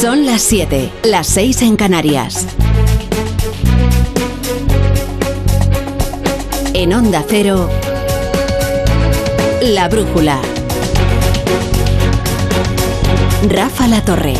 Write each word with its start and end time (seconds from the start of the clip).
Son 0.00 0.26
las 0.26 0.42
7, 0.42 0.90
las 1.04 1.26
6 1.28 1.62
en 1.62 1.76
Canarias. 1.76 2.46
En 6.74 6.92
Onda 6.92 7.24
Cero, 7.26 7.70
La 9.62 9.88
Brújula. 9.88 10.38
Rafa 13.48 13.88
La 13.88 14.04
Torre. 14.04 14.34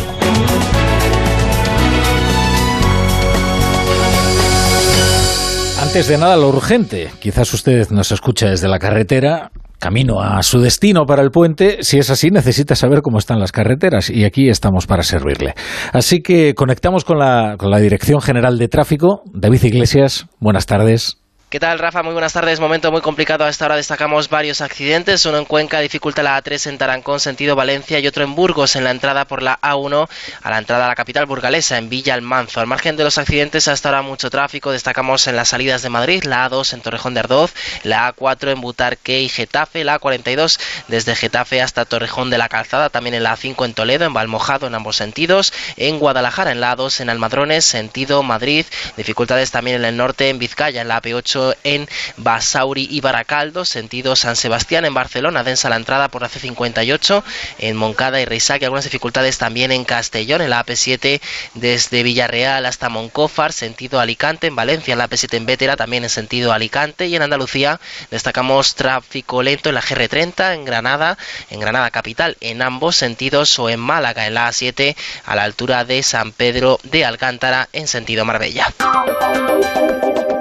Antes 5.81 6.07
de 6.07 6.17
nada, 6.19 6.35
lo 6.35 6.49
urgente. 6.49 7.09
Quizás 7.19 7.51
usted 7.55 7.89
nos 7.89 8.11
escucha 8.11 8.47
desde 8.47 8.67
la 8.67 8.77
carretera, 8.77 9.51
camino 9.79 10.21
a 10.21 10.41
su 10.43 10.59
destino 10.59 11.05
para 11.05 11.21
el 11.21 11.31
puente. 11.31 11.83
Si 11.83 11.97
es 11.97 12.09
así, 12.09 12.29
necesita 12.31 12.75
saber 12.75 13.01
cómo 13.01 13.17
están 13.17 13.39
las 13.39 13.51
carreteras 13.51 14.09
y 14.09 14.25
aquí 14.25 14.49
estamos 14.49 14.87
para 14.87 15.03
servirle. 15.03 15.53
Así 15.93 16.21
que 16.21 16.53
conectamos 16.55 17.03
con 17.03 17.19
la, 17.19 17.55
con 17.57 17.69
la 17.69 17.79
Dirección 17.79 18.21
General 18.21 18.57
de 18.57 18.67
Tráfico. 18.67 19.21
David 19.33 19.63
Iglesias, 19.63 20.27
buenas 20.39 20.65
tardes. 20.65 21.26
¿Qué 21.49 21.61
tal, 21.61 21.79
Rafa? 21.79 22.03
Muy 22.03 22.11
buenas 22.11 22.33
tardes. 22.33 22.59
Momento 22.59 22.91
muy 22.91 22.99
complicado. 22.99 23.45
A 23.45 23.49
esta 23.49 23.63
hora 23.63 23.77
destacamos 23.77 24.27
varios 24.27 24.59
accidentes. 24.59 25.25
Uno 25.25 25.37
en 25.37 25.45
Cuenca 25.45 25.79
dificulta 25.79 26.21
la 26.21 26.37
A3 26.37 26.67
en 26.67 26.77
Tarancón, 26.77 27.21
sentido 27.21 27.55
Valencia, 27.55 27.99
y 27.99 28.07
otro 28.07 28.25
en 28.25 28.35
Burgos, 28.35 28.75
en 28.75 28.83
la 28.83 28.91
entrada 28.91 29.23
por 29.23 29.41
la 29.41 29.57
A1 29.61 30.09
a 30.43 30.49
la 30.49 30.57
entrada 30.57 30.83
a 30.83 30.87
la 30.89 30.95
capital 30.95 31.25
burgalesa, 31.25 31.77
en 31.77 31.87
Villa 31.87 32.15
Almanzo. 32.15 32.59
Al 32.59 32.67
margen 32.67 32.97
de 32.97 33.05
los 33.05 33.17
accidentes, 33.17 33.69
hasta 33.69 33.87
ahora 33.87 34.01
mucho 34.01 34.29
tráfico. 34.29 34.73
Destacamos 34.73 35.25
en 35.27 35.37
las 35.37 35.47
salidas 35.47 35.81
de 35.83 35.89
Madrid, 35.89 36.25
la 36.25 36.49
A2 36.49 36.73
en 36.73 36.81
Torrejón 36.81 37.13
de 37.13 37.21
Ardoz, 37.21 37.53
la 37.83 38.13
A4 38.13 38.51
en 38.51 38.59
Butarque 38.59 39.21
y 39.21 39.29
Getafe, 39.29 39.85
la 39.85 40.01
A42 40.01 40.59
desde 40.89 41.15
Getafe 41.15 41.61
hasta 41.61 41.85
Torrejón 41.85 42.29
de 42.29 42.39
la 42.39 42.49
Calzada, 42.49 42.89
también 42.89 43.13
en 43.13 43.23
la 43.23 43.37
A5 43.37 43.63
en 43.63 43.73
Toledo, 43.73 44.03
en 44.03 44.13
Valmojado 44.13 44.67
en 44.67 44.75
ambos 44.75 44.97
sentidos, 44.97 45.53
en 45.77 45.97
Guadalajara, 45.97 46.51
en 46.51 46.59
la 46.59 46.75
A2 46.75 46.99
en 46.99 47.09
Almadrones, 47.09 47.63
sentido 47.63 48.21
Madrid. 48.21 48.65
Dificultades 48.97 49.51
también 49.51 49.77
en 49.77 49.85
el 49.85 49.95
norte, 49.95 50.27
en 50.27 50.39
Vizcaya, 50.39 50.81
en 50.81 50.89
la 50.89 51.01
AP8 51.01 51.36
en 51.63 51.87
Basauri 52.17 52.87
y 52.89 53.01
Baracaldo, 53.01 53.65
sentido 53.65 54.15
San 54.15 54.35
Sebastián 54.35 54.85
en 54.85 54.93
Barcelona, 54.93 55.43
densa 55.43 55.69
la 55.69 55.75
entrada 55.75 56.09
por 56.09 56.21
la 56.21 56.29
C58 56.29 57.23
en 57.59 57.75
Moncada 57.75 58.19
y 58.21 58.25
Reisac, 58.25 58.61
algunas 58.63 58.85
dificultades 58.85 59.37
también 59.37 59.71
en 59.71 59.85
Castellón, 59.85 60.41
en 60.41 60.49
la 60.49 60.65
AP7 60.65 61.21
desde 61.53 62.03
Villarreal 62.03 62.65
hasta 62.65 62.89
Moncófar, 62.89 63.53
sentido 63.53 63.99
Alicante, 63.99 64.47
en 64.47 64.55
Valencia, 64.55 64.93
en 64.93 64.99
la 64.99 65.09
AP7 65.09 65.35
en 65.35 65.45
Vétera, 65.45 65.75
también 65.75 66.03
en 66.03 66.09
sentido 66.09 66.53
Alicante 66.53 67.07
y 67.07 67.15
en 67.15 67.21
Andalucía 67.21 67.79
destacamos 68.11 68.75
tráfico 68.75 69.43
lento 69.43 69.69
en 69.69 69.75
la 69.75 69.81
GR30, 69.81 70.53
en 70.53 70.65
Granada, 70.65 71.17
en 71.49 71.59
Granada 71.59 71.91
capital, 71.91 72.37
en 72.41 72.61
ambos 72.61 72.95
sentidos 72.95 73.57
o 73.59 73.69
en 73.69 73.79
Málaga, 73.79 74.27
en 74.27 74.33
la 74.33 74.49
A7 74.49 74.95
a 75.25 75.35
la 75.35 75.43
altura 75.43 75.85
de 75.85 76.03
San 76.03 76.31
Pedro 76.31 76.79
de 76.83 77.05
Alcántara 77.05 77.69
en 77.73 77.87
sentido 77.87 78.25
Marbella. 78.25 78.73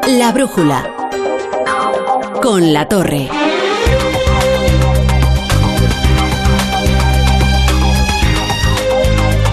La 0.06 0.30
brújula. 0.30 0.88
Con 2.40 2.72
la 2.72 2.86
torre. 2.86 3.28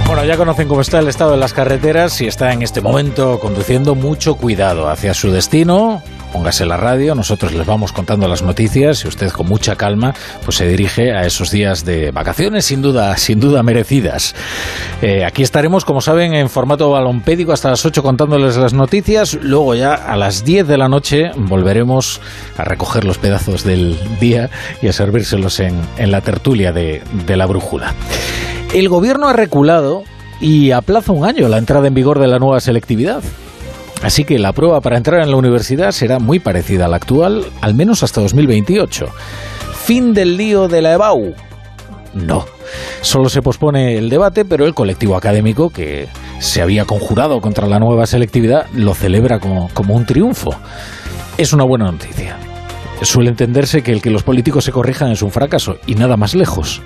Bueno, 0.06 0.24
ya 0.26 0.38
conocen 0.38 0.68
cómo 0.68 0.82
está 0.82 1.00
el 1.00 1.08
estado 1.08 1.32
de 1.32 1.38
las 1.38 1.54
carreteras. 1.54 2.14
Si 2.14 2.28
está 2.28 2.54
en 2.54 2.62
este 2.62 2.82
momento 2.82 3.40
conduciendo, 3.40 3.96
mucho 3.96 4.36
cuidado 4.36 4.90
hacia 4.90 5.16
su 5.16 5.32
destino. 5.32 6.04
Póngase 6.34 6.66
la 6.66 6.78
radio, 6.78 7.14
nosotros 7.14 7.54
les 7.54 7.68
vamos 7.68 7.92
contando 7.92 8.28
las 8.28 8.42
noticias 8.42 9.06
y 9.06 9.08
usted 9.08 9.30
con 9.30 9.48
mucha 9.48 9.76
calma 9.76 10.16
pues 10.44 10.58
se 10.58 10.68
dirige 10.68 11.14
a 11.14 11.28
esos 11.28 11.52
días 11.52 11.86
de 11.86 12.10
vacaciones 12.10 12.66
sin 12.66 12.82
duda, 12.82 13.16
sin 13.18 13.40
duda 13.40 13.62
merecidas. 13.62 14.34
Eh, 15.04 15.24
aquí 15.26 15.44
estaremos, 15.44 15.86
como 15.86 16.02
saben, 16.02 16.34
en 16.34 16.50
formato 16.50 16.90
balompédico 16.90 17.54
hasta 17.54 17.70
las 17.70 17.86
8 17.86 18.02
contándoles 18.02 18.58
las 18.58 18.74
noticias. 18.74 19.36
Luego 19.36 19.76
ya 19.76 19.94
a 19.94 20.18
las 20.18 20.44
10 20.44 20.68
de 20.68 20.78
la 20.80 20.90
noche 20.90 21.30
volveremos 21.36 22.20
a 22.58 22.64
recoger 22.64 23.06
los 23.06 23.20
pedazos 23.20 23.64
del 23.64 23.96
día 24.20 24.50
y 24.82 24.88
a 24.88 24.94
servírselos 24.94 25.60
en, 25.60 25.84
la 26.00 26.22
tertulia 26.22 26.72
de, 26.72 27.04
de 27.28 27.38
la 27.38 27.46
brújula. 27.46 27.94
El 28.74 28.90
gobierno 28.90 29.28
ha 29.28 29.34
reculado 29.34 30.04
y 30.42 30.72
aplaza 30.72 31.12
un 31.12 31.26
año 31.26 31.48
la 31.48 31.60
entrada 31.60 31.88
en 31.88 31.94
vigor 31.94 32.18
de 32.20 32.28
la 32.28 32.40
nueva 32.40 32.60
selectividad. 32.60 33.22
Así 34.04 34.26
que 34.26 34.38
la 34.38 34.52
prueba 34.52 34.82
para 34.82 34.98
entrar 34.98 35.22
en 35.22 35.32
la 35.32 35.38
universidad 35.38 35.92
será 35.92 36.20
muy 36.20 36.40
parecida 36.40 36.86
a 36.86 36.88
la 36.90 36.98
actual, 36.98 37.46
al 37.62 37.74
menos 37.74 38.04
hasta 38.04 38.20
2028. 38.20 39.08
¿Fin 39.86 40.14
del 40.14 40.36
lío 40.36 40.68
de 40.68 40.82
la 40.82 40.94
EBAU? 40.94 41.34
No. 42.14 42.46
Solo 43.02 43.30
se 43.30 43.42
pospone 43.42 43.98
el 43.98 44.10
debate, 44.10 44.44
pero 44.44 44.66
el 44.66 44.74
colectivo 44.74 45.16
académico, 45.16 45.70
que 45.70 46.08
se 46.40 46.62
había 46.62 46.84
conjurado 46.84 47.40
contra 47.40 47.66
la 47.68 47.80
nueva 47.80 48.06
selectividad, 48.06 48.68
lo 48.74 48.94
celebra 48.94 49.40
como, 49.40 49.70
como 49.74 49.96
un 49.96 50.06
triunfo. 50.06 50.54
Es 51.38 51.54
una 51.54 51.64
buena 51.64 51.86
noticia. 51.86 52.38
Suele 53.02 53.30
entenderse 53.30 53.84
que 53.84 53.92
el 53.92 54.02
que 54.02 54.10
los 54.10 54.24
políticos 54.24 54.66
se 54.66 54.72
corrijan 54.72 55.12
es 55.12 55.22
un 55.22 55.32
fracaso, 55.32 55.78
y 55.88 55.96
nada 55.96 56.18
más 56.18 56.36
lejos. 56.36 56.82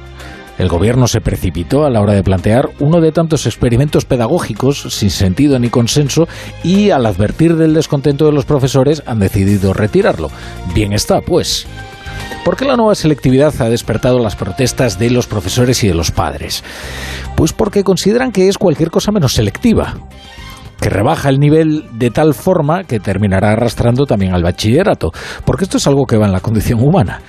El 0.57 0.69
gobierno 0.69 1.07
se 1.07 1.21
precipitó 1.21 1.85
a 1.85 1.89
la 1.89 2.01
hora 2.01 2.13
de 2.13 2.23
plantear 2.23 2.69
uno 2.79 2.99
de 2.99 3.11
tantos 3.11 3.45
experimentos 3.45 4.05
pedagógicos 4.05 4.81
sin 4.89 5.11
sentido 5.11 5.59
ni 5.59 5.69
consenso 5.69 6.27
y 6.63 6.89
al 6.89 7.05
advertir 7.05 7.55
del 7.55 7.73
descontento 7.73 8.25
de 8.25 8.31
los 8.31 8.45
profesores 8.45 9.03
han 9.05 9.19
decidido 9.19 9.73
retirarlo. 9.73 10.31
Bien 10.73 10.93
está, 10.93 11.21
pues. 11.21 11.67
¿Por 12.43 12.55
qué 12.55 12.65
la 12.65 12.75
nueva 12.75 12.95
selectividad 12.95 13.53
ha 13.61 13.69
despertado 13.69 14.19
las 14.19 14.35
protestas 14.35 14.97
de 14.97 15.09
los 15.09 15.27
profesores 15.27 15.83
y 15.83 15.87
de 15.89 15.93
los 15.93 16.11
padres? 16.11 16.63
Pues 17.35 17.53
porque 17.53 17.83
consideran 17.83 18.31
que 18.31 18.47
es 18.47 18.57
cualquier 18.57 18.89
cosa 18.89 19.11
menos 19.11 19.33
selectiva 19.33 19.95
que 20.79 20.89
rebaja 20.89 21.29
el 21.29 21.39
nivel 21.39 21.85
de 21.93 22.11
tal 22.11 22.33
forma 22.33 22.83
que 22.83 22.99
terminará 22.99 23.51
arrastrando 23.51 24.05
también 24.05 24.33
al 24.33 24.43
bachillerato, 24.43 25.11
porque 25.45 25.63
esto 25.63 25.77
es 25.77 25.87
algo 25.87 26.05
que 26.05 26.17
va 26.17 26.25
en 26.25 26.31
la 26.31 26.39
condición 26.39 26.79
humana. 26.81 27.21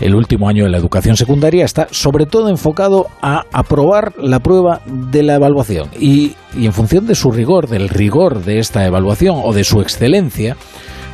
El 0.00 0.14
último 0.14 0.48
año 0.48 0.64
de 0.64 0.70
la 0.70 0.78
educación 0.78 1.16
secundaria 1.16 1.64
está 1.64 1.88
sobre 1.90 2.26
todo 2.26 2.48
enfocado 2.48 3.06
a 3.22 3.44
aprobar 3.52 4.14
la 4.18 4.40
prueba 4.40 4.80
de 4.86 5.22
la 5.22 5.34
evaluación 5.34 5.90
y, 5.98 6.34
y 6.56 6.66
en 6.66 6.72
función 6.72 7.06
de 7.06 7.14
su 7.14 7.30
rigor, 7.30 7.68
del 7.68 7.88
rigor 7.88 8.44
de 8.44 8.58
esta 8.58 8.86
evaluación 8.86 9.40
o 9.42 9.52
de 9.52 9.64
su 9.64 9.80
excelencia, 9.80 10.56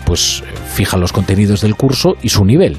pues 0.04 0.42
fija 0.72 0.96
los 0.96 1.12
contenidos 1.12 1.60
del 1.60 1.74
curso 1.74 2.14
y 2.22 2.28
su 2.28 2.44
nivel. 2.44 2.78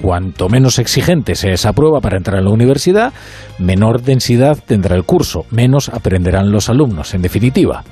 Cuanto 0.00 0.48
menos 0.48 0.80
exigente 0.80 1.36
sea 1.36 1.52
esa 1.52 1.72
prueba 1.72 2.00
para 2.00 2.16
entrar 2.16 2.38
a 2.38 2.42
la 2.42 2.50
universidad, 2.50 3.12
menor 3.58 4.02
densidad 4.02 4.58
tendrá 4.66 4.96
el 4.96 5.04
curso, 5.04 5.44
menos 5.50 5.90
aprenderán 5.90 6.50
los 6.50 6.68
alumnos, 6.68 7.14
en 7.14 7.22
definitiva. 7.22 7.84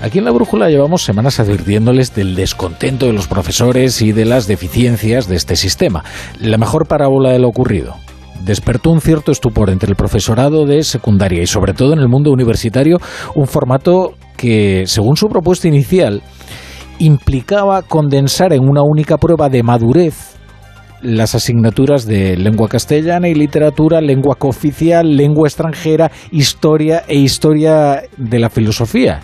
Aquí 0.00 0.18
en 0.18 0.24
la 0.24 0.32
brújula 0.32 0.68
llevamos 0.68 1.02
semanas 1.02 1.40
advirtiéndoles 1.40 2.14
del 2.14 2.34
descontento 2.34 3.06
de 3.06 3.12
los 3.12 3.26
profesores 3.26 4.02
y 4.02 4.12
de 4.12 4.24
las 4.24 4.46
deficiencias 4.46 5.28
de 5.28 5.36
este 5.36 5.56
sistema. 5.56 6.04
La 6.40 6.58
mejor 6.58 6.86
parábola 6.86 7.30
de 7.30 7.38
lo 7.38 7.48
ocurrido. 7.48 7.94
Despertó 8.44 8.90
un 8.90 9.00
cierto 9.00 9.32
estupor 9.32 9.70
entre 9.70 9.88
el 9.88 9.96
profesorado 9.96 10.66
de 10.66 10.82
secundaria 10.82 11.42
y 11.42 11.46
sobre 11.46 11.72
todo 11.72 11.94
en 11.94 12.00
el 12.00 12.08
mundo 12.08 12.30
universitario 12.30 12.98
un 13.34 13.46
formato 13.46 14.14
que, 14.36 14.84
según 14.86 15.16
su 15.16 15.28
propuesta 15.28 15.68
inicial, 15.68 16.22
implicaba 16.98 17.82
condensar 17.82 18.52
en 18.52 18.68
una 18.68 18.82
única 18.82 19.16
prueba 19.16 19.48
de 19.48 19.62
madurez 19.62 20.34
las 21.00 21.34
asignaturas 21.34 22.06
de 22.06 22.36
lengua 22.36 22.68
castellana 22.68 23.28
y 23.28 23.34
literatura, 23.34 24.00
lengua 24.00 24.36
cooficial, 24.36 25.16
lengua 25.16 25.48
extranjera, 25.48 26.10
historia 26.30 27.04
e 27.06 27.16
historia 27.16 28.02
de 28.16 28.38
la 28.38 28.50
filosofía. 28.50 29.20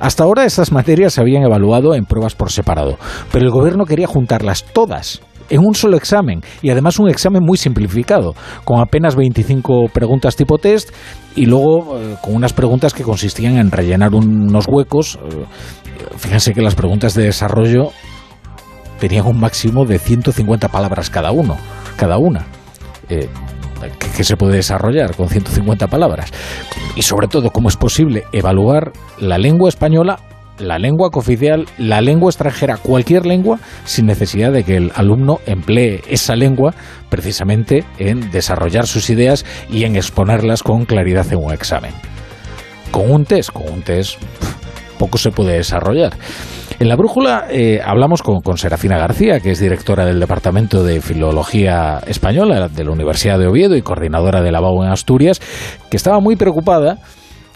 Hasta 0.00 0.24
ahora 0.24 0.44
estas 0.44 0.72
materias 0.72 1.14
se 1.14 1.20
habían 1.20 1.42
evaluado 1.42 1.94
en 1.94 2.04
pruebas 2.04 2.34
por 2.34 2.50
separado, 2.50 2.98
pero 3.32 3.44
el 3.44 3.50
gobierno 3.50 3.84
quería 3.84 4.06
juntarlas 4.06 4.64
todas 4.72 5.20
en 5.50 5.64
un 5.64 5.74
solo 5.74 5.96
examen 5.96 6.42
y 6.62 6.70
además 6.70 6.98
un 6.98 7.08
examen 7.08 7.42
muy 7.42 7.56
simplificado, 7.56 8.34
con 8.64 8.80
apenas 8.80 9.16
25 9.16 9.88
preguntas 9.92 10.36
tipo 10.36 10.58
test 10.58 10.90
y 11.34 11.46
luego 11.46 11.98
eh, 11.98 12.16
con 12.22 12.34
unas 12.34 12.52
preguntas 12.52 12.92
que 12.94 13.02
consistían 13.02 13.56
en 13.56 13.70
rellenar 13.70 14.14
unos 14.14 14.66
huecos. 14.68 15.18
Eh, 15.24 15.44
fíjense 16.16 16.52
que 16.52 16.62
las 16.62 16.74
preguntas 16.74 17.14
de 17.14 17.24
desarrollo 17.24 17.92
tenían 18.98 19.26
un 19.26 19.40
máximo 19.40 19.84
de 19.84 19.98
150 19.98 20.68
palabras 20.68 21.10
cada 21.10 21.30
uno, 21.30 21.56
cada 21.96 22.18
una. 22.18 22.46
Eh, 23.08 23.28
que, 24.16 24.24
se 24.24 24.36
puede 24.36 24.56
desarrollar 24.56 25.14
con 25.14 25.28
150 25.28 25.86
palabras. 25.86 26.30
Y 26.96 27.02
sobre 27.02 27.28
todo, 27.28 27.50
cómo 27.50 27.68
es 27.68 27.76
posible 27.76 28.24
evaluar 28.32 28.92
la 29.18 29.38
lengua 29.38 29.68
española, 29.68 30.18
la 30.58 30.78
lengua 30.78 31.10
cooficial, 31.10 31.66
la 31.78 32.00
lengua 32.00 32.30
extranjera, 32.30 32.76
cualquier 32.76 33.26
lengua, 33.26 33.58
sin 33.84 34.06
necesidad 34.06 34.52
de 34.52 34.64
que 34.64 34.76
el 34.76 34.92
alumno 34.94 35.38
emplee 35.46 36.02
esa 36.08 36.34
lengua 36.34 36.74
precisamente 37.08 37.84
en 37.98 38.30
desarrollar 38.30 38.86
sus 38.86 39.08
ideas 39.10 39.44
y 39.70 39.84
en 39.84 39.96
exponerlas 39.96 40.62
con 40.62 40.84
claridad 40.84 41.32
en 41.32 41.38
un 41.38 41.52
examen. 41.52 41.92
Con 42.90 43.10
un 43.10 43.24
test, 43.24 43.50
con 43.50 43.70
un 43.70 43.82
test, 43.82 44.20
poco 44.98 45.18
se 45.18 45.30
puede 45.30 45.54
desarrollar. 45.54 46.14
En 46.80 46.88
la 46.88 46.94
brújula 46.94 47.46
eh, 47.50 47.80
hablamos 47.84 48.22
con, 48.22 48.40
con, 48.40 48.56
Serafina 48.56 48.98
García, 48.98 49.40
que 49.40 49.50
es 49.50 49.58
directora 49.58 50.06
del 50.06 50.20
Departamento 50.20 50.84
de 50.84 51.00
Filología 51.00 51.98
Española 52.06 52.68
de 52.68 52.84
la 52.84 52.92
Universidad 52.92 53.36
de 53.36 53.48
Oviedo 53.48 53.74
y 53.74 53.82
coordinadora 53.82 54.42
de 54.42 54.52
la 54.52 54.60
BAU 54.60 54.84
en 54.84 54.90
Asturias, 54.90 55.40
que 55.90 55.96
estaba 55.96 56.20
muy 56.20 56.36
preocupada 56.36 56.98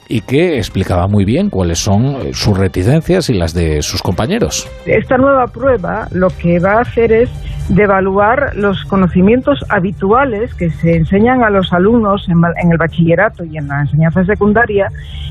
y 0.09 0.23
que 0.23 0.57
explicaba 0.57 1.07
muy 1.07 1.25
bien 1.25 1.51
cuáles 1.51 1.79
son 1.79 2.05
eh, 2.05 2.31
sus 2.33 2.59
reticencias 2.59 3.31
y 3.31 3.35
las 3.35 3.55
de 3.55 3.83
sus 3.83 4.03
compañeros. 4.03 4.69
Esta 4.87 5.17
nueva 5.19 5.47
prueba 5.47 6.09
lo 6.11 6.27
que 6.27 6.59
va 6.59 6.79
a 6.79 6.81
hacer 6.81 7.13
es 7.13 7.31
devaluar 7.69 8.57
los 8.57 8.85
conocimientos 8.87 9.65
habituales 9.69 10.53
que 10.55 10.69
se 10.71 10.97
enseñan 10.97 11.45
a 11.45 11.51
los 11.51 11.73
alumnos 11.73 12.27
en, 12.29 12.39
en 12.61 12.73
el 12.73 12.77
bachillerato 12.77 13.45
y 13.45 13.57
en 13.57 13.69
la 13.69 13.83
enseñanza 13.83 14.25
secundaria 14.25 14.89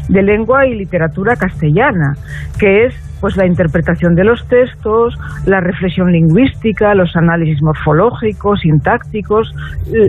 de 0.07 0.23
lengua 0.23 0.65
y 0.65 0.75
literatura 0.75 1.35
castellana, 1.35 2.15
que 2.57 2.85
es 2.85 3.10
pues 3.21 3.37
la 3.37 3.45
interpretación 3.45 4.15
de 4.15 4.25
los 4.25 4.45
textos, 4.47 5.15
la 5.45 5.61
reflexión 5.61 6.11
lingüística, 6.11 6.93
los 6.95 7.15
análisis 7.15 7.61
morfológicos, 7.61 8.61
sintácticos, 8.61 9.53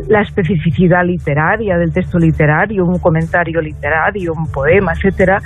la 0.08 0.22
especificidad 0.22 1.04
literaria 1.04 1.76
del 1.76 1.92
texto 1.92 2.18
literario, 2.18 2.84
un 2.86 2.98
comentario 2.98 3.60
literario, 3.60 4.32
un 4.32 4.50
poema, 4.50 4.92
etcétera. 4.94 5.40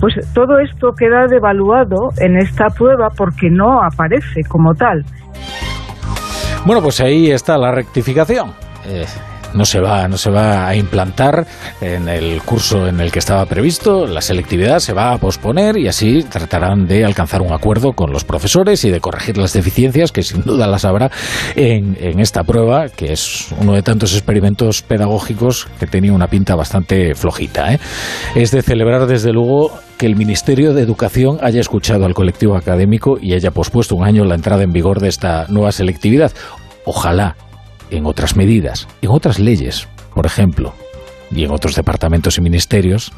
Pues 0.00 0.14
todo 0.34 0.58
esto 0.58 0.92
queda 0.92 1.26
devaluado 1.28 2.10
en 2.18 2.36
esta 2.36 2.66
prueba 2.66 3.08
porque 3.16 3.48
no 3.48 3.80
aparece 3.82 4.42
como 4.48 4.74
tal. 4.74 5.04
Bueno, 6.66 6.82
pues 6.82 7.00
ahí 7.00 7.30
está 7.30 7.56
la 7.56 7.72
rectificación. 7.72 8.50
Eh, 8.86 9.04
no 9.54 9.64
se 9.64 9.80
va, 9.80 10.08
no 10.08 10.18
se 10.18 10.30
va 10.30 10.68
a 10.68 10.76
implantar 10.76 11.46
en 11.80 12.08
el 12.08 12.42
curso 12.42 12.86
en 12.86 13.00
el 13.00 13.10
que 13.10 13.18
estaba 13.18 13.46
previsto, 13.46 14.06
la 14.06 14.20
selectividad 14.20 14.80
se 14.80 14.92
va 14.92 15.12
a 15.12 15.18
posponer 15.18 15.76
y 15.76 15.88
así 15.88 16.22
tratarán 16.24 16.86
de 16.86 17.04
alcanzar 17.04 17.42
un 17.42 17.52
acuerdo 17.52 17.92
con 17.92 18.12
los 18.12 18.24
profesores 18.24 18.84
y 18.84 18.90
de 18.90 19.00
corregir 19.00 19.38
las 19.38 19.52
deficiencias 19.52 20.12
que 20.12 20.22
sin 20.22 20.42
duda 20.42 20.66
las 20.66 20.84
habrá 20.84 21.10
en, 21.54 21.94
esta 22.20 22.44
prueba, 22.44 22.88
que 22.88 23.12
es 23.12 23.48
uno 23.60 23.74
de 23.74 23.82
tantos 23.82 24.14
experimentos 24.14 24.82
pedagógicos 24.82 25.66
que 25.78 25.86
tenía 25.86 26.12
una 26.12 26.28
pinta 26.28 26.54
bastante 26.54 27.14
flojita. 27.14 27.72
¿eh? 27.74 27.80
Es 28.34 28.50
de 28.50 28.62
celebrar 28.62 29.06
desde 29.06 29.32
luego 29.32 29.72
que 29.98 30.06
el 30.06 30.16
Ministerio 30.16 30.74
de 30.74 30.82
Educación 30.82 31.38
haya 31.42 31.60
escuchado 31.60 32.04
al 32.04 32.14
colectivo 32.14 32.56
académico 32.56 33.18
y 33.20 33.34
haya 33.34 33.50
pospuesto 33.50 33.96
un 33.96 34.04
año 34.04 34.24
la 34.24 34.34
entrada 34.34 34.62
en 34.62 34.72
vigor 34.72 35.00
de 35.00 35.08
esta 35.08 35.46
nueva 35.48 35.72
selectividad. 35.72 36.32
Ojalá 36.84 37.36
en 37.90 38.06
otras 38.06 38.36
medidas, 38.36 38.88
en 39.02 39.10
otras 39.10 39.38
leyes, 39.38 39.88
por 40.14 40.26
ejemplo, 40.26 40.74
y 41.30 41.44
en 41.44 41.50
otros 41.50 41.74
departamentos 41.74 42.38
y 42.38 42.40
ministerios, 42.40 43.12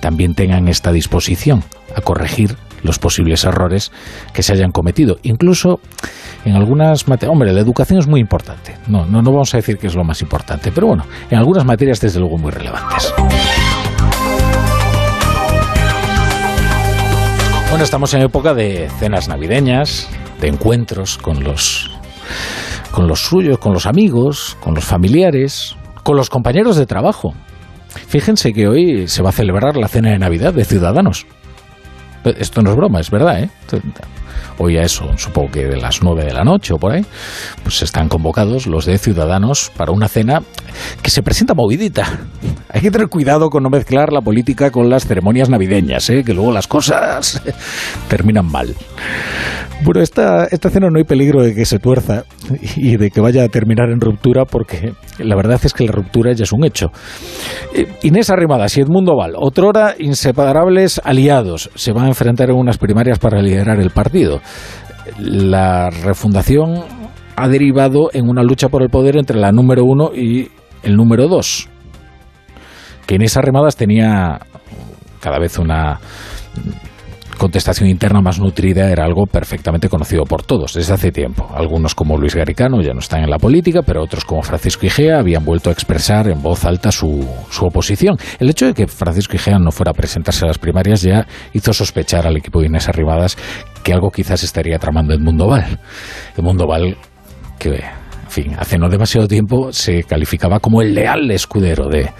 también 0.00 0.34
tengan 0.34 0.68
esta 0.68 0.90
disposición 0.92 1.62
a 1.96 2.00
corregir 2.00 2.56
los 2.82 2.98
posibles 2.98 3.44
errores 3.44 3.92
que 4.32 4.42
se 4.42 4.52
hayan 4.52 4.72
cometido. 4.72 5.18
Incluso 5.22 5.80
en 6.44 6.56
algunas 6.56 7.06
materias, 7.06 7.32
hombre, 7.32 7.52
la 7.52 7.60
educación 7.60 8.00
es 8.00 8.08
muy 8.08 8.20
importante, 8.20 8.76
no, 8.88 9.06
no, 9.06 9.22
no 9.22 9.30
vamos 9.30 9.54
a 9.54 9.58
decir 9.58 9.78
que 9.78 9.86
es 9.86 9.94
lo 9.94 10.02
más 10.02 10.20
importante, 10.22 10.72
pero 10.72 10.88
bueno, 10.88 11.06
en 11.30 11.38
algunas 11.38 11.64
materias 11.64 12.00
desde 12.00 12.18
luego 12.18 12.38
muy 12.38 12.50
relevantes. 12.50 13.14
Bueno, 17.70 17.84
estamos 17.84 18.12
en 18.12 18.22
época 18.22 18.52
de 18.52 18.90
cenas 18.98 19.28
navideñas, 19.28 20.08
de 20.40 20.48
encuentros 20.48 21.16
con 21.16 21.42
los 21.42 21.91
con 22.90 23.06
los 23.06 23.20
suyos, 23.20 23.58
con 23.58 23.72
los 23.72 23.86
amigos, 23.86 24.56
con 24.60 24.74
los 24.74 24.84
familiares, 24.84 25.76
con 26.02 26.16
los 26.16 26.30
compañeros 26.30 26.76
de 26.76 26.86
trabajo. 26.86 27.34
Fíjense 28.08 28.52
que 28.52 28.68
hoy 28.68 29.08
se 29.08 29.22
va 29.22 29.30
a 29.30 29.32
celebrar 29.32 29.76
la 29.76 29.88
cena 29.88 30.10
de 30.10 30.18
Navidad 30.18 30.54
de 30.54 30.64
Ciudadanos. 30.64 31.26
Esto 32.24 32.62
no 32.62 32.70
es 32.70 32.76
broma, 32.76 33.00
es 33.00 33.10
verdad, 33.10 33.42
¿eh? 33.42 33.50
Hoy 34.58 34.76
a 34.76 34.82
eso, 34.82 35.06
supongo 35.16 35.52
que 35.52 35.66
de 35.66 35.76
las 35.76 36.02
nueve 36.02 36.24
de 36.24 36.32
la 36.32 36.44
noche 36.44 36.74
o 36.74 36.78
por 36.78 36.92
ahí, 36.92 37.04
pues 37.62 37.82
están 37.82 38.08
convocados 38.08 38.66
los 38.66 38.86
de 38.86 38.98
Ciudadanos 38.98 39.70
para 39.76 39.92
una 39.92 40.08
cena 40.08 40.42
que 41.02 41.10
se 41.10 41.22
presenta 41.22 41.54
movidita. 41.54 42.20
Hay 42.68 42.80
que 42.80 42.90
tener 42.90 43.08
cuidado 43.08 43.50
con 43.50 43.62
no 43.62 43.70
mezclar 43.70 44.12
la 44.12 44.20
política 44.20 44.70
con 44.70 44.88
las 44.88 45.06
ceremonias 45.06 45.48
navideñas, 45.48 46.08
¿eh? 46.10 46.22
que 46.24 46.34
luego 46.34 46.52
las 46.52 46.66
cosas 46.66 47.42
terminan 48.08 48.50
mal. 48.50 48.74
Bueno, 49.84 50.00
esta, 50.00 50.44
esta 50.44 50.70
cena 50.70 50.88
no 50.90 50.98
hay 50.98 51.04
peligro 51.04 51.42
de 51.42 51.56
que 51.56 51.64
se 51.64 51.80
tuerza 51.80 52.24
y 52.76 52.96
de 52.96 53.10
que 53.10 53.20
vaya 53.20 53.42
a 53.42 53.48
terminar 53.48 53.90
en 53.90 54.00
ruptura 54.00 54.44
porque 54.44 54.92
la 55.18 55.34
verdad 55.34 55.60
es 55.64 55.72
que 55.72 55.84
la 55.84 55.90
ruptura 55.90 56.32
ya 56.32 56.44
es 56.44 56.52
un 56.52 56.64
hecho. 56.64 56.92
Eh, 57.74 57.88
Inés 58.02 58.30
Arrimadas 58.30 58.76
y 58.76 58.82
Edmundo 58.82 59.16
Val, 59.16 59.32
otrora 59.36 59.96
inseparables 59.98 61.00
aliados, 61.02 61.68
se 61.74 61.92
van 61.92 62.04
a 62.04 62.08
enfrentar 62.08 62.50
en 62.50 62.56
unas 62.56 62.78
primarias 62.78 63.18
para 63.18 63.42
liderar 63.42 63.80
el 63.80 63.90
partido 63.90 64.31
la 65.18 65.90
refundación 65.90 66.84
ha 67.36 67.48
derivado 67.48 68.10
en 68.12 68.28
una 68.28 68.42
lucha 68.42 68.68
por 68.68 68.82
el 68.82 68.88
poder 68.88 69.16
entre 69.16 69.38
la 69.38 69.52
número 69.52 69.84
uno 69.84 70.10
y 70.14 70.48
el 70.82 70.96
número 70.96 71.28
dos. 71.28 71.68
Que 73.06 73.16
en 73.16 73.22
esas 73.22 73.44
remadas 73.44 73.76
tenía 73.76 74.40
cada 75.20 75.38
vez 75.38 75.58
una 75.58 75.98
contestación 77.38 77.88
interna 77.88 78.20
más 78.20 78.38
nutrida 78.38 78.90
era 78.90 79.04
algo 79.04 79.26
perfectamente 79.26 79.88
conocido 79.88 80.24
por 80.24 80.44
todos 80.44 80.74
desde 80.74 80.94
hace 80.94 81.12
tiempo. 81.12 81.48
Algunos 81.54 81.94
como 81.94 82.16
Luis 82.18 82.34
Garicano 82.34 82.80
ya 82.82 82.92
no 82.92 83.00
están 83.00 83.22
en 83.22 83.30
la 83.30 83.38
política, 83.38 83.80
pero 83.84 84.02
otros 84.02 84.24
como 84.24 84.42
Francisco 84.42 84.86
Igea 84.86 85.18
habían 85.18 85.44
vuelto 85.44 85.70
a 85.70 85.72
expresar 85.72 86.28
en 86.28 86.42
voz 86.42 86.64
alta 86.64 86.92
su, 86.92 87.26
su 87.50 87.66
oposición. 87.66 88.16
El 88.38 88.50
hecho 88.50 88.66
de 88.66 88.74
que 88.74 88.86
Francisco 88.86 89.36
Igea 89.36 89.58
no 89.58 89.70
fuera 89.70 89.90
a 89.90 89.94
presentarse 89.94 90.44
a 90.44 90.48
las 90.48 90.58
primarias 90.58 91.02
ya 91.02 91.26
hizo 91.52 91.72
sospechar 91.72 92.26
al 92.26 92.36
equipo 92.36 92.60
de 92.60 92.66
Inés 92.66 92.88
Arribadas 92.88 93.36
que 93.82 93.92
algo 93.92 94.10
quizás 94.10 94.42
estaría 94.42 94.78
tramando 94.78 95.14
en 95.14 95.22
Mundo 95.22 95.48
Val. 95.48 95.80
El 96.36 96.44
Mundo 96.44 96.66
Val 96.66 96.96
que 97.58 97.70
en 97.70 98.30
fin, 98.30 98.56
hace 98.58 98.78
no 98.78 98.88
demasiado 98.88 99.28
tiempo 99.28 99.72
se 99.72 100.04
calificaba 100.04 100.58
como 100.58 100.80
el 100.80 100.94
leal 100.94 101.30
escudero 101.30 101.88
de, 101.88 102.10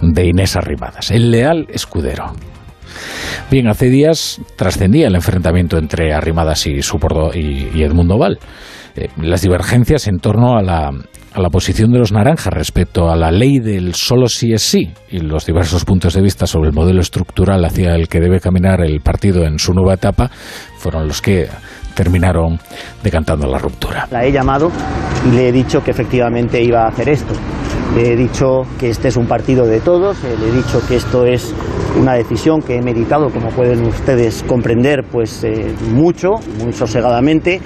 de 0.00 0.26
Inés 0.26 0.56
Arribadas, 0.56 1.10
el 1.10 1.30
leal 1.30 1.66
escudero. 1.68 2.32
Bien, 3.50 3.68
hace 3.68 3.90
días 3.90 4.40
trascendía 4.56 5.08
el 5.08 5.14
enfrentamiento 5.14 5.78
entre 5.78 6.12
Arrimadas 6.12 6.66
y, 6.66 6.80
y, 7.34 7.82
Edmundo 7.82 8.18
Val. 8.18 8.38
Eh, 8.94 9.08
las 9.20 9.42
divergencias 9.42 10.06
en 10.06 10.18
torno 10.18 10.56
a 10.56 10.62
la, 10.62 10.90
a 11.34 11.40
la 11.40 11.48
posición 11.48 11.92
de 11.92 11.98
los 11.98 12.12
naranjas 12.12 12.52
respecto 12.52 13.10
a 13.10 13.16
la 13.16 13.30
ley 13.30 13.58
del 13.58 13.94
solo 13.94 14.28
sí 14.28 14.52
es 14.52 14.62
sí 14.62 14.92
y 15.10 15.18
los 15.20 15.46
diversos 15.46 15.84
puntos 15.84 16.14
de 16.14 16.20
vista 16.20 16.46
sobre 16.46 16.68
el 16.68 16.74
modelo 16.74 17.00
estructural 17.00 17.64
hacia 17.64 17.94
el 17.94 18.08
que 18.08 18.20
debe 18.20 18.38
caminar 18.38 18.82
el 18.82 19.00
partido 19.00 19.44
en 19.44 19.58
su 19.58 19.72
nueva 19.72 19.94
etapa 19.94 20.30
fueron 20.76 21.08
los 21.08 21.22
que 21.22 21.48
terminaron 21.94 22.58
decantando 23.02 23.46
la 23.46 23.58
ruptura. 23.58 24.08
La 24.10 24.24
he 24.24 24.32
llamado 24.32 24.70
y 25.26 25.34
le 25.34 25.48
he 25.48 25.52
dicho 25.52 25.82
que 25.82 25.90
efectivamente 25.90 26.62
iba 26.62 26.84
a 26.84 26.88
hacer 26.88 27.08
esto. 27.08 27.34
He 27.94 28.16
dicho 28.16 28.62
que 28.80 28.88
este 28.88 29.08
es 29.08 29.16
un 29.16 29.26
partido 29.26 29.66
de 29.66 29.78
todos, 29.80 30.16
eh, 30.24 30.34
le 30.40 30.48
he 30.48 30.52
dicho 30.52 30.80
que 30.88 30.96
esto 30.96 31.26
es 31.26 31.54
una 32.00 32.14
decisión 32.14 32.62
que 32.62 32.76
he 32.76 32.82
meditado, 32.82 33.28
como 33.28 33.50
pueden 33.50 33.84
ustedes 33.84 34.42
comprender, 34.48 35.04
pues 35.04 35.44
eh, 35.44 35.74
mucho, 35.92 36.36
muy 36.58 36.72
sosegadamente. 36.72 37.60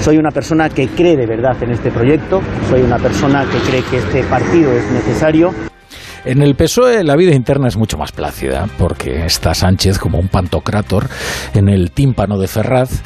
Soy 0.00 0.16
una 0.16 0.30
persona 0.30 0.70
que 0.70 0.88
cree 0.88 1.14
de 1.14 1.26
verdad 1.26 1.62
en 1.62 1.72
este 1.72 1.90
proyecto, 1.90 2.40
soy 2.70 2.80
una 2.80 2.96
persona 2.96 3.44
que 3.44 3.58
cree 3.70 3.82
que 3.82 3.98
este 3.98 4.22
partido 4.24 4.72
es 4.72 4.90
necesario. 4.92 5.50
En 6.24 6.42
el 6.42 6.54
PSOE 6.54 7.02
la 7.02 7.16
vida 7.16 7.34
interna 7.34 7.68
es 7.68 7.78
mucho 7.78 7.96
más 7.96 8.12
plácida, 8.12 8.68
porque 8.78 9.24
está 9.24 9.54
Sánchez 9.54 9.98
como 9.98 10.18
un 10.18 10.28
pantocrátor 10.28 11.08
en 11.54 11.70
el 11.70 11.92
tímpano 11.92 12.38
de 12.38 12.46
Ferraz 12.46 13.02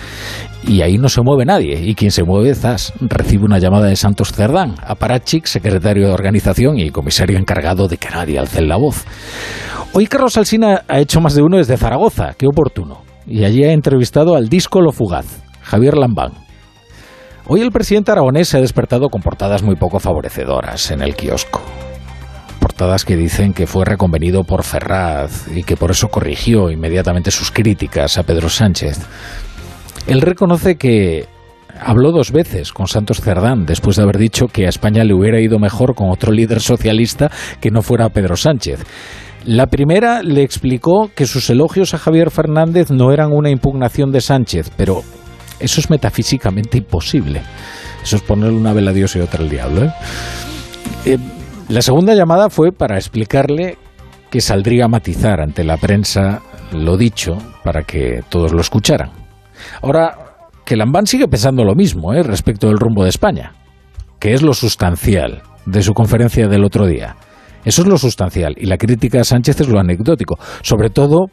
y 0.67 0.83
ahí 0.83 0.99
no 0.99 1.09
se 1.09 1.23
mueve 1.23 1.45
nadie. 1.45 1.81
Y 1.81 1.95
quien 1.95 2.11
se 2.11 2.25
mueve, 2.25 2.57
Zas, 2.57 2.93
recibe 3.01 3.45
una 3.45 3.59
llamada 3.61 3.87
de 3.87 3.95
Santos 3.95 4.33
Cerdán, 4.33 4.75
aparachic, 4.85 5.47
secretario 5.47 6.09
de 6.09 6.13
organización 6.13 6.81
y 6.81 6.91
comisario 6.91 7.39
encargado 7.39 7.87
de 7.87 7.99
que 7.99 8.11
nadie 8.11 8.37
alce 8.37 8.63
la 8.63 8.77
voz. 8.77 9.05
Hoy 9.93 10.09
Carlos 10.09 10.37
Alsina 10.37 10.83
ha 10.89 10.99
hecho 10.99 11.21
más 11.21 11.37
de 11.37 11.43
uno 11.43 11.59
desde 11.59 11.77
Zaragoza, 11.77 12.35
qué 12.37 12.49
oportuno. 12.49 13.03
Y 13.29 13.45
allí 13.45 13.63
ha 13.63 13.73
entrevistado 13.73 14.35
al 14.35 14.49
disco 14.49 14.81
Lo 14.81 14.91
Fugaz, 14.91 15.45
Javier 15.63 15.97
Lambán. 15.97 16.33
Hoy 17.47 17.61
el 17.61 17.71
presidente 17.71 18.11
aragonés 18.11 18.49
se 18.49 18.57
ha 18.57 18.61
despertado 18.61 19.09
con 19.09 19.23
portadas 19.23 19.63
muy 19.63 19.77
poco 19.77 20.01
favorecedoras 20.01 20.91
en 20.91 21.01
el 21.01 21.15
kiosco 21.15 21.63
que 23.07 23.17
dicen 23.17 23.53
que 23.53 23.67
fue 23.67 23.85
reconvenido 23.85 24.45
por 24.45 24.65
Ferraz 24.65 25.47
y 25.55 25.63
que 25.63 25.77
por 25.77 25.91
eso 25.91 26.09
corrigió 26.09 26.71
inmediatamente 26.71 27.31
sus 27.31 27.51
críticas 27.51 28.19
a 28.19 28.25
Pedro 28.25 28.49
Sánchez. 28.49 28.99
Él 30.07 30.21
reconoce 30.21 30.77
que 30.77 31.27
habló 31.81 32.13
dos 32.13 32.31
veces 32.31 32.73
con 32.73 32.87
Santos 32.87 33.21
Cerdán 33.21 33.65
después 33.65 33.97
de 33.97 34.03
haber 34.03 34.19
dicho 34.19 34.47
que 34.49 34.67
a 34.67 34.69
España 34.69 35.05
le 35.05 35.15
hubiera 35.15 35.41
ido 35.41 35.59
mejor 35.59 35.95
con 35.95 36.11
otro 36.11 36.33
líder 36.33 36.61
socialista 36.61 37.31
que 37.61 37.71
no 37.71 37.83
fuera 37.83 38.11
Pedro 38.11 38.37
Sánchez. 38.37 38.85
La 39.47 39.67
primera 39.67 40.23
le 40.23 40.43
explicó 40.43 41.11
que 41.15 41.27
sus 41.27 41.51
elogios 41.51 41.95
a 41.95 41.99
Javier 41.99 42.31
Fernández 42.31 42.91
no 42.91 43.13
eran 43.13 43.33
una 43.33 43.51
impugnación 43.51 44.11
de 44.11 44.21
Sánchez, 44.21 44.71
pero 44.77 45.03
eso 45.61 45.81
es 45.81 45.91
metafísicamente 45.91 46.79
imposible. 46.79 47.43
Eso 48.03 48.17
es 48.17 48.23
ponerle 48.23 48.57
una 48.57 48.73
vela 48.73 48.91
a 48.91 48.95
Dios 48.95 49.15
y 49.17 49.21
otra 49.21 49.43
al 49.43 49.51
diablo. 49.51 49.85
¿eh? 49.85 49.93
eh 51.07 51.19
la 51.69 51.83
segunda 51.83 52.15
llamada 52.15 52.51
fue 52.51 52.73
para 52.73 52.97
explicarle 52.97 53.79
que 54.31 54.41
saldría 54.41 54.85
a 54.85 54.89
matizar 54.89 55.41
ante 55.41 55.65
la 55.65 55.77
prensa 55.77 56.43
lo 56.73 56.97
dicho 56.97 57.39
para 57.63 57.83
que 57.83 58.23
todos 58.29 58.53
lo 58.53 58.61
escucharan. 58.61 59.11
Ahora, 59.81 60.37
que 60.65 60.77
Lambán 60.77 61.07
sigue 61.07 61.29
pensando 61.29 61.65
lo 61.65 61.75
mismo 61.75 62.13
¿eh? 62.13 62.23
respecto 62.23 62.69
del 62.69 62.79
rumbo 62.79 63.05
de 63.05 63.11
España, 63.11 63.53
que 64.19 64.35
es 64.35 64.43
lo 64.43 64.55
sustancial 64.55 65.43
de 65.67 65.83
su 65.83 65.95
conferencia 65.95 66.49
del 66.49 66.65
otro 66.65 66.87
día. 66.87 67.17
Eso 67.65 67.83
es 67.83 67.89
lo 67.89 67.97
sustancial 67.97 68.55
y 68.59 68.67
la 68.67 68.77
crítica 68.77 69.21
a 69.21 69.25
Sánchez 69.25 69.61
es 69.61 69.69
lo 69.69 69.79
anecdótico, 69.79 70.39
sobre 70.63 70.91
todo 70.91 71.29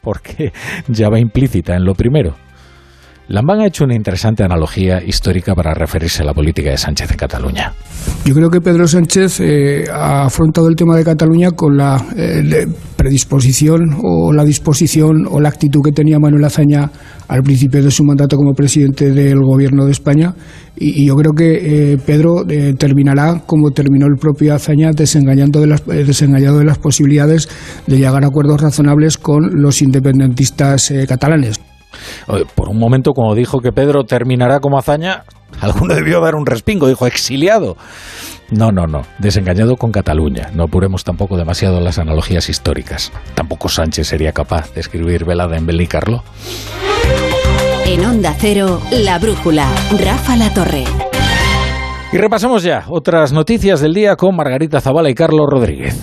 porque 0.00 0.52
ya 0.88 1.08
va 1.08 1.18
implícita 1.18 1.74
en 1.74 1.84
lo 1.84 1.94
primero. 1.94 2.34
Lambán 3.28 3.60
ha 3.60 3.66
hecho 3.66 3.84
una 3.84 3.94
interesante 3.94 4.42
analogía 4.42 5.02
histórica 5.02 5.54
para 5.54 5.74
referirse 5.74 6.22
a 6.22 6.26
la 6.26 6.34
política 6.34 6.70
de 6.70 6.76
Sánchez 6.76 7.12
en 7.12 7.16
Cataluña. 7.16 7.72
Yo 8.24 8.34
creo 8.34 8.50
que 8.50 8.60
Pedro 8.60 8.86
Sánchez 8.86 9.40
eh, 9.40 9.84
ha 9.92 10.24
afrontado 10.24 10.68
el 10.68 10.74
tema 10.74 10.96
de 10.96 11.04
Cataluña 11.04 11.50
con 11.52 11.76
la 11.76 12.04
eh, 12.16 12.66
predisposición 12.96 13.96
o 14.02 14.32
la 14.32 14.44
disposición 14.44 15.26
o 15.30 15.40
la 15.40 15.48
actitud 15.48 15.80
que 15.84 15.92
tenía 15.92 16.18
Manuel 16.18 16.44
Azaña 16.44 16.90
al 17.28 17.42
principio 17.42 17.82
de 17.82 17.90
su 17.90 18.04
mandato 18.04 18.36
como 18.36 18.54
presidente 18.54 19.10
del 19.12 19.38
Gobierno 19.40 19.86
de 19.86 19.92
España. 19.92 20.34
Y, 20.76 21.06
yo 21.06 21.14
creo 21.14 21.32
que 21.32 21.92
eh, 21.92 21.98
Pedro 22.04 22.44
terminará 22.76 23.42
como 23.46 23.70
terminó 23.70 24.06
el 24.06 24.18
propio 24.20 24.54
Azaña, 24.54 24.90
desengañando 24.90 25.60
de 25.60 25.68
las, 25.68 25.86
desengañado 25.86 26.58
de 26.58 26.64
las 26.64 26.78
posibilidades 26.78 27.48
de 27.86 27.98
llegar 27.98 28.24
a 28.24 28.28
acuerdos 28.28 28.60
razonables 28.60 29.16
con 29.16 29.62
los 29.62 29.80
independentistas 29.80 30.92
catalanes. 31.08 31.60
Por 32.54 32.68
un 32.68 32.78
momento, 32.78 33.12
cuando 33.12 33.34
dijo 33.34 33.60
que 33.60 33.72
Pedro 33.72 34.04
terminará 34.04 34.60
como 34.60 34.78
hazaña, 34.78 35.24
alguno 35.60 35.94
debió 35.94 36.20
dar 36.20 36.34
un 36.34 36.46
respingo, 36.46 36.88
dijo 36.88 37.06
exiliado. 37.06 37.76
No, 38.50 38.70
no, 38.70 38.86
no, 38.86 39.02
desengañado 39.18 39.76
con 39.76 39.92
Cataluña. 39.92 40.50
No 40.54 40.64
apuremos 40.64 41.04
tampoco 41.04 41.36
demasiado 41.36 41.80
las 41.80 41.98
analogías 41.98 42.50
históricas. 42.50 43.10
Tampoco 43.34 43.68
Sánchez 43.68 44.08
sería 44.08 44.32
capaz 44.32 44.74
de 44.74 44.80
escribir 44.80 45.24
velada 45.24 45.56
en 45.56 45.66
Belicarlo. 45.66 46.22
En 47.86 48.04
Onda 48.04 48.34
Cero, 48.38 48.80
La 48.90 49.18
Brújula, 49.18 49.66
Rafa 49.98 50.36
La 50.36 50.52
Torre. 50.52 50.84
Y 52.12 52.18
repasamos 52.18 52.62
ya 52.62 52.84
otras 52.88 53.32
noticias 53.32 53.80
del 53.80 53.94
día 53.94 54.16
con 54.16 54.36
Margarita 54.36 54.82
Zavala 54.82 55.08
y 55.08 55.14
Carlos 55.14 55.46
Rodríguez. 55.48 56.02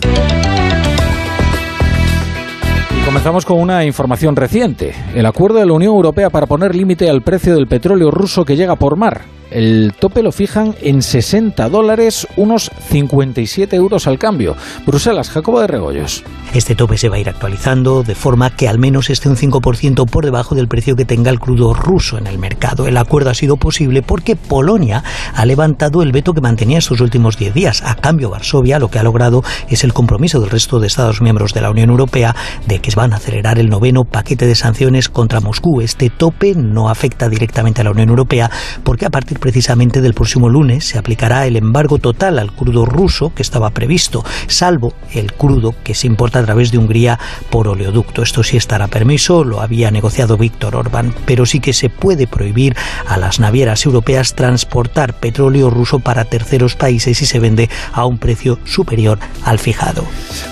Comenzamos 3.06 3.46
con 3.46 3.60
una 3.60 3.86
información 3.86 4.36
reciente. 4.36 4.94
El 5.16 5.26
acuerdo 5.26 5.60
de 5.60 5.66
la 5.66 5.74
Unión 5.74 5.94
Europea 5.94 6.30
para 6.30 6.46
poner 6.46 6.76
límite 6.76 7.10
al 7.10 7.22
precio 7.22 7.56
del 7.56 7.68
petróleo 7.68 8.12
ruso 8.12 8.46
que 8.46 8.56
llega 8.56 8.76
por 8.76 8.96
mar. 8.98 9.39
El 9.52 9.94
tope 10.00 10.22
lo 10.22 10.32
fijan 10.32 10.76
en 10.82 11.02
60 11.02 11.70
dólares, 11.70 12.28
unos 12.36 12.70
57 12.90 13.76
euros 13.76 14.06
al 14.06 14.20
cambio. 14.20 14.56
Bruselas, 14.86 15.30
Jacobo 15.32 15.60
de 15.60 15.68
Regoyos. 15.68 16.24
Este 16.54 16.76
tope 16.76 16.98
se 16.98 17.10
va 17.10 17.18
a 17.18 17.20
ir 17.20 17.30
actualizando 17.30 18.04
de 18.04 18.16
forma 18.16 18.50
que 18.50 18.68
al 18.68 18.80
menos 18.80 19.10
esté 19.10 19.30
un 19.30 19.36
5% 19.36 20.10
por 20.10 20.26
debajo 20.26 20.56
del 20.56 20.68
precio 20.68 20.96
que 20.96 21.06
tenga 21.06 21.32
el 21.32 21.40
crudo 21.40 21.74
ruso 21.74 22.18
en 22.18 22.28
el 22.28 22.38
mercado. 22.38 22.88
El 22.88 22.98
acuerdo 22.98 23.30
ha 23.30 23.36
sido 23.36 23.58
posible 23.58 24.02
porque 24.02 24.36
Polonia 24.36 25.04
ha 25.34 25.46
levantado 25.46 26.02
el 26.02 26.12
veto 26.12 26.34
que 26.34 26.42
mantenía 26.42 26.80
estos 26.80 27.02
últimos 27.02 27.38
10 27.38 27.54
días. 27.54 27.84
A 27.84 27.96
cambio, 27.96 28.30
Varsovia 28.30 28.80
lo 28.80 28.90
que 28.90 29.00
ha 29.00 29.04
logrado 29.04 29.44
es 29.68 29.84
el 29.84 29.94
compromiso 29.94 30.40
del 30.40 30.50
resto 30.50 30.80
de 30.80 30.88
Estados 30.88 31.22
miembros 31.22 31.54
de 31.54 31.62
la 31.62 31.72
Unión 31.72 31.90
Europea 31.90 32.36
de 32.68 32.80
que 32.80 32.92
van 32.96 33.14
a 33.14 33.18
acelerar 33.18 33.60
el 33.60 33.70
noveno 33.70 34.04
paquete 34.04 34.46
de 34.48 34.56
sanciones 34.56 35.10
contra 35.10 35.40
Moscú. 35.40 35.82
Este 35.82 36.10
tope 36.10 36.56
no 36.56 36.90
afecta 36.90 37.30
directamente 37.30 37.82
a 37.82 37.84
la 37.84 37.92
Unión 37.92 38.10
Europea 38.10 38.50
porque 38.84 39.06
a 39.06 39.10
partir 39.10 39.39
precisamente 39.40 40.02
del 40.02 40.14
próximo 40.14 40.50
lunes 40.50 40.86
se 40.86 40.98
aplicará 40.98 41.48
el 41.48 41.56
embargo 41.56 41.98
total 41.98 42.40
al 42.40 42.52
crudo 42.52 42.86
ruso 42.86 43.34
que 43.34 43.42
estaba 43.42 43.72
previsto, 43.72 44.24
salvo 44.48 44.94
el 45.14 45.34
crudo 45.34 45.74
que 45.84 45.96
se 45.96 46.08
importa 46.08 46.40
a 46.40 46.44
través 46.44 46.72
de 46.72 46.78
Hungría 46.78 47.20
por 47.50 47.68
oleoducto. 47.68 48.22
Esto 48.22 48.44
sí 48.44 48.58
estará 48.58 48.88
permiso, 48.88 49.44
lo 49.44 49.62
había 49.62 49.92
negociado 49.92 50.38
Víctor 50.38 50.76
Orbán, 50.76 51.14
pero 51.26 51.46
sí 51.46 51.60
que 51.60 51.74
se 51.74 51.90
puede 51.90 52.28
prohibir 52.28 52.76
a 53.08 53.18
las 53.18 53.40
navieras 53.40 53.86
europeas 53.86 54.36
transportar 54.36 55.14
petróleo 55.14 55.70
ruso 55.70 56.00
para 56.00 56.26
terceros 56.26 56.76
países 56.76 57.18
si 57.18 57.26
se 57.26 57.40
vende 57.40 57.70
a 57.94 58.06
un 58.06 58.18
precio 58.18 58.60
superior 58.66 59.20
al 59.44 59.60
fijado. 59.60 60.04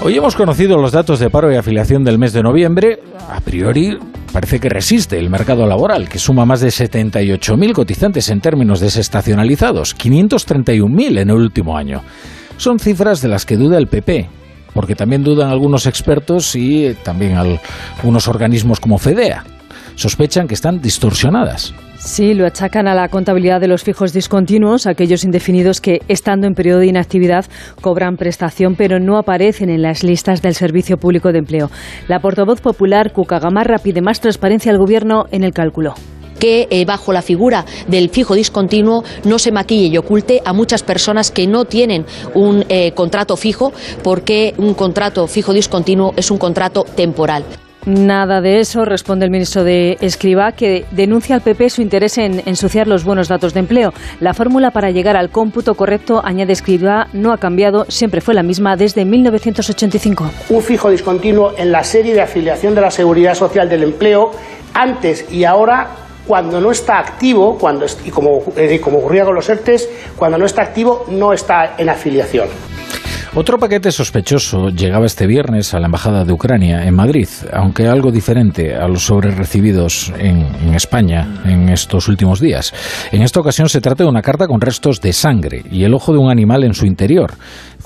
Hoy 0.02 0.16
hemos 0.16 0.36
conocido 0.36 0.78
los 0.78 0.92
datos 0.92 1.20
de 1.20 1.30
paro 1.30 1.52
y 1.52 1.56
afiliación 1.56 2.04
del 2.04 2.18
mes 2.18 2.34
de 2.34 2.44
noviembre. 2.44 3.00
A 3.30 3.42
priori 3.42 3.98
parece 4.32 4.60
que 4.60 4.70
resiste 4.70 5.18
el 5.18 5.30
mercado 5.30 5.66
laboral, 5.66 6.08
que 6.10 6.20
suma 6.20 6.46
más 6.46 6.62
de 6.62 6.70
78.000 6.70 7.74
cotizantes 7.74 8.30
en 8.30 8.42
términos 8.42 8.80
desestacionalizados, 8.80 9.96
531.000 9.98 11.20
en 11.20 11.30
el 11.30 11.36
último 11.36 11.78
año. 11.78 12.04
Son 12.58 12.80
cifras 12.80 13.22
de 13.22 13.28
las 13.28 13.46
que 13.46 13.58
duda 13.58 13.78
el 13.78 13.88
PP, 13.88 14.30
porque 14.74 14.96
también 14.96 15.24
dudan 15.24 15.50
algunos 15.50 15.86
expertos 15.86 16.56
y 16.56 16.96
también 17.04 17.38
algunos 17.38 18.28
organismos 18.28 18.80
como 18.80 18.98
FEDEA. 18.98 19.44
Sospechan 19.98 20.48
que 20.48 20.54
están 20.54 20.80
distorsionadas. 20.80 21.74
Sí, 21.98 22.36
lo 22.36 22.46
achacan 22.46 22.88
a 22.88 22.94
la 22.94 23.10
contabilidad 23.10 23.60
de 23.60 23.68
los 23.68 23.84
fijos 23.84 24.14
discontinuos, 24.14 24.86
aquellos 24.86 25.24
indefinidos 25.24 25.82
que, 25.82 26.02
estando 26.08 26.46
en 26.46 26.54
periodo 26.54 26.80
de 26.80 26.86
inactividad, 26.86 27.46
cobran 27.82 28.16
prestación, 28.16 28.76
pero 28.76 29.00
no 29.00 29.18
aparecen 29.18 29.72
en 29.72 29.82
las 29.82 30.04
listas 30.04 30.44
del 30.44 30.54
Servicio 30.54 30.98
Público 30.98 31.32
de 31.32 31.40
Empleo. 31.40 31.72
La 32.08 32.20
portavoz 32.20 32.62
popular, 32.62 33.12
Cuca 33.12 33.40
Gamarra, 33.40 33.80
pide 33.80 34.02
más 34.02 34.22
transparencia 34.22 34.72
al 34.72 34.78
Gobierno 34.78 35.26
en 35.32 35.44
el 35.44 35.52
cálculo 35.52 35.96
que 36.40 36.68
eh, 36.70 36.86
bajo 36.86 37.14
la 37.14 37.24
figura 37.24 37.66
del 37.88 38.10
fijo 38.12 38.36
discontinuo 38.36 39.04
no 39.24 39.40
se 39.40 39.52
maquille 39.52 39.88
y 39.88 39.98
oculte 39.98 40.40
a 40.46 40.54
muchas 40.54 40.84
personas 40.84 41.32
que 41.32 41.48
no 41.48 41.66
tienen 41.66 42.06
un 42.36 42.64
eh, 42.70 42.92
contrato 42.92 43.36
fijo 43.38 43.74
porque 44.04 44.54
un 44.60 44.76
contrato 44.76 45.26
fijo 45.26 45.52
discontinuo 45.52 46.14
es 46.16 46.30
un 46.30 46.38
contrato 46.38 46.84
temporal. 46.84 47.44
Nada 47.88 48.42
de 48.42 48.60
eso, 48.60 48.84
responde 48.84 49.24
el 49.24 49.32
ministro 49.32 49.64
de 49.64 49.98
Escriba, 50.02 50.52
que 50.52 50.84
denuncia 50.92 51.36
al 51.36 51.42
PP 51.42 51.70
su 51.70 51.82
interés 51.82 52.18
en 52.18 52.44
ensuciar 52.46 52.86
los 52.86 53.06
buenos 53.06 53.30
datos 53.30 53.54
de 53.54 53.62
empleo. 53.62 53.94
La 54.20 54.34
fórmula 54.34 54.72
para 54.72 54.92
llegar 54.92 55.16
al 55.16 55.30
cómputo 55.30 55.74
correcto, 55.76 56.22
añade 56.22 56.52
Escriba, 56.52 57.08
no 57.14 57.32
ha 57.32 57.38
cambiado, 57.38 57.86
siempre 57.88 58.20
fue 58.20 58.34
la 58.34 58.44
misma 58.44 58.76
desde 58.76 59.06
1985. 59.06 60.30
Un 60.50 60.62
fijo 60.62 60.90
discontinuo 60.90 61.54
en 61.58 61.72
la 61.72 61.86
serie 61.86 62.14
de 62.14 62.20
afiliación 62.20 62.76
de 62.76 62.82
la 62.82 62.92
Seguridad 62.92 63.36
Social 63.36 63.70
del 63.70 63.84
Empleo, 63.84 64.32
antes 64.74 65.26
y 65.32 65.46
ahora 65.46 65.88
cuando 66.28 66.60
no 66.60 66.72
está 66.72 67.00
activo, 67.00 67.58
cuando, 67.58 67.86
y 68.04 68.10
como, 68.10 68.42
como 68.82 68.98
ocurría 68.98 69.24
con 69.24 69.34
los 69.34 69.48
ERTES, 69.48 69.90
cuando 70.18 70.38
no 70.38 70.46
está 70.46 70.62
activo 70.62 71.06
no 71.08 71.32
está 71.32 71.76
en 71.78 71.88
afiliación. 71.88 72.50
Otro 73.40 73.60
paquete 73.60 73.92
sospechoso 73.92 74.70
llegaba 74.70 75.06
este 75.06 75.28
viernes 75.28 75.76
a 75.76 75.80
la 75.80 75.86
Embajada 75.86 76.26
de 76.26 76.34
Ucrania 76.34 76.88
en 76.88 76.96
Madrid, 76.96 77.28
aunque 77.54 77.88
algo 77.88 78.10
diferente 78.12 78.76
a 78.76 78.88
los 78.88 79.04
sobres 79.04 79.38
recibidos 79.38 80.12
en, 80.18 80.48
en, 80.60 80.74
España 80.74 81.44
en 81.46 81.70
estos 81.70 82.08
últimos 82.08 82.40
días. 82.40 82.74
En 83.12 83.22
esta 83.22 83.40
ocasión 83.40 83.70
se 83.70 83.80
trata 83.80 84.04
de 84.04 84.10
una 84.10 84.24
carta 84.24 84.48
con 84.48 84.60
restos 84.60 85.02
de 85.02 85.14
sangre 85.14 85.64
y 85.70 85.84
el 85.84 85.94
ojo 85.94 86.14
de 86.14 86.18
un 86.18 86.32
animal 86.32 86.64
en 86.64 86.74
su 86.74 86.88
interior 86.88 87.36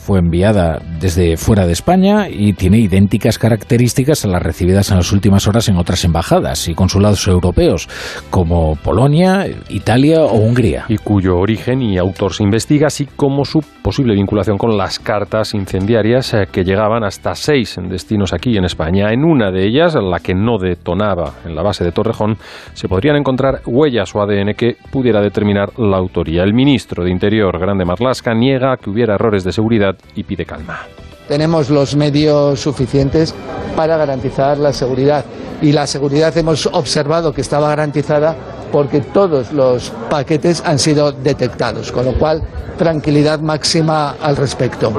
fue 0.02 0.20
enviada 0.20 0.82
desde 1.00 1.38
fuera 1.38 1.68
de 1.68 1.74
España 1.74 2.28
y 2.28 2.54
tiene 2.54 2.80
idénticas 2.80 3.38
características 3.38 4.26
a 4.26 4.30
las 4.30 4.42
recibidas 4.42 4.90
en 4.90 4.98
las 4.98 5.12
últimas 5.12 5.48
horas 5.48 5.70
en 5.70 5.78
otras 5.78 6.04
embajadas 6.04 6.68
y 6.68 6.74
consulados 6.74 7.28
europeos, 7.28 7.88
como 8.30 8.76
Polonia, 8.78 9.46
Italia 9.70 10.24
o 10.24 10.38
Hungría. 10.38 10.86
Y 10.90 10.98
cuyo 10.98 11.38
origen 11.38 11.82
y 11.82 11.98
autor 11.98 12.34
se 12.34 12.44
investiga, 12.44 12.88
así 12.88 13.06
como 13.16 13.46
su 13.46 13.64
posible 13.84 14.16
vinculación 14.16 14.58
con 14.58 14.76
las 14.78 14.98
cartas 14.98 15.41
incendiarias 15.54 16.34
eh, 16.34 16.48
que 16.52 16.64
llegaban 16.64 17.04
hasta 17.04 17.36
seis 17.36 17.78
destinos 17.90 18.34
aquí 18.34 18.58
en 18.58 18.66
España. 18.66 19.12
En 19.12 19.24
una 19.24 19.52
de 19.52 19.66
ellas, 19.66 19.96
la 19.96 20.20
que 20.20 20.34
no 20.34 20.58
detonaba 20.58 21.34
en 21.46 21.56
la 21.56 21.62
base 21.62 21.84
de 21.84 21.92
Torrejón, 21.92 22.38
se 22.74 22.88
podrían 22.88 23.16
encontrar 23.16 23.62
huellas 23.66 24.14
o 24.16 24.22
ADN 24.22 24.54
que 24.54 24.78
pudiera 24.92 25.22
determinar 25.22 25.78
la 25.78 25.98
autoría. 25.98 26.44
El 26.44 26.54
ministro 26.54 27.04
de 27.04 27.12
Interior, 27.12 27.60
Grande 27.60 27.86
Marlasca, 27.86 28.34
niega 28.34 28.78
que 28.78 28.90
hubiera 28.90 29.16
errores 29.16 29.44
de 29.44 29.52
seguridad 29.52 29.96
y 30.16 30.24
pide 30.24 30.46
calma. 30.46 30.80
Tenemos 31.28 31.70
los 31.70 31.96
medios 31.96 32.60
suficientes 32.60 33.34
para 33.76 33.98
garantizar 33.98 34.58
la 34.58 34.74
seguridad 34.74 35.26
y 35.62 35.72
la 35.72 35.88
seguridad 35.88 36.36
hemos 36.38 36.66
observado 36.66 37.34
que 37.34 37.42
estaba 37.42 37.70
garantizada 37.70 38.36
porque 38.72 39.02
todos 39.02 39.52
los 39.52 39.92
paquetes 40.10 40.64
han 40.66 40.80
sido 40.80 41.12
detectados, 41.12 41.92
con 41.92 42.06
lo 42.06 42.14
cual 42.18 42.42
tranquilidad 42.78 43.40
máxima 43.40 44.16
al 44.22 44.38
respecto. 44.38 44.92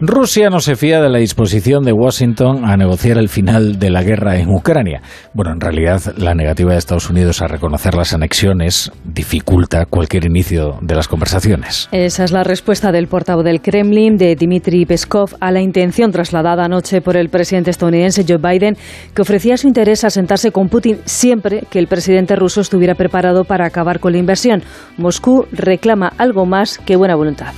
Rusia 0.00 0.50
no 0.50 0.60
se 0.60 0.76
fía 0.76 1.00
de 1.00 1.08
la 1.08 1.18
disposición 1.18 1.82
de 1.82 1.92
Washington 1.92 2.66
a 2.66 2.76
negociar 2.76 3.16
el 3.16 3.30
final 3.30 3.78
de 3.78 3.88
la 3.88 4.02
guerra 4.02 4.36
en 4.36 4.50
Ucrania. 4.50 5.00
Bueno, 5.32 5.52
en 5.52 5.60
realidad 5.60 6.02
la 6.18 6.34
negativa 6.34 6.72
de 6.72 6.78
Estados 6.78 7.08
Unidos 7.08 7.40
a 7.40 7.46
reconocer 7.46 7.94
las 7.94 8.12
anexiones 8.12 8.92
dificulta 9.04 9.86
cualquier 9.86 10.26
inicio 10.26 10.76
de 10.82 10.94
las 10.94 11.08
conversaciones. 11.08 11.88
Esa 11.92 12.24
es 12.24 12.30
la 12.30 12.44
respuesta 12.44 12.92
del 12.92 13.06
portavoz 13.06 13.42
del 13.42 13.62
Kremlin, 13.62 14.18
de 14.18 14.36
Dmitry 14.36 14.84
Peskov, 14.84 15.30
a 15.40 15.50
la 15.50 15.62
intención 15.62 16.12
trasladada 16.12 16.66
anoche 16.66 17.00
por 17.00 17.16
el 17.16 17.30
presidente 17.30 17.70
estadounidense 17.70 18.26
Joe 18.28 18.36
Biden, 18.36 18.76
que 19.14 19.22
ofrecía 19.22 19.56
su 19.56 19.66
interés 19.66 20.04
a 20.04 20.10
sentarse 20.10 20.52
con 20.52 20.68
Putin 20.68 20.98
siempre 21.06 21.64
que 21.70 21.78
el 21.78 21.86
presidente 21.86 22.36
ruso 22.36 22.60
estuviera 22.60 22.96
preparado 22.96 23.44
para 23.44 23.64
acabar 23.64 23.98
con 23.98 24.12
la 24.12 24.18
inversión. 24.18 24.62
Moscú 24.98 25.46
reclama 25.52 26.12
algo 26.18 26.44
más 26.44 26.76
que 26.76 26.96
buena 26.96 27.14
voluntad. 27.14 27.54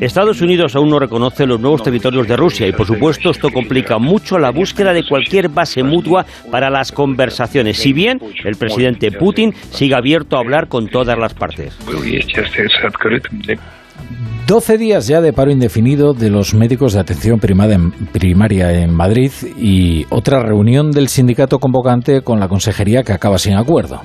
Estados 0.00 0.40
Unidos 0.40 0.74
aún 0.74 0.90
no 0.90 0.98
reconoce 0.98 1.46
los 1.46 1.60
nuevos 1.60 1.82
territorios 1.82 2.26
de 2.26 2.36
Rusia 2.36 2.66
y, 2.66 2.72
por 2.72 2.86
supuesto, 2.86 3.30
esto 3.30 3.50
complica 3.50 3.98
mucho 3.98 4.38
la 4.38 4.50
búsqueda 4.50 4.92
de 4.92 5.04
cualquier 5.06 5.48
base 5.48 5.82
mutua 5.82 6.24
para 6.50 6.70
las 6.70 6.92
conversaciones, 6.92 7.78
si 7.78 7.92
bien 7.92 8.18
el 8.44 8.56
presidente 8.56 9.12
Putin 9.12 9.52
sigue 9.70 9.94
abierto 9.94 10.36
a 10.36 10.40
hablar 10.40 10.68
con 10.68 10.88
todas 10.88 11.18
las 11.18 11.34
partes. 11.34 11.76
12 14.46 14.78
días 14.78 15.08
ya 15.08 15.20
de 15.20 15.32
paro 15.32 15.50
indefinido 15.50 16.12
de 16.12 16.30
los 16.30 16.54
médicos 16.54 16.92
de 16.92 17.00
atención 17.00 17.40
primaria 17.40 18.72
en 18.80 18.94
Madrid 18.94 19.32
y 19.58 20.06
otra 20.08 20.40
reunión 20.40 20.92
del 20.92 21.08
sindicato 21.08 21.58
convocante 21.58 22.20
con 22.22 22.38
la 22.38 22.46
consejería 22.46 23.02
que 23.02 23.12
acaba 23.12 23.38
sin 23.38 23.56
acuerdo. 23.56 24.02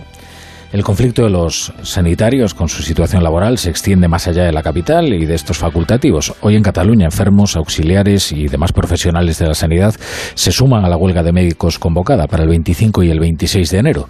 El 0.71 0.85
conflicto 0.85 1.23
de 1.23 1.29
los 1.29 1.73
sanitarios 1.81 2.53
con 2.53 2.69
su 2.69 2.81
situación 2.81 3.23
laboral 3.23 3.57
se 3.57 3.69
extiende 3.69 4.07
más 4.07 4.29
allá 4.29 4.45
de 4.45 4.53
la 4.53 4.63
capital 4.63 5.13
y 5.13 5.25
de 5.25 5.35
estos 5.35 5.57
facultativos. 5.57 6.33
Hoy 6.39 6.55
en 6.55 6.63
Cataluña, 6.63 7.05
enfermos, 7.05 7.57
auxiliares 7.57 8.31
y 8.31 8.47
demás 8.47 8.71
profesionales 8.71 9.37
de 9.37 9.47
la 9.47 9.53
sanidad 9.53 9.93
se 10.33 10.53
suman 10.53 10.85
a 10.85 10.89
la 10.89 10.95
huelga 10.95 11.23
de 11.23 11.33
médicos 11.33 11.77
convocada 11.77 12.25
para 12.27 12.43
el 12.43 12.49
25 12.49 13.03
y 13.03 13.09
el 13.09 13.19
26 13.19 13.69
de 13.69 13.77
enero. 13.79 14.07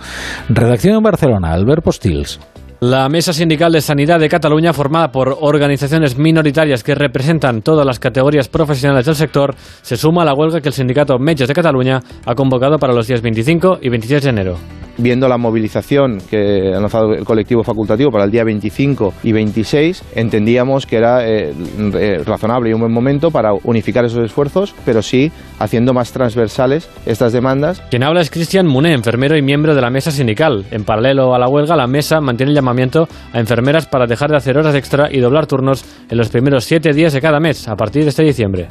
Redacción 0.50 0.98
en 0.98 1.04
Barcelona, 1.04 1.52
Albert 1.52 1.84
Postils. 1.84 2.40
La 2.80 3.10
Mesa 3.10 3.34
Sindical 3.34 3.72
de 3.72 3.82
Sanidad 3.82 4.20
de 4.20 4.30
Cataluña, 4.30 4.72
formada 4.72 5.12
por 5.12 5.38
organizaciones 5.42 6.16
minoritarias 6.16 6.84
que 6.84 6.94
representan 6.94 7.64
todas 7.64 7.88
las 7.88 8.00
categorías 8.00 8.50
profesionales 8.50 9.08
del 9.08 9.16
sector, 9.16 9.56
se 9.82 9.98
suma 9.98 10.22
a 10.22 10.26
la 10.26 10.36
huelga 10.36 10.62
que 10.62 10.70
el 10.70 10.74
sindicato 10.74 11.18
Medios 11.18 11.48
de 11.48 11.56
Cataluña 11.56 12.02
ha 12.24 12.36
convocado 12.36 12.78
para 12.78 12.94
los 12.94 13.08
días 13.08 13.22
25 13.24 13.80
y 13.82 13.90
26 13.90 14.24
de 14.24 14.30
enero 14.30 14.58
viendo 15.02 15.28
la 15.28 15.38
movilización 15.38 16.20
que 16.30 16.74
ha 16.74 16.80
lanzado 16.80 17.14
el 17.14 17.26
colectivo 17.26 17.64
facultativo 17.64 18.12
para 18.12 18.26
el 18.26 18.32
día 18.32 18.44
25 18.44 19.14
y 19.24 19.32
26, 19.32 20.04
entendíamos 20.16 20.86
que 20.86 20.98
era 20.98 21.28
eh, 21.28 21.54
eh, 21.96 22.22
razonable 22.26 22.70
y 22.70 22.74
un 22.74 22.82
buen 22.82 22.94
momento 22.94 23.32
para 23.32 23.54
unificar 23.64 24.06
esos 24.06 24.24
esfuerzos, 24.24 24.76
pero 24.86 25.02
sí 25.02 25.32
haciendo 25.60 25.94
más 25.94 26.12
transversales 26.12 26.90
estas 27.06 27.34
demandas. 27.34 27.82
Quien 27.90 28.04
habla 28.04 28.22
es 28.22 28.30
Cristian 28.30 28.68
Muné, 28.68 28.94
enfermero 28.94 29.38
y 29.38 29.42
miembro 29.42 29.76
de 29.76 29.82
la 29.82 29.90
mesa 29.90 30.12
sindical. 30.12 30.66
En 30.72 30.84
paralelo 30.84 31.34
a 31.36 31.40
la 31.40 31.48
huelga, 31.48 31.76
la 31.76 31.88
mesa 31.88 32.22
mantiene 32.22 32.52
el 32.52 32.56
llamamiento 32.56 33.08
a 33.34 33.40
enfermeras 33.40 33.88
para 33.88 34.08
dejar 34.08 34.30
de 34.30 34.38
hacer 34.38 34.58
horas 34.58 34.76
extra 34.76 35.10
y 35.12 35.20
doblar 35.20 35.48
turnos 35.48 35.84
en 36.10 36.18
los 36.18 36.30
primeros 36.30 36.66
siete 36.66 36.94
días 36.94 37.14
de 37.14 37.22
cada 37.22 37.40
mes, 37.40 37.68
a 37.68 37.76
partir 37.76 38.04
de 38.04 38.10
este 38.10 38.24
diciembre. 38.24 38.68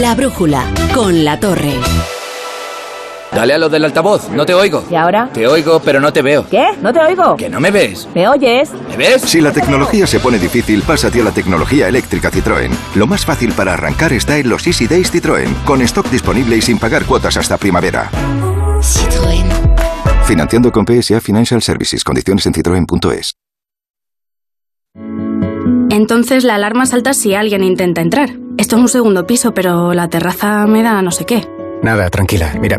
La 0.00 0.14
brújula, 0.14 0.64
con 0.94 1.24
la 1.24 1.38
torre. 1.38 2.21
Dale 3.34 3.54
a 3.54 3.58
lo 3.58 3.68
del 3.70 3.84
altavoz, 3.84 4.28
no 4.28 4.44
te 4.44 4.52
oigo. 4.52 4.84
¿Y 4.90 4.94
ahora? 4.94 5.30
Te 5.32 5.46
oigo, 5.46 5.80
pero 5.80 6.00
no 6.00 6.12
te 6.12 6.20
veo. 6.20 6.46
¿Qué? 6.48 6.66
¿No 6.82 6.92
te 6.92 7.00
oigo? 7.00 7.36
¿Que 7.36 7.48
no 7.48 7.60
me 7.60 7.70
ves? 7.70 8.06
¿Me 8.14 8.28
oyes? 8.28 8.70
¿Me 8.90 8.96
ves? 8.96 9.22
Si 9.22 9.40
la 9.40 9.52
tecnología 9.52 10.06
se 10.06 10.20
pone 10.20 10.38
difícil, 10.38 10.82
pásate 10.82 11.20
a 11.20 11.24
la 11.24 11.30
tecnología 11.30 11.88
eléctrica 11.88 12.30
Citroën. 12.30 12.70
Lo 12.94 13.06
más 13.06 13.24
fácil 13.24 13.52
para 13.52 13.72
arrancar 13.72 14.12
está 14.12 14.36
en 14.36 14.50
los 14.50 14.66
Easy 14.66 14.86
Days 14.86 15.12
Citroën, 15.12 15.64
con 15.64 15.80
stock 15.82 16.10
disponible 16.10 16.56
y 16.56 16.60
sin 16.62 16.78
pagar 16.78 17.06
cuotas 17.06 17.36
hasta 17.38 17.56
primavera. 17.56 18.10
Citroën. 18.80 19.46
Financiando 20.24 20.70
con 20.70 20.84
PSA 20.86 21.20
Financial 21.20 21.62
Services. 21.62 22.04
Condiciones 22.04 22.44
en 22.46 22.52
citroen.es. 22.52 23.34
Entonces 25.90 26.44
la 26.44 26.56
alarma 26.56 26.86
salta 26.86 27.14
si 27.14 27.34
alguien 27.34 27.64
intenta 27.64 28.00
entrar. 28.02 28.30
Esto 28.58 28.76
es 28.76 28.82
un 28.82 28.88
segundo 28.88 29.26
piso, 29.26 29.54
pero 29.54 29.94
la 29.94 30.08
terraza 30.08 30.66
me 30.66 30.82
da 30.82 31.00
no 31.02 31.10
sé 31.10 31.24
qué. 31.24 31.46
Nada, 31.82 32.08
tranquila. 32.10 32.54
Mira, 32.60 32.78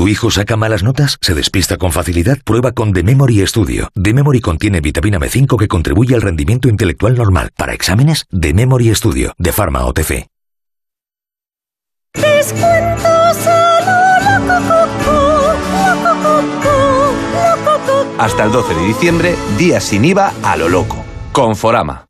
¿Tu 0.00 0.08
hijo 0.08 0.30
saca 0.30 0.56
malas 0.56 0.82
notas? 0.82 1.18
¿Se 1.20 1.34
despista 1.34 1.76
con 1.76 1.92
facilidad? 1.92 2.38
Prueba 2.42 2.72
con 2.72 2.94
The 2.94 3.02
Memory 3.02 3.46
Studio. 3.46 3.90
The 4.02 4.14
Memory 4.14 4.40
contiene 4.40 4.80
vitamina 4.80 5.18
B5 5.18 5.58
que 5.58 5.68
contribuye 5.68 6.14
al 6.14 6.22
rendimiento 6.22 6.70
intelectual 6.70 7.18
normal. 7.18 7.50
Para 7.54 7.74
exámenes, 7.74 8.24
The 8.30 8.54
Memory 8.54 8.94
Studio, 8.94 9.34
de 9.36 9.52
Pharma 9.52 9.84
OTC. 9.84 10.26
Hasta 18.16 18.44
el 18.44 18.52
12 18.52 18.74
de 18.74 18.86
diciembre, 18.86 19.36
días 19.58 19.84
sin 19.84 20.06
IVA 20.06 20.32
a 20.42 20.56
lo 20.56 20.70
loco. 20.70 21.04
Conforama. 21.32 22.09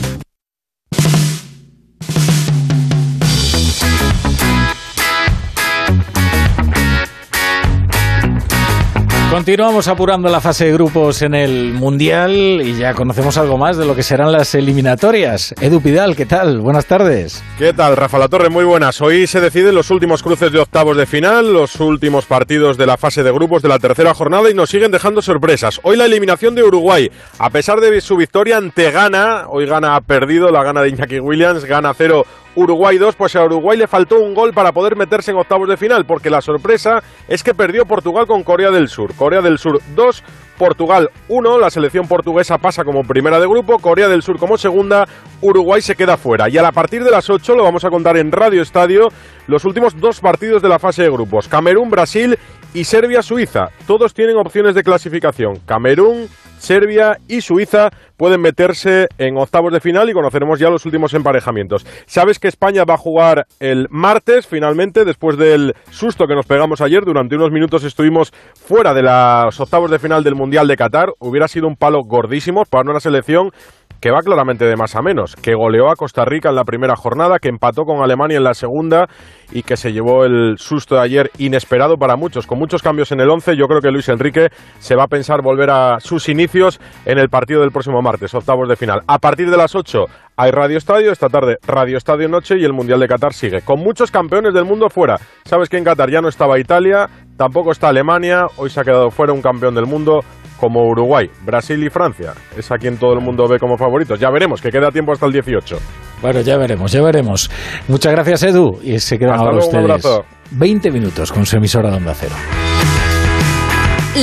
Continuamos 9.31 9.87
apurando 9.87 10.27
la 10.27 10.41
fase 10.41 10.65
de 10.65 10.73
grupos 10.73 11.21
en 11.21 11.33
el 11.33 11.71
Mundial 11.71 12.33
y 12.33 12.75
ya 12.77 12.93
conocemos 12.93 13.37
algo 13.37 13.57
más 13.57 13.77
de 13.77 13.85
lo 13.85 13.95
que 13.95 14.03
serán 14.03 14.33
las 14.33 14.53
eliminatorias. 14.55 15.55
Edu 15.61 15.79
Pidal, 15.79 16.17
¿qué 16.17 16.25
tal? 16.25 16.59
Buenas 16.59 16.85
tardes. 16.85 17.41
¿Qué 17.57 17.71
tal, 17.71 17.95
Rafa 17.95 18.19
La 18.19 18.27
Torre? 18.27 18.49
Muy 18.49 18.65
buenas. 18.65 18.99
Hoy 18.99 19.27
se 19.27 19.39
deciden 19.39 19.73
los 19.73 19.89
últimos 19.89 20.21
cruces 20.21 20.51
de 20.51 20.59
octavos 20.59 20.97
de 20.97 21.05
final, 21.05 21.53
los 21.53 21.79
últimos 21.79 22.25
partidos 22.25 22.75
de 22.75 22.85
la 22.85 22.97
fase 22.97 23.23
de 23.23 23.31
grupos 23.31 23.61
de 23.61 23.69
la 23.69 23.79
tercera 23.79 24.13
jornada 24.13 24.49
y 24.49 24.53
nos 24.53 24.69
siguen 24.69 24.91
dejando 24.91 25.21
sorpresas. 25.21 25.79
Hoy 25.83 25.95
la 25.95 26.05
eliminación 26.05 26.53
de 26.53 26.63
Uruguay, 26.63 27.09
a 27.39 27.49
pesar 27.51 27.79
de 27.79 28.01
su 28.01 28.17
victoria 28.17 28.57
ante 28.57 28.91
Ghana, 28.91 29.45
hoy 29.47 29.65
Ghana 29.65 29.95
ha 29.95 30.01
perdido, 30.01 30.51
la 30.51 30.61
gana 30.61 30.81
de 30.81 30.89
Iñaki 30.89 31.21
Williams, 31.21 31.63
gana 31.63 31.93
cero 31.97 32.25
Uruguay 32.55 32.97
2, 32.97 33.15
pues 33.15 33.35
a 33.35 33.45
Uruguay 33.45 33.77
le 33.77 33.87
faltó 33.87 34.19
un 34.19 34.33
gol 34.33 34.53
para 34.53 34.71
poder 34.71 34.95
meterse 34.95 35.31
en 35.31 35.37
octavos 35.37 35.69
de 35.69 35.77
final, 35.77 36.05
porque 36.05 36.29
la 36.29 36.41
sorpresa 36.41 37.01
es 37.27 37.43
que 37.43 37.53
perdió 37.53 37.85
Portugal 37.85 38.27
con 38.27 38.43
Corea 38.43 38.71
del 38.71 38.89
Sur. 38.89 39.13
Corea 39.15 39.41
del 39.41 39.57
Sur 39.57 39.79
2, 39.95 40.23
Portugal 40.57 41.09
1, 41.27 41.59
la 41.59 41.69
selección 41.69 42.07
portuguesa 42.07 42.57
pasa 42.57 42.83
como 42.83 43.03
primera 43.03 43.39
de 43.39 43.47
grupo, 43.47 43.79
Corea 43.79 44.07
del 44.07 44.21
Sur 44.21 44.37
como 44.37 44.57
segunda, 44.57 45.07
Uruguay 45.41 45.81
se 45.81 45.95
queda 45.95 46.17
fuera. 46.17 46.49
Y 46.49 46.57
a 46.57 46.71
partir 46.71 47.03
de 47.03 47.11
las 47.11 47.29
8 47.29 47.55
lo 47.55 47.63
vamos 47.63 47.83
a 47.85 47.89
contar 47.89 48.17
en 48.17 48.31
Radio 48.31 48.61
Estadio 48.61 49.09
los 49.51 49.65
últimos 49.65 49.99
dos 49.99 50.21
partidos 50.21 50.61
de 50.61 50.69
la 50.69 50.79
fase 50.79 51.03
de 51.03 51.09
grupos, 51.09 51.49
Camerún, 51.49 51.89
Brasil 51.89 52.39
y 52.73 52.85
Serbia-Suiza. 52.85 53.67
Todos 53.85 54.13
tienen 54.13 54.37
opciones 54.37 54.75
de 54.75 54.81
clasificación. 54.81 55.59
Camerún, 55.65 56.29
Serbia 56.57 57.17
y 57.27 57.41
Suiza 57.41 57.89
pueden 58.15 58.39
meterse 58.39 59.07
en 59.17 59.35
octavos 59.37 59.73
de 59.73 59.81
final 59.81 60.09
y 60.09 60.13
conoceremos 60.13 60.59
ya 60.59 60.69
los 60.69 60.85
últimos 60.85 61.13
emparejamientos. 61.13 61.85
Sabes 62.05 62.39
que 62.39 62.47
España 62.47 62.85
va 62.85 62.93
a 62.93 62.97
jugar 62.97 63.47
el 63.59 63.87
martes, 63.89 64.47
finalmente, 64.47 65.03
después 65.03 65.37
del 65.37 65.75
susto 65.89 66.27
que 66.27 66.35
nos 66.35 66.45
pegamos 66.45 66.79
ayer. 66.79 67.03
Durante 67.03 67.35
unos 67.35 67.51
minutos 67.51 67.83
estuvimos 67.83 68.31
fuera 68.53 68.93
de 68.93 69.01
los 69.01 69.59
octavos 69.59 69.91
de 69.91 69.99
final 69.99 70.23
del 70.23 70.35
Mundial 70.35 70.67
de 70.67 70.77
Qatar. 70.77 71.09
Hubiera 71.19 71.47
sido 71.47 71.67
un 71.67 71.75
palo 71.75 72.03
gordísimo 72.03 72.63
para 72.63 72.89
una 72.89 72.99
selección 72.99 73.51
que 73.99 74.11
va 74.11 74.21
claramente 74.21 74.65
de 74.65 74.75
más 74.75 74.95
a 74.95 75.01
menos, 75.01 75.35
que 75.35 75.55
goleó 75.55 75.89
a 75.89 75.95
Costa 75.95 76.25
Rica 76.25 76.49
en 76.49 76.55
la 76.55 76.63
primera 76.63 76.95
jornada, 76.95 77.39
que 77.39 77.49
empató 77.49 77.83
con 77.83 78.01
Alemania 78.01 78.37
en 78.37 78.43
la 78.43 78.53
segunda 78.53 79.07
y 79.51 79.63
que 79.63 79.77
se 79.77 79.91
llevó 79.91 80.25
el 80.25 80.55
susto 80.57 80.95
de 80.95 81.01
ayer 81.01 81.31
inesperado 81.37 81.97
para 81.97 82.15
muchos. 82.15 82.47
Con 82.47 82.57
muchos 82.57 82.81
cambios 82.81 83.11
en 83.11 83.19
el 83.19 83.29
11, 83.29 83.55
yo 83.55 83.67
creo 83.67 83.81
que 83.81 83.91
Luis 83.91 84.09
Enrique 84.09 84.49
se 84.79 84.95
va 84.95 85.03
a 85.03 85.07
pensar 85.07 85.41
volver 85.41 85.69
a 85.69 85.99
sus 85.99 86.29
inicios 86.29 86.79
en 87.05 87.17
el 87.17 87.29
partido 87.29 87.61
del 87.61 87.71
próximo 87.71 88.01
martes, 88.01 88.33
octavos 88.33 88.69
de 88.69 88.75
final. 88.75 89.01
A 89.07 89.19
partir 89.19 89.49
de 89.49 89.57
las 89.57 89.75
8 89.75 90.05
hay 90.37 90.51
Radio 90.51 90.77
Estadio, 90.77 91.11
esta 91.11 91.29
tarde 91.29 91.57
Radio 91.67 91.97
Estadio 91.97 92.27
Noche 92.27 92.57
y 92.57 92.63
el 92.63 92.73
Mundial 92.73 92.99
de 92.99 93.07
Qatar 93.07 93.33
sigue. 93.33 93.61
Con 93.61 93.79
muchos 93.79 94.09
campeones 94.09 94.53
del 94.53 94.65
mundo 94.65 94.89
fuera. 94.89 95.19
Sabes 95.45 95.69
que 95.69 95.77
en 95.77 95.83
Qatar 95.83 96.09
ya 96.09 96.21
no 96.21 96.29
estaba 96.29 96.59
Italia, 96.59 97.09
tampoco 97.37 97.71
está 97.71 97.89
Alemania, 97.89 98.47
hoy 98.57 98.69
se 98.69 98.79
ha 98.79 98.83
quedado 98.83 99.11
fuera 99.11 99.33
un 99.33 99.41
campeón 99.41 99.75
del 99.75 99.85
mundo 99.85 100.21
como 100.61 100.87
Uruguay, 100.87 101.27
Brasil 101.43 101.83
y 101.83 101.89
Francia. 101.89 102.33
Es 102.55 102.71
a 102.71 102.77
quien 102.77 102.97
todo 102.97 103.13
el 103.13 103.19
mundo 103.19 103.47
ve 103.49 103.57
como 103.57 103.77
favoritos. 103.77 104.19
Ya 104.19 104.29
veremos, 104.29 104.61
que 104.61 104.69
queda 104.69 104.91
tiempo 104.91 105.11
hasta 105.11 105.25
el 105.25 105.33
18. 105.33 105.75
Bueno, 106.21 106.41
ya 106.41 106.55
veremos, 106.55 106.91
ya 106.91 107.01
veremos. 107.01 107.49
Muchas 107.87 108.11
gracias, 108.11 108.43
Edu. 108.43 108.77
Y 108.83 108.99
se 108.99 109.17
quedan 109.17 109.39
ahora 109.39 109.57
ustedes 109.57 110.21
20 110.51 110.91
minutos 110.91 111.31
con 111.31 111.47
su 111.47 111.57
emisora 111.57 111.89
de 111.89 111.97
Onda 111.97 112.13
Cero. 112.13 112.35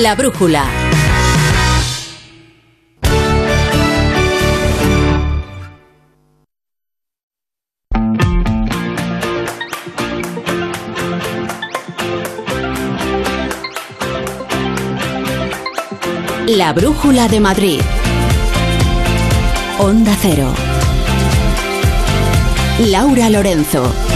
La 0.01 0.15
brújula. 0.15 0.65
La 16.69 16.75
Brújula 16.75 17.29
de 17.29 17.41
Madrid. 17.41 17.81
Onda 19.79 20.15
Cero. 20.21 20.53
Laura 22.81 23.31
Lorenzo. 23.31 24.08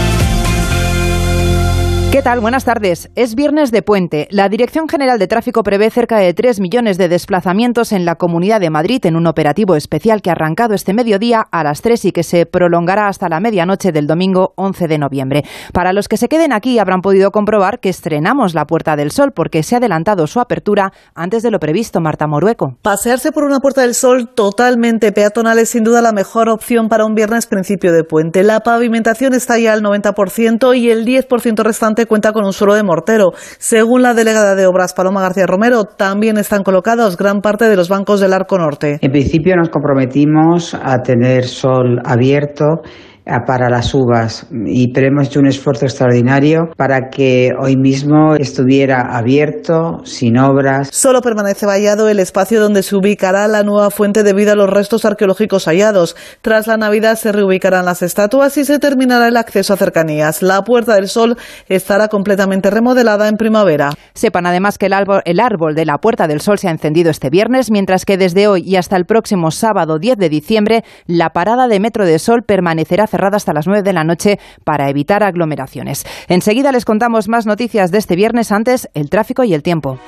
¿Qué 2.13 2.21
tal? 2.21 2.41
Buenas 2.41 2.63
tardes. 2.63 3.09
Es 3.15 3.33
viernes 3.33 3.71
de 3.71 3.81
puente. 3.81 4.27
La 4.29 4.47
Dirección 4.47 4.87
General 4.87 5.17
de 5.17 5.27
Tráfico 5.27 5.63
prevé 5.63 5.89
cerca 5.89 6.19
de 6.19 6.31
3 6.31 6.59
millones 6.59 6.99
de 6.99 7.09
desplazamientos 7.09 7.91
en 7.91 8.05
la 8.05 8.17
Comunidad 8.17 8.61
de 8.61 8.69
Madrid 8.69 9.03
en 9.07 9.15
un 9.15 9.25
operativo 9.25 9.75
especial 9.75 10.21
que 10.21 10.29
ha 10.29 10.33
arrancado 10.33 10.75
este 10.75 10.93
mediodía 10.93 11.41
a 11.51 11.63
las 11.63 11.81
3 11.81 12.05
y 12.05 12.11
que 12.11 12.21
se 12.21 12.45
prolongará 12.45 13.07
hasta 13.07 13.29
la 13.29 13.39
medianoche 13.39 13.91
del 13.91 14.05
domingo 14.05 14.53
11 14.57 14.87
de 14.87 14.99
noviembre. 14.99 15.43
Para 15.73 15.91
los 15.91 16.07
que 16.07 16.17
se 16.17 16.27
queden 16.27 16.53
aquí 16.53 16.77
habrán 16.77 17.01
podido 17.01 17.31
comprobar 17.31 17.79
que 17.79 17.89
estrenamos 17.89 18.53
la 18.53 18.65
Puerta 18.65 18.95
del 18.95 19.09
Sol 19.09 19.31
porque 19.31 19.63
se 19.63 19.73
ha 19.73 19.79
adelantado 19.79 20.27
su 20.27 20.39
apertura 20.39 20.93
antes 21.15 21.41
de 21.41 21.49
lo 21.49 21.57
previsto, 21.57 21.99
Marta 21.99 22.27
Morueco. 22.27 22.77
Pasearse 22.83 23.31
por 23.31 23.43
una 23.43 23.57
Puerta 23.57 23.81
del 23.81 23.95
Sol 23.95 24.29
totalmente 24.35 25.13
peatonal 25.13 25.57
es 25.57 25.69
sin 25.69 25.83
duda 25.83 26.03
la 26.03 26.11
mejor 26.11 26.49
opción 26.49 26.89
para 26.89 27.05
un 27.05 27.15
viernes 27.15 27.47
principio 27.47 27.91
de 27.91 28.03
puente. 28.03 28.43
La 28.43 28.59
pavimentación 28.59 29.33
está 29.33 29.57
ya 29.57 29.73
al 29.73 29.81
90% 29.81 30.77
y 30.77 30.91
el 30.91 31.07
10% 31.07 31.63
restante 31.63 32.02
cuenta 32.05 32.31
con 32.33 32.45
un 32.45 32.53
suelo 32.53 32.75
de 32.75 32.83
mortero. 32.83 33.31
Según 33.57 34.01
la 34.01 34.13
delegada 34.13 34.55
de 34.55 34.65
Obras 34.65 34.93
Paloma 34.93 35.21
García 35.21 35.45
Romero, 35.45 35.85
también 35.85 36.37
están 36.37 36.63
colocados 36.63 37.17
gran 37.17 37.41
parte 37.41 37.69
de 37.69 37.75
los 37.75 37.89
bancos 37.89 38.19
del 38.19 38.33
Arco 38.33 38.57
Norte. 38.57 38.97
En 39.01 39.11
principio 39.11 39.55
nos 39.55 39.69
comprometimos 39.69 40.73
a 40.73 41.01
tener 41.01 41.45
sol 41.45 41.99
abierto 42.05 42.81
para 43.45 43.69
las 43.69 43.93
uvas 43.93 44.47
y 44.51 44.91
pero 44.93 45.07
hemos 45.07 45.27
hecho 45.27 45.39
un 45.39 45.47
esfuerzo 45.47 45.85
extraordinario 45.85 46.69
para 46.75 47.09
que 47.09 47.51
hoy 47.59 47.77
mismo 47.77 48.35
estuviera 48.35 49.15
abierto, 49.17 49.99
sin 50.03 50.37
obras. 50.37 50.89
Solo 50.91 51.21
permanece 51.21 51.65
vallado 51.65 52.09
el 52.09 52.19
espacio 52.19 52.59
donde 52.61 52.83
se 52.83 52.95
ubicará 52.95 53.47
la 53.47 53.63
nueva 53.63 53.89
fuente 53.91 54.23
debido 54.23 54.51
a 54.51 54.55
los 54.55 54.69
restos 54.69 55.05
arqueológicos 55.05 55.65
hallados. 55.65 56.15
Tras 56.41 56.67
la 56.67 56.77
Navidad 56.77 57.15
se 57.15 57.31
reubicarán 57.31 57.85
las 57.85 58.01
estatuas 58.01 58.57
y 58.57 58.65
se 58.65 58.79
terminará 58.79 59.27
el 59.27 59.37
acceso 59.37 59.73
a 59.73 59.77
cercanías. 59.77 60.41
La 60.41 60.63
Puerta 60.63 60.95
del 60.95 61.07
Sol 61.07 61.37
estará 61.69 62.09
completamente 62.09 62.69
remodelada 62.69 63.29
en 63.29 63.37
primavera. 63.37 63.91
Sepan 64.13 64.45
además 64.45 64.77
que 64.77 64.87
el 64.87 64.93
árbol, 64.93 65.21
el 65.25 65.39
árbol 65.39 65.75
de 65.75 65.85
la 65.85 65.97
Puerta 65.97 66.27
del 66.27 66.41
Sol 66.41 66.57
se 66.59 66.67
ha 66.67 66.71
encendido 66.71 67.09
este 67.09 67.29
viernes, 67.29 67.71
mientras 67.71 68.05
que 68.05 68.17
desde 68.17 68.47
hoy 68.47 68.63
y 68.65 68.75
hasta 68.75 68.97
el 68.97 69.05
próximo 69.05 69.51
sábado 69.51 69.97
10 69.97 70.17
de 70.17 70.29
diciembre 70.29 70.83
la 71.05 71.29
parada 71.29 71.67
de 71.67 71.79
Metro 71.79 72.05
de 72.05 72.19
Sol 72.19 72.43
permanecerá 72.45 73.07
cerrada 73.13 73.37
hasta 73.37 73.53
las 73.53 73.67
9 73.67 73.83
de 73.83 73.93
la 73.93 74.03
noche 74.03 74.39
para 74.63 74.89
evitar 74.89 75.21
aglomeraciones. 75.21 76.03
Enseguida 76.27 76.71
les 76.71 76.83
contamos 76.83 77.27
más 77.27 77.45
noticias 77.45 77.91
de 77.91 77.99
este 77.99 78.15
viernes, 78.15 78.51
antes 78.51 78.89
el 78.95 79.11
tráfico 79.11 79.43
y 79.43 79.53
el 79.53 79.61
tiempo. 79.61 79.99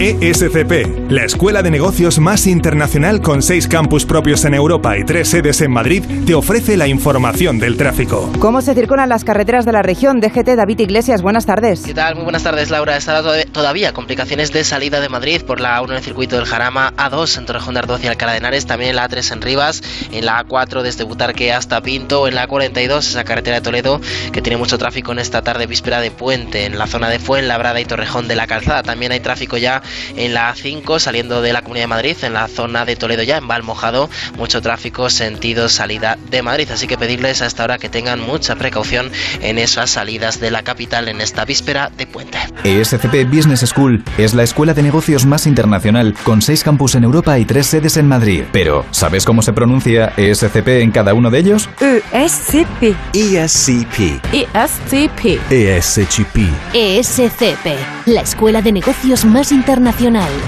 ESCP, 0.00 1.08
la 1.08 1.24
escuela 1.24 1.62
de 1.62 1.70
negocios 1.70 2.18
más 2.18 2.48
internacional 2.48 3.20
con 3.20 3.42
seis 3.42 3.68
campus 3.68 4.04
propios 4.04 4.44
en 4.44 4.54
Europa 4.54 4.98
y 4.98 5.04
tres 5.04 5.28
sedes 5.28 5.60
en 5.60 5.70
Madrid, 5.70 6.02
te 6.26 6.34
ofrece 6.34 6.76
la 6.76 6.88
información 6.88 7.60
del 7.60 7.76
tráfico. 7.76 8.28
¿Cómo 8.40 8.60
se 8.60 8.74
circulan 8.74 9.08
las 9.08 9.22
carreteras 9.22 9.64
de 9.64 9.70
la 9.70 9.82
región? 9.82 10.20
DGT 10.20 10.56
David 10.56 10.80
Iglesias, 10.80 11.22
buenas 11.22 11.46
tardes. 11.46 11.82
¿Qué 11.82 11.94
tal? 11.94 12.16
Muy 12.16 12.24
buenas 12.24 12.42
tardes, 12.42 12.70
Laura. 12.70 12.96
Estará 12.96 13.22
todavía 13.52 13.92
complicaciones 13.92 14.52
de 14.52 14.64
salida 14.64 15.00
de 15.00 15.08
Madrid 15.08 15.42
por 15.42 15.60
la 15.60 15.80
1 15.80 15.92
en 15.92 15.98
el 15.98 16.02
circuito 16.02 16.34
del 16.34 16.46
Jarama, 16.46 16.92
A2 16.96 17.38
en 17.38 17.46
Torrejón 17.46 17.74
de 17.74 17.80
Ardoz 17.80 18.02
y 18.02 18.08
Alcalá 18.08 18.32
de 18.32 18.38
Henares, 18.38 18.66
también 18.66 18.90
en 18.90 18.96
la 18.96 19.08
A3 19.08 19.32
en 19.32 19.42
Rivas, 19.42 19.82
en 20.10 20.26
la 20.26 20.44
A4 20.44 20.82
desde 20.82 21.04
Butarque 21.04 21.52
hasta 21.52 21.80
Pinto, 21.82 22.26
en 22.26 22.34
la 22.34 22.48
A42 22.48 22.98
esa 22.98 23.22
carretera 23.22 23.58
de 23.58 23.62
Toledo 23.62 24.00
que 24.32 24.42
tiene 24.42 24.56
mucho 24.56 24.76
tráfico 24.76 25.12
en 25.12 25.20
esta 25.20 25.42
tarde 25.42 25.68
víspera 25.68 26.00
de 26.00 26.10
puente, 26.10 26.64
en 26.64 26.78
la 26.78 26.88
zona 26.88 27.08
de 27.10 27.20
Fuenlabrada 27.20 27.80
y 27.80 27.84
Torrejón 27.84 28.26
de 28.26 28.34
la 28.34 28.48
Calzada. 28.48 28.82
También 28.82 29.12
hay 29.12 29.20
tráfico 29.20 29.56
ya 29.56 29.83
en 30.16 30.34
la 30.34 30.54
A5 30.54 30.98
saliendo 30.98 31.42
de 31.42 31.52
la 31.52 31.62
Comunidad 31.62 31.84
de 31.84 31.88
Madrid, 31.88 32.16
en 32.22 32.34
la 32.34 32.48
zona 32.48 32.84
de 32.84 32.96
Toledo 32.96 33.22
ya 33.22 33.36
en 33.36 33.48
Valmojado, 33.48 34.08
mucho 34.36 34.60
tráfico 34.60 35.10
sentido 35.10 35.68
salida 35.68 36.18
de 36.30 36.42
Madrid, 36.42 36.68
así 36.70 36.86
que 36.86 36.98
pedirles 36.98 37.42
a 37.42 37.46
esta 37.46 37.64
hora 37.64 37.78
que 37.78 37.88
tengan 37.88 38.20
mucha 38.20 38.56
precaución 38.56 39.10
en 39.40 39.58
esas 39.58 39.90
salidas 39.90 40.40
de 40.40 40.50
la 40.50 40.62
capital 40.62 41.08
en 41.08 41.20
esta 41.20 41.44
víspera 41.44 41.90
de 41.96 42.06
puente. 42.06 42.38
ESCP 42.64 43.28
Business 43.28 43.60
School 43.60 44.04
es 44.18 44.34
la 44.34 44.42
escuela 44.42 44.74
de 44.74 44.82
negocios 44.82 45.26
más 45.26 45.46
internacional 45.46 46.14
con 46.24 46.42
seis 46.42 46.62
campus 46.62 46.94
en 46.94 47.04
Europa 47.04 47.38
y 47.38 47.44
tres 47.44 47.66
sedes 47.66 47.96
en 47.96 48.08
Madrid. 48.08 48.44
Pero, 48.52 48.84
¿sabes 48.90 49.24
cómo 49.24 49.42
se 49.42 49.52
pronuncia 49.52 50.12
ESCP 50.16 50.68
en 50.82 50.90
cada 50.90 51.14
uno 51.14 51.30
de 51.30 51.38
ellos? 51.38 51.68
ESCP. 51.80 52.94
ESCP. 53.12 54.24
ESCP. 54.32 55.40
ESCP. 55.50 56.38
ESCP, 56.72 57.66
la 58.06 58.20
escuela 58.20 58.62
de 58.62 58.72
negocios 58.72 59.24
más 59.24 59.52
internacional. 59.52 59.73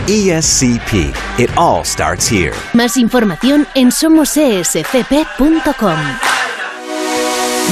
ESCP. 0.06 1.14
It 1.38 1.50
all 1.56 1.84
starts 1.84 2.30
here. 2.30 2.54
Más 2.72 2.96
información 2.96 3.66
en 3.74 3.90
somosescp.com. 3.92 4.76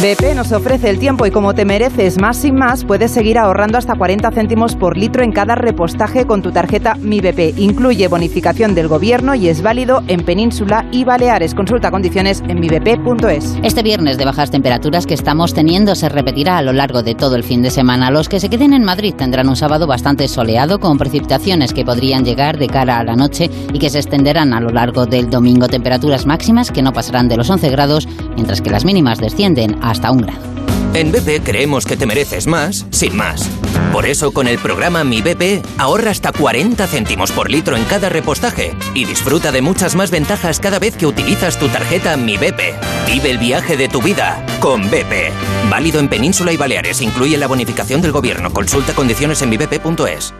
BP 0.03 0.35
nos 0.35 0.51
ofrece 0.51 0.91
el 0.91 0.99
tiempo 0.99 1.25
y 1.25 1.31
como 1.31 1.55
te 1.55 1.65
mereces 1.65 2.21
más 2.21 2.37
sin 2.37 2.57
más, 2.57 2.85
puedes 2.85 3.13
seguir 3.13 3.39
ahorrando 3.39 3.79
hasta 3.79 3.95
40 3.95 4.33
céntimos 4.33 4.75
por 4.75 4.97
litro 4.97 5.23
en 5.23 5.31
cada 5.31 5.55
repostaje 5.55 6.27
con 6.27 6.43
tu 6.43 6.51
tarjeta 6.51 6.97
Mi 6.97 7.21
BP. 7.21 7.57
Incluye 7.59 8.09
bonificación 8.09 8.75
del 8.75 8.89
gobierno 8.89 9.37
y 9.37 9.49
es 9.49 9.63
válido 9.63 10.03
en 10.09 10.25
Península 10.25 10.85
y 10.91 11.05
Baleares. 11.05 11.55
Consulta 11.55 11.93
condiciones 11.93 12.43
en 12.49 12.59
mibp.es. 12.59 13.57
Este 13.63 13.85
viernes 13.85 14.19
de 14.19 14.25
bajas 14.25 14.51
temperaturas 14.51 15.07
que 15.07 15.15
estamos 15.15 15.55
teniendo 15.55 15.95
se 15.95 16.09
repetirá 16.09 16.59
a 16.59 16.63
lo 16.63 16.73
largo 16.73 17.05
de 17.05 17.15
todo 17.15 17.37
el 17.37 17.45
fin 17.45 17.63
de 17.63 17.71
semana. 17.71 18.11
Los 18.11 18.29
que 18.29 18.41
se 18.41 18.51
queden 18.51 18.73
en 18.73 18.85
Madrid 18.85 19.15
tendrán 19.15 19.49
un 19.49 19.57
sábado 19.57 19.87
bastante 19.87 20.27
soleado 20.27 20.81
con 20.81 20.99
precipitaciones 20.99 21.73
que 21.73 21.85
podrían 21.85 22.25
llegar 22.25 22.59
de 22.59 22.67
cara 22.67 22.99
a 22.99 23.05
la 23.05 23.15
noche 23.15 23.49
y 23.73 23.79
que 23.79 23.91
se 23.91 23.99
extenderán 23.99 24.55
a 24.55 24.61
lo 24.61 24.71
largo 24.71 25.07
del 25.07 25.31
domingo. 25.31 25.69
Temperaturas 25.69 26.27
máximas 26.27 26.73
que 26.73 26.83
no 26.83 26.93
pasarán 26.93 27.29
de 27.29 27.37
los 27.37 27.49
11 27.49 27.71
grados, 27.71 28.09
mientras 28.35 28.61
que 28.61 28.71
las 28.71 28.85
mínimas 28.85 29.21
descienden 29.21 29.84
hasta 29.91 30.11
un 30.11 30.19
grado. 30.19 30.55
En 30.95 31.11
BP 31.11 31.43
creemos 31.43 31.87
que 31.87 31.97
te 31.97 32.07
mereces 32.07 32.47
más, 32.47 32.87
sin 32.91 33.17
más. 33.17 33.51
Por 33.93 34.07
eso 34.07 34.31
con 34.31 34.47
el 34.47 34.59
programa 34.59 35.03
Mi 35.03 35.23
BP 35.23 35.65
ahorra 35.77 36.13
hasta 36.13 36.31
40 36.31 36.87
céntimos 36.87 37.33
por 37.33 37.51
litro 37.51 37.77
en 37.77 37.83
cada 37.85 38.09
repostaje 38.09 38.77
y 38.95 39.05
disfruta 39.05 39.51
de 39.51 39.61
muchas 39.61 39.97
más 39.97 40.13
ventajas 40.13 40.61
cada 40.61 40.79
vez 40.79 40.97
que 40.97 41.07
utilizas 41.07 41.59
tu 41.59 41.67
tarjeta 41.67 42.17
Mi 42.17 42.37
BP. 42.37 42.61
Vive 43.09 43.31
el 43.33 43.39
viaje 43.39 43.77
de 43.77 43.89
tu 43.89 44.01
vida 44.01 44.47
con 44.61 44.89
BP. 44.89 45.33
Válido 45.69 45.99
en 45.99 46.09
Península 46.09 46.53
y 46.53 46.57
Baleares. 46.57 47.03
Incluye 47.03 47.37
la 47.39 47.49
bonificación 47.49 48.01
del 48.01 48.13
gobierno. 48.13 48.53
Consulta 48.53 48.95
condiciones 48.95 49.43
en 49.43 49.51
mibp.es. 49.51 50.33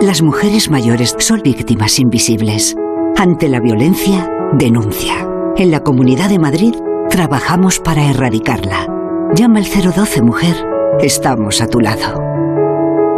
Las 0.00 0.20
mujeres 0.20 0.68
mayores 0.68 1.14
son 1.20 1.42
víctimas 1.42 2.00
invisibles. 2.00 2.74
Ante 3.16 3.48
la 3.48 3.60
violencia, 3.60 4.28
denuncia. 4.54 5.28
En 5.56 5.70
la 5.70 5.80
Comunidad 5.80 6.28
de 6.28 6.38
Madrid 6.38 6.74
trabajamos 7.10 7.80
para 7.80 8.08
erradicarla. 8.08 8.86
Llama 9.34 9.58
al 9.58 9.66
012 9.66 10.22
Mujer. 10.22 10.56
Estamos 11.00 11.60
a 11.60 11.66
tu 11.66 11.80
lado. 11.80 12.18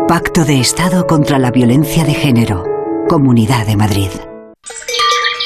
Pacto 0.08 0.44
de 0.44 0.60
Estado 0.60 1.06
contra 1.06 1.38
la 1.38 1.50
Violencia 1.50 2.04
de 2.04 2.14
Género. 2.14 2.64
Comunidad 3.08 3.66
de 3.66 3.76
Madrid. 3.76 4.08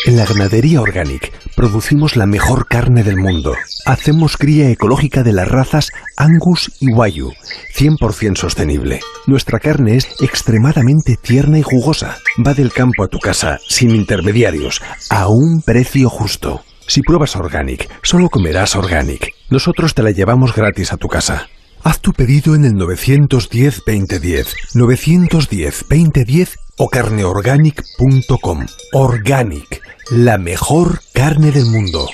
En 0.07 0.17
la 0.17 0.25
ganadería 0.25 0.81
Organic 0.81 1.33
producimos 1.57 2.15
la 2.15 2.27
mejor 2.27 2.69
carne 2.69 3.03
del 3.03 3.17
mundo. 3.17 3.55
Hacemos 3.85 4.37
cría 4.37 4.71
ecológica 4.71 5.25
de 5.25 5.33
las 5.33 5.49
razas 5.49 5.91
Angus 6.17 6.71
y 6.79 6.93
Wayu, 6.93 7.33
100% 7.77 8.37
sostenible. 8.37 9.01
Nuestra 9.27 9.59
carne 9.59 9.97
es 9.97 10.07
extremadamente 10.21 11.17
tierna 11.21 11.59
y 11.59 11.63
jugosa. 11.63 12.19
Va 12.47 12.55
del 12.55 12.73
campo 12.73 13.03
a 13.03 13.09
tu 13.09 13.19
casa, 13.19 13.59
sin 13.69 13.91
intermediarios, 13.91 14.81
a 15.11 15.27
un 15.27 15.63
precio 15.63 16.09
justo. 16.09 16.63
Si 16.89 17.03
pruebas 17.03 17.35
Organic, 17.37 17.91
solo 18.03 18.29
comerás 18.29 18.77
Organic. 18.77 19.33
Nosotros 19.51 19.95
te 19.95 20.03
la 20.03 20.13
llevamos 20.13 20.55
gratis 20.55 20.93
a 20.93 20.97
tu 20.97 21.09
casa. 21.09 21.49
Haz 21.83 22.01
tu 22.01 22.13
pedido 22.13 22.55
en 22.55 22.65
el 22.65 22.75
910-2010, 22.75 24.55
910-2010 24.75 26.57
o 26.79 26.89
carneorganic.com. 26.89 28.67
Organic, 28.93 29.83
la 30.11 30.39
mejor 30.39 31.01
carne 31.13 31.51
del 31.51 31.67
mundo. 31.67 32.09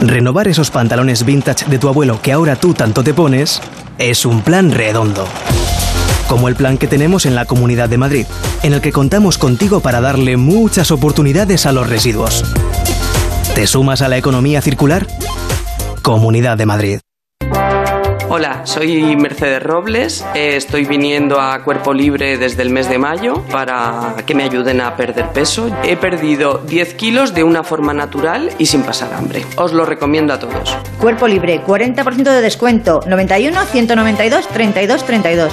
Renovar 0.00 0.48
esos 0.48 0.70
pantalones 0.70 1.24
vintage 1.24 1.66
de 1.66 1.78
tu 1.78 1.88
abuelo 1.88 2.20
que 2.20 2.32
ahora 2.32 2.56
tú 2.56 2.74
tanto 2.74 3.02
te 3.02 3.14
pones 3.14 3.60
es 3.98 4.26
un 4.26 4.42
plan 4.42 4.72
redondo. 4.72 5.26
Como 6.28 6.48
el 6.48 6.56
plan 6.56 6.78
que 6.78 6.86
tenemos 6.86 7.26
en 7.26 7.34
la 7.34 7.44
Comunidad 7.44 7.88
de 7.88 7.98
Madrid, 7.98 8.26
en 8.64 8.72
el 8.72 8.80
que 8.80 8.92
contamos 8.92 9.36
contigo 9.36 9.80
para 9.80 10.00
darle 10.00 10.38
muchas 10.38 10.90
oportunidades 10.90 11.66
a 11.66 11.72
los 11.72 11.86
residuos. 11.86 12.44
¿Te 13.54 13.66
sumas 13.66 14.00
a 14.00 14.08
la 14.08 14.16
economía 14.16 14.62
circular? 14.62 15.06
Comunidad 16.00 16.56
de 16.56 16.64
Madrid. 16.64 17.00
Hola, 18.30 18.62
soy 18.64 19.16
Mercedes 19.16 19.62
Robles, 19.62 20.24
estoy 20.34 20.86
viniendo 20.86 21.40
a 21.40 21.62
Cuerpo 21.62 21.92
Libre 21.92 22.38
desde 22.38 22.62
el 22.62 22.70
mes 22.70 22.88
de 22.88 22.98
mayo 22.98 23.44
para 23.52 24.16
que 24.26 24.34
me 24.34 24.44
ayuden 24.44 24.80
a 24.80 24.96
perder 24.96 25.28
peso. 25.28 25.70
He 25.84 25.98
perdido 25.98 26.62
10 26.66 26.94
kilos 26.94 27.34
de 27.34 27.44
una 27.44 27.64
forma 27.64 27.92
natural 27.92 28.50
y 28.58 28.64
sin 28.64 28.82
pasar 28.82 29.12
hambre. 29.12 29.44
Os 29.56 29.74
lo 29.74 29.84
recomiendo 29.84 30.32
a 30.32 30.38
todos. 30.38 30.74
Cuerpo 30.98 31.28
Libre, 31.28 31.62
40% 31.62 32.24
de 32.24 32.40
descuento, 32.40 33.02
91 33.06 33.62
192 33.66 34.48
32 34.48 35.04
32. 35.04 35.52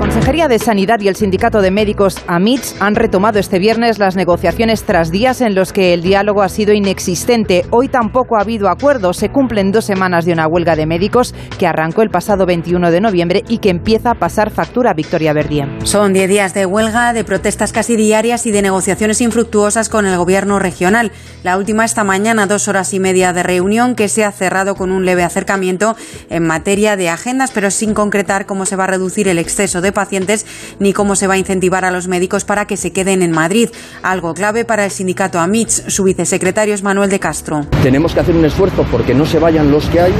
Consejería 0.11 0.49
de 0.49 0.59
Sanidad 0.59 0.99
y 0.99 1.07
el 1.07 1.15
Sindicato 1.15 1.61
de 1.61 1.71
Médicos 1.71 2.17
AMITS 2.27 2.75
han 2.81 2.95
retomado 2.95 3.39
este 3.39 3.59
viernes 3.59 3.97
las 3.97 4.17
negociaciones 4.17 4.83
tras 4.83 5.09
días 5.09 5.39
en 5.39 5.55
los 5.55 5.71
que 5.71 5.93
el 5.93 6.01
diálogo 6.01 6.41
ha 6.41 6.49
sido 6.49 6.73
inexistente. 6.73 7.65
Hoy 7.69 7.87
tampoco 7.87 8.35
ha 8.35 8.41
habido 8.41 8.67
acuerdo. 8.67 9.13
Se 9.13 9.29
cumplen 9.29 9.71
dos 9.71 9.85
semanas 9.85 10.25
de 10.25 10.33
una 10.33 10.47
huelga 10.47 10.75
de 10.75 10.85
médicos 10.85 11.33
que 11.57 11.65
arrancó 11.65 12.01
el 12.01 12.09
pasado 12.09 12.45
21 12.45 12.91
de 12.91 12.99
noviembre 12.99 13.43
y 13.47 13.59
que 13.59 13.69
empieza 13.69 14.11
a 14.11 14.15
pasar 14.15 14.51
factura 14.51 14.91
a 14.91 14.95
Victoria 14.95 15.31
Verdier. 15.31 15.69
Son 15.85 16.11
10 16.11 16.27
días 16.29 16.53
de 16.53 16.65
huelga, 16.65 17.13
de 17.13 17.23
protestas 17.23 17.71
casi 17.71 17.95
diarias 17.95 18.45
y 18.45 18.51
de 18.51 18.61
negociaciones 18.61 19.21
infructuosas 19.21 19.87
con 19.87 20.05
el 20.05 20.17
gobierno 20.17 20.59
regional. 20.59 21.13
La 21.43 21.57
última 21.57 21.85
esta 21.85 22.03
mañana, 22.03 22.47
dos 22.47 22.67
horas 22.67 22.93
y 22.93 22.99
media 22.99 23.31
de 23.31 23.43
reunión 23.43 23.95
que 23.95 24.09
se 24.09 24.25
ha 24.25 24.33
cerrado 24.33 24.75
con 24.75 24.91
un 24.91 25.05
leve 25.05 25.23
acercamiento 25.23 25.95
en 26.29 26.45
materia 26.45 26.97
de 26.97 27.07
agendas, 27.07 27.51
pero 27.51 27.71
sin 27.71 27.93
concretar 27.93 28.45
cómo 28.45 28.65
se 28.65 28.75
va 28.75 28.83
a 28.83 28.87
reducir 28.87 29.29
el 29.29 29.39
exceso 29.39 29.79
de 29.79 30.00
pacientes 30.01 30.47
ni 30.79 30.93
cómo 30.93 31.15
se 31.15 31.27
va 31.27 31.35
a 31.35 31.37
incentivar 31.37 31.85
a 31.85 31.91
los 31.91 32.07
médicos 32.07 32.43
para 32.43 32.65
que 32.65 32.75
se 32.75 32.91
queden 32.91 33.21
en 33.21 33.31
Madrid. 33.31 33.69
Algo 34.01 34.33
clave 34.33 34.65
para 34.65 34.83
el 34.85 34.89
sindicato 34.89 35.39
AMITS. 35.39 35.83
Su 35.87 36.03
vicesecretario 36.05 36.73
es 36.73 36.81
Manuel 36.81 37.11
de 37.11 37.19
Castro. 37.19 37.67
Tenemos 37.83 38.15
que 38.15 38.21
hacer 38.21 38.35
un 38.35 38.45
esfuerzo 38.45 38.83
porque 38.89 39.13
no 39.13 39.27
se 39.27 39.37
vayan 39.37 39.69
los 39.69 39.85
que 39.89 40.01
hay 40.01 40.13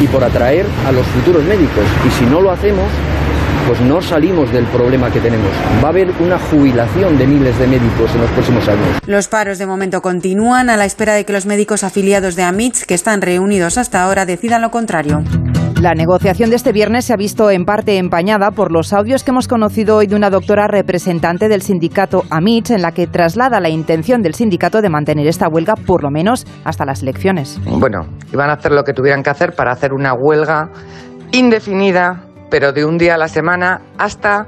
y 0.00 0.06
por 0.06 0.22
atraer 0.22 0.66
a 0.86 0.92
los 0.92 1.04
futuros 1.08 1.42
médicos. 1.42 1.84
Y 2.06 2.10
si 2.10 2.24
no 2.26 2.40
lo 2.40 2.52
hacemos, 2.52 2.88
pues 3.66 3.80
no 3.80 4.00
salimos 4.00 4.52
del 4.52 4.66
problema 4.66 5.10
que 5.10 5.18
tenemos. 5.18 5.50
Va 5.82 5.88
a 5.88 5.90
haber 5.90 6.10
una 6.20 6.38
jubilación 6.38 7.18
de 7.18 7.26
miles 7.26 7.58
de 7.58 7.66
médicos 7.66 8.14
en 8.14 8.20
los 8.20 8.30
próximos 8.30 8.68
años. 8.68 9.00
Los 9.06 9.26
paros 9.26 9.58
de 9.58 9.66
momento 9.66 10.00
continúan 10.00 10.70
a 10.70 10.76
la 10.76 10.84
espera 10.84 11.14
de 11.14 11.24
que 11.24 11.32
los 11.32 11.46
médicos 11.46 11.82
afiliados 11.82 12.36
de 12.36 12.44
AMITS, 12.44 12.84
que 12.84 12.94
están 12.94 13.20
reunidos 13.20 13.78
hasta 13.78 14.02
ahora, 14.02 14.26
decidan 14.26 14.62
lo 14.62 14.70
contrario. 14.70 15.24
La 15.80 15.92
negociación 15.92 16.50
de 16.50 16.56
este 16.56 16.72
viernes 16.72 17.04
se 17.04 17.12
ha 17.12 17.16
visto 17.16 17.50
en 17.50 17.64
parte 17.64 17.98
empañada 17.98 18.52
por 18.52 18.72
los 18.72 18.92
audios 18.92 19.22
que 19.22 19.32
hemos 19.32 19.48
conocido 19.48 19.96
hoy 19.96 20.06
de 20.06 20.14
una 20.14 20.30
doctora 20.30 20.66
representante 20.66 21.48
del 21.48 21.62
sindicato 21.62 22.22
AMITS 22.30 22.70
en 22.70 22.82
la 22.82 22.92
que 22.92 23.06
traslada 23.06 23.60
la 23.60 23.68
intención 23.68 24.22
del 24.22 24.34
sindicato 24.34 24.80
de 24.80 24.88
mantener 24.88 25.26
esta 25.26 25.48
huelga 25.48 25.74
por 25.74 26.02
lo 26.02 26.10
menos 26.10 26.46
hasta 26.64 26.84
las 26.86 27.02
elecciones. 27.02 27.60
Bueno, 27.66 28.06
iban 28.32 28.50
a 28.50 28.54
hacer 28.54 28.72
lo 28.72 28.84
que 28.84 28.92
tuvieran 28.92 29.22
que 29.22 29.30
hacer 29.30 29.54
para 29.54 29.72
hacer 29.72 29.92
una 29.92 30.14
huelga 30.14 30.70
indefinida, 31.32 32.24
pero 32.50 32.72
de 32.72 32.84
un 32.84 32.96
día 32.96 33.16
a 33.16 33.18
la 33.18 33.28
semana 33.28 33.82
hasta 33.98 34.46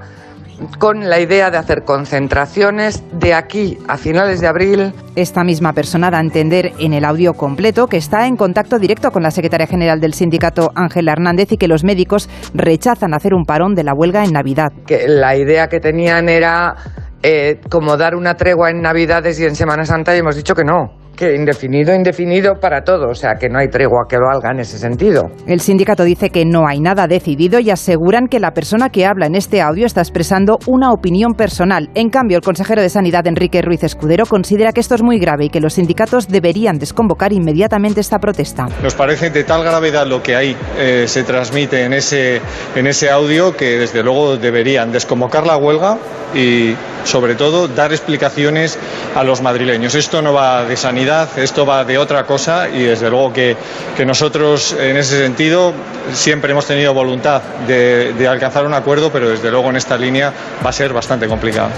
con 0.79 1.09
la 1.09 1.21
idea 1.21 1.51
de 1.51 1.59
hacer 1.59 1.85
concentraciones 1.85 3.03
de 3.13 3.35
aquí 3.35 3.79
a 3.89 3.97
finales 3.97 4.41
de 4.41 4.47
abril. 4.47 4.93
Esta 5.15 5.45
misma 5.45 5.73
persona 5.73 6.11
da 6.11 6.19
a 6.19 6.21
entender 6.21 6.73
en 6.79 6.93
el 6.93 7.05
audio 7.05 7.35
completo 7.35 7.87
que 7.87 7.97
está 7.97 8.27
en 8.27 8.37
contacto 8.37 8.79
directo 8.79 9.11
con 9.11 9.23
la 9.23 9.31
secretaria 9.31 9.67
general 9.67 10.01
del 10.01 10.15
sindicato, 10.15 10.73
Ángela 10.75 11.13
Hernández, 11.13 11.53
y 11.53 11.57
que 11.57 11.69
los 11.69 11.85
médicos 11.85 12.29
rechazan 12.55 13.15
hacer 13.15 13.35
un 13.35 13.45
parón 13.45 13.75
de 13.75 13.85
la 13.85 13.95
huelga 13.95 14.25
en 14.25 14.33
Navidad. 14.33 14.73
Que 14.87 15.09
la 15.09 15.37
idea 15.37 15.69
que 15.69 15.81
tenían 15.81 16.29
era 16.29 16.75
eh, 17.23 17.61
como 17.71 17.97
dar 17.97 18.15
una 18.15 18.35
tregua 18.35 18.71
en 18.71 18.83
Navidades 18.83 19.41
y 19.41 19.45
en 19.45 19.55
Semana 19.55 19.85
Santa 19.85 20.15
y 20.15 20.21
hemos 20.21 20.37
dicho 20.37 20.55
que 20.55 20.65
no 20.65 21.06
que 21.17 21.35
indefinido, 21.35 21.95
indefinido 21.95 22.61
para 22.61 22.83
todo, 22.83 23.09
o 23.09 23.15
sea 23.15 23.35
que 23.41 23.49
no 23.49 23.59
hay 23.59 23.69
tregua 23.69 24.07
que 24.09 24.17
valga 24.19 24.51
en 24.51 24.61
ese 24.61 24.79
sentido. 24.79 25.31
El 25.47 25.61
sindicato 25.61 26.05
dice 26.05 26.31
que 26.31 26.45
no 26.45 26.67
hay 26.69 26.81
nada 26.81 27.07
decidido 27.07 27.59
y 27.59 27.71
aseguran 27.71 28.29
que 28.29 28.39
la 28.39 28.53
persona 28.53 28.91
que 28.91 29.07
habla 29.07 29.27
en 29.27 29.35
este 29.35 29.61
audio 29.63 29.87
está 29.87 30.01
expresando 30.01 30.59
una 30.67 30.93
opinión 30.93 31.33
personal. 31.33 31.89
En 31.95 32.11
cambio, 32.11 32.37
el 32.37 32.43
consejero 32.43 32.83
de 32.83 32.91
Sanidad, 32.91 33.27
Enrique 33.27 33.63
Ruiz 33.63 33.83
Escudero, 33.83 34.27
considera 34.27 34.73
que 34.73 34.81
esto 34.81 34.95
es 34.95 35.03
muy 35.03 35.19
grave 35.19 35.47
y 35.47 35.49
que 35.49 35.61
los 35.61 35.75
sindicatos 35.75 36.29
deberían 36.29 36.79
desconvocar 36.79 37.33
inmediatamente 37.33 38.01
esta 38.01 38.19
protesta. 38.19 38.67
Nos 38.83 38.95
parece 38.95 39.31
de 39.31 39.45
tal 39.45 39.65
gravedad 39.65 40.07
lo 40.07 40.23
que 40.23 40.37
ahí 40.37 40.57
eh, 40.79 41.05
se 41.07 41.25
transmite 41.25 41.85
en 41.85 41.95
ese, 41.95 42.41
en 42.75 42.87
ese 42.87 43.11
audio 43.11 43.57
que 43.57 43.79
desde 43.79 44.03
luego 44.03 44.37
deberían 44.37 44.93
desconvocar 44.93 45.47
la 45.47 45.57
huelga 45.57 45.97
y 46.35 46.75
sobre 47.05 47.35
todo 47.35 47.69
dar 47.69 47.93
explicaciones 47.93 48.79
a 49.15 49.23
los 49.23 49.41
madrileños. 49.41 49.95
Esto 49.95 50.21
no 50.21 50.33
va 50.33 50.65
de 50.65 50.77
sanidad 50.77 51.06
esto 51.37 51.65
va 51.65 51.85
de 51.85 51.99
otra 51.99 52.25
cosa 52.25 52.69
y 52.69 52.83
desde 52.83 53.11
luego 53.11 53.33
que, 53.33 53.57
nosotros 54.05 54.77
en 54.79 54.97
ese 54.97 55.19
sentido 55.23 55.73
siempre 56.13 56.53
hemos 56.53 56.67
tenido 56.67 56.95
voluntad 56.95 57.43
de, 57.67 58.13
de 58.13 58.29
alcanzar 58.29 58.67
un 58.67 58.75
acuerdo, 58.75 59.11
pero 59.11 59.31
desde 59.31 59.51
luego 59.51 59.71
en 59.71 59.77
esta 59.77 59.97
línea 59.97 60.33
va 60.65 60.71
a 60.71 60.73
ser 60.73 60.93
bastante 60.93 61.27
complicado. 61.27 61.71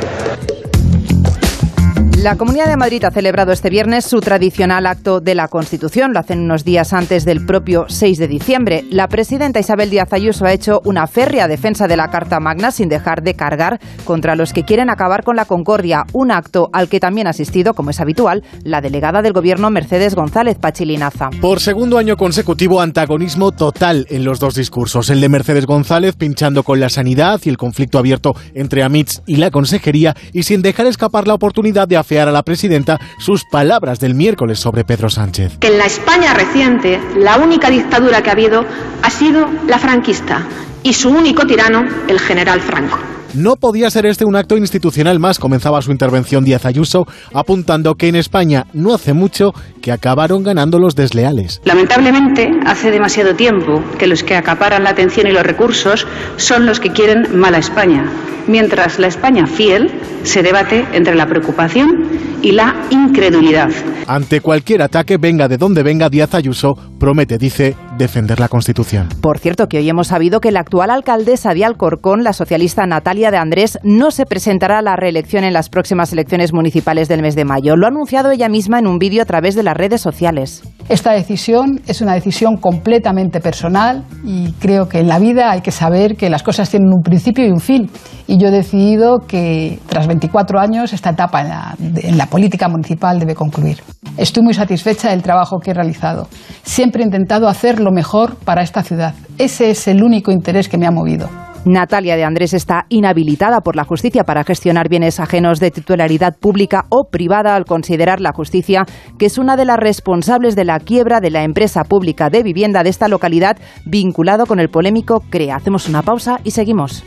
La 2.23 2.35
Comunidad 2.35 2.67
de 2.67 2.77
Madrid 2.77 3.05
ha 3.05 3.13
celebrado 3.13 3.53
este 3.53 3.71
viernes 3.71 4.05
su 4.05 4.19
tradicional 4.19 4.87
acto 4.87 5.21
de 5.21 5.37
la 5.37 5.47
Constitución. 5.47 6.13
Lo 6.13 6.19
hacen 6.19 6.41
unos 6.41 6.65
días 6.65 6.93
antes 6.93 7.25
del 7.25 7.47
propio 7.47 7.85
6 7.87 8.19
de 8.19 8.27
diciembre. 8.27 8.85
La 8.91 9.07
presidenta 9.07 9.61
Isabel 9.61 9.89
Díaz 9.89 10.13
Ayuso 10.13 10.45
ha 10.45 10.53
hecho 10.53 10.81
una 10.85 11.07
férrea 11.07 11.47
defensa 11.47 11.87
de 11.87 11.97
la 11.97 12.11
Carta 12.11 12.41
Magna 12.41 12.73
sin 12.73 12.89
dejar 12.89 13.23
de 13.23 13.35
cargar 13.35 13.79
contra 14.05 14.35
los 14.35 14.53
que 14.53 14.65
quieren 14.65 14.91
acabar 14.91 15.23
con 15.23 15.37
la 15.37 15.45
concordia. 15.45 16.07
Un 16.13 16.33
acto 16.33 16.71
al 16.73 16.89
que 16.89 16.99
también 16.99 17.29
ha 17.29 17.31
asistido, 17.31 17.73
como 17.75 17.91
es 17.91 18.01
habitual, 18.01 18.43
la 18.65 18.81
delegada 18.81 19.23
del 19.23 19.33
Gobierno 19.33 19.71
Mercedes 19.71 20.17
González 20.17 20.59
Pachilinaza. 20.59 21.31
Por 21.41 21.61
segundo 21.61 21.99
año 21.99 22.17
consecutivo, 22.17 22.81
antagonismo 22.81 23.53
total 23.53 24.09
en 24.11 24.25
los 24.25 24.41
dos 24.41 24.57
discursos. 24.57 25.09
El 25.11 25.21
de 25.21 25.29
Mercedes 25.29 25.67
González 25.67 26.17
pinchando 26.17 26.65
con 26.65 26.81
la 26.81 26.89
sanidad 26.89 27.41
y 27.45 27.49
el 27.49 27.59
conflicto 27.59 27.97
abierto 27.97 28.35
entre 28.55 28.83
AMITS 28.83 29.23
y 29.25 29.37
la 29.37 29.53
Consejería 29.53 30.17
y 30.33 30.43
sin 30.43 30.63
dejar 30.63 30.89
escapar 30.89 31.29
la 31.29 31.35
oportunidad 31.35 31.87
de 31.87 32.08
a 32.17 32.33
la 32.33 32.43
presidenta 32.43 32.99
sus 33.19 33.45
palabras 33.45 34.01
del 34.01 34.15
miércoles 34.15 34.59
sobre 34.59 34.85
Pedro 34.85 35.11
Sánchez. 35.11 35.59
Que 35.59 35.69
en 35.69 35.79
la 35.79 35.85
España 35.85 36.33
reciente, 36.33 36.99
la 37.17 37.37
única 37.37 37.69
dictadura 37.69 38.23
que 38.23 38.31
ha 38.31 38.33
habido 38.33 38.65
ha 39.03 39.11
sido 39.11 39.47
la 39.67 39.79
franquista 39.79 40.47
y 40.83 40.95
su 40.95 41.11
único 41.11 41.47
tirano, 41.47 41.87
el 42.09 42.19
general 42.19 42.61
Franco. 42.61 42.99
No 43.35 43.57
podía 43.57 43.91
ser 43.91 44.07
este 44.07 44.25
un 44.25 44.37
acto 44.37 44.57
institucional 44.57 45.19
más, 45.19 45.39
comenzaba 45.39 45.83
su 45.83 45.93
intervención 45.93 46.45
Díaz 46.45 46.65
Ayuso, 46.65 47.07
apuntando 47.35 47.95
que 47.95 48.09
en 48.09 48.17
España 48.17 48.67
no 48.73 48.95
hace 48.95 49.13
mucho 49.13 49.53
que 49.83 49.93
acabaron 49.93 50.43
ganando 50.43 50.79
los 50.79 50.95
desleales. 50.95 51.61
Lamentablemente, 51.65 52.51
hace 52.65 52.91
demasiado 52.91 53.35
tiempo 53.35 53.83
que 53.99 54.07
los 54.07 54.23
que 54.23 54.35
acaparan 54.35 54.85
la 54.85 54.91
atención 54.91 55.27
y 55.27 55.33
los 55.33 55.43
recursos 55.43 56.07
son 56.37 56.65
los 56.65 56.81
que 56.81 56.91
quieren 56.91 57.39
mala 57.39 57.59
España, 57.59 58.11
mientras 58.47 58.99
la 58.99 59.09
España 59.09 59.47
fiel 59.47 59.91
se 60.23 60.43
debate 60.43 60.87
entre 60.93 61.15
la 61.15 61.27
preocupación 61.27 62.09
y 62.43 62.53
la 62.53 62.77
incredulidad. 62.91 63.71
Ante 64.07 64.41
cualquier 64.41 64.83
ataque, 64.83 65.19
venga 65.19 65.49
de 65.49 65.59
donde 65.59 65.83
venga, 65.83 66.09
Díaz 66.09 66.35
Ayuso 66.35 66.77
promete, 66.99 67.37
dice, 67.37 67.77
defender 67.99 68.41
la 68.41 68.49
Constitución. 68.49 69.09
Por 69.21 69.39
cierto, 69.39 69.69
que 69.69 69.79
hoy 69.79 69.89
hemos 69.89 70.09
sabido 70.09 70.41
que 70.41 70.51
la 70.51 70.61
actual 70.61 70.91
alcaldesa 70.91 71.53
de 71.53 71.65
Alcorcón, 71.65 72.25
la 72.25 72.33
socialista 72.33 72.87
Natalia 72.87 73.28
de 73.31 73.39
Andrés, 73.39 73.79
no 73.83 74.11
se 74.11 74.27
presentará 74.27 74.79
a 74.79 74.83
la 74.83 74.97
reelección 74.97 75.45
en 75.45 75.53
las 75.53 75.69
próximas 75.69 76.13
elecciones 76.13 76.53
municipales 76.53 77.09
del 77.09 77.23
mes 77.23 77.35
de 77.35 77.45
mayo. 77.45 77.77
Lo 77.77 77.87
ha 77.87 77.89
anunciado 77.89 78.31
ella 78.31 78.49
misma 78.49 78.79
en 78.79 78.87
un 78.87 78.99
vídeo 78.99 79.23
a 79.23 79.27
través 79.27 79.55
de 79.55 79.63
las 79.63 79.77
redes 79.77 80.01
sociales. 80.01 80.63
Esta 80.89 81.13
decisión 81.13 81.81
es 81.87 82.01
una 82.01 82.15
decisión 82.15 82.57
completamente 82.57 83.41
personal 83.41 84.05
y 84.25 84.53
creo 84.53 84.89
que 84.89 85.01
en 85.01 85.09
la 85.09 85.19
vida 85.19 85.51
hay 85.51 85.61
que 85.61 85.71
saber 85.71 86.17
que 86.17 86.31
las 86.31 86.43
cosas 86.43 86.71
tienen 86.71 86.89
un 86.89 87.03
principio 87.03 87.47
y 87.47 87.51
un 87.51 87.61
fin. 87.61 87.91
Y 88.27 88.39
yo 88.39 88.49
he 88.49 88.51
decidido 88.51 89.19
que 89.27 89.79
tras 89.89 90.07
24 90.07 90.59
años 90.59 90.93
esta 90.93 91.11
etapa 91.11 91.43
en 91.43 91.49
la, 91.49 91.77
en 91.97 92.17
la 92.17 92.27
política 92.27 92.69
municipal 92.69 93.19
debe 93.19 93.35
concluir. 93.35 93.83
Estoy 94.17 94.43
muy 94.43 94.55
satisfecha 94.55 95.11
del 95.11 95.23
trabajo 95.23 95.59
que 95.59 95.73
he 95.73 95.75
realizado. 95.75 96.29
Siempre 96.63 97.03
he 97.03 97.07
intentado 97.07 97.49
hacer 97.49 97.81
lo 97.81 97.91
mejor 97.91 98.37
para 98.37 98.63
esta 98.63 98.83
ciudad. 98.83 99.15
Ese 99.37 99.71
es 99.71 99.89
el 99.89 100.03
único 100.03 100.33
interés 100.33 100.69
que 100.69 100.79
me 100.79 100.87
ha 100.87 100.91
movido. 100.91 101.29
Natalia 101.69 102.17
de 102.17 102.25
Andrés 102.25 102.55
está 102.55 102.87
inhabilitada 102.89 103.61
por 103.61 103.77
la 103.77 103.85
justicia 103.85 104.25
para 104.25 104.43
gestionar 104.43 104.89
bienes 104.89 105.21
ajenos 105.21 105.61
de 105.61 105.71
titularidad 105.71 106.35
pública 106.39 106.87
o 106.89 107.09
privada 107.11 107.55
al 107.55 107.67
considerar 107.67 108.21
la 108.21 108.33
justicia 108.33 108.87
que 109.19 109.27
es 109.27 109.37
una 109.37 109.57
de 109.57 109.67
las 109.67 109.77
responsables 109.77 110.57
de 110.57 110.65
la 110.65 110.81
quiebra 110.81 111.21
de 111.21 111.31
la 111.31 111.45
empresa 111.45 111.85
pública 111.85 112.31
de 112.31 112.43
vivienda 112.43 112.83
de 112.83 112.91
esta 112.91 113.09
localidad 113.09 113.59
vinculado 113.85 114.47
con 114.47 114.61
el 114.61 114.71
polémico 114.71 115.23
CREA. 115.29 115.57
Hacemos 115.57 115.89
una 115.89 116.03
pausa 116.03 116.41
y 116.43 116.53
seguimos. 116.53 117.05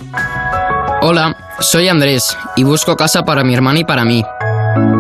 Hola, 1.02 1.36
soy 1.60 1.88
Andrés 1.88 2.38
y 2.56 2.64
busco 2.64 2.96
casa 2.96 3.24
para 3.24 3.44
mi 3.44 3.56
hermana 3.56 3.80
y 3.80 3.84
para 3.84 4.06
mí. 4.06 4.24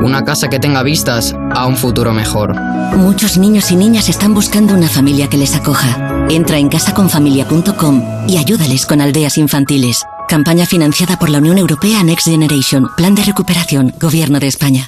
Una 0.03 0.23
casa 0.23 0.49
que 0.49 0.60
tenga 0.60 0.84
vistas 0.84 1.36
a 1.51 1.65
un 1.65 1.77
futuro 1.77 2.13
mejor. 2.13 2.55
Muchos 2.95 3.38
niños 3.38 3.71
y 3.71 3.75
niñas 3.75 4.10
están 4.10 4.34
buscando 4.34 4.73
una 4.73 4.88
familia 4.88 5.27
que 5.27 5.38
les 5.38 5.55
acoja. 5.55 6.25
Entra 6.29 6.57
en 6.57 6.69
casaconfamilia.com 6.69 8.27
y 8.27 8.38
ayúdales 8.38 8.86
con 8.86 9.01
aldeas 9.01 9.38
infantiles. 9.38 10.03
Campaña 10.27 10.65
financiada 10.65 11.19
por 11.19 11.29
la 11.29 11.39
Unión 11.39 11.57
Europea 11.57 12.03
Next 12.03 12.27
Generation. 12.27 12.89
Plan 12.95 13.15
de 13.15 13.23
recuperación. 13.23 13.93
Gobierno 13.99 14.39
de 14.39 14.47
España. 14.47 14.88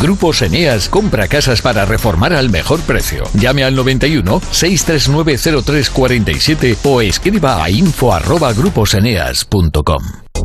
Grupos 0.00 0.42
Eneas 0.42 0.88
compra 0.88 1.26
casas 1.26 1.60
para 1.60 1.84
reformar 1.84 2.32
al 2.32 2.50
mejor 2.50 2.80
precio. 2.82 3.24
Llame 3.34 3.64
al 3.64 3.74
91 3.74 4.40
639 4.50 5.62
0347 5.64 6.78
o 6.84 7.00
escriba 7.00 7.64
a 7.64 7.70
info@gruposeneas.com. 7.70 10.21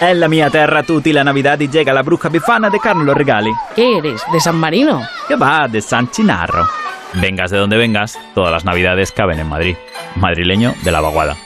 En 0.00 0.18
la 0.18 0.28
mia 0.28 0.50
terra 0.50 0.82
tutti 0.82 1.12
la 1.12 1.22
Navidad 1.22 1.60
y 1.60 1.68
llega 1.68 1.92
la 1.92 2.02
bruja 2.02 2.28
bifana 2.28 2.70
de 2.70 2.80
Carlos 2.80 3.16
Regali. 3.16 3.52
¿Qué 3.74 3.98
eres? 3.98 4.22
¿De 4.32 4.40
San 4.40 4.56
Marino? 4.56 5.02
Que 5.28 5.36
va, 5.36 5.68
de 5.68 5.80
San 5.80 6.10
Chinarro. 6.10 6.66
Vengas 7.20 7.50
de 7.50 7.58
donde 7.58 7.76
vengas, 7.76 8.18
todas 8.34 8.50
las 8.50 8.64
navidades 8.64 9.12
caben 9.12 9.38
en 9.38 9.48
Madrid. 9.48 9.76
Madrileño 10.16 10.74
de 10.82 10.92
la 10.92 11.00
vaguada. 11.00 11.36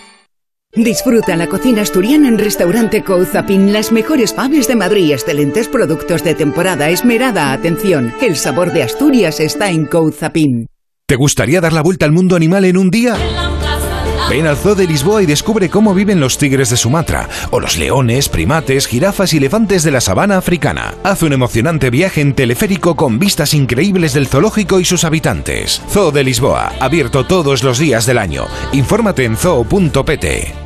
Disfruta 0.74 1.36
la 1.36 1.46
cocina 1.46 1.82
asturiana 1.82 2.28
en 2.28 2.38
Restaurante 2.38 3.02
Couzapin. 3.02 3.72
Las 3.72 3.92
mejores 3.92 4.34
faves 4.34 4.68
de 4.68 4.76
Madrid, 4.76 5.12
excelentes 5.12 5.68
productos 5.68 6.22
de 6.22 6.34
temporada, 6.34 6.90
esmerada 6.90 7.52
atención. 7.52 8.12
El 8.20 8.36
sabor 8.36 8.72
de 8.72 8.82
Asturias 8.82 9.40
está 9.40 9.70
en 9.70 9.86
Couzapin. 9.86 10.66
¿Te 11.06 11.16
gustaría 11.16 11.60
dar 11.60 11.72
la 11.72 11.82
vuelta 11.82 12.04
al 12.04 12.12
mundo 12.12 12.36
animal 12.36 12.64
en 12.66 12.76
un 12.76 12.90
día? 12.90 13.16
Ven 14.28 14.48
al 14.48 14.56
Zoo 14.56 14.74
de 14.74 14.88
Lisboa 14.88 15.22
y 15.22 15.26
descubre 15.26 15.70
cómo 15.70 15.94
viven 15.94 16.18
los 16.18 16.36
tigres 16.36 16.70
de 16.70 16.76
Sumatra, 16.76 17.28
o 17.50 17.60
los 17.60 17.78
leones, 17.78 18.28
primates, 18.28 18.88
jirafas 18.88 19.32
y 19.32 19.36
elefantes 19.36 19.84
de 19.84 19.92
la 19.92 20.00
sabana 20.00 20.36
africana. 20.36 20.94
Haz 21.04 21.22
un 21.22 21.32
emocionante 21.32 21.90
viaje 21.90 22.22
en 22.22 22.34
teleférico 22.34 22.96
con 22.96 23.20
vistas 23.20 23.54
increíbles 23.54 24.14
del 24.14 24.26
zoológico 24.26 24.80
y 24.80 24.84
sus 24.84 25.04
habitantes. 25.04 25.80
Zoo 25.90 26.10
de 26.10 26.24
Lisboa, 26.24 26.72
abierto 26.80 27.24
todos 27.24 27.62
los 27.62 27.78
días 27.78 28.04
del 28.04 28.18
año. 28.18 28.46
Infórmate 28.72 29.24
en 29.24 29.36
zoo.pt. 29.36 30.65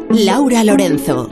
Laura 0.13 0.63
Lorenzo. 0.63 1.29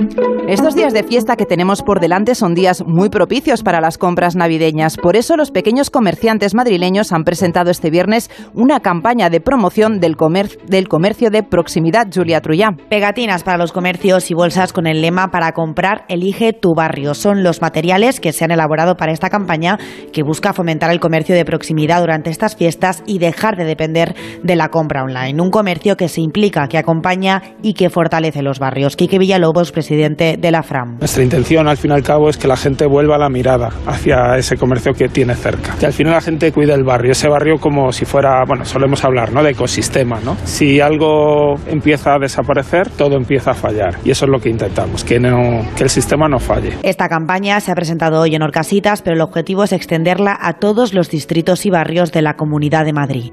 Estos 0.47 0.73
días 0.73 0.93
de 0.93 1.03
fiesta 1.03 1.35
que 1.35 1.45
tenemos 1.45 1.83
por 1.83 1.99
delante 1.99 2.33
son 2.33 2.55
días 2.55 2.83
muy 2.85 3.09
propicios 3.09 3.61
para 3.61 3.81
las 3.81 3.97
compras 3.97 4.35
navideñas. 4.35 4.97
Por 4.97 5.15
eso 5.15 5.35
los 5.35 5.51
pequeños 5.51 5.89
comerciantes 5.89 6.55
madrileños 6.55 7.11
han 7.11 7.23
presentado 7.23 7.71
este 7.71 7.89
viernes 7.89 8.31
una 8.53 8.79
campaña 8.79 9.29
de 9.29 9.41
promoción 9.41 9.99
del, 9.99 10.15
comer 10.15 10.57
del 10.65 10.87
comercio 10.87 11.29
de 11.29 11.43
proximidad. 11.43 12.07
Julia 12.13 12.41
Trullá. 12.41 12.69
Pegatinas 12.89 13.43
para 13.43 13.57
los 13.57 13.71
comercios 13.71 14.31
y 14.31 14.33
bolsas 14.33 14.73
con 14.73 14.87
el 14.87 15.01
lema 15.01 15.27
para 15.27 15.51
comprar, 15.51 16.05
elige 16.07 16.53
tu 16.53 16.73
barrio. 16.73 17.13
Son 17.13 17.43
los 17.43 17.61
materiales 17.61 18.19
que 18.19 18.31
se 18.31 18.45
han 18.45 18.51
elaborado 18.51 18.95
para 18.95 19.11
esta 19.11 19.29
campaña 19.29 19.77
que 20.13 20.23
busca 20.23 20.53
fomentar 20.53 20.89
el 20.89 20.99
comercio 20.99 21.35
de 21.35 21.45
proximidad 21.45 21.99
durante 21.99 22.29
estas 22.29 22.55
fiestas 22.55 23.03
y 23.05 23.19
dejar 23.19 23.57
de 23.57 23.65
depender 23.65 24.15
de 24.41 24.55
la 24.55 24.69
compra 24.69 25.03
online. 25.03 25.41
Un 25.41 25.51
comercio 25.51 25.97
que 25.97 26.07
se 26.07 26.21
implica, 26.21 26.67
que 26.67 26.77
acompaña 26.77 27.41
y 27.61 27.73
que 27.73 27.89
fortalece 27.89 28.41
los 28.41 28.57
barrios. 28.57 28.68
Quique 28.95 29.17
Villalobos, 29.17 29.71
presidente 29.71 30.37
de 30.37 30.51
la 30.51 30.63
FRAM. 30.63 30.97
Nuestra 30.99 31.23
intención, 31.23 31.67
al 31.67 31.77
fin 31.77 31.91
y 31.91 31.93
al 31.93 32.03
cabo, 32.03 32.29
es 32.29 32.37
que 32.37 32.47
la 32.47 32.57
gente 32.57 32.85
vuelva 32.85 33.17
la 33.17 33.29
mirada 33.29 33.69
hacia 33.85 34.37
ese 34.37 34.57
comercio 34.57 34.93
que 34.93 35.09
tiene 35.09 35.35
cerca. 35.35 35.75
Que 35.79 35.85
al 35.85 35.93
final 35.93 36.13
la 36.13 36.21
gente 36.21 36.51
cuide 36.51 36.73
el 36.73 36.83
barrio, 36.83 37.11
ese 37.11 37.27
barrio 37.27 37.57
como 37.59 37.91
si 37.91 38.05
fuera, 38.05 38.43
bueno, 38.47 38.65
solemos 38.65 39.03
hablar, 39.03 39.33
¿no? 39.33 39.43
De 39.43 39.51
ecosistema, 39.51 40.19
¿no? 40.23 40.37
Si 40.43 40.79
algo 40.79 41.55
empieza 41.67 42.15
a 42.15 42.19
desaparecer, 42.19 42.89
todo 42.89 43.15
empieza 43.15 43.51
a 43.51 43.53
fallar. 43.53 43.95
Y 44.05 44.11
eso 44.11 44.25
es 44.25 44.31
lo 44.31 44.39
que 44.39 44.49
intentamos, 44.49 45.03
que, 45.03 45.19
no, 45.19 45.61
que 45.75 45.83
el 45.83 45.89
sistema 45.89 46.27
no 46.27 46.39
falle. 46.39 46.73
Esta 46.83 47.07
campaña 47.09 47.59
se 47.59 47.71
ha 47.71 47.75
presentado 47.75 48.21
hoy 48.21 48.35
en 48.35 48.41
Orcasitas, 48.41 49.01
pero 49.01 49.15
el 49.15 49.21
objetivo 49.21 49.63
es 49.63 49.73
extenderla 49.73 50.37
a 50.39 50.53
todos 50.53 50.93
los 50.93 51.09
distritos 51.09 51.65
y 51.65 51.69
barrios 51.69 52.11
de 52.11 52.21
la 52.21 52.35
Comunidad 52.35 52.85
de 52.85 52.93
Madrid. 52.93 53.31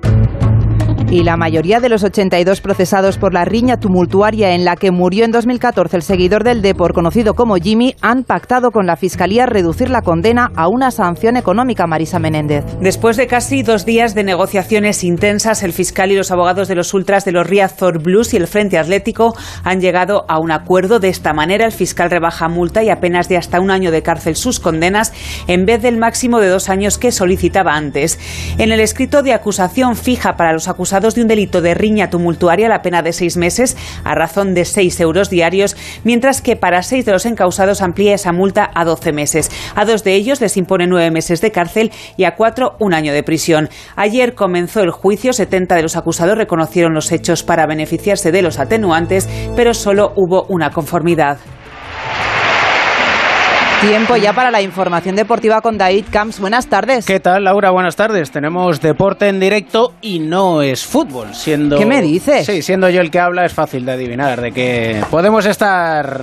Y 1.08 1.22
la 1.22 1.36
mayoría 1.36 1.78
de 1.78 1.88
los 1.88 2.02
82 2.02 2.60
procesados 2.60 3.16
por 3.16 3.32
la 3.32 3.44
riña 3.44 3.78
tumultuaria 3.78 4.56
en 4.56 4.64
la 4.64 4.74
que 4.74 4.90
murió 4.90 5.24
en 5.24 5.30
2014 5.30 5.96
el 5.96 6.02
seguidor 6.02 6.42
del 6.42 6.62
Depor 6.62 6.94
conocido 6.94 7.34
como 7.34 7.54
Jimmy 7.54 7.94
han 8.00 8.24
pactado 8.24 8.72
con 8.72 8.86
la 8.86 8.96
Fiscalía 8.96 9.46
reducir 9.46 9.88
la 9.88 10.02
condena 10.02 10.50
a 10.56 10.66
una 10.66 10.90
sanción 10.90 11.36
económica, 11.36 11.86
Marisa 11.86 12.18
Menéndez. 12.18 12.64
Después 12.80 13.16
de 13.16 13.28
casi 13.28 13.62
dos 13.62 13.86
días 13.86 14.16
de 14.16 14.24
negociaciones 14.24 15.04
intensas, 15.04 15.62
el 15.62 15.72
fiscal 15.72 16.10
y 16.10 16.16
los 16.16 16.32
abogados 16.32 16.66
de 16.66 16.74
los 16.74 16.92
ultras 16.92 17.24
de 17.24 17.30
los 17.30 17.46
Riazor 17.46 18.02
Blues 18.02 18.34
y 18.34 18.38
el 18.38 18.48
Frente 18.48 18.76
Atlético 18.76 19.36
han 19.62 19.80
llegado 19.80 20.24
a 20.28 20.40
un 20.40 20.50
acuerdo. 20.50 20.98
De 20.98 21.08
esta 21.08 21.32
manera, 21.32 21.66
el 21.66 21.72
fiscal 21.72 22.10
rebaja 22.10 22.48
multa 22.48 22.82
y 22.82 22.90
apenas 22.90 23.28
de 23.28 23.36
hasta 23.36 23.60
un 23.60 23.70
año 23.70 23.92
de 23.92 24.02
cárcel 24.02 24.34
sus 24.34 24.58
condenas 24.58 25.12
en 25.46 25.66
vez 25.66 25.80
del 25.82 25.98
máximo 25.98 26.40
de 26.40 26.48
dos 26.48 26.68
años 26.68 26.98
que 26.98 27.12
solicitaba 27.12 27.76
antes. 27.76 28.18
En 28.58 28.72
el 28.72 28.80
escrito 28.80 29.22
de 29.22 29.34
acusación 29.34 29.94
fija 29.94 30.36
para 30.36 30.52
los 30.52 30.66
acusados 30.66 30.95
acusados 30.96 31.14
de 31.14 31.22
un 31.22 31.28
delito 31.28 31.60
de 31.60 31.74
riña 31.74 32.08
tumultuaria 32.08 32.70
la 32.70 32.80
pena 32.80 33.02
de 33.02 33.12
seis 33.12 33.36
meses 33.36 33.76
a 34.02 34.14
razón 34.14 34.54
de 34.54 34.64
seis 34.64 34.98
euros 34.98 35.28
diarios, 35.28 35.76
mientras 36.04 36.40
que 36.40 36.56
para 36.56 36.82
seis 36.82 37.04
de 37.04 37.12
los 37.12 37.26
encausados 37.26 37.82
amplía 37.82 38.14
esa 38.14 38.32
multa 38.32 38.70
a 38.74 38.86
doce 38.86 39.12
meses. 39.12 39.50
A 39.74 39.84
dos 39.84 40.04
de 40.04 40.14
ellos 40.14 40.40
les 40.40 40.56
impone 40.56 40.86
nueve 40.86 41.10
meses 41.10 41.42
de 41.42 41.52
cárcel 41.52 41.92
y 42.16 42.24
a 42.24 42.34
cuatro 42.34 42.76
un 42.78 42.94
año 42.94 43.12
de 43.12 43.22
prisión. 43.22 43.68
Ayer 43.94 44.34
comenzó 44.34 44.80
el 44.80 44.90
juicio, 44.90 45.34
70 45.34 45.74
de 45.74 45.82
los 45.82 45.96
acusados 45.96 46.38
reconocieron 46.38 46.94
los 46.94 47.12
hechos 47.12 47.42
para 47.42 47.66
beneficiarse 47.66 48.32
de 48.32 48.40
los 48.40 48.58
atenuantes, 48.58 49.28
pero 49.54 49.74
solo 49.74 50.14
hubo 50.16 50.44
una 50.48 50.70
conformidad. 50.70 51.36
Tiempo 53.80 54.16
ya 54.16 54.32
para 54.32 54.50
la 54.50 54.62
información 54.62 55.16
deportiva 55.16 55.60
con 55.60 55.76
David 55.76 56.06
Camps. 56.10 56.40
Buenas 56.40 56.66
tardes. 56.66 57.04
¿Qué 57.04 57.20
tal, 57.20 57.44
Laura? 57.44 57.70
Buenas 57.70 57.94
tardes. 57.94 58.30
Tenemos 58.30 58.80
deporte 58.80 59.28
en 59.28 59.38
directo 59.38 59.92
y 60.00 60.18
no 60.18 60.62
es 60.62 60.84
fútbol. 60.84 61.34
Siendo... 61.34 61.76
¿Qué 61.76 61.84
me 61.84 62.00
dices? 62.00 62.46
Sí, 62.46 62.62
siendo 62.62 62.88
yo 62.88 63.02
el 63.02 63.10
que 63.10 63.20
habla 63.20 63.44
es 63.44 63.52
fácil 63.52 63.84
de 63.84 63.92
adivinar 63.92 64.40
de 64.40 64.52
que 64.52 65.04
podemos 65.10 65.44
estar 65.44 66.22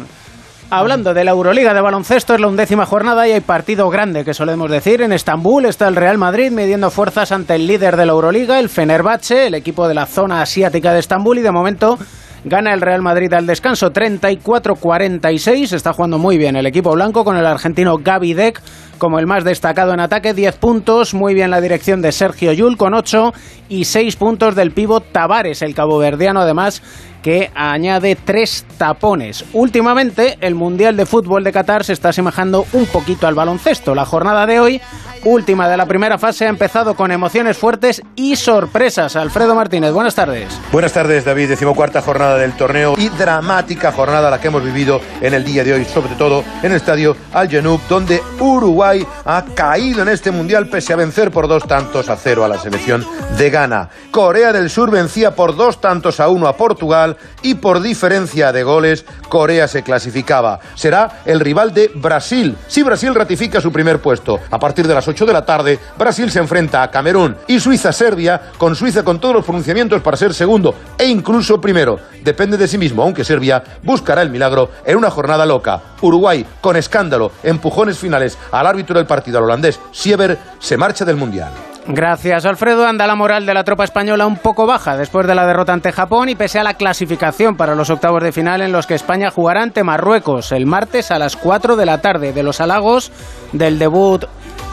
hablando 0.71 1.13
de 1.13 1.23
la 1.23 1.31
Euroliga 1.31 1.75
de 1.75 1.81
baloncesto. 1.81 2.33
Es 2.33 2.41
la 2.41 2.47
undécima 2.47 2.87
jornada 2.87 3.27
y 3.27 3.33
hay 3.33 3.41
partido 3.41 3.87
grande, 3.91 4.25
que 4.25 4.33
solemos 4.33 4.71
decir. 4.71 5.03
En 5.03 5.13
Estambul 5.13 5.65
está 5.65 5.87
el 5.87 5.95
Real 5.95 6.17
Madrid 6.17 6.51
midiendo 6.51 6.89
fuerzas 6.89 7.31
ante 7.31 7.53
el 7.53 7.67
líder 7.67 7.97
de 7.97 8.07
la 8.07 8.13
Euroliga, 8.13 8.59
el 8.59 8.69
Fenerbahce, 8.69 9.47
el 9.47 9.53
equipo 9.53 9.87
de 9.87 9.93
la 9.93 10.07
zona 10.07 10.41
asiática 10.41 10.91
de 10.91 10.99
Estambul 10.99 11.37
y 11.37 11.43
de 11.43 11.51
momento 11.51 11.99
Gana 12.45 12.73
el 12.73 12.81
Real 12.81 13.01
Madrid 13.01 13.31
al 13.33 13.45
descanso 13.45 13.93
34-46. 13.93 15.71
Está 15.71 15.93
jugando 15.93 16.17
muy 16.17 16.37
bien 16.37 16.57
el 16.57 16.65
equipo 16.65 16.91
blanco 16.91 17.23
con 17.23 17.37
el 17.37 17.45
argentino 17.45 17.97
Gaby 17.99 18.33
Deck 18.33 18.61
como 18.97 19.17
el 19.19 19.27
más 19.27 19.43
destacado 19.43 19.93
en 19.93 19.99
ataque, 19.99 20.33
10 20.33 20.57
puntos, 20.57 21.13
muy 21.13 21.33
bien 21.33 21.51
la 21.51 21.61
dirección 21.61 22.01
de 22.01 22.11
Sergio 22.11 22.53
Yul 22.53 22.77
con 22.77 22.93
8 22.93 23.33
y 23.69 23.85
6 23.85 24.15
puntos 24.15 24.55
del 24.55 24.71
pívot 24.71 25.11
Tavares, 25.11 25.61
el 25.61 25.75
caboverdiano 25.75 26.41
además 26.41 26.81
que 27.23 27.49
añade 27.55 28.15
tres 28.15 28.65
tapones. 28.77 29.45
Últimamente, 29.53 30.37
el 30.41 30.53
Mundial 30.53 30.95
de 30.97 31.07
Fútbol 31.07 31.43
de 31.43 31.51
Qatar 31.51 31.83
se 31.83 31.93
está 31.93 32.09
asemejando 32.09 32.65
un 32.73 32.85
poquito 32.85 33.25
al 33.25 33.33
baloncesto. 33.33 33.95
La 33.95 34.05
jornada 34.05 34.45
de 34.45 34.59
hoy, 34.59 34.81
última 35.23 35.69
de 35.69 35.77
la 35.77 35.85
primera 35.85 36.17
fase, 36.17 36.45
ha 36.45 36.49
empezado 36.49 36.95
con 36.95 37.11
emociones 37.11 37.57
fuertes 37.57 38.01
y 38.15 38.35
sorpresas. 38.35 39.15
Alfredo 39.15 39.55
Martínez, 39.55 39.93
buenas 39.93 40.13
tardes. 40.13 40.59
Buenas 40.71 40.91
tardes, 40.91 41.23
David. 41.23 41.49
Decimocuarta 41.49 42.01
jornada 42.01 42.37
del 42.37 42.53
torneo 42.57 42.95
y 42.97 43.07
dramática 43.09 43.93
jornada 43.93 44.29
la 44.29 44.41
que 44.41 44.49
hemos 44.49 44.63
vivido 44.63 44.99
en 45.21 45.33
el 45.33 45.45
día 45.45 45.63
de 45.63 45.73
hoy, 45.73 45.85
sobre 45.85 46.15
todo 46.15 46.43
en 46.61 46.71
el 46.71 46.77
estadio 46.77 47.15
Al 47.31 47.49
Janoub, 47.49 47.79
donde 47.87 48.21
Uruguay 48.39 49.07
ha 49.25 49.45
caído 49.55 50.01
en 50.01 50.09
este 50.09 50.31
Mundial 50.31 50.67
pese 50.67 50.91
a 50.91 50.97
vencer 50.97 51.31
por 51.31 51.47
dos 51.47 51.65
tantos 51.65 52.09
a 52.09 52.17
cero 52.17 52.43
a 52.43 52.49
la 52.49 52.57
selección 52.57 53.05
de 53.37 53.49
Ghana. 53.49 53.89
Corea 54.11 54.51
del 54.51 54.69
Sur 54.69 54.91
vencía 54.91 55.31
por 55.31 55.55
dos 55.55 55.79
tantos 55.79 56.19
a 56.19 56.27
uno 56.27 56.47
a 56.47 56.57
Portugal 56.57 57.12
y 57.41 57.55
por 57.55 57.81
diferencia 57.81 58.51
de 58.51 58.63
goles 58.63 59.05
Corea 59.29 59.67
se 59.67 59.83
clasificaba. 59.83 60.59
Será 60.75 61.21
el 61.25 61.39
rival 61.39 61.73
de 61.73 61.91
Brasil. 61.93 62.55
Si 62.67 62.83
Brasil 62.83 63.15
ratifica 63.15 63.61
su 63.61 63.71
primer 63.71 63.99
puesto, 63.99 64.39
a 64.49 64.59
partir 64.59 64.87
de 64.87 64.93
las 64.93 65.07
8 65.07 65.25
de 65.25 65.33
la 65.33 65.45
tarde, 65.45 65.79
Brasil 65.97 66.31
se 66.31 66.39
enfrenta 66.39 66.83
a 66.83 66.91
Camerún 66.91 67.35
y 67.47 67.59
Suiza-Serbia, 67.59 68.41
con 68.57 68.75
Suiza 68.75 69.03
con 69.03 69.19
todos 69.19 69.35
los 69.35 69.45
pronunciamientos 69.45 70.01
para 70.01 70.17
ser 70.17 70.33
segundo 70.33 70.75
e 70.97 71.05
incluso 71.05 71.59
primero. 71.59 71.99
Depende 72.23 72.57
de 72.57 72.67
sí 72.67 72.77
mismo, 72.77 73.03
aunque 73.03 73.23
Serbia 73.23 73.63
buscará 73.83 74.21
el 74.21 74.29
milagro 74.29 74.71
en 74.85 74.97
una 74.97 75.09
jornada 75.09 75.45
loca. 75.45 75.81
Uruguay, 76.01 76.45
con 76.61 76.75
escándalo, 76.75 77.31
empujones 77.43 77.97
finales 77.97 78.37
al 78.51 78.67
árbitro 78.67 78.97
del 78.97 79.07
partido, 79.07 79.39
al 79.39 79.45
holandés 79.45 79.79
Sieber, 79.91 80.37
se 80.59 80.77
marcha 80.77 81.05
del 81.05 81.17
Mundial. 81.17 81.51
Gracias, 81.85 82.45
Alfredo. 82.45 82.87
Anda 82.87 83.07
la 83.07 83.15
moral 83.15 83.45
de 83.45 83.53
la 83.53 83.65
tropa 83.65 83.83
española 83.83 84.25
un 84.25 84.37
poco 84.37 84.65
baja 84.65 84.95
después 84.95 85.27
de 85.27 85.35
la 85.35 85.45
derrota 85.45 85.73
ante 85.73 85.91
Japón 85.91 86.29
y 86.29 86.35
pese 86.35 86.57
a 86.57 86.63
la 86.63 86.75
clasificación 86.75 87.57
para 87.57 87.75
los 87.75 87.89
octavos 87.89 88.23
de 88.23 88.31
final 88.31 88.61
en 88.61 88.71
los 88.71 88.87
que 88.87 88.95
España 88.95 89.29
jugará 89.29 89.63
ante 89.63 89.83
Marruecos 89.83 90.53
el 90.53 90.65
martes 90.65 91.11
a 91.11 91.19
las 91.19 91.35
4 91.35 91.75
de 91.75 91.85
la 91.85 91.99
tarde. 91.99 92.31
De 92.31 92.41
los 92.41 92.61
halagos 92.61 93.11
del 93.51 93.79
debut 93.79 94.23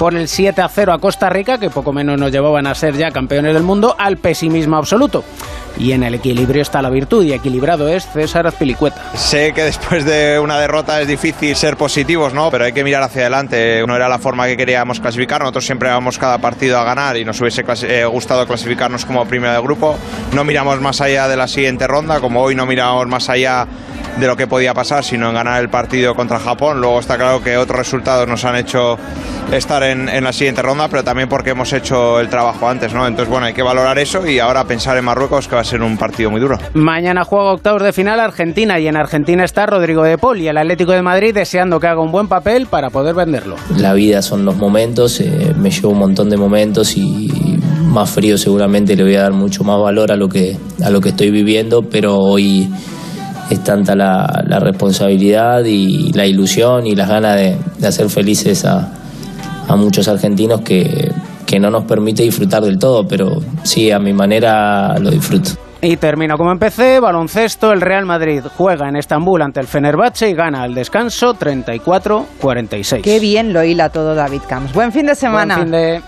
por 0.00 0.14
el 0.14 0.28
7 0.28 0.62
a 0.62 0.68
0 0.70 0.94
a 0.94 0.98
Costa 0.98 1.28
Rica, 1.28 1.58
que 1.58 1.68
poco 1.68 1.92
menos 1.92 2.18
nos 2.18 2.32
llevaban 2.32 2.66
a 2.66 2.74
ser 2.74 2.96
ya 2.96 3.10
campeones 3.10 3.52
del 3.52 3.62
mundo, 3.62 3.94
al 3.98 4.16
pesimismo 4.16 4.76
absoluto. 4.76 5.22
Y 5.78 5.92
en 5.92 6.02
el 6.02 6.14
equilibrio 6.14 6.62
está 6.62 6.80
la 6.80 6.88
virtud 6.88 7.22
y 7.22 7.34
equilibrado 7.34 7.86
es 7.86 8.10
César 8.10 8.46
Azpilicueta. 8.46 8.98
Sé 9.14 9.52
que 9.52 9.62
después 9.62 10.06
de 10.06 10.38
una 10.38 10.58
derrota 10.58 11.02
es 11.02 11.06
difícil 11.06 11.54
ser 11.54 11.76
positivos, 11.76 12.32
¿no? 12.32 12.50
Pero 12.50 12.64
hay 12.64 12.72
que 12.72 12.82
mirar 12.82 13.02
hacia 13.02 13.20
adelante. 13.20 13.84
No 13.86 13.94
era 13.94 14.08
la 14.08 14.18
forma 14.18 14.46
que 14.46 14.56
queríamos 14.56 15.00
clasificar. 15.00 15.42
Nosotros 15.42 15.66
siempre 15.66 15.90
vamos 15.90 16.18
cada 16.18 16.38
partido 16.38 16.78
a 16.78 16.84
ganar 16.84 17.18
y 17.18 17.26
nos 17.26 17.38
hubiese 17.38 17.62
eh, 17.82 18.06
gustado 18.06 18.46
clasificarnos 18.46 19.04
como 19.04 19.26
primero 19.26 19.52
de 19.52 19.60
grupo. 19.60 19.98
No 20.32 20.44
miramos 20.44 20.80
más 20.80 21.02
allá 21.02 21.28
de 21.28 21.36
la 21.36 21.46
siguiente 21.46 21.86
ronda, 21.86 22.20
como 22.20 22.40
hoy 22.40 22.54
no 22.54 22.64
miramos 22.64 23.06
más 23.06 23.28
allá 23.28 23.66
de 24.18 24.26
lo 24.26 24.36
que 24.36 24.46
podía 24.46 24.74
pasar, 24.74 25.04
sino 25.04 25.28
en 25.28 25.34
ganar 25.34 25.60
el 25.60 25.68
partido 25.68 26.14
contra 26.14 26.38
Japón. 26.38 26.80
Luego 26.80 27.00
está 27.00 27.16
claro 27.16 27.42
que 27.42 27.56
otros 27.56 27.78
resultados 27.78 28.28
nos 28.28 28.44
han 28.44 28.56
hecho 28.56 28.98
estar 29.52 29.82
en, 29.82 29.89
en, 29.90 30.24
la 30.24 30.32
siguiente 30.32 30.62
ronda, 30.62 30.88
pero 30.88 31.04
también 31.04 31.28
porque 31.28 31.50
hemos 31.50 31.72
hecho 31.72 32.20
el 32.20 32.28
trabajo 32.28 32.68
antes, 32.68 32.92
¿no? 32.92 33.06
Entonces, 33.06 33.30
bueno, 33.30 33.46
hay 33.46 33.52
que 33.52 33.62
valorar 33.62 33.98
eso 33.98 34.26
y 34.26 34.38
ahora 34.38 34.64
pensar 34.64 34.96
en 34.96 35.04
Marruecos, 35.04 35.48
que 35.48 35.54
va 35.54 35.60
a 35.60 35.64
ser 35.64 35.82
un 35.82 35.96
partido 35.96 36.30
muy 36.30 36.40
duro. 36.40 36.58
Mañana 36.74 37.24
juega 37.24 37.52
octavos 37.52 37.82
de 37.82 37.92
final 37.92 38.20
Argentina 38.20 38.78
y 38.78 38.88
en 38.88 38.96
Argentina 38.96 39.44
está 39.44 39.66
Rodrigo 39.66 40.02
de 40.02 40.18
Paul 40.18 40.38
y 40.40 40.48
el 40.48 40.56
Atlético 40.56 40.92
de 40.92 41.02
Madrid 41.02 41.34
deseando 41.34 41.80
que 41.80 41.86
haga 41.86 42.00
un 42.00 42.12
buen 42.12 42.28
papel 42.28 42.66
para 42.66 42.90
poder 42.90 43.14
venderlo. 43.14 43.56
La 43.76 43.92
vida 43.94 44.22
son 44.22 44.44
los 44.44 44.56
momentos, 44.56 45.20
eh, 45.20 45.54
me 45.56 45.70
llevo 45.70 45.90
un 45.90 45.98
montón 45.98 46.30
de 46.30 46.36
momentos 46.36 46.96
y 46.96 47.58
más 47.84 48.10
frío 48.10 48.38
seguramente 48.38 48.94
le 48.94 49.02
voy 49.02 49.16
a 49.16 49.22
dar 49.22 49.32
mucho 49.32 49.64
más 49.64 49.80
valor 49.80 50.12
a 50.12 50.16
lo 50.16 50.28
que, 50.28 50.56
a 50.82 50.90
lo 50.90 51.00
que 51.00 51.10
estoy 51.10 51.30
viviendo, 51.30 51.82
pero 51.82 52.16
hoy 52.18 52.70
es 53.50 53.64
tanta 53.64 53.96
la, 53.96 54.44
la 54.46 54.60
responsabilidad 54.60 55.64
y 55.64 56.12
la 56.12 56.26
ilusión 56.26 56.86
y 56.86 56.94
las 56.94 57.08
ganas 57.08 57.36
de, 57.36 57.56
de 57.78 57.86
hacer 57.86 58.08
felices 58.08 58.64
a, 58.64 58.88
a 59.70 59.76
muchos 59.76 60.08
argentinos 60.08 60.62
que, 60.62 61.12
que 61.46 61.60
no 61.60 61.70
nos 61.70 61.84
permite 61.84 62.24
disfrutar 62.24 62.62
del 62.62 62.78
todo, 62.78 63.06
pero 63.06 63.38
sí, 63.62 63.90
a 63.90 63.98
mi 63.98 64.12
manera 64.12 64.98
lo 64.98 65.10
disfruto. 65.10 65.52
Y 65.80 65.96
termino 65.96 66.36
como 66.36 66.52
empecé, 66.52 67.00
baloncesto, 67.00 67.72
el 67.72 67.80
Real 67.80 68.04
Madrid 68.04 68.42
juega 68.56 68.88
en 68.88 68.96
Estambul 68.96 69.40
ante 69.40 69.60
el 69.60 69.66
Fenerbahce 69.66 70.28
y 70.28 70.34
gana 70.34 70.62
al 70.62 70.74
descanso 70.74 71.34
34-46. 71.34 73.00
Qué 73.00 73.18
bien 73.18 73.52
lo 73.52 73.64
hila 73.64 73.88
todo 73.88 74.14
David 74.14 74.42
Camps. 74.48 74.74
Buen 74.74 74.92
fin 74.92 75.06
de 75.06 75.14
semana. 75.14 75.56
Buen 75.56 75.68
fin 75.68 75.72
de... 75.72 76.00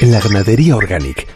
En 0.00 0.12
la 0.12 0.20
ganadería 0.20 0.76
Organic 0.76 1.35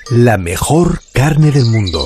la 0.11 0.37
mejor 0.37 0.99
carne 1.13 1.51
del 1.51 1.65
mundo. 1.67 2.05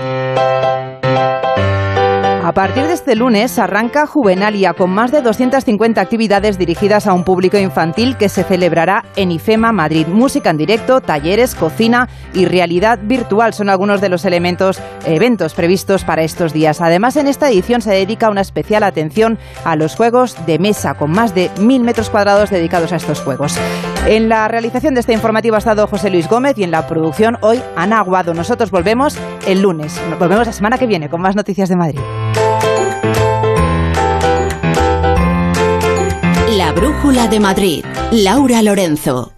A 2.51 2.53
partir 2.53 2.83
de 2.85 2.91
este 2.91 3.15
lunes 3.15 3.57
arranca 3.59 4.05
Juvenalia 4.05 4.73
con 4.73 4.89
más 4.89 5.09
de 5.13 5.21
250 5.21 6.01
actividades 6.01 6.57
dirigidas 6.57 7.07
a 7.07 7.13
un 7.13 7.23
público 7.23 7.57
infantil 7.57 8.17
que 8.17 8.27
se 8.27 8.43
celebrará 8.43 9.05
en 9.15 9.31
IFEMA 9.31 9.71
Madrid. 9.71 10.05
Música 10.07 10.49
en 10.49 10.57
directo, 10.57 10.99
talleres, 10.99 11.55
cocina 11.55 12.09
y 12.33 12.43
realidad 12.43 12.99
virtual 13.01 13.53
son 13.53 13.69
algunos 13.69 14.01
de 14.01 14.09
los 14.09 14.25
elementos 14.25 14.81
eventos 15.05 15.53
previstos 15.53 16.03
para 16.03 16.23
estos 16.23 16.51
días. 16.51 16.81
Además, 16.81 17.15
en 17.15 17.27
esta 17.27 17.49
edición 17.49 17.79
se 17.79 17.91
dedica 17.91 18.29
una 18.29 18.41
especial 18.41 18.83
atención 18.83 19.37
a 19.63 19.77
los 19.77 19.95
juegos 19.95 20.35
de 20.45 20.59
mesa 20.59 20.95
con 20.95 21.11
más 21.11 21.33
de 21.33 21.49
mil 21.61 21.83
metros 21.83 22.09
cuadrados 22.09 22.49
dedicados 22.49 22.91
a 22.91 22.97
estos 22.97 23.21
juegos. 23.21 23.57
En 24.07 24.29
la 24.29 24.47
realización 24.47 24.93
de 24.93 24.99
este 24.99 25.13
informativo 25.13 25.55
ha 25.55 25.59
estado 25.59 25.87
José 25.87 26.09
Luis 26.09 26.27
Gómez 26.27 26.57
y 26.57 26.63
en 26.63 26.71
la 26.71 26.87
producción 26.87 27.37
hoy 27.41 27.61
Ana 27.75 27.99
Aguado. 27.99 28.33
Nosotros 28.33 28.71
volvemos 28.71 29.17
el 29.47 29.61
lunes. 29.61 30.01
Volvemos 30.19 30.47
la 30.47 30.53
semana 30.53 30.77
que 30.77 30.87
viene 30.87 31.09
con 31.09 31.21
más 31.21 31.35
noticias 31.35 31.69
de 31.69 31.75
Madrid. 31.75 31.99
La 36.57 36.71
Brújula 36.73 37.27
de 37.27 37.39
Madrid. 37.39 37.85
Laura 38.11 38.61
Lorenzo. 38.61 39.31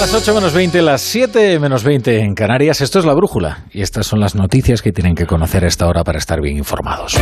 Las 0.00 0.14
8 0.14 0.32
menos 0.32 0.52
20, 0.54 0.80
las 0.82 1.00
7 1.00 1.58
menos 1.58 1.82
20 1.82 2.20
en 2.20 2.34
Canarias. 2.34 2.80
Esto 2.80 3.00
es 3.00 3.04
la 3.04 3.14
brújula 3.14 3.64
y 3.72 3.82
estas 3.82 4.06
son 4.06 4.20
las 4.20 4.36
noticias 4.36 4.80
que 4.80 4.92
tienen 4.92 5.16
que 5.16 5.26
conocer 5.26 5.64
a 5.64 5.66
esta 5.66 5.88
hora 5.88 6.04
para 6.04 6.18
estar 6.18 6.40
bien 6.40 6.56
informados. 6.56 7.16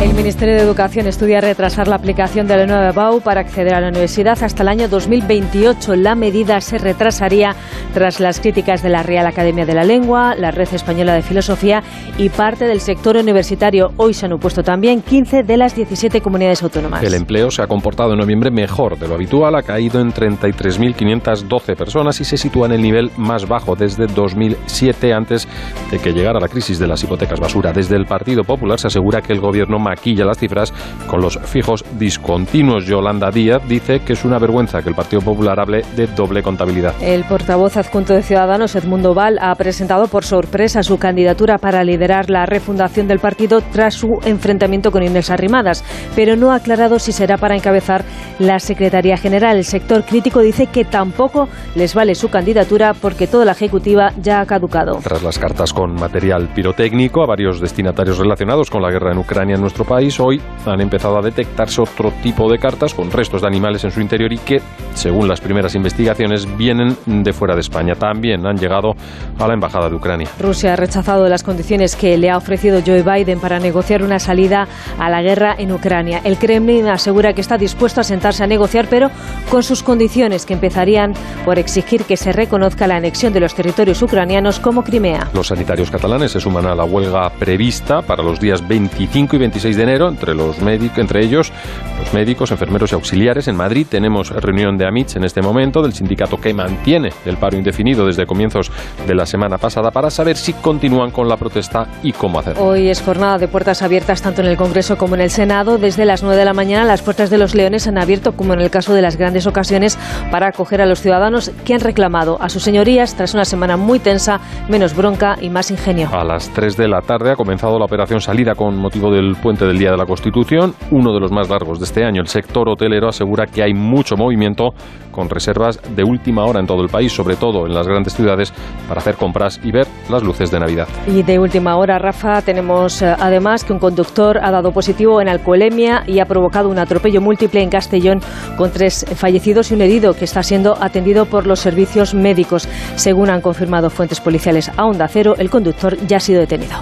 El 0.00 0.14
Ministerio 0.14 0.54
de 0.54 0.60
Educación 0.60 1.08
estudia 1.08 1.40
retrasar 1.40 1.88
la 1.88 1.96
aplicación 1.96 2.46
de 2.46 2.56
la 2.56 2.66
nueva 2.66 2.92
BAU 2.92 3.20
para 3.20 3.40
acceder 3.40 3.74
a 3.74 3.80
la 3.80 3.88
universidad 3.88 4.40
hasta 4.42 4.62
el 4.62 4.68
año 4.68 4.88
2028. 4.88 5.96
La 5.96 6.14
medida 6.14 6.60
se 6.60 6.78
retrasaría 6.78 7.56
tras 7.94 8.20
las 8.20 8.38
críticas 8.38 8.82
de 8.82 8.90
la 8.90 9.02
Real 9.02 9.26
Academia 9.26 9.66
de 9.66 9.74
la 9.74 9.82
Lengua, 9.82 10.36
la 10.36 10.52
Red 10.52 10.72
Española 10.72 11.14
de 11.14 11.22
Filosofía 11.22 11.82
y 12.16 12.28
parte 12.28 12.66
del 12.66 12.80
sector 12.80 13.16
universitario. 13.16 13.92
Hoy 13.96 14.14
se 14.14 14.26
han 14.26 14.34
opuesto 14.34 14.62
también 14.62 15.02
15 15.02 15.42
de 15.42 15.56
las 15.56 15.74
17 15.74 16.20
comunidades 16.20 16.62
autónomas. 16.62 17.02
El 17.02 17.14
empleo 17.14 17.50
se 17.50 17.62
ha 17.62 17.66
comportado 17.66 18.12
en 18.12 18.18
noviembre 18.18 18.52
mejor 18.52 18.98
de 18.98 19.08
lo 19.08 19.14
habitual, 19.14 19.56
ha 19.56 19.62
caído 19.62 20.00
en 20.00 20.12
33.512 20.12 21.74
personas 22.04 22.20
y 22.20 22.24
se 22.24 22.36
sitúa 22.36 22.66
en 22.66 22.72
el 22.72 22.82
nivel 22.82 23.10
más 23.16 23.48
bajo 23.48 23.74
desde 23.74 24.06
2007, 24.06 25.14
antes 25.14 25.48
de 25.90 25.98
que 25.98 26.12
llegara 26.12 26.38
la 26.38 26.48
crisis 26.48 26.78
de 26.78 26.86
las 26.86 27.02
hipotecas 27.02 27.40
basura. 27.40 27.72
Desde 27.72 27.96
el 27.96 28.04
Partido 28.04 28.44
Popular 28.44 28.78
se 28.78 28.88
asegura 28.88 29.22
que 29.22 29.32
el 29.32 29.40
gobierno 29.40 29.78
maquilla 29.78 30.24
las 30.24 30.38
cifras 30.38 30.72
con 31.06 31.20
los 31.20 31.38
fijos 31.44 31.84
discontinuos. 31.98 32.86
Yolanda 32.86 33.30
Díaz 33.30 33.62
dice 33.66 34.00
que 34.00 34.12
es 34.12 34.24
una 34.24 34.38
vergüenza 34.38 34.82
que 34.82 34.90
el 34.90 34.94
Partido 34.94 35.22
Popular 35.22 35.58
hable 35.60 35.82
de 35.96 36.06
doble 36.08 36.42
contabilidad. 36.42 36.94
El 37.00 37.24
portavoz 37.24 37.76
adjunto 37.76 38.12
de 38.12 38.22
Ciudadanos, 38.22 38.76
Edmundo 38.76 39.14
Val, 39.14 39.38
ha 39.40 39.54
presentado 39.54 40.08
por 40.08 40.24
sorpresa 40.24 40.82
su 40.82 40.98
candidatura 40.98 41.56
para 41.56 41.84
liderar 41.84 42.28
la 42.28 42.44
refundación 42.44 43.08
del 43.08 43.18
partido 43.18 43.62
tras 43.72 43.94
su 43.94 44.18
enfrentamiento 44.24 44.90
con 44.90 45.02
Inés 45.02 45.30
Arrimadas, 45.30 45.84
pero 46.14 46.36
no 46.36 46.52
ha 46.52 46.56
aclarado 46.56 46.98
si 46.98 47.12
será 47.12 47.38
para 47.38 47.56
encabezar 47.56 48.04
la 48.38 48.58
Secretaría 48.58 49.16
General. 49.16 49.56
El 49.56 49.64
sector 49.64 50.04
crítico 50.04 50.40
dice 50.40 50.66
que 50.66 50.84
tampoco 50.84 51.48
les 51.74 51.93
vale 51.94 52.14
su 52.14 52.28
candidatura 52.28 52.92
porque 52.92 53.26
toda 53.26 53.44
la 53.44 53.52
ejecutiva 53.52 54.12
ya 54.20 54.40
ha 54.40 54.46
caducado. 54.46 54.98
Tras 55.02 55.22
las 55.22 55.38
cartas 55.38 55.72
con 55.72 55.94
material 55.94 56.48
pirotécnico 56.54 57.22
a 57.22 57.26
varios 57.26 57.60
destinatarios 57.60 58.18
relacionados 58.18 58.70
con 58.70 58.82
la 58.82 58.90
guerra 58.90 59.12
en 59.12 59.18
Ucrania 59.18 59.54
en 59.54 59.60
nuestro 59.60 59.84
país, 59.84 60.18
hoy 60.18 60.40
han 60.66 60.80
empezado 60.80 61.16
a 61.18 61.22
detectarse 61.22 61.80
otro 61.80 62.12
tipo 62.22 62.50
de 62.50 62.58
cartas 62.58 62.92
con 62.92 63.10
restos 63.10 63.42
de 63.42 63.46
animales 63.46 63.84
en 63.84 63.92
su 63.92 64.00
interior 64.00 64.32
y 64.32 64.38
que, 64.38 64.60
según 64.94 65.28
las 65.28 65.40
primeras 65.40 65.74
investigaciones, 65.74 66.46
vienen 66.56 66.96
de 67.06 67.32
fuera 67.32 67.54
de 67.54 67.60
España. 67.60 67.94
También 67.94 68.44
han 68.46 68.56
llegado 68.56 68.94
a 69.38 69.46
la 69.46 69.54
embajada 69.54 69.88
de 69.88 69.94
Ucrania. 69.94 70.28
Rusia 70.40 70.72
ha 70.72 70.76
rechazado 70.76 71.28
las 71.28 71.42
condiciones 71.42 71.94
que 71.94 72.18
le 72.18 72.30
ha 72.30 72.36
ofrecido 72.36 72.80
Joe 72.84 73.02
Biden 73.02 73.38
para 73.38 73.60
negociar 73.60 74.02
una 74.02 74.18
salida 74.18 74.66
a 74.98 75.08
la 75.08 75.22
guerra 75.22 75.54
en 75.56 75.72
Ucrania. 75.72 76.20
El 76.24 76.38
Kremlin 76.38 76.88
asegura 76.88 77.32
que 77.34 77.40
está 77.40 77.56
dispuesto 77.56 78.00
a 78.00 78.04
sentarse 78.04 78.42
a 78.42 78.46
negociar, 78.46 78.86
pero 78.90 79.10
con 79.50 79.62
sus 79.62 79.82
condiciones 79.82 80.44
que 80.44 80.54
empezarían 80.54 81.12
por 81.44 81.58
exigir 81.58 81.83
que 81.84 82.16
se 82.16 82.32
reconozca 82.32 82.86
la 82.86 82.96
anexión 82.96 83.32
de 83.32 83.40
los 83.40 83.54
territorios 83.54 84.00
ucranianos 84.02 84.58
como 84.58 84.82
Crimea. 84.82 85.28
Los 85.34 85.48
sanitarios 85.48 85.90
catalanes 85.90 86.32
se 86.32 86.40
suman 86.40 86.66
a 86.66 86.74
la 86.74 86.84
huelga 86.84 87.30
prevista 87.30 88.02
para 88.02 88.22
los 88.22 88.40
días 88.40 88.66
25 88.66 89.36
y 89.36 89.38
26 89.38 89.76
de 89.76 89.82
enero, 89.82 90.08
entre, 90.08 90.34
los 90.34 90.56
entre 90.58 91.24
ellos 91.24 91.52
los 91.98 92.12
médicos, 92.12 92.50
enfermeros 92.50 92.92
y 92.92 92.94
auxiliares. 92.94 93.48
En 93.48 93.56
Madrid 93.56 93.86
tenemos 93.88 94.30
reunión 94.30 94.76
de 94.78 94.86
AMITS 94.86 95.16
en 95.16 95.24
este 95.24 95.42
momento, 95.42 95.82
del 95.82 95.92
sindicato 95.92 96.40
que 96.40 96.54
mantiene 96.54 97.10
el 97.26 97.36
paro 97.36 97.56
indefinido 97.56 98.06
desde 98.06 98.26
comienzos 98.26 98.72
de 99.06 99.14
la 99.14 99.26
semana 99.26 99.58
pasada, 99.58 99.90
para 99.90 100.10
saber 100.10 100.36
si 100.36 100.54
continúan 100.54 101.10
con 101.10 101.28
la 101.28 101.36
protesta 101.36 101.86
y 102.02 102.12
cómo 102.12 102.38
hacerlo. 102.38 102.64
Hoy 102.64 102.88
es 102.88 103.02
jornada 103.02 103.38
de 103.38 103.48
puertas 103.48 103.82
abiertas 103.82 104.22
tanto 104.22 104.40
en 104.40 104.48
el 104.48 104.56
Congreso 104.56 104.96
como 104.96 105.14
en 105.14 105.20
el 105.20 105.30
Senado. 105.30 105.78
Desde 105.78 106.04
las 106.04 106.22
9 106.22 106.36
de 106.36 106.44
la 106.44 106.54
mañana 106.54 106.84
las 106.84 107.02
puertas 107.02 107.30
de 107.30 107.38
los 107.38 107.54
Leones 107.54 107.86
han 107.86 107.98
abierto, 107.98 108.32
como 108.32 108.54
en 108.54 108.60
el 108.60 108.70
caso 108.70 108.94
de 108.94 109.02
las 109.02 109.16
grandes 109.16 109.46
ocasiones, 109.46 109.98
para 110.30 110.48
acoger 110.48 110.80
a 110.80 110.86
los 110.86 111.00
ciudadanos 111.00 111.50
que 111.64 111.73
han 111.74 111.80
reclamado 111.80 112.36
a 112.40 112.48
sus 112.48 112.62
señorías 112.62 113.14
tras 113.14 113.34
una 113.34 113.44
semana 113.44 113.76
muy 113.76 113.98
tensa, 113.98 114.40
menos 114.68 114.96
bronca 114.96 115.36
y 115.40 115.50
más 115.50 115.70
ingenio. 115.70 116.08
A 116.12 116.24
las 116.24 116.48
3 116.50 116.76
de 116.76 116.88
la 116.88 117.00
tarde 117.00 117.32
ha 117.32 117.36
comenzado 117.36 117.78
la 117.78 117.84
operación 117.84 118.20
salida 118.20 118.54
con 118.54 118.76
motivo 118.76 119.10
del 119.10 119.36
puente 119.36 119.66
del 119.66 119.78
Día 119.78 119.90
de 119.90 119.96
la 119.96 120.06
Constitución, 120.06 120.74
uno 120.90 121.12
de 121.12 121.20
los 121.20 121.32
más 121.32 121.48
largos 121.48 121.78
de 121.78 121.84
este 121.84 122.04
año. 122.04 122.20
El 122.20 122.28
sector 122.28 122.68
hotelero 122.68 123.08
asegura 123.08 123.46
que 123.46 123.62
hay 123.62 123.74
mucho 123.74 124.16
movimiento 124.16 124.70
con 125.10 125.30
reservas 125.30 125.80
de 125.94 126.02
última 126.02 126.44
hora 126.44 126.60
en 126.60 126.66
todo 126.66 126.82
el 126.82 126.88
país, 126.88 127.12
sobre 127.12 127.36
todo 127.36 127.66
en 127.66 127.74
las 127.74 127.86
grandes 127.86 128.14
ciudades, 128.14 128.52
para 128.88 129.00
hacer 129.00 129.14
compras 129.14 129.60
y 129.62 129.70
ver 129.70 129.86
las 130.10 130.22
luces 130.22 130.50
de 130.50 130.58
Navidad. 130.58 130.88
Y 131.06 131.22
de 131.22 131.38
última 131.38 131.76
hora, 131.76 131.98
Rafa, 131.98 132.42
tenemos 132.42 133.00
eh, 133.00 133.14
además 133.18 133.64
que 133.64 133.72
un 133.72 133.78
conductor 133.78 134.38
ha 134.42 134.50
dado 134.50 134.72
positivo 134.72 135.20
en 135.20 135.28
alcoholemia 135.28 136.02
y 136.06 136.18
ha 136.18 136.26
provocado 136.26 136.68
un 136.68 136.78
atropello 136.78 137.20
múltiple 137.20 137.62
en 137.62 137.70
Castellón 137.70 138.20
con 138.56 138.72
tres 138.72 139.06
fallecidos 139.14 139.70
y 139.70 139.74
un 139.74 139.82
herido 139.82 140.14
que 140.14 140.24
está 140.24 140.42
siendo 140.42 140.76
atendido 140.82 141.26
por 141.26 141.46
los 141.46 141.63
servicios 141.64 142.14
médicos. 142.14 142.68
Según 142.94 143.30
han 143.30 143.40
confirmado 143.40 143.90
fuentes 143.90 144.20
policiales 144.20 144.70
a 144.76 144.84
Onda 144.84 145.08
Cero, 145.08 145.34
el 145.38 145.50
conductor 145.50 145.96
ya 146.06 146.18
ha 146.18 146.20
sido 146.20 146.38
detenido. 146.38 146.78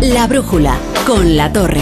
La 0.00 0.26
brújula 0.28 0.76
con 1.06 1.36
la 1.36 1.52
torre. 1.52 1.80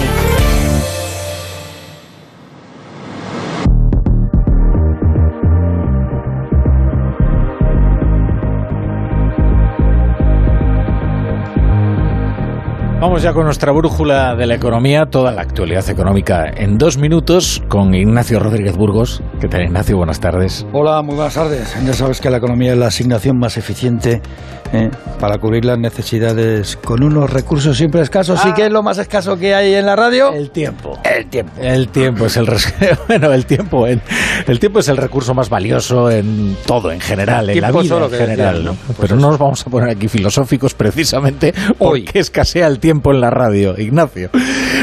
Vamos 13.04 13.22
ya 13.22 13.34
con 13.34 13.44
nuestra 13.44 13.70
brújula 13.70 14.34
de 14.34 14.46
la 14.46 14.54
economía, 14.54 15.04
toda 15.04 15.30
la 15.30 15.42
actualidad 15.42 15.86
económica 15.90 16.46
en 16.46 16.78
dos 16.78 16.96
minutos 16.96 17.62
con 17.68 17.94
Ignacio 17.94 18.40
Rodríguez 18.40 18.78
Burgos. 18.78 19.22
¿Qué 19.42 19.46
tal, 19.46 19.64
Ignacio? 19.64 19.98
Buenas 19.98 20.20
tardes. 20.20 20.66
Hola, 20.72 21.02
muy 21.02 21.14
buenas 21.14 21.34
tardes. 21.34 21.76
Ya 21.84 21.92
sabes 21.92 22.22
que 22.22 22.30
la 22.30 22.38
economía 22.38 22.72
es 22.72 22.78
la 22.78 22.86
asignación 22.86 23.38
más 23.38 23.58
eficiente 23.58 24.22
¿eh? 24.74 24.90
para 25.20 25.38
cubrir 25.38 25.64
las 25.64 25.78
necesidades 25.78 26.76
con 26.76 27.02
unos 27.02 27.30
recursos 27.30 27.76
siempre 27.76 28.02
escasos. 28.02 28.40
¿Y 28.44 28.52
qué 28.52 28.66
es 28.66 28.72
lo 28.72 28.82
más 28.82 28.98
escaso 28.98 29.36
que 29.38 29.54
hay 29.54 29.74
en 29.74 29.86
la 29.86 29.96
radio? 29.96 30.32
El 30.32 30.50
tiempo. 30.50 30.98
El 31.04 31.26
tiempo. 31.26 31.52
El 31.60 31.88
tiempo 31.88 32.26
es 32.26 32.36
el 32.36 32.46
bueno, 33.08 33.32
el 33.32 33.46
tiempo, 33.46 33.86
el 33.86 34.00
tiempo 34.60 34.80
es 34.80 34.88
el 34.88 34.96
recurso 34.96 35.34
más 35.34 35.48
valioso 35.48 36.10
en 36.10 36.56
todo, 36.66 36.90
en 36.92 37.00
general, 37.00 37.48
en 37.50 37.60
la 37.60 37.70
vida 37.72 38.04
en 38.04 38.10
general. 38.10 38.64
¿no? 38.64 38.74
Pues 38.86 38.98
Pero 39.00 39.16
no 39.16 39.30
nos 39.30 39.38
vamos 39.38 39.66
a 39.66 39.70
poner 39.70 39.90
aquí 39.90 40.08
filosóficos 40.08 40.74
precisamente 40.74 41.54
porque 41.78 42.10
Hoy. 42.18 42.20
escasea 42.20 42.66
el 42.66 42.78
tiempo 42.78 43.12
en 43.12 43.20
la 43.20 43.30
radio, 43.30 43.74
Ignacio. 43.78 44.30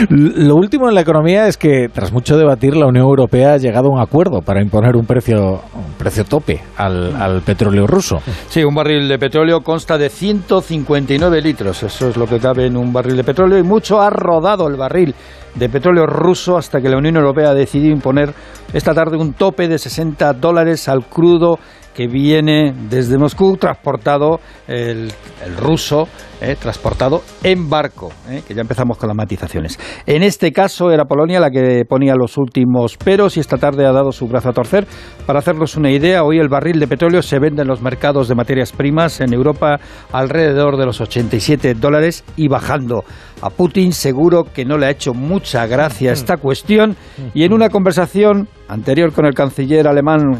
Lo 0.09 0.55
último 0.55 0.89
en 0.89 0.95
la 0.95 1.01
economía 1.01 1.47
es 1.47 1.57
que, 1.57 1.89
tras 1.93 2.11
mucho 2.11 2.37
debatir, 2.37 2.75
la 2.75 2.87
Unión 2.87 3.05
Europea 3.05 3.53
ha 3.53 3.57
llegado 3.57 3.89
a 3.89 3.91
un 3.91 3.99
acuerdo 3.99 4.41
para 4.41 4.61
imponer 4.61 4.95
un 4.95 5.05
precio, 5.05 5.61
un 5.73 5.93
precio 5.97 6.25
tope 6.25 6.61
al, 6.77 7.15
al 7.15 7.41
petróleo 7.41 7.85
ruso. 7.87 8.21
Sí, 8.49 8.63
un 8.63 8.73
barril 8.73 9.07
de 9.07 9.19
petróleo 9.19 9.61
consta 9.81 9.97
de 9.97 10.09
159 10.09 11.41
litros. 11.41 11.81
Eso 11.81 12.09
es 12.09 12.15
lo 12.15 12.27
que 12.27 12.37
cabe 12.37 12.67
en 12.67 12.77
un 12.77 12.93
barril 12.93 13.17
de 13.17 13.23
petróleo 13.23 13.57
y 13.57 13.63
mucho 13.63 13.99
ha 13.99 14.11
rodado 14.11 14.67
el 14.67 14.75
barril 14.75 15.15
de 15.55 15.69
petróleo 15.69 16.05
ruso 16.05 16.55
hasta 16.55 16.79
que 16.79 16.87
la 16.87 16.97
Unión 16.97 17.15
Europea 17.15 17.49
ha 17.49 17.55
decidido 17.55 17.91
imponer 17.91 18.31
esta 18.73 18.93
tarde 18.93 19.17
un 19.17 19.33
tope 19.33 19.67
de 19.67 19.79
60 19.79 20.33
dólares 20.33 20.87
al 20.87 21.05
crudo 21.05 21.57
que 21.93 22.07
viene 22.07 22.73
desde 22.89 23.17
Moscú, 23.17 23.57
transportado 23.57 24.39
el, 24.67 25.11
el 25.45 25.57
ruso, 25.57 26.07
eh, 26.43 26.55
transportado 26.59 27.21
en 27.43 27.69
barco, 27.69 28.11
eh, 28.27 28.41
que 28.47 28.55
ya 28.55 28.61
empezamos 28.61 28.97
con 28.97 29.07
las 29.07 29.15
matizaciones. 29.15 29.77
En 30.07 30.23
este 30.23 30.51
caso 30.51 30.89
era 30.89 31.05
Polonia 31.05 31.39
la 31.39 31.51
que 31.51 31.83
ponía 31.87 32.15
los 32.15 32.35
últimos 32.35 32.97
peros 32.97 33.37
y 33.37 33.39
esta 33.39 33.57
tarde 33.57 33.85
ha 33.85 33.91
dado 33.91 34.11
su 34.11 34.27
brazo 34.27 34.49
a 34.49 34.53
torcer. 34.53 34.87
Para 35.27 35.37
hacernos 35.37 35.75
una 35.75 35.91
idea, 35.91 36.23
hoy 36.23 36.39
el 36.39 36.49
barril 36.49 36.79
de 36.79 36.87
petróleo 36.87 37.21
se 37.21 37.37
vende 37.37 37.61
en 37.61 37.67
los 37.67 37.83
mercados 37.83 38.27
de 38.27 38.33
materias 38.33 38.71
primas 38.71 39.21
en 39.21 39.33
Europa 39.33 39.79
alrededor 40.11 40.77
de 40.77 40.87
los 40.87 40.99
87 40.99 41.75
dólares 41.75 42.23
y 42.35 42.47
bajando. 42.47 43.03
A 43.43 43.51
Putin 43.51 43.91
seguro 43.91 44.45
que 44.45 44.65
no 44.65 44.79
le 44.79 44.87
ha 44.87 44.91
hecho 44.91 45.13
mucha 45.13 45.67
gracia 45.67 46.11
esta 46.11 46.37
cuestión 46.37 46.95
y 47.35 47.43
en 47.43 47.53
una 47.53 47.69
conversación 47.69 48.47
anterior 48.67 49.13
con 49.13 49.27
el 49.27 49.35
canciller 49.35 49.87
alemán 49.87 50.39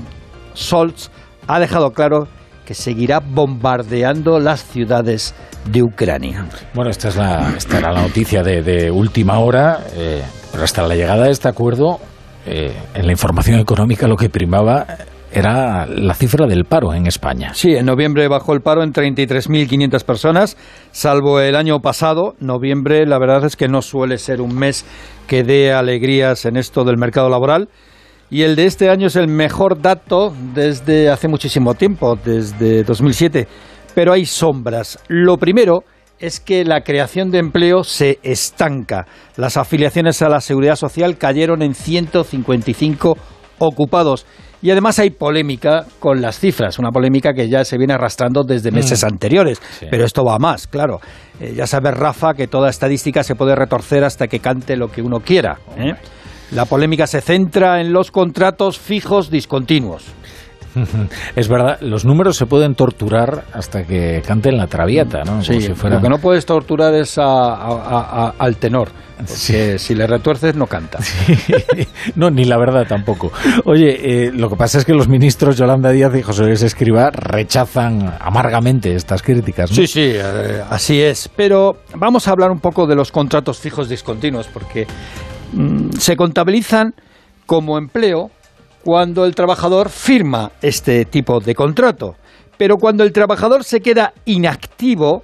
Scholz, 0.56 1.12
ha 1.48 1.60
dejado 1.60 1.92
claro 1.92 2.28
que 2.66 2.74
seguirá 2.74 3.20
bombardeando 3.20 4.40
las 4.40 4.64
ciudades 4.64 5.34
de 5.66 5.84
Ucrania. 5.84 6.46
Bueno, 6.74 6.90
esta, 6.90 7.10
es 7.10 7.16
la, 7.16 7.54
esta 7.58 7.80
era 7.80 7.92
la 7.92 8.02
noticia 8.02 8.44
de, 8.44 8.62
de 8.62 8.92
última 8.92 9.40
hora, 9.40 9.82
eh, 9.96 10.24
pero 10.52 10.64
hasta 10.64 10.88
la 10.88 10.96
llegada 10.96 11.26
de 11.26 11.32
este 11.32 11.48
acuerdo 11.48 12.00
eh, 12.46 12.74
en 12.96 13.06
la 13.06 13.12
información 13.12 13.60
económica 13.60 14.08
lo 14.08 14.16
que 14.16 14.30
primaba 14.30 14.88
era 15.32 15.86
la 15.86 16.14
cifra 16.14 16.46
del 16.46 16.66
paro 16.66 16.94
en 16.94 17.08
España. 17.08 17.54
Sí, 17.54 17.74
en 17.74 17.86
noviembre 17.86 18.28
bajó 18.28 18.54
el 18.54 18.62
paro 18.62 18.84
en 18.84 18.92
33.500 18.92 20.04
personas, 20.04 20.58
salvo 20.92 21.40
el 21.40 21.56
año 21.56 21.80
pasado. 21.80 22.36
Noviembre, 22.40 23.06
la 23.06 23.18
verdad 23.18 23.46
es 23.46 23.56
que 23.56 23.70
no 23.70 23.82
suele 23.82 24.18
ser 24.18 24.42
un 24.42 24.56
mes 24.56 24.86
que 25.28 25.44
dé 25.44 25.72
alegrías 25.72 26.46
en 26.46 26.58
esto 26.58 26.84
del 26.84 26.98
mercado 26.98 27.30
laboral. 27.30 27.70
Y 28.32 28.44
el 28.44 28.56
de 28.56 28.66
este 28.66 28.90
año 28.90 29.08
es 29.08 29.18
el 29.18 29.28
mejor 29.28 29.82
dato 29.82 30.34
desde 30.56 31.10
hace 31.10 31.28
muchísimo 31.28 31.74
tiempo, 31.74 32.16
desde 32.16 32.84
2007. 32.86 33.46
Pero 33.94 34.14
hay 34.14 34.26
sombras. 34.26 34.98
Lo 35.10 35.36
primero 35.36 35.84
es 36.18 36.40
que 36.40 36.64
la 36.64 36.80
creación 36.82 37.30
de 37.30 37.40
empleo 37.40 37.84
se 37.84 38.20
estanca. 38.24 39.06
Las 39.36 39.58
afiliaciones 39.58 40.22
a 40.22 40.30
la 40.30 40.40
seguridad 40.40 40.78
social 40.78 41.18
cayeron 41.18 41.62
en 41.62 41.76
155 41.76 43.18
ocupados. 43.60 44.26
Y 44.62 44.72
además 44.72 44.98
hay 45.00 45.10
polémica 45.10 45.86
con 46.00 46.22
las 46.22 46.40
cifras, 46.40 46.80
una 46.80 46.92
polémica 46.92 47.34
que 47.34 47.50
ya 47.50 47.66
se 47.66 47.78
viene 47.78 47.96
arrastrando 47.96 48.44
desde 48.44 48.72
mm. 48.72 48.76
meses 48.76 49.04
anteriores. 49.04 49.62
Pero 49.90 50.06
esto 50.06 50.24
va 50.24 50.38
más, 50.40 50.68
claro. 50.68 51.02
Eh, 51.42 51.54
ya 51.54 51.68
sabes, 51.68 51.96
Rafa, 51.96 52.34
que 52.34 52.48
toda 52.48 52.70
estadística 52.70 53.24
se 53.24 53.36
puede 53.36 53.56
retorcer 53.56 54.06
hasta 54.06 54.28
que 54.28 54.40
cante 54.40 54.78
lo 54.78 54.88
que 54.88 55.02
uno 55.02 55.20
quiera. 55.20 55.58
¿eh? 55.76 55.96
La 56.52 56.66
polémica 56.66 57.08
se 57.08 57.22
centra 57.22 57.80
en 57.80 57.94
los 57.94 58.12
contratos 58.12 58.78
fijos 58.78 59.30
discontinuos. 59.30 60.04
Es 61.36 61.48
verdad, 61.48 61.78
los 61.82 62.06
números 62.06 62.38
se 62.38 62.46
pueden 62.46 62.76
torturar 62.76 63.46
hasta 63.54 63.84
que 63.84 64.22
canten 64.26 64.58
la 64.58 64.68
traviata, 64.68 65.24
¿no? 65.24 65.44
Sí, 65.44 65.68
lo 65.68 66.02
que 66.02 66.10
no 66.10 66.18
puedes 66.18 66.46
torturar 66.46 66.94
es 66.94 67.18
al 67.18 68.56
tenor, 68.58 68.90
porque 69.18 69.80
si 69.80 69.96
le 69.96 70.08
retuerces 70.08 70.56
no 70.56 70.68
canta. 70.68 71.00
No, 72.16 72.30
ni 72.30 72.46
la 72.46 72.58
verdad 72.58 72.86
tampoco. 72.88 73.32
Oye, 73.66 74.26
eh, 74.26 74.32
lo 74.34 74.50
que 74.50 74.56
pasa 74.56 74.78
es 74.78 74.86
que 74.86 74.94
los 74.94 75.08
ministros 75.08 75.58
Yolanda 75.58 75.92
Díaz 75.92 76.16
y 76.16 76.22
José 76.22 76.44
Luis 76.44 76.62
Escriba 76.62 77.10
rechazan 77.12 78.16
amargamente 78.20 78.96
estas 78.96 79.22
críticas. 79.22 79.70
Sí, 79.70 79.88
sí, 79.88 80.12
eh, 80.16 80.62
así 80.70 81.02
es. 81.02 81.30
Pero 81.36 81.78
vamos 81.96 82.28
a 82.28 82.32
hablar 82.32 82.52
un 82.52 82.60
poco 82.60 82.88
de 82.88 82.96
los 82.96 83.12
contratos 83.12 83.60
fijos 83.60 83.88
discontinuos, 83.90 84.48
porque 84.48 84.88
se 85.98 86.16
contabilizan 86.16 86.94
como 87.46 87.78
empleo 87.78 88.32
cuando 88.84 89.26
el 89.26 89.36
trabajador 89.36 89.90
firma 89.90 90.52
este 90.62 91.06
tipo 91.06 91.40
de 91.40 91.56
contrato. 91.56 92.16
Pero 92.58 92.78
cuando 92.78 93.04
el 93.04 93.12
trabajador 93.12 93.64
se 93.64 93.80
queda 93.80 94.14
inactivo, 94.26 95.24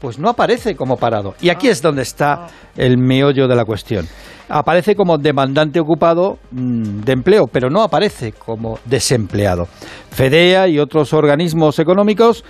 pues 0.00 0.18
no 0.18 0.28
aparece 0.28 0.74
como 0.76 0.96
parado. 0.96 1.34
Y 1.40 1.48
aquí 1.48 1.68
es 1.68 1.80
donde 1.80 2.02
está 2.02 2.46
el 2.76 2.98
meollo 2.98 3.48
de 3.48 3.56
la 3.56 3.64
cuestión. 3.64 4.06
Aparece 4.48 4.94
como 4.94 5.16
demandante 5.16 5.80
ocupado 5.80 6.38
mm, 6.50 7.00
de 7.00 7.12
empleo, 7.12 7.46
pero 7.46 7.70
no 7.70 7.82
aparece 7.82 8.32
como 8.32 8.78
desempleado. 8.84 9.66
FEDEA 10.10 10.68
y 10.68 10.78
otros 10.78 11.14
organismos 11.14 11.78
económicos 11.78 12.44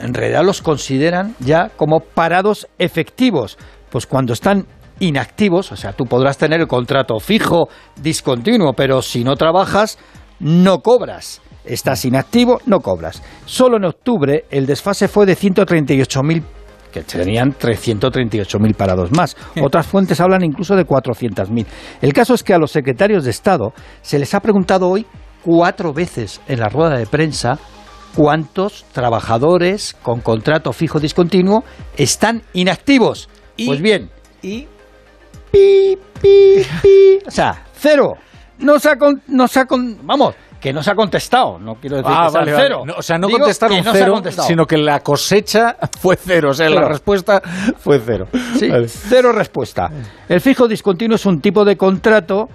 en 0.00 0.14
realidad 0.14 0.44
los 0.44 0.62
consideran 0.62 1.34
ya 1.40 1.70
como 1.76 2.00
parados 2.00 2.66
efectivos, 2.78 3.58
pues 3.90 4.06
cuando 4.06 4.32
están 4.32 4.66
inactivos, 5.00 5.72
o 5.72 5.76
sea, 5.76 5.92
tú 5.92 6.04
podrás 6.04 6.38
tener 6.38 6.60
el 6.60 6.66
contrato 6.66 7.18
fijo, 7.20 7.68
discontinuo, 8.00 8.72
pero 8.72 9.02
si 9.02 9.24
no 9.24 9.36
trabajas, 9.36 9.98
no 10.40 10.80
cobras. 10.80 11.40
Estás 11.64 12.04
inactivo, 12.04 12.60
no 12.66 12.80
cobras. 12.80 13.22
Solo 13.44 13.76
en 13.76 13.84
octubre 13.84 14.44
el 14.50 14.66
desfase 14.66 15.08
fue 15.08 15.26
de 15.26 15.36
138.000 15.36 16.42
que 16.92 17.02
tenían 17.02 17.52
338.000 17.52 18.74
parados 18.74 19.12
más. 19.12 19.36
Otras 19.60 19.86
fuentes 19.86 20.20
hablan 20.20 20.42
incluso 20.42 20.74
de 20.74 20.86
400.000. 20.86 21.66
El 22.00 22.12
caso 22.14 22.32
es 22.32 22.42
que 22.42 22.54
a 22.54 22.58
los 22.58 22.70
secretarios 22.70 23.24
de 23.24 23.30
Estado 23.30 23.74
se 24.00 24.18
les 24.18 24.32
ha 24.34 24.40
preguntado 24.40 24.88
hoy 24.88 25.04
cuatro 25.44 25.92
veces 25.92 26.40
en 26.48 26.60
la 26.60 26.68
rueda 26.70 26.96
de 26.96 27.06
prensa 27.06 27.58
cuántos 28.14 28.84
trabajadores 28.92 29.94
con 30.02 30.20
contrato 30.20 30.72
fijo 30.72 30.98
discontinuo 30.98 31.62
están 31.96 32.42
inactivos. 32.52 33.28
pues 33.66 33.80
bien, 33.80 34.10
y 34.42 34.66
pi, 35.50 35.98
pi, 36.20 36.62
pi. 36.82 37.18
O 37.26 37.30
sea, 37.30 37.64
cero. 37.74 38.14
No 38.58 38.78
se 38.78 38.90
ha, 38.90 38.96
no 39.28 39.46
se 39.46 39.60
ha 39.60 39.66
vamos, 40.02 40.34
que 40.60 40.72
no 40.72 40.82
se 40.82 40.90
ha 40.90 40.94
contestado, 40.94 41.58
no 41.58 41.76
quiero 41.76 41.98
decir 41.98 42.12
ah, 42.12 42.26
que 42.26 42.44
sea 42.44 42.56
cero. 42.56 42.82
o 42.96 43.02
sea, 43.02 43.18
no 43.18 43.28
contestaron 43.28 43.78
cero, 43.92 44.20
sino 44.46 44.66
que 44.66 44.76
la 44.76 45.00
cosecha 45.00 45.76
fue 46.00 46.16
cero, 46.16 46.50
o 46.50 46.54
sea, 46.54 46.68
la 46.68 46.88
respuesta 46.88 47.40
fue 47.78 48.00
cero. 48.04 48.26
Sí, 48.56 48.68
cero 48.86 49.32
respuesta. 49.32 49.88
El 50.28 50.40
fijo 50.40 50.66
discontinuo 50.66 51.14
es 51.14 51.26
un 51.26 51.40
tipo 51.40 51.64
de 51.64 51.76
contrato 51.76 52.48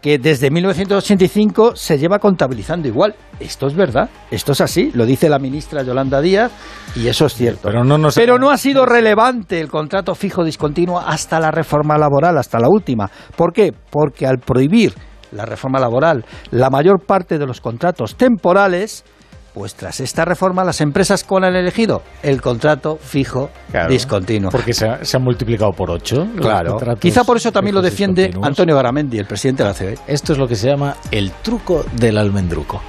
que 0.00 0.18
desde 0.18 0.50
1985 0.50 1.76
se 1.76 1.98
lleva 1.98 2.18
contabilizando 2.18 2.88
igual. 2.88 3.14
Esto 3.38 3.66
es 3.66 3.74
verdad, 3.74 4.08
esto 4.30 4.52
es 4.52 4.60
así, 4.60 4.90
lo 4.94 5.06
dice 5.06 5.28
la 5.28 5.38
ministra 5.38 5.82
Yolanda 5.82 6.20
Díaz 6.20 6.52
y 6.96 7.08
eso 7.08 7.26
es 7.26 7.34
cierto. 7.34 7.60
Pero 7.64 7.84
no, 7.84 8.08
Pero 8.14 8.38
no 8.38 8.50
ha 8.50 8.56
sido 8.56 8.86
relevante 8.86 9.60
el 9.60 9.68
contrato 9.68 10.14
fijo 10.14 10.44
discontinuo 10.44 10.98
hasta 10.98 11.40
la 11.40 11.50
reforma 11.50 11.98
laboral, 11.98 12.38
hasta 12.38 12.58
la 12.58 12.68
última. 12.68 13.10
¿Por 13.36 13.52
qué? 13.52 13.72
Porque 13.90 14.26
al 14.26 14.38
prohibir 14.38 14.94
la 15.32 15.46
reforma 15.46 15.78
laboral 15.78 16.24
la 16.50 16.70
mayor 16.70 17.04
parte 17.06 17.38
de 17.38 17.46
los 17.46 17.60
contratos 17.60 18.16
temporales, 18.16 19.04
pues 19.52 19.74
tras 19.74 20.00
esta 20.00 20.24
reforma, 20.24 20.64
las 20.64 20.80
empresas 20.80 21.24
con 21.24 21.44
han 21.44 21.56
elegido 21.56 22.02
el 22.22 22.40
contrato 22.40 22.98
fijo 23.00 23.50
discontinuo. 23.88 24.50
Porque 24.50 24.72
se 24.72 24.86
ha, 24.86 25.18
multiplicado 25.20 25.72
por 25.72 25.90
ocho. 25.90 26.26
Claro. 26.36 26.78
Quizá 26.98 27.24
por 27.24 27.36
eso 27.36 27.52
también 27.52 27.74
lo 27.74 27.82
defiende 27.82 28.30
Antonio 28.42 28.74
Garamendi, 28.74 29.18
el 29.18 29.26
presidente 29.26 29.62
de 29.62 29.68
la 29.68 29.74
CB. 29.74 30.00
Esto 30.06 30.32
es 30.32 30.38
lo 30.38 30.46
que 30.46 30.56
se 30.56 30.68
llama 30.68 30.96
el 31.10 31.30
truco 31.42 31.84
del 31.96 32.18
almendruco. 32.18 32.80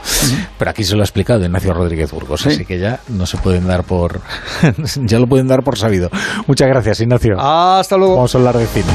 Pero 0.57 0.71
aquí 0.71 0.83
se 0.83 0.95
lo 0.95 1.01
ha 1.01 1.05
explicado 1.05 1.43
Ignacio 1.43 1.73
Rodríguez 1.73 2.11
Burgos, 2.11 2.45
así 2.45 2.65
que 2.65 2.79
ya 2.79 2.99
no 3.09 3.25
se 3.25 3.37
pueden 3.37 3.67
dar 3.67 3.83
por. 3.83 4.21
ya 5.03 5.19
lo 5.19 5.27
pueden 5.27 5.47
dar 5.47 5.63
por 5.63 5.77
sabido. 5.77 6.09
Muchas 6.47 6.67
gracias, 6.67 7.01
Ignacio. 7.01 7.35
Hasta 7.39 7.97
luego. 7.97 8.15
Vamos 8.15 8.33
a 8.33 8.37
hablar 8.37 8.57
de 8.57 8.65
cine. 8.67 8.93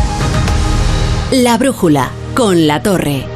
La 1.33 1.59
brújula 1.59 2.11
con 2.35 2.67
la 2.67 2.83
torre. 2.83 3.36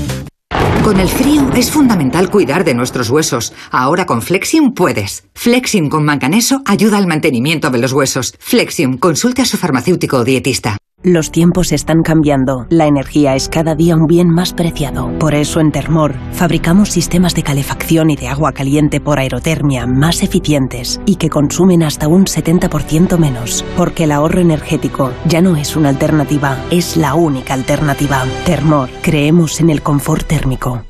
Con 0.83 0.99
el 0.99 1.09
frío 1.09 1.49
es 1.55 1.69
fundamental 1.69 2.29
cuidar 2.29 2.63
de 2.63 2.73
nuestros 2.73 3.09
huesos. 3.09 3.53
Ahora 3.69 4.05
con 4.05 4.21
Flexium 4.21 4.73
puedes. 4.73 5.25
Flexium 5.35 5.89
con 5.89 6.03
manganeso 6.03 6.61
ayuda 6.65 6.97
al 6.97 7.07
mantenimiento 7.07 7.69
de 7.69 7.77
los 7.77 7.93
huesos. 7.93 8.33
Flexium, 8.39 8.97
consulte 8.97 9.41
a 9.41 9.45
su 9.45 9.57
farmacéutico 9.57 10.17
o 10.17 10.23
dietista. 10.23 10.77
Los 11.03 11.31
tiempos 11.31 11.71
están 11.71 12.03
cambiando. 12.03 12.67
La 12.69 12.85
energía 12.85 13.35
es 13.35 13.49
cada 13.49 13.73
día 13.73 13.95
un 13.95 14.05
bien 14.05 14.29
más 14.29 14.53
preciado. 14.53 15.11
Por 15.17 15.33
eso 15.33 15.59
en 15.59 15.71
Termor 15.71 16.13
fabricamos 16.31 16.89
sistemas 16.89 17.33
de 17.33 17.41
calefacción 17.41 18.11
y 18.11 18.15
de 18.15 18.27
agua 18.27 18.51
caliente 18.51 19.01
por 19.01 19.17
aerotermia 19.17 19.87
más 19.87 20.21
eficientes 20.21 21.01
y 21.07 21.15
que 21.15 21.29
consumen 21.29 21.81
hasta 21.81 22.07
un 22.07 22.25
70% 22.25 23.17
menos. 23.17 23.65
Porque 23.75 24.03
el 24.03 24.11
ahorro 24.11 24.41
energético 24.41 25.11
ya 25.25 25.41
no 25.41 25.55
es 25.55 25.75
una 25.75 25.89
alternativa, 25.89 26.55
es 26.69 26.95
la 26.97 27.15
única 27.15 27.55
alternativa. 27.55 28.23
Termor, 28.45 28.89
creemos 29.01 29.59
en 29.59 29.71
el 29.71 29.81
confort 29.81 30.27
térmico. 30.27 30.83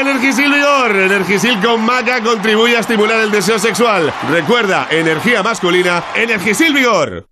Energisil 0.00 0.50
Vigor. 0.52 0.96
Energisil 0.96 1.60
con 1.60 1.84
maca 1.84 2.22
contribuye 2.22 2.76
a 2.76 2.80
estimular 2.80 3.20
el 3.20 3.30
deseo 3.30 3.58
sexual. 3.58 4.12
Recuerda, 4.30 4.88
energía 4.90 5.42
masculina, 5.42 6.02
Energisil 6.14 6.72
Vigor. 6.72 7.26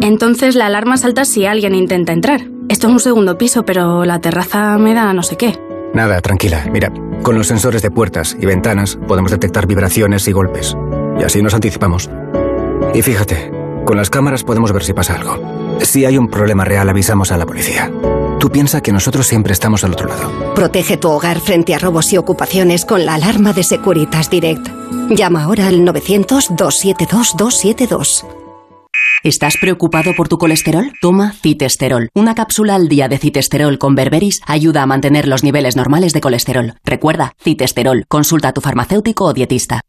Entonces 0.00 0.56
la 0.56 0.66
alarma 0.66 0.96
salta 0.96 1.24
si 1.24 1.46
alguien 1.46 1.74
intenta 1.74 2.12
entrar. 2.12 2.40
Esto 2.68 2.88
es 2.88 2.92
un 2.92 3.00
segundo 3.00 3.38
piso, 3.38 3.64
pero 3.64 4.04
la 4.04 4.20
terraza 4.20 4.78
me 4.78 4.94
da 4.94 5.12
no 5.12 5.22
sé 5.22 5.36
qué. 5.36 5.58
Nada, 5.94 6.20
tranquila. 6.20 6.66
Mira, 6.72 6.92
con 7.22 7.36
los 7.36 7.46
sensores 7.46 7.82
de 7.82 7.90
puertas 7.90 8.36
y 8.40 8.46
ventanas 8.46 8.98
podemos 9.06 9.30
detectar 9.30 9.66
vibraciones 9.66 10.26
y 10.28 10.32
golpes. 10.32 10.76
Y 11.18 11.22
así 11.22 11.42
nos 11.42 11.54
anticipamos. 11.54 12.10
Y 12.94 13.02
fíjate, 13.02 13.52
con 13.84 13.96
las 13.96 14.10
cámaras 14.10 14.44
podemos 14.44 14.72
ver 14.72 14.82
si 14.82 14.92
pasa 14.92 15.14
algo. 15.14 15.78
Si 15.80 16.04
hay 16.04 16.18
un 16.18 16.28
problema 16.28 16.64
real, 16.64 16.88
avisamos 16.88 17.32
a 17.32 17.36
la 17.36 17.46
policía. 17.46 17.90
Tú 18.40 18.50
piensas 18.50 18.80
que 18.80 18.90
nosotros 18.90 19.26
siempre 19.26 19.52
estamos 19.52 19.84
al 19.84 19.92
otro 19.92 20.08
lado. 20.08 20.54
Protege 20.54 20.96
tu 20.96 21.10
hogar 21.10 21.40
frente 21.40 21.74
a 21.74 21.78
robos 21.78 22.10
y 22.12 22.16
ocupaciones 22.16 22.86
con 22.86 23.04
la 23.04 23.14
alarma 23.14 23.52
de 23.52 23.62
Securitas 23.62 24.30
Direct. 24.30 24.66
Llama 25.10 25.44
ahora 25.44 25.66
al 25.66 25.80
900-272-272. 25.80 28.24
¿Estás 29.22 29.58
preocupado 29.60 30.12
por 30.16 30.28
tu 30.28 30.38
colesterol? 30.38 30.90
Toma 31.02 31.34
citesterol. 31.42 32.08
Una 32.14 32.34
cápsula 32.34 32.76
al 32.76 32.88
día 32.88 33.08
de 33.08 33.18
citesterol 33.18 33.76
con 33.76 33.94
berberis 33.94 34.40
ayuda 34.46 34.82
a 34.82 34.86
mantener 34.86 35.28
los 35.28 35.44
niveles 35.44 35.76
normales 35.76 36.14
de 36.14 36.22
colesterol. 36.22 36.76
Recuerda, 36.82 37.34
citesterol. 37.38 38.06
Consulta 38.08 38.48
a 38.48 38.54
tu 38.54 38.62
farmacéutico 38.62 39.26
o 39.26 39.34
dietista. 39.34 39.82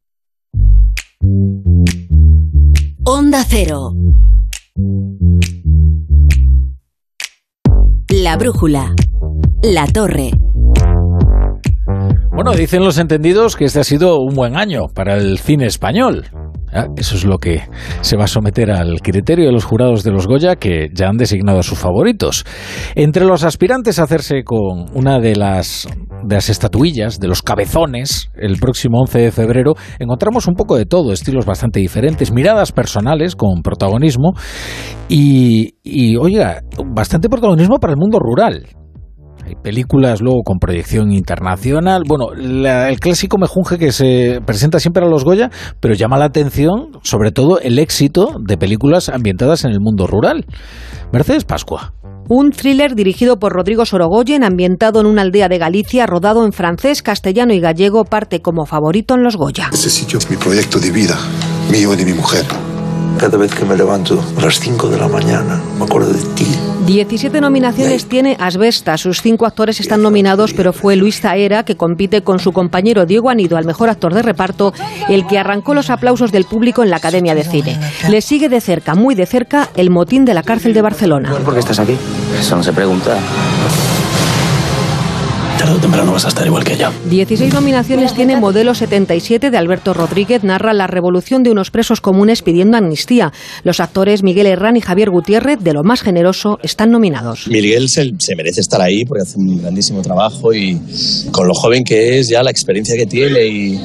Onda 3.06 3.46
Cero. 3.48 3.94
La 8.24 8.38
brújula. 8.38 8.94
La 9.64 9.88
torre. 9.88 10.30
Bueno, 12.32 12.52
dicen 12.52 12.84
los 12.84 13.00
entendidos 13.00 13.56
que 13.56 13.66
este 13.66 13.80
ha 13.80 13.84
sido 13.84 14.20
un 14.20 14.36
buen 14.36 14.56
año 14.56 14.90
para 14.90 15.16
el 15.16 15.40
cine 15.40 15.66
español. 15.66 16.26
Ah, 16.74 16.88
Eso 16.96 17.16
es 17.16 17.26
lo 17.26 17.38
que 17.38 17.64
se 18.02 18.16
va 18.16 18.24
a 18.24 18.28
someter 18.28 18.72
al 18.72 19.02
criterio 19.02 19.46
de 19.46 19.52
los 19.52 19.66
jurados 19.66 20.04
de 20.04 20.12
los 20.12 20.26
Goya, 20.26 20.56
que 20.56 20.88
ya 20.94 21.10
han 21.10 21.18
designado 21.18 21.60
a 21.60 21.64
sus 21.64 21.78
favoritos. 21.78 22.46
Entre 22.96 23.26
los 23.26 23.44
aspirantes 23.44 24.00
a 24.00 24.04
hacerse 24.04 24.44
con 24.44 24.86
una 24.94 25.20
de 25.20 25.36
las, 25.36 25.88
de 26.24 26.36
las 26.36 26.50
estatuillas, 26.50 27.20
de 27.20 27.28
los 27.28 27.42
cabezones, 27.42 28.30
el 28.36 28.58
próximo 28.58 29.02
11 29.02 29.20
de 29.20 29.32
febrero, 29.32 29.74
encontramos 30.00 30.48
un 30.48 30.56
poco 30.56 30.78
de 30.78 30.86
todo, 30.86 31.12
estilos 31.12 31.46
bastante 31.46 31.80
diferentes, 31.80 32.32
miradas 32.32 32.72
personales 32.72 33.36
con 33.36 33.62
protagonismo 33.62 34.32
y, 35.10 35.76
y 35.84 36.16
oiga, 36.16 36.62
bastante 36.86 37.28
protagonismo 37.28 37.80
para 37.80 37.94
el 37.94 38.00
mundo 38.00 38.18
rural. 38.20 38.81
Películas 39.62 40.22
luego 40.22 40.42
con 40.44 40.58
proyección 40.60 41.12
internacional. 41.12 42.04
Bueno, 42.08 42.28
la- 42.36 42.90
el 42.90 43.00
clásico 43.00 43.38
mejunje 43.38 43.78
que 43.78 43.92
se 43.92 44.40
presenta 44.46 44.80
siempre 44.80 45.04
a 45.06 45.08
los 45.08 45.24
Goya, 45.24 45.50
pero 45.80 45.94
llama 45.94 46.18
la 46.18 46.26
atención 46.26 46.92
sobre 47.04 47.32
todo 47.32 47.60
el 47.60 47.80
éxito 47.80 48.36
de 48.40 48.58
películas 48.58 49.10
ambientadas 49.10 49.66
en 49.66 49.72
el 49.72 49.80
mundo 49.80 50.08
rural. 50.08 50.46
Mercedes 51.12 51.44
Pascua. 51.46 51.94
Un 52.30 52.52
thriller 52.52 52.96
dirigido 52.96 53.40
por 53.40 53.52
Rodrigo 53.52 53.86
Sorogoyen, 53.86 54.44
ambientado 54.44 55.02
en 55.02 55.08
una 55.08 55.24
aldea 55.24 55.50
de 55.50 55.58
Galicia, 55.58 56.06
rodado 56.06 56.46
en 56.46 56.54
francés, 56.54 57.02
castellano 57.02 57.54
y 57.54 57.60
gallego, 57.60 58.06
parte 58.06 58.42
como 58.42 58.66
favorito 58.66 59.16
en 59.16 59.24
los 59.24 59.36
Goya. 59.36 59.70
Ese 59.74 59.90
sitio 59.90 60.20
es 60.20 60.30
mi 60.30 60.38
proyecto 60.38 60.80
de 60.80 60.92
vida, 60.92 61.18
mío 61.70 61.94
y 61.94 61.98
de 61.98 62.06
mi 62.06 62.14
mujer. 62.14 62.46
Cada 63.22 63.38
vez 63.38 63.54
que 63.54 63.64
me 63.66 63.78
levanto 63.78 64.20
a 64.36 64.42
las 64.42 64.60
5 64.60 64.90
de 64.90 64.98
la 64.98 65.08
mañana, 65.08 65.62
me 65.78 65.86
acuerdo 65.86 66.12
de 66.12 66.24
ti. 66.34 66.48
17 66.88 67.40
nominaciones 67.40 68.08
tiene 68.08 68.36
Asbesta. 68.40 68.98
Sus 68.98 69.22
cinco 69.22 69.46
actores 69.46 69.80
están 69.80 70.02
nominados, 70.02 70.56
pero 70.56 70.74
fue 70.74 70.96
Luis 70.96 71.22
Zaera, 71.22 71.64
que 71.64 71.78
compite 71.78 72.24
con 72.24 72.40
su 72.40 72.52
compañero 72.52 73.06
Diego 73.06 73.30
Anido 73.30 73.58
al 73.58 73.66
mejor 73.66 73.92
actor 73.92 74.16
de 74.16 74.24
reparto, 74.24 74.74
el 75.08 75.28
que 75.28 75.38
arrancó 75.38 75.76
los 75.76 75.92
aplausos 75.92 76.32
del 76.32 76.46
público 76.46 76.82
en 76.82 76.90
la 76.90 76.98
Academia 76.98 77.36
de 77.36 77.44
Cine. 77.44 77.80
Le 78.10 78.22
sigue 78.22 78.50
de 78.50 78.60
cerca, 78.60 78.96
muy 78.96 79.14
de 79.14 79.28
cerca, 79.28 79.70
el 79.76 79.92
motín 79.92 80.26
de 80.26 80.34
la 80.34 80.42
cárcel 80.42 80.74
de 80.74 80.82
Barcelona. 80.82 81.32
¿Por 81.46 81.54
qué 81.54 81.60
estás 81.60 81.78
aquí? 81.78 81.96
Eso 82.40 82.56
no 82.56 82.64
se 82.64 82.74
pregunta. 82.74 83.20
Tarde 85.62 85.76
o 85.76 85.80
temprano 85.80 86.12
vas 86.12 86.26
a 86.26 86.30
estar 86.30 86.48
igual 86.48 86.64
que 86.64 86.76
yo. 86.76 86.90
16 87.08 87.54
nominaciones 87.54 88.16
tiene 88.16 88.36
Modelo 88.36 88.74
77 88.74 89.52
de 89.52 89.58
Alberto 89.60 89.94
Rodríguez, 89.94 90.44
narra 90.44 90.74
la 90.74 90.88
revolución 90.88 91.44
de 91.44 91.52
unos 91.52 91.70
presos 91.70 92.02
comunes 92.02 92.42
pidiendo 92.42 92.78
amnistía. 92.78 93.32
Los 93.64 93.80
actores 93.80 94.24
Miguel 94.24 94.48
Herrán 94.48 94.76
y 94.76 94.82
Javier 94.82 95.12
Gutiérrez, 95.12 95.60
de 95.60 95.74
lo 95.74 95.84
más 95.84 96.02
generoso, 96.02 96.58
están 96.64 96.90
nominados. 96.90 97.48
Miguel 97.48 97.90
se, 97.90 98.12
se 98.18 98.36
merece 98.36 98.60
estar 98.60 98.82
ahí 98.82 99.06
porque 99.06 99.22
hace 99.22 99.38
un 99.38 99.62
grandísimo 99.62 100.02
trabajo 100.02 100.52
y 100.52 100.82
con 101.32 101.48
lo 101.48 101.54
joven 101.54 101.84
que 101.84 102.18
es, 102.18 102.30
ya 102.30 102.42
la 102.42 102.50
experiencia 102.50 102.96
que 102.96 103.06
tiene 103.06 103.46
y, 103.46 103.80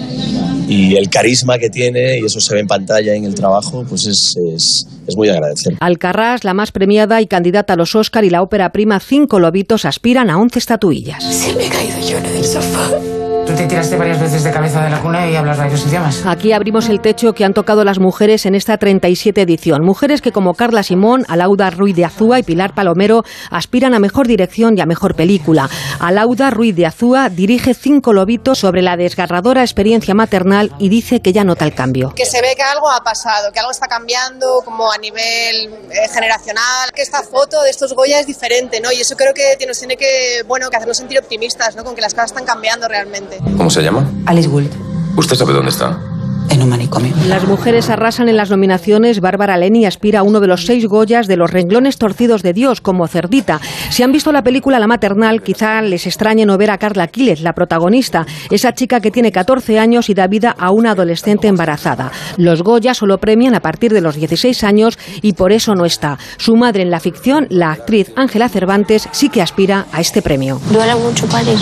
y 0.68 0.97
el 0.97 1.09
carisma 1.09 1.59
que 1.59 1.70
tiene, 1.70 2.18
y 2.20 2.24
eso 2.24 2.41
se 2.41 2.55
ve 2.55 2.61
en 2.61 2.66
pantalla 2.66 3.14
en 3.14 3.24
el 3.24 3.35
trabajo, 3.35 3.85
pues 3.89 4.07
es, 4.07 4.35
es, 4.55 4.87
es 5.07 5.16
muy 5.16 5.29
de 5.29 5.35
agradecer. 5.35 5.77
Alcarrás, 5.81 6.45
la 6.45 6.55
más 6.55 6.72
premiada 6.72 7.20
y 7.20 7.27
candidata 7.27 7.74
a 7.74 7.77
los 7.77 7.95
Oscar 7.95 8.24
y 8.24 8.31
la 8.31 8.43
ópera 8.43 8.72
prima 8.72 8.99
Cinco 9.01 9.39
Lobitos 9.39 9.85
aspiran 9.85 10.31
a 10.31 10.39
11 10.39 10.59
estatuillas. 10.59 11.22
Se 11.22 11.53
he 11.67 11.71
caído 11.71 11.99
yo 11.99 12.19
en 12.19 12.27
el 12.27 12.45
sofá. 12.45 13.16
Te 13.57 13.67
tiraste 13.67 13.97
varias 13.97 14.21
veces 14.21 14.45
de 14.45 14.53
cabeza 14.53 14.83
de 14.83 14.91
la 14.91 15.01
cuna 15.01 15.31
y 15.31 15.35
hablas 15.35 15.57
varios 15.57 15.87
idiomas. 15.87 16.27
Aquí 16.27 16.53
abrimos 16.53 16.91
el 16.91 17.01
techo 17.01 17.33
que 17.33 17.43
han 17.43 17.55
tocado 17.55 17.85
las 17.85 17.99
mujeres 17.99 18.45
en 18.45 18.55
esta 18.55 18.77
37 18.77 19.41
edición. 19.41 19.83
Mujeres 19.83 20.21
que 20.21 20.31
como 20.31 20.53
Carla 20.53 20.83
Simón, 20.83 21.25
Alauda 21.27 21.71
Ruiz 21.71 21.97
de 21.97 22.05
Azúa 22.05 22.39
y 22.39 22.43
Pilar 22.43 22.75
Palomero 22.75 23.23
aspiran 23.51 23.95
a 23.95 23.99
mejor 23.99 24.27
dirección 24.27 24.77
y 24.77 24.83
a 24.83 24.87
mejor 24.87 25.15
película. 25.15 25.71
Alauda 26.01 26.51
Ruiz 26.51 26.77
de 26.77 26.85
Azúa 26.85 27.31
dirige 27.31 27.73
Cinco 27.73 28.13
Lobitos 28.13 28.59
sobre 28.59 28.83
la 28.83 28.99
desgarradora 28.99 29.63
experiencia 29.63 30.15
maternal 30.15 30.73
y 30.79 30.91
dice 30.91 31.21
que 31.23 31.33
ya 31.33 31.43
nota 31.43 31.65
el 31.65 31.75
cambio. 31.75 32.13
que 32.15 32.27
se 32.27 32.43
ve 32.43 32.55
que 32.57 32.63
algo 32.63 32.91
ha 32.91 33.03
pasado, 33.03 33.53
que 33.53 33.59
algo 33.59 33.71
está 33.71 33.87
cambiando 33.87 34.61
como 34.67 34.93
a 34.93 34.99
nivel 34.99 35.73
eh, 35.91 36.09
generacional, 36.13 36.93
que 36.95 37.01
esta 37.01 37.23
foto 37.23 37.63
de 37.63 37.71
estos 37.71 37.95
Goya 37.95 38.21
es 38.21 38.27
diferente, 38.27 38.81
¿no? 38.81 38.93
Y 38.93 39.01
eso 39.01 39.17
creo 39.17 39.33
que 39.33 39.57
nos 39.67 39.79
tiene 39.79 39.97
que, 39.97 40.43
bueno, 40.47 40.69
que 40.69 40.77
hacernos 40.77 40.99
sentir 40.99 41.19
optimistas, 41.19 41.75
¿no? 41.75 41.85
Con 41.85 41.95
que 41.95 42.03
las 42.03 42.13
cosas 42.13 42.33
están 42.33 42.45
cambiando 42.45 42.87
realmente. 42.87 43.39
¿Cómo 43.57 43.70
se 43.70 43.82
llama? 43.82 44.05
Alice 44.26 44.49
Gould. 44.49 44.70
¿Usted 45.16 45.36
sabe 45.36 45.53
dónde 45.53 45.70
está? 45.70 45.99
En 46.57 46.63
un 46.63 46.71
manicomio. 46.71 47.13
Las 47.29 47.47
mujeres 47.47 47.91
arrasan 47.91 48.31
en 48.31 48.37
las 48.39 48.49
nominaciones. 48.49 49.21
Bárbara 49.21 49.59
Leni 49.59 49.85
aspira 49.85 50.21
a 50.21 50.23
uno 50.23 50.41
de 50.41 50.47
los 50.47 50.65
seis 50.65 50.87
Goyas 50.87 51.27
de 51.27 51.37
los 51.37 51.51
renglones 51.51 51.99
torcidos 51.99 52.43
de 52.43 52.55
Dios, 52.55 52.81
como 52.81 53.07
Cerdita. 53.09 53.61
Si 53.91 54.03
han 54.03 54.11
visto 54.11 54.33
la 54.33 54.43
película 54.43 54.79
La 54.79 54.87
Maternal, 54.87 55.43
quizá 55.43 55.83
les 55.83 56.07
extrañe 56.07 56.47
no 56.47 56.57
ver 56.57 56.71
a 56.71 56.79
Carla 56.79 57.09
Quílez, 57.09 57.43
la 57.43 57.53
protagonista, 57.53 58.25
esa 58.51 58.73
chica 58.73 59.01
que 59.01 59.11
tiene 59.11 59.33
14 59.33 59.79
años 59.79 60.09
y 60.09 60.15
da 60.15 60.29
vida 60.29 60.57
a 60.59 60.71
una 60.71 60.93
adolescente 60.93 61.47
embarazada. 61.47 62.11
Los 62.39 62.63
Goya 62.63 62.95
solo 62.95 63.19
premian 63.19 63.55
a 63.55 63.61
partir 63.61 63.93
de 63.93 64.01
los 64.01 64.17
16 64.17 64.65
años 64.65 64.99
y 65.21 65.35
por 65.35 65.53
eso 65.53 65.75
no 65.75 65.85
está. 65.85 66.17
Su 66.39 66.57
madre 66.57 66.83
en 66.85 66.91
la 66.91 67.01
ficción, 67.01 67.49
la 67.51 67.73
actriz 67.73 68.13
Ángela 68.17 68.49
Cervantes, 68.49 69.11
sí 69.13 69.29
que 69.29 69.43
aspira 69.43 69.89
a 69.93 70.01
este 70.01 70.23
premio. 70.23 70.59
Duele 70.71 70.95
mucho 70.95 71.27
parir. 71.27 71.59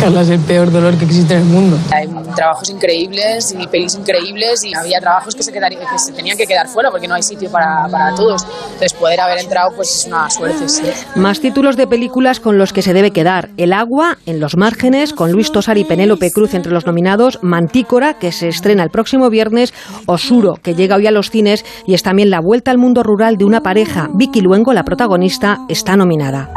Carla 0.00 0.22
es 0.22 0.30
el 0.30 0.40
peor 0.40 0.72
dolor 0.72 0.96
que 0.96 1.04
existe 1.04 1.34
en 1.34 1.40
el 1.40 1.46
mundo. 1.48 1.76
Hay 1.92 2.08
trabajos 2.34 2.70
increíbles 2.70 3.54
y 3.58 3.66
pelis 3.66 3.96
increíbles 3.96 4.37
y 4.62 4.74
había 4.74 5.00
trabajos 5.00 5.34
que 5.34 5.42
se, 5.42 5.52
quedarían, 5.52 5.82
que 5.82 5.98
se 5.98 6.12
tenían 6.12 6.36
que 6.36 6.46
quedar 6.46 6.68
fuera 6.68 6.90
porque 6.90 7.08
no 7.08 7.14
hay 7.14 7.22
sitio 7.22 7.50
para, 7.50 7.86
para 7.90 8.14
todos. 8.14 8.44
Entonces 8.64 8.94
poder 8.94 9.20
haber 9.20 9.38
entrado 9.38 9.72
pues 9.74 9.94
es 9.94 10.06
una 10.06 10.30
suerte. 10.30 10.68
Sí. 10.68 10.84
Más 11.16 11.40
títulos 11.40 11.76
de 11.76 11.86
películas 11.86 12.40
con 12.40 12.58
los 12.58 12.72
que 12.72 12.82
se 12.82 12.92
debe 12.92 13.10
quedar. 13.10 13.50
El 13.56 13.72
agua, 13.72 14.18
en 14.26 14.40
los 14.40 14.56
márgenes, 14.56 15.12
con 15.12 15.32
Luis 15.32 15.52
Tosar 15.52 15.78
y 15.78 15.84
Penélope 15.84 16.30
Cruz 16.30 16.54
entre 16.54 16.72
los 16.72 16.86
nominados. 16.86 17.38
Mantícora, 17.42 18.14
que 18.14 18.32
se 18.32 18.48
estrena 18.48 18.82
el 18.84 18.90
próximo 18.90 19.30
viernes. 19.30 19.74
Osuro, 20.06 20.54
que 20.62 20.74
llega 20.74 20.96
hoy 20.96 21.06
a 21.06 21.10
los 21.10 21.30
cines. 21.30 21.64
Y 21.86 21.94
es 21.94 22.02
también 22.02 22.30
la 22.30 22.40
vuelta 22.40 22.70
al 22.70 22.78
mundo 22.78 23.02
rural 23.02 23.36
de 23.36 23.44
una 23.44 23.60
pareja. 23.60 24.08
Vicky 24.14 24.40
Luengo, 24.40 24.72
la 24.72 24.84
protagonista, 24.84 25.58
está 25.68 25.96
nominada. 25.96 26.50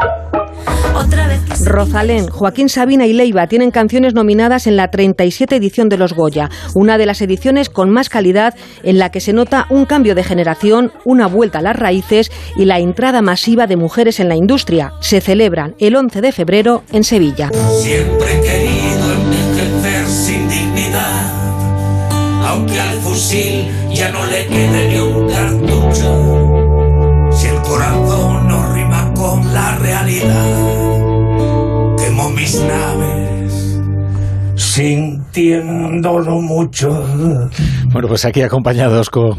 Rosalén, 1.64 2.28
Joaquín 2.28 2.68
Sabina 2.68 3.06
y 3.06 3.12
Leiva 3.12 3.46
tienen 3.46 3.70
canciones 3.70 4.14
nominadas 4.14 4.66
en 4.66 4.76
la 4.76 4.88
37 4.88 5.56
edición 5.56 5.88
de 5.88 5.96
los 5.96 6.12
Goya, 6.12 6.50
una 6.74 6.98
de 6.98 7.06
las 7.06 7.22
ediciones 7.22 7.68
con 7.70 7.90
más 7.90 8.08
calidad 8.08 8.54
en 8.82 8.98
la 8.98 9.10
que 9.10 9.20
se 9.20 9.32
nota 9.32 9.66
un 9.70 9.84
cambio 9.84 10.14
de 10.14 10.24
generación, 10.24 10.92
una 11.04 11.26
vuelta 11.26 11.58
a 11.58 11.62
las 11.62 11.76
raíces 11.76 12.30
y 12.56 12.64
la 12.64 12.78
entrada 12.78 13.22
masiva 13.22 13.66
de 13.66 13.76
mujeres 13.76 14.20
en 14.20 14.28
la 14.28 14.36
industria. 14.36 14.92
Se 15.00 15.20
celebran 15.20 15.74
el 15.78 15.96
11 15.96 16.20
de 16.20 16.32
febrero 16.32 16.82
en 16.92 17.04
Sevilla. 17.04 17.50
Siempre 17.80 18.26
he 18.26 18.40
querido 18.40 19.12
envejecer 19.12 20.06
sin 20.06 20.48
dignidad, 20.48 21.30
aunque 22.48 22.80
al 22.80 22.98
fusil 22.98 23.68
ya 23.92 24.10
no 24.10 24.26
le 24.26 24.46
quede 24.46 24.88
ni 24.88 24.98
un 24.98 25.28
cartucho. 25.28 26.52
Si 27.32 27.46
el 27.46 27.62
corazón 27.62 28.48
no 28.48 28.74
rima 28.74 29.12
con 29.14 29.52
la 29.54 29.76
realidad, 29.78 30.61
mis 32.42 32.58
naves 32.58 33.78
sintiéndolo 35.32 36.40
mucho. 36.40 36.90
Bueno, 37.92 38.08
pues 38.08 38.24
aquí 38.24 38.42
acompañados 38.42 39.08
con 39.10 39.38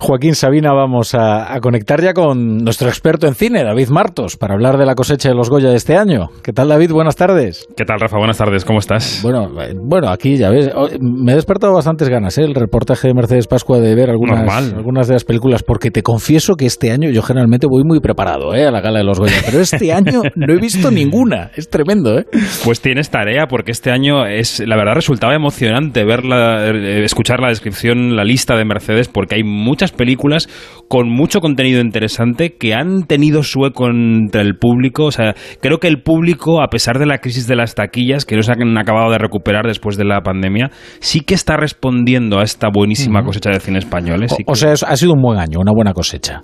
Joaquín 0.00 0.34
Sabina 0.34 0.72
vamos 0.72 1.14
a, 1.14 1.52
a, 1.52 1.60
conectar 1.60 2.00
ya 2.00 2.12
con 2.12 2.58
nuestro 2.58 2.88
experto 2.88 3.26
en 3.26 3.34
cine, 3.34 3.64
David 3.64 3.88
Martos, 3.88 4.36
para 4.36 4.54
hablar 4.54 4.78
de 4.78 4.86
la 4.86 4.94
cosecha 4.94 5.28
de 5.28 5.34
los 5.34 5.50
Goya 5.50 5.70
de 5.70 5.76
este 5.76 5.96
año. 5.96 6.28
¿Qué 6.42 6.52
tal, 6.52 6.68
David? 6.68 6.92
Buenas 6.92 7.16
tardes. 7.16 7.66
¿Qué 7.76 7.84
tal, 7.84 8.00
Rafa? 8.00 8.16
Buenas 8.18 8.38
tardes, 8.38 8.64
¿cómo 8.64 8.78
estás? 8.78 9.20
Bueno, 9.22 9.48
eh, 9.60 9.74
bueno 9.76 10.08
aquí 10.08 10.36
ya 10.36 10.50
ves, 10.50 10.70
me 11.00 11.32
he 11.32 11.34
despertado 11.34 11.72
bastantes 11.74 12.08
ganas, 12.08 12.38
¿eh? 12.38 12.42
el 12.42 12.54
reportaje 12.54 13.08
de 13.08 13.14
Mercedes 13.14 13.46
Pascua 13.46 13.80
de 13.80 13.94
ver 13.94 14.10
algunas, 14.10 14.72
algunas 14.72 15.08
de 15.08 15.14
las 15.14 15.24
películas, 15.24 15.62
porque 15.62 15.90
te 15.90 16.02
confieso 16.02 16.54
que 16.54 16.66
este 16.66 16.92
año 16.92 17.10
yo 17.10 17.22
generalmente 17.22 17.66
voy 17.66 17.82
muy 17.84 18.00
preparado 18.00 18.54
¿eh? 18.54 18.66
a 18.66 18.70
la 18.70 18.80
gala 18.80 18.98
de 18.98 19.04
los 19.04 19.18
Goya, 19.18 19.36
pero 19.44 19.60
este 19.60 19.92
año 19.92 20.22
no 20.36 20.54
he 20.54 20.60
visto 20.60 20.90
ninguna, 20.90 21.50
es 21.56 21.68
tremendo. 21.68 22.18
¿eh? 22.18 22.26
Pues 22.64 22.80
tienes 22.80 23.10
tarea, 23.10 23.46
porque 23.48 23.72
este 23.72 23.90
año 23.90 24.26
es, 24.26 24.60
la 24.60 24.76
verdad 24.76 24.94
resulta 24.94 25.23
resultaba 25.24 25.34
emocionante 25.34 26.04
verla, 26.04 26.66
eh, 26.66 27.04
escuchar 27.04 27.40
la 27.40 27.48
descripción, 27.48 28.16
la 28.16 28.24
lista 28.24 28.56
de 28.56 28.64
Mercedes, 28.64 29.08
porque 29.08 29.36
hay 29.36 29.42
muchas 29.42 29.92
películas 29.92 30.48
con 30.88 31.08
mucho 31.08 31.40
contenido 31.40 31.80
interesante 31.80 32.56
que 32.56 32.74
han 32.74 33.04
tenido 33.04 33.42
su 33.42 33.64
eco 33.64 33.88
entre 33.88 34.42
el 34.42 34.56
público. 34.56 35.06
O 35.06 35.10
sea, 35.10 35.34
creo 35.60 35.78
que 35.78 35.88
el 35.88 36.02
público, 36.02 36.62
a 36.62 36.68
pesar 36.68 36.98
de 36.98 37.06
la 37.06 37.18
crisis 37.18 37.46
de 37.46 37.56
las 37.56 37.74
taquillas, 37.74 38.24
que 38.24 38.36
no 38.36 38.42
se 38.42 38.52
han 38.52 38.76
acabado 38.78 39.10
de 39.10 39.18
recuperar 39.18 39.66
después 39.66 39.96
de 39.96 40.04
la 40.04 40.20
pandemia, 40.20 40.70
sí 41.00 41.20
que 41.20 41.34
está 41.34 41.56
respondiendo 41.56 42.38
a 42.38 42.42
esta 42.42 42.68
buenísima 42.72 43.22
cosecha 43.22 43.50
de 43.50 43.60
cine 43.60 43.78
español. 43.78 44.24
¿eh? 44.24 44.28
Sí 44.28 44.42
O, 44.46 44.54
sea, 44.54 44.72
ha 44.72 44.96
sido 44.96 45.12
un 45.12 45.22
buen 45.22 45.38
año, 45.38 45.58
una 45.60 45.72
buena 45.72 45.92
cosecha. 45.92 46.42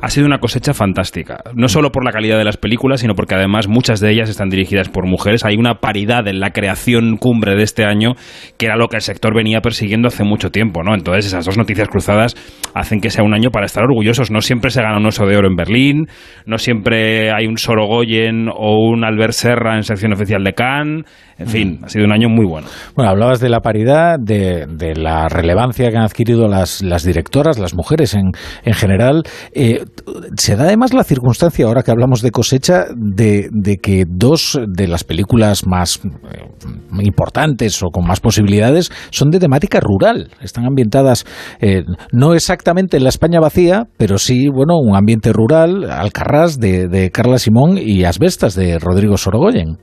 Ha 0.00 0.08
sido 0.08 0.26
una 0.26 0.38
cosecha 0.38 0.74
fantástica. 0.74 1.42
No 1.54 1.68
solo 1.68 1.90
por 1.90 2.04
la 2.04 2.12
calidad 2.12 2.38
de 2.38 2.44
las 2.44 2.56
películas, 2.56 3.00
sino 3.00 3.14
porque 3.14 3.34
además 3.34 3.68
muchas 3.68 4.00
de 4.00 4.10
ellas 4.10 4.28
están 4.28 4.48
dirigidas 4.48 4.88
por 4.88 5.06
mujeres. 5.06 5.44
Hay 5.44 5.56
una 5.56 5.76
paridad 5.76 6.26
en 6.28 6.40
la 6.40 6.50
creación 6.50 7.16
cumbre 7.16 7.56
de 7.56 7.62
este 7.62 7.84
año, 7.84 8.14
que 8.58 8.66
era 8.66 8.76
lo 8.76 8.88
que 8.88 8.96
el 8.96 9.02
sector 9.02 9.34
venía 9.34 9.60
persiguiendo 9.60 10.08
hace 10.08 10.24
mucho 10.24 10.50
tiempo, 10.50 10.82
¿no? 10.82 10.94
Entonces 10.94 11.26
esas 11.26 11.44
dos 11.44 11.56
noticias 11.56 11.88
cruzadas 11.88 12.34
hacen 12.74 13.00
que 13.00 13.10
sea 13.10 13.24
un 13.24 13.34
año 13.34 13.50
para 13.50 13.66
estar 13.66 13.84
orgullosos. 13.84 14.30
No 14.30 14.40
siempre 14.40 14.70
se 14.70 14.82
gana 14.82 14.98
un 14.98 15.06
oso 15.06 15.26
de 15.26 15.36
oro 15.36 15.48
en 15.48 15.56
Berlín, 15.56 16.06
no 16.44 16.58
siempre 16.58 17.32
hay 17.32 17.46
un 17.46 17.58
Sorogoyen 17.58 18.48
o 18.48 18.88
un 18.88 19.04
Albert 19.04 19.32
Serra 19.32 19.76
en 19.76 19.82
sección 19.82 20.12
oficial 20.12 20.44
de 20.44 20.52
Cannes. 20.52 21.04
En 21.38 21.48
fin, 21.48 21.80
ha 21.82 21.88
sido 21.90 22.06
un 22.06 22.12
año 22.12 22.30
muy 22.30 22.46
bueno. 22.46 22.66
Bueno, 22.94 23.10
hablabas 23.10 23.40
de 23.40 23.50
la 23.50 23.60
paridad, 23.60 24.16
de, 24.18 24.64
de 24.66 24.94
la 24.94 25.28
relevancia 25.28 25.90
que 25.90 25.96
han 25.98 26.04
adquirido 26.04 26.48
las, 26.48 26.82
las 26.82 27.04
directoras, 27.04 27.58
las 27.58 27.74
mujeres 27.74 28.14
en, 28.14 28.30
en 28.64 28.72
general. 28.72 29.22
Eh, 29.52 29.84
se 30.38 30.56
da 30.56 30.64
además 30.64 30.94
la 30.94 31.04
circunstancia, 31.04 31.66
ahora 31.66 31.82
que 31.82 31.90
hablamos 31.90 32.22
de 32.22 32.30
cosecha, 32.30 32.86
de, 32.96 33.48
de 33.52 33.76
que 33.76 34.04
dos 34.08 34.58
de 34.66 34.88
las 34.88 35.04
películas 35.04 35.66
más 35.66 36.00
eh, 36.04 36.08
importantes 37.02 37.82
o 37.82 37.88
con 37.92 38.06
más 38.06 38.20
posibilidades 38.20 38.90
son 39.10 39.28
de 39.28 39.38
temática 39.38 39.78
rural. 39.78 40.30
Están 40.40 40.64
ambientadas 40.64 41.26
eh, 41.60 41.82
no 42.12 42.32
exactamente 42.32 42.96
en 42.96 43.02
la 43.02 43.10
España 43.10 43.40
vacía, 43.40 43.84
pero 43.98 44.16
sí, 44.16 44.48
bueno, 44.48 44.78
un 44.78 44.96
ambiente 44.96 45.34
rural, 45.34 45.90
Alcarrás 45.90 46.58
de, 46.58 46.88
de 46.88 47.10
Carla 47.10 47.38
Simón 47.38 47.76
y 47.76 48.04
Asbestas 48.04 48.54
de 48.54 48.78
Rodrigo 48.78 49.18
Sorogoyen. 49.18 49.76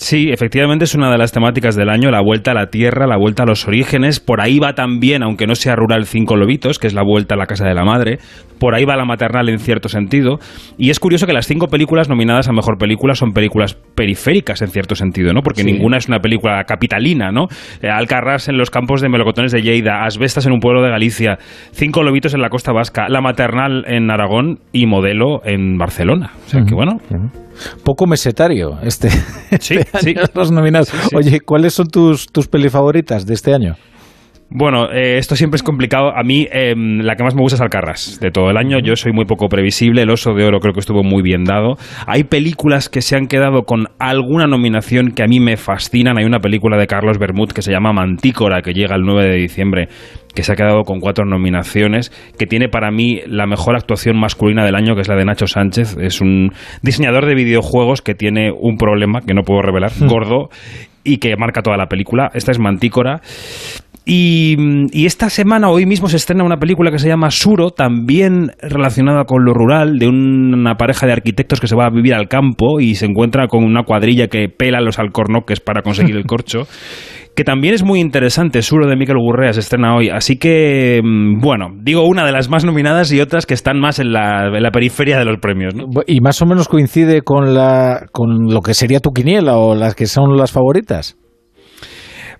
Sí, 0.00 0.30
efectivamente 0.30 0.84
es 0.84 0.94
una 0.94 1.10
de 1.10 1.18
las 1.18 1.32
temáticas 1.32 1.74
del 1.74 1.88
año, 1.88 2.12
la 2.12 2.20
vuelta 2.20 2.52
a 2.52 2.54
la 2.54 2.66
tierra, 2.70 3.08
la 3.08 3.16
vuelta 3.16 3.42
a 3.42 3.46
los 3.46 3.66
orígenes. 3.66 4.20
Por 4.20 4.40
ahí 4.40 4.60
va 4.60 4.74
también, 4.74 5.24
aunque 5.24 5.48
no 5.48 5.56
sea 5.56 5.74
rural, 5.74 6.06
Cinco 6.06 6.36
Lobitos, 6.36 6.78
que 6.78 6.86
es 6.86 6.94
la 6.94 7.02
vuelta 7.02 7.34
a 7.34 7.36
la 7.36 7.46
casa 7.46 7.66
de 7.66 7.74
la 7.74 7.84
madre. 7.84 8.18
Por 8.60 8.76
ahí 8.76 8.84
va 8.84 8.94
la 8.96 9.04
maternal 9.04 9.48
en 9.48 9.58
cierto 9.58 9.88
sentido. 9.88 10.38
Y 10.78 10.90
es 10.90 11.00
curioso 11.00 11.26
que 11.26 11.32
las 11.32 11.48
cinco 11.48 11.66
películas 11.66 12.08
nominadas 12.08 12.46
a 12.48 12.52
mejor 12.52 12.78
película 12.78 13.16
son 13.16 13.32
películas 13.32 13.74
periféricas 13.96 14.62
en 14.62 14.68
cierto 14.68 14.94
sentido, 14.94 15.32
¿no? 15.32 15.42
Porque 15.42 15.62
Sí. 15.62 15.72
ninguna 15.72 15.96
es 15.96 16.06
una 16.06 16.20
película 16.20 16.62
capitalina, 16.62 17.32
¿no? 17.32 17.48
Eh, 17.82 17.88
Alcarrás 17.90 18.48
en 18.48 18.56
los 18.56 18.70
campos 18.70 19.00
de 19.00 19.08
melocotones 19.08 19.50
de 19.50 19.62
Lleida, 19.62 20.04
Asbestas 20.04 20.46
en 20.46 20.52
un 20.52 20.60
pueblo 20.60 20.80
de 20.80 20.90
Galicia, 20.90 21.38
Cinco 21.72 22.04
Lobitos 22.04 22.34
en 22.34 22.40
la 22.40 22.50
costa 22.50 22.70
vasca, 22.70 23.08
La 23.08 23.20
maternal 23.20 23.84
en 23.88 24.12
Aragón 24.12 24.60
y 24.72 24.86
Modelo 24.86 25.40
en 25.44 25.76
Barcelona. 25.76 26.30
O 26.46 26.48
sea 26.48 26.62
que 26.64 26.72
bueno. 26.74 26.98
Poco 27.84 28.06
mesetario 28.06 28.78
este, 28.82 29.10
Sí, 29.60 29.74
este 29.78 29.98
sí. 30.00 30.14
año 30.16 30.22
los 30.34 30.50
nominados. 30.50 30.90
Oye, 31.14 31.40
¿cuáles 31.40 31.74
son 31.74 31.88
tus, 31.88 32.26
tus 32.26 32.46
peli 32.48 32.68
favoritas 32.68 33.26
de 33.26 33.34
este 33.34 33.54
año? 33.54 33.76
Bueno, 34.50 34.90
eh, 34.90 35.18
esto 35.18 35.36
siempre 35.36 35.56
es 35.56 35.62
complicado. 35.62 36.16
A 36.16 36.22
mí 36.22 36.46
eh, 36.50 36.74
la 36.76 37.16
que 37.16 37.22
más 37.22 37.34
me 37.34 37.42
gusta 37.42 37.56
es 37.56 37.60
Alcarrás. 37.60 38.18
De 38.18 38.30
todo 38.30 38.50
el 38.50 38.56
año 38.56 38.78
yo 38.78 38.96
soy 38.96 39.12
muy 39.12 39.26
poco 39.26 39.48
previsible. 39.48 40.02
El 40.02 40.10
Oso 40.10 40.32
de 40.32 40.44
Oro 40.44 40.60
creo 40.60 40.72
que 40.72 40.80
estuvo 40.80 41.02
muy 41.02 41.22
bien 41.22 41.44
dado. 41.44 41.76
Hay 42.06 42.24
películas 42.24 42.88
que 42.88 43.02
se 43.02 43.14
han 43.14 43.26
quedado 43.26 43.64
con 43.64 43.88
alguna 43.98 44.46
nominación 44.46 45.10
que 45.12 45.22
a 45.22 45.26
mí 45.26 45.38
me 45.38 45.58
fascinan. 45.58 46.16
Hay 46.16 46.24
una 46.24 46.40
película 46.40 46.78
de 46.78 46.86
Carlos 46.86 47.18
Bermud 47.18 47.52
que 47.52 47.60
se 47.60 47.72
llama 47.72 47.92
Mantícora 47.92 48.62
que 48.62 48.72
llega 48.72 48.96
el 48.96 49.02
9 49.02 49.28
de 49.28 49.36
diciembre 49.36 49.88
que 50.34 50.44
se 50.44 50.52
ha 50.52 50.56
quedado 50.56 50.84
con 50.84 51.00
cuatro 51.00 51.24
nominaciones, 51.24 52.12
que 52.38 52.46
tiene 52.46 52.68
para 52.68 52.92
mí 52.92 53.20
la 53.26 53.46
mejor 53.46 53.74
actuación 53.74 54.20
masculina 54.20 54.64
del 54.64 54.76
año, 54.76 54.94
que 54.94 55.00
es 55.00 55.08
la 55.08 55.16
de 55.16 55.24
Nacho 55.24 55.48
Sánchez. 55.48 55.96
Es 56.00 56.20
un 56.20 56.52
diseñador 56.80 57.26
de 57.26 57.34
videojuegos 57.34 58.02
que 58.02 58.14
tiene 58.14 58.52
un 58.52 58.76
problema 58.76 59.20
que 59.20 59.34
no 59.34 59.42
puedo 59.42 59.62
revelar, 59.62 59.90
gordo, 60.08 60.48
y 61.02 61.18
que 61.18 61.36
marca 61.36 61.62
toda 61.62 61.76
la 61.76 61.86
película. 61.86 62.30
Esta 62.34 62.52
es 62.52 62.58
Mantícora. 62.60 63.20
Y, 64.10 64.56
y 64.90 65.04
esta 65.04 65.28
semana, 65.28 65.68
hoy 65.68 65.84
mismo, 65.84 66.08
se 66.08 66.16
estrena 66.16 66.42
una 66.42 66.56
película 66.56 66.90
que 66.90 66.98
se 66.98 67.08
llama 67.08 67.30
Suro, 67.30 67.72
también 67.72 68.52
relacionada 68.58 69.24
con 69.24 69.44
lo 69.44 69.52
rural, 69.52 69.98
de 69.98 70.08
una 70.08 70.76
pareja 70.76 71.06
de 71.06 71.12
arquitectos 71.12 71.60
que 71.60 71.66
se 71.66 71.76
va 71.76 71.84
a 71.84 71.90
vivir 71.90 72.14
al 72.14 72.26
campo 72.26 72.80
y 72.80 72.94
se 72.94 73.04
encuentra 73.04 73.48
con 73.48 73.64
una 73.64 73.82
cuadrilla 73.82 74.28
que 74.28 74.48
pela 74.48 74.80
los 74.80 74.98
alcornoques 74.98 75.60
para 75.60 75.82
conseguir 75.82 76.16
el 76.16 76.24
corcho. 76.24 76.66
Que 77.36 77.44
también 77.44 77.72
es 77.72 77.84
muy 77.84 78.00
interesante, 78.00 78.62
Suro 78.62 78.88
de 78.88 78.96
Miquel 78.96 79.16
Gurrea 79.16 79.52
se 79.52 79.60
estrena 79.60 79.94
hoy. 79.94 80.08
Así 80.08 80.40
que, 80.40 81.00
mm, 81.00 81.38
bueno, 81.38 81.68
digo 81.80 82.02
una 82.02 82.26
de 82.26 82.32
las 82.32 82.48
más 82.48 82.64
nominadas 82.64 83.12
y 83.12 83.20
otras 83.20 83.46
que 83.46 83.54
están 83.54 83.78
más 83.78 84.00
en 84.00 84.12
la, 84.12 84.46
en 84.46 84.60
la 84.60 84.72
periferia 84.72 85.20
de 85.20 85.24
los 85.24 85.38
premios. 85.38 85.72
¿no? 85.72 85.84
Y 86.08 86.20
más 86.20 86.42
o 86.42 86.46
menos 86.46 86.66
coincide 86.66 87.22
con, 87.22 87.54
la, 87.54 88.06
con 88.10 88.52
lo 88.52 88.60
que 88.60 88.74
sería 88.74 88.98
tu 88.98 89.12
quiniela 89.12 89.56
o 89.56 89.76
las 89.76 89.94
que 89.94 90.06
son 90.06 90.36
las 90.36 90.50
favoritas. 90.50 91.16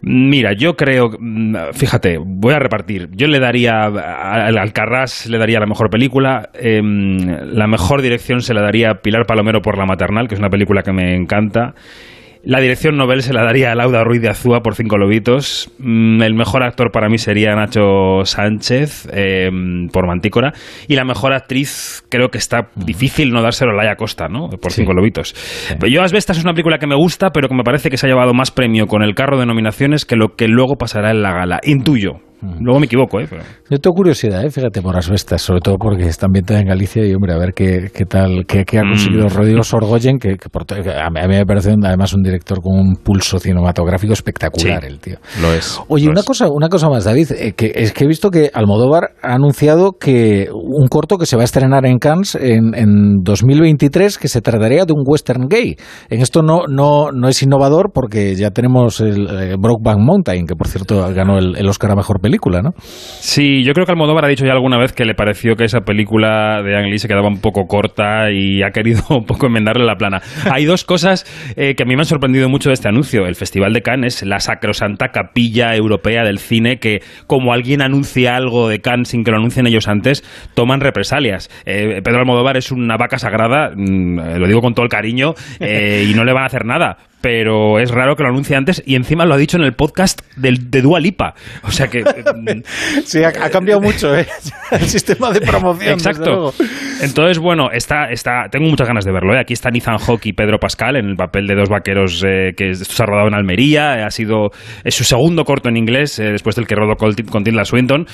Mira, 0.01 0.53
yo 0.53 0.77
creo, 0.77 1.11
mm, 1.19 1.57
fíjate, 1.73 2.19
voy 2.19 2.55
a 2.55 2.59
repartir. 2.59 3.09
Yo 3.13 3.27
le 3.27 3.41
daría 3.41 3.85
al 3.85 4.57
Alcarrás, 4.57 5.27
le 5.27 5.39
daría 5.39 5.59
la 5.59 5.67
mejor 5.67 5.91
película, 5.91 6.51
em, 6.55 7.19
la 7.53 7.67
mejor 7.67 8.01
dirección 8.01 8.41
se 8.41 8.55
la 8.55 8.63
daría 8.63 9.03
Pilar 9.03 9.27
Palomero 9.27 9.61
por 9.61 9.77
La 9.77 9.87
Maternal, 9.87 10.29
que 10.29 10.35
es 10.35 10.39
una 10.41 10.51
película 10.51 10.83
que 10.83 10.93
me 10.93 11.17
encanta. 11.17 11.75
La 12.45 12.61
dirección 12.61 12.97
novel 12.97 13.23
se 13.23 13.33
la 13.33 13.43
daría 13.43 13.73
a 13.73 13.75
Lauda 13.75 14.05
Ruiz 14.05 14.23
de 14.23 14.29
Azúa 14.29 14.61
por 14.61 14.75
Cinco 14.75 14.97
Lobitos. 14.97 15.71
Mm, 15.79 16.23
El 16.23 16.35
mejor 16.35 16.63
actor 16.63 16.91
para 16.93 17.09
mí 17.09 17.19
sería 17.19 17.55
Nacho 17.55 18.25
Sánchez 18.25 19.09
em, 19.13 19.89
por 19.89 20.07
Mantícora. 20.07 20.53
Y 20.87 20.95
la 20.95 21.05
mejor 21.05 21.33
actriz 21.33 22.05
creo 22.09 22.29
que 22.29 22.39
está 22.39 22.69
difícil 22.77 23.31
no 23.31 23.43
dárselo 23.43 23.73
a 23.73 23.75
Laia 23.75 23.97
Costa, 23.97 24.29
¿no? 24.29 24.49
Por 24.49 24.73
Cinco 24.73 24.93
Lobitos. 24.93 25.35
Pero 25.81 25.93
yo 25.93 26.03
Asbestas 26.03 26.39
es 26.39 26.45
una 26.45 26.53
película 26.53 26.79
que 26.79 26.87
me 26.87 26.97
gusta, 26.97 27.31
pero 27.31 27.49
que 27.49 27.55
me 27.55 27.65
parece 27.65 27.91
que 27.91 27.97
se 27.97 28.07
ha 28.07 28.11
llevado 28.11 28.35
más 28.35 28.51
premio 28.51 28.87
con 28.87 29.03
el 29.03 29.15
carro 29.15 29.39
de 29.39 29.47
nominaciones 29.47 30.05
que 30.05 30.17
lo 30.17 30.37
que 30.37 30.49
luego 30.49 30.77
pasará 30.77 31.11
en 31.11 31.23
la 31.23 31.33
gala. 31.33 31.61
Intuyo. 31.65 32.28
Luego 32.61 32.79
me 32.81 32.87
equivoco, 32.87 33.21
¿eh? 33.21 33.27
Pero... 33.29 33.43
Yo 33.71 33.79
tengo 33.79 33.95
curiosidad, 33.95 34.45
¿eh? 34.45 34.51
fíjate, 34.51 34.81
por 34.83 34.97
Asbestas, 34.97 35.43
sobre 35.43 35.61
todo 35.61 35.77
porque 35.79 36.07
está 36.07 36.27
ambientada 36.27 36.61
en 36.61 36.67
Galicia 36.69 37.05
y, 37.05 37.13
hombre, 37.15 37.33
a 37.35 37.39
ver 37.39 37.53
qué, 37.55 37.91
qué 37.93 38.05
tal, 38.05 38.45
qué, 38.47 38.65
qué 38.65 38.79
ha 38.79 38.83
conseguido 38.83 39.27
Mm. 39.27 39.31
Rodrigo 39.31 39.63
Sorgoyen, 39.63 40.19
que, 40.19 40.37
que 40.37 40.49
por 40.49 40.65
que 40.67 40.75
a, 40.91 41.11
mí, 41.11 41.21
me 41.29 41.45
parece 41.47 41.73
un- 41.73 41.85
además 41.85 42.15
un 42.15 42.23
director 42.23 42.61
con 42.63 42.79
un 42.79 42.97
pulso 42.97 43.39
cinematográfico 43.39 44.13
espectacular, 44.13 44.81
Sí, 44.83 44.87
el 44.87 44.99
tío. 45.01 45.17
Lo 45.43 45.53
es. 45.53 45.81
Oye, 45.89 46.05
lo 46.07 46.13
una 46.13 46.21
es. 46.21 46.27
cosa, 46.27 46.49
una 46.51 46.69
cosa 46.69 46.89
más, 46.89 47.05
David, 47.05 47.33
eh, 47.33 47.53
que 47.53 47.73
es 47.75 47.93
que 47.93 48.05
he 48.05 48.07
visto 48.07 48.31
que 48.31 48.51
Almodóvar 48.55 49.11
ha 49.23 49.35
anunciado 49.35 49.93
que 49.99 50.49
un 50.53 50.87
corto 50.89 51.19
que 51.19 51.27
se 51.27 51.37
va 51.37 51.43
a 51.43 51.45
estrenar 51.45 51.85
en 51.87 51.99
Cannes 51.99 52.35
en, 52.37 52.75
en 52.75 53.23
2023 53.23 54.19
que 54.19 54.29
se 54.29 54.41
trataría 54.41 54.85
de 54.85 54.93
un 54.93 55.03
western 55.05 55.49
gay. 55.49 55.77
En 56.09 56.21
esto 56.21 56.43
no, 56.43 56.63
no, 56.69 57.11
no 57.13 57.29
es 57.29 57.43
innovador 57.43 57.91
porque 57.93 58.35
ya 58.37 58.51
tenemos 58.51 59.01
el 59.01 59.27
eh, 59.29 59.57
Brokeback 59.59 59.99
Mountain, 59.99 60.47
que 60.47 60.55
por 60.55 60.69
cierto 60.69 61.01
ganó 61.15 61.39
el, 61.39 61.57
el 61.57 61.69
Oscar 61.69 61.91
a 61.93 61.97
mejor 61.97 62.21
película, 62.21 62.28
¿no? 62.63 62.75
Sí, 62.79 63.65
yo 63.65 63.73
creo 63.73 63.87
que 63.87 63.93
Almodóvar 63.93 64.25
ha 64.25 64.29
dicho 64.29 64.45
ya 64.45 64.53
alguna 64.53 64.79
vez 64.79 64.93
que 64.93 65.05
le 65.05 65.15
pareció 65.15 65.57
que 65.57 65.65
esa 65.65 65.81
película 65.81 66.63
de 66.63 66.77
Ang 66.77 66.87
Lee 66.87 66.99
se 66.99 67.09
quedaba 67.09 67.29
un 67.29 67.41
poco 67.41 67.67
corta 67.67 68.31
y 68.31 68.63
ha 68.63 68.71
querido 68.71 69.03
un 69.11 69.25
poco 69.25 69.47
enmendarle 69.47 69.85
la 69.85 69.97
plana. 69.97 70.21
Hay 70.51 70.65
dos 70.65 70.85
cosas 70.85 71.25
eh, 71.57 71.75
que 71.75 71.83
a 71.83 71.87
mí 71.87 71.95
me 71.95 72.03
han 72.03 72.07
sorprendido 72.07 72.49
mucho 72.49 72.71
de 72.71 72.75
este 72.75 72.89
anuncio. 72.89 73.27
El 73.27 73.35
Festival 73.35 73.73
de 73.73 73.83
Cannes 73.83 74.23
es 74.23 74.29
la 74.29 74.41
sacrosanta 74.41 75.09
capilla 75.09 75.75
europea 75.75 76.25
del 76.25 76.39
cine 76.39 76.79
que, 76.79 77.01
como 77.27 77.53
alguien 77.53 77.83
anuncia 77.83 78.37
algo 78.37 78.69
de 78.69 78.81
Cannes 78.81 79.09
sin 79.09 79.25
que 79.25 79.31
lo 79.31 79.39
anuncien 79.39 79.67
ellos 79.67 79.89
antes, 79.89 80.23
toman 80.55 80.81
represalias. 80.81 81.51
Eh, 81.65 82.01
Pedro 82.03 82.21
Almodóvar 82.21 82.57
es 82.57 82.73
una 82.73 82.97
vaca 82.97 83.19
sagrada, 83.19 83.71
mm, 83.75 84.19
eh, 84.19 84.39
lo 84.39 84.47
digo 84.47 84.61
con 84.61 84.75
todo 84.75 84.85
el 84.85 84.91
cariño, 84.91 85.35
y 85.61 86.15
no 86.15 86.25
le 86.25 86.33
van 86.33 86.45
a 86.45 86.47
hacer 86.47 86.65
nada. 86.65 86.99
Pero 87.21 87.81
es 87.81 87.91
raro 87.91 88.15
que 88.15 88.23
lo 88.23 88.29
anuncie 88.29 88.57
antes 88.57 88.83
y 88.87 88.95
encima 88.95 89.25
lo 89.25 89.35
ha 89.35 89.37
dicho 89.37 89.57
en 89.57 89.65
el 89.65 89.73
podcast 89.73 90.21
del, 90.37 90.71
de 90.71 90.83
Dua 90.83 91.01
Lipa. 91.01 91.35
O 91.65 91.71
sea 91.71 91.89
que 91.89 92.03
mm, 92.05 92.63
Sí, 93.05 93.23
ha, 93.25 93.29
ha 93.29 93.51
cambiado 93.51 93.81
mucho 93.81 94.17
¿eh? 94.17 94.27
el 94.71 94.87
sistema 94.87 95.33
de 95.33 95.41
promoción. 95.41 95.95
Exacto. 95.95 96.53
Entonces, 97.01 97.39
bueno, 97.39 97.71
está, 97.73 98.11
está, 98.11 98.49
tengo 98.51 98.69
muchas 98.69 98.87
ganas 98.87 99.05
de 99.05 99.13
verlo. 99.13 99.35
¿eh? 99.35 99.41
Aquí 99.41 99.53
está 99.53 99.71
Ethan 99.73 99.99
Hawke 99.99 100.27
y 100.27 100.33
Pedro 100.33 100.59
Pascal 100.59 100.97
en 100.97 101.07
el 101.07 101.17
papel 101.17 101.47
de 101.47 101.55
dos 101.55 101.69
vaqueros 101.69 102.23
eh, 102.25 102.53
que 102.57 102.75
se 102.75 103.03
ha 103.03 103.07
rodado 103.07 103.29
en 103.29 103.35
Almería. 103.35 104.07
Ha 104.07 104.11
sido 104.11 104.51
es 104.85 104.95
su 104.95 105.05
segundo 105.05 105.45
corto 105.45 105.69
en 105.69 105.77
inglés 105.77 106.17
después 106.17 106.57
del 106.57 106.67
que 106.67 106.75
rodó 106.75 106.95
con, 106.97 107.13
con 107.31 107.45
Tilda 107.45 107.65
Swinton. 107.65 108.07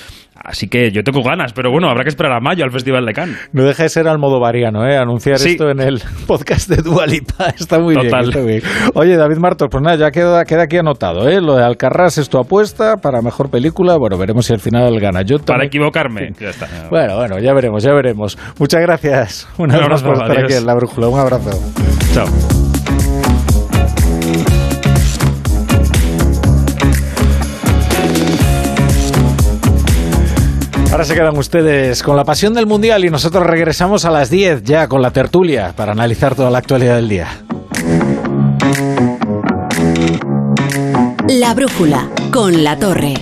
Así 0.44 0.68
que 0.68 0.90
yo 0.90 1.02
tengo 1.02 1.22
ganas, 1.22 1.52
pero 1.54 1.70
bueno, 1.70 1.88
habrá 1.88 2.02
que 2.02 2.10
esperar 2.10 2.32
a 2.32 2.40
mayo 2.40 2.64
al 2.64 2.70
Festival 2.70 3.06
de 3.06 3.12
Cannes. 3.14 3.36
No 3.52 3.64
deja 3.64 3.84
de 3.84 3.88
ser 3.88 4.06
almodovariano, 4.08 4.86
¿eh? 4.86 4.96
Anunciar 4.98 5.38
Sí. 5.38 5.52
esto 5.52 5.70
en 5.70 5.80
el 5.80 6.02
podcast 6.26 6.68
de 6.68 6.82
Dualipa. 6.82 7.46
Está 7.58 7.78
muy 7.78 7.94
bien, 7.94 8.08
Total. 8.10 8.28
está 8.28 8.40
bien. 8.40 8.62
Oye, 8.94 9.16
David 9.16 9.38
Martos, 9.38 9.68
pues 9.70 9.82
nada, 9.82 9.96
ya 9.96 10.10
queda, 10.10 10.44
queda 10.44 10.64
aquí 10.64 10.76
anotado, 10.76 11.28
¿eh? 11.28 11.40
Lo 11.40 11.56
de 11.56 11.64
Alcarrás 11.64 12.18
es 12.18 12.28
tu 12.28 12.38
apuesta 12.38 12.96
para 12.98 13.22
mejor 13.22 13.50
película. 13.50 13.96
Bueno, 13.96 14.18
veremos 14.18 14.44
si 14.46 14.52
al 14.52 14.60
final 14.60 15.00
gana. 15.00 15.22
Yo 15.22 15.38
Para 15.38 15.64
equivocarme. 15.64 16.32
Ya 16.38 16.50
está. 16.50 16.68
Bueno, 16.90 17.16
bueno, 17.16 17.38
ya 17.38 17.54
veremos, 17.54 17.82
ya 17.82 17.94
veremos. 17.94 18.36
Muchas 18.58 18.82
gracias. 18.82 19.48
Un 19.56 19.68
vez 19.68 19.76
más 19.78 19.82
abrazo, 19.84 20.04
por 20.06 20.14
estar 20.16 20.44
aquí 20.44 20.52
en 20.54 20.66
La 20.66 20.74
Brújula. 20.74 21.08
Un 21.08 21.20
abrazo. 21.20 21.50
Chao. 22.12 22.63
Ahora 30.94 31.04
se 31.04 31.14
quedan 31.16 31.36
ustedes 31.36 32.04
con 32.04 32.16
la 32.16 32.22
pasión 32.22 32.54
del 32.54 32.66
Mundial 32.66 33.04
y 33.04 33.10
nosotros 33.10 33.44
regresamos 33.44 34.04
a 34.04 34.12
las 34.12 34.30
10 34.30 34.62
ya 34.62 34.86
con 34.86 35.02
la 35.02 35.10
tertulia 35.10 35.72
para 35.74 35.90
analizar 35.90 36.36
toda 36.36 36.52
la 36.52 36.58
actualidad 36.58 36.94
del 36.94 37.08
día. 37.08 37.26
La 41.26 41.52
brújula 41.52 42.08
con 42.30 42.62
la 42.62 42.78
torre. 42.78 43.14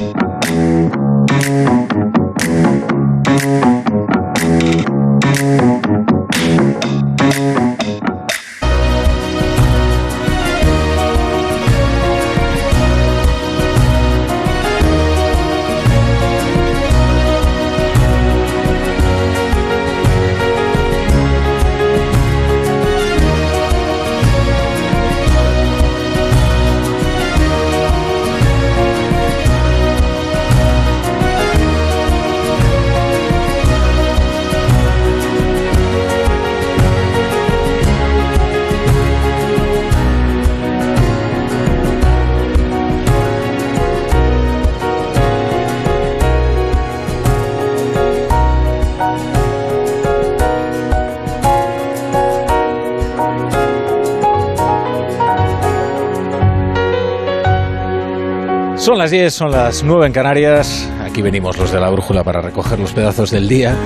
Son 58.82 58.98
las 58.98 59.12
10, 59.12 59.32
son 59.32 59.52
las 59.52 59.84
9 59.84 60.08
en 60.08 60.12
Canarias. 60.12 60.90
Aquí 61.00 61.22
venimos 61.22 61.56
los 61.56 61.70
de 61.70 61.78
la 61.78 61.88
brújula 61.88 62.24
para 62.24 62.40
recoger 62.40 62.80
los 62.80 62.92
pedazos 62.92 63.30
del 63.30 63.46
día. 63.46 63.76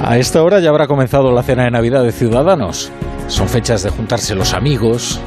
A 0.00 0.18
esta 0.18 0.44
hora 0.44 0.60
ya 0.60 0.68
habrá 0.68 0.86
comenzado 0.86 1.32
la 1.32 1.42
cena 1.42 1.64
de 1.64 1.72
Navidad 1.72 2.04
de 2.04 2.12
Ciudadanos. 2.12 2.92
Son 3.26 3.48
fechas 3.48 3.82
de 3.82 3.90
juntarse 3.90 4.36
los 4.36 4.54
amigos, 4.54 5.20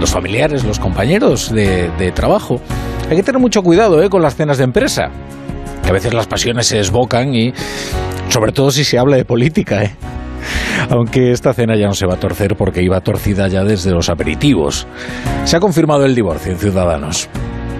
los 0.00 0.10
familiares, 0.10 0.64
los 0.64 0.78
compañeros 0.78 1.52
de, 1.52 2.12
trabajo. 2.14 2.62
Hay 3.10 3.16
que 3.18 3.22
tener 3.22 3.42
mucho 3.42 3.62
cuidado 3.62 4.02
¿eh? 4.02 4.08
con 4.08 4.22
las 4.22 4.36
cenas 4.36 4.56
de 4.56 4.64
empresa, 4.64 5.10
que 5.82 5.90
a 5.90 5.92
veces 5.92 6.14
las 6.14 6.26
pasiones 6.26 6.66
se 6.66 6.78
desbocan 6.78 7.34
y 7.34 7.52
sobre 8.30 8.52
todo 8.52 8.70
si 8.70 8.84
se 8.84 8.98
habla 8.98 9.16
de 9.16 9.26
política. 9.26 9.82
¿eh? 9.82 9.94
Aunque 10.88 11.32
esta 11.32 11.52
cena 11.52 11.76
ya 11.76 11.88
no 11.88 11.94
se 11.94 12.06
va 12.06 12.14
a 12.14 12.18
torcer 12.18 12.56
porque 12.56 12.80
iba 12.80 12.98
torcida 13.02 13.48
ya 13.48 13.64
desde 13.64 13.90
los 13.90 14.08
aperitivos. 14.08 14.86
Se 15.44 15.58
ha 15.58 15.60
confirmado 15.60 16.06
el 16.06 16.14
divorcio 16.14 16.52
en 16.52 16.58
Ciudadanos. 16.58 17.28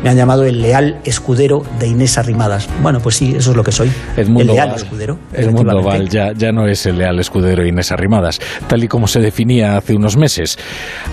Me 0.03 0.09
han 0.09 0.17
llamado 0.17 0.45
el 0.45 0.63
leal 0.63 0.99
escudero 1.05 1.63
de 1.79 1.89
Inés 1.89 2.17
Arrimadas. 2.17 2.69
Bueno, 2.83 3.01
pues 3.01 3.17
sí, 3.17 3.35
eso 3.37 3.51
es 3.51 3.57
lo 3.57 3.63
que 3.63 3.73
soy. 3.73 3.91
Edmundo 4.17 4.41
el 4.53 4.57
leal 4.57 4.69
Val. 4.71 4.77
escudero. 4.79 5.19
Edmundo 5.33 5.73
efectivamente. 5.73 5.99
Val 5.99 6.09
ya, 6.09 6.33
ya 6.33 6.53
no 6.53 6.67
es 6.67 6.87
el 6.87 6.99
leal 6.99 7.19
escudero 7.19 7.67
Inés 7.67 7.93
Arrimadas, 7.93 8.41
tal 8.67 8.83
y 8.83 8.89
como 8.89 9.07
se 9.07 9.21
definía 9.21 9.77
hace 9.77 9.95
unos 9.95 10.17
meses. 10.17 10.59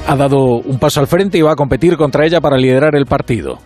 Ha 0.07 0.15
dado 0.15 0.55
un 0.55 0.79
paso 0.79 1.01
al 1.01 1.07
frente 1.07 1.37
y 1.37 1.41
va 1.41 1.51
a 1.51 1.55
competir 1.55 1.97
contra 1.97 2.25
ella 2.25 2.39
para 2.39 2.57
liderar 2.57 2.95
el 2.95 3.05
partido. 3.05 3.59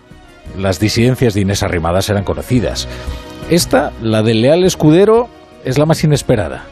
Las 0.57 0.79
disidencias 0.79 1.33
de 1.33 1.41
Inés 1.41 1.63
Arrimadas 1.63 2.09
eran 2.09 2.23
conocidas. 2.23 2.87
Esta, 3.49 3.91
la 4.01 4.23
del 4.23 4.41
leal 4.41 4.63
escudero, 4.63 5.29
es 5.63 5.77
la 5.77 5.85
más 5.85 6.03
inesperada. 6.03 6.65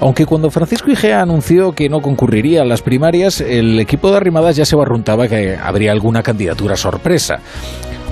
Aunque 0.00 0.26
cuando 0.26 0.50
Francisco 0.50 0.90
Igea 0.90 1.22
anunció 1.22 1.72
que 1.72 1.88
no 1.88 2.00
concurriría 2.00 2.62
a 2.62 2.66
las 2.66 2.82
primarias, 2.82 3.40
el 3.40 3.80
equipo 3.80 4.10
de 4.10 4.18
Arrimadas 4.18 4.56
ya 4.56 4.66
se 4.66 4.76
barruntaba 4.76 5.26
que 5.26 5.56
habría 5.56 5.92
alguna 5.92 6.22
candidatura 6.22 6.76
sorpresa. 6.76 7.38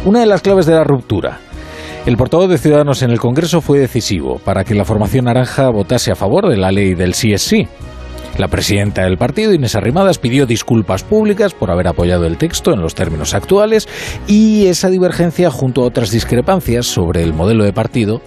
Una 0.04 0.20
de 0.20 0.26
las 0.26 0.42
claves 0.42 0.66
de 0.66 0.74
la 0.74 0.84
ruptura. 0.84 1.40
El 2.06 2.16
portavoz 2.16 2.50
de 2.50 2.58
Ciudadanos 2.58 3.02
en 3.02 3.10
el 3.10 3.18
Congreso 3.18 3.60
fue 3.60 3.78
decisivo 3.78 4.38
para 4.38 4.64
que 4.64 4.74
la 4.74 4.84
formación 4.84 5.24
naranja 5.26 5.70
votase 5.70 6.10
a 6.10 6.14
favor 6.14 6.48
de 6.48 6.56
la 6.56 6.70
ley 6.70 6.94
del 6.94 7.14
sí 7.14 7.32
es 7.32 7.42
sí. 7.42 7.66
La 8.36 8.48
presidenta 8.48 9.04
del 9.04 9.16
partido, 9.16 9.54
Inés 9.54 9.76
Arrimadas, 9.76 10.18
pidió 10.18 10.44
disculpas 10.44 11.04
públicas 11.04 11.54
por 11.54 11.70
haber 11.70 11.86
apoyado 11.86 12.26
el 12.26 12.36
texto 12.36 12.72
en 12.72 12.80
los 12.80 12.94
términos 12.94 13.32
actuales 13.32 13.88
y 14.26 14.66
esa 14.66 14.90
divergencia, 14.90 15.50
junto 15.50 15.82
a 15.82 15.86
otras 15.86 16.10
discrepancias 16.10 16.86
sobre 16.86 17.22
el 17.22 17.32
modelo 17.32 17.64
de 17.64 17.72
partido, 17.72 18.20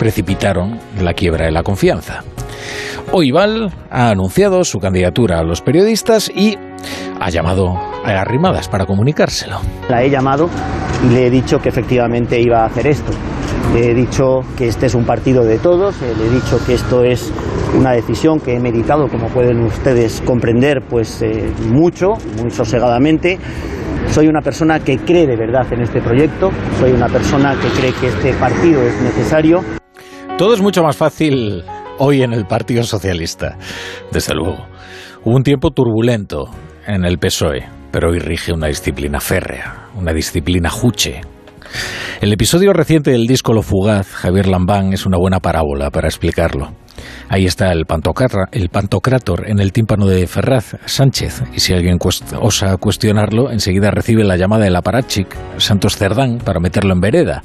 precipitaron 0.00 0.78
la 0.98 1.12
quiebra 1.12 1.44
de 1.44 1.52
la 1.52 1.62
confianza. 1.62 2.24
Hoy 3.12 3.32
Val 3.32 3.70
ha 3.90 4.08
anunciado 4.08 4.64
su 4.64 4.78
candidatura 4.78 5.38
a 5.38 5.44
los 5.44 5.60
periodistas 5.60 6.32
y 6.34 6.56
ha 7.20 7.28
llamado 7.28 7.76
a 7.76 8.08
Arrimadas 8.08 8.66
para 8.66 8.86
comunicárselo. 8.86 9.60
La 9.90 10.02
he 10.02 10.08
llamado 10.08 10.48
y 11.04 11.12
le 11.12 11.26
he 11.26 11.30
dicho 11.30 11.58
que 11.58 11.68
efectivamente 11.68 12.40
iba 12.40 12.62
a 12.62 12.66
hacer 12.66 12.86
esto. 12.86 13.12
Le 13.74 13.90
he 13.90 13.94
dicho 13.94 14.40
que 14.56 14.68
este 14.68 14.86
es 14.86 14.94
un 14.94 15.04
partido 15.04 15.44
de 15.44 15.58
todos, 15.58 15.94
eh, 16.00 16.14
le 16.18 16.28
he 16.28 16.30
dicho 16.30 16.58
que 16.64 16.74
esto 16.74 17.04
es 17.04 17.30
una 17.78 17.92
decisión 17.92 18.40
que 18.40 18.56
he 18.56 18.58
meditado, 18.58 19.06
como 19.06 19.26
pueden 19.28 19.60
ustedes 19.64 20.22
comprender, 20.24 20.80
pues 20.88 21.20
eh, 21.20 21.52
mucho, 21.68 22.14
muy 22.40 22.50
sosegadamente. 22.50 23.38
Soy 24.08 24.28
una 24.28 24.40
persona 24.40 24.80
que 24.80 24.96
cree 24.96 25.26
de 25.26 25.36
verdad 25.36 25.70
en 25.72 25.82
este 25.82 26.00
proyecto, 26.00 26.50
soy 26.80 26.92
una 26.92 27.08
persona 27.08 27.54
que 27.60 27.68
cree 27.78 27.92
que 27.92 28.08
este 28.08 28.32
partido 28.32 28.82
es 28.82 28.98
necesario. 29.02 29.79
Todo 30.40 30.54
es 30.54 30.62
mucho 30.62 30.82
más 30.82 30.96
fácil 30.96 31.64
hoy 31.98 32.22
en 32.22 32.32
el 32.32 32.46
Partido 32.46 32.82
Socialista, 32.82 33.58
desde 34.10 34.34
luego. 34.34 34.64
Hubo 35.22 35.36
un 35.36 35.42
tiempo 35.42 35.70
turbulento 35.70 36.46
en 36.86 37.04
el 37.04 37.18
PSOE, 37.18 37.68
pero 37.92 38.08
hoy 38.08 38.20
rige 38.20 38.50
una 38.50 38.68
disciplina 38.68 39.20
férrea, 39.20 39.88
una 39.96 40.14
disciplina 40.14 40.70
juche. 40.70 41.20
El 42.22 42.32
episodio 42.32 42.72
reciente 42.72 43.10
del 43.10 43.26
disco 43.26 43.52
Lo 43.52 43.60
Fugaz, 43.60 44.14
Javier 44.14 44.46
Lambán, 44.46 44.94
es 44.94 45.04
una 45.04 45.18
buena 45.18 45.40
parábola 45.40 45.90
para 45.90 46.08
explicarlo. 46.08 46.72
Ahí 47.32 47.46
está 47.46 47.70
el, 47.70 47.86
el 48.50 48.68
pantocrátor 48.70 49.48
en 49.48 49.60
el 49.60 49.72
tímpano 49.72 50.04
de 50.06 50.26
Ferraz 50.26 50.76
Sánchez, 50.84 51.44
y 51.54 51.60
si 51.60 51.72
alguien 51.72 51.96
osa 52.40 52.76
cuestionarlo, 52.76 53.52
enseguida 53.52 53.92
recibe 53.92 54.24
la 54.24 54.36
llamada 54.36 54.64
del 54.64 54.74
aparachic 54.74 55.28
Santos 55.56 55.96
Cerdán 55.96 56.38
para 56.44 56.58
meterlo 56.58 56.92
en 56.92 57.00
vereda. 57.00 57.42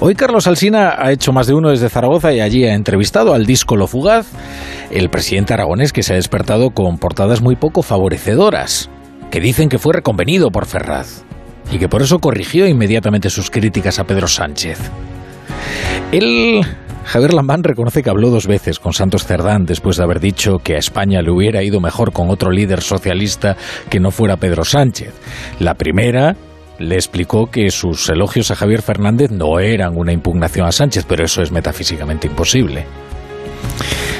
Hoy 0.00 0.14
Carlos 0.14 0.46
Alsina 0.46 0.94
ha 0.98 1.12
hecho 1.12 1.34
más 1.34 1.46
de 1.46 1.52
uno 1.52 1.68
desde 1.68 1.90
Zaragoza 1.90 2.32
y 2.32 2.40
allí 2.40 2.64
ha 2.64 2.72
entrevistado 2.72 3.34
al 3.34 3.44
disco 3.44 3.76
Lo 3.76 3.86
Fugaz, 3.86 4.28
el 4.90 5.10
presidente 5.10 5.52
aragonés 5.52 5.92
que 5.92 6.02
se 6.02 6.14
ha 6.14 6.16
despertado 6.16 6.70
con 6.70 6.96
portadas 6.96 7.42
muy 7.42 7.54
poco 7.54 7.82
favorecedoras, 7.82 8.88
que 9.30 9.40
dicen 9.40 9.68
que 9.68 9.78
fue 9.78 9.92
reconvenido 9.92 10.50
por 10.50 10.64
Ferraz 10.64 11.22
y 11.70 11.76
que 11.76 11.90
por 11.90 12.00
eso 12.00 12.18
corrigió 12.18 12.66
inmediatamente 12.66 13.28
sus 13.28 13.50
críticas 13.50 13.98
a 13.98 14.04
Pedro 14.04 14.26
Sánchez. 14.26 14.78
Él, 16.12 16.62
Javier 17.06 17.34
Lambán, 17.34 17.62
reconoce 17.62 18.02
que 18.02 18.10
habló 18.10 18.30
dos 18.30 18.48
veces 18.48 18.80
con 18.80 18.92
Santos 18.92 19.24
Cerdán 19.24 19.64
después 19.64 19.96
de 19.96 20.02
haber 20.02 20.18
dicho 20.18 20.58
que 20.58 20.74
a 20.74 20.78
España 20.78 21.22
le 21.22 21.30
hubiera 21.30 21.62
ido 21.62 21.80
mejor 21.80 22.12
con 22.12 22.30
otro 22.30 22.50
líder 22.50 22.82
socialista 22.82 23.56
que 23.88 24.00
no 24.00 24.10
fuera 24.10 24.36
Pedro 24.36 24.64
Sánchez. 24.64 25.14
La 25.60 25.74
primera 25.74 26.36
le 26.80 26.96
explicó 26.96 27.46
que 27.46 27.70
sus 27.70 28.08
elogios 28.08 28.50
a 28.50 28.56
Javier 28.56 28.82
Fernández 28.82 29.30
no 29.30 29.60
eran 29.60 29.96
una 29.96 30.12
impugnación 30.12 30.66
a 30.66 30.72
Sánchez, 30.72 31.06
pero 31.08 31.24
eso 31.24 31.42
es 31.42 31.52
metafísicamente 31.52 32.26
imposible. 32.26 32.84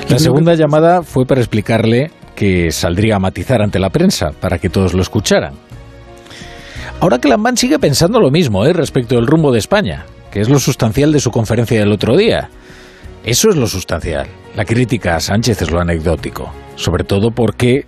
La 0.09 0.21
segunda 0.21 0.55
llamada 0.55 1.03
fue 1.03 1.27
para 1.27 1.41
explicarle 1.41 2.13
que 2.37 2.71
saldría 2.71 3.17
a 3.17 3.19
matizar 3.19 3.63
ante 3.63 3.81
la 3.81 3.91
prensa 3.91 4.31
para 4.41 4.59
que 4.59 4.71
todos 4.71 4.95
lo 4.95 5.03
escucharan. 5.03 5.55
Ahora 7.01 7.19
que 7.19 7.29
Lambán 7.29 7.57
sigue 7.57 7.81
pensando 7.81 8.21
lo 8.21 8.31
mismo 8.31 8.65
¿eh? 8.65 8.73
respecto 8.73 9.17
del 9.17 9.27
rumbo 9.27 9.51
de 9.51 9.59
España, 9.59 10.07
es 10.41 10.49
lo 10.49 10.59
sustancial 10.59 11.13
de 11.13 11.21
su 11.21 11.31
conferencia 11.31 11.79
del 11.79 11.93
otro 11.93 12.17
día. 12.17 12.51
Eso 13.25 13.49
es 13.51 13.57
lo 13.57 13.67
sustancial. 13.67 14.27
La 14.55 14.65
crítica 14.65 15.17
a 15.17 15.21
Sánchez 15.21 15.63
es 15.63 15.71
lo 15.71 15.81
anecdótico, 15.81 16.53
sobre 16.77 17.05
todo 17.05 17.31
porque 17.31 17.87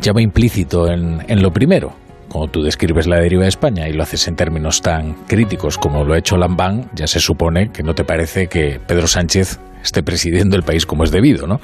ya 0.00 0.12
implícito 0.18 0.88
en, 0.88 1.24
en 1.28 1.42
lo 1.42 1.50
primero. 1.50 1.94
Cuando 2.28 2.52
tú 2.52 2.62
describes 2.62 3.06
la 3.06 3.16
deriva 3.16 3.42
de 3.42 3.48
España 3.48 3.88
y 3.88 3.94
lo 3.94 4.02
haces 4.02 4.28
en 4.28 4.36
términos 4.36 4.82
tan 4.82 5.14
críticos 5.26 5.78
como 5.78 6.04
lo 6.04 6.12
ha 6.12 6.18
hecho 6.18 6.36
Lambán, 6.36 6.90
ya 6.94 7.06
se 7.06 7.20
supone 7.20 7.70
que 7.72 7.82
no 7.82 7.94
te 7.94 8.04
parece 8.04 8.48
que 8.48 8.80
Pedro 8.86 9.06
Sánchez 9.06 9.58
esté 9.82 10.02
presidiendo 10.02 10.56
el 10.56 10.62
país 10.62 10.84
como 10.84 11.04
es 11.04 11.10
debido, 11.10 11.46
¿no? 11.46 11.60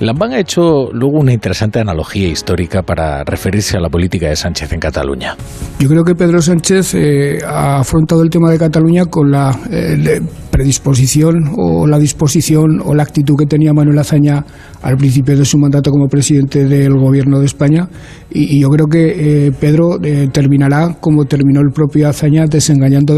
Lambán 0.00 0.32
ha 0.32 0.40
hecho 0.40 0.90
luego 0.92 1.20
una 1.20 1.32
interesante 1.32 1.78
analogía 1.78 2.28
histórica 2.28 2.82
para 2.82 3.22
referirse 3.22 3.76
a 3.76 3.80
la 3.80 3.88
política 3.88 4.28
de 4.28 4.34
Sánchez 4.34 4.72
en 4.72 4.80
Cataluña. 4.80 5.36
Yo 5.78 5.88
creo 5.88 6.02
que 6.02 6.16
Pedro 6.16 6.42
Sánchez 6.42 6.94
eh, 6.94 7.38
ha 7.46 7.78
afrontado 7.78 8.22
el 8.22 8.30
tema 8.30 8.50
de 8.50 8.58
Cataluña 8.58 9.06
con 9.06 9.30
la 9.30 9.56
eh, 9.70 10.20
predisposición 10.50 11.52
o 11.56 11.86
la 11.86 11.98
disposición 11.98 12.80
o 12.84 12.94
la 12.94 13.04
actitud 13.04 13.36
que 13.38 13.46
tenía 13.46 13.72
Manuel 13.72 13.98
Azaña 13.98 14.44
al 14.82 14.96
principio 14.96 15.36
de 15.36 15.44
su 15.44 15.58
mandato 15.58 15.92
como 15.92 16.08
presidente 16.08 16.64
del 16.64 16.94
gobierno 16.94 17.38
de 17.38 17.46
España 17.46 17.88
y, 18.30 18.60
yo 18.60 18.68
creo 18.70 18.86
que 18.86 19.46
eh, 19.46 19.52
Pedro 19.52 19.98
terminará 20.32 20.96
como 21.00 21.24
terminó 21.24 21.60
el 21.60 21.72
propio 21.72 22.08
Azaña 22.08 22.46
desengañado 22.46 23.14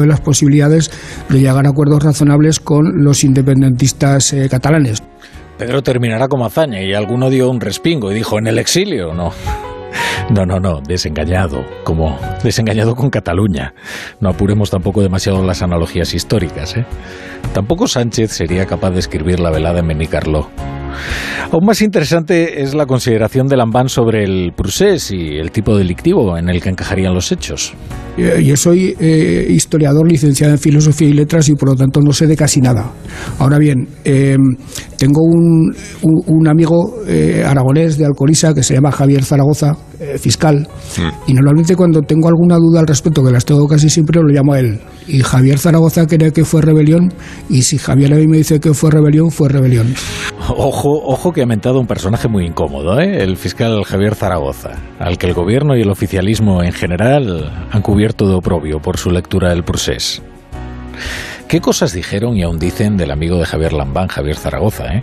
de 0.00 0.06
las 0.06 0.20
posibilidades 0.20 0.90
de 1.28 1.40
llegar 1.40 1.66
a 1.66 1.70
acuerdos 1.70 2.02
razonables 2.04 2.60
con 2.60 3.04
los 3.04 3.24
independentistas 3.24 4.34
catalanes. 4.50 5.02
Pedro 5.62 5.80
terminará 5.80 6.26
como 6.26 6.44
hazaña 6.44 6.82
y 6.82 6.92
alguno 6.92 7.30
dio 7.30 7.48
un 7.48 7.60
respingo 7.60 8.10
y 8.10 8.16
dijo, 8.16 8.36
¿en 8.36 8.48
el 8.48 8.58
exilio? 8.58 9.14
No. 9.14 9.30
No, 10.30 10.46
no, 10.46 10.58
no, 10.60 10.80
desengañado, 10.80 11.64
como 11.84 12.18
desengañado 12.42 12.94
con 12.94 13.10
Cataluña. 13.10 13.74
No 14.20 14.30
apuremos 14.30 14.70
tampoco 14.70 15.02
demasiado 15.02 15.44
las 15.44 15.62
analogías 15.62 16.14
históricas, 16.14 16.76
¿eh? 16.76 16.86
Tampoco 17.52 17.86
Sánchez 17.86 18.30
sería 18.30 18.64
capaz 18.64 18.90
de 18.90 19.00
escribir 19.00 19.40
la 19.40 19.50
velada 19.50 19.80
en 19.80 19.88
Benicarló. 19.88 20.48
Aún 21.50 21.66
más 21.66 21.82
interesante 21.82 22.62
es 22.62 22.74
la 22.74 22.86
consideración 22.86 23.46
de 23.46 23.56
Lambán 23.56 23.88
sobre 23.88 24.24
el 24.24 24.52
procés 24.56 25.10
y 25.10 25.36
el 25.36 25.50
tipo 25.50 25.76
delictivo 25.76 26.38
en 26.38 26.48
el 26.48 26.62
que 26.62 26.70
encajarían 26.70 27.14
los 27.14 27.30
hechos. 27.30 27.74
Eh, 28.16 28.42
yo 28.44 28.56
soy 28.56 28.94
eh, 29.00 29.46
historiador 29.48 30.06
licenciado 30.06 30.52
en 30.52 30.58
Filosofía 30.58 31.08
y 31.08 31.12
Letras 31.14 31.48
y 31.48 31.54
por 31.54 31.70
lo 31.70 31.76
tanto 31.76 32.00
no 32.00 32.12
sé 32.12 32.26
de 32.26 32.36
casi 32.36 32.60
nada. 32.60 32.90
Ahora 33.38 33.58
bien, 33.58 33.88
eh, 34.04 34.36
tengo 34.98 35.22
un, 35.22 35.74
amigo 36.46 36.96
aragonés 37.46 37.96
de 37.96 38.04
Alcoriza 38.04 38.52
que 38.52 38.62
se 38.62 38.74
llama 38.74 38.92
Javier 38.92 39.24
Zaragoza, 39.24 39.76
fiscal, 40.18 40.66
mm. 40.98 41.30
y 41.30 41.34
normalmente 41.34 41.76
cuando 41.76 42.02
tengo 42.02 42.28
alguna 42.28 42.56
duda 42.56 42.80
al 42.80 42.86
respecto, 42.86 43.24
que 43.24 43.30
las 43.30 43.44
tengo 43.44 43.66
casi 43.66 43.88
siempre, 43.88 44.20
lo 44.20 44.28
llamo 44.28 44.52
a 44.52 44.58
él. 44.58 44.80
Y 45.06 45.20
Javier 45.20 45.58
Zaragoza 45.58 46.06
cree 46.06 46.32
que 46.32 46.44
fue 46.44 46.62
rebelión, 46.62 47.12
y 47.48 47.62
si 47.62 47.78
Javier 47.78 48.12
a 48.12 48.16
mí 48.16 48.26
me 48.26 48.38
dice 48.38 48.58
que 48.58 48.74
fue 48.74 48.90
rebelión, 48.90 49.30
fue 49.30 49.48
rebelión. 49.48 49.94
Ojo, 50.48 51.00
ojo 51.04 51.32
que 51.32 51.42
ha 51.42 51.46
mentado 51.46 51.78
un 51.78 51.86
personaje 51.86 52.28
muy 52.28 52.44
incómodo, 52.44 52.98
el 52.98 53.36
fiscal 53.36 53.84
Javier 53.84 54.16
Zaragoza, 54.16 54.70
al 54.98 55.16
que 55.16 55.28
el 55.28 55.34
gobierno 55.34 55.76
y 55.76 55.82
el 55.82 55.90
oficialismo 55.90 56.62
en 56.62 56.72
general 56.72 57.50
han 57.70 57.82
cubierto 57.82 58.01
de 58.02 58.34
oprobio 58.34 58.82
por 58.82 58.98
su 58.98 59.12
lectura 59.12 59.50
del 59.50 59.62
procés. 59.62 60.22
¿Qué 61.46 61.60
cosas 61.60 61.92
dijeron 61.92 62.36
y 62.36 62.42
aún 62.42 62.58
dicen 62.58 62.96
del 62.96 63.12
amigo 63.12 63.38
de 63.38 63.46
Javier 63.46 63.72
Lambán, 63.72 64.08
Javier 64.08 64.36
Zaragoza, 64.36 64.92
eh? 64.92 65.02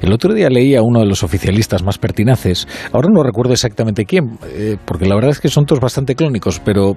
El 0.00 0.12
otro 0.12 0.32
día 0.32 0.48
leí 0.48 0.74
a 0.74 0.82
uno 0.82 1.00
de 1.00 1.06
los 1.06 1.22
oficialistas 1.22 1.82
más 1.82 1.98
pertinaces, 1.98 2.66
ahora 2.92 3.08
no 3.12 3.22
recuerdo 3.22 3.52
exactamente 3.52 4.06
quién, 4.06 4.38
eh, 4.46 4.76
porque 4.84 5.06
la 5.06 5.14
verdad 5.14 5.30
es 5.30 5.40
que 5.40 5.48
son 5.48 5.66
todos 5.66 5.80
bastante 5.80 6.14
clónicos, 6.14 6.60
pero 6.64 6.96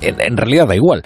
en, 0.00 0.20
en, 0.20 0.36
realidad 0.36 0.68
da 0.68 0.76
igual. 0.76 1.02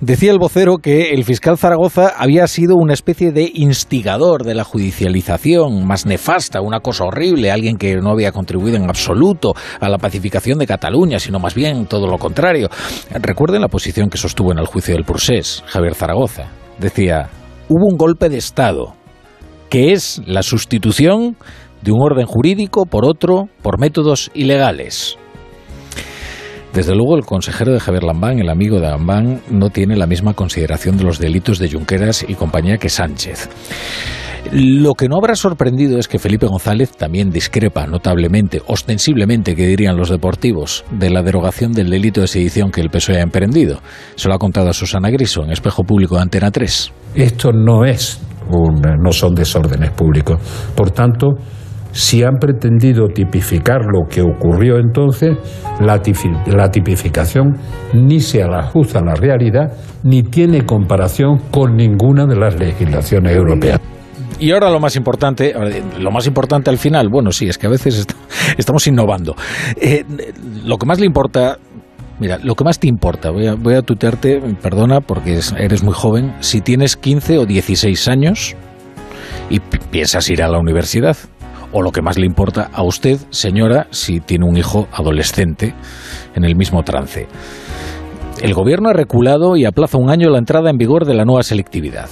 Decía 0.00 0.32
el 0.32 0.38
vocero 0.38 0.78
que 0.78 1.10
el 1.10 1.24
fiscal 1.24 1.56
Zaragoza 1.56 2.12
había 2.16 2.46
sido 2.46 2.76
una 2.76 2.92
especie 2.92 3.32
de 3.32 3.50
instigador 3.54 4.44
de 4.44 4.54
la 4.54 4.64
judicialización 4.64 5.86
más 5.86 6.04
nefasta, 6.04 6.60
una 6.60 6.80
cosa 6.80 7.04
horrible, 7.04 7.50
alguien 7.50 7.76
que 7.76 7.96
no 7.96 8.10
había 8.10 8.32
contribuido 8.32 8.76
en 8.76 8.88
absoluto 8.88 9.54
a 9.80 9.88
la 9.88 9.98
pacificación 9.98 10.58
de 10.58 10.66
Cataluña, 10.66 11.18
sino 11.18 11.38
más 11.38 11.54
bien 11.54 11.86
todo 11.86 12.06
lo 12.06 12.18
contrario. 12.18 12.68
Recuerden 13.10 13.62
la 13.62 13.68
posición 13.68 14.10
que 14.10 14.18
sostuvo 14.18 14.52
en 14.52 14.58
el 14.58 14.66
juicio 14.66 14.94
del 14.94 15.04
Pursés, 15.04 15.62
Javier 15.66 15.94
Zaragoza. 15.94 16.48
Decía, 16.78 17.28
hubo 17.68 17.86
un 17.86 17.96
golpe 17.96 18.28
de 18.28 18.38
Estado 18.38 18.94
que 19.72 19.92
es 19.92 20.20
la 20.26 20.42
sustitución 20.42 21.34
de 21.80 21.92
un 21.92 22.02
orden 22.02 22.26
jurídico 22.26 22.84
por 22.84 23.06
otro 23.06 23.48
por 23.62 23.80
métodos 23.80 24.30
ilegales. 24.34 25.16
Desde 26.74 26.94
luego, 26.94 27.16
el 27.16 27.24
consejero 27.24 27.72
de 27.72 27.80
Javier 27.80 28.02
Lambán, 28.02 28.38
el 28.38 28.50
amigo 28.50 28.80
de 28.80 28.88
Lambán, 28.88 29.40
no 29.48 29.70
tiene 29.70 29.96
la 29.96 30.06
misma 30.06 30.34
consideración 30.34 30.98
de 30.98 31.04
los 31.04 31.18
delitos 31.18 31.58
de 31.58 31.70
Junqueras 31.70 32.22
y 32.28 32.34
compañía 32.34 32.76
que 32.76 32.90
Sánchez. 32.90 33.48
Lo 34.52 34.92
que 34.92 35.08
no 35.08 35.16
habrá 35.16 35.36
sorprendido 35.36 35.98
es 35.98 36.06
que 36.06 36.18
Felipe 36.18 36.46
González 36.48 36.90
también 36.94 37.30
discrepa 37.30 37.86
notablemente, 37.86 38.60
ostensiblemente, 38.66 39.56
que 39.56 39.66
dirían 39.66 39.96
los 39.96 40.10
deportivos, 40.10 40.84
de 40.90 41.08
la 41.08 41.22
derogación 41.22 41.72
del 41.72 41.88
delito 41.88 42.20
de 42.20 42.26
sedición 42.26 42.72
que 42.72 42.82
el 42.82 42.90
PSOE 42.90 43.20
ha 43.20 43.22
emprendido. 43.22 43.80
Se 44.16 44.28
lo 44.28 44.34
ha 44.34 44.38
contado 44.38 44.68
a 44.68 44.74
Susana 44.74 45.08
Griso 45.08 45.42
en 45.44 45.50
Espejo 45.50 45.82
Público 45.82 46.16
de 46.16 46.22
Antena 46.22 46.50
3. 46.50 46.92
Esto 47.14 47.52
no 47.52 47.86
es 47.86 48.20
no 48.50 49.12
son 49.12 49.34
desórdenes 49.34 49.90
públicos. 49.90 50.38
Por 50.74 50.90
tanto, 50.90 51.34
si 51.92 52.22
han 52.22 52.38
pretendido 52.38 53.08
tipificar 53.08 53.82
lo 53.84 54.08
que 54.08 54.22
ocurrió 54.22 54.78
entonces, 54.78 55.36
la, 55.80 56.00
tipificación 56.70 57.56
ni 57.92 58.20
se 58.20 58.42
ajusta 58.42 59.00
a 59.00 59.04
la 59.04 59.14
realidad 59.14 59.72
ni 60.02 60.22
tiene 60.22 60.64
comparación 60.64 61.38
con 61.50 61.76
ninguna 61.76 62.26
de 62.26 62.36
las 62.36 62.58
legislaciones 62.58 63.36
europeas. 63.36 63.78
Y 64.38 64.50
ahora 64.50 64.70
lo 64.70 64.80
más 64.80 64.96
importante, 64.96 65.54
lo 66.00 66.10
más 66.10 66.26
importante 66.26 66.70
al 66.70 66.78
final, 66.78 67.08
bueno, 67.08 67.30
sí, 67.30 67.46
es 67.46 67.58
que 67.58 67.66
a 67.66 67.70
veces 67.70 68.06
estamos 68.56 68.86
innovando. 68.86 69.36
Eh, 69.76 70.04
lo 70.64 70.78
que 70.78 70.86
más 70.86 70.98
le 70.98 71.06
importa 71.06 71.58
Mira, 72.22 72.38
lo 72.40 72.54
que 72.54 72.62
más 72.62 72.78
te 72.78 72.86
importa, 72.86 73.32
voy 73.32 73.48
a, 73.48 73.54
voy 73.54 73.74
a 73.74 73.82
tutearte, 73.82 74.40
perdona 74.62 75.00
porque 75.00 75.40
eres 75.58 75.82
muy 75.82 75.92
joven, 75.92 76.32
si 76.38 76.60
tienes 76.60 76.96
15 76.96 77.38
o 77.38 77.46
16 77.46 78.06
años 78.06 78.54
y 79.50 79.58
piensas 79.58 80.30
ir 80.30 80.40
a 80.40 80.48
la 80.48 80.60
universidad. 80.60 81.16
O 81.72 81.82
lo 81.82 81.90
que 81.90 82.00
más 82.00 82.18
le 82.18 82.26
importa 82.26 82.70
a 82.72 82.84
usted, 82.84 83.18
señora, 83.30 83.88
si 83.90 84.20
tiene 84.20 84.46
un 84.46 84.56
hijo 84.56 84.86
adolescente 84.92 85.74
en 86.36 86.44
el 86.44 86.54
mismo 86.54 86.84
trance. 86.84 87.26
El 88.40 88.54
gobierno 88.54 88.90
ha 88.90 88.92
reculado 88.92 89.56
y 89.56 89.64
aplaza 89.64 89.98
un 89.98 90.08
año 90.08 90.30
la 90.30 90.38
entrada 90.38 90.70
en 90.70 90.76
vigor 90.76 91.06
de 91.06 91.14
la 91.14 91.24
nueva 91.24 91.42
selectividad. 91.42 92.08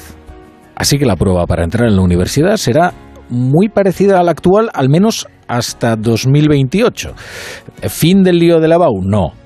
Así 0.75 0.99
que 0.99 1.07
la 1.07 1.15
prueba 1.15 1.47
para 1.47 1.63
entrar 1.63 1.89
en 1.89 1.95
la 1.95 2.03
universidad 2.03 2.57
será 2.57 2.95
muy 3.29 3.69
parecida 3.69 4.19
a 4.19 4.25
la 4.25 4.33
actual, 4.33 4.71
al 4.75 4.89
menos 4.89 5.29
hasta 5.47 5.95
2028. 5.95 7.15
¿Fin 7.89 8.25
del 8.25 8.41
lío 8.41 8.59
de 8.59 8.67
la 8.67 8.77
BAU? 8.77 9.03
No. 9.05 9.40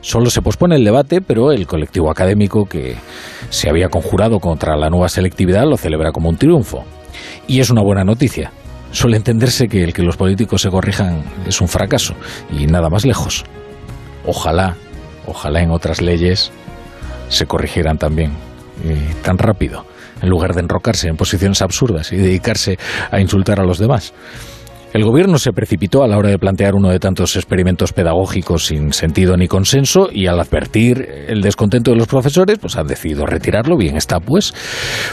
Solo 0.00 0.30
se 0.30 0.42
pospone 0.42 0.76
el 0.76 0.84
debate, 0.84 1.20
pero 1.20 1.52
el 1.52 1.66
colectivo 1.66 2.10
académico 2.10 2.66
que 2.66 2.96
se 3.50 3.68
había 3.68 3.88
conjurado 3.88 4.40
contra 4.40 4.76
la 4.76 4.90
nueva 4.90 5.08
selectividad 5.08 5.64
lo 5.64 5.76
celebra 5.76 6.12
como 6.12 6.28
un 6.28 6.36
triunfo. 6.36 6.84
Y 7.46 7.60
es 7.60 7.70
una 7.70 7.82
buena 7.82 8.04
noticia. 8.04 8.52
Suele 8.92 9.16
entenderse 9.16 9.68
que 9.68 9.84
el 9.84 9.92
que 9.92 10.02
los 10.02 10.16
políticos 10.16 10.62
se 10.62 10.70
corrijan 10.70 11.22
es 11.46 11.60
un 11.60 11.68
fracaso, 11.68 12.14
y 12.50 12.66
nada 12.66 12.88
más 12.88 13.04
lejos. 13.04 13.44
Ojalá, 14.24 14.76
ojalá 15.26 15.60
en 15.60 15.70
otras 15.70 16.00
leyes 16.00 16.50
se 17.28 17.46
corrigieran 17.46 17.98
también, 17.98 18.32
tan 19.22 19.38
rápido, 19.38 19.84
en 20.22 20.28
lugar 20.28 20.54
de 20.54 20.60
enrocarse 20.60 21.08
en 21.08 21.16
posiciones 21.16 21.62
absurdas 21.62 22.12
y 22.12 22.16
dedicarse 22.16 22.78
a 23.10 23.20
insultar 23.20 23.60
a 23.60 23.64
los 23.64 23.78
demás. 23.78 24.14
El 24.96 25.04
gobierno 25.04 25.36
se 25.36 25.52
precipitó 25.52 26.02
a 26.02 26.08
la 26.08 26.16
hora 26.16 26.30
de 26.30 26.38
plantear 26.38 26.74
uno 26.74 26.88
de 26.88 26.98
tantos 26.98 27.36
experimentos 27.36 27.92
pedagógicos 27.92 28.64
sin 28.64 28.94
sentido 28.94 29.36
ni 29.36 29.46
consenso 29.46 30.08
y 30.10 30.26
al 30.26 30.40
advertir 30.40 31.06
el 31.28 31.42
descontento 31.42 31.90
de 31.90 31.98
los 31.98 32.06
profesores, 32.06 32.58
pues 32.58 32.78
han 32.78 32.86
decidido 32.86 33.26
retirarlo. 33.26 33.76
Bien 33.76 33.98
está, 33.98 34.20
pues. 34.20 34.54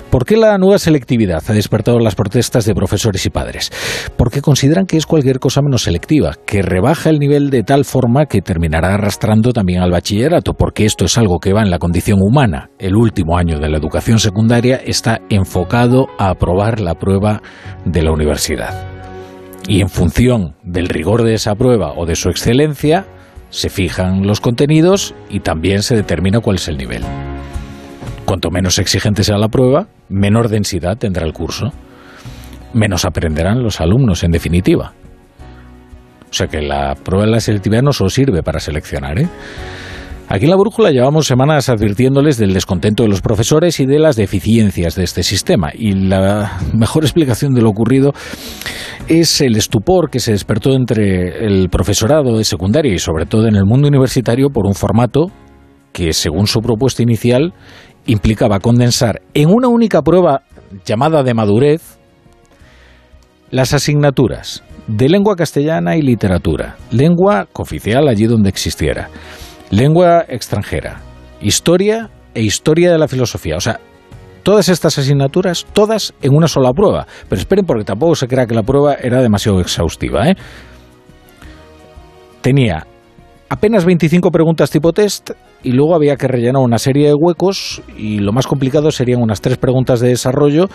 ¿Por 0.10 0.24
qué 0.24 0.38
la 0.38 0.58
nueva 0.58 0.80
selectividad 0.80 1.44
ha 1.46 1.52
despertado 1.52 2.00
las 2.00 2.16
protestas 2.16 2.64
de 2.64 2.74
profesores 2.74 3.26
y 3.26 3.30
padres? 3.30 3.72
Porque 4.16 4.40
consideran 4.40 4.86
que 4.86 4.96
es 4.96 5.06
cualquier 5.06 5.40
cosa 5.40 5.62
menos 5.62 5.84
selectiva, 5.84 6.36
que 6.46 6.62
rebaja 6.62 7.10
el 7.10 7.20
nivel 7.20 7.50
de 7.50 7.64
tal 7.64 7.84
forma 7.84 8.28
que 8.28 8.42
terminará 8.42 8.94
arrastrando 8.94 9.52
también 9.52 9.82
al 9.82 9.92
bachillerato, 9.92 10.54
porque 10.54 10.86
esto 10.86 11.04
es 11.04 11.18
algo 11.18 11.40
que 11.40 11.52
va 11.52 11.62
en 11.62 11.70
la 11.70 11.80
condición 11.80 12.20
humana. 12.22 12.70
El 12.80 12.96
último 12.96 13.38
año 13.38 13.60
de 13.60 13.68
la 13.68 13.80
educación 13.80 14.20
secundaria 14.20 14.78
está 14.78 15.20
enfocado 15.30 16.08
a 16.18 16.30
aprobar 16.30 16.80
la 16.80 16.96
prueba 16.96 17.42
de 17.84 18.02
la 18.02 18.14
universidad 18.14 18.93
y 19.68 19.82
en 19.82 19.90
función 19.90 20.56
del 20.64 20.90
rigor 20.90 21.24
de 21.24 21.36
esa 21.36 21.56
prueba 21.56 21.94
o 21.96 22.06
de 22.06 22.16
su 22.16 22.30
excelencia, 22.30 23.06
se 23.50 23.70
fijan 23.70 24.26
los 24.26 24.42
contenidos 24.42 25.14
y 25.30 25.40
también 25.42 25.84
se 25.84 25.96
determina 25.96 26.40
cuál 26.40 26.56
es 26.58 26.68
el 26.68 26.78
nivel. 26.78 27.04
Cuanto 28.26 28.50
menos 28.50 28.80
exigente 28.80 29.24
sea 29.24 29.38
la 29.38 29.48
prueba, 29.48 29.88
menor 30.10 30.50
densidad 30.50 30.98
tendrá 30.98 31.26
el 31.26 31.34
curso. 31.34 31.72
Menos 32.74 33.06
aprenderán 33.06 33.62
los 33.62 33.80
alumnos, 33.80 34.24
en 34.24 34.32
definitiva. 34.32 34.94
O 36.30 36.34
sea 36.34 36.48
que 36.48 36.62
la 36.62 36.96
prueba 36.96 37.26
de 37.26 37.32
la 37.32 37.40
selectividad 37.40 37.84
no 37.84 37.94
solo 37.94 38.10
sirve 38.10 38.42
para 38.42 38.60
seleccionar, 38.60 39.20
¿eh? 39.20 39.30
Aquí 40.30 40.46
en 40.46 40.52
la 40.52 40.58
brújula 40.58 40.92
llevamos 40.92 41.28
semanas 41.28 41.70
advirtiéndoles 41.70 42.38
del 42.38 42.54
descontento 42.54 43.04
de 43.04 43.10
los 43.10 43.22
profesores 43.22 43.80
y 43.80 43.86
de 43.86 44.00
las 44.00 44.16
deficiencias 44.16 44.96
de 44.96 45.04
este 45.04 45.22
sistema. 45.22 45.70
Y 45.74 45.94
la 45.94 46.60
mejor 46.74 47.04
explicación 47.04 47.54
de 47.54 47.62
lo 47.62 47.70
ocurrido 47.70 48.14
es 49.08 49.42
el 49.42 49.56
estupor 49.58 50.10
que 50.10 50.20
se 50.20 50.32
despertó 50.32 50.74
entre 50.74 51.46
el 51.46 51.70
profesorado 51.70 52.38
de 52.38 52.46
secundaria 52.46 52.94
y 52.94 53.00
sobre 53.00 53.26
todo 53.26 53.48
en 53.48 53.56
el 53.56 53.66
mundo 53.66 53.88
universitario 53.88 54.50
por 54.50 54.66
un 54.66 54.74
formato 54.74 55.28
que, 55.92 56.14
según 56.14 56.48
su 56.48 56.62
propuesta 56.62 57.04
inicial, 57.04 57.54
implicaba 58.06 58.60
condensar 58.60 59.22
en 59.34 59.50
una 59.50 59.68
única 59.68 60.02
prueba 60.02 60.44
llamada 60.86 61.24
de 61.24 61.34
madurez 61.34 62.00
Las 63.52 63.74
asignaturas 63.74 64.64
de 64.88 65.10
lengua 65.10 65.36
castellana 65.36 65.96
y 65.96 66.02
literatura, 66.02 66.76
lengua 66.92 67.48
cooficial 67.54 68.08
allí 68.08 68.26
donde 68.26 68.50
existiera, 68.50 69.10
lengua 69.74 70.24
extranjera, 70.28 71.02
historia 71.42 72.12
e 72.36 72.44
historia 72.44 72.92
de 72.92 73.00
la 73.00 73.08
filosofía. 73.08 73.58
O 73.58 73.60
sea, 73.60 73.80
todas 74.44 74.70
estas 74.70 75.00
asignaturas, 75.00 75.66
todas 75.74 76.14
en 76.22 76.36
una 76.36 76.48
sola 76.48 76.74
prueba. 76.74 77.08
Pero 77.28 77.42
esperen 77.42 77.66
porque 77.66 77.84
tampoco 77.84 78.14
se 78.16 78.28
crea 78.28 78.46
que 78.46 78.54
la 78.54 78.62
prueba 78.62 78.94
era 78.94 79.20
demasiado 79.20 79.60
exhaustiva. 79.60 80.30
¿eh? 80.30 80.36
Tenía 82.42 82.86
apenas 83.50 83.84
25 83.84 84.30
preguntas 84.30 84.70
tipo 84.70 84.94
test 84.94 85.32
y 85.64 85.72
luego 85.72 85.96
había 85.96 86.18
que 86.18 86.28
rellenar 86.28 86.62
una 86.62 86.78
serie 86.78 87.08
de 87.08 87.16
huecos 87.16 87.82
y 87.98 88.20
lo 88.20 88.32
más 88.32 88.46
complicado 88.46 88.92
serían 88.92 89.24
unas 89.24 89.42
tres 89.42 89.58
preguntas 89.58 90.02
de 90.02 90.10
desarrollo, 90.10 90.68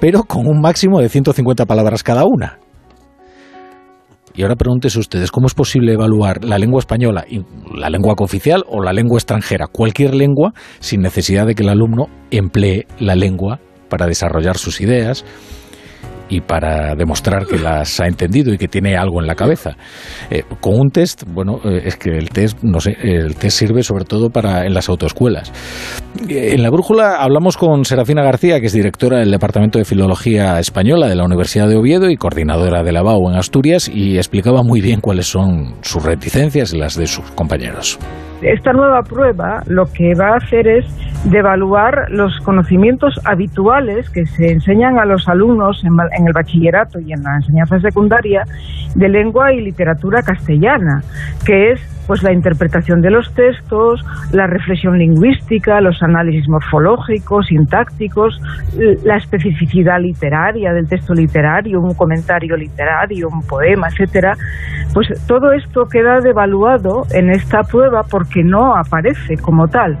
pero 0.00 0.22
con 0.22 0.46
un 0.46 0.62
máximo 0.62 1.00
de 1.00 1.10
150 1.10 1.66
palabras 1.66 2.02
cada 2.02 2.24
una. 2.24 2.60
Y 4.38 4.42
ahora 4.42 4.54
pregúntese 4.54 5.00
ustedes, 5.00 5.32
¿cómo 5.32 5.48
es 5.48 5.54
posible 5.54 5.94
evaluar 5.94 6.44
la 6.44 6.58
lengua 6.58 6.78
española, 6.78 7.24
la 7.74 7.90
lengua 7.90 8.14
cooficial 8.14 8.64
o 8.68 8.80
la 8.80 8.92
lengua 8.92 9.18
extranjera, 9.18 9.66
cualquier 9.66 10.14
lengua, 10.14 10.52
sin 10.78 11.00
necesidad 11.00 11.44
de 11.44 11.56
que 11.56 11.64
el 11.64 11.68
alumno 11.68 12.06
emplee 12.30 12.86
la 13.00 13.16
lengua 13.16 13.58
para 13.88 14.06
desarrollar 14.06 14.56
sus 14.56 14.80
ideas? 14.80 15.24
Y 16.28 16.40
para 16.40 16.94
demostrar 16.94 17.46
que 17.46 17.58
las 17.58 18.00
ha 18.00 18.06
entendido 18.06 18.52
y 18.52 18.58
que 18.58 18.68
tiene 18.68 18.96
algo 18.96 19.20
en 19.20 19.26
la 19.26 19.34
cabeza. 19.34 19.76
Eh, 20.30 20.42
con 20.60 20.78
un 20.78 20.90
test, 20.90 21.24
bueno, 21.26 21.60
eh, 21.64 21.82
es 21.84 21.96
que 21.96 22.10
el 22.10 22.30
test, 22.30 22.58
no 22.62 22.80
sé, 22.80 22.96
el 23.02 23.36
test 23.36 23.58
sirve 23.58 23.82
sobre 23.82 24.04
todo 24.04 24.30
para 24.30 24.64
en 24.66 24.74
las 24.74 24.88
autoescuelas. 24.88 25.52
Eh, 26.28 26.54
en 26.54 26.62
la 26.62 26.70
brújula 26.70 27.16
hablamos 27.16 27.56
con 27.56 27.84
Serafina 27.84 28.22
García, 28.22 28.60
que 28.60 28.66
es 28.66 28.72
directora 28.72 29.18
del 29.18 29.30
Departamento 29.30 29.78
de 29.78 29.84
Filología 29.84 30.58
Española 30.58 31.08
de 31.08 31.16
la 31.16 31.24
Universidad 31.24 31.68
de 31.68 31.76
Oviedo 31.76 32.10
y 32.10 32.16
coordinadora 32.16 32.82
de 32.82 32.92
la 32.92 33.02
BAU 33.02 33.30
en 33.30 33.36
Asturias, 33.36 33.88
y 33.92 34.16
explicaba 34.16 34.62
muy 34.62 34.80
bien 34.80 35.00
cuáles 35.00 35.26
son 35.26 35.76
sus 35.82 36.02
reticencias 36.02 36.72
y 36.72 36.78
las 36.78 36.96
de 36.96 37.06
sus 37.06 37.24
compañeros. 37.32 37.98
Esta 38.42 38.72
nueva 38.72 39.02
prueba 39.02 39.62
lo 39.66 39.86
que 39.92 40.14
va 40.14 40.28
a 40.28 40.36
hacer 40.36 40.68
es 40.68 40.84
de 41.24 41.38
evaluar 41.38 42.06
los 42.10 42.38
conocimientos 42.40 43.20
habituales 43.24 44.08
que 44.10 44.26
se 44.26 44.52
enseñan 44.52 44.98
a 44.98 45.04
los 45.04 45.28
alumnos 45.28 45.82
en, 45.84 45.96
en, 46.16 46.26
el 46.28 46.32
bachillerato 46.32 47.00
y 47.00 47.12
en 47.12 47.22
la 47.24 47.36
enseñanza 47.36 47.80
secundaria 47.80 48.44
de 48.94 49.08
lengua 49.08 49.52
y 49.52 49.60
literatura 49.60 50.22
castellana, 50.22 51.02
que 51.44 51.72
es 51.72 51.97
pues 52.08 52.24
la 52.24 52.32
interpretación 52.32 53.00
de 53.02 53.10
los 53.10 53.32
textos, 53.34 54.04
la 54.32 54.48
reflexión 54.48 54.98
lingüística, 54.98 55.80
los 55.80 56.02
análisis 56.02 56.48
morfológicos, 56.48 57.46
sintácticos, 57.46 58.40
la 59.04 59.18
especificidad 59.18 60.00
literaria 60.00 60.72
del 60.72 60.88
texto 60.88 61.14
literario, 61.14 61.80
un 61.80 61.94
comentario 61.94 62.56
literario, 62.56 63.28
un 63.28 63.46
poema, 63.46 63.88
etcétera. 63.88 64.36
Pues 64.94 65.06
todo 65.26 65.52
esto 65.52 65.86
queda 65.86 66.20
devaluado 66.20 67.04
en 67.10 67.30
esta 67.30 67.62
prueba 67.62 68.02
porque 68.02 68.42
no 68.42 68.74
aparece 68.74 69.36
como 69.36 69.68
tal. 69.68 69.98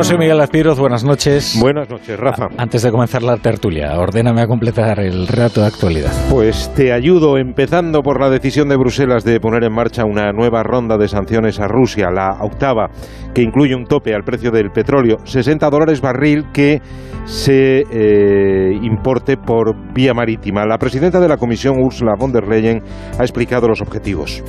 José 0.00 0.16
Miguel 0.16 0.40
Aspiroz, 0.40 0.78
buenas 0.78 1.04
noches. 1.04 1.58
Buenas 1.60 1.90
noches, 1.90 2.18
Rafa. 2.18 2.46
Antes 2.56 2.80
de 2.80 2.90
comenzar 2.90 3.22
la 3.22 3.36
tertulia, 3.36 3.98
ordéname 3.98 4.40
a 4.40 4.46
completar 4.46 4.98
el 4.98 5.28
rato 5.28 5.60
de 5.60 5.66
actualidad. 5.66 6.10
Pues 6.30 6.72
te 6.74 6.90
ayudo 6.90 7.36
empezando 7.36 8.00
por 8.00 8.18
la 8.18 8.30
decisión 8.30 8.70
de 8.70 8.78
Bruselas 8.78 9.24
de 9.24 9.38
poner 9.40 9.62
en 9.62 9.74
marcha 9.74 10.06
una 10.06 10.32
nueva 10.32 10.62
ronda 10.62 10.96
de 10.96 11.06
sanciones 11.06 11.60
a 11.60 11.68
Rusia, 11.68 12.08
la 12.10 12.38
octava, 12.40 12.88
que 13.34 13.42
incluye 13.42 13.74
un 13.74 13.84
tope 13.84 14.14
al 14.14 14.22
precio 14.22 14.50
del 14.50 14.70
petróleo, 14.70 15.18
60 15.24 15.68
dólares 15.68 16.00
barril 16.00 16.46
que 16.50 16.80
se 17.26 17.84
eh, 17.90 18.72
importe 18.82 19.36
por 19.36 19.76
vía 19.92 20.14
marítima. 20.14 20.64
La 20.64 20.78
presidenta 20.78 21.20
de 21.20 21.28
la 21.28 21.36
Comisión, 21.36 21.76
Ursula 21.78 22.14
von 22.18 22.32
der 22.32 22.48
Leyen, 22.48 22.82
ha 23.18 23.22
explicado 23.22 23.68
los 23.68 23.82
objetivos. 23.82 24.42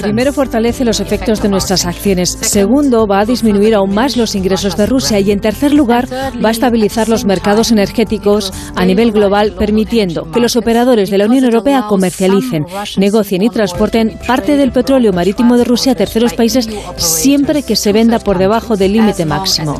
Primero, 0.00 0.32
fortalece 0.32 0.84
los 0.84 1.00
efectos 1.00 1.42
de 1.42 1.48
nuestras 1.48 1.84
acciones. 1.86 2.30
Segundo, 2.30 3.06
va 3.06 3.20
a 3.20 3.24
disminuir 3.26 3.74
aún 3.74 3.94
más 3.94 4.16
los 4.16 4.21
ingresos 4.34 4.76
de 4.76 4.86
Rusia. 4.86 5.18
Y 5.20 5.30
en 5.30 5.40
tercer 5.40 5.72
lugar, 5.72 6.08
va 6.12 6.48
a 6.48 6.52
estabilizar 6.52 7.08
los 7.08 7.24
mercados 7.24 7.70
energéticos 7.70 8.52
a 8.74 8.84
nivel 8.84 9.12
global, 9.12 9.52
permitiendo 9.58 10.30
que 10.30 10.40
los 10.40 10.56
operadores 10.56 11.10
de 11.10 11.18
la 11.18 11.26
Unión 11.26 11.44
Europea 11.44 11.86
comercialicen, 11.88 12.64
negocien 12.96 13.42
y 13.42 13.50
transporten 13.50 14.18
parte 14.26 14.56
del 14.56 14.72
petróleo 14.72 15.12
marítimo 15.12 15.56
de 15.56 15.64
Rusia 15.64 15.92
a 15.92 15.94
terceros 15.94 16.34
países 16.34 16.68
siempre 16.96 17.62
que 17.62 17.76
se 17.76 17.92
venda 17.92 18.18
por 18.18 18.38
debajo 18.38 18.76
del 18.76 18.92
límite 18.92 19.26
máximo. 19.26 19.78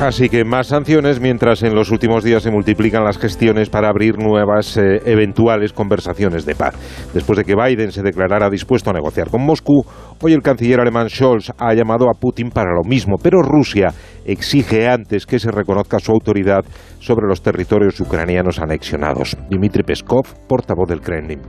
Así 0.00 0.28
que 0.28 0.44
más 0.44 0.66
sanciones 0.66 1.20
mientras 1.20 1.62
en 1.62 1.76
los 1.76 1.90
últimos 1.90 2.24
días 2.24 2.42
se 2.42 2.50
multiplican 2.50 3.04
las 3.04 3.18
gestiones 3.18 3.70
para 3.70 3.88
abrir 3.88 4.18
nuevas 4.18 4.76
eh, 4.76 5.00
eventuales 5.06 5.72
conversaciones 5.72 6.44
de 6.44 6.56
paz. 6.56 6.74
Después 7.14 7.38
de 7.38 7.44
que 7.44 7.54
Biden 7.54 7.92
se 7.92 8.02
declarara 8.02 8.50
dispuesto 8.50 8.90
a 8.90 8.94
negociar 8.94 9.30
con 9.30 9.46
Moscú, 9.46 9.84
hoy 10.20 10.32
el 10.32 10.42
canciller 10.42 10.80
alemán 10.80 11.08
Scholz 11.08 11.52
ha 11.56 11.72
llamado 11.74 12.08
a 12.10 12.18
Putin 12.18 12.50
para 12.50 12.74
lo 12.74 12.82
mismo, 12.82 13.16
pero 13.22 13.42
Rusia 13.42 13.90
exige 14.24 14.88
antes 14.88 15.26
que 15.26 15.38
se 15.38 15.50
reconozca 15.50 15.98
su 15.98 16.12
autoridad 16.12 16.64
sobre 16.98 17.26
los 17.26 17.42
territorios 17.42 18.00
ucranianos 18.00 18.58
anexionados. 18.58 19.36
Dmitry 19.50 19.82
Peskov, 19.82 20.26
portavoz 20.48 20.88
del 20.88 21.00
Kremlin. 21.00 21.40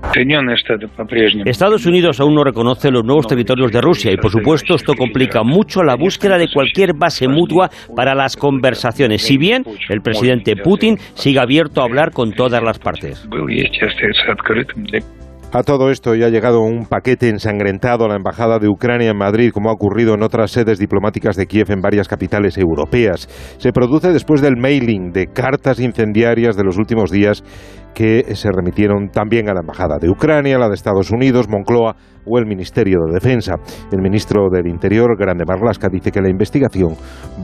Estados 1.46 1.86
Unidos 1.86 2.20
aún 2.20 2.36
no 2.36 2.44
reconoce 2.44 2.92
los 2.92 3.04
nuevos 3.04 3.28
territorios 3.28 3.72
de 3.72 3.82
Rusia 3.82 4.12
y, 4.12 4.18
por 4.18 4.32
supuesto, 4.32 4.76
esto 4.76 4.94
complica 4.96 5.44
mucho 5.44 5.84
la 5.84 5.96
búsqueda 5.96 6.38
de 6.38 6.48
cualquier 6.52 6.94
base 6.98 7.28
mutua 7.28 7.70
para 7.96 8.16
las 8.16 8.33
conversaciones, 8.38 9.22
si 9.24 9.38
bien 9.38 9.66
el 9.90 10.02
presidente 10.02 10.56
Putin 10.56 10.98
sigue 11.14 11.40
abierto 11.40 11.82
a 11.82 11.86
hablar 11.86 12.12
con 12.12 12.34
todas 12.34 12.62
las 12.62 12.80
partes. 12.80 13.28
A 15.56 15.62
todo 15.62 15.92
esto 15.92 16.16
ya 16.16 16.26
ha 16.26 16.30
llegado 16.30 16.62
un 16.62 16.88
paquete 16.88 17.30
ensangrentado 17.30 18.06
a 18.06 18.08
la 18.08 18.16
Embajada 18.16 18.58
de 18.58 18.68
Ucrania 18.68 19.12
en 19.12 19.18
Madrid, 19.18 19.52
como 19.54 19.70
ha 19.70 19.74
ocurrido 19.74 20.16
en 20.16 20.24
otras 20.24 20.50
sedes 20.50 20.80
diplomáticas 20.80 21.36
de 21.36 21.46
Kiev 21.46 21.70
en 21.70 21.80
varias 21.80 22.08
capitales 22.08 22.58
europeas. 22.58 23.30
Se 23.60 23.72
produce 23.72 24.12
después 24.12 24.42
del 24.42 24.58
mailing 24.58 25.12
de 25.12 25.28
cartas 25.28 25.80
incendiarias 25.80 26.56
de 26.56 26.64
los 26.64 26.80
últimos 26.80 27.12
días 27.12 27.44
que 27.94 28.34
se 28.34 28.50
remitieron 28.52 29.10
también 29.10 29.48
a 29.48 29.54
la 29.54 29.60
Embajada 29.60 30.00
de 30.02 30.10
Ucrania, 30.10 30.58
la 30.58 30.70
de 30.70 30.74
Estados 30.74 31.12
Unidos, 31.12 31.48
Moncloa 31.48 31.96
o 32.26 32.40
el 32.40 32.48
Ministerio 32.48 32.98
de 33.06 33.14
Defensa. 33.14 33.54
El 33.92 34.02
ministro 34.02 34.50
del 34.52 34.66
Interior, 34.66 35.16
Grande 35.16 35.46
Marlasca, 35.48 35.88
dice 35.88 36.10
que 36.10 36.20
la 36.20 36.32
investigación 36.32 36.96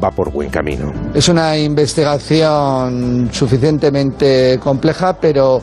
va 0.04 0.10
por 0.10 0.32
buen 0.32 0.50
camino. 0.50 0.92
Es 1.14 1.30
una 1.30 1.56
investigación 1.60 3.30
suficientemente 3.32 4.58
compleja, 4.60 5.14
pero 5.22 5.62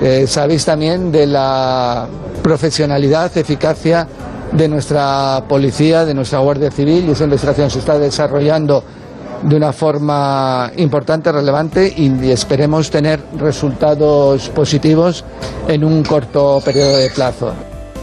eh, 0.00 0.26
sabéis 0.26 0.64
también 0.64 1.10
de 1.10 1.26
la 1.26 2.06
profesionalidad, 2.42 3.36
eficacia 3.36 4.06
de 4.52 4.68
nuestra 4.68 5.42
policía, 5.48 6.04
de 6.04 6.14
nuestra 6.14 6.38
Guardia 6.38 6.70
Civil 6.70 7.06
y 7.08 7.10
esa 7.12 7.24
investigación 7.24 7.70
se 7.70 7.80
está 7.80 7.98
desarrollando 7.98 8.82
de 9.42 9.56
una 9.56 9.72
forma 9.72 10.70
importante, 10.76 11.30
relevante 11.30 11.92
y 11.96 12.30
esperemos 12.30 12.90
tener 12.90 13.20
resultados 13.38 14.48
positivos 14.48 15.24
en 15.68 15.84
un 15.84 16.02
corto 16.02 16.60
periodo 16.64 16.96
de 16.96 17.10
plazo. 17.10 17.52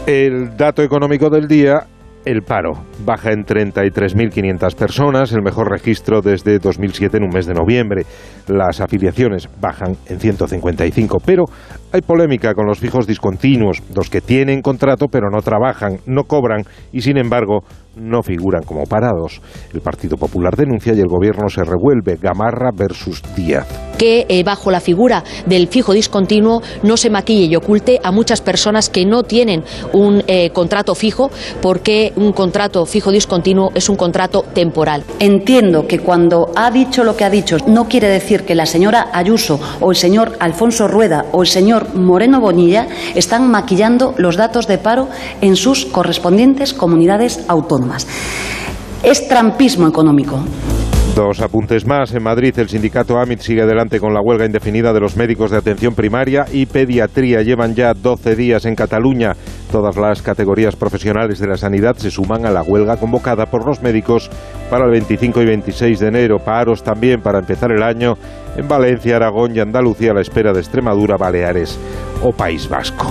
El 0.06 0.56
dato 0.56 0.82
económico 0.82 1.28
del 1.28 1.48
día 1.48 1.86
el 2.26 2.42
paro 2.42 2.72
baja 3.04 3.30
en 3.30 3.44
33.500 3.44 4.74
personas, 4.74 5.32
el 5.32 5.42
mejor 5.42 5.70
registro 5.70 6.20
desde 6.20 6.58
2007 6.58 7.16
en 7.16 7.22
un 7.22 7.30
mes 7.32 7.46
de 7.46 7.54
noviembre. 7.54 8.02
Las 8.48 8.80
afiliaciones 8.80 9.48
bajan 9.60 9.96
en 10.06 10.18
155, 10.18 11.18
pero 11.24 11.44
hay 11.92 12.02
polémica 12.02 12.52
con 12.52 12.66
los 12.66 12.80
fijos 12.80 13.06
discontinuos, 13.06 13.80
los 13.94 14.10
que 14.10 14.20
tienen 14.20 14.60
contrato 14.60 15.06
pero 15.06 15.30
no 15.30 15.40
trabajan, 15.40 15.98
no 16.06 16.24
cobran 16.24 16.64
y 16.92 17.00
sin 17.00 17.16
embargo 17.16 17.60
no 17.96 18.22
figuran 18.22 18.62
como 18.62 18.84
parados. 18.84 19.40
El 19.72 19.80
Partido 19.80 20.16
Popular 20.16 20.54
denuncia 20.54 20.92
y 20.94 21.00
el 21.00 21.08
gobierno 21.08 21.48
se 21.48 21.64
revuelve. 21.64 22.18
Gamarra 22.20 22.70
versus 22.74 23.22
Díaz. 23.34 23.66
Que 23.98 24.26
eh, 24.28 24.44
bajo 24.44 24.70
la 24.70 24.80
figura 24.80 25.24
del 25.46 25.68
fijo 25.68 25.94
discontinuo 25.94 26.60
no 26.82 26.98
se 26.98 27.08
maquille 27.08 27.46
y 27.46 27.56
oculte 27.56 27.98
a 28.02 28.12
muchas 28.12 28.42
personas 28.42 28.90
que 28.90 29.06
no 29.06 29.22
tienen 29.22 29.64
un 29.94 30.22
eh, 30.26 30.50
contrato 30.50 30.94
fijo 30.94 31.30
porque 31.62 32.12
un 32.16 32.32
contrato 32.32 32.84
fijo 32.84 33.10
discontinuo 33.10 33.70
es 33.74 33.88
un 33.88 33.96
contrato 33.96 34.44
temporal. 34.52 35.02
Entiendo 35.18 35.86
que 35.86 36.00
cuando 36.00 36.50
ha 36.54 36.70
dicho 36.70 37.04
lo 37.04 37.16
que 37.16 37.24
ha 37.24 37.30
dicho 37.30 37.56
no 37.66 37.88
quiere 37.88 38.08
decir 38.08 38.44
que 38.44 38.54
la 38.54 38.66
señora 38.66 39.08
Ayuso 39.14 39.58
o 39.80 39.90
el 39.90 39.96
señor 39.96 40.36
Alfonso 40.40 40.88
Rueda 40.88 41.24
o 41.32 41.40
el 41.40 41.48
señor 41.48 41.94
Moreno 41.94 42.40
Bonilla 42.40 42.86
están 43.14 43.50
maquillando 43.50 44.14
los 44.18 44.36
datos 44.36 44.66
de 44.66 44.76
paro 44.76 45.08
en 45.40 45.56
sus 45.56 45.86
correspondientes 45.86 46.74
comunidades 46.74 47.44
autónomas. 47.48 47.85
Es 49.02 49.28
trampismo 49.28 49.86
económico. 49.86 50.40
Dos 51.16 51.40
apuntes 51.40 51.86
más. 51.86 52.12
En 52.12 52.22
Madrid, 52.22 52.52
el 52.58 52.68
sindicato 52.68 53.18
AMIT 53.18 53.40
sigue 53.40 53.62
adelante 53.62 54.00
con 54.00 54.12
la 54.12 54.20
huelga 54.20 54.44
indefinida 54.44 54.92
de 54.92 55.00
los 55.00 55.16
médicos 55.16 55.50
de 55.50 55.56
atención 55.56 55.94
primaria 55.94 56.44
y 56.52 56.66
pediatría. 56.66 57.40
Llevan 57.40 57.74
ya 57.74 57.94
12 57.94 58.36
días 58.36 58.66
en 58.66 58.74
Cataluña. 58.74 59.32
Todas 59.72 59.96
las 59.96 60.20
categorías 60.20 60.76
profesionales 60.76 61.38
de 61.38 61.46
la 61.46 61.56
sanidad 61.56 61.96
se 61.96 62.10
suman 62.10 62.44
a 62.44 62.50
la 62.50 62.62
huelga 62.62 62.98
convocada 62.98 63.46
por 63.46 63.66
los 63.66 63.80
médicos 63.80 64.28
para 64.68 64.84
el 64.84 64.90
25 64.90 65.40
y 65.40 65.46
26 65.46 66.00
de 66.00 66.08
enero. 66.08 66.36
Paros 66.38 66.82
también 66.82 67.22
para 67.22 67.38
empezar 67.38 67.72
el 67.72 67.82
año 67.82 68.18
en 68.54 68.68
Valencia, 68.68 69.16
Aragón 69.16 69.56
y 69.56 69.60
Andalucía 69.60 70.10
a 70.10 70.14
la 70.14 70.20
espera 70.20 70.52
de 70.52 70.60
Extremadura, 70.60 71.16
Baleares 71.16 71.78
o 72.22 72.30
País 72.32 72.68
Vasco. 72.68 73.10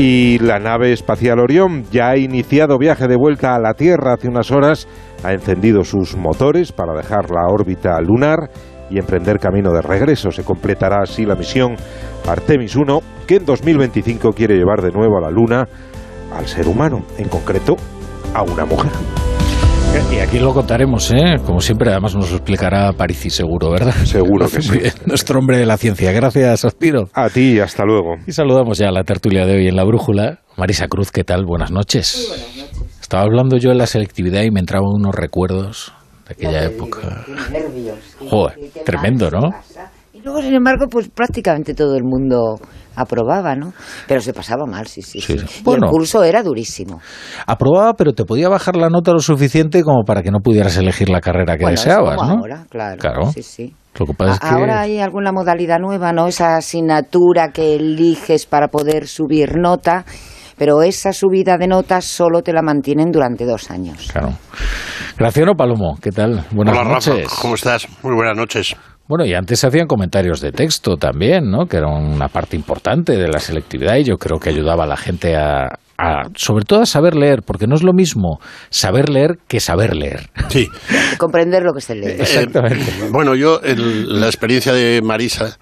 Y 0.00 0.38
la 0.38 0.60
nave 0.60 0.92
espacial 0.92 1.40
Orión 1.40 1.82
ya 1.90 2.10
ha 2.10 2.16
iniciado 2.16 2.78
viaje 2.78 3.08
de 3.08 3.16
vuelta 3.16 3.56
a 3.56 3.58
la 3.58 3.74
Tierra 3.74 4.14
hace 4.14 4.28
unas 4.28 4.52
horas, 4.52 4.86
ha 5.24 5.32
encendido 5.32 5.82
sus 5.82 6.16
motores 6.16 6.70
para 6.70 6.92
dejar 6.92 7.32
la 7.32 7.48
órbita 7.52 8.00
lunar 8.00 8.48
y 8.90 9.00
emprender 9.00 9.40
camino 9.40 9.72
de 9.72 9.82
regreso. 9.82 10.30
Se 10.30 10.44
completará 10.44 11.02
así 11.02 11.26
la 11.26 11.34
misión 11.34 11.74
Artemis 12.28 12.76
1, 12.76 13.00
que 13.26 13.36
en 13.38 13.44
2025 13.44 14.30
quiere 14.34 14.54
llevar 14.54 14.82
de 14.82 14.92
nuevo 14.92 15.18
a 15.18 15.20
la 15.20 15.32
Luna 15.32 15.66
al 16.32 16.46
ser 16.46 16.68
humano, 16.68 17.02
en 17.18 17.28
concreto 17.28 17.74
a 18.34 18.44
una 18.44 18.64
mujer. 18.64 18.92
Y 20.12 20.20
aquí 20.20 20.38
lo 20.38 20.52
contaremos, 20.54 21.10
¿eh? 21.12 21.36
Como 21.44 21.60
siempre, 21.60 21.90
además 21.90 22.14
nos 22.14 22.30
lo 22.30 22.36
explicará 22.36 22.92
Parisi 22.92 23.30
seguro, 23.30 23.70
¿verdad? 23.70 23.94
Seguro 24.04 24.48
que 24.50 24.62
sí. 24.62 24.78
Nuestro 25.06 25.38
hombre 25.38 25.58
de 25.58 25.66
la 25.66 25.76
ciencia. 25.76 26.12
Gracias, 26.12 26.64
Aspiro. 26.64 27.08
A 27.14 27.28
ti, 27.28 27.60
hasta 27.60 27.84
luego. 27.84 28.14
Y 28.26 28.32
saludamos 28.32 28.78
ya 28.78 28.88
a 28.88 28.92
la 28.92 29.04
tertulia 29.04 29.44
de 29.46 29.56
hoy 29.56 29.68
en 29.68 29.76
La 29.76 29.84
Brújula. 29.84 30.40
Marisa 30.56 30.86
Cruz, 30.88 31.10
¿qué 31.10 31.24
tal? 31.24 31.44
Buenas 31.46 31.70
noches. 31.70 32.26
buenas 32.28 32.56
noches. 32.56 32.98
Estaba 33.00 33.22
hablando 33.22 33.56
yo 33.58 33.70
de 33.70 33.76
la 33.76 33.86
selectividad 33.86 34.42
y 34.42 34.50
me 34.50 34.60
entraban 34.60 34.88
unos 34.92 35.14
recuerdos 35.14 35.92
de 36.26 36.34
aquella 36.34 36.64
época. 36.64 37.24
nervios. 37.50 37.98
Joder, 38.28 38.58
tremendo, 38.84 39.30
¿no? 39.30 39.48
Y 39.48 39.97
luego, 40.28 40.42
sin 40.42 40.54
embargo, 40.54 40.86
pues 40.88 41.08
prácticamente 41.08 41.74
todo 41.74 41.96
el 41.96 42.04
mundo 42.04 42.60
aprobaba, 42.94 43.54
¿no? 43.54 43.72
Pero 44.06 44.20
se 44.20 44.32
pasaba 44.32 44.66
mal, 44.66 44.86
sí, 44.86 45.02
sí. 45.02 45.20
sí. 45.20 45.38
sí. 45.38 45.62
Y 45.64 45.70
el 45.70 45.80
curso 45.80 46.22
era 46.24 46.42
durísimo. 46.42 47.00
Aprobaba, 47.46 47.94
pero 47.94 48.12
te 48.12 48.24
podía 48.24 48.48
bajar 48.48 48.76
la 48.76 48.90
nota 48.90 49.12
lo 49.12 49.20
suficiente 49.20 49.82
como 49.82 50.04
para 50.04 50.22
que 50.22 50.30
no 50.30 50.40
pudieras 50.40 50.76
elegir 50.76 51.08
la 51.08 51.20
carrera 51.20 51.56
que 51.56 51.64
bueno, 51.64 51.78
deseabas, 51.78 52.16
como 52.16 52.30
¿no? 52.30 52.38
Ahora, 52.40 52.66
claro. 52.68 52.98
Claro. 52.98 53.32
Sí, 53.32 53.42
sí. 53.42 53.74
Lo 53.98 54.06
que 54.06 54.14
pasa 54.14 54.32
es 54.34 54.40
que... 54.40 54.46
Ahora 54.46 54.80
hay 54.80 54.98
alguna 54.98 55.32
modalidad 55.32 55.78
nueva, 55.78 56.12
¿no? 56.12 56.26
Esa 56.26 56.56
asignatura 56.56 57.48
que 57.52 57.76
eliges 57.76 58.46
para 58.46 58.68
poder 58.68 59.06
subir 59.06 59.56
nota 59.56 60.04
pero 60.58 60.82
esa 60.82 61.12
subida 61.12 61.56
de 61.56 61.68
notas 61.68 62.04
solo 62.04 62.42
te 62.42 62.52
la 62.52 62.62
mantienen 62.62 63.12
durante 63.12 63.44
dos 63.44 63.70
años. 63.70 64.08
Claro. 64.10 64.32
Graciano 65.16 65.54
Palomo, 65.54 65.96
¿qué 66.02 66.10
tal? 66.10 66.44
Buenas 66.50 66.76
Hola, 66.76 66.94
noches. 66.94 67.22
Rafa, 67.22 67.42
¿cómo 67.42 67.54
estás? 67.54 67.86
Muy 68.02 68.16
buenas 68.16 68.36
noches. 68.36 68.74
Bueno, 69.08 69.24
y 69.24 69.34
antes 69.34 69.60
se 69.60 69.66
hacían 69.66 69.86
comentarios 69.86 70.40
de 70.40 70.52
texto 70.52 70.96
también, 70.96 71.50
¿no? 71.50 71.66
Que 71.66 71.78
era 71.78 71.88
una 71.88 72.28
parte 72.28 72.56
importante 72.56 73.16
de 73.16 73.28
la 73.28 73.38
selectividad 73.38 73.96
y 73.96 74.04
yo 74.04 74.16
creo 74.18 74.38
que 74.38 74.50
ayudaba 74.50 74.84
a 74.84 74.86
la 74.86 74.96
gente 74.96 75.34
a, 75.34 75.78
a, 75.96 76.24
sobre 76.34 76.64
todo 76.64 76.82
a 76.82 76.86
saber 76.86 77.14
leer, 77.14 77.42
porque 77.42 77.66
no 77.66 77.74
es 77.74 77.82
lo 77.82 77.94
mismo 77.94 78.38
saber 78.68 79.08
leer 79.08 79.38
que 79.48 79.60
saber 79.60 79.96
leer. 79.96 80.28
Sí. 80.48 80.68
Comprender 81.18 81.62
lo 81.62 81.72
que 81.72 81.80
se 81.80 81.94
lee. 81.94 82.16
Exactamente. 82.18 82.84
Eh, 82.84 83.08
bueno, 83.10 83.34
yo 83.34 83.60
el, 83.62 84.20
la 84.20 84.26
experiencia 84.26 84.74
de 84.74 85.00
Marisa, 85.02 85.56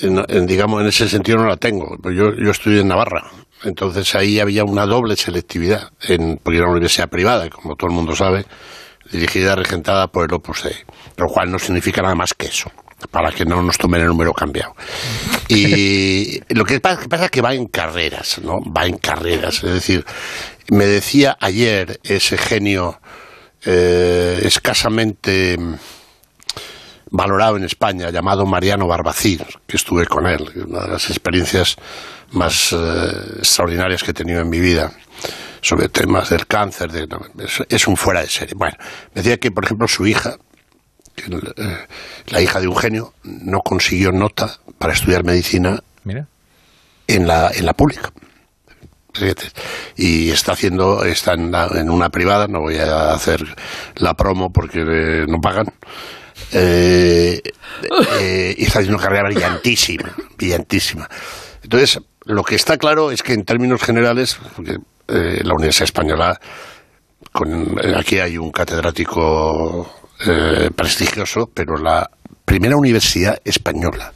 en, 0.00 0.24
en, 0.28 0.46
digamos, 0.46 0.80
en 0.80 0.88
ese 0.88 1.08
sentido 1.08 1.38
no 1.38 1.46
la 1.46 1.58
tengo. 1.58 1.98
Yo, 2.04 2.32
yo 2.34 2.50
estudié 2.50 2.80
en 2.80 2.88
Navarra 2.88 3.30
entonces 3.64 4.14
ahí 4.14 4.40
había 4.40 4.64
una 4.64 4.86
doble 4.86 5.16
selectividad, 5.16 5.90
en, 6.02 6.38
porque 6.42 6.58
era 6.58 6.66
una 6.66 6.72
universidad 6.72 7.08
privada, 7.08 7.48
como 7.48 7.76
todo 7.76 7.90
el 7.90 7.94
mundo 7.94 8.14
sabe, 8.14 8.44
dirigida 9.12 9.52
y 9.52 9.56
regentada 9.56 10.08
por 10.08 10.28
el 10.28 10.34
Opus 10.34 10.64
Dei, 10.64 10.76
lo 11.16 11.28
cual 11.28 11.50
no 11.50 11.58
significa 11.58 12.02
nada 12.02 12.14
más 12.14 12.34
que 12.34 12.46
eso, 12.46 12.72
para 13.10 13.30
que 13.30 13.44
no 13.44 13.62
nos 13.62 13.78
tomen 13.78 14.00
el 14.00 14.08
número 14.08 14.32
cambiado. 14.32 14.74
Y 15.48 16.40
lo 16.54 16.64
que 16.64 16.80
pasa, 16.80 17.24
es 17.24 17.30
que 17.30 17.42
va 17.42 17.54
en 17.54 17.66
carreras, 17.66 18.40
¿no? 18.42 18.60
Va 18.60 18.86
en 18.86 18.96
carreras. 18.96 19.62
Es 19.62 19.74
decir, 19.74 20.04
me 20.70 20.86
decía 20.86 21.36
ayer 21.38 22.00
ese 22.02 22.38
genio 22.38 23.00
eh, 23.64 24.40
escasamente 24.44 25.58
valorado 27.10 27.58
en 27.58 27.64
España, 27.64 28.10
llamado 28.10 28.46
Mariano 28.46 28.88
Barbacín, 28.88 29.40
que 29.66 29.76
estuve 29.76 30.06
con 30.06 30.26
él, 30.26 30.50
una 30.66 30.80
de 30.80 30.88
las 30.88 31.10
experiencias 31.10 31.76
más 32.30 32.72
eh, 32.72 32.76
extraordinarias 33.38 34.02
que 34.02 34.12
he 34.12 34.14
tenido 34.14 34.40
en 34.40 34.48
mi 34.48 34.60
vida 34.60 34.90
sobre 35.62 35.88
temas 35.88 36.28
del 36.28 36.46
cáncer, 36.46 36.92
de, 36.92 37.06
no, 37.06 37.22
es, 37.38 37.62
es, 37.68 37.86
un 37.86 37.96
fuera 37.96 38.20
de 38.20 38.28
serie. 38.28 38.54
Bueno, 38.54 38.76
me 39.14 39.22
decía 39.22 39.38
que, 39.38 39.50
por 39.50 39.64
ejemplo, 39.64 39.88
su 39.88 40.06
hija, 40.06 40.36
que, 41.14 41.24
eh, 41.24 41.86
la 42.26 42.40
hija 42.42 42.60
de 42.60 42.68
un 42.68 42.76
genio, 42.76 43.14
no 43.22 43.60
consiguió 43.60 44.12
nota 44.12 44.58
para 44.78 44.92
estudiar 44.92 45.24
medicina 45.24 45.82
Mira. 46.04 46.26
En, 47.06 47.26
la, 47.26 47.50
en 47.54 47.64
la 47.64 47.72
pública. 47.72 48.12
Y 49.96 50.30
está 50.30 50.52
haciendo, 50.52 51.04
está 51.04 51.34
en, 51.34 51.52
la, 51.52 51.68
en, 51.74 51.90
una 51.90 52.08
privada, 52.08 52.46
no 52.48 52.60
voy 52.60 52.78
a 52.78 53.12
hacer 53.12 53.44
la 53.96 54.14
promo 54.14 54.52
porque 54.52 54.80
eh, 54.80 55.26
no 55.28 55.40
pagan. 55.40 55.66
Eh, 56.52 57.40
eh, 58.20 58.54
y 58.56 58.64
está 58.64 58.78
haciendo 58.78 58.96
una 58.96 59.04
carrera 59.04 59.28
brillantísima, 59.28 60.14
brillantísima. 60.36 61.08
Entonces, 61.62 62.00
lo 62.24 62.42
que 62.42 62.54
está 62.54 62.76
claro 62.76 63.10
es 63.10 63.22
que 63.22 63.34
en 63.34 63.44
términos 63.44 63.82
generales, 63.82 64.38
porque 64.56 64.78
eh, 65.08 65.40
la 65.42 65.54
Universidad 65.54 65.84
Española, 65.84 66.40
con, 67.32 67.76
aquí 67.96 68.18
hay 68.18 68.38
un 68.38 68.50
catedrático 68.50 69.90
eh, 70.26 70.70
prestigioso, 70.74 71.50
pero 71.52 71.76
la 71.76 72.10
primera 72.44 72.76
universidad 72.76 73.40
española, 73.44 74.12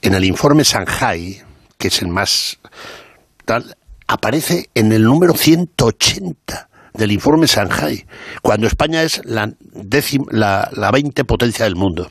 en 0.00 0.14
el 0.14 0.24
informe 0.24 0.62
Shanghai, 0.64 1.42
que 1.78 1.88
es 1.88 2.02
el 2.02 2.08
más 2.08 2.58
tal, 3.44 3.76
aparece 4.06 4.70
en 4.74 4.92
el 4.92 5.02
número 5.02 5.34
180 5.34 6.68
del 6.92 7.12
informe 7.12 7.46
Shanghai, 7.46 8.06
cuando 8.42 8.66
España 8.66 9.02
es 9.02 9.20
la, 9.24 9.52
décima, 9.60 10.26
la, 10.30 10.70
la 10.72 10.90
20 10.90 11.24
potencia 11.24 11.64
del 11.64 11.74
mundo. 11.74 12.10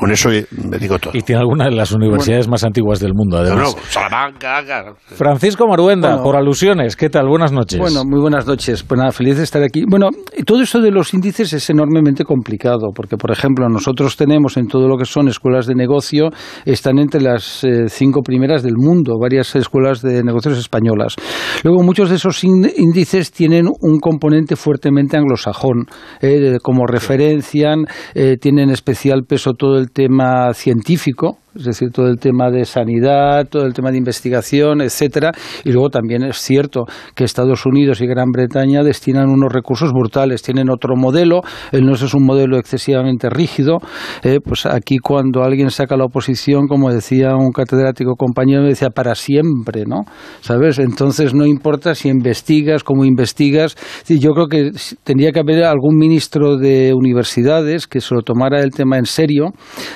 Con 0.00 0.10
eso 0.10 0.30
me 0.30 0.78
digo 0.78 0.98
todo. 0.98 1.12
Y 1.14 1.20
tiene 1.20 1.42
alguna 1.42 1.66
de 1.66 1.72
las 1.72 1.92
universidades 1.92 2.46
bueno, 2.46 2.52
más 2.52 2.64
antiguas 2.64 3.00
del 3.00 3.12
mundo, 3.12 3.36
además. 3.36 3.58
No, 3.58 3.80
no, 3.80 3.84
Salamanca, 3.90 4.64
claro. 4.64 4.96
Francisco 5.04 5.66
Maruenda, 5.68 6.08
bueno, 6.08 6.22
por 6.24 6.36
alusiones, 6.36 6.96
¿qué 6.96 7.10
tal? 7.10 7.28
Buenas 7.28 7.52
noches. 7.52 7.78
Bueno, 7.78 8.04
muy 8.06 8.18
buenas 8.18 8.46
noches. 8.46 8.82
Pues 8.82 8.98
nada, 8.98 9.12
feliz 9.12 9.36
de 9.36 9.42
estar 9.42 9.62
aquí. 9.62 9.82
Bueno, 9.86 10.08
todo 10.46 10.62
esto 10.62 10.80
de 10.80 10.90
los 10.90 11.12
índices 11.12 11.52
es 11.52 11.68
enormemente 11.68 12.24
complicado, 12.24 12.92
porque, 12.94 13.18
por 13.18 13.30
ejemplo, 13.30 13.68
nosotros 13.68 14.16
tenemos 14.16 14.56
en 14.56 14.68
todo 14.68 14.88
lo 14.88 14.96
que 14.96 15.04
son 15.04 15.28
escuelas 15.28 15.66
de 15.66 15.74
negocio, 15.74 16.30
están 16.64 16.98
entre 16.98 17.20
las 17.20 17.62
eh, 17.64 17.88
cinco 17.88 18.22
primeras 18.22 18.62
del 18.62 18.76
mundo, 18.78 19.18
varias 19.20 19.54
escuelas 19.54 20.00
de 20.00 20.24
negocios 20.24 20.56
españolas. 20.56 21.16
Luego, 21.62 21.82
muchos 21.82 22.08
de 22.08 22.16
esos 22.16 22.42
índices 22.42 23.32
tienen 23.32 23.66
un 23.66 23.98
componente 24.00 24.56
fuertemente 24.56 25.18
anglosajón, 25.18 25.84
eh, 26.22 26.56
como 26.62 26.86
referencian, 26.86 27.84
eh, 28.14 28.38
tienen 28.40 28.70
especial 28.70 29.24
peso 29.28 29.52
todo 29.52 29.76
el 29.76 29.89
tema 29.92 30.52
científico, 30.54 31.38
es 31.54 31.64
decir, 31.64 31.90
todo 31.90 32.06
el 32.06 32.18
tema 32.18 32.50
de 32.50 32.64
sanidad, 32.64 33.46
todo 33.48 33.64
el 33.64 33.74
tema 33.74 33.90
de 33.90 33.98
investigación, 33.98 34.80
etcétera, 34.80 35.32
y 35.64 35.72
luego 35.72 35.88
también 35.88 36.22
es 36.22 36.38
cierto 36.38 36.84
que 37.14 37.24
Estados 37.24 37.66
Unidos 37.66 38.00
y 38.00 38.06
Gran 38.06 38.30
Bretaña 38.30 38.82
destinan 38.82 39.28
unos 39.28 39.52
recursos 39.52 39.92
brutales, 39.92 40.42
tienen 40.42 40.70
otro 40.70 40.96
modelo, 40.96 41.42
el 41.72 41.84
nuestro 41.84 42.06
es 42.06 42.14
un 42.14 42.24
modelo 42.24 42.58
excesivamente 42.58 43.28
rígido, 43.30 43.78
eh, 44.22 44.38
pues 44.42 44.66
aquí 44.66 44.98
cuando 44.98 45.42
alguien 45.42 45.70
saca 45.70 45.96
la 45.96 46.04
oposición, 46.04 46.66
como 46.68 46.92
decía 46.92 47.34
un 47.36 47.52
catedrático 47.52 48.14
compañero, 48.16 48.62
me 48.62 48.68
decía 48.68 48.90
para 48.90 49.14
siempre, 49.14 49.84
¿no? 49.86 50.04
¿Sabes? 50.40 50.78
Entonces 50.78 51.34
no 51.34 51.46
importa 51.46 51.94
si 51.94 52.08
investigas, 52.08 52.84
cómo 52.84 53.04
investigas, 53.04 53.76
yo 54.06 54.32
creo 54.32 54.46
que 54.46 54.70
tendría 55.04 55.32
que 55.32 55.40
haber 55.40 55.64
algún 55.64 55.96
ministro 55.96 56.56
de 56.56 56.92
universidades 56.94 57.86
que 57.86 58.00
se 58.00 58.14
lo 58.14 58.22
tomara 58.22 58.60
el 58.60 58.70
tema 58.70 58.98
en 58.98 59.06
serio 59.06 59.52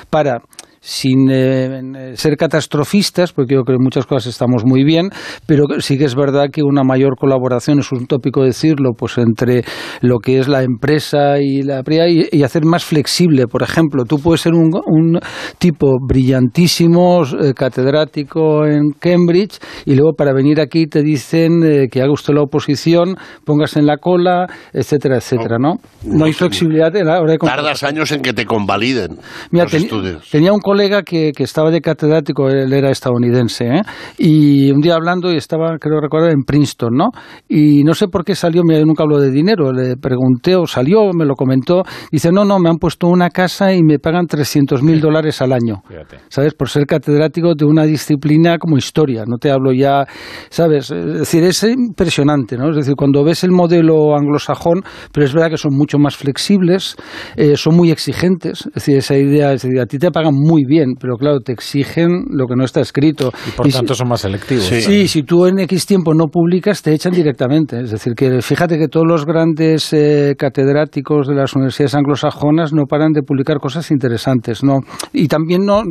para 0.09 0.41
sin 0.85 1.29
eh, 1.31 2.13
ser 2.15 2.37
catastrofistas, 2.37 3.33
porque 3.33 3.55
yo 3.55 3.63
creo 3.63 3.77
que 3.77 3.81
en 3.81 3.83
muchas 3.83 4.05
cosas 4.05 4.27
estamos 4.27 4.63
muy 4.65 4.83
bien, 4.83 5.09
pero 5.47 5.65
sí 5.79 5.97
que 5.97 6.05
es 6.05 6.13
verdad 6.13 6.49
que 6.51 6.61
una 6.61 6.83
mayor 6.83 7.15
colaboración, 7.17 7.79
es 7.79 7.91
un 7.91 8.05
tópico 8.05 8.43
decirlo, 8.43 8.91
pues 8.95 9.17
entre 9.17 9.63
lo 10.01 10.19
que 10.19 10.37
es 10.37 10.47
la 10.47 10.61
empresa 10.61 11.39
y 11.39 11.63
la 11.63 11.81
y, 12.07 12.37
y 12.37 12.43
hacer 12.43 12.65
más 12.65 12.85
flexible. 12.85 13.47
Por 13.47 13.63
ejemplo, 13.63 14.05
tú 14.05 14.19
puedes 14.19 14.41
ser 14.41 14.53
un, 14.53 14.69
un 14.85 15.19
tipo 15.57 15.97
brillantísimo, 16.07 17.23
eh, 17.23 17.53
catedrático 17.55 18.65
en 18.67 18.91
Cambridge, 18.99 19.57
y 19.85 19.95
luego 19.95 20.13
para 20.13 20.33
venir 20.33 20.61
aquí 20.61 20.85
te 20.85 21.01
dicen 21.01 21.63
eh, 21.63 21.87
que 21.91 22.03
haga 22.03 22.11
usted 22.11 22.35
la 22.35 22.43
oposición, 22.43 23.15
pongas 23.43 23.75
en 23.75 23.87
la 23.87 23.97
cola, 23.97 24.45
etcétera, 24.71 25.17
etcétera, 25.17 25.57
¿no? 25.57 25.75
No, 26.03 26.19
no 26.19 26.25
hay 26.25 26.33
flexibilidad 26.33 26.95
a 26.95 27.03
la 27.03 27.21
hora 27.21 27.31
de 27.31 27.37
Tardas 27.39 27.81
años 27.81 28.11
en 28.11 28.21
que 28.21 28.33
te 28.33 28.45
convaliden 28.45 29.17
Mira, 29.49 29.65
los 29.65 29.71
ten, 29.71 29.81
estudios. 29.81 30.29
Tenía 30.29 30.53
un 30.53 30.59
colega 30.59 30.74
que, 31.03 31.31
que 31.31 31.43
estaba 31.43 31.71
de 31.71 31.81
catedrático, 31.81 32.49
él 32.49 32.71
era 32.73 32.89
estadounidense, 32.89 33.65
¿eh? 33.65 33.81
y 34.17 34.71
un 34.71 34.81
día 34.81 34.95
hablando, 34.95 35.31
y 35.31 35.37
estaba, 35.37 35.77
creo 35.79 35.99
recordar, 36.01 36.31
en 36.31 36.43
Princeton, 36.43 36.93
¿no? 36.93 37.09
Y 37.47 37.83
no 37.83 37.93
sé 37.93 38.07
por 38.07 38.23
qué 38.23 38.35
salió, 38.35 38.63
mira, 38.63 38.79
yo 38.79 38.85
nunca 38.85 39.03
hablo 39.03 39.19
de 39.19 39.31
dinero, 39.31 39.71
le 39.71 39.95
pregunté, 39.97 40.55
o 40.55 40.67
salió, 40.67 41.11
me 41.13 41.25
lo 41.25 41.35
comentó, 41.35 41.83
dice, 42.11 42.31
no, 42.31 42.45
no, 42.45 42.59
me 42.59 42.69
han 42.69 42.77
puesto 42.77 43.07
una 43.07 43.29
casa 43.29 43.73
y 43.73 43.83
me 43.83 43.99
pagan 43.99 44.27
300 44.27 44.83
mil 44.83 44.99
dólares 45.01 45.41
al 45.41 45.53
año, 45.53 45.81
¿sabes? 46.29 46.53
Por 46.53 46.69
ser 46.69 46.85
catedrático 46.85 47.53
de 47.55 47.65
una 47.65 47.83
disciplina 47.85 48.57
como 48.57 48.77
historia, 48.77 49.23
no 49.25 49.37
te 49.37 49.51
hablo 49.51 49.71
ya, 49.71 50.05
¿sabes? 50.49 50.91
Es 50.91 51.19
decir, 51.19 51.43
es 51.43 51.63
impresionante, 51.63 52.57
¿no? 52.57 52.69
Es 52.69 52.75
decir, 52.75 52.95
cuando 52.95 53.23
ves 53.23 53.43
el 53.43 53.51
modelo 53.51 54.15
anglosajón, 54.15 54.81
pero 55.11 55.25
es 55.25 55.33
verdad 55.33 55.49
que 55.51 55.57
son 55.57 55.73
mucho 55.75 55.97
más 55.97 56.15
flexibles, 56.15 56.95
eh, 57.35 57.55
son 57.55 57.75
muy 57.75 57.91
exigentes, 57.91 58.65
es 58.67 58.73
decir, 58.73 58.97
esa 58.97 59.15
idea, 59.15 59.53
es 59.53 59.61
decir, 59.61 59.79
a 59.79 59.85
ti 59.85 59.97
te 59.97 60.11
pagan 60.11 60.33
muy 60.33 60.64
bien, 60.65 60.95
pero 60.99 61.15
claro, 61.17 61.39
te 61.39 61.51
exigen 61.51 62.25
lo 62.29 62.47
que 62.47 62.55
no 62.55 62.63
está 62.63 62.81
escrito. 62.81 63.31
Y 63.47 63.51
por 63.51 63.67
tanto 63.67 63.93
si, 63.93 63.99
son 63.99 64.09
más 64.09 64.21
selectivos. 64.21 64.63
Sí. 64.65 65.07
si 65.07 65.23
tú 65.23 65.45
en 65.45 65.59
X 65.59 65.85
tiempo 65.85 66.13
no 66.13 66.27
publicas, 66.27 66.81
te 66.81 66.93
echan 66.93 67.13
directamente. 67.13 67.79
Es 67.81 67.91
decir, 67.91 68.13
que 68.15 68.41
fíjate 68.41 68.77
que 68.77 68.87
todos 68.87 69.05
los 69.07 69.25
grandes 69.25 69.93
eh, 69.93 70.35
catedráticos 70.37 71.27
de 71.27 71.35
las 71.35 71.55
universidades 71.55 71.95
anglosajonas 71.95 72.73
no 72.73 72.83
paran 72.85 73.11
de 73.11 73.21
publicar 73.21 73.57
cosas 73.59 73.91
interesantes, 73.91 74.63
¿no? 74.63 74.79
Y 75.13 75.27
también 75.27 75.65
no, 75.65 75.83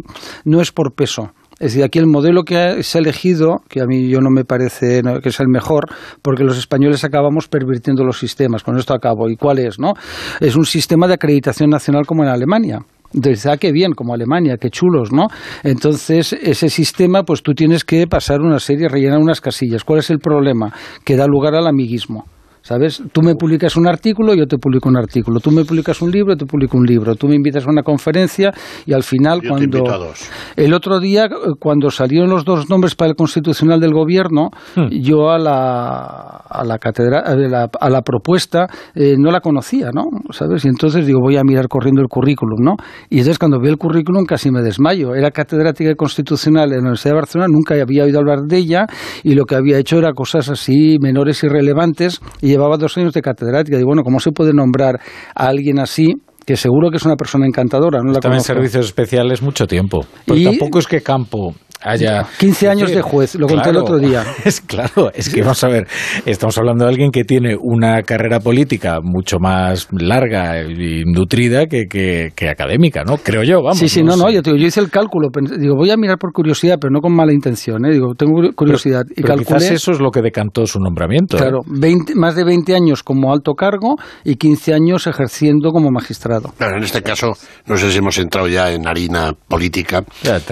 no 0.45 0.61
es 0.61 0.73
por 0.73 0.95
peso. 0.95 1.31
Es 1.61 1.73
decir, 1.73 1.85
aquí 1.85 2.01
el 2.01 2.07
modelo 2.07 2.43
que 2.43 2.83
se 2.83 2.99
ha 2.99 3.01
elegido, 3.01 3.63
que 3.69 3.81
a 3.81 3.87
mí 3.87 4.09
yo 4.09 4.21
no 4.21 4.29
me 4.29 4.45
parece 4.45 5.03
que 5.23 5.29
es 5.29 5.41
el 5.41 5.49
mejor, 5.49 5.87
porque 6.21 6.43
los 6.43 6.59
españoles 6.59 7.05
acabamos 7.05 7.47
pervirtiendo 7.47 8.05
los 8.05 8.19
sistemas. 8.19 8.65
Con 8.65 8.77
esto 8.77 8.93
acabo. 8.93 9.29
¿Y 9.29 9.37
cuál 9.37 9.61
es? 9.61 9.79
no? 9.79 9.93
Es 10.41 10.57
un 10.57 10.65
sistema 10.65 11.07
de 11.07 11.15
acreditación 11.15 11.71
nacional 11.71 12.07
como 12.07 12.25
en 12.25 12.31
Alemania. 12.31 12.81
Entonces, 13.15 13.47
ah, 13.47 13.57
qué 13.57 13.73
bien, 13.73 13.93
como 13.93 14.13
Alemania, 14.13 14.57
qué 14.59 14.71
chulos, 14.71 15.13
¿no? 15.13 15.29
Entonces, 15.63 16.33
ese 16.33 16.69
sistema, 16.69 17.23
pues 17.23 17.43
tú 17.43 17.55
tienes 17.55 17.85
que 17.85 18.07
pasar 18.07 18.41
una 18.41 18.59
serie, 18.59 18.89
rellenar 18.89 19.19
unas 19.19 19.41
casillas. 19.41 19.85
¿Cuál 19.85 20.01
es 20.01 20.11
el 20.11 20.19
problema? 20.19 20.73
Que 21.05 21.17
da 21.17 21.27
lugar 21.27 21.55
al 21.55 21.67
amiguismo. 21.67 22.25
¿Sabes? 22.65 23.03
Tú 23.13 23.21
me 23.21 23.35
publicas 23.35 23.77
un 23.77 23.87
artículo, 23.87 24.33
yo 24.33 24.47
te 24.47 24.57
publico 24.57 24.89
un 24.89 24.97
artículo. 24.97 25.39
Tú 25.39 25.51
me 25.51 25.67
publicas 25.67 26.01
un 26.01 26.11
libro, 26.11 26.33
yo 26.33 26.39
te 26.39 26.47
publico 26.47 26.79
un 26.79 26.87
libro. 26.87 27.15
Tú 27.15 27.29
me 27.29 27.35
invitas 27.35 27.67
a 27.67 27.71
una 27.71 27.83
conferencia 27.83 28.55
y 28.87 28.95
al 28.95 29.03
final 29.03 29.35
Yo 29.37 29.43
te 29.43 29.49
cuando 29.49 29.65
invito 29.65 29.93
a 29.93 29.99
dos. 29.99 30.31
el 30.57 30.73
otro 30.73 30.99
día 30.99 31.27
eh, 31.27 31.29
cuando 31.61 31.91
salieron 31.91 32.31
los 32.31 32.47
dos 32.47 32.71
nombres 32.71 32.95
para 32.95 33.11
el 33.11 33.17
constitucional 33.17 33.81
del 33.81 33.93
gobierno, 33.93 34.49
yo 34.91 35.29
a 35.29 35.39
la 35.39 36.43
a 36.49 36.65
la 36.65 36.79
catedral 36.79 37.23
a 37.27 37.37
la, 37.37 37.69
a 37.79 37.91
la 37.91 38.01
propuesta 38.01 38.67
eh, 38.95 39.17
no 39.19 39.31
la 39.31 39.41
conocía, 39.41 39.91
¿no? 39.93 40.05
¿Sabes? 40.31 40.65
Y 40.65 40.69
entonces 40.69 41.07
digo, 41.07 41.21
voy 41.21 41.37
a 41.37 41.45
mirar 41.45 41.69
corriendo 41.69 42.01
el 42.01 42.09
currículum, 42.09 42.65
¿no? 42.65 42.77
Y 43.11 43.19
entonces 43.19 43.39
cuando 43.39 43.61
vi 43.61 43.69
el 43.69 43.77
currículum 43.77 44.25
casi 44.25 44.51
me 44.51 44.63
desmayo. 44.63 45.15
Era 45.15 45.31
catedrática 45.33 45.91
de 45.91 45.97
constitucional 45.97 46.71
en 46.71 46.77
la 46.77 46.81
Universidad 46.81 47.11
de 47.13 47.17
Barcelona, 47.17 47.49
nunca 47.53 47.75
había 47.75 48.05
oído 48.05 48.21
hablar 48.21 48.39
de 48.49 48.57
ella 48.57 48.87
y 49.23 49.35
lo 49.35 49.45
que 49.45 49.55
había 49.55 49.77
hecho 49.77 49.99
era 49.99 50.15
cosas 50.15 50.49
así 50.49 50.97
menores 50.99 51.45
y 51.45 51.49
relevantes 51.49 52.23
y 52.41 52.54
llevaba 52.55 52.77
dos 52.77 52.97
años 52.97 53.13
de 53.13 53.21
catedrática. 53.23 53.79
Y 53.79 53.85
bueno, 53.85 54.03
¿cómo 54.03 54.19
se 54.21 54.33
puede 54.33 54.53
nombrar 54.53 55.01
a 55.35 55.47
alguien 55.47 55.79
así? 55.79 56.15
que 56.47 56.59
seguro 56.59 56.91
que 56.91 56.99
es 56.99 57.05
una 57.07 57.17
persona 57.17 57.47
encantadora, 57.47 58.01
no 58.01 58.09
la 58.13 58.19
Estaba 58.19 58.35
en 58.35 58.43
servicios 58.43 58.85
especiales 58.85 59.41
mucho 59.41 59.67
tiempo. 59.67 60.05
Pero 60.27 60.39
Y- 60.39 60.45
tampoco 60.45 60.79
es 60.79 60.87
que 60.87 61.01
Campo 61.01 61.55
haya... 61.85 62.27
15 62.39 62.69
años 62.69 62.91
de 62.91 63.03
juez, 63.03 63.35
lo 63.37 63.47
conté 63.47 63.69
el 63.69 63.77
claro, 63.77 63.83
otro 63.83 63.99
día. 63.99 64.25
Es 64.45 64.61
claro, 64.61 65.11
es 65.15 65.33
que 65.33 65.43
vamos 65.43 65.63
a 65.65 65.69
ver, 65.69 65.87
estamos 66.27 66.57
hablando 66.59 66.85
de 66.85 66.91
alguien 66.91 67.11
que 67.11 67.25
tiene 67.25 67.57
una 67.59 68.03
carrera 68.03 68.41
política 68.41 68.99
mucho 69.03 69.39
más 69.39 69.89
larga 69.93 70.63
y 70.63 71.05
nutrida 71.05 71.67
que, 71.67 71.87
que, 71.87 72.33
que 72.35 72.49
académica, 72.49 73.05
¿no? 73.05 73.17
Creo 73.19 73.43
yo, 73.43 73.63
vamos. 73.63 73.79
sí, 73.79 73.89
sí, 73.89 74.03
no, 74.03 74.13
sé. 74.13 74.19
no, 74.19 74.31
yo, 74.31 74.43
te 74.43 74.51
digo, 74.51 74.61
yo 74.61 74.67
hice 74.67 74.81
el 74.81 74.91
cálculo, 74.91 75.29
digo, 75.59 75.77
voy 75.77 75.91
a 75.91 75.97
mirar 75.97 76.19
por 76.19 76.33
curiosidad, 76.33 76.79
pero 76.81 76.91
no 76.91 77.01
con 77.01 77.15
mala 77.15 77.33
intención, 77.33 77.85
¿eh? 77.87 77.93
digo, 77.93 78.15
tengo 78.15 78.41
curiosidad. 78.55 79.05
y 79.11 79.23
Pero 79.23 79.29
calculé, 79.29 79.59
quizás 79.59 79.71
eso 79.71 79.93
es 79.93 80.01
lo 80.01 80.11
que 80.11 80.21
decantó 80.21 80.67
su 80.67 80.79
nombramiento. 80.81 81.37
¿eh? 81.37 81.41
claro, 81.41 81.61
20 81.67 82.15
más 82.15 82.37
de 82.37 82.45
20 82.45 82.75
años 82.75 83.03
como 83.03 83.33
alto 83.33 83.55
cargo 83.55 83.97
y 84.25 84.37
15 84.37 84.75
años 84.75 85.07
ejerciendo 85.07 85.71
como 85.71 85.91
magistrado. 85.91 86.53
Claro, 86.57 86.77
en 86.77 86.85
este 86.85 87.03
caso, 87.03 87.33
no 87.67 87.77
sé 87.77 87.91
si 87.91 87.99
hemos 87.99 88.19
entrado 88.19 88.49
ya 88.49 88.73
en 88.73 88.87
harina 88.87 89.33
política. 89.49 90.05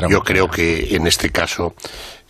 Yo 0.08 0.20
creo 0.20 0.48
que 0.48 0.94
en 0.94 1.06
este 1.06 1.21
caso, 1.30 1.74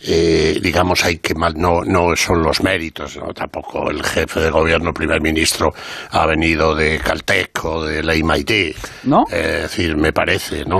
eh, 0.01 0.59
digamos, 0.61 1.03
hay 1.05 1.17
que 1.17 1.33
mal, 1.35 1.53
no, 1.55 1.81
no 1.85 2.15
son 2.15 2.43
los 2.43 2.61
méritos, 2.61 3.17
¿no? 3.17 3.33
tampoco 3.33 3.89
el 3.89 4.03
jefe 4.03 4.39
de 4.39 4.49
gobierno, 4.49 4.91
primer 4.93 5.21
ministro, 5.21 5.71
ha 6.11 6.25
venido 6.25 6.75
de 6.75 6.99
Caltech 6.99 7.63
o 7.65 7.83
de 7.85 8.03
la 8.03 8.13
MIT. 8.13 8.75
¿No? 9.05 9.23
es 9.31 9.61
decir, 9.63 9.95
me 9.97 10.11
parece, 10.11 10.65
¿no? 10.65 10.79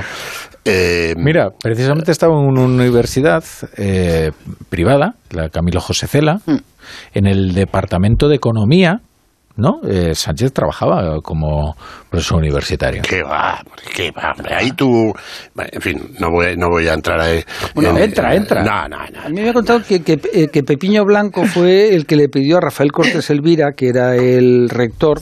Eh, 0.65 1.13
Mira, 1.17 1.49
precisamente 1.61 2.11
estaba 2.11 2.33
en 2.33 2.47
una 2.47 2.61
universidad 2.61 3.43
eh, 3.75 4.31
privada, 4.69 5.15
la 5.31 5.49
Camilo 5.49 5.81
José 5.81 6.07
Cela, 6.07 6.39
Hmm. 6.45 6.57
en 7.13 7.27
el 7.27 7.53
departamento 7.53 8.27
de 8.27 8.35
economía, 8.35 9.01
¿no? 9.55 9.81
Eh, 9.87 10.15
Sánchez 10.15 10.51
trabajaba 10.53 11.19
como 11.21 11.75
profesor 12.09 12.37
universitario. 12.39 13.01
¿Qué 13.07 13.21
va? 13.23 13.61
¿Qué 13.95 14.11
va? 14.11 14.33
Ahí 14.57 14.71
tú... 14.71 15.13
En 15.55 15.81
fin, 15.81 16.15
no 16.19 16.31
voy, 16.31 16.55
no 16.57 16.69
voy 16.69 16.87
a 16.87 16.93
entrar 16.93 17.19
ahí. 17.19 17.41
Bueno, 17.75 17.91
en- 17.91 17.97
entra, 18.03 18.35
entra. 18.35 18.63
No, 18.63 18.87
no, 18.89 18.97
no. 19.13 19.21
A 19.21 19.29
mí 19.29 19.41
me 19.41 19.49
ha 19.49 19.53
contado 19.53 19.81
que, 19.87 20.01
que, 20.01 20.19
eh, 20.33 20.47
que 20.47 20.63
Pepiño 20.63 21.03
Blanco 21.05 21.45
fue 21.45 21.93
el 21.93 22.05
que 22.05 22.15
le 22.15 22.29
pidió 22.29 22.57
a 22.57 22.61
Rafael 22.61 22.91
Cortés 22.91 23.29
Elvira, 23.29 23.73
que 23.75 23.89
era 23.89 24.15
el 24.15 24.69
rector, 24.69 25.21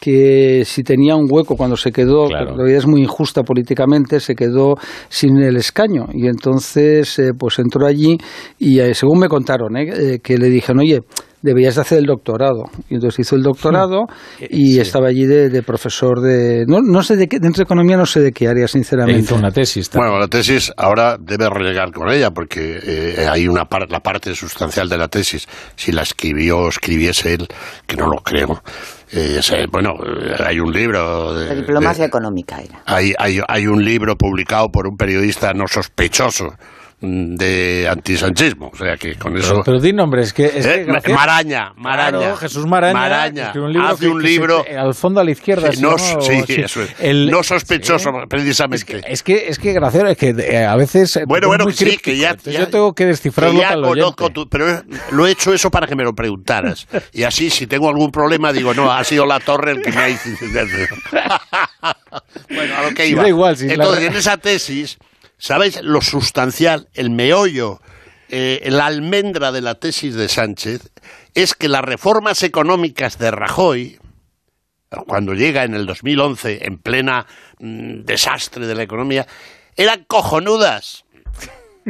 que 0.00 0.62
si 0.64 0.82
tenía 0.82 1.14
un 1.14 1.26
hueco 1.30 1.56
cuando 1.56 1.76
se 1.76 1.92
quedó, 1.92 2.26
que 2.28 2.34
la 2.34 2.64
vida 2.64 2.78
es 2.78 2.86
muy 2.86 3.02
injusta 3.02 3.42
políticamente, 3.42 4.18
se 4.20 4.34
quedó 4.34 4.76
sin 5.10 5.36
el 5.42 5.56
escaño. 5.56 6.06
Y 6.14 6.26
entonces, 6.26 7.18
eh, 7.18 7.32
pues 7.38 7.58
entró 7.58 7.86
allí 7.86 8.16
y 8.58 8.80
eh, 8.80 8.94
según 8.94 9.18
me 9.18 9.28
contaron, 9.28 9.76
eh, 9.76 10.20
que 10.22 10.38
le 10.38 10.48
dijeron, 10.48 10.80
oye, 10.80 11.00
deberías 11.42 11.74
de 11.76 11.80
hacer 11.80 11.98
el 11.98 12.04
doctorado. 12.06 12.64
Y 12.88 12.94
entonces 12.94 13.20
hizo 13.26 13.36
el 13.36 13.42
doctorado 13.42 14.06
y 14.48 14.78
estaba 14.78 15.08
allí 15.08 15.24
de, 15.26 15.48
de 15.48 15.62
profesor 15.62 16.20
de... 16.20 16.64
No, 16.66 16.80
no 16.80 17.02
sé 17.02 17.16
de 17.16 17.28
qué, 17.28 17.38
dentro 17.38 17.60
de 17.60 17.64
economía 17.64 17.96
no 17.96 18.06
sé 18.06 18.20
de 18.20 18.32
qué 18.32 18.48
área, 18.48 18.66
sinceramente. 18.68 19.20
Hizo 19.22 19.36
una 19.36 19.50
tesis. 19.50 19.90
Bueno, 19.94 20.18
la 20.18 20.28
tesis 20.28 20.72
ahora 20.76 21.16
debe 21.18 21.48
relegar 21.48 21.92
con 21.92 22.10
ella 22.10 22.30
porque 22.30 22.78
eh, 22.82 23.26
hay 23.30 23.48
una 23.48 23.64
par- 23.64 23.90
la 23.90 24.00
parte 24.00 24.34
sustancial 24.34 24.88
de 24.88 24.98
la 24.98 25.08
tesis. 25.08 25.46
Si 25.76 25.92
la 25.92 26.02
escribió 26.02 26.58
o 26.58 26.68
escribiese 26.68 27.34
él, 27.34 27.46
que 27.86 27.96
no 27.96 28.06
lo 28.06 28.18
creo. 28.18 28.62
eh, 29.12 29.38
se- 29.42 29.66
bueno, 29.72 29.90
eh, 30.04 30.34
hay 30.46 30.60
un 30.60 30.72
libro. 30.72 31.34
de- 31.34 31.46
La 31.46 31.54
diplomacia 31.54 32.02
de- 32.04 32.08
económica 32.08 32.60
era. 32.60 32.82
hay, 32.86 33.12
hay, 33.18 33.40
hay 33.48 33.66
un 33.66 33.84
libro 33.84 34.14
publicado 34.16 34.68
por 34.68 34.86
un 34.86 34.96
periodista 34.96 35.52
no 35.52 35.66
sospechoso 35.66 36.48
de 37.02 37.88
antisanchismo. 37.90 38.70
O 38.72 38.76
sea 38.76 38.96
que 38.96 39.14
con 39.16 39.36
eso. 39.36 39.50
Pero, 39.52 39.62
pero 39.64 39.80
di 39.80 39.92
nombres, 39.92 40.32
que 40.34 40.46
es 40.46 40.66
que 40.66 40.74
Eh, 40.74 40.84
Graciela- 40.84 41.16
Maraña, 41.16 41.72
Maraña. 41.76 42.18
Claro, 42.18 42.36
Jesús 42.36 42.66
Maraña, 42.66 42.92
Maraña. 42.92 43.52
un 43.56 43.72
libro 43.72 43.88
hace 43.88 44.00
que- 44.00 44.08
un 44.08 44.20
que 44.20 44.26
se- 44.26 44.32
libro. 44.32 44.64
al 44.78 44.94
fondo 44.94 45.20
a 45.20 45.24
la 45.24 45.30
izquierda. 45.30 45.72
Sí, 45.72 45.80
no, 45.80 45.96
llama, 45.96 46.20
sí, 46.20 46.32
así. 46.42 46.54
eso 46.60 46.82
es. 46.82 46.94
El- 47.00 47.30
no 47.30 47.42
sospechoso, 47.42 48.10
precisamente. 48.28 49.00
Es 49.06 49.22
que, 49.22 49.48
es 49.48 49.58
que 49.58 49.72
Graciela, 49.72 50.10
es 50.10 50.18
que 50.18 50.28
eh, 50.30 50.66
a 50.66 50.76
veces... 50.76 51.16
eh, 51.16 51.24
Bueno, 51.26 51.48
bueno, 51.48 51.64
muy 51.64 51.72
sí, 51.72 51.96
que 51.96 52.16
ya, 52.18 52.30
entonces 52.30 52.52
ya- 52.54 52.60
yo 52.60 52.68
tengo 52.68 52.92
que 52.94 53.06
descifrarlo 53.06 53.54
que 53.54 53.60
ya 53.62 53.68
para 53.70 53.80
conozco 53.80 54.30
tu- 54.30 54.48
pero 54.48 54.68
eh, 54.70 54.82
lo 55.12 55.26
he 55.26 55.30
hecho 55.30 55.54
eso 55.54 55.70
para 55.70 55.86
que 55.86 55.96
me 55.96 56.04
lo 56.04 56.12
preguntaras. 56.14 56.86
Y 57.12 57.22
así, 57.22 57.48
si 57.50 57.66
tengo 57.66 57.88
algún 57.88 58.10
problema, 58.10 58.52
digo, 58.52 58.74
no, 58.74 58.92
ha 58.92 59.02
sido 59.04 59.24
la 59.26 59.40
torre 59.40 59.72
el 59.72 59.82
que 59.82 59.90
me 59.90 59.98
ha 59.98 60.10
bueno, 62.50 62.76
a 62.76 62.82
lo 62.82 62.94
que 62.94 63.04
Sí, 63.04 63.12
iba. 63.12 63.22
da 63.22 63.28
igual, 63.28 63.56
si 63.56 63.66
la- 63.66 63.74
Entonces, 63.74 64.04
en 64.04 64.14
esa 64.16 64.36
tesis, 64.36 64.98
¿sabéis 65.40 65.82
lo 65.82 66.00
sustancial, 66.00 66.88
el 66.94 67.10
meollo, 67.10 67.80
eh, 68.28 68.68
la 68.70 68.86
almendra 68.86 69.50
de 69.50 69.62
la 69.62 69.74
tesis 69.74 70.14
de 70.14 70.28
Sánchez? 70.28 70.90
Es 71.34 71.54
que 71.54 71.68
las 71.68 71.82
reformas 71.82 72.42
económicas 72.44 73.18
de 73.18 73.32
Rajoy, 73.32 73.98
cuando 75.06 75.34
llega 75.34 75.64
en 75.64 75.74
el 75.74 75.86
2011, 75.86 76.66
en 76.66 76.78
plena 76.78 77.26
mm, 77.58 78.02
desastre 78.02 78.66
de 78.66 78.74
la 78.74 78.82
economía, 78.82 79.26
eran 79.76 80.04
cojonudas. 80.04 81.04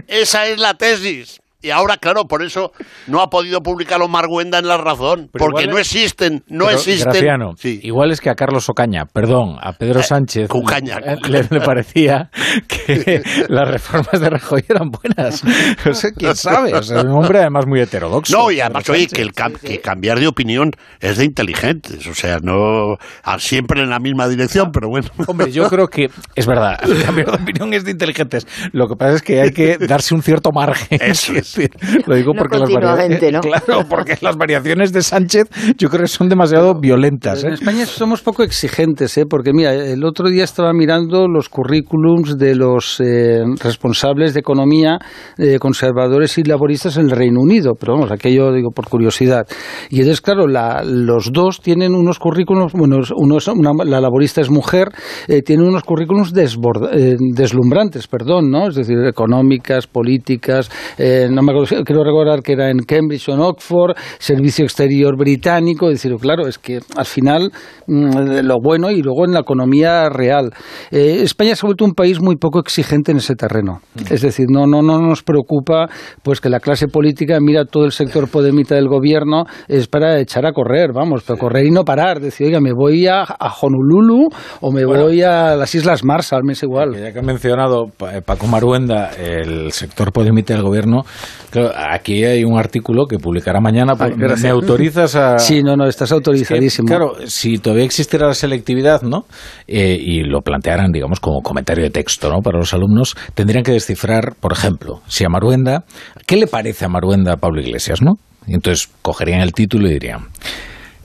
Esa 0.07 0.47
es 0.47 0.59
la 0.59 0.75
tesis. 0.75 1.41
Y 1.63 1.71
ahora, 1.71 1.97
claro, 1.99 2.25
por 2.25 2.43
eso 2.43 2.73
no 3.07 3.21
ha 3.21 3.29
podido 3.29 3.61
publicarlo 3.61 4.09
Marguenda 4.09 4.59
en 4.59 4.67
La 4.69 4.77
Razón, 4.79 5.29
Pero 5.33 5.45
porque 5.47 5.67
no 5.67 5.79
es- 5.79 5.95
existen, 5.95 6.43
no 6.49 6.67
Pero, 6.67 6.79
existen. 6.79 7.13
Graciano, 7.13 7.55
igual 7.63 8.11
es 8.13 8.21
que 8.21 8.31
a 8.31 8.35
Carlos 8.35 8.69
Ocaña, 8.69 9.05
perdón, 9.13 9.57
a 9.61 9.73
Pedro 9.75 10.03
Sánchez 10.03 10.49
Cucaña, 10.49 10.99
eh, 11.05 11.17
le, 11.29 11.43
le 11.51 11.61
parecía 11.61 12.31
que 12.67 13.23
las 13.49 13.69
reformas 13.69 14.21
de 14.21 14.31
Rajoy 14.31 14.65
eran 14.69 14.91
buenas. 14.91 15.43
No 15.85 15.95
sé, 15.95 16.13
quién 16.15 16.35
sabe. 16.37 16.75
O 16.75 16.83
sea, 16.83 17.01
un 17.03 17.11
hombre 17.11 17.41
además 17.41 17.65
muy 17.67 17.81
heterodoxo. 17.81 18.37
No, 18.37 18.51
y 18.51 18.61
además, 18.61 18.89
oye, 18.89 19.07
que, 19.07 19.23
el 19.23 19.33
cam- 19.33 19.59
que 19.59 19.81
cambiar 19.81 20.19
de 20.21 20.27
opinión 20.29 20.71
es 21.01 21.17
de 21.19 21.25
inteligentes, 21.25 22.07
o 22.07 22.15
sea, 22.15 22.39
no 22.43 22.97
siempre 23.39 23.83
en 23.83 23.91
la 23.91 23.99
misma 23.99 24.29
dirección, 24.29 24.71
pero 24.73 24.89
bueno. 24.89 25.09
Hombre, 25.27 25.51
yo 25.53 25.69
creo 25.69 25.89
que 25.89 26.09
es 26.35 26.47
verdad, 26.47 26.79
cambiar 27.05 27.31
de 27.31 27.43
opinión 27.43 27.73
es 27.75 27.85
de 27.85 27.91
inteligentes. 27.93 28.47
Lo 28.73 28.89
que 28.89 28.97
pasa 28.97 29.15
es 29.17 29.23
que 29.23 29.41
hay 29.41 29.51
que 29.51 29.79
darse 29.79 30.15
un 30.15 30.23
cierto 30.23 30.51
margen. 30.53 30.99
Eso 31.01 31.33
es. 31.35 31.50
Decir, 31.53 31.71
lo 32.07 32.15
digo 32.15 32.33
porque 32.37 32.59
las 32.59 32.73
variaciones, 32.73 33.33
¿no? 33.33 33.41
claro, 33.41 33.87
porque 33.89 34.17
las 34.21 34.37
variaciones 34.37 34.93
de 34.93 35.03
Sánchez 35.03 35.49
yo 35.77 35.89
creo 35.89 36.03
que 36.03 36.09
son 36.09 36.29
demasiado 36.29 36.75
violentas. 36.75 37.45
En 37.45 37.51
¿eh? 37.51 37.55
España 37.55 37.87
somos 37.87 38.23
poco 38.23 38.43
exigentes, 38.43 39.17
¿eh? 39.19 39.25
porque 39.29 39.53
mira, 39.53 39.75
el 39.75 40.05
otro 40.05 40.29
día 40.29 40.45
estaba 40.45 40.73
mirando 40.73 41.27
los 41.29 41.49
currículums 41.49 42.39
de 42.39 42.55
los 42.55 43.01
eh, 43.01 43.43
responsables 43.63 44.35
de 44.35 44.41
economía 44.41 44.99
eh, 45.39 45.59
conservadores 45.59 46.39
y 46.39 46.45
laboristas 46.45 46.97
en 46.97 47.07
el 47.07 47.11
Reino 47.11 47.41
Unido, 47.41 47.75
pero 47.79 47.95
vamos, 47.95 48.11
aquello 48.11 48.53
digo 48.53 48.71
por 48.71 48.89
curiosidad. 48.89 49.47
Y 49.91 50.01
entonces, 50.01 50.21
claro, 50.21 50.47
la, 50.47 50.83
los 50.85 51.33
dos 51.33 51.61
tienen 51.61 51.95
unos 51.95 52.19
currículums, 52.19 52.73
bueno, 52.73 52.99
uno 53.17 53.39
es 53.39 53.49
una, 53.49 53.73
la 53.85 54.01
laborista 54.01 54.41
es 54.41 54.51
mujer, 54.51 54.89
eh, 55.29 55.43
tiene 55.43 55.67
unos 55.67 55.83
currículums 55.83 56.33
desborda, 56.33 56.91
eh, 56.93 57.17
deslumbrantes, 57.35 58.07
perdón, 58.07 58.51
¿no? 58.51 58.69
Es 58.69 58.75
decir, 58.75 58.99
económicas, 59.07 59.87
políticas, 59.87 60.71
eh, 60.99 61.29
no 61.41 61.47
me 61.47 61.53
acuerdo, 61.53 61.85
creo 61.85 62.05
recordar 62.05 62.43
que 62.43 62.53
era 62.53 62.71
en 62.71 62.81
Cambridge 62.81 63.29
o 63.29 63.33
en 63.35 63.41
Oxford, 63.41 63.97
servicio 64.19 64.65
exterior 64.65 65.17
británico, 65.17 65.89
es 65.91 66.03
decir, 66.03 66.17
claro, 66.21 66.47
es 66.47 66.59
que 66.59 66.81
al 66.97 67.05
final 67.07 67.51
mm, 67.87 68.41
lo 68.45 68.57
bueno 68.63 68.91
y 68.91 69.03
luego 69.03 69.25
en 69.25 69.33
la 69.33 69.41
economía 69.41 70.09
real. 70.09 70.51
Eh, 70.91 71.21
España 71.23 71.55
se 71.57 71.65
ha 71.65 71.69
vuelto 71.69 71.85
un 71.85 71.93
país 71.95 72.21
muy 72.21 72.37
poco 72.37 72.61
exigente 72.61 73.13
en 73.13 73.19
ese 73.19 73.35
terreno. 73.35 73.81
Es 74.11 74.23
decir, 74.23 74.47
no, 74.51 74.67
no, 74.67 74.83
no 74.83 75.01
nos 75.01 75.23
preocupa 75.23 75.89
pues 76.23 76.41
que 76.41 76.49
la 76.49 76.61
clase 76.61 76.89
política 76.89 77.39
mira 77.41 77.65
todo 77.65 77.85
el 77.85 77.93
sector 77.93 78.29
podemita 78.29 78.75
del 78.75 78.89
gobierno 78.89 79.45
es 79.69 79.87
para 79.89 80.19
echar 80.21 80.47
a 80.47 80.53
correr, 80.53 80.93
vamos, 80.93 81.23
para 81.23 81.39
correr 81.39 81.67
y 81.67 81.71
no 81.71 81.85
parar. 81.85 82.21
Decir, 82.21 82.47
oiga, 82.49 82.61
me 82.61 82.73
voy 82.73 83.07
a, 83.07 83.23
a 83.23 83.53
Honolulu 83.61 84.29
o 84.61 84.73
me 84.73 84.85
voy 84.85 85.23
a 85.23 85.57
las 85.57 85.75
Islas 85.75 86.05
Marshall, 86.05 86.45
me 86.45 86.53
es 86.53 86.63
igual. 86.63 86.95
Ya 86.97 87.13
que 87.13 87.19
ha 87.19 87.23
mencionado 87.23 87.87
Pa- 87.97 88.21
Paco 88.21 88.47
Maruenda 88.47 89.11
el 89.19 89.73
sector 89.73 90.13
podemita 90.13 90.55
del 90.55 90.63
gobierno, 90.63 91.03
claro, 91.51 91.73
aquí 91.93 92.25
hay 92.25 92.45
un 92.45 92.59
artículo 92.59 93.07
que 93.07 93.19
publicará 93.19 93.61
mañana. 93.61 93.95
¿Me- 93.95 94.11
gracias. 94.17 94.43
¿Me 94.43 94.49
autorizas 94.51 95.15
a...? 95.17 95.39
Sí, 95.39 95.63
no, 95.63 95.77
no, 95.77 95.87
estás 95.87 96.13
autorizadísimo. 96.13 96.87
Es 96.87 96.91
que, 96.91 96.97
claro, 96.97 97.13
si 97.27 97.59
todavía 97.59 97.85
existiera 97.85 98.27
la 98.27 98.35
selectividad, 98.35 99.03
¿no? 99.03 99.25
Eh, 99.67 99.97
y 100.01 100.23
lo 100.23 100.41
plantearan, 100.41 100.93
digamos, 100.93 101.21
como 101.21 101.41
comentario 101.43 101.85
de 101.85 101.91
texto, 101.91 102.29
¿no? 102.31 102.41
Para 102.41 102.59
los 102.59 102.73
alumnos, 102.75 103.17
tendrían 103.35 103.65
que 103.65 103.73
descifrar, 103.73 104.35
por 104.41 104.53
ejemplo, 104.53 105.01
si 105.07 105.25
a 105.25 105.29
Maruenda, 105.29 105.85
¿qué 106.27 106.37
le 106.37 106.47
parece 106.47 106.85
a 106.85 106.89
Maruenda 106.89 107.35
a 107.35 107.37
Pablo 107.37 107.61
Iglesias, 107.61 108.03
no? 108.03 108.15
Entonces 108.47 108.89
cogerían 109.03 109.41
el 109.41 109.53
título 109.53 109.89
y 109.89 109.93
dirían. 109.93 110.27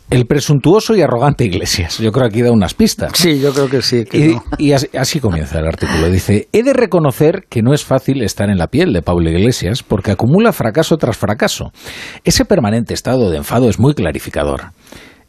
El 0.09 0.27
presuntuoso 0.27 0.95
y 0.95 1.01
arrogante 1.01 1.45
Iglesias. 1.45 1.97
Yo 1.97 2.11
creo 2.11 2.29
que 2.29 2.35
aquí 2.35 2.41
da 2.41 2.51
unas 2.51 2.73
pistas. 2.73 3.11
Sí, 3.15 3.39
yo 3.39 3.51
creo 3.53 3.69
que 3.69 3.81
sí. 3.81 4.03
que 4.05 4.17
Y, 4.17 4.27
no. 4.35 4.43
y 4.57 4.71
así, 4.73 4.87
así 4.97 5.19
comienza 5.19 5.59
el 5.59 5.65
artículo. 5.65 6.09
Dice, 6.09 6.47
he 6.51 6.63
de 6.63 6.73
reconocer 6.73 7.45
que 7.49 7.61
no 7.61 7.73
es 7.73 7.83
fácil 7.83 8.21
estar 8.21 8.49
en 8.49 8.57
la 8.57 8.67
piel 8.67 8.93
de 8.93 9.01
Pablo 9.01 9.29
Iglesias 9.29 9.81
porque 9.81 10.11
acumula 10.11 10.53
fracaso 10.53 10.97
tras 10.97 11.17
fracaso. 11.17 11.71
Ese 12.23 12.45
permanente 12.45 12.93
estado 12.93 13.31
de 13.31 13.37
enfado 13.37 13.67
es 13.67 13.79
muy 13.79 13.93
clarificador. 13.93 14.71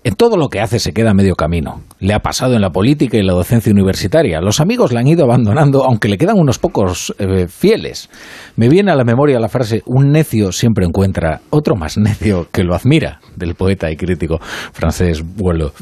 En 0.07 0.15
todo 0.15 0.37
lo 0.37 0.51
que 0.51 0.61
hace 0.61 0.79
se 0.79 0.93
queda 0.93 1.11
a 1.11 1.15
medio 1.15 1.35
camino. 1.35 1.83
Le 1.99 2.15
ha 2.15 2.21
pasado 2.21 2.55
en 2.55 2.61
la 2.61 2.71
política 2.71 3.17
y 3.17 3.25
la 3.25 3.33
docencia 3.33 3.73
universitaria. 3.73 4.41
Los 4.41 4.61
amigos 4.61 4.93
le 4.93 5.01
han 5.01 5.09
ido 5.09 5.25
abandonando, 5.25 5.83
aunque 5.83 6.09
le 6.09 6.17
quedan 6.17 6.39
unos 6.39 6.61
pocos 6.61 7.13
eh, 7.19 7.49
fieles. 7.49 8.09
Me 8.55 8.69
viene 8.69 8.93
a 8.93 8.95
la 8.95 9.03
memoria 9.03 9.41
la 9.41 9.49
frase, 9.49 9.83
un 9.85 10.13
necio 10.13 10.53
siempre 10.53 10.87
encuentra 10.87 11.41
otro 11.51 11.75
más 11.75 11.99
necio 11.99 12.47
que 12.53 12.63
lo 12.63 12.77
admira, 12.77 13.19
del 13.37 13.55
poeta 13.55 13.91
y 13.91 13.97
crítico 13.97 14.39
francés 14.73 15.23
Boileau. 15.25 15.73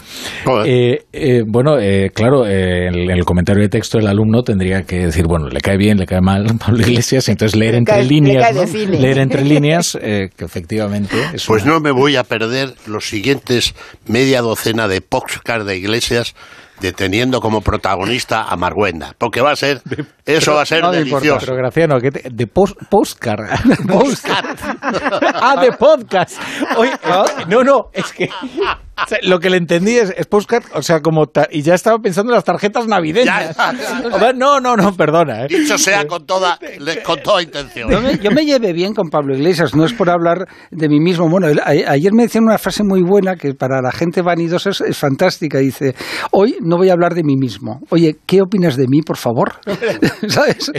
Eh, 0.67 1.05
eh, 1.13 1.43
bueno, 1.47 1.79
eh, 1.79 2.11
claro, 2.15 2.47
eh, 2.47 2.89
en 2.89 2.95
el- 2.95 3.11
en 3.11 3.17
el 3.19 3.25
comentario 3.25 3.63
de 3.63 3.69
texto 3.69 3.99
el 3.99 4.07
alumno 4.07 4.43
tendría 4.43 4.83
que 4.83 5.07
decir, 5.07 5.27
bueno, 5.27 5.49
le 5.49 5.61
cae 5.61 5.77
bien, 5.77 5.99
le 5.99 6.07
cae 6.07 6.21
mal 6.21 6.45
Pablo 6.59 6.81
Iglesias, 6.87 7.29
y 7.29 7.33
entonces 7.33 7.57
leer 7.59 7.73
Le 7.73 7.79
entre 7.79 7.95
cae- 7.97 8.05
líneas, 8.09 8.75
leer 8.89 9.19
entre 9.19 9.45
líneas, 9.45 9.99
eh, 10.01 10.31
que 10.37 10.45
efectivamente 10.45 11.17
es 11.33 11.47
Pues 11.47 11.63
una- 11.65 11.75
no 11.75 11.81
me 11.81 11.91
voy 11.91 12.17
a 12.17 12.25
perder 12.25 12.75
los 12.87 13.09
siguientes 13.09 13.75
media 14.07 14.41
docena 14.43 14.89
de 14.89 15.01
podcasts 15.01 15.67
de 15.67 15.77
iglesias 15.77 16.35
deteniendo 16.81 17.41
como 17.41 17.61
protagonista 17.61 18.43
a 18.45 18.57
Marguenda, 18.57 19.15
porque 19.19 19.41
va 19.41 19.53
a 19.53 19.57
ser, 19.57 19.81
eso 20.27 20.55
va 20.55 20.63
a 20.63 20.67
ser 20.67 20.83
No 20.83 20.91
me 20.91 20.99
importa, 21.01 21.21
delicioso. 21.21 21.47
pero 21.47 21.57
Graciano, 21.57 22.01
¿qué 22.01 22.11
te- 22.11 22.29
de 22.31 22.47
post, 22.47 22.77
postcard. 22.91 23.47
Postcard. 23.87 24.59
ah, 25.35 25.57
de 25.61 25.73
podcast. 25.73 26.37
Oye, 26.77 26.93
es- 26.93 27.47
no, 27.49 27.63
no, 27.65 27.91
es 27.93 28.13
que 28.13 28.29
o 28.97 29.07
sea, 29.09 29.19
lo 29.23 29.39
que 29.41 29.51
le 29.51 29.57
entendí 29.57 29.97
es, 29.97 30.13
es 30.17 30.27
postcard, 30.27 30.65
o 30.75 30.83
sea, 30.83 31.01
como 31.01 31.27
ta- 31.27 31.49
y 31.51 31.63
ya 31.63 31.75
estaba 31.75 31.99
pensando 31.99 32.33
en 32.33 32.37
las 32.37 32.45
tarjetas 32.45 32.87
navideñas. 32.87 33.57
O 34.13 34.19
sea, 34.19 34.33
no, 34.33 34.61
no, 34.61 34.77
no, 34.77 34.93
perdona. 34.97 35.45
¿eh? 35.45 35.47
Dicho 35.49 35.77
sea 35.79 36.07
con 36.07 36.25
toda, 36.27 36.59
con 37.05 37.21
toda 37.23 37.43
intención. 37.43 37.91
Yo 37.91 38.01
me, 38.01 38.19
yo 38.19 38.31
me 38.31 38.45
llevé 38.45 38.73
bien 38.73 38.95
con 38.95 39.09
Pablo 39.11 39.35
Iglesias, 39.35 39.75
no 39.75 39.85
es 39.85 39.93
por 39.93 40.11
hablar 40.11 40.47
de 40.71 40.89
mí 40.89 41.01
mismo. 41.01 41.29
Bueno, 41.29 41.49
a- 41.63 41.71
ayer 41.91 42.13
me 42.13 42.25
decían 42.25 42.45
una 42.45 42.59
frase 42.59 42.83
muy 42.85 43.03
buena 43.03 43.37
que 43.37 43.55
para 43.55 43.81
la 43.83 43.91
gente 43.93 44.23
vanidosa 44.23 44.71
es, 44.71 44.81
es 44.81 44.97
fantástica. 44.97 45.59
Dice, 45.59 45.95
hoy 46.31 46.57
no 46.61 46.77
voy 46.77 46.91
a 46.91 46.93
hablar 46.93 47.15
de 47.15 47.23
mí 47.25 47.37
mismo. 47.37 47.81
Oye, 47.91 48.17
¿qué 48.27 48.43
opinas 48.43 48.77
de 48.77 48.87
mí, 48.89 49.03
por 49.03 49.17
favor? 49.17 49.55
¿Sabes? 50.29 50.71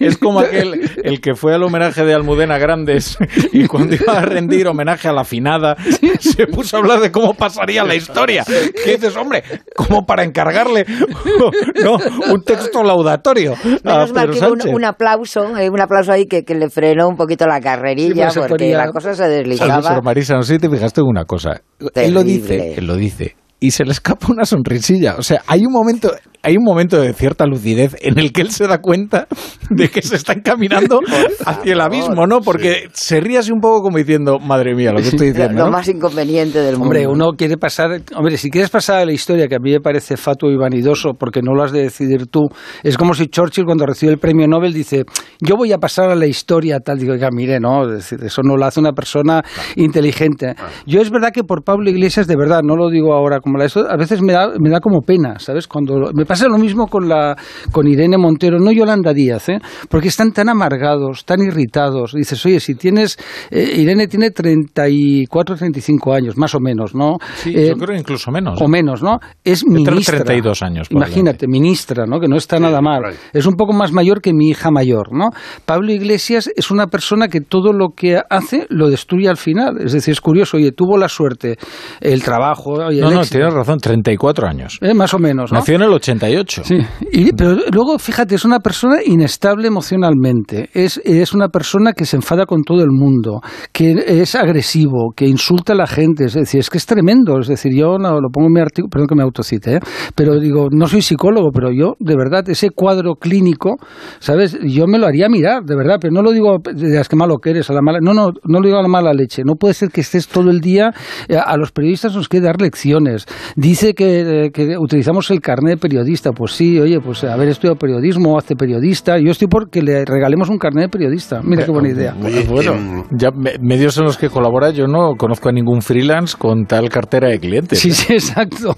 Es 0.00 0.18
como 0.18 0.40
aquel 0.40 0.90
el 1.02 1.20
que 1.20 1.34
fue 1.34 1.54
al 1.54 1.62
homenaje 1.62 2.04
de 2.04 2.14
Almudena 2.14 2.58
Grandes 2.58 3.18
y 3.52 3.66
cuando 3.66 3.94
iba 3.94 4.18
a 4.18 4.22
rendir 4.22 4.66
homenaje 4.68 5.08
a 5.08 5.12
la 5.12 5.24
finada 5.24 5.76
se 6.20 6.46
puso 6.46 6.76
a 6.76 6.80
hablar 6.80 7.00
de 7.00 7.10
cómo 7.10 7.34
pasaría 7.48 7.84
la 7.84 7.94
historia. 7.94 8.44
¿Qué 8.84 8.92
dices, 8.92 9.16
hombre? 9.16 9.42
Como 9.74 10.04
para 10.06 10.24
encargarle 10.24 10.84
no, 11.82 11.96
un 12.32 12.42
texto 12.42 12.82
laudatorio 12.82 13.54
Menos 13.82 14.12
mal 14.12 14.30
que 14.30 14.40
un, 14.40 14.74
un 14.74 14.84
aplauso, 14.84 15.56
eh, 15.56 15.70
un 15.70 15.80
aplauso 15.80 16.12
ahí 16.12 16.26
que, 16.26 16.44
que 16.44 16.54
le 16.54 16.70
frenó 16.70 17.08
un 17.08 17.16
poquito 17.16 17.46
la 17.46 17.60
carrerilla 17.60 18.26
pues 18.26 18.38
porque 18.38 18.64
ponía- 18.64 18.78
la 18.78 18.92
cosa 18.92 19.14
se 19.14 19.28
deslizaba. 19.28 20.00
Marisa, 20.02 20.34
no 20.34 20.42
sé 20.42 20.54
si 20.54 20.58
te 20.60 20.68
fijaste 20.70 21.00
en 21.00 21.06
una 21.06 21.24
cosa. 21.24 21.60
Él 21.94 22.14
lo 22.14 22.22
dice, 22.22 22.74
él 22.76 22.86
lo 22.86 22.96
dice. 22.96 23.36
Y 23.58 23.70
se 23.70 23.84
le 23.84 23.92
escapa 23.92 24.26
una 24.30 24.44
sonrisilla. 24.44 25.16
O 25.16 25.22
sea, 25.22 25.40
hay 25.46 25.64
un 25.64 25.72
momento, 25.72 26.12
hay 26.42 26.58
un 26.58 26.62
momento 26.64 27.00
de 27.00 27.14
cierta 27.14 27.46
lucidez 27.46 27.96
en 28.02 28.18
el 28.18 28.30
que 28.30 28.42
él 28.42 28.50
se 28.50 28.66
da 28.66 28.78
cuenta 28.82 29.26
de 29.70 29.88
que 29.88 30.02
se 30.02 30.16
está 30.16 30.34
encaminando 30.34 31.00
hacia 31.46 31.72
el 31.72 31.80
abismo, 31.80 32.26
¿no? 32.26 32.40
Porque 32.42 32.88
se 32.92 33.18
ríe 33.18 33.38
así 33.38 33.50
un 33.52 33.60
poco 33.60 33.80
como 33.82 33.96
diciendo, 33.96 34.38
madre 34.38 34.74
mía, 34.74 34.92
lo 34.92 34.98
que 34.98 35.08
estoy 35.08 35.28
Lo, 35.28 35.32
diciendo. 35.32 35.58
lo 35.60 35.64
¿no? 35.66 35.70
más 35.72 35.88
inconveniente 35.88 36.58
del 36.58 36.72
mundo. 36.74 36.84
Hombre, 36.84 37.06
uno 37.06 37.30
quiere 37.32 37.56
pasar, 37.56 38.02
hombre, 38.14 38.36
si 38.36 38.50
quieres 38.50 38.68
pasar 38.68 38.98
a 38.98 39.06
la 39.06 39.12
historia, 39.12 39.48
que 39.48 39.54
a 39.56 39.58
mí 39.58 39.72
me 39.72 39.80
parece 39.80 40.18
fatuo 40.18 40.50
y 40.50 40.56
vanidoso, 40.56 41.14
porque 41.18 41.40
no 41.40 41.54
lo 41.54 41.62
has 41.64 41.72
de 41.72 41.80
decidir 41.84 42.26
tú, 42.26 42.48
es 42.82 42.98
como 42.98 43.14
si 43.14 43.26
Churchill 43.28 43.64
cuando 43.64 43.86
recibe 43.86 44.12
el 44.12 44.18
premio 44.18 44.46
Nobel 44.46 44.74
dice, 44.74 45.04
yo 45.40 45.56
voy 45.56 45.72
a 45.72 45.78
pasar 45.78 46.10
a 46.10 46.14
la 46.14 46.26
historia, 46.26 46.78
tal, 46.80 46.98
digo, 46.98 47.14
oiga, 47.14 47.30
mire, 47.32 47.58
no, 47.58 47.84
es 47.88 48.08
decir, 48.10 48.18
eso 48.22 48.42
no 48.44 48.56
lo 48.56 48.66
hace 48.66 48.80
una 48.80 48.92
persona 48.92 49.42
inteligente. 49.76 50.54
Yo 50.86 51.00
es 51.00 51.10
verdad 51.10 51.30
que 51.32 51.42
por 51.42 51.64
Pablo 51.64 51.88
Iglesias, 51.90 52.26
de 52.26 52.36
verdad, 52.36 52.60
no 52.62 52.76
lo 52.76 52.90
digo 52.90 53.14
ahora 53.14 53.40
como 53.46 53.58
la 53.58 53.64
eso, 53.66 53.88
a 53.88 53.96
veces 53.96 54.20
me 54.22 54.32
da, 54.32 54.50
me 54.58 54.68
da 54.70 54.80
como 54.80 55.02
pena, 55.02 55.38
¿sabes? 55.38 55.68
Cuando 55.68 56.10
me 56.12 56.26
pasa 56.26 56.48
lo 56.48 56.58
mismo 56.58 56.88
con 56.88 57.08
la 57.08 57.36
con 57.70 57.86
Irene 57.86 58.18
Montero, 58.18 58.58
no 58.58 58.72
Yolanda 58.72 59.12
Díaz, 59.14 59.48
¿eh? 59.50 59.60
Porque 59.88 60.08
están 60.08 60.32
tan 60.32 60.48
amargados, 60.48 61.24
tan 61.24 61.40
irritados. 61.42 62.12
Dices, 62.12 62.44
oye, 62.44 62.58
si 62.58 62.74
tienes, 62.74 63.16
eh, 63.52 63.74
Irene 63.76 64.08
tiene 64.08 64.32
34, 64.32 65.54
35 65.54 66.12
años, 66.12 66.36
más 66.36 66.56
o 66.56 66.60
menos, 66.60 66.92
¿no? 66.96 67.18
Sí, 67.36 67.52
Eh, 67.56 67.68
yo 67.68 67.76
creo 67.76 67.96
incluso 67.96 68.32
menos. 68.32 68.60
o 68.60 68.66
menos, 68.66 69.00
¿no? 69.00 69.20
Es 69.44 69.64
ministra. 69.64 70.16
32 70.24 70.62
años, 70.62 70.88
Imagínate, 70.90 71.46
ministra, 71.46 72.04
¿no? 72.04 72.18
Que 72.18 72.26
no 72.26 72.36
está 72.36 72.58
nada 72.58 72.80
mal. 72.80 73.14
Es 73.32 73.46
un 73.46 73.54
poco 73.54 73.72
más 73.72 73.92
mayor 73.92 74.20
que 74.20 74.32
mi 74.34 74.48
hija 74.48 74.72
mayor, 74.72 75.12
¿no? 75.12 75.28
Pablo 75.64 75.92
Iglesias 75.92 76.50
es 76.56 76.72
una 76.72 76.88
persona 76.88 77.28
que 77.28 77.40
todo 77.40 77.72
lo 77.72 77.90
que 77.90 78.18
hace 78.28 78.66
lo 78.70 78.88
destruye 78.90 79.28
al 79.28 79.36
final. 79.36 79.76
Es 79.84 79.92
decir, 79.92 80.10
es 80.10 80.20
curioso, 80.20 80.56
oye, 80.56 80.72
tuvo 80.72 80.98
la 80.98 81.08
suerte, 81.08 81.58
el 82.00 82.24
trabajo, 82.24 82.72
oye, 82.72 83.00
No, 83.02 83.08
el 83.10 83.14
no, 83.14 83.20
éxito. 83.20 83.35
Tienes 83.36 83.54
razón, 83.54 83.78
34 83.78 84.48
años. 84.48 84.78
Eh, 84.80 84.94
más 84.94 85.12
o 85.14 85.18
menos, 85.18 85.52
¿no? 85.52 85.58
Nació 85.58 85.76
en 85.76 85.82
el 85.82 85.92
88. 85.92 86.62
Sí, 86.64 86.78
y, 87.12 87.32
pero 87.32 87.56
luego, 87.72 87.98
fíjate, 87.98 88.34
es 88.34 88.44
una 88.44 88.60
persona 88.60 88.98
inestable 89.04 89.68
emocionalmente, 89.68 90.70
es, 90.72 91.00
es 91.04 91.32
una 91.34 91.48
persona 91.48 91.92
que 91.92 92.04
se 92.04 92.16
enfada 92.16 92.46
con 92.46 92.62
todo 92.62 92.82
el 92.82 92.90
mundo, 92.90 93.40
que 93.72 93.92
es 94.06 94.34
agresivo, 94.34 95.12
que 95.14 95.26
insulta 95.26 95.72
a 95.72 95.76
la 95.76 95.86
gente, 95.86 96.24
es 96.24 96.34
decir, 96.34 96.60
es 96.60 96.70
que 96.70 96.78
es 96.78 96.86
tremendo, 96.86 97.38
es 97.38 97.48
decir, 97.48 97.72
yo 97.74 97.98
no, 97.98 98.20
lo 98.20 98.28
pongo 98.30 98.48
en 98.48 98.54
mi 98.54 98.60
artículo, 98.60 98.88
perdón 98.90 99.08
que 99.08 99.14
me 99.14 99.22
autocite, 99.22 99.76
¿eh? 99.76 99.80
pero 100.14 100.38
digo, 100.38 100.68
no 100.70 100.86
soy 100.86 101.02
psicólogo, 101.02 101.50
pero 101.52 101.70
yo, 101.70 101.94
de 101.98 102.16
verdad, 102.16 102.48
ese 102.48 102.70
cuadro 102.70 103.14
clínico, 103.14 103.76
¿sabes? 104.18 104.58
Yo 104.62 104.86
me 104.86 104.98
lo 104.98 105.06
haría 105.06 105.28
mirar, 105.28 105.64
de 105.64 105.76
verdad, 105.76 105.98
pero 106.00 106.12
no 106.12 106.22
lo 106.22 106.32
digo 106.32 106.58
de 106.64 106.94
las 106.94 107.08
que 107.08 107.16
malo 107.16 107.38
que 107.38 107.50
eres, 107.50 107.70
a 107.70 107.74
la 107.74 107.82
mala, 107.82 107.98
no, 108.00 108.14
no, 108.14 108.30
no 108.44 108.60
lo 108.60 108.66
digo 108.66 108.78
a 108.78 108.82
la 108.82 108.88
mala 108.88 109.12
leche, 109.12 109.42
no 109.44 109.54
puede 109.54 109.74
ser 109.74 109.90
que 109.90 110.00
estés 110.00 110.28
todo 110.28 110.50
el 110.50 110.60
día, 110.60 110.92
eh, 111.28 111.36
a 111.36 111.56
los 111.56 111.72
periodistas 111.72 112.14
nos 112.14 112.28
quiere 112.28 112.46
dar 112.46 112.60
lecciones, 112.60 113.25
dice 113.56 113.94
que, 113.94 114.46
eh, 114.46 114.50
que 114.50 114.76
utilizamos 114.78 115.30
el 115.30 115.40
carnet 115.40 115.74
de 115.74 115.76
periodista, 115.78 116.32
pues 116.32 116.52
sí, 116.52 116.78
oye, 116.78 117.00
pues 117.00 117.24
haber 117.24 117.48
estudiado 117.48 117.76
periodismo, 117.76 118.38
hace 118.38 118.54
periodista, 118.56 119.18
yo 119.18 119.30
estoy 119.30 119.48
por 119.48 119.70
que 119.70 119.82
le 119.82 120.04
regalemos 120.04 120.48
un 120.48 120.58
carnet 120.58 120.84
de 120.84 120.88
periodista, 120.90 121.40
mira 121.42 121.64
qué 121.64 121.70
buena 121.70 121.88
idea. 121.88 122.14
bueno, 122.48 123.04
ya 123.10 123.30
me- 123.30 123.58
medios 123.60 123.96
en 123.98 124.04
los 124.04 124.16
que 124.16 124.28
colabora, 124.28 124.70
yo 124.70 124.86
no 124.86 125.14
conozco 125.16 125.48
a 125.48 125.52
ningún 125.52 125.82
freelance 125.82 126.36
con 126.38 126.66
tal 126.66 126.88
cartera 126.88 127.28
de 127.28 127.38
clientes. 127.38 127.78
Sí, 127.78 127.90
¿eh? 127.90 127.92
sí, 127.92 128.12
exacto. 128.14 128.76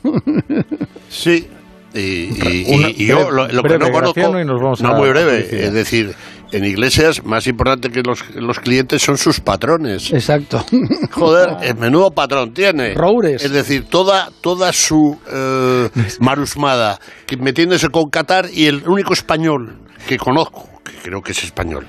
Sí, 1.08 1.46
Y, 1.94 2.00
y- 2.00 2.64
y- 2.66 2.94
y 3.04 3.06
yo 3.06 3.30
lo, 3.30 3.48
lo 3.48 3.62
que 3.62 3.78
no 3.78 3.90
conozco, 3.90 4.12
Graciano, 4.14 4.40
y 4.40 4.44
nos 4.44 4.60
vamos 4.60 4.80
no 4.82 4.90
a 4.90 4.98
muy 4.98 5.08
breve, 5.08 5.40
publicidad. 5.40 5.64
es 5.64 5.72
decir, 5.72 6.14
en 6.52 6.64
iglesias 6.66 7.24
más 7.24 7.46
importante 7.46 7.90
que 7.90 8.02
los, 8.02 8.22
los 8.34 8.58
clientes 8.60 9.02
son 9.02 9.16
sus 9.16 9.40
patrones. 9.40 10.12
Exacto. 10.12 10.64
Joder, 11.12 11.56
el 11.62 11.76
menudo 11.76 12.10
patrón 12.10 12.52
tiene. 12.52 12.92
Roures. 12.94 13.42
Es 13.42 13.52
decir, 13.52 13.84
toda, 13.88 14.28
toda 14.42 14.72
su 14.74 15.18
eh, 15.32 15.88
marusmada, 16.20 16.98
que 17.26 17.36
metiéndose 17.38 17.88
con 17.88 18.10
Qatar 18.10 18.48
y 18.52 18.66
el 18.66 18.86
único 18.86 19.14
español 19.14 19.78
que 20.06 20.18
conozco, 20.18 20.68
que 20.84 20.92
creo 21.02 21.22
que 21.22 21.32
es 21.32 21.42
español, 21.42 21.86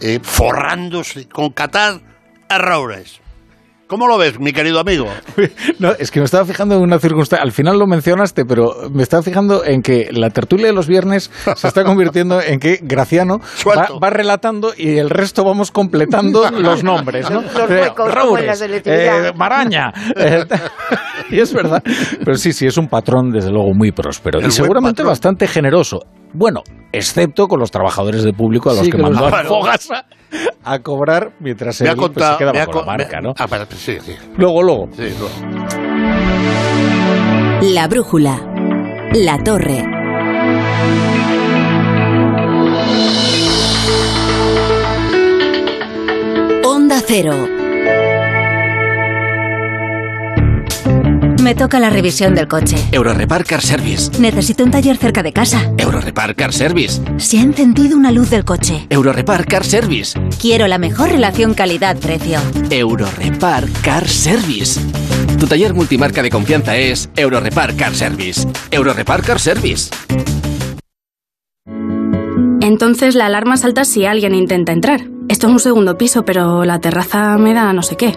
eh, 0.00 0.20
forrándose 0.22 1.28
con 1.28 1.50
Qatar 1.50 2.00
a 2.48 2.58
Roures. 2.58 3.20
¿Cómo 3.92 4.08
lo 4.08 4.16
ves, 4.16 4.40
mi 4.40 4.54
querido 4.54 4.80
amigo? 4.80 5.06
No, 5.78 5.90
es 5.98 6.10
que 6.10 6.18
me 6.20 6.24
estaba 6.24 6.46
fijando 6.46 6.76
en 6.76 6.80
una 6.80 6.98
circunstancia. 6.98 7.42
Al 7.44 7.52
final 7.52 7.78
lo 7.78 7.86
mencionaste, 7.86 8.46
pero 8.46 8.88
me 8.90 9.02
estaba 9.02 9.22
fijando 9.22 9.64
en 9.66 9.82
que 9.82 10.08
la 10.12 10.30
tertulia 10.30 10.68
de 10.68 10.72
los 10.72 10.86
viernes 10.88 11.30
se 11.56 11.68
está 11.68 11.84
convirtiendo 11.84 12.40
en 12.40 12.58
que 12.58 12.78
Graciano 12.82 13.40
va, 14.02 14.08
relatando 14.10 14.72
y 14.74 14.96
el 14.96 15.10
resto 15.10 15.44
vamos 15.44 15.70
completando 15.70 16.48
los 16.58 16.82
nombres, 16.82 17.30
¿no? 17.30 17.42
Los 17.42 17.70
Eh, 17.70 17.80
huecos, 17.82 18.14
Roures, 18.14 18.58
selectividad. 18.58 19.26
eh, 19.26 19.32
Maraña. 19.36 19.92
eh, 20.16 20.44
y 21.30 21.40
es 21.40 21.52
verdad. 21.52 21.82
Pero 22.24 22.34
sí, 22.36 22.54
sí, 22.54 22.66
es 22.66 22.78
un 22.78 22.88
patrón 22.88 23.30
desde 23.30 23.50
luego 23.50 23.74
muy 23.74 23.92
próspero 23.92 24.38
El 24.40 24.46
y 24.46 24.50
seguramente 24.52 25.02
patrón. 25.02 25.08
bastante 25.08 25.46
generoso. 25.46 25.98
Bueno, 26.32 26.62
excepto 26.92 27.46
con 27.48 27.60
los 27.60 27.70
trabajadores 27.70 28.22
de 28.24 28.32
público 28.32 28.70
a 28.70 28.74
los 28.74 28.84
Sí, 28.84 28.90
que 28.90 28.96
que 28.96 29.02
los- 29.02 29.12
mandó 29.12 29.26
a. 29.36 29.44
Fogasa 29.44 30.06
a 30.64 30.78
cobrar 30.78 31.32
mientras 31.40 31.80
él 31.80 31.94
pues, 31.96 32.10
se 32.12 32.36
quedaba 32.38 32.66
con 32.66 32.76
la 32.76 32.82
marca, 32.84 33.20
¿no? 33.20 33.34
Ah, 33.38 33.46
para- 33.46 33.66
sí, 33.66 33.98
sí. 34.00 34.14
Luego, 34.36 34.62
luego. 34.62 34.88
sí, 34.96 35.12
luego. 35.18 35.30
La 37.74 37.86
brújula. 37.88 38.40
La 39.14 39.38
torre. 39.44 39.84
Onda 46.64 47.00
Cero. 47.06 47.61
Me 51.42 51.56
toca 51.56 51.80
la 51.80 51.90
revisión 51.90 52.36
del 52.36 52.46
coche. 52.46 52.76
Eurorepar 52.92 53.44
Car 53.44 53.60
Service. 53.60 54.16
Necesito 54.20 54.62
un 54.62 54.70
taller 54.70 54.96
cerca 54.96 55.24
de 55.24 55.32
casa. 55.32 55.72
Eurorepar 55.76 56.36
Car 56.36 56.52
Service. 56.52 57.02
Se 57.16 57.38
ha 57.38 57.42
encendido 57.42 57.96
una 57.96 58.12
luz 58.12 58.30
del 58.30 58.44
coche. 58.44 58.86
Eurorepar 58.90 59.44
Car 59.46 59.64
Service. 59.64 60.16
Quiero 60.40 60.68
la 60.68 60.78
mejor 60.78 61.10
relación 61.10 61.54
calidad-precio. 61.54 62.38
Eurorepar 62.70 63.68
Car 63.82 64.06
Service. 64.06 64.80
Tu 65.40 65.48
taller 65.48 65.74
multimarca 65.74 66.22
de 66.22 66.30
confianza 66.30 66.76
es 66.76 67.10
Eurorepar 67.16 67.74
Car 67.74 67.92
Service. 67.92 68.46
Eurorepar 68.70 69.22
Car 69.22 69.40
Service. 69.40 69.90
Entonces 72.60 73.16
la 73.16 73.26
alarma 73.26 73.56
salta 73.56 73.84
si 73.84 74.06
alguien 74.06 74.36
intenta 74.36 74.70
entrar. 74.70 75.08
Esto 75.28 75.48
es 75.48 75.52
un 75.52 75.58
segundo 75.58 75.98
piso, 75.98 76.24
pero 76.24 76.64
la 76.64 76.78
terraza 76.78 77.36
me 77.36 77.52
da 77.52 77.72
no 77.72 77.82
sé 77.82 77.96
qué. 77.96 78.16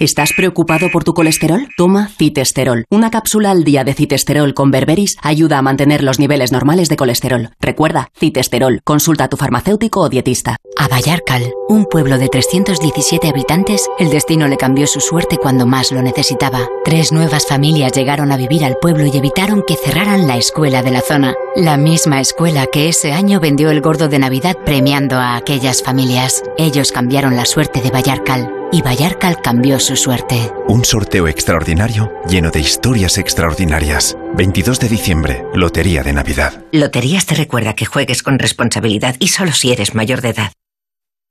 ¿Estás 0.00 0.32
preocupado 0.32 0.90
por 0.92 1.02
tu 1.02 1.12
colesterol? 1.12 1.66
Toma 1.76 2.06
citesterol. 2.06 2.84
Una 2.88 3.10
cápsula 3.10 3.50
al 3.50 3.64
día 3.64 3.82
de 3.82 3.94
citesterol 3.94 4.54
con 4.54 4.70
berberis 4.70 5.16
ayuda 5.22 5.58
a 5.58 5.62
mantener 5.62 6.04
los 6.04 6.20
niveles 6.20 6.52
normales 6.52 6.88
de 6.88 6.96
colesterol. 6.96 7.50
Recuerda, 7.60 8.08
citesterol. 8.16 8.80
Consulta 8.84 9.24
a 9.24 9.28
tu 9.28 9.36
farmacéutico 9.36 10.00
o 10.00 10.08
dietista. 10.08 10.56
A 10.76 10.86
Vallarcal, 10.86 11.52
un 11.68 11.86
pueblo 11.86 12.16
de 12.16 12.28
317 12.28 13.28
habitantes, 13.28 13.88
el 13.98 14.10
destino 14.10 14.46
le 14.46 14.56
cambió 14.56 14.86
su 14.86 15.00
suerte 15.00 15.36
cuando 15.36 15.66
más 15.66 15.90
lo 15.90 16.00
necesitaba. 16.00 16.68
Tres 16.84 17.10
nuevas 17.10 17.46
familias 17.46 17.90
llegaron 17.90 18.30
a 18.30 18.36
vivir 18.36 18.64
al 18.64 18.76
pueblo 18.76 19.04
y 19.04 19.16
evitaron 19.16 19.64
que 19.66 19.74
cerraran 19.74 20.28
la 20.28 20.36
escuela 20.36 20.84
de 20.84 20.92
la 20.92 21.00
zona. 21.00 21.34
La 21.56 21.76
misma 21.76 22.20
escuela 22.20 22.66
que 22.66 22.88
ese 22.88 23.10
año 23.10 23.40
vendió 23.40 23.70
el 23.70 23.80
gordo 23.80 24.06
de 24.06 24.20
Navidad 24.20 24.56
premiando 24.64 25.16
a 25.16 25.34
aquellas 25.34 25.82
familias. 25.82 26.44
Ellos 26.56 26.92
cambiaron 26.92 27.34
la 27.34 27.46
suerte 27.46 27.80
de 27.80 27.90
Vallarcal 27.90 28.54
y 28.72 28.82
Vallarcal 28.82 29.40
cambió 29.42 29.80
su 29.80 29.96
suerte. 29.96 30.52
Un 30.66 30.84
sorteo 30.84 31.28
extraordinario 31.28 32.12
lleno 32.28 32.50
de 32.50 32.60
historias 32.60 33.18
extraordinarias. 33.18 34.16
22 34.34 34.80
de 34.80 34.88
diciembre, 34.88 35.44
Lotería 35.54 36.02
de 36.02 36.12
Navidad. 36.12 36.64
Loterías 36.72 37.26
te 37.26 37.34
recuerda 37.34 37.74
que 37.74 37.86
juegues 37.86 38.22
con 38.22 38.38
responsabilidad 38.38 39.16
y 39.18 39.28
solo 39.28 39.52
si 39.52 39.72
eres 39.72 39.94
mayor 39.94 40.20
de 40.20 40.30
edad. 40.30 40.52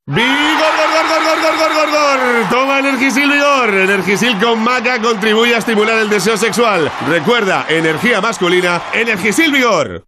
¡Vigor, 0.06 0.26
gor, 0.26 0.90
gor, 0.94 1.24
gor, 1.24 1.42
gor, 1.42 1.58
gor, 1.58 1.74
gor, 1.74 1.90
gor! 1.92 2.50
Toma 2.50 2.80
Energisil 2.80 3.30
Vigor. 3.30 3.74
Energisil 3.74 4.40
con 4.40 4.64
maca 4.64 5.02
contribuye 5.02 5.54
a 5.54 5.60
estimular 5.60 5.98
el 6.00 6.10
deseo 6.10 6.38
sexual. 6.38 6.92
Recuerda, 7.08 7.66
energía 7.70 8.22
masculina, 8.22 8.82
Energisil 8.94 9.52
Vigor. 9.52 10.06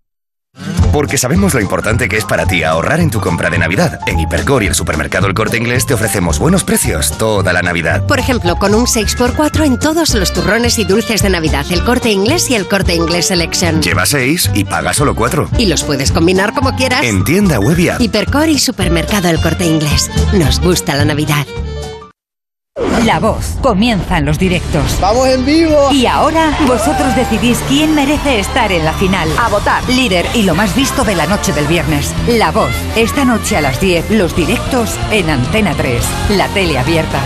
Porque 0.91 1.17
sabemos 1.17 1.53
lo 1.53 1.61
importante 1.61 2.09
que 2.09 2.17
es 2.17 2.25
para 2.25 2.45
ti 2.45 2.63
ahorrar 2.63 2.99
en 2.99 3.11
tu 3.11 3.19
compra 3.19 3.49
de 3.49 3.57
Navidad. 3.57 3.99
En 4.07 4.19
Hipercor 4.19 4.63
y 4.63 4.67
el 4.67 4.75
supermercado 4.75 5.27
El 5.27 5.33
Corte 5.33 5.57
Inglés 5.57 5.85
te 5.85 5.93
ofrecemos 5.93 6.39
buenos 6.39 6.63
precios 6.63 7.17
toda 7.17 7.53
la 7.53 7.61
Navidad. 7.61 8.05
Por 8.07 8.19
ejemplo, 8.19 8.55
con 8.55 8.73
un 8.73 8.85
6x4 8.85 9.65
en 9.65 9.77
todos 9.77 10.13
los 10.15 10.33
turrones 10.33 10.79
y 10.79 10.85
dulces 10.85 11.21
de 11.21 11.29
Navidad, 11.29 11.65
el 11.69 11.83
corte 11.83 12.09
inglés 12.11 12.49
y 12.49 12.55
el 12.55 12.67
corte 12.67 12.95
inglés 12.95 13.27
Selection. 13.27 13.81
Lleva 13.81 14.05
6 14.05 14.51
y 14.55 14.63
paga 14.63 14.93
solo 14.93 15.15
4. 15.15 15.49
Y 15.57 15.67
los 15.67 15.83
puedes 15.83 16.11
combinar 16.11 16.53
como 16.53 16.75
quieras. 16.75 17.03
En 17.03 17.23
tienda 17.23 17.59
web 17.59 17.77
y 17.77 17.89
app. 17.89 18.01
Hipercor 18.01 18.49
y 18.49 18.57
supermercado 18.57 19.29
El 19.29 19.39
Corte 19.41 19.65
Inglés. 19.65 20.09
Nos 20.33 20.59
gusta 20.59 20.95
la 20.95 21.05
Navidad. 21.05 21.45
La 23.05 23.19
voz. 23.19 23.57
Comienzan 23.61 24.25
los 24.25 24.37
directos. 24.37 24.97
¡Vamos 24.99 25.27
en 25.27 25.45
vivo! 25.45 25.91
Y 25.91 26.05
ahora 26.05 26.57
vosotros 26.67 27.15
decidís 27.15 27.59
quién 27.67 27.95
merece 27.95 28.39
estar 28.39 28.71
en 28.71 28.85
la 28.85 28.93
final. 28.93 29.27
A 29.39 29.49
votar. 29.49 29.87
Líder 29.89 30.25
y 30.33 30.43
lo 30.43 30.55
más 30.55 30.75
visto 30.75 31.03
de 31.03 31.15
la 31.15 31.25
noche 31.25 31.53
del 31.53 31.65
viernes. 31.67 32.13
La 32.27 32.51
voz. 32.51 32.71
Esta 32.95 33.25
noche 33.25 33.57
a 33.57 33.61
las 33.61 33.79
10, 33.79 34.11
los 34.11 34.35
directos 34.35 34.95
en 35.11 35.29
Antena 35.29 35.73
3. 35.75 36.03
La 36.31 36.47
tele 36.47 36.77
abierta. 36.77 37.19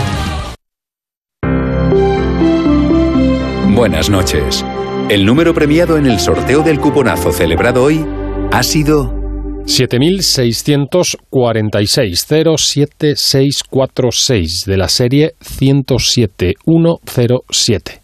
Buenas 3.74 4.08
noches. 4.08 4.64
El 5.08 5.26
número 5.26 5.52
premiado 5.52 5.98
en 5.98 6.06
el 6.06 6.20
sorteo 6.20 6.62
del 6.62 6.80
cuponazo 6.80 7.32
celebrado 7.32 7.82
hoy 7.82 8.06
ha 8.52 8.62
sido 8.62 9.23
7646 9.66 12.26
07646 12.26 14.64
de 14.66 14.76
la 14.76 14.88
serie 14.88 15.34
107107. 15.60 18.02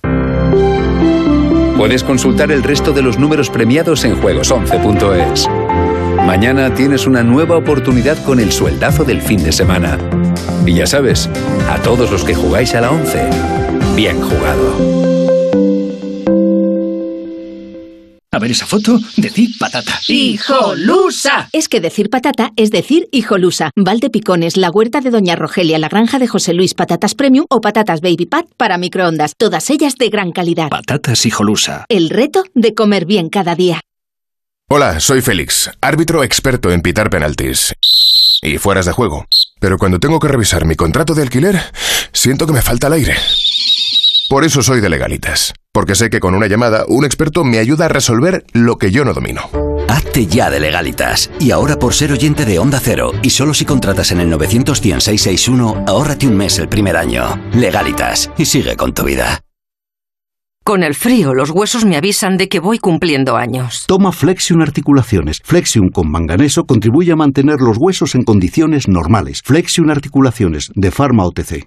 Puedes 1.77 2.05
consultar 2.05 2.53
el 2.53 2.63
resto 2.63 2.93
de 2.93 3.03
los 3.03 3.19
números 3.19 3.49
premiados 3.49 4.05
en 4.05 4.21
juegos11.es. 4.21 5.49
Mañana 6.27 6.75
tienes 6.75 7.07
una 7.07 7.23
nueva 7.23 7.57
oportunidad 7.57 8.23
con 8.25 8.39
el 8.39 8.53
sueldazo 8.53 9.05
del 9.05 9.23
fin 9.23 9.43
de 9.43 9.53
semana. 9.53 9.97
Y 10.67 10.75
ya 10.75 10.87
sabes, 10.87 11.31
a 11.69 11.81
todos 11.83 12.11
los 12.11 12.25
que 12.25 12.35
jugáis 12.35 12.75
a 12.75 12.83
la 12.83 12.91
11, 12.91 13.31
bien 13.97 14.21
jugado. 14.21 15.00
A 18.33 18.39
ver 18.39 18.53
esa 18.53 18.65
foto, 18.65 19.01
decid 19.17 19.51
patata. 19.59 19.99
¡Hijolusa! 20.07 21.49
Es 21.53 21.69
que 21.69 21.81
decir 21.81 22.11
patata 22.11 22.53
es 22.55 22.71
decir 22.71 23.09
hijolusa. 23.11 23.73
Valde 23.75 24.09
Picones, 24.09 24.57
la 24.57 24.71
huerta 24.71 25.01
de 25.01 25.11
Doña 25.11 25.35
Rogelia, 25.35 25.81
la 25.81 25.89
granja 25.89 26.21
de 26.21 26.29
José 26.29 26.55
Luis, 26.55 26.75
patatas 26.75 27.17
premium 27.17 27.47
o 27.51 27.61
patatas 27.61 28.01
baby 28.01 28.27
pat 28.27 28.47
para 28.57 28.79
microondas. 28.79 29.33
Todas 29.37 29.69
ellas 29.71 29.97
de 29.97 30.11
gran 30.11 30.31
calidad. 30.31 30.69
Patatas 30.69 31.27
hijolusa. 31.27 31.87
El 31.89 32.09
reto 32.09 32.45
de 32.55 32.73
comer 32.73 33.05
bien 33.05 33.31
cada 33.31 33.57
día. 33.57 33.81
Hola, 34.69 35.01
soy 35.01 35.23
Félix, 35.23 35.69
árbitro 35.81 36.23
experto 36.23 36.71
en 36.71 36.83
pitar 36.83 37.11
penaltis 37.11 37.75
y 38.43 38.59
fueras 38.59 38.87
de 38.87 38.93
juego. 38.93 39.27
Pero 39.59 39.77
cuando 39.77 39.99
tengo 39.99 40.21
que 40.21 40.29
revisar 40.29 40.67
mi 40.67 40.77
contrato 40.77 41.15
de 41.15 41.23
alquiler, 41.23 41.61
siento 42.13 42.47
que 42.47 42.53
me 42.53 42.63
falta 42.63 42.87
el 42.87 42.93
aire. 42.93 43.17
Por 44.29 44.45
eso 44.45 44.63
soy 44.63 44.81
de 44.81 44.89
legalitas, 44.89 45.53
porque 45.73 45.95
sé 45.95 46.11
que 46.11 46.21
con 46.21 46.35
una 46.35 46.47
llamada 46.47 46.85
un 46.89 47.05
experto 47.05 47.45
me 47.45 47.59
ayuda 47.59 47.87
a 47.87 47.89
resolver 47.89 48.45
lo 48.53 48.77
que 48.77 48.91
yo 48.91 49.05
no 49.05 49.13
domino. 49.13 49.43
Hazte 49.89 50.27
ya 50.27 50.51
de 50.51 50.61
legalitas. 50.61 51.31
Y 51.39 51.51
ahora 51.51 51.79
por 51.79 51.95
ser 51.95 52.13
oyente 52.13 52.45
de 52.45 52.59
Onda 52.59 52.81
Cero 52.83 53.13
y 53.23 53.31
solo 53.31 53.55
si 53.55 53.65
contratas 53.65 54.13
en 54.13 54.21
el 54.21 54.29
91661, 54.31 55.85
ahórrate 55.87 56.27
un 56.27 56.37
mes 56.37 56.59
el 56.59 56.69
primer 56.69 56.97
año. 56.97 57.41
Legalitas 57.53 58.31
y 58.37 58.45
sigue 58.45 58.77
con 58.77 58.95
tu 58.95 59.05
vida. 59.05 59.41
Con 60.63 60.83
el 60.83 60.95
frío, 60.95 61.33
los 61.35 61.51
huesos 61.51 61.85
me 61.85 61.97
avisan 61.97 62.37
de 62.37 62.49
que 62.49 62.61
voy 62.61 62.79
cumpliendo 62.79 63.37
años. 63.37 63.85
Toma 63.87 64.13
Flexion 64.13 64.61
Articulaciones. 64.61 65.39
Flexion 65.43 65.89
con 65.89 66.11
manganeso 66.11 66.65
contribuye 66.65 67.13
a 67.13 67.17
mantener 67.17 67.61
los 67.61 67.79
huesos 67.79 68.15
en 68.15 68.25
condiciones 68.25 68.87
normales. 68.87 69.41
Flexion 69.43 69.91
Articulaciones, 69.91 70.71
de 70.75 70.91
Pharma 70.91 71.25
OTC. 71.25 71.67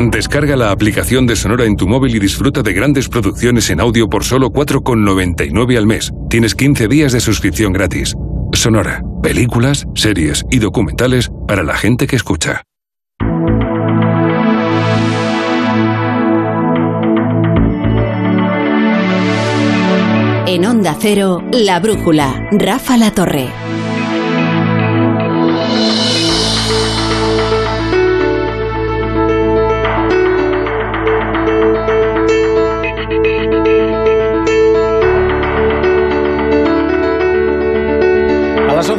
Descarga 0.00 0.56
la 0.56 0.70
aplicación 0.70 1.26
de 1.26 1.36
Sonora 1.36 1.64
en 1.64 1.76
tu 1.76 1.86
móvil 1.86 2.14
y 2.16 2.18
disfruta 2.18 2.62
de 2.62 2.72
grandes 2.72 3.08
producciones 3.08 3.70
en 3.70 3.80
audio 3.80 4.08
por 4.08 4.24
solo 4.24 4.50
4,99 4.50 5.78
al 5.78 5.86
mes. 5.86 6.12
Tienes 6.28 6.54
15 6.54 6.88
días 6.88 7.12
de 7.12 7.20
suscripción 7.20 7.72
gratis. 7.72 8.14
Sonora, 8.52 9.02
películas, 9.22 9.86
series 9.94 10.44
y 10.50 10.58
documentales 10.58 11.30
para 11.46 11.62
la 11.62 11.76
gente 11.76 12.06
que 12.06 12.16
escucha. 12.16 12.62
En 20.46 20.66
Onda 20.66 20.96
Cero, 21.00 21.42
La 21.52 21.80
Brújula, 21.80 22.48
Rafa 22.52 22.96
La 22.96 23.12
Torre. 23.12 23.48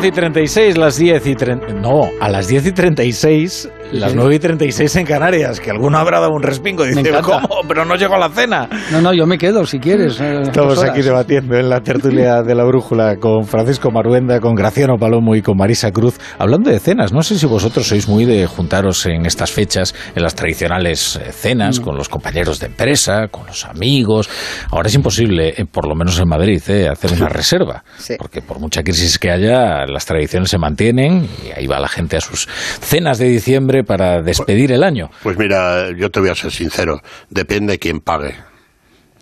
Y 0.06 0.12
36, 0.12 0.78
las 0.78 0.98
10 0.98 1.28
y 1.28 1.36
30... 1.36 1.74
No, 1.74 2.10
a 2.20 2.30
las 2.30 2.48
10 2.48 2.68
y 2.68 2.72
36, 2.72 3.70
las 4.00 4.16
9 4.16 4.36
y 4.36 4.40
36 4.40 4.96
en 4.98 5.06
Canarias, 5.06 5.60
que 5.60 5.72
alguno 5.72 5.98
habrá 5.98 6.20
dado 6.20 6.34
un 6.34 6.44
respingo. 6.44 6.84
Dice, 6.86 7.04
¿cómo? 7.22 7.62
Pero 7.68 7.86
no 7.86 7.96
llegó 7.96 8.16
a 8.16 8.20
la 8.20 8.30
cena. 8.30 8.68
No, 8.92 9.02
no, 9.02 9.14
yo 9.14 9.26
me 9.26 9.38
quedo 9.38 9.66
si 9.66 9.80
quieres. 9.80 10.20
eh, 10.22 10.42
Estamos 10.44 10.82
aquí 10.84 11.02
debatiendo 11.02 11.56
en 11.58 11.70
la 11.70 11.82
tertulia 11.82 12.42
de 12.44 12.56
la 12.56 12.64
brújula 12.64 13.18
con 13.18 13.46
Francisco 13.46 13.92
Maruenda, 13.92 14.40
con 14.40 14.56
Graciano 14.56 14.98
Palomo 14.98 15.36
y 15.36 15.42
con 15.42 15.58
Marisa 15.58 15.92
Cruz, 15.92 16.18
hablando 16.38 16.70
de 16.70 16.80
cenas. 16.80 17.12
No 17.14 17.22
sé 17.24 17.38
si 17.38 17.46
vosotros 17.46 17.88
sois 17.88 18.08
muy 18.08 18.26
de 18.26 18.46
juntaros 18.48 19.06
en 19.06 19.26
estas 19.26 19.52
fechas, 19.52 19.94
en 20.16 20.24
las 20.24 20.36
tradicionales 20.36 21.16
eh, 21.18 21.32
cenas, 21.32 21.80
con 21.80 21.96
los 21.98 22.10
compañeros 22.10 22.60
de 22.60 22.68
empresa, 22.68 23.28
con 23.30 23.46
los 23.48 23.66
amigos. 23.66 24.30
Ahora 24.72 24.88
es 24.88 24.96
imposible, 24.96 25.54
eh, 25.58 25.66
por 25.70 25.88
lo 25.88 25.96
menos 25.96 26.20
en 26.20 26.28
Madrid, 26.28 26.62
eh, 26.68 26.88
hacer 26.90 27.14
una 27.14 27.30
reserva, 27.30 27.84
porque 28.18 28.42
por 28.42 28.60
mucha 28.60 28.84
crisis 28.84 29.18
que 29.20 29.32
haya, 29.32 29.86
las 29.86 30.06
tradiciones 30.06 30.50
se 30.50 30.58
mantienen 30.58 31.28
y 31.46 31.52
ahí 31.58 31.68
va 31.68 31.80
la 31.80 31.88
gente 31.88 32.18
a 32.18 32.22
sus 32.22 32.48
cenas 32.82 33.18
de 33.18 33.28
diciembre 33.30 33.84
para 33.86 34.22
despedir 34.22 34.72
el 34.72 34.84
año. 34.84 35.10
Pues 35.24 35.38
mira, 35.38 35.92
yo 35.92 36.10
te 36.10 36.20
voy 36.20 36.30
a 36.30 36.36
ser 36.36 36.52
sincero, 36.52 37.02
depende 37.30 37.80
quién 37.80 38.00
pague. 38.02 38.36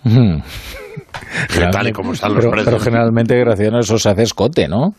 Que 0.04 1.68
tal 1.72 1.88
y 1.88 1.92
como 1.94 2.14
están 2.14 2.34
los 2.34 2.40
pero, 2.42 2.52
precios. 2.52 2.74
pero 2.74 2.84
generalmente, 2.84 3.38
Graciano, 3.40 3.80
eso 3.80 3.98
se 3.98 4.10
hace 4.10 4.24
escote, 4.24 4.68
¿no? 4.68 4.94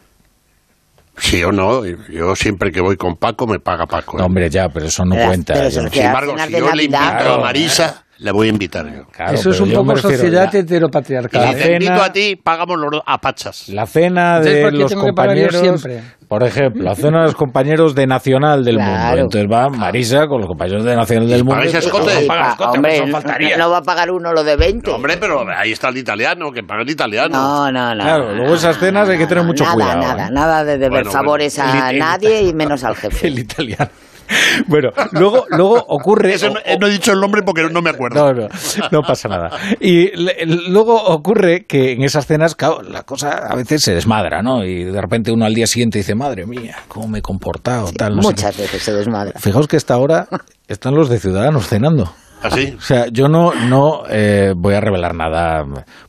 Sí 1.16 1.44
o 1.44 1.52
no, 1.52 1.84
yo 1.84 2.34
siempre 2.34 2.72
que 2.72 2.80
voy 2.80 2.96
con 2.96 3.16
Paco 3.16 3.46
me 3.46 3.60
paga 3.60 3.86
Paco. 3.86 4.16
¿eh? 4.16 4.20
No, 4.20 4.26
hombre, 4.26 4.50
ya, 4.50 4.68
pero 4.68 4.86
eso 4.86 5.04
no 5.04 5.14
Pero- 5.14 5.28
cuenta. 5.28 5.54
pero 5.54 5.68
Yo- 5.68 5.88
Sin 5.88 6.02
embargo, 6.02 6.34
si 6.38 6.52
yo 6.52 6.72
le 6.74 6.84
invito 6.84 6.98
a 7.34 7.38
Marisa, 7.40 8.03
le 8.18 8.30
voy 8.32 8.46
a 8.46 8.50
invitar 8.50 8.86
yo. 8.92 9.02
Eso 9.32 9.50
es 9.50 9.60
un 9.60 9.70
poco 9.72 9.96
sociedad 9.96 10.54
heteropatriarcal. 10.54 11.52
Y 11.52 11.54
te 11.62 11.72
invito 11.72 11.92
a 12.02 12.12
ti, 12.12 12.36
pagamos 12.36 12.78
los 12.78 13.02
a 13.04 13.18
pachas. 13.18 13.68
La 13.68 13.86
cena 13.86 14.40
de 14.40 14.62
¿por 14.62 14.70
qué 14.72 14.76
los 14.78 14.94
compañeros, 14.94 15.56
siempre? 15.60 16.02
por 16.28 16.42
ejemplo, 16.42 16.82
la 16.84 16.94
cena 16.94 17.18
de 17.20 17.24
los 17.26 17.34
compañeros 17.34 17.94
de 17.94 18.06
Nacional 18.06 18.64
del 18.64 18.76
Claro. 18.76 19.16
Mundo. 19.16 19.22
Entonces 19.38 19.50
va 19.50 19.68
Marisa 19.68 20.26
con 20.26 20.38
los 20.40 20.46
compañeros 20.48 20.84
de 20.84 20.94
Nacional 20.96 21.28
del 21.28 21.44
Mundo. 21.44 21.56
pagáis 21.56 21.74
escote? 21.74 22.20
No 22.22 22.26
paga 22.28 22.42
Pa- 22.42 22.50
escote, 22.50 22.76
hombre, 22.78 23.10
faltaría. 23.10 23.56
No 23.56 23.70
va 23.70 23.78
a 23.78 23.82
pagar 23.82 24.10
uno 24.10 24.32
lo 24.32 24.44
de 24.44 24.56
20. 24.56 24.90
Hombre, 24.90 25.16
pero 25.18 25.44
ahí 25.56 25.72
está 25.72 25.88
el 25.88 25.96
italiano, 25.98 26.50
que 26.52 26.62
paga 26.62 26.82
el 26.82 26.90
italiano. 26.90 27.36
No, 27.36 27.72
no, 27.72 27.94
no. 27.94 28.04
Claro, 28.04 28.34
luego 28.34 28.54
esas 28.54 28.78
cenas 28.78 29.08
hay 29.08 29.18
que 29.18 29.26
tener 29.26 29.44
mucho 29.44 29.64
nada, 29.64 29.74
cuidado. 29.74 30.00
nada, 30.00 30.26
¿eh? 30.28 30.30
nada 30.32 30.64
de 30.64 30.72
deber 30.78 30.90
Bueno, 30.90 31.10
favores 31.10 31.58
a 31.58 31.88
El- 31.88 31.94
el- 31.94 31.98
nadie 32.00 32.42
y 32.42 32.54
menos 32.54 32.84
al 32.84 32.94
jefe. 32.96 33.26
El 33.26 33.38
italiano. 33.40 33.88
Bueno, 34.66 34.90
luego, 35.12 35.46
luego 35.50 35.84
ocurre. 35.88 36.32
Eso 36.34 36.50
no, 36.50 36.60
eh, 36.64 36.76
no 36.80 36.86
he 36.86 36.90
dicho 36.90 37.12
el 37.12 37.20
nombre 37.20 37.42
porque 37.42 37.62
no 37.70 37.82
me 37.82 37.90
acuerdo. 37.90 38.32
No, 38.32 38.42
no, 38.42 38.48
no 38.90 39.02
pasa 39.02 39.28
nada. 39.28 39.50
Y 39.80 40.16
le- 40.16 40.46
luego 40.68 40.94
ocurre 41.02 41.64
que 41.66 41.92
en 41.92 42.02
esas 42.02 42.26
cenas, 42.26 42.54
claro, 42.54 42.82
la 42.82 43.02
cosa 43.02 43.30
a 43.48 43.54
veces 43.56 43.82
se 43.82 43.94
desmadra, 43.94 44.42
¿no? 44.42 44.64
Y 44.64 44.84
de 44.84 45.00
repente 45.00 45.32
uno 45.32 45.44
al 45.44 45.54
día 45.54 45.66
siguiente 45.66 45.98
dice, 45.98 46.14
madre 46.14 46.46
mía, 46.46 46.76
cómo 46.88 47.08
me 47.08 47.18
he 47.18 47.22
comportado, 47.22 47.90
tal, 47.92 48.16
no 48.16 48.22
sé 48.22 48.28
Muchas 48.28 48.56
veces 48.56 48.82
se 48.82 48.92
desmadra. 48.92 49.32
qué". 49.32 49.38
Fijaos 49.40 49.66
que 49.68 49.76
a 49.76 49.78
esta 49.78 49.96
hora 49.98 50.28
están 50.68 50.94
los 50.94 51.08
de 51.08 51.18
Ciudadanos 51.18 51.66
cenando. 51.68 52.12
¿Así? 52.44 52.74
O 52.76 52.80
sea, 52.80 53.06
yo 53.10 53.28
no, 53.28 53.52
no 53.54 54.02
eh, 54.08 54.52
voy 54.56 54.74
a 54.74 54.80
revelar 54.80 55.14
nada, 55.14 55.64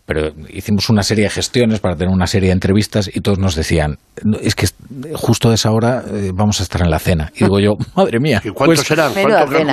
pero 0.05 0.29
hicimos 0.49 0.89
una 0.89 1.01
serie 1.01 1.23
de 1.23 1.29
gestiones 1.29 1.79
para 1.79 1.95
tener 1.95 2.13
una 2.13 2.27
serie 2.27 2.49
de 2.49 2.53
entrevistas 2.53 3.09
y 3.13 3.21
todos 3.21 3.39
nos 3.39 3.55
decían, 3.55 3.97
"No, 4.23 4.37
es 4.39 4.53
que 4.53 4.67
justo 5.13 5.49
a 5.49 5.53
esa 5.53 5.71
hora 5.71 6.03
eh, 6.11 6.31
vamos 6.33 6.59
a 6.59 6.63
estar 6.63 6.81
en 6.81 6.89
la 6.91 6.99
cena. 6.99 7.31
Y 7.35 7.45
digo 7.45 7.59
yo, 7.59 7.71
madre 7.95 8.19
mía. 8.19 8.41
¿Y 8.43 8.49
cuántos 8.49 8.79
pues- 8.79 8.87
serán? 8.87 9.11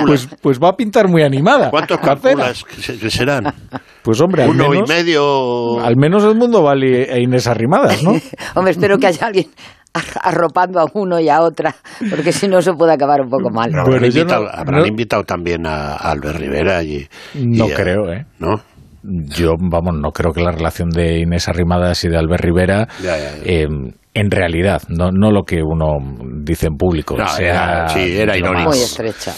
Pues, 0.05 0.27
pues 0.41 0.59
va 0.59 0.69
a 0.69 0.75
pintar 0.75 1.07
muy 1.07 1.21
animada. 1.23 1.69
¿Cuántos 1.69 1.99
calculas 1.99 2.63
que, 2.63 2.81
se- 2.81 2.97
que 2.97 3.09
serán? 3.11 3.53
Pues 4.01 4.19
hombre, 4.21 4.43
al 4.43 4.49
Uno 4.49 4.69
menos, 4.69 4.89
y 4.89 4.93
medio. 4.93 5.79
al 5.79 5.95
menos 5.97 6.23
el 6.23 6.35
mundo 6.35 6.61
vale 6.63 7.03
e 7.13 7.21
Inés 7.21 7.47
Arrimadas, 7.47 8.03
¿no? 8.03 8.11
Hombre, 8.55 8.71
espero 8.71 8.97
que 8.97 9.07
haya 9.07 9.27
alguien 9.27 9.47
arropando 10.21 10.79
a 10.79 10.85
uno 10.93 11.19
y 11.19 11.29
a 11.29 11.41
otra, 11.41 11.75
porque 12.09 12.31
si 12.31 12.47
no 12.47 12.61
se 12.61 12.73
puede 12.73 12.93
acabar 12.93 13.21
un 13.21 13.29
poco 13.29 13.49
mal. 13.51 13.69
Pero 13.71 13.81
habrán, 13.83 14.05
invitado, 14.05 14.43
no- 14.45 14.49
habrán 14.51 14.79
no- 14.81 14.87
invitado 14.87 15.23
también 15.23 15.65
a, 15.67 15.93
a 15.93 16.11
Albert 16.11 16.37
Rivera 16.39 16.83
y, 16.83 17.07
y 17.35 17.45
No 17.45 17.65
a- 17.65 17.73
creo, 17.75 18.11
¿eh? 18.11 18.25
¿No? 18.39 18.61
Yo, 19.03 19.51
vamos, 19.59 19.95
no 20.01 20.11
creo 20.11 20.31
que 20.31 20.41
la 20.41 20.51
relación 20.51 20.89
de 20.89 21.19
Inés 21.19 21.49
Arrimadas 21.49 22.03
y 22.05 22.07
de 22.09 22.17
Albert 22.17 22.43
Rivera, 22.43 22.87
Ya, 23.03 23.17
ya, 23.17 23.35
ya. 23.37 23.43
eh, 23.43 23.67
en 24.15 24.31
realidad, 24.31 24.81
no, 24.87 25.09
no 25.11 25.29
lo 25.31 25.43
que 25.43 25.61
uno 25.61 25.97
dice 26.43 26.67
en 26.67 26.77
público, 26.77 27.17
No, 27.17 27.27
sea 27.27 27.45
era- 27.53 27.87
sí, 27.89 28.17
era 28.17 28.33
lo 28.33 28.39
irónico. 28.39 28.69
Muy 28.69 28.77
estrecha. 28.79 29.33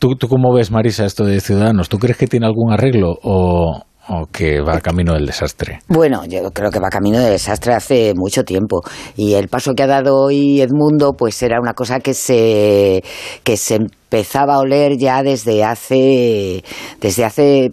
¿Tú, 0.00 0.16
¿Tú 0.16 0.26
cómo 0.28 0.52
ves, 0.54 0.70
Marisa, 0.72 1.04
esto 1.06 1.24
de 1.24 1.40
Ciudadanos? 1.40 1.88
¿Tú 1.88 1.98
crees 1.98 2.16
que 2.18 2.26
tiene 2.26 2.46
algún 2.46 2.72
arreglo 2.72 3.14
o, 3.22 3.82
o 4.08 4.26
que 4.26 4.60
va 4.60 4.80
camino 4.80 5.14
del 5.14 5.26
desastre? 5.26 5.80
Bueno, 5.88 6.24
yo 6.26 6.50
creo 6.52 6.70
que 6.70 6.78
va 6.80 6.88
camino 6.90 7.18
de 7.18 7.30
desastre 7.30 7.74
hace 7.74 8.12
mucho 8.14 8.44
tiempo 8.44 8.80
y 9.16 9.34
el 9.34 9.48
paso 9.48 9.72
que 9.74 9.82
ha 9.82 9.86
dado 9.86 10.16
hoy 10.16 10.60
Edmundo 10.60 11.14
pues 11.14 11.42
era 11.42 11.60
una 11.60 11.74
cosa 11.74 12.00
que 12.00 12.14
se 12.14 13.02
que 13.42 13.56
se 13.56 13.76
empezaba 13.76 14.54
a 14.54 14.58
oler 14.60 14.96
ya 14.96 15.22
desde 15.22 15.64
hace 15.64 16.62
desde 17.00 17.24
hace 17.24 17.70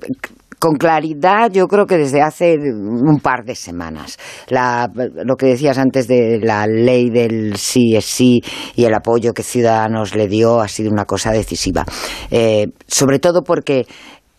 con 0.60 0.76
claridad, 0.78 1.52
yo 1.52 1.68
creo 1.68 1.86
que 1.86 1.98
desde 1.98 2.22
hace 2.22 2.56
un 2.56 3.20
par 3.22 3.44
de 3.44 3.54
semanas. 3.54 4.18
La- 4.48 4.90
lo 4.96 5.36
que 5.36 5.48
decías 5.48 5.78
antes 5.78 6.08
de 6.08 6.40
la 6.42 6.66
ley 6.68 7.10
del 7.10 7.58
sí 7.58 7.98
es 7.98 8.06
sí 8.06 8.40
y 8.74 8.86
el 8.86 8.94
apoyo 8.94 9.34
que 9.34 9.44
Ciudadanos 9.44 10.16
le 10.16 10.30
dio 10.30 10.62
ha 10.62 10.70
sido 10.70 10.90
una 10.90 11.04
cosa 11.04 11.32
decisiva. 11.34 11.84
Eh, 12.32 12.68
sobre 12.88 13.20
todo 13.20 13.42
porque 13.44 13.86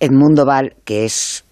Edmundo 0.01 0.47
Val, 0.47 0.75
que 0.87 1.05
es 1.05 1.45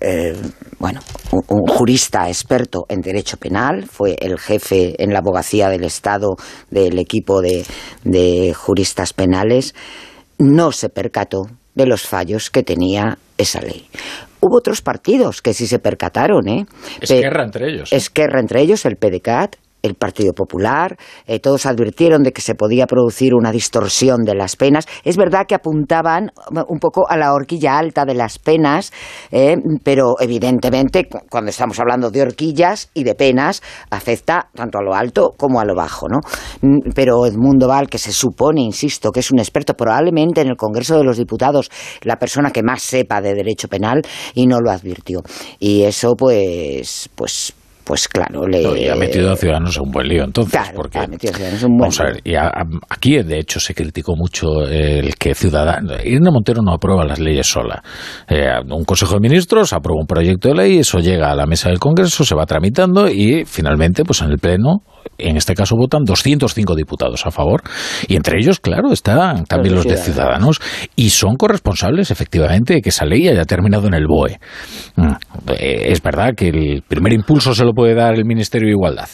eh, 0.00 0.36
bueno, 0.78 1.00
un, 1.32 1.42
un 1.48 1.66
jurista 1.66 2.28
experto 2.28 2.84
en 2.88 3.00
derecho 3.00 3.36
penal, 3.36 3.86
fue 3.86 4.16
el 4.20 4.38
jefe 4.38 5.02
en 5.02 5.12
la 5.12 5.18
abogacía 5.18 5.68
del 5.68 5.84
Estado 5.84 6.36
del 6.70 6.98
equipo 6.98 7.40
de, 7.40 7.64
de 8.04 8.54
juristas 8.54 9.12
penales, 9.12 9.74
no 10.38 10.72
se 10.72 10.88
percató 10.88 11.42
de 11.74 11.86
los 11.86 12.02
fallos 12.02 12.50
que 12.50 12.62
tenía 12.62 13.18
esa 13.38 13.60
ley. 13.60 13.88
Hubo 14.40 14.58
otros 14.58 14.82
partidos 14.82 15.40
que 15.40 15.54
sí 15.54 15.66
se 15.66 15.78
percataron, 15.78 16.48
¿eh? 16.48 16.66
Esquerra 17.00 17.44
entre 17.44 17.70
ellos. 17.70 17.92
Esquerra 17.92 18.40
entre 18.40 18.60
ellos, 18.60 18.84
el 18.84 18.96
PDCAT, 18.96 19.56
el 19.82 19.94
Partido 19.94 20.32
Popular, 20.32 20.96
eh, 21.26 21.40
todos 21.40 21.66
advirtieron 21.66 22.22
de 22.22 22.32
que 22.32 22.40
se 22.40 22.54
podía 22.54 22.86
producir 22.86 23.34
una 23.34 23.52
distorsión 23.52 24.22
de 24.24 24.34
las 24.34 24.56
penas. 24.56 24.86
Es 25.04 25.16
verdad 25.16 25.46
que 25.46 25.54
apuntaban 25.54 26.30
un 26.68 26.78
poco 26.78 27.08
a 27.08 27.16
la 27.16 27.32
horquilla 27.32 27.78
alta 27.78 28.04
de 28.04 28.14
las 28.14 28.38
penas, 28.38 28.92
eh, 29.30 29.56
pero 29.82 30.14
evidentemente 30.20 31.08
cuando 31.30 31.50
estamos 31.50 31.78
hablando 31.80 32.10
de 32.10 32.22
horquillas 32.22 32.90
y 32.94 33.04
de 33.04 33.14
penas, 33.14 33.62
afecta 33.90 34.48
tanto 34.54 34.78
a 34.78 34.82
lo 34.82 34.94
alto 34.94 35.34
como 35.36 35.60
a 35.60 35.64
lo 35.64 35.74
bajo. 35.74 36.08
¿no? 36.08 36.20
Mm, 36.60 36.90
pero 36.94 37.26
Edmundo 37.26 37.68
Val, 37.68 37.88
que 37.88 37.98
se 37.98 38.12
supone, 38.12 38.62
insisto, 38.62 39.10
que 39.10 39.20
es 39.20 39.30
un 39.30 39.38
experto, 39.38 39.74
probablemente 39.74 40.40
en 40.40 40.48
el 40.48 40.56
Congreso 40.56 40.96
de 40.96 41.04
los 41.04 41.16
Diputados, 41.16 41.70
la 42.02 42.16
persona 42.16 42.50
que 42.50 42.62
más 42.62 42.82
sepa 42.82 43.20
de 43.20 43.34
derecho 43.34 43.68
penal, 43.68 44.02
y 44.34 44.46
no 44.46 44.60
lo 44.60 44.70
advirtió. 44.70 45.22
Y 45.58 45.82
eso, 45.82 46.14
pues, 46.16 47.08
pues 47.14 47.54
pues 47.84 48.08
claro, 48.08 48.46
le... 48.46 48.62
y 48.80 48.88
ha 48.88 48.96
metido 48.96 49.32
a 49.32 49.36
Ciudadanos 49.36 49.76
en 49.76 49.82
un 49.82 49.90
buen 49.90 50.08
lío, 50.08 50.24
entonces. 50.24 50.60
porque, 50.74 50.98
ha 50.98 51.06
metido 51.06 51.32
a 51.32 51.36
Ciudadanos 51.36 51.62
en 51.62 51.70
un 51.70 51.76
buen 51.76 51.90
Vamos 51.90 52.00
a 52.00 52.04
ver, 52.04 52.20
y 52.24 52.34
aquí 52.88 53.22
de 53.22 53.38
hecho 53.38 53.60
se 53.60 53.74
criticó 53.74 54.14
mucho 54.16 54.66
el 54.66 55.14
que 55.16 55.34
Ciudadanos... 55.34 56.04
Irene 56.04 56.30
Montero 56.30 56.62
no 56.62 56.72
aprueba 56.72 57.04
las 57.04 57.18
leyes 57.18 57.46
sola. 57.46 57.82
Eh, 58.28 58.50
un 58.70 58.84
Consejo 58.84 59.14
de 59.14 59.20
Ministros 59.20 59.72
aprueba 59.72 60.00
un 60.00 60.06
proyecto 60.06 60.48
de 60.48 60.54
ley, 60.54 60.78
eso 60.78 60.98
llega 60.98 61.30
a 61.30 61.34
la 61.34 61.46
mesa 61.46 61.68
del 61.68 61.78
Congreso, 61.78 62.24
se 62.24 62.34
va 62.34 62.46
tramitando 62.46 63.08
y 63.08 63.44
finalmente, 63.44 64.04
pues 64.04 64.22
en 64.22 64.30
el 64.30 64.38
Pleno 64.38 64.82
en 65.18 65.36
este 65.36 65.54
caso 65.54 65.76
votan 65.76 66.04
205 66.04 66.74
diputados 66.74 67.26
a 67.26 67.30
favor, 67.30 67.62
y 68.08 68.16
entre 68.16 68.38
ellos, 68.38 68.60
claro, 68.60 68.92
están 68.92 69.44
también 69.44 69.74
los 69.74 69.86
de 69.86 69.96
Ciudadanos, 69.96 70.60
y 70.96 71.10
son 71.10 71.36
corresponsables, 71.36 72.10
efectivamente, 72.10 72.74
de 72.74 72.80
que 72.80 72.90
esa 72.90 73.04
ley 73.04 73.28
haya 73.28 73.44
terminado 73.44 73.86
en 73.86 73.94
el 73.94 74.06
BOE. 74.06 74.38
Mm, 74.96 75.12
eh, 75.58 75.92
es 75.92 76.02
verdad 76.02 76.30
que 76.36 76.48
el 76.48 76.82
primer 76.86 77.12
impulso 77.12 77.54
se 77.54 77.64
lo 77.64 77.72
puede 77.72 77.94
dar 77.94 78.14
el 78.14 78.24
Ministerio 78.24 78.66
de 78.66 78.72
Igualdad. 78.72 79.08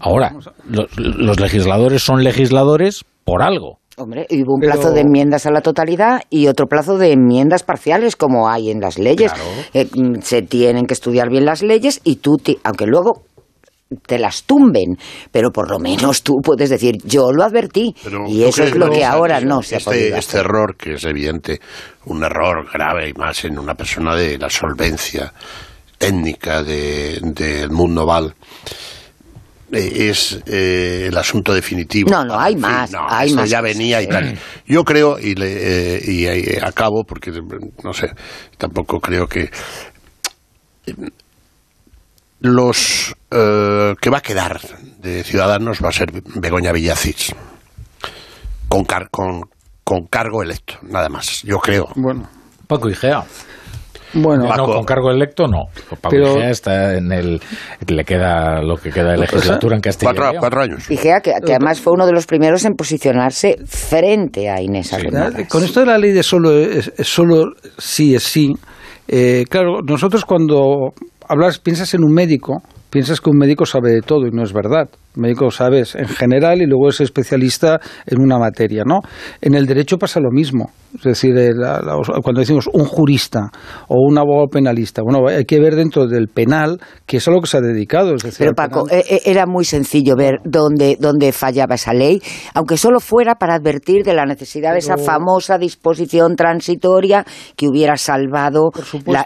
Ahora, 0.00 0.32
los, 0.68 1.40
legisladores 1.40 2.02
son 2.02 2.24
legisladores 2.24 3.04
por 3.24 3.42
algo. 3.42 3.78
Hombre, 3.98 4.26
hubo 4.30 4.54
un 4.54 4.60
plazo 4.60 4.90
de 4.90 5.02
enmiendas 5.02 5.46
a 5.46 5.50
la 5.52 5.60
totalidad 5.60 6.22
y 6.30 6.48
otro 6.48 6.66
plazo 6.66 6.96
de 6.96 7.12
enmiendas 7.12 7.62
parciales, 7.62 8.16
como 8.16 8.48
hay 8.48 8.70
en 8.70 8.80
las 8.80 8.98
leyes. 8.98 9.32
Eh, 9.74 9.86
mm, 9.94 10.20
se 10.22 10.42
tienen 10.42 10.86
que 10.86 10.94
estudiar 10.94 11.28
bien 11.28 11.44
las 11.44 11.62
leyes 11.62 12.00
y 12.02 12.16
tú, 12.16 12.36
aunque 12.64 12.86
luego 12.86 13.22
te 14.06 14.18
las 14.18 14.44
tumben, 14.44 14.96
pero 15.30 15.50
por 15.50 15.70
lo 15.70 15.78
menos 15.78 16.22
tú 16.22 16.40
puedes 16.42 16.70
decir, 16.70 16.96
yo 17.04 17.32
lo 17.32 17.44
advertí, 17.44 17.94
y 18.28 18.44
eso 18.44 18.64
es 18.64 18.74
lo 18.74 18.90
que 18.90 19.04
ahora 19.04 19.40
no 19.40 19.62
se 19.62 19.76
este, 19.76 20.16
Este 20.16 20.38
error, 20.38 20.76
que 20.76 20.94
es 20.94 21.04
evidente, 21.04 21.60
un 22.06 22.22
error 22.24 22.66
grave 22.72 23.08
y 23.08 23.12
más 23.14 23.44
en 23.44 23.58
una 23.58 23.74
persona 23.74 24.14
de 24.14 24.38
la 24.38 24.50
solvencia 24.50 25.32
técnica 25.98 26.62
del 26.62 27.34
de, 27.34 27.68
mundo 27.68 28.04
Val, 28.04 28.34
eh, 29.72 30.08
es 30.10 30.40
eh, 30.46 31.06
el 31.08 31.16
asunto 31.16 31.54
definitivo. 31.54 32.10
No, 32.10 32.24
no, 32.24 32.38
hay 32.38 32.56
más. 32.56 32.92
hay 33.08 33.32
más 33.32 33.48
ya 33.48 33.60
venía 33.60 34.02
y 34.02 34.08
tal. 34.08 34.36
Yo 34.66 34.84
creo, 34.84 35.18
y, 35.18 35.34
le, 35.34 35.96
eh, 35.96 36.02
y 36.04 36.58
acabo, 36.58 37.04
porque 37.04 37.30
no 37.82 37.92
sé, 37.92 38.10
tampoco 38.58 39.00
creo 39.00 39.26
que 39.26 39.50
los 42.42 43.14
eh, 43.30 43.94
que 44.00 44.10
va 44.10 44.18
a 44.18 44.20
quedar 44.20 44.60
de 45.00 45.22
Ciudadanos 45.22 45.80
va 45.82 45.88
a 45.88 45.92
ser 45.92 46.10
Begoña 46.36 46.72
Villacís, 46.72 47.34
con, 48.68 48.84
con, 49.10 49.42
con, 49.84 50.06
cargo 50.06 50.42
electo, 50.42 50.74
nada 50.82 51.08
más, 51.08 51.42
yo 51.42 51.58
creo. 51.58 51.88
Bueno, 51.96 52.28
Paco 52.66 52.88
Igea. 52.88 53.24
Bueno, 54.14 54.46
con 54.66 54.84
cargo 54.84 55.10
electo 55.10 55.46
no. 55.46 55.66
Paco 56.00 56.16
Igea 56.16 56.50
está 56.50 56.96
en 56.96 57.12
el. 57.12 57.40
Le 57.86 58.04
queda 58.04 58.60
lo 58.60 58.76
que 58.76 58.90
queda 58.90 59.12
de 59.12 59.18
legislatura 59.18 59.76
en 59.76 59.80
Castilla 59.80 60.12
cuatro, 60.14 60.38
cuatro 60.40 60.62
años. 60.62 60.90
Igea, 60.90 61.20
que, 61.20 61.32
además 61.32 61.80
fue 61.80 61.92
uno 61.94 62.06
de 62.06 62.12
los 62.12 62.26
primeros 62.26 62.64
en 62.64 62.74
posicionarse 62.74 63.56
frente 63.66 64.50
a 64.50 64.60
Inés 64.60 64.92
Arrimadas. 64.92 65.48
Con 65.48 65.64
esto 65.64 65.80
de 65.80 65.86
la 65.86 65.96
ley 65.96 66.12
de 66.12 66.22
solo, 66.22 66.50
solo 66.98 67.52
sí 67.78 68.14
es 68.14 68.24
sí. 68.24 68.52
Eh, 69.08 69.44
claro, 69.48 69.80
nosotros 69.82 70.24
cuando 70.24 70.92
hablas, 71.28 71.58
piensas 71.58 71.94
en 71.94 72.04
un 72.04 72.12
médico, 72.12 72.62
piensas 72.92 73.22
que 73.22 73.30
un 73.30 73.38
médico 73.38 73.64
sabe 73.64 73.90
de 73.90 74.02
todo 74.02 74.26
y 74.26 74.30
no 74.30 74.42
es 74.42 74.52
verdad. 74.52 74.88
El 75.16 75.22
médico 75.22 75.50
sabes 75.50 75.94
en 75.94 76.08
general 76.08 76.60
y 76.60 76.66
luego 76.66 76.90
es 76.90 77.00
especialista 77.00 77.80
en 78.06 78.20
una 78.20 78.38
materia, 78.38 78.84
¿no? 78.86 79.00
En 79.40 79.54
el 79.54 79.66
derecho 79.66 79.96
pasa 79.96 80.20
lo 80.20 80.30
mismo. 80.30 80.70
Es 80.94 81.04
decir, 81.04 81.36
eh, 81.38 81.52
cuando 82.22 82.40
decimos 82.40 82.68
un 82.70 82.84
jurista 82.84 83.50
o 83.88 83.96
un 83.96 84.18
abogado 84.18 84.48
penalista, 84.48 85.02
bueno, 85.02 85.26
hay 85.26 85.46
que 85.46 85.58
ver 85.58 85.74
dentro 85.74 86.06
del 86.06 86.28
penal 86.28 86.80
que 87.06 87.16
es 87.16 87.26
a 87.28 87.30
lo 87.30 87.40
que 87.40 87.46
se 87.46 87.56
ha 87.56 87.60
dedicado. 87.60 88.14
Es 88.14 88.22
decir, 88.22 88.38
Pero 88.40 88.52
Paco, 88.52 88.86
eh, 88.90 89.02
eh, 89.08 89.20
era 89.24 89.46
muy 89.46 89.64
sencillo 89.64 90.16
ver 90.16 90.40
dónde, 90.44 90.98
dónde 91.00 91.32
fallaba 91.32 91.76
esa 91.76 91.94
ley, 91.94 92.20
aunque 92.52 92.76
solo 92.76 93.00
fuera 93.00 93.36
para 93.36 93.54
advertir 93.54 94.04
de 94.04 94.12
la 94.12 94.26
necesidad 94.26 94.72
de 94.72 94.80
esa 94.80 94.98
famosa 94.98 95.56
disposición 95.56 96.36
transitoria 96.36 97.24
que 97.56 97.68
hubiera 97.68 97.96
salvado. 97.96 98.70
La, 99.06 99.24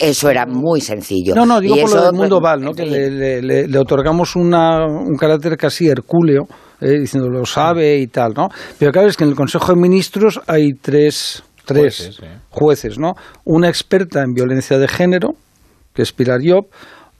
eso 0.00 0.30
era 0.30 0.46
muy 0.46 0.80
sencillo. 0.80 1.34
No, 1.34 1.44
no, 1.44 1.60
digo 1.60 1.76
por 1.76 1.92
lo 1.92 2.02
del 2.04 2.14
mundo 2.14 2.40
Val, 2.40 2.60
¿no? 2.60 2.72
que 2.72 2.83
le 2.84 3.78
otorgamos 3.78 4.36
una 4.36 4.86
un 4.86 5.16
carácter 5.16 5.56
casi 5.56 5.88
hercúleo, 5.88 6.46
eh, 6.80 6.98
diciendo 7.00 7.28
lo 7.30 7.46
sabe 7.46 7.98
y 7.98 8.08
tal, 8.08 8.32
¿no? 8.36 8.48
Pero 8.78 8.92
claro, 8.92 9.08
es 9.08 9.16
que 9.16 9.24
en 9.24 9.30
el 9.30 9.36
Consejo 9.36 9.74
de 9.74 9.80
Ministros 9.80 10.40
hay 10.46 10.72
tres, 10.74 11.42
tres 11.64 12.20
jueces, 12.50 12.98
¿no? 12.98 13.14
Una 13.44 13.68
experta 13.68 14.22
en 14.22 14.34
violencia 14.34 14.78
de 14.78 14.88
género, 14.88 15.30
que 15.94 16.02
es 16.02 16.12
Pilar 16.12 16.40
Job, 16.44 16.66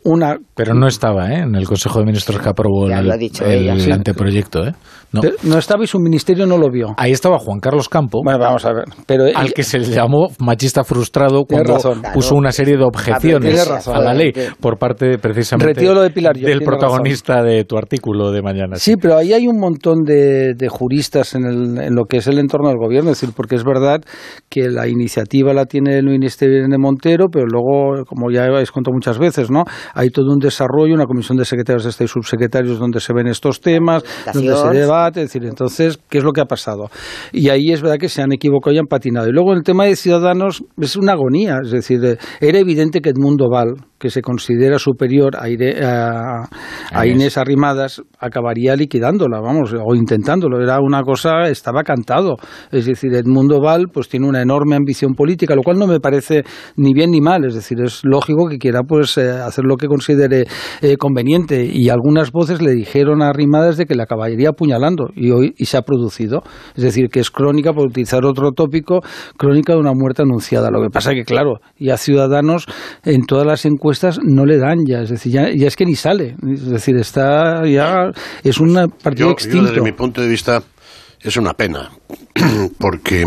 una... 0.05 0.37
Pero 0.55 0.75
no 0.75 0.87
estaba 0.87 1.31
¿eh? 1.31 1.41
en 1.41 1.55
el 1.55 1.67
Consejo 1.67 2.01
de 2.01 2.05
Ministros 2.05 2.41
que 2.41 2.49
aprobó 2.49 2.87
el, 2.89 3.93
anteproyecto. 3.93 4.67
¿eh? 4.67 4.73
No. 5.15 5.31
no 5.45 5.59
estaba 5.59 5.85
y 5.85 5.87
su 5.87 5.99
ministerio 5.99 6.47
no 6.47 6.59
lo 6.59 6.71
vio. 6.71 6.95
Ahí 6.97 7.13
estaba 7.13 7.39
Juan 7.39 7.61
Carlos 7.61 7.89
Campo. 7.89 8.21
Bueno, 8.25 8.39
vamos 8.39 8.65
a 8.65 8.73
ver. 8.73 8.85
Pero 9.07 9.27
al 9.35 9.53
que 9.53 9.63
se 9.63 9.79
le 9.79 9.87
llamó 9.87 10.29
machista 10.39 10.85
frustrado 10.85 11.45
cuando 11.45 11.79
puso 12.13 12.35
una 12.35 12.53
serie 12.53 12.77
de 12.77 12.85
objeciones 12.85 13.87
a 13.87 14.01
la 14.01 14.15
ley 14.15 14.33
por 14.61 14.79
parte 14.79 15.19
precisamente 15.19 15.81
del 15.81 16.61
protagonista 16.63 17.43
de 17.43 17.65
tu 17.65 17.77
artículo 17.77 18.31
de 18.33 18.43
mañana. 18.43 18.77
Sí, 18.77 18.97
pero 18.97 19.17
ahí 19.17 19.33
hay 19.33 19.47
un 19.47 19.59
montón 19.59 20.03
de, 20.05 20.55
juristas 20.69 21.35
en, 21.35 21.45
el, 21.45 21.79
en, 21.79 21.95
lo 21.95 22.07
que 22.07 22.19
es 22.19 22.27
el 22.27 22.39
entorno 22.39 22.69
del 22.69 22.79
gobierno. 22.79 23.11
Es 23.11 23.21
decir, 23.21 23.35
porque 23.37 23.55
es 23.55 23.65
verdad 23.65 24.01
que 24.49 24.69
la 24.69 24.89
iniciativa 24.89 25.53
la 25.53 25.67
tiene 25.67 25.99
el 25.99 26.07
ministerio 26.07 26.67
de 26.67 26.79
Montero, 26.79 27.29
pero 27.31 27.47
luego, 27.47 28.05
como 28.07 28.31
ya 28.31 28.45
habéis 28.45 28.73
contado 28.73 28.95
muchas 28.95 29.19
veces, 29.19 29.51
¿no? 29.51 29.65
hay 29.95 30.11
todo 30.11 30.33
un 30.33 30.39
desarrollo, 30.39 30.95
una 30.95 31.07
comisión 31.07 31.39
de 31.39 31.45
secretarios 31.45 31.85
de 31.85 31.91
Estado 31.91 32.07
y 32.07 32.09
subsecretarios 32.09 32.79
donde 32.79 33.01
se 33.01 33.13
ven 33.13 33.27
estos 33.27 33.61
temas, 33.61 34.03
donde 34.33 34.55
se 34.55 34.69
es 35.09 35.15
decir, 35.15 35.45
entonces, 35.45 35.99
¿qué 36.09 36.19
es 36.19 36.25
lo 36.25 36.33
que 36.33 36.41
ha 36.41 36.47
pasado? 36.47 36.91
Y 37.33 37.49
ahí 37.49 37.73
es 37.73 37.83
verdad 37.83 37.99
que 37.99 38.09
se 38.09 38.23
han 38.23 38.33
equivocado 38.33 38.75
y 38.75 38.79
han 38.79 38.87
patinado. 38.87 39.29
Y 39.29 39.33
luego 39.33 39.53
el 39.53 39.63
tema 39.63 39.85
de 39.85 39.97
Ciudadanos 39.97 40.65
es 40.81 40.97
una 40.97 41.13
agonía, 41.13 41.59
es 41.63 41.71
decir, 41.71 42.19
era 42.41 42.59
evidente 42.59 43.01
que 43.01 43.11
Edmundo 43.11 43.49
Val, 43.51 43.75
que 44.05 44.11
se 44.11 44.21
considera 44.21 44.79
superior 44.79 45.35
a, 45.35 46.45
a, 46.93 47.07
Inés 47.07 47.39
Arrimadas, 47.39 48.03
acabaría 48.19 48.77
liquidándola, 48.77 49.41
vamos, 49.41 49.73
o 49.73 49.95
intentándolo. 49.95 50.61
Era 50.61 50.79
una 50.79 51.03
cosa, 51.03 51.49
estaba 51.49 51.83
cantado. 51.85 52.37
Es 52.71 52.85
decir, 52.85 53.15
Edmundo 53.15 53.63
Val 53.63 53.87
pues 53.91 54.11
tiene 54.11 54.29
una 54.29 54.43
enorme 54.43 54.77
ambición 54.77 55.15
política, 55.15 55.55
lo 55.55 55.63
cual 55.63 55.79
no 55.79 55.87
me 55.87 56.01
parece 56.01 56.43
ni 56.77 56.93
bien 56.93 57.13
ni 57.13 57.23
mal. 57.23 57.47
Es 57.47 57.55
decir, 57.55 57.81
es 57.81 58.03
lógico 58.05 58.47
que 58.47 58.59
quiera 58.59 58.83
pues 58.83 59.17
eh, 59.17 59.31
hacer 59.31 59.65
lo 59.65 59.79
que 59.79 59.87
considere 59.87 60.45
eh, 60.83 60.99
conveniente. 60.99 61.65
Y 61.65 61.89
algunas 61.89 62.31
voces 62.31 62.61
le 62.61 62.73
dijeron 62.73 63.23
a 63.23 63.31
Arrimadas 63.31 63.79
de 63.79 63.87
que 63.87 63.95
la 63.95 64.03
acabaría 64.03 64.51
apuñalando 64.51 65.07
y 65.15 65.31
hoy 65.31 65.55
y 65.57 65.65
se 65.65 65.79
ha 65.79 65.83
producido. 65.83 66.43
Es 66.77 66.85
decir, 66.85 67.09
que 67.09 67.21
es 67.21 67.31
crónica, 67.31 67.73
por 67.73 67.87
utilizar 67.87 68.27
otro 68.27 68.53
tópico, 68.53 69.01
crónica 69.39 69.73
de 69.73 69.79
una 69.79 69.95
muerte 69.95 70.21
anunciada. 70.21 70.71
Lo 70.71 70.83
que 70.83 70.91
pasa 70.91 71.15
que, 71.15 71.25
claro, 71.25 71.61
y 71.79 71.89
a 71.89 71.97
Ciudadanos 71.97 72.67
en 73.03 73.25
todas 73.25 73.47
las 73.47 73.65
encuestas 73.65 73.94
no 74.23 74.45
le 74.45 74.59
dan 74.59 74.85
ya, 74.87 75.01
es 75.03 75.11
decir, 75.11 75.33
ya, 75.33 75.49
es 75.49 75.77
que 75.77 75.85
ni 75.85 75.95
sale, 75.95 76.37
es 76.51 76.67
decir, 76.67 76.97
está 76.97 77.67
ya, 77.67 78.11
es 78.43 78.59
un 78.59 78.93
partido 79.03 79.31
extinto. 79.31 79.67
desde 79.67 79.81
mi 79.81 79.93
punto 79.93 80.21
de 80.21 80.29
vista 80.29 80.63
es 81.21 81.37
una 81.39 81.55
pena, 81.55 81.91
porque... 82.79 83.25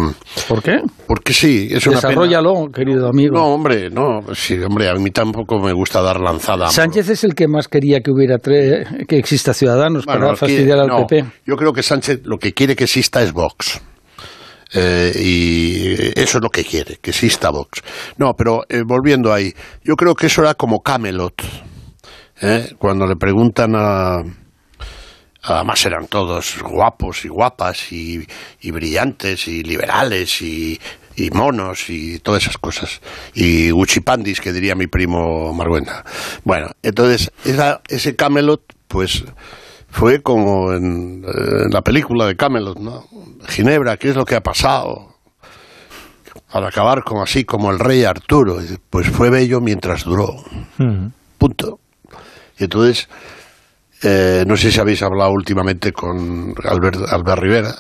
¿Por 0.48 0.62
qué? 0.62 0.82
Porque 1.08 1.34
sí, 1.34 1.68
es 1.72 1.88
una 1.88 1.96
Desarrollalo, 1.96 2.70
querido 2.72 3.10
amigo. 3.10 3.36
No, 3.36 3.46
hombre, 3.48 3.90
no, 3.90 4.22
sí, 4.34 4.56
hombre, 4.60 4.90
a 4.90 4.94
mí 4.94 5.10
tampoco 5.10 5.60
me 5.60 5.74
gusta 5.74 6.02
dar 6.02 6.20
lanzada. 6.20 6.70
Sánchez 6.70 7.10
es 7.10 7.24
el 7.24 7.34
que 7.34 7.48
más 7.48 7.68
quería 7.68 8.02
que 8.02 8.12
hubiera 8.12 8.38
que 8.38 9.18
exista 9.18 9.54
Ciudadanos 9.54 10.06
para 10.06 10.36
fastidiar 10.36 10.80
al 10.80 11.06
PP. 11.08 11.26
Yo 11.46 11.56
creo 11.56 11.74
que 11.74 11.82
Sánchez 11.82 12.22
lo 12.26 12.38
que 12.38 12.54
quiere 12.54 12.76
que 12.76 12.84
exista 12.84 13.24
es 13.24 13.34
Vox. 13.34 13.82
Eh, 14.74 15.12
y 15.16 16.20
eso 16.20 16.38
es 16.38 16.44
lo 16.44 16.50
que 16.50 16.64
quiere, 16.64 16.98
que 17.02 17.12
exista 17.12 17.50
Vox. 17.50 17.82
No, 18.18 18.34
pero 18.34 18.64
eh, 18.68 18.84
volviendo 18.86 19.34
ahí, 19.34 19.54
yo 19.84 19.96
creo 19.96 20.14
que 20.14 20.28
eso 20.28 20.42
era 20.42 20.54
como 20.56 20.82
Camelot. 20.82 21.42
¿eh? 22.42 22.74
Cuando 22.78 23.06
le 23.06 23.16
preguntan 23.16 23.76
a. 23.76 24.24
Además 25.44 25.86
eran 25.86 26.08
todos 26.08 26.58
guapos 26.62 27.24
y 27.24 27.30
guapas 27.30 27.92
y, 27.94 28.28
brillantes 28.70 29.48
y 29.48 29.64
liberales 29.64 30.42
y, 30.42 30.78
monos 31.32 31.90
y 31.90 32.20
todas 32.20 32.44
esas 32.44 32.58
cosas. 32.58 33.00
Y 33.34 33.72
uchipandis, 33.72 34.42
que 34.42 34.52
diría 34.52 34.76
mi 34.76 34.88
primo 34.88 35.54
Marguenda. 35.54 36.04
Bueno, 36.44 36.72
entonces 36.84 37.32
ese 37.88 38.16
Camelot, 38.18 38.62
pues 38.90 39.24
fue 39.90 40.22
como 40.22 40.74
en, 40.74 41.24
en 41.26 41.70
la 41.72 41.82
película 41.82 42.26
de 42.26 42.36
Camelot, 42.36 42.78
¿no? 42.80 43.06
Ginebra, 43.48 43.98
¿qué 43.98 44.10
es 44.10 44.16
lo 44.16 44.26
que 44.26 44.36
ha 44.36 44.42
pasado? 44.44 45.16
Al 46.50 46.66
acabar 46.66 47.04
como 47.04 47.24
así, 47.24 47.44
como 47.46 47.72
el 47.72 47.80
rey 47.80 48.04
Arturo. 48.04 48.58
Pues 48.90 49.08
fue 49.10 49.30
bello 49.30 49.60
mientras 49.60 50.04
duró. 50.04 50.36
Punto. 51.38 51.80
Y 52.58 52.64
entonces, 52.66 53.10
eh, 54.04 54.44
no 54.48 54.56
sé 54.58 54.72
si 54.72 54.80
habéis 54.80 55.02
hablado 55.04 55.32
últimamente 55.32 55.92
con 55.92 56.56
Albert, 56.64 56.98
Albert 57.10 57.42
Rivera. 57.42 57.76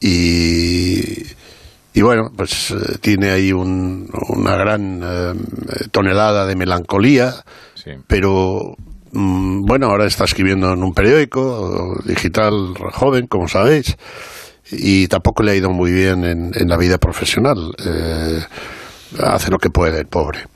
Y, 0.00 1.22
y 1.94 2.02
bueno, 2.02 2.30
pues 2.36 2.70
eh, 2.72 2.98
tiene 3.00 3.30
ahí 3.30 3.52
un- 3.52 4.10
una 4.28 4.56
gran 4.56 5.00
eh, 5.02 5.34
tonelada 5.90 6.44
de 6.46 6.56
melancolía. 6.56 7.34
Pero 8.06 8.76
bueno, 9.12 9.86
ahora 9.88 10.06
está 10.06 10.24
escribiendo 10.24 10.72
en 10.72 10.82
un 10.82 10.94
periódico 10.94 11.98
digital 12.04 12.74
joven, 12.92 13.26
como 13.26 13.46
sabéis. 13.46 13.96
Y 14.70 15.06
tampoco 15.08 15.42
le 15.42 15.52
ha 15.52 15.54
ido 15.54 15.70
muy 15.70 15.92
bien 15.92 16.24
en, 16.24 16.52
en 16.54 16.68
la 16.68 16.78
vida 16.78 16.96
profesional. 16.96 17.74
Eh, 17.84 18.40
hace 19.22 19.50
lo 19.50 19.58
que 19.58 19.68
puede, 19.68 20.00
el 20.00 20.06
pobre. 20.06 20.46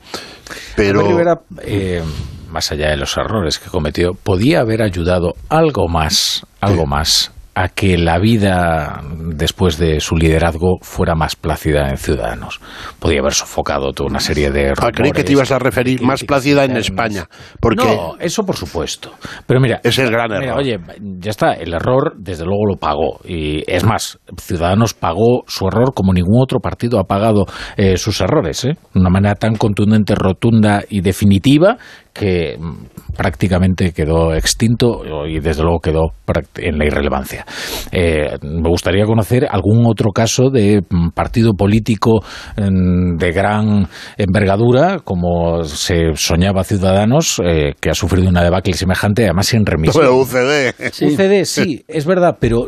Pero. 0.75 1.07
Rivera, 1.07 1.41
eh, 1.61 2.03
más 2.49 2.71
allá 2.71 2.89
de 2.89 2.97
los 2.97 3.15
errores 3.17 3.59
que 3.59 3.69
cometió, 3.69 4.13
podía 4.13 4.61
haber 4.61 4.81
ayudado 4.81 5.35
algo 5.49 5.87
más, 5.87 6.43
algo 6.59 6.87
más 6.87 7.31
a 7.59 7.69
que 7.69 7.97
la 7.97 8.19
vida 8.19 9.01
después 9.33 9.79
de 9.79 9.99
su 9.99 10.15
liderazgo 10.15 10.77
fuera 10.81 11.15
más 11.15 11.35
plácida 11.35 11.89
en 11.89 11.97
Ciudadanos. 11.97 12.59
Podía 12.99 13.19
haber 13.21 13.33
sofocado 13.33 13.93
toda 13.93 14.11
una 14.11 14.19
serie 14.19 14.51
de 14.51 14.73
Ah, 14.79 14.91
creí 14.93 15.11
que 15.11 15.23
te 15.23 15.31
ibas 15.31 15.51
a 15.51 15.57
referir 15.57 16.03
más 16.03 16.23
plácida 16.23 16.65
en 16.65 16.77
España. 16.77 17.25
Porque 17.59 17.83
No, 17.83 18.13
eso 18.19 18.43
por 18.45 18.55
supuesto. 18.55 19.11
Pero 19.47 19.59
mira, 19.59 19.79
es 19.83 19.97
el 19.97 20.11
gran 20.11 20.29
mira, 20.29 20.43
error. 20.51 20.59
oye, 20.59 20.77
ya 21.19 21.31
está, 21.31 21.53
el 21.53 21.73
error 21.73 22.13
desde 22.17 22.45
luego 22.45 22.67
lo 22.67 22.77
pagó. 22.77 23.19
Y 23.25 23.63
es 23.65 23.83
más, 23.83 24.19
Ciudadanos 24.39 24.93
pagó 24.93 25.43
su 25.47 25.65
error 25.67 25.93
como 25.95 26.13
ningún 26.13 26.39
otro 26.43 26.59
partido 26.59 26.99
ha 26.99 27.05
pagado 27.05 27.45
eh, 27.75 27.97
sus 27.97 28.21
errores, 28.21 28.65
¿eh? 28.65 28.77
de 28.93 28.99
una 28.99 29.09
manera 29.09 29.33
tan 29.33 29.55
contundente, 29.55 30.13
rotunda 30.13 30.83
y 30.87 31.01
definitiva 31.01 31.77
que 32.17 32.57
mm, 32.57 33.15
prácticamente 33.15 33.91
quedó 33.93 34.33
extinto 34.35 35.01
y 35.27 35.39
desde 35.39 35.63
luego 35.63 35.79
quedó 35.79 36.11
en 36.57 36.77
la 36.77 36.85
irrelevancia. 36.85 37.45
Eh, 37.91 38.37
me 38.41 38.69
gustaría 38.69 39.05
conocer 39.05 39.47
algún 39.49 39.85
otro 39.85 40.11
caso 40.11 40.49
de 40.49 40.81
mm, 40.87 41.09
partido 41.09 41.53
político 41.53 42.21
mm, 42.57 43.17
de 43.17 43.31
gran 43.31 43.87
envergadura, 44.17 44.99
como 45.03 45.63
se 45.63 46.13
soñaba 46.15 46.63
Ciudadanos, 46.63 47.41
eh, 47.43 47.73
que 47.79 47.89
ha 47.89 47.93
sufrido 47.93 48.29
una 48.29 48.43
debacle 48.43 48.73
semejante, 48.73 49.23
además 49.25 49.47
sin 49.47 49.65
remisión. 49.65 50.05
UCD. 50.07 50.73
UCD, 51.01 51.43
sí, 51.45 51.83
es 51.87 52.05
verdad, 52.05 52.37
pero, 52.39 52.67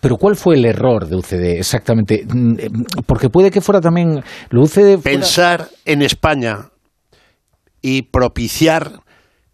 pero 0.00 0.16
¿cuál 0.16 0.36
fue 0.36 0.56
el 0.56 0.64
error 0.64 1.06
de 1.06 1.16
UCD 1.16 1.58
exactamente? 1.58 2.24
Eh, 2.58 2.70
Porque 3.06 3.28
puede 3.28 3.50
que 3.50 3.60
fuera 3.60 3.80
también 3.80 4.22
lo 4.50 4.62
UCD 4.62 4.98
fuera- 4.98 5.02
Pensar 5.02 5.66
en 5.84 6.02
España 6.02 6.70
y 7.82 8.02
propiciar 8.02 9.00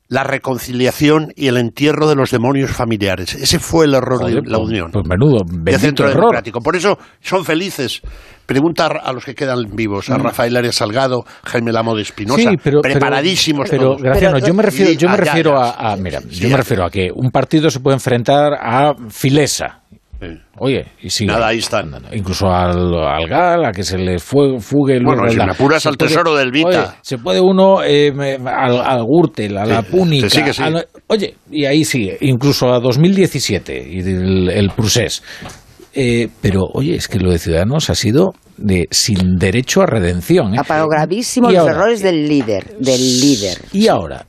la 0.09 0.25
reconciliación 0.25 1.33
y 1.37 1.47
el 1.49 1.57
entierro 1.57 2.07
de 2.07 2.15
los 2.15 2.31
demonios 2.31 2.71
familiares. 2.71 3.35
Ese 3.35 3.59
fue 3.59 3.87
el 3.87 3.95
error 3.95 4.19
Joder, 4.21 4.43
de 4.43 4.51
la 4.51 4.59
pues- 4.59 4.69
Unión. 4.69 4.91
pues 4.93 5.07
menudo, 5.07 5.39
de 5.47 5.79
Centro 5.79 6.07
error. 6.07 6.21
Democrático. 6.21 6.61
Por 6.61 6.77
eso 6.77 6.99
son 7.23 7.45
felices. 7.47 8.03
Pregunta 8.45 8.89
a 8.89 9.13
los 9.15 9.25
que 9.25 9.35
quedan 9.35 9.75
vivos, 9.75 10.11
a 10.11 10.19
Mm. 10.19 10.23
Rafael 10.23 10.57
Arias 10.57 10.75
Salgado, 10.75 11.25
Jaime 11.45 11.73
Lamo 11.73 11.95
de 11.97 12.03
Espinosa, 12.03 12.51
Sí, 12.51 12.57
pero, 12.63 12.83
preparadísimos 12.83 13.71
pero, 13.71 13.83
todos. 13.85 14.03
Graciano, 14.03 14.39
yo 14.39 14.53
me 14.53 14.63
refiero, 14.63 14.93
yo 14.93 15.09
me 15.09 15.15
ah, 15.15 15.17
refiero 15.17 15.59
a, 15.59 15.93
a- 15.93 15.97
mira, 15.97 16.21
yo 16.29 16.49
me 16.51 16.57
refiero 16.59 16.85
a 16.85 16.91
que 16.91 17.09
un 17.15 17.31
partido 17.31 17.71
se 17.71 17.81
puede 17.81 17.95
enfrentar 17.97 18.53
a 18.61 18.93
Filesa. 19.09 19.81
Oye, 20.59 20.87
y 21.03 21.11
si 21.11 21.27
Nada, 21.27 21.49
ahí 21.49 21.59
están. 21.59 21.91
incluso 22.13 22.47
al, 22.53 22.95
al 22.95 23.27
GAL, 23.29 23.65
a 23.65 23.73
que 23.73 23.83
se 23.83 23.99
le 23.99 24.19
fue, 24.19 24.59
fugue 24.61 24.99
luego 25.01 25.17
Bueno, 25.21 25.31
si 25.33 25.37
la- 25.37 25.47
me 25.47 25.53
apuras 25.53 25.83
se 25.83 25.89
al 25.89 25.97
puede- 25.97 26.11
tesoro 26.11 26.35
del 26.37 26.51
Vita. 26.51 26.69
oye, 26.69 26.79
se 27.03 27.19
puede 27.19 27.41
uno 27.41 27.83
eh, 27.83 28.13
me- 28.13 28.35
al, 28.51 28.81
al 28.81 29.05
Gürtel, 29.05 29.57
a 29.59 29.65
la 29.67 29.83
Sí, 29.83 29.89
Púnica. 29.91 30.31
sí, 30.31 30.41
sí. 30.53 30.63
a 30.63 30.71
la- 30.71 30.85
oye, 31.09 31.35
y 31.51 31.65
ahí 31.65 31.85
sigue, 31.85 32.17
incluso 32.21 32.73
a 32.73 32.81
2017 32.81 33.87
y 33.89 33.99
el, 34.01 34.49
el 34.51 34.71
Prusés. 34.71 35.23
Eh, 35.95 36.29
pero, 36.41 36.61
oye, 36.73 36.95
es 36.95 37.07
que 37.07 37.19
lo 37.19 37.31
de 37.31 37.39
Ciudadanos 37.39 37.91
ha 37.91 37.95
sido 37.95 38.33
de 38.57 38.87
sin 38.91 39.37
derecho 39.37 39.83
a 39.83 39.87
redención. 39.87 40.55
¿eh? 40.55 40.59
Ha 40.59 40.65
pagado 40.65 40.89
gravísimos 40.89 41.51
Y 41.53 41.55
los 41.55 41.63
ahora- 41.63 41.75
errores 41.75 42.03
del 42.03 42.27
líder, 42.29 42.77
del 42.79 43.21
líder. 43.21 43.59
Y 43.73 43.89
ahora, 43.89 44.25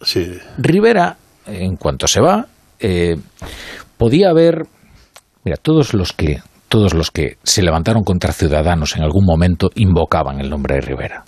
Rivera, 0.58 1.16
en 1.48 1.76
cuanto 1.78 2.08
se 2.08 2.20
va, 2.22 2.48
eh, 2.80 3.16
podía 3.98 4.30
haber, 4.30 4.64
mira, 5.44 5.58
todos 5.58 5.94
los 5.94 6.14
que 6.14 6.42
todos 6.74 6.96
los 6.96 7.12
que 7.12 7.38
se 7.44 7.62
levantaron 7.62 8.04
contra 8.04 8.34
Ciudadanos 8.34 8.96
en 8.96 9.04
algún 9.04 9.26
momento 9.26 9.70
invocaban 9.76 10.40
el 10.40 10.50
nombre 10.50 10.76
de 10.76 10.82
Rivera. 10.82 11.24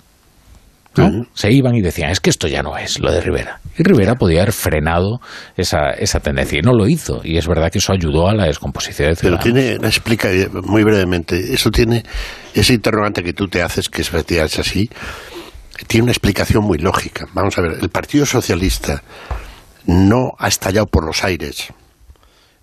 ¿no? 0.96 1.26
Se 1.34 1.52
iban 1.52 1.76
y 1.76 1.82
decían, 1.82 2.10
es 2.10 2.18
que 2.18 2.30
esto 2.30 2.48
ya 2.48 2.62
no 2.62 2.76
es 2.76 2.98
lo 2.98 3.12
de 3.12 3.20
Rivera. 3.20 3.60
Y 3.78 3.84
Rivera 3.84 4.16
podía 4.16 4.42
haber 4.42 4.52
frenado 4.52 5.20
esa, 5.56 5.90
esa 5.90 6.18
tendencia 6.18 6.58
y 6.58 6.62
no 6.62 6.72
lo 6.72 6.88
hizo. 6.88 7.20
Y 7.22 7.36
es 7.36 7.46
verdad 7.46 7.70
que 7.70 7.78
eso 7.78 7.92
ayudó 7.92 8.28
a 8.28 8.34
la 8.34 8.46
descomposición 8.46 9.10
de 9.10 9.14
Pero 9.14 9.40
Ciudadanos. 9.40 9.78
tiene, 9.78 9.86
explica 9.86 10.28
muy 10.64 10.82
brevemente, 10.82 11.54
eso 11.54 11.70
tiene, 11.70 12.02
ese 12.52 12.74
interrogante 12.74 13.22
que 13.22 13.32
tú 13.32 13.46
te 13.46 13.62
haces, 13.62 13.88
que 13.88 14.02
es 14.02 14.12
es 14.12 14.58
así, 14.58 14.90
tiene 15.86 16.04
una 16.04 16.12
explicación 16.12 16.64
muy 16.64 16.78
lógica. 16.78 17.26
Vamos 17.34 17.56
a 17.58 17.62
ver, 17.62 17.78
el 17.80 17.88
Partido 17.90 18.26
Socialista 18.26 19.02
no 19.86 20.32
ha 20.38 20.48
estallado 20.48 20.86
por 20.86 21.06
los 21.06 21.22
aires 21.22 21.72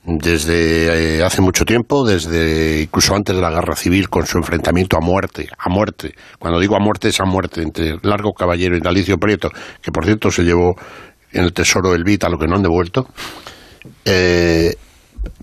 desde 0.06 1.18
eh, 1.18 1.24
hace 1.24 1.42
mucho 1.42 1.64
tiempo, 1.66 2.06
desde 2.06 2.82
incluso 2.82 3.16
antes 3.16 3.36
de 3.36 3.42
la 3.42 3.52
guerra 3.52 3.76
civil, 3.76 4.10
con 4.10 4.26
su 4.26 4.38
enfrentamiento 4.38 4.98
a 4.98 5.02
muerte, 5.02 5.48
a 5.58 5.70
muerte. 5.70 6.14
Cuando 6.40 6.60
digo 6.60 6.76
a 6.76 6.80
muerte 6.80 7.10
es 7.10 7.20
a 7.22 7.26
muerte 7.26 7.62
entre 7.62 7.98
Largo 8.02 8.34
Caballero 8.34 8.76
y 8.76 8.82
Galicio 8.82 9.18
Prieto, 9.18 9.50
que 9.82 9.92
por 9.92 10.06
cierto 10.06 10.30
se 10.30 10.44
llevó 10.44 10.76
en 11.32 11.46
el 11.46 11.54
tesoro 11.54 11.92
del 11.92 12.04
Vita 12.04 12.30
lo 12.30 12.38
que 12.38 12.48
no 12.48 12.56
han 12.56 12.64
devuelto. 12.64 13.08
Eh, 14.04 14.76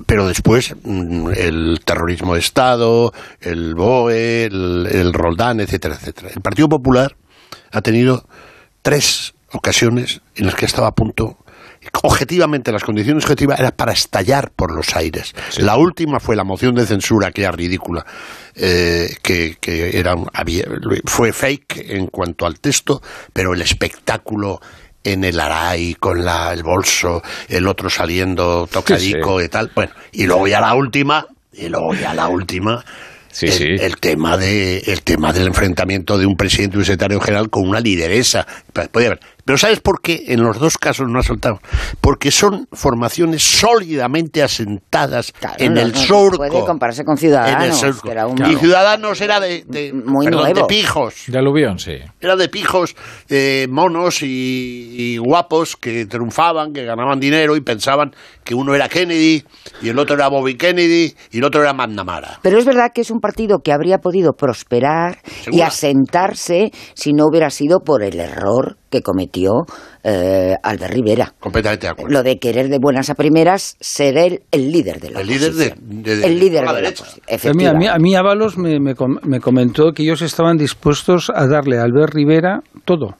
pero 0.06 0.26
después 0.26 0.74
mm, 0.82 1.30
el 1.34 1.80
terrorismo 1.84 2.34
de 2.34 2.40
Estado, 2.40 3.12
el 3.40 3.74
BOE, 3.74 4.44
el, 4.44 4.86
el 4.90 5.12
Roldán, 5.14 5.60
etcétera, 5.60 5.94
etcétera. 5.94 6.30
El 6.34 6.42
Partido 6.42 6.68
Popular 6.68 7.16
ha 7.72 7.80
tenido 7.80 8.26
tres 8.82 9.32
ocasiones 9.52 10.20
en 10.36 10.46
las 10.46 10.54
que 10.54 10.66
estaba 10.66 10.88
a 10.88 10.92
punto 10.92 11.38
objetivamente 12.02 12.72
las 12.72 12.84
condiciones 12.84 13.24
objetivas 13.24 13.58
eran 13.60 13.72
para 13.76 13.92
estallar 13.92 14.50
por 14.50 14.72
los 14.74 14.94
aires. 14.96 15.34
La 15.58 15.76
última 15.76 16.20
fue 16.20 16.36
la 16.36 16.44
moción 16.44 16.74
de 16.74 16.86
censura, 16.86 17.28
aquella 17.28 17.50
ridícula, 17.52 18.04
eh, 18.54 19.14
que, 19.22 19.56
que 19.60 19.98
era 19.98 20.14
un- 20.14 20.28
había- 20.32 20.64
fue 21.06 21.32
fake 21.32 21.86
en 21.90 22.06
cuanto 22.08 22.46
al 22.46 22.60
texto, 22.60 23.02
pero 23.32 23.54
el 23.54 23.62
espectáculo 23.62 24.60
en 25.02 25.24
el 25.24 25.40
Aray 25.40 25.94
con 25.94 26.24
la, 26.24 26.52
el 26.52 26.62
bolso, 26.62 27.22
el 27.48 27.66
otro 27.66 27.88
saliendo 27.88 28.66
tocadico 28.70 29.40
y 29.40 29.48
tal. 29.48 29.70
Bueno, 29.74 29.92
y 30.12 30.26
luego 30.26 30.46
ya 30.46 30.60
la 30.60 30.74
última, 30.74 31.26
y 31.54 31.68
luego 31.68 31.94
ya 31.94 32.12
la 32.12 32.28
última. 32.28 32.84
el, 33.46 33.80
el 33.80 33.96
tema 33.98 34.36
de 34.36 34.78
el 34.78 35.02
tema 35.02 35.32
del 35.32 35.46
enfrentamiento 35.46 36.18
de 36.18 36.26
un 36.26 36.36
presidente 36.36 36.76
y 36.76 36.80
un 36.80 36.84
secretario 36.84 37.20
general 37.20 37.48
con 37.48 37.66
una 37.68 37.78
lideresa 37.80 38.44
Podía 38.90 39.06
haber. 39.10 39.20
Pero 39.50 39.58
sabes 39.58 39.80
por 39.80 40.00
qué 40.00 40.26
en 40.28 40.44
los 40.44 40.60
dos 40.60 40.78
casos 40.78 41.08
no 41.08 41.18
ha 41.18 41.24
soltado 41.24 41.58
porque 42.00 42.30
son 42.30 42.68
formaciones 42.70 43.42
sólidamente 43.42 44.44
asentadas 44.44 45.32
en 45.58 45.74
no, 45.74 45.80
el 45.80 45.90
no 45.90 45.98
surco 45.98 46.36
puede 46.36 46.64
compararse 46.64 47.02
con 47.02 47.14
en 47.14 47.16
el 47.16 47.20
Ciudadanos, 47.20 47.76
surco. 47.80 48.02
que 48.02 48.10
era 48.12 48.28
un- 48.28 48.46
y 48.48 48.54
Ciudadanos 48.54 49.20
era 49.20 49.40
de, 49.40 49.64
de- 49.66 49.92
Muy 49.92 50.26
perdón, 50.26 50.52
de 50.52 50.64
pijos 50.66 51.24
De 51.26 51.36
aluvión, 51.36 51.80
sí. 51.80 51.96
era 52.20 52.36
de 52.36 52.48
pijos 52.48 52.94
eh, 53.28 53.66
monos 53.68 54.22
y, 54.22 54.94
y 54.96 55.16
guapos 55.18 55.74
que 55.74 56.06
triunfaban, 56.06 56.72
que 56.72 56.84
ganaban 56.84 57.18
dinero 57.18 57.56
y 57.56 57.60
pensaban 57.60 58.12
que 58.44 58.54
uno 58.54 58.72
era 58.76 58.88
Kennedy 58.88 59.42
y 59.82 59.88
el 59.88 59.98
otro 59.98 60.14
era 60.14 60.28
Bobby 60.28 60.54
Kennedy 60.56 61.12
y 61.32 61.38
el 61.38 61.44
otro 61.44 61.60
era 61.62 61.72
McNamara. 61.72 62.38
Pero 62.40 62.56
es 62.56 62.64
verdad 62.64 62.92
que 62.94 63.00
es 63.00 63.10
un 63.10 63.18
partido 63.18 63.58
que 63.64 63.72
habría 63.72 63.98
podido 63.98 64.32
prosperar 64.32 65.18
y 65.50 65.60
asentarse 65.62 66.70
si 66.94 67.12
no 67.14 67.24
hubiera 67.26 67.50
sido 67.50 67.80
por 67.80 68.04
el 68.04 68.20
error 68.20 68.76
que 68.90 69.02
cometió 69.02 69.64
eh, 70.04 70.54
Albert 70.62 70.92
Rivera. 70.92 71.32
Completamente 71.40 71.86
de 71.86 71.90
acuerdo. 71.92 72.12
Lo 72.12 72.22
de 72.22 72.38
querer 72.38 72.68
de 72.68 72.78
buenas 72.78 73.08
a 73.10 73.14
primeras 73.14 73.76
ser 73.80 74.16
él 74.18 74.42
el 74.50 74.72
líder 74.72 75.00
de 75.00 75.10
la 75.10 75.20
El 75.20 75.26
líder 75.28 75.52
de, 75.54 75.66
oposición. 75.68 76.02
de- 76.02 76.16
de- 76.16 76.26
el 76.26 76.40
líder 76.40 76.64
la 76.64 76.72
de 76.74 76.82
la 76.82 76.88
derecha. 76.88 77.04
oposición, 77.04 77.52
A 77.52 77.54
mí, 77.54 77.66
a, 77.66 77.72
mí, 77.74 77.86
a 77.86 77.96
mí 77.98 78.14
Ábalos 78.16 78.58
me, 78.58 78.80
me 78.80 78.94
com- 78.94 79.18
me 79.22 79.40
comentó 79.40 79.92
que 79.92 80.02
ellos 80.02 80.22
estaban 80.22 80.56
dispuestos 80.56 81.30
a 81.34 81.46
darle 81.46 81.78
a 81.78 81.84
Albert 81.84 82.12
Rivera 82.14 82.60
todo. 82.84 83.16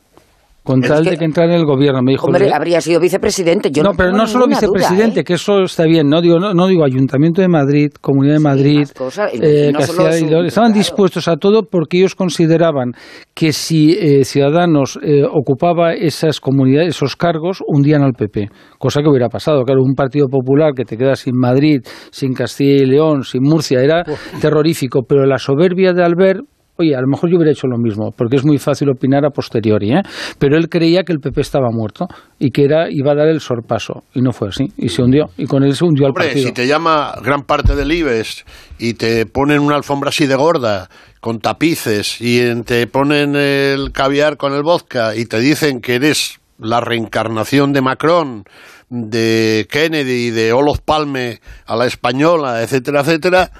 Con 0.62 0.80
tal 0.80 1.04
de 1.04 1.16
que 1.16 1.24
entrara 1.24 1.54
en 1.54 1.60
el 1.60 1.66
gobierno. 1.66 2.02
Me 2.02 2.12
dijo, 2.12 2.26
Hombre, 2.26 2.52
habría 2.52 2.80
sido 2.80 3.00
vicepresidente. 3.00 3.70
Yo 3.70 3.82
no, 3.82 3.90
no, 3.90 3.96
pero 3.96 4.12
no 4.12 4.26
solo 4.26 4.46
duda, 4.46 4.56
vicepresidente, 4.56 5.20
¿eh? 5.20 5.24
que 5.24 5.34
eso 5.34 5.62
está 5.62 5.84
bien. 5.84 6.08
No 6.08 6.20
digo, 6.20 6.38
no, 6.38 6.52
no 6.52 6.66
digo 6.66 6.84
Ayuntamiento 6.84 7.40
de 7.40 7.48
Madrid, 7.48 7.90
Comunidad 8.00 8.34
de 8.34 8.40
Madrid, 8.40 8.88
cosas, 8.96 9.30
eh, 9.34 9.72
Castilla 9.76 10.18
y 10.18 10.24
León. 10.24 10.46
Estaban 10.46 10.72
dispuestos 10.72 11.28
a 11.28 11.36
todo 11.36 11.62
porque 11.62 11.98
ellos 11.98 12.14
consideraban 12.14 12.92
que 13.34 13.52
si 13.52 13.92
eh, 13.92 14.24
Ciudadanos 14.24 14.98
eh, 15.02 15.22
ocupaba 15.24 15.94
esas 15.94 16.40
comunidades, 16.40 16.96
esos 16.96 17.16
cargos, 17.16 17.62
hundían 17.66 18.02
al 18.02 18.12
PP. 18.12 18.48
Cosa 18.78 19.02
que 19.02 19.08
hubiera 19.08 19.28
pasado. 19.28 19.64
Claro, 19.64 19.82
un 19.82 19.94
partido 19.94 20.28
popular 20.28 20.72
que 20.74 20.84
te 20.84 20.96
queda 20.96 21.16
sin 21.16 21.36
Madrid, 21.36 21.80
sin 22.10 22.34
Castilla 22.34 22.82
y 22.82 22.86
León, 22.86 23.24
sin 23.24 23.42
Murcia, 23.42 23.80
era 23.80 24.04
terrorífico. 24.40 25.02
Pero 25.08 25.24
la 25.26 25.38
soberbia 25.38 25.92
de 25.92 26.04
Albert 26.04 26.40
Oye, 26.80 26.96
a 26.96 27.00
lo 27.00 27.08
mejor 27.08 27.28
yo 27.30 27.36
hubiera 27.36 27.52
hecho 27.52 27.66
lo 27.66 27.76
mismo, 27.76 28.10
porque 28.16 28.36
es 28.36 28.44
muy 28.44 28.56
fácil 28.56 28.88
opinar 28.88 29.26
a 29.26 29.30
posteriori, 29.30 29.92
¿eh? 29.92 30.02
Pero 30.38 30.56
él 30.56 30.70
creía 30.70 31.02
que 31.02 31.12
el 31.12 31.18
PP 31.20 31.42
estaba 31.42 31.68
muerto 31.70 32.06
y 32.38 32.50
que 32.50 32.64
era 32.64 32.86
iba 32.90 33.12
a 33.12 33.14
dar 33.14 33.28
el 33.28 33.40
sorpaso, 33.40 34.04
y 34.14 34.22
no 34.22 34.32
fue 34.32 34.48
así, 34.48 34.64
y 34.78 34.88
se 34.88 35.02
hundió, 35.02 35.26
y 35.36 35.44
con 35.44 35.62
él 35.62 35.74
se 35.74 35.84
hundió 35.84 36.06
al 36.06 36.12
Hombre, 36.12 36.28
partido. 36.28 36.46
si 36.46 36.54
te 36.54 36.66
llama 36.66 37.12
gran 37.22 37.42
parte 37.42 37.76
del 37.76 37.92
IBEX 37.92 38.46
y 38.78 38.94
te 38.94 39.26
ponen 39.26 39.60
una 39.60 39.76
alfombra 39.76 40.08
así 40.08 40.26
de 40.26 40.36
gorda, 40.36 40.88
con 41.20 41.38
tapices, 41.40 42.18
y 42.20 42.40
te 42.62 42.86
ponen 42.86 43.36
el 43.36 43.92
caviar 43.92 44.38
con 44.38 44.54
el 44.54 44.62
vodka 44.62 45.14
y 45.14 45.26
te 45.26 45.38
dicen 45.38 45.82
que 45.82 45.96
eres 45.96 46.40
la 46.58 46.80
reencarnación 46.80 47.74
de 47.74 47.82
Macron, 47.82 48.44
de 48.88 49.66
Kennedy, 49.70 50.30
de 50.30 50.52
Olof 50.54 50.80
Palme 50.80 51.40
a 51.66 51.76
la 51.76 51.86
española, 51.86 52.62
etcétera, 52.62 53.00
etcétera, 53.00 53.50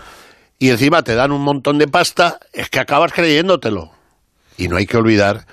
y 0.61 0.71
encima 0.71 1.03
te 1.03 1.17
dan 1.17 1.33
un 1.33 1.43
montón 1.43 1.79
de 1.79 1.89
pasta, 1.89 2.39
es 2.53 2.69
que 2.71 2.79
acabas 2.79 3.13
creyéndotelo. 3.13 3.91
Y 4.57 4.69
no 4.69 4.77
hay 4.77 4.87
que 4.87 4.97
olvidar 4.99 5.47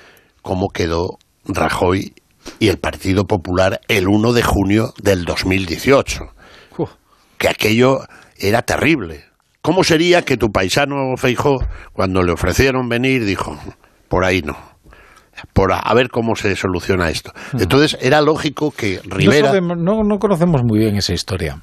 cómo 0.44 0.68
quedó 0.70 1.18
Rajoy 1.46 2.14
y 2.60 2.68
el 2.68 2.78
Partido 2.78 3.26
Popular 3.26 3.82
el 3.88 4.08
1 4.08 4.34
de 4.34 4.44
junio 4.44 4.94
del 5.02 5.26
2018 5.26 6.34
que 7.38 7.48
aquello 7.50 8.00
era 8.40 8.64
terrible. 8.64 9.24
¿Cómo 9.62 9.84
sería 9.84 10.24
que 10.24 10.38
tu 10.38 10.52
paisano 10.52 11.16
Feijó, 11.18 11.60
cuando 11.94 12.24
le 12.24 12.32
ofrecieron 12.32 12.90
venir, 12.90 13.26
dijo, 13.26 13.56
por 14.08 14.24
ahí 14.26 14.42
no? 14.42 14.58
Por 15.54 15.72
a, 15.72 15.78
a 15.78 15.94
ver 15.94 16.10
cómo 16.10 16.36
se 16.36 16.56
soluciona 16.56 17.10
esto. 17.12 17.32
Entonces 17.54 17.96
era 18.02 18.22
lógico 18.22 18.72
que 18.72 19.02
No, 19.08 19.16
Rivera... 19.18 19.50
sabemos- 19.52 19.78
no, 19.78 20.04
no 20.04 20.18
conocemos 20.18 20.64
muy 20.64 20.80
bien 20.80 20.96
esa 20.96 21.14
historia. 21.14 21.62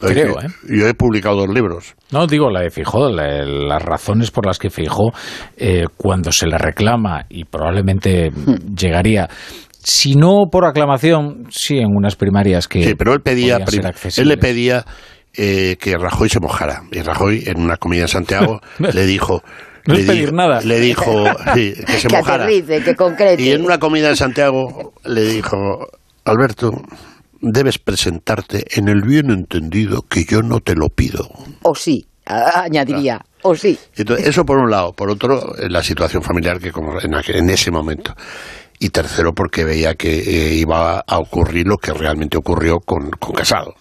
Creo, 0.00 0.34
que 0.36 0.46
¿eh? 0.46 0.50
Yo 0.78 0.88
he 0.88 0.94
publicado 0.94 1.36
dos 1.36 1.48
libros. 1.48 1.94
No, 2.10 2.26
digo 2.26 2.50
la 2.50 2.62
de 2.62 2.70
Fijó, 2.70 3.08
la- 3.10 3.44
las 3.44 3.82
razones 3.82 4.30
por 4.30 4.46
las 4.46 4.58
que 4.58 4.70
Fijó, 4.70 5.12
eh, 5.56 5.84
cuando 5.96 6.32
se 6.32 6.46
le 6.46 6.56
reclama, 6.58 7.26
y 7.28 7.44
probablemente 7.44 8.30
llegaría, 8.76 9.28
si 9.82 10.14
no 10.14 10.46
por 10.50 10.64
aclamación, 10.66 11.46
sí 11.50 11.78
en 11.78 11.88
unas 11.94 12.16
primarias 12.16 12.66
que. 12.68 12.82
Sí, 12.84 12.94
pero 12.94 13.12
él 13.14 13.20
pedía, 13.20 13.58
él 14.16 14.28
le 14.28 14.36
pedía 14.36 14.84
eh, 15.36 15.76
que 15.80 15.96
Rajoy 15.96 16.28
se 16.28 16.40
mojara. 16.40 16.82
Y 16.92 17.00
Rajoy, 17.02 17.44
en 17.46 17.60
una 17.60 17.76
comida 17.76 18.02
en 18.02 18.08
Santiago, 18.08 18.60
le 18.78 19.06
dijo... 19.06 19.42
No 19.86 19.94
le 19.94 20.00
es 20.00 20.06
pedir 20.06 20.24
dijo- 20.26 20.36
nada. 20.36 20.60
Le 20.60 20.78
dijo 20.80 21.24
sí, 21.54 21.72
que 21.86 21.92
se 21.98 22.08
que 22.08 22.16
mojara. 22.16 22.44
aterrice, 22.44 22.82
que 22.82 22.94
concrete. 22.94 23.42
Y 23.42 23.50
en 23.52 23.64
una 23.64 23.78
comida 23.78 24.10
en 24.10 24.16
Santiago 24.16 24.92
le 25.06 25.22
dijo, 25.22 25.86
Alberto, 26.26 26.70
debes 27.40 27.78
presentarte 27.78 28.64
en 28.78 28.88
el 28.88 29.02
bien 29.02 29.30
entendido 29.30 30.02
que 30.02 30.24
yo 30.24 30.42
no 30.42 30.60
te 30.60 30.74
lo 30.74 30.88
pido. 30.88 31.28
O 31.62 31.74
sí, 31.74 32.06
añadiría, 32.24 33.20
o 33.42 33.54
sí. 33.54 33.78
Entonces, 33.96 34.26
eso 34.28 34.44
por 34.44 34.58
un 34.58 34.70
lado. 34.70 34.92
Por 34.92 35.10
otro, 35.10 35.56
eh, 35.56 35.68
la 35.68 35.82
situación 35.82 36.22
familiar 36.22 36.58
que 36.60 36.70
como 36.72 37.00
en, 37.00 37.12
aquel- 37.14 37.36
en 37.36 37.50
ese 37.50 37.70
momento. 37.70 38.14
Y 38.78 38.88
tercero, 38.90 39.32
porque 39.34 39.64
veía 39.64 39.94
que 39.94 40.20
eh, 40.20 40.54
iba 40.54 41.00
a 41.06 41.18
ocurrir 41.18 41.66
lo 41.66 41.76
que 41.76 41.92
realmente 41.92 42.38
ocurrió 42.38 42.78
con, 42.80 43.10
con 43.10 43.34
Casado. 43.34 43.74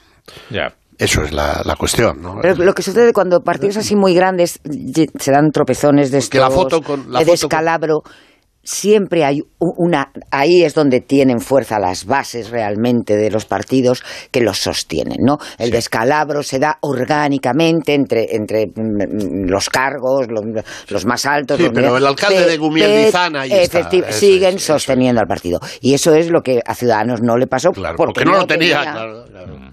Ya. 0.49 0.73
Eso 0.97 1.23
es 1.23 1.31
la, 1.31 1.61
la 1.63 1.77
cuestión, 1.77 2.21
¿no? 2.21 2.35
Pero 2.41 2.55
lo 2.55 2.73
que 2.73 2.81
sucede 2.81 3.13
cuando 3.13 3.39
partidos 3.39 3.77
así 3.77 3.95
muy 3.95 4.13
grandes 4.13 4.59
se 5.17 5.31
dan 5.31 5.51
tropezones 5.51 6.11
de 6.11 6.17
estos, 6.17 6.29
Que 6.31 6.39
la 6.39 6.49
foto 6.51 6.81
con- 6.81 7.09
la 7.09 7.19
de 7.19 7.25
foto 7.25 7.47
con- 7.47 7.49
siempre 8.63 9.25
hay 9.25 9.41
una... 9.59 10.11
Ahí 10.31 10.63
es 10.63 10.73
donde 10.73 11.01
tienen 11.01 11.39
fuerza 11.39 11.79
las 11.79 12.05
bases 12.05 12.49
realmente 12.49 13.15
de 13.15 13.31
los 13.31 13.45
partidos 13.45 14.03
que 14.31 14.41
los 14.41 14.59
sostienen, 14.59 15.17
¿no? 15.21 15.37
El 15.57 15.71
descalabro 15.71 16.43
se 16.43 16.59
da 16.59 16.77
orgánicamente 16.81 17.93
entre, 17.93 18.35
entre 18.35 18.67
mm, 18.67 19.49
los 19.49 19.69
cargos, 19.69 20.27
los, 20.29 20.43
los 20.89 21.05
más 21.05 21.25
altos... 21.25 21.57
Sí, 21.57 21.63
los 21.63 21.73
pero 21.73 21.97
el 21.97 22.05
alcalde 22.05 22.35
pe- 22.37 22.45
de 22.45 23.07
eso 23.63 23.79
siguen 24.11 24.59
sosteniendo 24.59 25.21
al 25.21 25.27
partido. 25.27 25.59
Y 25.81 25.93
eso 25.93 26.13
es 26.13 26.29
lo 26.29 26.41
que 26.41 26.61
a 26.65 26.75
Ciudadanos 26.75 27.21
no 27.21 27.37
le 27.37 27.47
pasó 27.47 27.71
porque, 27.71 27.93
porque 27.95 28.25
no 28.25 28.37
lo 28.37 28.45
tenía, 28.45 28.81
claro, 28.81 29.25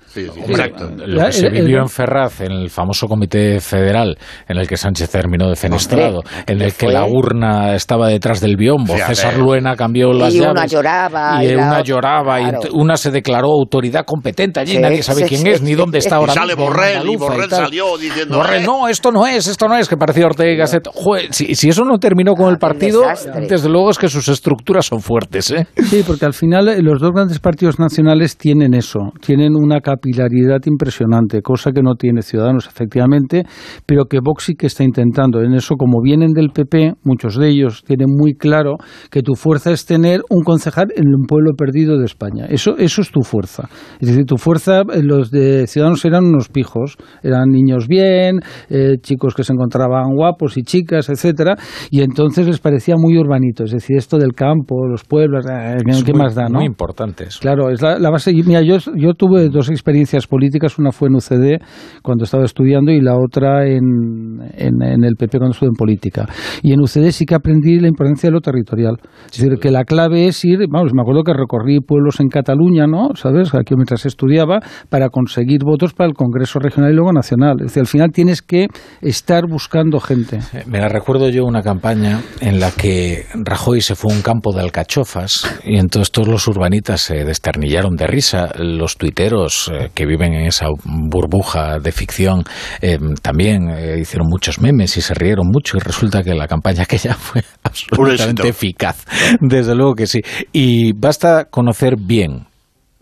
Sí, 0.09 0.27
sí, 0.33 0.41
exacto. 0.41 0.89
Lo 1.07 1.27
que 1.27 1.33
se 1.33 1.51
vivió 1.51 1.79
en 1.81 1.89
Ferraz, 1.89 2.41
en 2.41 2.53
el 2.53 2.71
famoso 2.71 3.07
comité 3.07 3.61
federal, 3.61 4.17
en 4.49 4.57
el 4.57 4.67
que 4.67 4.79
Sánchez 4.79 5.11
terminó 5.11 5.51
defenestrado, 5.51 6.23
en 6.47 6.63
el 6.63 6.73
que 6.73 6.89
la 6.89 7.05
urna 7.05 7.75
estaba 7.75 8.09
detrás 8.09 8.41
del 8.41 8.57
Fíjate. 8.95 9.15
César 9.15 9.39
Luena 9.39 9.75
cambió 9.77 10.13
las 10.13 10.35
Y 10.35 10.41
una 10.41 10.67
lloraba, 10.67 11.43
Y 11.43 11.47
y 11.47 11.51
la 11.51 11.57
una 11.59 11.69
otra- 11.73 11.83
lloraba, 11.83 12.39
claro. 12.39 12.61
y 12.65 12.69
una 12.81 12.97
se 12.97 13.11
declaró 13.11 13.49
autoridad 13.53 14.05
competente 14.05 14.61
allí, 14.61 14.73
Sí, 14.73 14.79
nadie 14.79 15.03
sabe 15.03 15.23
sí, 15.23 15.29
quién 15.29 15.41
sí, 15.43 15.49
es, 15.49 15.63
ni 15.63 15.75
dónde 15.75 15.99
está 15.99 16.17
Y 16.17 16.19
ahora 16.21 16.33
sale 16.33 16.55
mismo, 16.55 16.67
Borrell, 16.71 17.09
y 17.11 17.17
Borrell 17.17 17.51
salió 17.51 17.97
diciendo, 17.99 18.37
Borrell, 18.39 18.63
"Eh". 18.63 18.67
no, 18.67 18.89
esto 18.89 19.11
no 19.13 19.27
es, 19.27 19.47
esto 19.47 19.69
no 19.69 19.77
es, 19.77 19.89
que 19.89 19.97
parecía 19.97 20.27
Ortega 20.27 20.51
y 20.53 20.57
Gasset. 20.57 20.89
Joder, 20.95 21.33
si, 21.33 21.55
si 21.55 21.69
eso 21.69 21.85
no 21.85 21.99
terminó 21.99 22.35
con 22.35 22.51
el 22.51 22.59
partido, 22.59 23.03
desde 23.49 23.69
luego 23.69 23.91
es 23.91 23.99
que 23.99 24.09
sus 24.09 24.29
estructuras 24.29 24.87
son 24.87 25.01
fuertes, 25.01 25.51
¿eh? 25.51 25.67
Sí, 25.83 26.03
porque 26.07 26.25
al 26.27 26.33
final 26.35 26.69
eh, 26.69 26.83
los 26.83 27.01
dos 27.01 27.13
grandes 27.13 27.39
partidos 27.39 27.79
nacionales 27.79 28.37
tienen 28.37 28.75
eso, 28.75 29.01
tienen 29.25 29.55
una 29.55 29.81
capilaridad 29.81 30.59
impresionante, 30.67 31.43
cosa 31.43 31.73
que 31.73 31.83
no 31.83 31.95
tiene 31.95 32.23
Ciudadanos, 32.23 32.67
efectivamente, 32.67 33.45
pero 33.87 34.05
que 34.07 34.19
Vox 34.23 34.45
sí 34.45 34.55
que 34.55 34.67
está 34.67 34.85
intentando. 34.85 35.41
En 35.43 35.55
eso, 35.55 35.75
como 35.77 36.01
vienen 36.03 36.33
del 36.33 36.51
PP, 36.51 36.95
muchos 37.05 37.37
de 37.37 37.49
ellos 37.49 37.83
tienen 37.87 38.09
muy 38.09 38.35
claro 38.35 38.66
que 39.11 39.23
tu 39.23 39.35
fuerza 39.35 39.71
es 39.73 39.87
tener 39.87 40.21
un 40.31 40.43
concejal 40.45 40.89
en 40.97 41.09
un 41.09 41.27
pueblo 41.27 41.53
perdido 41.57 41.99
de 41.99 42.05
España. 42.05 42.47
Eso, 42.49 42.77
eso 42.79 43.01
es 43.03 43.11
tu 43.11 43.23
fuerza. 43.23 43.69
Es 44.01 44.09
decir, 44.09 44.25
tu 44.25 44.37
fuerza, 44.37 44.81
eh, 44.93 45.03
los 45.03 45.31
de 45.31 45.67
Ciudadanos 45.67 46.05
eran 46.05 46.25
unos 46.25 46.49
pijos, 46.49 46.97
eran 47.23 47.51
niños 47.51 47.87
bien, 47.89 48.41
eh, 48.69 48.97
chicos 49.01 49.35
que 49.35 49.45
se 49.45 49.53
encontraban 49.53 50.15
guapos 50.15 50.57
y 50.57 50.63
chicas, 50.63 51.09
etcétera, 51.09 51.57
y 51.91 52.03
entonces 52.03 52.47
les 52.47 52.59
parecía 52.61 52.95
muy 52.99 53.17
urbanito. 53.19 53.65
Es 53.65 53.71
decir, 53.73 53.97
esto 53.97 54.19
del 54.19 54.33
campo, 54.35 54.87
los 54.87 55.05
pueblos, 55.05 55.45
eh, 55.51 55.77
Es 55.87 56.03
¿qué 56.05 56.13
muy- 56.13 56.23
más 56.23 56.35
da, 56.35 56.49
no? 56.49 56.59
Muy 56.59 56.67
importante 56.67 57.25
eso. 57.25 57.39
Claro, 57.41 57.71
es 57.71 57.81
la, 57.83 57.99
la 57.99 58.11
base. 58.11 58.33
Mira, 58.33 58.63
yo, 58.63 58.79
yo 58.97 59.15
tuve 59.15 59.49
dos 59.49 59.71
experiencias 59.71 60.27
políticas, 60.27 60.79
una 60.79 60.93
fue 60.93 61.09
en 61.09 61.17
UCD 61.17 61.61
cuando 62.03 62.25
estaba 62.25 62.45
estudiando 62.45 62.91
y 62.93 63.01
la 63.01 63.17
otra 63.17 63.67
en, 63.67 64.41
en, 64.57 64.83
en 64.83 65.05
el 65.05 65.17
PP 65.17 65.39
cuando 65.39 65.53
estuve 65.53 65.69
en 65.69 65.75
política. 65.77 66.27
Y 66.63 66.73
en 66.73 66.81
UCD 66.81 67.11
sí 67.11 67.25
que 67.27 67.35
aprendí 67.35 67.79
la 67.81 67.89
importancia 67.89 68.29
de 68.29 68.33
lo 68.33 68.41
territorial. 68.41 68.56
Es 68.65 69.39
decir, 69.39 69.59
que 69.61 69.71
la 69.71 69.85
clave 69.85 70.27
es 70.27 70.45
ir, 70.45 70.59
vamos, 70.69 70.93
me 70.95 71.03
acuerdo 71.03 71.23
que 71.23 71.33
recorrí 71.33 71.81
pueblos 71.81 72.21
en 72.21 72.29
Cataluña, 72.29 72.87
¿no? 72.87 73.11
¿Sabes? 73.15 73.55
Aquí 73.55 73.75
mientras 73.75 74.07
estudiaba, 74.07 74.61
para 74.89 75.09
conseguir 75.09 75.61
votos 75.65 75.93
para 75.95 76.09
el 76.09 76.15
Congreso 76.15 76.59
Regional 76.59 76.93
y 76.93 76.95
luego 76.95 77.13
Nacional. 77.13 77.57
Es 77.61 77.67
decir, 77.67 77.81
al 77.81 77.87
final 77.87 78.11
tienes 78.13 78.43
que 78.43 78.67
estar 79.01 79.47
buscando 79.49 80.01
gente. 80.01 80.39
Eh, 80.53 80.65
Me 80.67 80.81
la 80.81 80.89
recuerdo 80.89 81.29
yo 81.29 81.45
una 81.45 81.63
campaña 81.63 82.21
en 82.41 82.61
la 82.61 82.71
que 82.71 83.25
Rajoy 83.35 83.81
se 83.81 83.95
fue 83.95 84.13
a 84.13 84.17
un 84.17 84.23
campo 84.23 84.53
de 84.53 84.61
alcachofas 84.61 85.61
y 85.65 85.79
entonces 85.79 86.11
todos 86.11 86.29
los 86.29 86.47
urbanitas 86.49 87.01
se 87.01 87.25
desternillaron 87.25 87.97
de 87.97 88.07
risa. 88.07 88.53
Los 88.59 88.97
tuiteros 88.97 89.71
eh, 89.73 89.91
que 89.95 90.07
viven 90.07 90.35
en 90.35 90.47
esa 90.47 90.67
burbuja 90.85 91.79
de 91.79 91.93
ficción 91.93 92.45
eh, 92.81 92.99
también 93.23 93.69
eh, 93.71 93.99
hicieron 94.01 94.29
muchos 94.29 94.61
memes 94.61 94.97
y 94.97 95.01
se 95.01 95.15
rieron 95.15 95.47
mucho 95.49 95.77
y 95.77 95.81
resulta 95.81 96.23
que 96.23 96.35
la 96.35 96.47
campaña 96.47 96.83
aquella 96.87 97.15
fue 97.15 97.43
absolutamente 97.63 98.46
eficaz. 98.49 99.05
Desde 99.41 99.75
luego 99.75 99.95
que 99.95 100.07
sí. 100.07 100.21
Y 100.53 100.93
basta 100.93 101.47
conocer 101.51 101.97
bien 101.99 102.47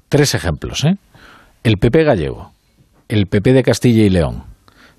tres 0.09 0.35
ejemplos. 0.35 0.85
¿eh? 0.85 0.97
El 1.62 1.77
PP 1.79 2.05
gallego, 2.05 2.53
el 3.09 3.27
PP 3.27 3.53
de 3.53 3.62
Castilla 3.62 4.05
y 4.05 4.11
León, 4.11 4.45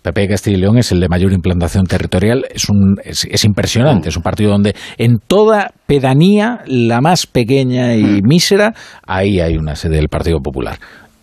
PP 0.05 0.21
de 0.21 0.27
Castilla 0.27 0.57
y 0.57 0.59
León 0.59 0.77
es 0.77 0.91
el 0.91 0.99
de 0.99 1.09
mayor 1.09 1.33
implantación 1.33 1.85
territorial, 1.85 2.45
es, 2.53 2.69
un, 2.69 2.97
es, 3.03 3.25
es 3.29 3.43
impresionante, 3.43 4.09
es 4.09 4.17
un 4.17 4.21
partido 4.21 4.51
donde 4.51 4.75
en 4.97 5.17
toda 5.17 5.71
pedanía, 5.87 6.59
la 6.67 7.01
más 7.01 7.25
pequeña 7.25 7.95
y 7.95 8.21
mísera, 8.21 8.73
ahí 9.07 9.39
hay 9.39 9.57
una 9.57 9.75
sede 9.75 9.95
del 9.95 10.09
Partido 10.09 10.39
Popular. 10.41 10.77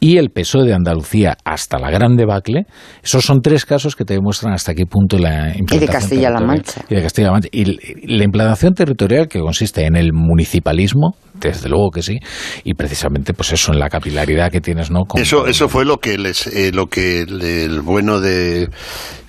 Y 0.05 0.17
el 0.19 0.31
PSOE 0.31 0.65
de 0.67 0.75
Andalucía 0.75 1.37
hasta 1.45 1.79
la 1.79 1.89
gran 1.89 2.17
debacle, 2.17 2.67
esos 3.05 3.25
son 3.25 3.41
tres 3.41 3.65
casos 3.65 3.95
que 3.95 4.05
te 4.05 4.15
demuestran 4.15 4.53
hasta 4.53 4.75
qué 4.75 4.85
punto 4.85 5.17
la 5.17 5.57
implantación 5.57 5.77
Y 5.77 5.79
de 5.79 5.87
Castilla-La 5.87 6.39
territorial- 6.41 6.45
Mancha. 6.45 6.85
Y 6.91 6.95
de 6.97 7.03
Castilla-La 7.03 7.33
Mancha. 7.33 7.49
Y 7.53 8.17
la 8.17 8.25
implantación 8.25 8.75
territorial 8.75 9.29
que 9.29 9.39
consiste 9.39 9.87
en 9.87 9.95
el 9.95 10.13
municipalismo, 10.13 11.15
desde 11.35 11.69
luego 11.69 11.91
que 11.93 12.03
sí, 12.03 12.19
y 12.65 12.75
precisamente 12.75 13.33
pues 13.33 13.53
eso, 13.53 13.73
en 13.73 13.79
la 13.79 13.89
capilaridad 13.89 14.51
que 14.51 14.61
tienes, 14.61 14.91
¿no? 14.91 15.05
Con- 15.05 15.23
Eso, 15.23 15.47
eso 15.47 15.69
fue 15.69 15.85
lo 15.85 15.99
que 15.99 16.19
les, 16.19 16.49
eh, 16.49 16.73
lo 16.75 16.89
que 16.89 17.25
le- 17.25 17.63
el 17.67 17.81
bueno 17.83 18.21
de 18.21 18.69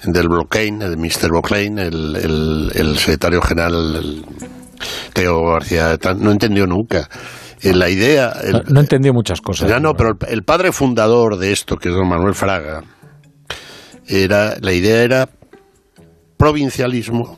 del 0.06 0.28
Brocane, 0.28 0.84
el 0.86 0.98
Mr. 0.98 1.30
Brocane, 1.30 1.84
el, 1.84 2.16
el, 2.16 2.72
el 2.74 2.98
secretario 2.98 3.41
general 3.44 3.74
el- 3.95 4.26
Teo 5.14 5.40
García, 5.52 5.95
no 6.18 6.32
entendió 6.32 6.66
nunca. 6.66 7.08
Eh, 7.64 7.73
la 7.73 7.90
idea... 7.90 8.34
no, 8.68 8.81
entendió 8.81 9.14
muchas 9.14 9.40
cosas. 9.41 9.69
Ya 9.69 9.80
no, 9.80 9.94
pero 9.94 10.18
el, 10.27 10.44
padre 10.44 10.72
fundador 10.72 11.38
de 11.38 11.52
esto, 11.52 11.77
que 11.77 11.90
es 11.90 11.95
don 11.95 12.07
Manuel 12.07 12.35
Fraga, 12.35 12.84
era, 14.07 14.57
la 14.60 14.73
idea 14.73 15.02
era 15.02 15.30
provincialismo. 16.38 17.38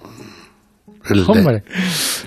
El 1.08 1.24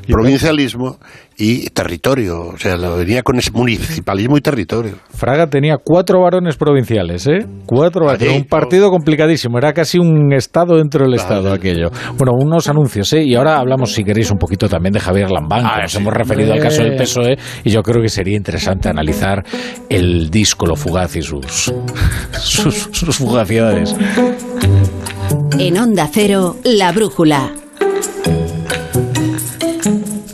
provincialismo 0.07 1.01
y 1.39 1.70
territorio. 1.70 2.48
O 2.48 2.59
sea, 2.59 2.77
lo 2.77 2.97
venía 2.97 3.23
con 3.23 3.39
ese 3.39 3.52
municipalismo 3.52 4.36
y 4.36 4.40
territorio. 4.40 4.97
Fraga 5.09 5.47
tenía 5.47 5.77
cuatro 5.82 6.20
varones 6.20 6.56
provinciales, 6.56 7.27
¿eh? 7.28 7.47
Cuatro 7.65 8.06
varones. 8.06 8.36
Un 8.36 8.44
partido 8.44 8.90
complicadísimo. 8.90 9.56
Era 9.56 9.73
casi 9.73 9.98
un 9.98 10.32
estado 10.32 10.77
dentro 10.77 11.05
del 11.05 11.15
estado 11.15 11.52
aquello. 11.52 11.90
Bueno, 12.16 12.32
unos 12.36 12.69
anuncios, 12.69 13.12
¿eh? 13.12 13.23
Y 13.24 13.36
ahora 13.36 13.59
hablamos, 13.59 13.93
si 13.93 14.02
queréis, 14.02 14.32
un 14.32 14.39
poquito 14.39 14.69
también 14.69 14.93
de 14.93 15.01
Javier 15.01 15.31
Lambán. 15.31 15.65
Ah, 15.65 15.82
nos 15.82 15.94
hemos 15.94 16.12
referido 16.12 16.52
al 16.52 16.60
caso 16.60 16.82
del 16.82 16.97
PSOE. 16.97 17.39
Y 17.62 17.70
yo 17.70 17.82
creo 17.82 18.02
que 18.02 18.09
sería 18.09 18.36
interesante 18.36 18.89
analizar 18.89 19.44
el 19.89 20.31
disco 20.31 20.66
Lo 20.66 20.74
Fugaz 20.74 21.15
y 21.15 21.23
sus, 21.23 21.44
sus, 22.32 22.89
sus 22.90 23.16
fugacidades. 23.16 23.94
En 25.56 25.78
Onda 25.78 26.09
Cero, 26.12 26.56
La 26.65 26.90
Brújula. 26.90 27.52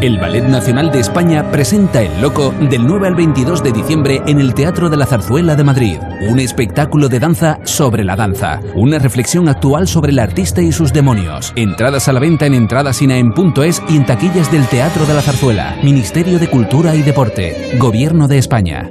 el 0.00 0.18
Ballet 0.18 0.44
Nacional 0.44 0.90
de 0.90 1.00
España 1.00 1.50
presenta 1.50 2.02
El 2.02 2.20
Loco 2.20 2.54
del 2.60 2.86
9 2.86 3.08
al 3.08 3.14
22 3.14 3.62
de 3.62 3.72
diciembre 3.72 4.22
en 4.26 4.40
el 4.40 4.54
Teatro 4.54 4.90
de 4.90 4.96
la 4.96 5.06
Zarzuela 5.06 5.56
de 5.56 5.64
Madrid. 5.64 5.98
Un 6.28 6.38
espectáculo 6.38 7.08
de 7.08 7.18
danza 7.18 7.58
sobre 7.64 8.04
la 8.04 8.16
danza. 8.16 8.60
Una 8.74 8.98
reflexión 8.98 9.48
actual 9.48 9.88
sobre 9.88 10.12
el 10.12 10.18
artista 10.18 10.60
y 10.60 10.72
sus 10.72 10.92
demonios. 10.92 11.52
Entradas 11.56 12.08
a 12.08 12.12
la 12.12 12.20
venta 12.20 12.46
en 12.46 12.54
entradasinaen.es 12.54 13.82
y 13.88 13.96
en 13.96 14.06
taquillas 14.06 14.52
del 14.52 14.66
Teatro 14.66 15.06
de 15.06 15.14
la 15.14 15.22
Zarzuela. 15.22 15.76
Ministerio 15.82 16.38
de 16.38 16.48
Cultura 16.48 16.94
y 16.94 17.02
Deporte. 17.02 17.76
Gobierno 17.78 18.28
de 18.28 18.38
España. 18.38 18.90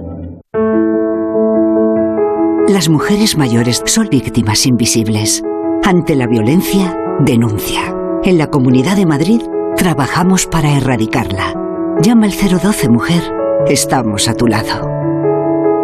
Las 2.68 2.90
mujeres 2.90 3.38
mayores 3.38 3.84
son 3.86 4.10
víctimas 4.10 4.66
invisibles. 4.66 5.44
Ante 5.84 6.16
la 6.16 6.26
violencia, 6.26 6.98
denuncia. 7.20 7.96
En 8.24 8.40
la 8.40 8.48
Comunidad 8.48 8.96
de 8.96 9.06
Madrid, 9.06 9.42
Trabajamos 9.78 10.48
para 10.48 10.72
erradicarla. 10.72 11.54
Llama 12.02 12.28
al 12.28 12.32
012 12.32 12.90
Mujer. 12.90 13.22
Estamos 13.68 14.28
a 14.30 14.34
tu 14.34 14.48
lado. 14.48 14.90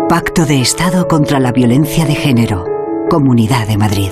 Pacto 0.07 0.45
de 0.45 0.61
Estado 0.61 1.07
contra 1.07 1.39
la 1.39 1.51
Violencia 1.51 2.05
de 2.05 2.15
Género. 2.15 2.65
Comunidad 3.09 3.67
de 3.67 3.77
Madrid. 3.77 4.11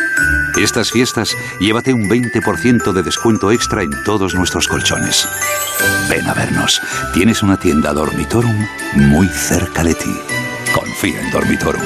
Estas 0.57 0.91
fiestas, 0.91 1.35
llévate 1.59 1.93
un 1.93 2.09
20% 2.09 2.91
de 2.91 3.03
descuento 3.03 3.51
extra 3.51 3.83
en 3.83 3.91
todos 4.03 4.35
nuestros 4.35 4.67
colchones. 4.67 5.27
Ven 6.09 6.27
a 6.27 6.33
vernos. 6.33 6.81
Tienes 7.13 7.41
una 7.41 7.57
tienda 7.57 7.93
Dormitorum 7.93 8.67
muy 8.95 9.27
cerca 9.27 9.83
de 9.83 9.95
ti. 9.95 10.15
Confía 10.73 11.21
en 11.21 11.31
Dormitorum. 11.31 11.81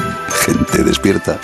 Gente 0.45 0.83
despierta. 0.83 1.39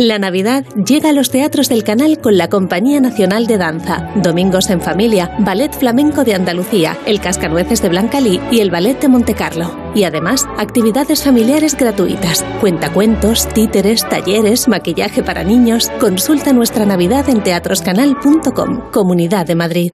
La 0.00 0.20
Navidad 0.20 0.64
llega 0.76 1.08
a 1.08 1.12
los 1.12 1.32
teatros 1.32 1.68
del 1.68 1.82
canal 1.82 2.20
con 2.20 2.38
la 2.38 2.48
Compañía 2.48 3.00
Nacional 3.00 3.48
de 3.48 3.58
Danza, 3.58 4.12
Domingos 4.14 4.70
en 4.70 4.80
Familia, 4.80 5.34
Ballet 5.40 5.72
Flamenco 5.72 6.22
de 6.22 6.36
Andalucía, 6.36 6.96
el 7.04 7.20
Cascanueces 7.20 7.82
de 7.82 7.88
Blancalí 7.88 8.40
y 8.52 8.60
el 8.60 8.70
Ballet 8.70 9.00
de 9.00 9.08
Montecarlo. 9.08 9.76
Y 9.96 10.04
además, 10.04 10.46
actividades 10.56 11.24
familiares 11.24 11.76
gratuitas, 11.76 12.44
cuentacuentos, 12.60 13.48
títeres, 13.48 14.08
talleres, 14.08 14.68
maquillaje 14.68 15.24
para 15.24 15.42
niños. 15.42 15.90
Consulta 15.98 16.52
nuestra 16.52 16.86
Navidad 16.86 17.28
en 17.28 17.42
teatroscanal.com, 17.42 18.92
Comunidad 18.92 19.46
de 19.46 19.56
Madrid. 19.56 19.90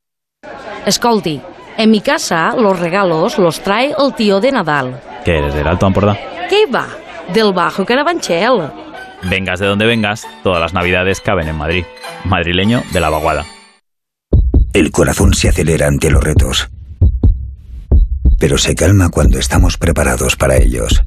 Escolti, 0.85 1.40
en 1.78 1.90
mi 1.90 2.02
casa 2.02 2.55
los 2.55 2.78
regalos 2.78 3.39
los 3.39 3.59
trae 3.60 3.94
el 3.98 4.14
tío 4.14 4.39
de 4.39 4.52
Nadal. 4.52 5.01
¿Qué 5.24 5.39
eres, 5.39 5.55
del 5.55 5.66
Alto 5.66 5.86
Ampordá? 5.86 6.18
¿Qué 6.51 6.66
va? 6.66 6.89
Del 7.32 7.55
Bajo 7.55 7.86
Carabanchel. 7.86 8.84
Vengas 9.29 9.59
de 9.59 9.67
donde 9.67 9.87
vengas, 9.87 10.27
todas 10.43 10.61
las 10.61 10.75
navidades 10.75 11.21
caben 11.21 11.49
en 11.49 11.57
Madrid. 11.57 11.85
Madrileño 12.25 12.83
de 12.93 13.01
la 13.01 13.11
vaguada. 13.11 13.47
El 14.73 14.91
corazón 14.91 15.35
se 15.35 15.49
acelera 15.49 15.87
ante 15.87 16.11
los 16.11 16.23
retos, 16.23 16.69
pero 18.39 18.59
se 18.59 18.75
calma 18.75 19.09
cuando 19.09 19.39
estamos 19.39 19.79
preparados 19.79 20.37
para 20.37 20.57
ellos. 20.57 21.03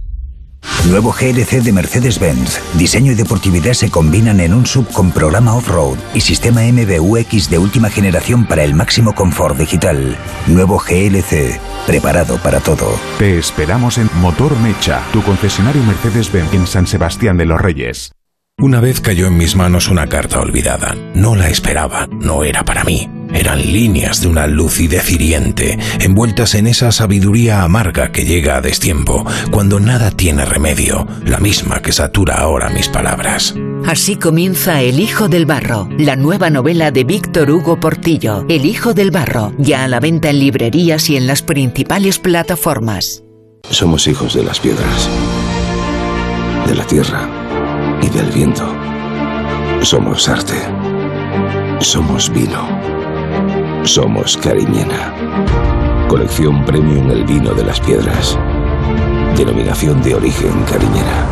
Nuevo 0.90 1.12
GLC 1.12 1.62
de 1.64 1.74
Mercedes-Benz. 1.74 2.62
Diseño 2.78 3.12
y 3.12 3.16
deportividad 3.16 3.74
se 3.74 3.90
combinan 3.90 4.40
en 4.40 4.54
un 4.54 4.66
sub 4.66 4.88
con 4.94 5.12
programa 5.12 5.54
off-road 5.54 5.98
y 6.14 6.22
sistema 6.22 6.62
MBUX 6.62 7.50
de 7.50 7.58
última 7.58 7.90
generación 7.90 8.46
para 8.46 8.64
el 8.64 8.74
máximo 8.74 9.14
confort 9.14 9.58
digital. 9.58 10.18
Nuevo 10.48 10.80
GLC, 10.80 11.60
preparado 11.86 12.38
para 12.42 12.62
todo. 12.62 12.88
Te 13.20 13.38
esperamos 13.38 13.98
en 13.98 14.10
Motor 14.22 14.58
Mecha, 14.60 15.02
tu 15.12 15.22
concesionario 15.24 15.84
Mercedes-Benz 15.84 16.54
en 16.54 16.68
San 16.68 16.88
Sebastián 16.88 17.38
de 17.38 17.46
los 17.46 17.60
Reyes. 17.60 18.12
Una 18.60 18.80
vez 18.80 19.02
cayó 19.02 19.28
en 19.28 19.38
mis 19.38 19.56
manos 19.56 19.90
una 19.90 20.08
carta 20.08 20.40
olvidada. 20.40 20.96
No 21.14 21.36
la 21.36 21.50
esperaba, 21.50 22.08
no 22.08 22.44
era 22.44 22.64
para 22.64 22.84
mí. 22.84 23.08
Eran 23.34 23.60
líneas 23.72 24.22
de 24.22 24.28
una 24.28 24.48
lucidez 24.48 25.12
hiriente, 25.12 25.78
envueltas 26.00 26.56
en 26.56 26.68
esa 26.68 26.92
sabiduría 26.92 27.64
amarga 27.64 28.12
que 28.12 28.26
llega 28.26 28.58
a 28.58 28.62
destiempo, 28.62 29.26
cuando 29.52 29.80
nada 29.80 30.12
tiene 30.12 30.46
remedio, 30.46 31.08
la 31.26 31.40
misma 31.40 31.82
que 31.82 31.92
satura 31.92 32.36
ahora 32.36 32.70
mis 32.70 32.90
palabras. 32.90 33.56
Así 33.86 34.16
comienza 34.16 34.82
El 34.82 35.00
Hijo 35.00 35.28
del 35.28 35.46
Barro, 35.46 35.88
la 35.98 36.16
nueva 36.16 36.50
novela 36.50 36.92
de 36.92 37.04
Víctor 37.04 37.52
Hugo 37.52 37.80
Portillo. 37.80 38.46
El 38.50 38.66
Hijo 38.66 38.94
del 38.94 39.12
Barro, 39.12 39.54
ya 39.58 39.84
a 39.84 39.88
la 39.88 40.00
venta 40.00 40.30
en 40.30 40.40
librerías 40.40 41.10
y 41.10 41.16
en 41.16 41.28
las 41.28 41.42
principales 41.42 42.20
plataformas. 42.20 43.24
Somos 43.70 44.08
hijos 44.08 44.34
de 44.34 44.44
las 44.44 44.60
piedras, 44.60 45.10
de 46.68 46.76
la 46.76 46.86
tierra 46.86 47.30
y 48.02 48.10
del 48.10 48.28
viento. 48.32 48.66
Somos 49.82 50.28
arte. 50.28 50.56
Somos 51.80 52.32
vino. 52.34 52.97
Somos 53.88 54.36
Cariñena. 54.36 55.14
Colección 56.10 56.66
Premium 56.66 57.10
El 57.10 57.24
Vino 57.24 57.54
de 57.54 57.64
las 57.64 57.80
Piedras. 57.80 58.38
Denominación 59.38 60.04
de 60.04 60.14
origen 60.14 60.52
Cariñena. 60.66 61.26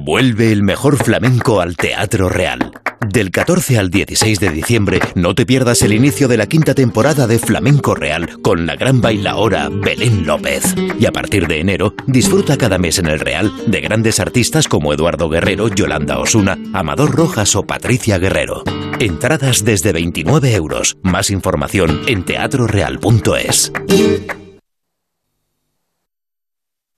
Vuelve 0.00 0.52
el 0.52 0.62
mejor 0.62 1.02
flamenco 1.02 1.62
al 1.62 1.74
Teatro 1.74 2.28
Real. 2.28 2.83
Del 3.08 3.30
14 3.30 3.78
al 3.78 3.90
16 3.90 4.40
de 4.40 4.50
diciembre 4.50 5.00
no 5.14 5.34
te 5.34 5.44
pierdas 5.44 5.82
el 5.82 5.92
inicio 5.92 6.26
de 6.26 6.36
la 6.36 6.46
quinta 6.46 6.74
temporada 6.74 7.26
de 7.26 7.38
Flamenco 7.38 7.94
Real 7.94 8.40
con 8.40 8.66
la 8.66 8.76
gran 8.76 9.00
bailaora 9.00 9.68
Belén 9.68 10.26
López. 10.26 10.74
Y 10.98 11.06
a 11.06 11.12
partir 11.12 11.46
de 11.46 11.60
enero 11.60 11.94
disfruta 12.06 12.56
cada 12.56 12.78
mes 12.78 12.98
en 12.98 13.06
el 13.06 13.20
Real 13.20 13.52
de 13.66 13.80
grandes 13.80 14.20
artistas 14.20 14.68
como 14.68 14.92
Eduardo 14.92 15.28
Guerrero, 15.28 15.68
Yolanda 15.68 16.18
Osuna, 16.18 16.58
Amador 16.72 17.14
Rojas 17.14 17.54
o 17.56 17.64
Patricia 17.64 18.18
Guerrero. 18.18 18.62
Entradas 19.00 19.64
desde 19.64 19.92
29 19.92 20.54
euros. 20.54 20.96
Más 21.02 21.30
información 21.30 22.00
en 22.06 22.24
teatroreal.es. 22.24 23.72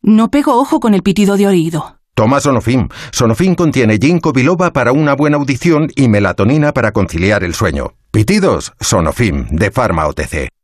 No 0.02 0.30
pego 0.30 0.60
ojo 0.60 0.78
con 0.78 0.94
el 0.94 1.02
pitido 1.02 1.36
de 1.36 1.48
oído. 1.48 1.95
Toma 2.16 2.40
Sonofim. 2.40 2.88
Sonofim 3.12 3.54
contiene 3.54 3.98
ginkgo 3.98 4.32
biloba 4.32 4.72
para 4.72 4.92
una 4.92 5.14
buena 5.14 5.36
audición 5.36 5.90
y 5.94 6.08
melatonina 6.08 6.72
para 6.72 6.92
conciliar 6.92 7.44
el 7.44 7.52
sueño. 7.52 7.92
Pitidos, 8.10 8.72
Sonofim, 8.80 9.46
de 9.50 9.70
Pharma 9.70 10.06
OTC. 10.06 10.55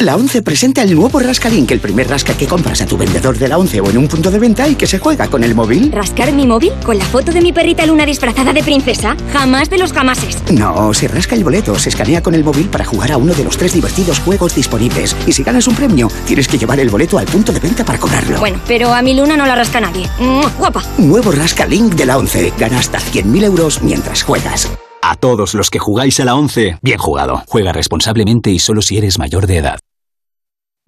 La 0.00 0.16
ONCE 0.16 0.40
presenta 0.40 0.82
el 0.82 0.94
nuevo 0.94 1.18
Rascalink, 1.18 1.72
el 1.72 1.80
primer 1.80 2.08
rasca 2.08 2.32
que 2.32 2.46
compras 2.46 2.80
a 2.80 2.86
tu 2.86 2.96
vendedor 2.96 3.36
de 3.36 3.48
la 3.48 3.58
ONCE 3.58 3.82
o 3.82 3.90
en 3.90 3.98
un 3.98 4.08
punto 4.08 4.30
de 4.30 4.38
venta 4.38 4.66
y 4.66 4.74
que 4.74 4.86
se 4.86 4.98
juega 4.98 5.28
con 5.28 5.44
el 5.44 5.54
móvil. 5.54 5.92
¿Rascar 5.92 6.32
mi 6.32 6.46
móvil? 6.46 6.72
¿Con 6.82 6.96
la 6.96 7.04
foto 7.04 7.32
de 7.32 7.42
mi 7.42 7.52
perrita 7.52 7.84
Luna 7.84 8.06
disfrazada 8.06 8.54
de 8.54 8.62
princesa? 8.62 9.14
Jamás 9.30 9.68
de 9.68 9.76
los 9.76 9.92
jamases. 9.92 10.38
No, 10.52 10.94
se 10.94 11.06
rasca 11.06 11.34
el 11.34 11.44
boleto, 11.44 11.78
se 11.78 11.90
escanea 11.90 12.22
con 12.22 12.34
el 12.34 12.42
móvil 12.44 12.70
para 12.70 12.86
jugar 12.86 13.12
a 13.12 13.18
uno 13.18 13.34
de 13.34 13.44
los 13.44 13.58
tres 13.58 13.74
divertidos 13.74 14.20
juegos 14.20 14.54
disponibles. 14.54 15.14
Y 15.26 15.32
si 15.32 15.42
ganas 15.42 15.68
un 15.68 15.74
premio, 15.74 16.08
tienes 16.26 16.48
que 16.48 16.56
llevar 16.56 16.80
el 16.80 16.88
boleto 16.88 17.18
al 17.18 17.26
punto 17.26 17.52
de 17.52 17.60
venta 17.60 17.84
para 17.84 17.98
cobrarlo. 17.98 18.40
Bueno, 18.40 18.58
pero 18.66 18.94
a 18.94 19.02
mi 19.02 19.12
Luna 19.12 19.36
no 19.36 19.44
la 19.44 19.54
rasca 19.54 19.80
nadie. 19.80 20.08
¡Guapa! 20.58 20.82
Nuevo 20.96 21.30
Rascalink 21.30 21.92
de 21.92 22.06
la 22.06 22.16
ONCE. 22.16 22.54
Gana 22.58 22.78
hasta 22.78 23.00
100.000 23.00 23.44
euros 23.44 23.82
mientras 23.82 24.22
juegas. 24.22 24.66
A 25.02 25.16
todos 25.16 25.52
los 25.52 25.68
que 25.68 25.78
jugáis 25.78 26.20
a 26.20 26.24
la 26.24 26.36
11, 26.36 26.78
bien 26.80 26.98
jugado. 26.98 27.42
Juega 27.48 27.72
responsablemente 27.72 28.50
y 28.50 28.58
solo 28.58 28.80
si 28.80 28.96
eres 28.96 29.18
mayor 29.18 29.46
de 29.46 29.58
edad. 29.58 29.78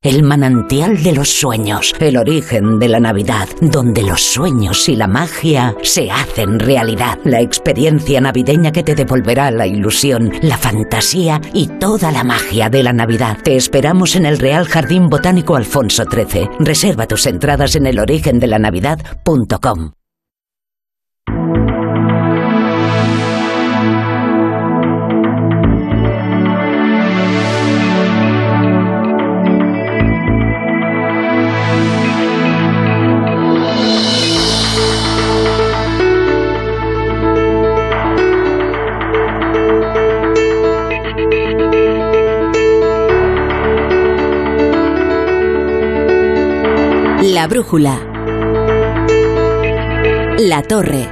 El 0.00 0.22
manantial 0.22 1.02
de 1.02 1.10
los 1.10 1.28
sueños, 1.28 1.92
el 1.98 2.18
origen 2.18 2.78
de 2.78 2.88
la 2.88 3.00
Navidad, 3.00 3.48
donde 3.60 4.04
los 4.04 4.22
sueños 4.22 4.88
y 4.88 4.94
la 4.94 5.08
magia 5.08 5.74
se 5.82 6.08
hacen 6.08 6.60
realidad. 6.60 7.18
La 7.24 7.40
experiencia 7.40 8.20
navideña 8.20 8.70
que 8.70 8.84
te 8.84 8.94
devolverá 8.94 9.50
la 9.50 9.66
ilusión, 9.66 10.32
la 10.40 10.56
fantasía 10.56 11.40
y 11.52 11.66
toda 11.80 12.12
la 12.12 12.22
magia 12.22 12.70
de 12.70 12.84
la 12.84 12.92
Navidad. 12.92 13.38
Te 13.42 13.56
esperamos 13.56 14.14
en 14.14 14.26
el 14.26 14.38
Real 14.38 14.66
Jardín 14.66 15.08
Botánico 15.08 15.56
Alfonso 15.56 16.04
XIII. 16.04 16.48
Reserva 16.60 17.08
tus 17.08 17.26
entradas 17.26 17.74
en 17.74 17.88
elorigendelanavidad.com. 17.88 19.97
brújula. 47.48 47.98
La 50.38 50.62
torre. 50.62 51.08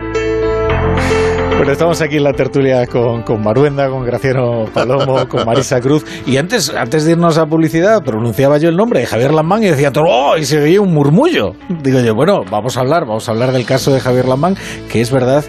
Bueno, 1.56 1.72
estamos 1.72 2.02
aquí 2.02 2.16
en 2.16 2.24
la 2.24 2.34
tertulia 2.34 2.86
con, 2.86 3.22
con 3.22 3.42
Maruenda, 3.42 3.88
con 3.88 4.04
Graciano 4.04 4.66
Palomo, 4.72 5.26
con 5.30 5.46
Marisa 5.46 5.80
Cruz. 5.80 6.04
Y 6.26 6.36
antes, 6.36 6.68
antes 6.68 7.06
de 7.06 7.12
irnos 7.12 7.38
a 7.38 7.46
publicidad, 7.46 8.04
pronunciaba 8.04 8.58
yo 8.58 8.68
el 8.68 8.76
nombre 8.76 9.00
de 9.00 9.06
Javier 9.06 9.32
Lamán 9.32 9.62
y 9.62 9.68
decía, 9.68 9.90
¡oh! 9.96 10.36
Y 10.36 10.44
se 10.44 10.60
veía 10.60 10.82
un 10.82 10.92
murmullo. 10.92 11.54
Digo 11.82 12.00
yo, 12.00 12.14
bueno, 12.14 12.44
vamos 12.50 12.76
a 12.76 12.80
hablar, 12.80 13.06
vamos 13.06 13.26
a 13.28 13.32
hablar 13.32 13.52
del 13.52 13.64
caso 13.64 13.94
de 13.94 14.00
Javier 14.00 14.28
Lamán, 14.28 14.56
que 14.92 15.00
es 15.00 15.10
verdad 15.10 15.42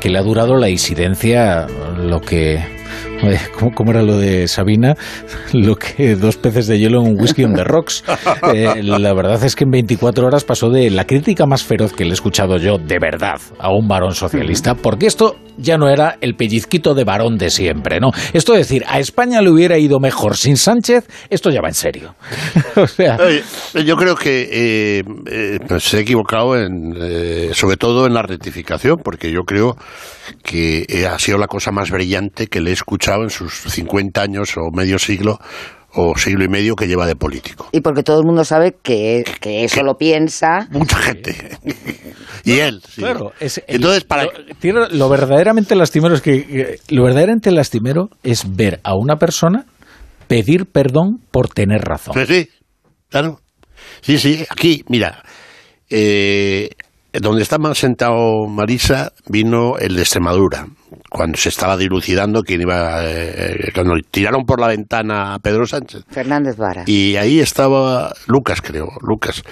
que 0.00 0.10
le 0.10 0.18
ha 0.18 0.22
durado 0.22 0.56
la 0.56 0.68
incidencia 0.68 1.66
lo 1.96 2.20
que 2.20 2.73
¿Cómo, 3.74 3.90
era 3.90 4.02
lo 4.02 4.18
de 4.18 4.48
Sabina? 4.48 4.94
Lo 5.52 5.76
que 5.76 6.16
dos 6.16 6.36
peces 6.36 6.66
de 6.66 6.78
hielo 6.78 7.00
en 7.00 7.12
un 7.12 7.20
whisky 7.20 7.44
on 7.44 7.54
the 7.54 7.64
rocks. 7.64 8.04
Eh, 8.52 8.82
la 8.82 9.14
verdad 9.14 9.42
es 9.44 9.56
que 9.56 9.64
en 9.64 9.70
24 9.70 10.26
horas 10.26 10.44
pasó 10.44 10.68
de 10.68 10.90
la 10.90 11.06
crítica 11.06 11.46
más 11.46 11.62
feroz 11.62 11.92
que 11.92 12.04
le 12.04 12.10
he 12.10 12.12
escuchado 12.12 12.58
yo, 12.58 12.76
de 12.78 12.98
verdad, 12.98 13.40
a 13.58 13.70
un 13.70 13.88
varón 13.88 14.14
socialista, 14.14 14.74
porque 14.74 15.06
esto 15.06 15.36
ya 15.56 15.78
no 15.78 15.88
era 15.88 16.18
el 16.20 16.34
pellizquito 16.34 16.94
de 16.94 17.04
varón 17.04 17.38
de 17.38 17.50
siempre, 17.50 18.00
¿no? 18.00 18.10
Esto 18.32 18.54
es 18.54 18.68
decir, 18.68 18.84
a 18.86 18.98
España 18.98 19.40
le 19.40 19.50
hubiera 19.50 19.78
ido 19.78 19.98
mejor 19.98 20.36
sin 20.36 20.56
Sánchez, 20.56 21.06
esto 21.30 21.50
ya 21.50 21.60
va 21.62 21.68
en 21.68 21.74
serio. 21.74 22.14
o 22.76 22.86
sea... 22.86 23.18
Yo 23.84 23.96
creo 23.96 24.14
que 24.14 24.48
eh, 24.98 25.02
eh, 25.30 25.58
pues 25.66 25.84
se 25.84 25.98
ha 25.98 26.00
equivocado, 26.00 26.56
en, 26.56 27.54
sobre 27.54 27.76
todo 27.76 28.06
en 28.06 28.14
la 28.14 28.22
rectificación, 28.22 28.98
porque 29.02 29.32
yo 29.32 29.42
creo 29.42 29.76
que 30.42 31.06
ha 31.10 31.18
sido 31.18 31.38
la 31.38 31.46
cosa 31.46 31.70
más 31.70 31.90
brillante 31.90 32.46
que 32.46 32.60
le 32.60 32.70
he 32.70 32.72
escuchado 32.72 33.13
en 33.22 33.30
sus 33.30 33.52
50 33.52 34.20
años 34.20 34.56
o 34.56 34.70
medio 34.72 34.98
siglo 34.98 35.38
o 35.96 36.16
siglo 36.18 36.44
y 36.44 36.48
medio 36.48 36.74
que 36.74 36.88
lleva 36.88 37.06
de 37.06 37.14
político. 37.14 37.68
Y 37.72 37.80
porque 37.80 38.02
todo 38.02 38.18
el 38.18 38.26
mundo 38.26 38.44
sabe 38.44 38.76
que, 38.82 39.22
que 39.40 39.64
eso 39.64 39.82
lo 39.82 39.94
piensa. 39.94 40.66
Mucha 40.70 40.98
gente. 40.98 41.56
y 42.44 42.58
él. 42.58 42.82
Claro. 42.96 43.32
Entonces, 43.68 44.04
para... 44.04 44.24
Lo, 44.24 44.88
lo, 44.88 45.08
verdaderamente 45.08 45.76
lastimero 45.76 46.14
es 46.14 46.20
que 46.20 46.80
lo 46.88 47.04
verdaderamente 47.04 47.52
lastimero 47.52 48.08
es 48.24 48.56
ver 48.56 48.80
a 48.82 48.96
una 48.96 49.16
persona 49.16 49.66
pedir 50.26 50.66
perdón 50.66 51.20
por 51.30 51.48
tener 51.48 51.82
razón. 51.82 52.14
Sí, 52.14 52.26
sí, 52.26 52.48
claro. 53.08 53.40
Sí, 54.00 54.18
sí, 54.18 54.44
aquí, 54.48 54.82
mira, 54.88 55.22
eh, 55.90 56.70
donde 57.20 57.42
estaba 57.42 57.74
sentado 57.74 58.46
Marisa 58.48 59.12
vino 59.28 59.78
el 59.78 59.94
de 59.94 60.02
Extremadura, 60.02 60.66
cuando 61.10 61.38
se 61.38 61.48
estaba 61.48 61.76
dilucidando 61.76 62.42
quién 62.42 62.62
iba, 62.62 63.04
eh, 63.04 63.70
cuando 63.72 63.94
tiraron 64.10 64.44
por 64.44 64.60
la 64.60 64.68
ventana 64.68 65.34
a 65.34 65.38
Pedro 65.38 65.66
Sánchez. 65.66 66.02
Fernández 66.10 66.56
Vara. 66.56 66.84
Y 66.86 67.16
ahí 67.16 67.40
estaba 67.40 68.12
Lucas, 68.26 68.60
creo, 68.60 68.88
Lucas. 69.00 69.42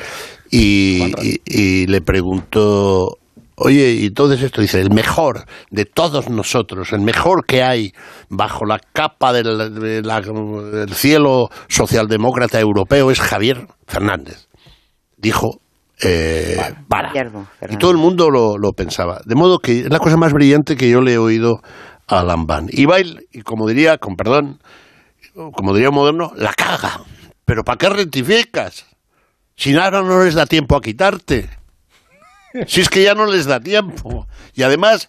Y, 0.51 1.15
y, 1.47 1.87
le 1.87 2.01
preguntó, 2.03 3.17
oye, 3.57 3.93
y 3.93 4.11
todo 4.11 4.35
esto, 4.35 4.61
dice, 4.61 4.81
el 4.81 4.91
mejor 4.91 5.47
de 5.71 5.87
todos 5.87 6.29
nosotros, 6.29 6.93
el 6.93 7.01
mejor 7.01 7.47
que 7.47 7.63
hay 7.63 7.93
bajo 8.29 8.67
la 8.67 8.79
capa 8.93 9.33
del, 9.33 9.57
del 9.75 10.95
cielo 10.95 11.49
socialdemócrata 11.69 12.61
europeo 12.61 13.11
es 13.11 13.21
Javier 13.21 13.67
Fernández. 13.87 14.49
Dijo 15.17 15.62
eh, 16.03 16.57
para. 16.89 17.13
Y 17.71 17.77
todo 17.77 17.91
el 17.91 17.97
mundo 17.97 18.31
lo, 18.31 18.59
lo, 18.59 18.73
pensaba. 18.73 19.21
De 19.25 19.35
modo 19.35 19.59
que 19.59 19.81
es 19.81 19.91
la 19.91 19.99
cosa 19.99 20.17
más 20.17 20.33
brillante 20.33 20.77
que 20.77 20.91
yo 20.91 21.01
le 21.01 21.15
he 21.15 21.19
oído 21.19 21.63
a 22.09 22.23
Lambán. 22.25 22.67
Y 22.71 22.87
bail, 22.87 23.27
y 23.33 23.43
como 23.43 23.69
diría, 23.69 23.99
con 23.99 24.17
perdón, 24.17 24.61
como 25.53 25.75
diría 25.75 25.91
moderno, 25.91 26.33
la 26.37 26.53
caga. 26.53 27.01
Pero 27.45 27.65
¿para 27.65 27.79
qué 27.79 27.89
rectificas? 27.89 28.87
Si 29.57 29.77
ahora 29.77 30.03
no 30.03 30.25
les 30.25 30.35
da 30.35 30.47
tiempo 30.47 30.77
a 30.77 30.81
quitarte. 30.81 31.49
Si 32.67 32.81
es 32.81 32.89
que 32.89 33.03
ya 33.03 33.15
no 33.15 33.27
les 33.27 33.47
da 33.47 33.61
tiempo. 33.61 34.27
Y 34.55 34.63
además, 34.63 35.09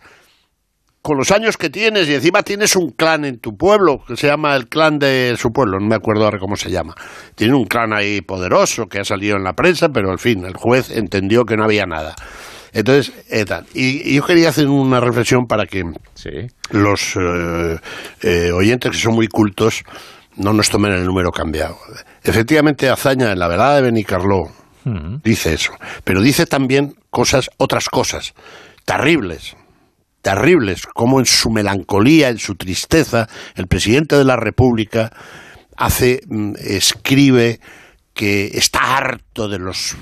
con 1.03 1.17
los 1.17 1.31
años 1.31 1.57
que 1.57 1.69
tienes 1.69 2.07
y 2.07 2.15
encima 2.15 2.43
tienes 2.43 2.77
un 2.77 2.91
clan 2.91 3.25
en 3.25 3.37
tu 3.37 3.57
pueblo 3.57 3.99
que 4.07 4.15
se 4.15 4.27
llama 4.27 4.55
el 4.55 4.69
clan 4.69 4.97
de 4.97 5.35
su 5.37 5.51
pueblo, 5.51 5.77
no 5.77 5.85
me 5.85 5.95
acuerdo 5.95 6.23
ahora 6.23 6.39
cómo 6.39 6.55
se 6.55 6.71
llama. 6.71 6.95
Tiene 7.35 7.55
un 7.55 7.65
clan 7.65 7.93
ahí 7.93 8.21
poderoso 8.21 8.85
que 8.85 8.99
ha 8.99 9.03
salido 9.03 9.35
en 9.35 9.43
la 9.43 9.51
prensa, 9.51 9.89
pero 9.89 10.11
al 10.11 10.17
fin 10.17 10.45
el 10.45 10.55
juez 10.55 10.89
entendió 10.91 11.43
que 11.43 11.57
no 11.57 11.65
había 11.65 11.85
nada. 11.85 12.15
Entonces, 12.71 13.13
eh, 13.29 13.43
tal. 13.43 13.65
Y, 13.73 14.11
y 14.11 14.15
yo 14.15 14.23
quería 14.23 14.47
hacer 14.47 14.67
una 14.67 15.01
reflexión 15.01 15.45
para 15.45 15.65
que 15.65 15.83
los 16.71 17.17
eh, 17.17 17.77
eh, 18.21 18.51
oyentes 18.53 18.91
que 18.91 18.97
son 18.97 19.13
muy 19.13 19.27
cultos 19.27 19.83
no 20.37 20.53
nos 20.53 20.69
tomen 20.69 20.93
el 20.93 21.05
número 21.05 21.31
cambiado. 21.31 21.75
Efectivamente, 22.23 22.89
Azaña, 22.89 23.33
en 23.33 23.39
la 23.39 23.49
verdad 23.49 23.75
de 23.75 23.81
Benicarló, 23.81 24.49
dice 25.21 25.53
eso. 25.53 25.73
Pero 26.05 26.21
dice 26.21 26.45
también 26.45 26.95
cosas, 27.09 27.49
otras 27.57 27.89
cosas, 27.89 28.33
terribles, 28.85 29.55
terribles, 30.23 30.87
como 30.87 31.19
en 31.19 31.25
su 31.25 31.51
melancolía, 31.51 32.29
en 32.29 32.39
su 32.39 32.55
tristeza, 32.55 33.27
el 33.55 33.67
presidente 33.67 34.17
de 34.17 34.23
la 34.23 34.37
República 34.37 35.11
hace, 35.75 36.21
mm, 36.27 36.53
escribe 36.57 37.59
que 38.13 38.45
está 38.53 38.95
harto 38.97 39.49
de 39.49 39.59
los 39.59 39.97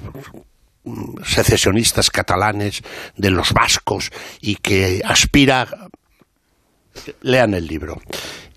mm, 0.84 1.24
secesionistas 1.26 2.12
catalanes, 2.12 2.84
de 3.18 3.32
los 3.32 3.52
vascos, 3.52 4.12
y 4.40 4.56
que 4.56 5.02
aspira... 5.04 5.68
Lean 7.22 7.54
el 7.54 7.66
libro. 7.68 8.00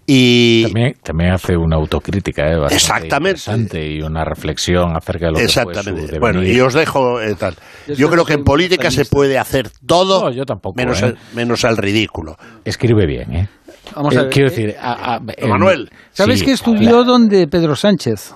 Y 0.06 0.64
también, 0.64 0.94
también 1.02 1.32
hace 1.32 1.56
una 1.56 1.76
autocrítica 1.76 2.42
¿eh? 2.46 2.58
bastante 2.58 2.74
Exactamente. 2.74 3.40
interesante 3.40 3.86
y 3.88 4.02
una 4.02 4.24
reflexión 4.24 4.94
acerca 4.96 5.26
de 5.26 5.32
lo 5.32 5.38
que 5.38 5.44
fue 5.48 5.52
su 5.52 5.60
Exactamente. 5.70 6.18
Bueno, 6.18 6.42
y 6.42 6.60
os 6.60 6.74
dejo 6.74 7.20
eh, 7.22 7.34
tal. 7.38 7.54
Yo 7.88 7.94
Yo 7.94 8.10
creo 8.10 8.24
que 8.24 8.34
en 8.34 8.44
política 8.44 8.90
se 8.90 9.06
puede 9.06 9.38
hacer 9.38 9.70
todo, 9.86 10.24
No, 10.24 10.30
yo 10.30 10.44
tampoco, 10.44 10.74
menos, 10.76 11.00
¿eh? 11.02 11.06
al, 11.06 11.18
menos 11.34 11.64
al 11.64 11.76
ridículo. 11.78 12.36
Escribe 12.64 13.06
bien, 13.06 13.32
¿eh? 13.34 13.48
Vamos 13.94 14.14
Eh, 14.14 14.18
a 14.18 14.22
ver, 14.24 14.30
Quiero 14.32 14.48
eh, 14.48 14.50
decir, 14.50 14.74
a- 14.80 15.14
a- 15.16 15.46
Manuel. 15.46 15.90
¿Sabes 16.12 16.40
sí, 16.40 16.44
que 16.46 16.52
estudió 16.52 16.98
la- 17.00 17.04
donde 17.04 17.46
Pedro 17.48 17.74
Sánchez? 17.74 18.34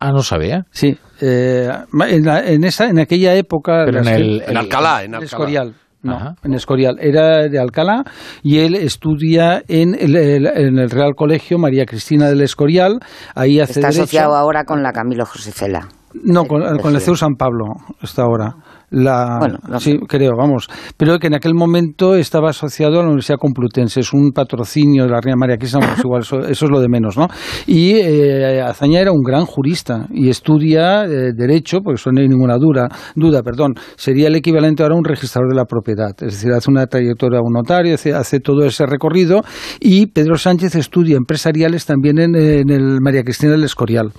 Ah, 0.00 0.12
no 0.12 0.22
sabía. 0.22 0.62
Sí, 0.70 0.96
eh, 1.20 1.68
en, 2.08 2.24
la- 2.24 2.46
en 2.46 2.64
esa, 2.64 2.88
en 2.88 2.98
aquella 3.00 3.34
época... 3.34 3.82
Pero 3.84 3.98
en 3.98 4.04
las- 4.04 4.14
el- 4.16 4.42
En 4.46 4.56
Alcalá, 4.56 5.00
en 5.02 5.06
en 5.08 5.14
Alcalá. 5.16 5.24
Escorial. 5.24 5.74
No, 6.08 6.34
en 6.42 6.54
Escorial. 6.54 6.96
Era 7.00 7.48
de 7.48 7.58
Alcalá 7.58 8.04
y 8.42 8.58
él 8.58 8.74
estudia 8.74 9.62
en 9.68 9.94
el, 9.94 10.16
el- 10.16 10.46
en 10.46 10.78
el 10.78 10.90
Real 10.90 11.14
Colegio 11.14 11.58
María 11.58 11.84
Cristina 11.86 12.26
del 12.28 12.40
Escorial. 12.40 12.98
Ahí 13.34 13.60
hace 13.60 13.72
Está 13.80 13.88
derecho. 13.88 14.02
asociado 14.02 14.34
ahora 14.36 14.64
con 14.64 14.82
la 14.82 14.92
Camilo 14.92 15.24
Josefela. 15.26 15.88
No, 16.24 16.44
con, 16.46 16.62
con 16.78 16.94
el 16.94 17.00
CEU 17.00 17.14
San 17.16 17.34
Pablo 17.34 17.66
está 18.02 18.22
ahora. 18.22 18.54
La, 18.90 19.38
Bueno, 19.38 19.58
sí, 19.80 19.98
creo, 20.08 20.32
vamos. 20.36 20.66
Pero 20.96 21.18
que 21.18 21.26
en 21.26 21.34
aquel 21.34 21.54
momento 21.54 22.14
estaba 22.14 22.50
asociado 22.50 22.94
a 22.94 23.02
la 23.02 23.08
Universidad 23.08 23.38
Complutense. 23.38 24.00
Es 24.00 24.12
un 24.12 24.32
patrocinio 24.32 25.04
de 25.04 25.10
la 25.10 25.20
Reina 25.20 25.36
María 25.36 25.58
Cristina, 25.58 25.94
igual 26.04 26.22
eso, 26.22 26.38
eso 26.40 26.64
es 26.64 26.70
lo 26.70 26.80
de 26.80 26.88
menos, 26.88 27.18
¿no? 27.18 27.28
Y 27.66 27.92
eh, 27.96 28.62
Azaña 28.62 29.00
era 29.00 29.12
un 29.12 29.22
gran 29.22 29.44
jurista 29.44 30.06
y 30.10 30.30
estudia 30.30 31.04
eh, 31.04 31.32
Derecho, 31.34 31.80
porque 31.82 32.00
eso 32.00 32.10
no 32.12 32.20
hay 32.20 32.28
ninguna 32.28 32.56
duda, 32.56 32.88
duda, 33.14 33.42
perdón. 33.42 33.74
Sería 33.96 34.28
el 34.28 34.36
equivalente 34.36 34.82
ahora 34.82 34.94
a 34.94 34.98
un 34.98 35.04
registrador 35.04 35.50
de 35.50 35.56
la 35.56 35.66
propiedad. 35.66 36.12
Es 36.20 36.34
decir, 36.34 36.52
hace 36.52 36.70
una 36.70 36.86
trayectoria 36.86 37.40
a 37.40 37.42
un 37.42 37.52
notario, 37.52 37.94
hace, 37.94 38.14
hace 38.14 38.40
todo 38.40 38.64
ese 38.64 38.86
recorrido. 38.86 39.42
Y 39.80 40.06
Pedro 40.06 40.38
Sánchez 40.38 40.74
estudia 40.76 41.16
empresariales 41.16 41.84
también 41.84 42.18
en, 42.18 42.34
en 42.34 42.70
el 42.70 43.00
María 43.02 43.22
Cristina 43.22 43.52
del 43.52 43.64
Escorial. 43.64 44.12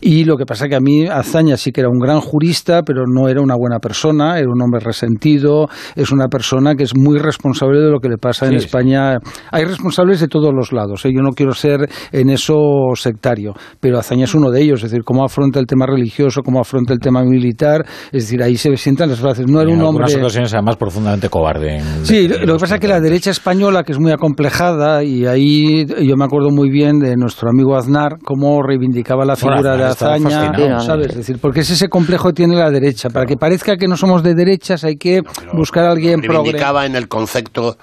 Y 0.00 0.24
lo 0.24 0.36
que 0.36 0.44
pasa 0.44 0.68
que 0.68 0.74
a 0.74 0.80
mí 0.80 1.06
Azaña 1.06 1.56
sí 1.56 1.70
que 1.70 1.80
era 1.80 1.90
un 1.90 1.98
gran 1.98 2.20
jurista, 2.20 2.82
pero 2.82 3.04
no 3.06 3.28
era 3.28 3.40
una 3.40 3.54
buena 3.56 3.78
persona, 3.78 4.07
era 4.10 4.50
un 4.50 4.60
hombre 4.62 4.80
resentido, 4.80 5.66
es 5.94 6.10
una 6.10 6.28
persona 6.28 6.74
que 6.74 6.84
es 6.84 6.96
muy 6.96 7.18
responsable 7.18 7.80
de 7.80 7.90
lo 7.90 8.00
que 8.00 8.08
le 8.08 8.16
pasa 8.18 8.46
en 8.46 8.52
Sí, 8.52 8.58
sí. 8.60 8.64
España. 8.66 9.18
Hay 9.52 9.64
responsables 9.64 10.20
de 10.20 10.28
todos 10.28 10.52
los 10.54 10.72
lados, 10.72 11.04
¿eh? 11.04 11.10
yo 11.14 11.22
no 11.22 11.30
quiero 11.32 11.52
ser 11.52 11.88
en 12.12 12.30
eso 12.30 12.54
sectario, 12.94 13.54
pero 13.80 13.98
Azaña 13.98 14.24
es 14.24 14.34
uno 14.34 14.50
de 14.50 14.62
ellos, 14.62 14.82
es 14.82 14.90
decir, 14.90 15.04
cómo 15.04 15.24
afronta 15.24 15.58
el 15.60 15.66
tema 15.66 15.86
religioso, 15.86 16.42
cómo 16.42 16.60
afronta 16.60 16.92
el 16.92 16.98
tema 17.00 17.22
militar, 17.22 17.84
es 18.12 18.24
decir, 18.24 18.42
ahí 18.42 18.56
se 18.56 18.76
sientan 18.76 19.08
las 19.10 19.20
frases. 19.20 19.46
No 19.46 19.60
era 19.60 19.70
en 19.70 19.78
un 19.78 19.84
hombre... 19.84 20.04
ocasiones 20.04 20.52
además 20.54 20.76
profundamente 20.76 21.28
cobarde. 21.28 21.76
en 21.78 22.06
Sí, 22.06 22.28
lo 22.28 22.54
que 22.54 22.60
pasa 22.60 22.76
es 22.76 22.80
que 22.80 22.88
la 22.88 23.00
derecha 23.00 23.30
española, 23.30 23.82
que 23.84 23.92
es 23.92 23.98
muy 23.98 24.12
acomplejada, 24.12 25.02
y 25.04 25.26
ahí 25.26 25.86
yo 25.86 26.16
me 26.16 26.24
acuerdo 26.24 26.50
muy 26.50 26.70
bien 26.70 26.98
de 26.98 27.16
nuestro 27.16 27.50
amigo 27.50 27.76
Aznar, 27.76 28.18
cómo 28.24 28.62
reivindicaba 28.62 29.24
la 29.24 29.34
Bueno, 29.40 29.56
figura 29.58 29.88
Aznar 29.88 30.20
de 30.20 30.28
Azaña. 30.54 30.80
¿sabes? 30.80 31.08
Es 31.10 31.16
decir, 31.16 31.38
porque 31.40 31.60
es 31.60 31.70
ese 31.70 31.88
complejo 31.88 32.28
que 32.28 32.34
tiene 32.34 32.56
la 32.56 32.70
derecha. 32.70 33.10
Para 33.10 33.26
que 33.26 33.36
parezca 33.36 33.76
que 33.76 33.86
no 33.88 33.96
somos 33.98 34.22
de 34.22 34.34
derechas 34.34 34.84
hay 34.84 34.96
que 34.96 35.22
buscar 35.52 35.84
a 35.84 35.90
alguien. 35.92 36.22
Reivindicaba 36.22 36.86
en 36.86 36.96
el 36.96 37.08
concepto 37.08 37.76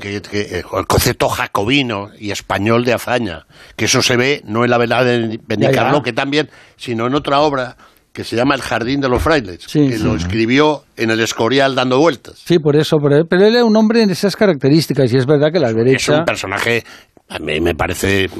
que- 0.00 0.20
que- 0.22 0.40
eh, 0.58 0.62
el 0.78 0.86
concepto 0.86 1.28
jacobino 1.28 2.10
y 2.18 2.30
español 2.30 2.84
de 2.84 2.92
hazaña, 2.94 3.46
que 3.76 3.86
eso 3.86 4.02
se 4.02 4.16
ve 4.16 4.42
no 4.44 4.64
en 4.64 4.70
la 4.70 4.78
velada 4.78 5.04
de 5.04 5.38
ya. 5.58 6.02
que 6.02 6.12
también, 6.12 6.48
sino 6.76 7.06
en 7.06 7.14
otra 7.14 7.40
obra 7.40 7.76
que 8.12 8.22
se 8.22 8.36
llama 8.36 8.54
El 8.54 8.62
jardín 8.62 9.00
de 9.00 9.08
los 9.08 9.20
frailes, 9.22 9.64
Sí, 9.66 9.88
que 9.88 9.98
sí. 9.98 10.04
lo 10.04 10.14
escribió 10.14 10.84
en 10.96 11.10
el 11.10 11.18
Escorial 11.20 11.74
dando 11.74 11.98
vueltas. 11.98 12.36
Sí, 12.44 12.60
por 12.60 12.76
eso, 12.76 12.96
él- 13.10 13.24
pero 13.28 13.44
él 13.46 13.56
era 13.56 13.64
un 13.64 13.74
hombre 13.76 14.06
de 14.06 14.12
esas 14.12 14.36
características 14.36 15.12
y 15.12 15.16
es 15.16 15.26
verdad 15.26 15.48
que 15.52 15.58
la 15.58 15.70
Es 15.70 15.74
derecha... 15.74 16.18
un 16.20 16.24
personaje, 16.24 16.84
a 17.28 17.40
mí 17.40 17.60
me 17.60 17.74
parece... 17.74 18.30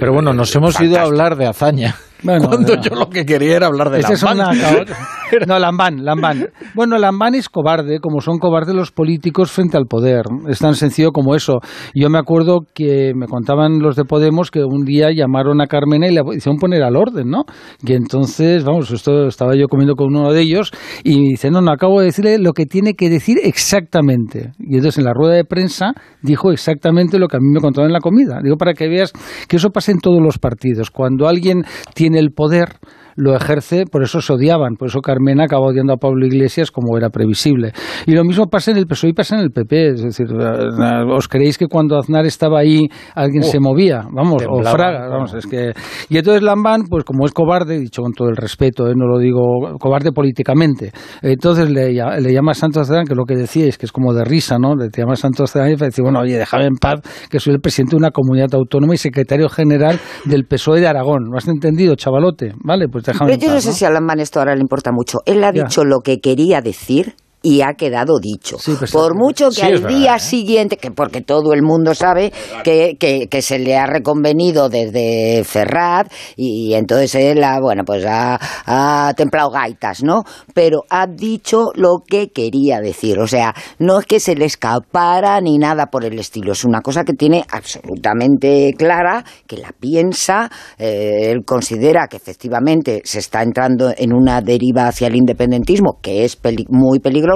Pero 0.00 0.12
bueno, 0.12 0.32
nos 0.32 0.54
hemos 0.56 0.80
ido 0.80 0.98
a 0.98 1.02
hablar 1.02 1.36
de 1.36 1.46
hazaña. 1.46 1.94
Bueno, 2.22 2.48
cuando 2.48 2.76
no. 2.76 2.82
yo 2.82 2.94
lo 2.94 3.08
que 3.08 3.24
quería 3.24 3.56
era 3.56 3.66
hablar 3.66 3.90
de 3.90 4.02
Lambán. 4.02 4.38
una- 4.38 4.84
No, 5.46 5.60
Lambán, 5.60 6.04
Lambán. 6.04 6.48
Bueno, 6.74 6.98
Lambán 6.98 7.36
es 7.36 7.48
cobarde, 7.48 8.00
como 8.00 8.20
son 8.20 8.38
cobardes 8.38 8.74
los 8.74 8.90
políticos 8.90 9.52
frente 9.52 9.76
al 9.76 9.86
poder. 9.86 10.24
Es 10.48 10.58
tan 10.58 10.74
sencillo 10.74 11.12
como 11.12 11.36
eso. 11.36 11.60
Yo 11.94 12.10
me 12.10 12.18
acuerdo 12.18 12.62
que 12.74 13.12
me 13.14 13.26
contaban 13.28 13.78
los 13.78 13.94
de 13.94 14.04
Podemos 14.04 14.50
que 14.50 14.64
un 14.64 14.84
día 14.84 15.10
llamaron 15.14 15.60
a 15.60 15.68
Carmena 15.68 16.08
y 16.08 16.14
le 16.14 16.22
hicieron 16.36 16.58
poner 16.58 16.82
al 16.82 16.96
orden, 16.96 17.30
¿no? 17.30 17.44
Y 17.86 17.92
entonces, 17.92 18.64
vamos, 18.64 18.90
esto 18.90 19.26
estaba 19.28 19.54
yo 19.54 19.68
comiendo 19.68 19.94
con 19.94 20.08
uno 20.08 20.32
de 20.32 20.40
ellos 20.40 20.72
y 21.04 21.30
dice, 21.30 21.48
no, 21.52 21.60
no, 21.60 21.70
acabo 21.70 22.00
de 22.00 22.06
decirle 22.06 22.38
lo 22.38 22.52
que 22.52 22.66
tiene 22.66 22.94
que 22.94 23.08
decir 23.08 23.38
exactamente. 23.40 24.50
Y 24.58 24.74
entonces 24.78 24.98
en 24.98 25.04
la 25.04 25.12
rueda 25.14 25.34
de 25.34 25.44
prensa 25.44 25.92
dijo 26.22 26.50
exactamente 26.50 27.20
lo 27.20 27.28
que 27.28 27.36
a 27.36 27.40
mí 27.40 27.46
me 27.54 27.60
contaban 27.60 27.88
en 27.90 27.92
la 27.94 28.00
comida. 28.00 28.40
Digo, 28.42 28.56
para 28.56 28.74
que 28.74 28.88
veas 28.88 29.12
que 29.48 29.56
eso 29.56 29.70
pasa 29.70 29.92
en 29.92 29.98
todos 30.00 30.20
los 30.20 30.38
partidos. 30.38 30.90
Cuando 30.90 31.28
alguien 31.28 31.62
tiene 31.94 32.09
el 32.14 32.32
poder, 32.32 32.78
lo 33.16 33.34
ejerce, 33.34 33.84
por 33.90 34.02
eso 34.02 34.20
se 34.20 34.32
odiaban, 34.32 34.74
por 34.76 34.88
eso 34.88 35.00
Carmena 35.00 35.44
acaba 35.44 35.66
odiando 35.66 35.92
a 35.92 35.96
Pablo 35.96 36.26
Iglesias 36.26 36.70
como 36.70 36.96
era 36.96 37.10
previsible. 37.10 37.72
Y 38.06 38.12
lo 38.12 38.24
mismo 38.24 38.46
pasa 38.46 38.70
en 38.70 38.76
el 38.78 38.86
PSOE 38.86 39.10
y 39.10 39.12
pasa 39.12 39.36
en 39.36 39.42
el 39.42 39.50
PP, 39.50 39.88
es 39.90 40.02
decir, 40.02 40.26
eh, 40.30 41.04
¿os 41.14 41.28
creéis 41.28 41.58
que 41.58 41.66
cuando 41.66 41.98
Aznar 41.98 42.26
estaba 42.26 42.60
ahí 42.60 42.88
alguien 43.14 43.42
Oh, 43.44 43.46
se 43.46 43.60
movía? 43.60 44.02
Vamos, 44.12 44.42
o 44.42 44.54
temblaba, 44.54 44.70
Fraga, 44.76 44.96
claro. 44.98 45.12
vamos, 45.12 45.34
es 45.34 45.46
que... 45.46 45.72
Y 46.08 46.18
entonces 46.18 46.42
Lambán, 46.42 46.82
pues 46.88 47.04
como 47.04 47.24
es 47.26 47.32
cobarde, 47.32 47.78
dicho 47.78 48.02
con 48.02 48.12
todo 48.12 48.28
el 48.28 48.36
respeto, 48.36 48.88
eh, 48.88 48.94
no 48.96 49.06
lo 49.06 49.18
digo 49.18 49.40
cobarde 49.78 50.12
políticamente, 50.12 50.92
entonces 51.22 51.70
le, 51.70 51.92
lla- 51.92 52.18
le 52.20 52.32
llama 52.32 52.52
a 52.52 52.54
Santos 52.54 52.86
Cerdán, 52.88 53.04
que 53.06 53.12
es 53.12 53.16
lo 53.18 53.24
que 53.24 53.36
decíais, 53.36 53.78
que 53.78 53.86
es 53.86 53.92
como 53.92 54.12
de 54.12 54.24
risa, 54.24 54.58
¿no? 54.58 54.74
Le 54.76 54.88
llama 54.96 55.12
a 55.14 55.16
Santos 55.16 55.52
Cerdán 55.52 55.70
y 55.72 55.76
le 55.76 55.86
dice, 55.86 56.02
bueno, 56.02 56.20
oye, 56.20 56.36
déjame 56.38 56.66
en 56.66 56.74
paz, 56.76 57.00
que 57.30 57.38
soy 57.40 57.54
el 57.54 57.60
presidente 57.60 57.92
de 57.92 57.98
una 57.98 58.10
comunidad 58.10 58.54
autónoma 58.54 58.94
y 58.94 58.98
secretario 58.98 59.48
general 59.48 59.98
del 60.24 60.44
PSOE 60.44 60.80
de 60.80 60.86
Aragón. 60.86 61.24
¿Lo 61.30 61.36
has 61.36 61.48
entendido, 61.48 61.94
chavalote? 61.94 62.52
Vale, 62.64 62.88
pues 62.88 62.99
déjame 63.02 63.32
Pero 63.32 63.46
yo 63.46 63.54
no 63.54 63.60
sé 63.60 63.72
si 63.72 63.84
a 63.84 63.90
Lambán 63.90 64.20
esto 64.20 64.38
ahora 64.38 64.54
le 64.54 64.60
importa 64.60 64.92
mucho. 64.92 65.22
Él 65.26 65.42
ha 65.44 65.52
Ya. 65.52 65.64
dicho 65.64 65.84
lo 65.84 66.00
que 66.02 66.20
quería 66.20 66.60
decir 66.62 67.14
y 67.42 67.62
ha 67.62 67.74
quedado 67.74 68.18
dicho. 68.20 68.56
pues, 68.78 68.90
Por 68.92 69.16
mucho 69.16 69.48
que 69.48 69.54
sí, 69.56 69.62
al 69.62 69.72
verdad, 69.80 69.88
día 69.88 70.16
¿eh? 70.16 70.20
siguiente, 70.20 70.76
que 70.76 70.90
porque 70.90 71.22
todo 71.22 71.52
el 71.54 71.62
mundo 71.62 71.94
sabe 71.94 72.32
que, 72.64 72.96
que, 73.00 73.28
que 73.28 73.40
se 73.42 73.58
le 73.58 73.76
ha 73.76 73.86
reconvenido 73.86 74.68
desde 74.68 75.42
Ferrat 75.44 76.12
y, 76.36 76.74
entonces 76.74 77.14
él 77.14 77.42
ha, 77.42 77.58
bueno, 77.60 77.82
pues 77.84 78.04
ha, 78.06 78.38
ha 78.66 79.14
templado 79.14 79.50
gaitas, 79.50 80.02
¿no? 80.02 80.22
Pero 80.52 80.82
ha 80.90 81.06
dicho 81.06 81.70
lo 81.74 82.02
que 82.06 82.28
quería 82.28 82.80
decir. 82.80 83.18
O 83.18 83.26
sea, 83.26 83.54
no 83.78 84.00
es 84.00 84.06
que 84.06 84.20
se 84.20 84.34
le 84.34 84.44
escapara 84.44 85.40
ni 85.40 85.56
nada 85.56 85.86
por 85.86 86.04
el 86.04 86.18
estilo. 86.18 86.52
Es 86.52 86.64
una 86.64 86.80
cosa 86.82 87.04
que 87.04 87.14
tiene 87.14 87.44
absolutamente 87.50 88.74
clara, 88.76 89.24
que 89.46 89.56
la 89.56 89.72
piensa. 89.78 90.50
eh, 90.78 91.30
él 91.30 91.44
considera 91.44 92.06
que 92.08 92.16
efectivamente 92.16 93.00
se 93.04 93.18
está 93.20 93.42
entrando 93.42 93.92
en 93.96 94.12
una 94.12 94.40
deriva 94.40 94.88
hacia 94.88 95.06
el 95.08 95.16
independentismo 95.16 95.98
que 96.02 96.24
es 96.24 96.36
peli- 96.36 96.66
muy 96.68 96.98
peligrosa 96.98 97.29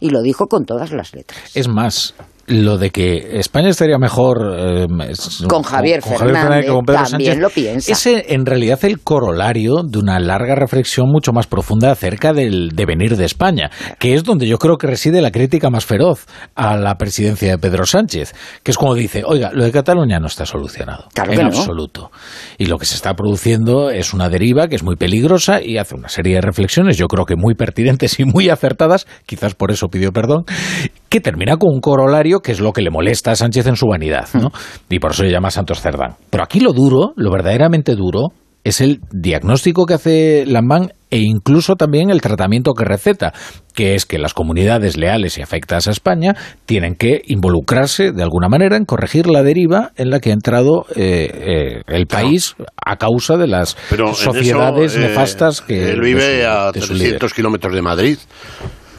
y 0.00 0.10
lo 0.10 0.22
dijo 0.22 0.46
con 0.48 0.64
todas 0.64 0.92
las 0.92 1.14
letras. 1.14 1.40
Es 1.54 1.68
más, 1.68 2.14
lo 2.48 2.78
de 2.78 2.90
que 2.90 3.38
España 3.38 3.68
estaría 3.68 3.98
mejor 3.98 4.38
eh, 4.56 4.86
Con 5.48 5.62
Javier 5.62 6.02
Fernández, 6.02 6.66
que 6.66 6.72
con 6.72 6.84
Pedro 6.84 7.02
también 7.02 7.32
Sánchez, 7.32 7.38
lo 7.38 7.50
piensa. 7.50 7.92
Es 7.92 8.06
en 8.06 8.46
realidad 8.46 8.78
el 8.84 9.00
corolario 9.00 9.82
de 9.84 9.98
una 9.98 10.18
larga 10.18 10.54
reflexión 10.54 11.08
mucho 11.08 11.32
más 11.32 11.46
profunda 11.46 11.90
acerca 11.90 12.32
del 12.32 12.70
devenir 12.70 13.16
de 13.16 13.24
España, 13.24 13.70
que 13.98 14.14
es 14.14 14.24
donde 14.24 14.46
yo 14.46 14.58
creo 14.58 14.78
que 14.78 14.86
reside 14.86 15.20
la 15.20 15.30
crítica 15.30 15.70
más 15.70 15.84
feroz 15.84 16.26
a 16.54 16.76
la 16.76 16.96
presidencia 16.96 17.50
de 17.50 17.58
Pedro 17.58 17.84
Sánchez, 17.84 18.34
que 18.62 18.70
es 18.70 18.78
como 18.78 18.94
dice, 18.94 19.22
oiga, 19.26 19.50
lo 19.52 19.64
de 19.64 19.72
Cataluña 19.72 20.18
no 20.18 20.26
está 20.26 20.46
solucionado, 20.46 21.06
Claro 21.14 21.32
en 21.32 21.38
que 21.38 21.44
no. 21.44 21.48
absoluto. 21.50 22.10
Y 22.56 22.66
lo 22.66 22.78
que 22.78 22.86
se 22.86 22.94
está 22.94 23.14
produciendo 23.14 23.90
es 23.90 24.14
una 24.14 24.28
deriva 24.28 24.68
que 24.68 24.76
es 24.76 24.82
muy 24.82 24.96
peligrosa 24.96 25.62
y 25.62 25.78
hace 25.78 25.94
una 25.94 26.08
serie 26.08 26.36
de 26.36 26.40
reflexiones, 26.40 26.96
yo 26.96 27.06
creo 27.08 27.24
que 27.24 27.36
muy 27.36 27.54
pertinentes 27.54 28.18
y 28.20 28.24
muy 28.24 28.48
acertadas, 28.48 29.06
quizás 29.26 29.54
por 29.54 29.70
eso 29.70 29.88
pidió 29.88 30.12
perdón, 30.12 30.44
que 31.08 31.20
termina 31.20 31.56
con 31.56 31.74
un 31.74 31.80
corolario 31.80 32.37
que 32.40 32.52
es 32.52 32.60
lo 32.60 32.72
que 32.72 32.82
le 32.82 32.90
molesta 32.90 33.32
a 33.32 33.36
Sánchez 33.36 33.66
en 33.66 33.76
su 33.76 33.86
vanidad, 33.86 34.28
¿no? 34.34 34.50
Y 34.88 34.98
por 34.98 35.12
eso 35.12 35.22
se 35.22 35.30
llama 35.30 35.50
Santos 35.50 35.80
Cerdán. 35.80 36.16
Pero 36.30 36.42
aquí 36.44 36.60
lo 36.60 36.72
duro, 36.72 37.12
lo 37.16 37.30
verdaderamente 37.30 37.94
duro, 37.94 38.28
es 38.64 38.80
el 38.80 39.00
diagnóstico 39.12 39.86
que 39.86 39.94
hace 39.94 40.44
Lambán 40.46 40.92
e 41.10 41.18
incluso 41.20 41.76
también 41.76 42.10
el 42.10 42.20
tratamiento 42.20 42.74
que 42.74 42.84
receta, 42.84 43.32
que 43.72 43.94
es 43.94 44.04
que 44.04 44.18
las 44.18 44.34
comunidades 44.34 44.98
leales 44.98 45.38
y 45.38 45.42
afectadas 45.42 45.88
a 45.88 45.90
España 45.92 46.34
tienen 46.66 46.94
que 46.96 47.22
involucrarse 47.28 48.12
de 48.12 48.22
alguna 48.22 48.48
manera 48.48 48.76
en 48.76 48.84
corregir 48.84 49.26
la 49.26 49.42
deriva 49.42 49.92
en 49.96 50.10
la 50.10 50.20
que 50.20 50.30
ha 50.30 50.32
entrado 50.34 50.84
eh, 50.96 51.30
eh, 51.32 51.82
el 51.86 52.06
país 52.06 52.56
a 52.84 52.96
causa 52.96 53.38
de 53.38 53.46
las 53.46 53.74
sociedades 54.14 54.92
eso, 54.92 55.00
eh, 55.04 55.08
nefastas 55.08 55.62
que... 55.62 55.92
Él 55.92 56.00
vive 56.02 56.24
de 56.24 56.42
su- 56.42 56.48
a 56.50 56.72
de 56.72 56.80
su 56.82 56.86
300 56.88 56.98
líder. 56.98 57.32
kilómetros 57.34 57.74
de 57.74 57.80
Madrid, 57.82 58.18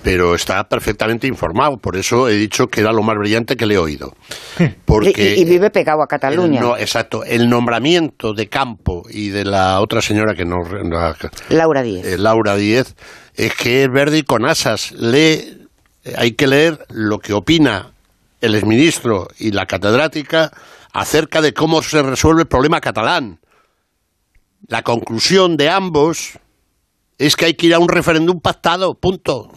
pero 0.04 0.36
está 0.36 0.68
perfectamente 0.70 1.28
informado. 1.28 1.78
Por 1.78 1.96
eso 1.98 2.30
he 2.30 2.34
dicho 2.36 2.68
que 2.68 2.82
era 2.82 2.92
lo 2.92 3.04
más 3.04 3.18
brillante 3.18 3.56
que 3.58 3.66
le 3.66 3.76
he 3.76 3.78
oído. 3.78 4.14
Porque 4.86 5.36
y, 5.38 5.42
y 5.42 5.46
vive 5.46 5.70
pegado 5.70 6.02
a 6.02 6.08
Cataluña. 6.08 6.60
el 6.62 6.66
no- 6.66 6.78
exacto, 6.78 7.24
el 7.24 7.50
nombramiento 7.50 8.34
de 8.34 8.48
Campo 8.50 9.04
y 9.10 9.30
de 9.30 9.46
la 9.46 9.82
otra 9.82 10.02
señora 10.02 10.36
que 10.36 10.46
no... 10.46 10.58
la- 10.84 11.16
Laura 11.50 11.82
Díez. 11.84 12.06
eh, 12.06 12.18
Laura 12.18 12.56
Díez, 12.56 12.96
es 13.36 13.54
que 13.56 13.84
es 13.84 13.92
verde 13.92 14.20
y 14.20 14.24
con 14.24 14.46
asas. 14.46 14.92
Lee, 14.94 15.68
hay 16.18 16.32
que 16.34 16.48
leer 16.48 16.86
lo 16.90 17.20
que 17.20 17.34
opina 17.34 17.92
el 18.42 18.56
exministro 18.56 19.28
y 19.38 19.52
la 19.52 19.66
catedrática 19.66 20.52
acerca 20.94 21.42
de 21.42 21.54
cómo 21.54 21.82
se 21.84 22.02
resuelve 22.02 22.42
el 22.44 22.48
problema 22.48 22.80
catalán. 22.82 23.40
La 24.68 24.82
conclusión 24.84 25.58
de 25.58 25.70
ambos 25.70 26.38
es 27.18 27.36
que 27.36 27.46
hay 27.46 27.54
que 27.56 27.68
ir 27.68 27.74
a 27.74 27.80
un 27.80 27.90
referéndum 27.90 28.40
pactado, 28.40 28.94
punto. 28.96 29.52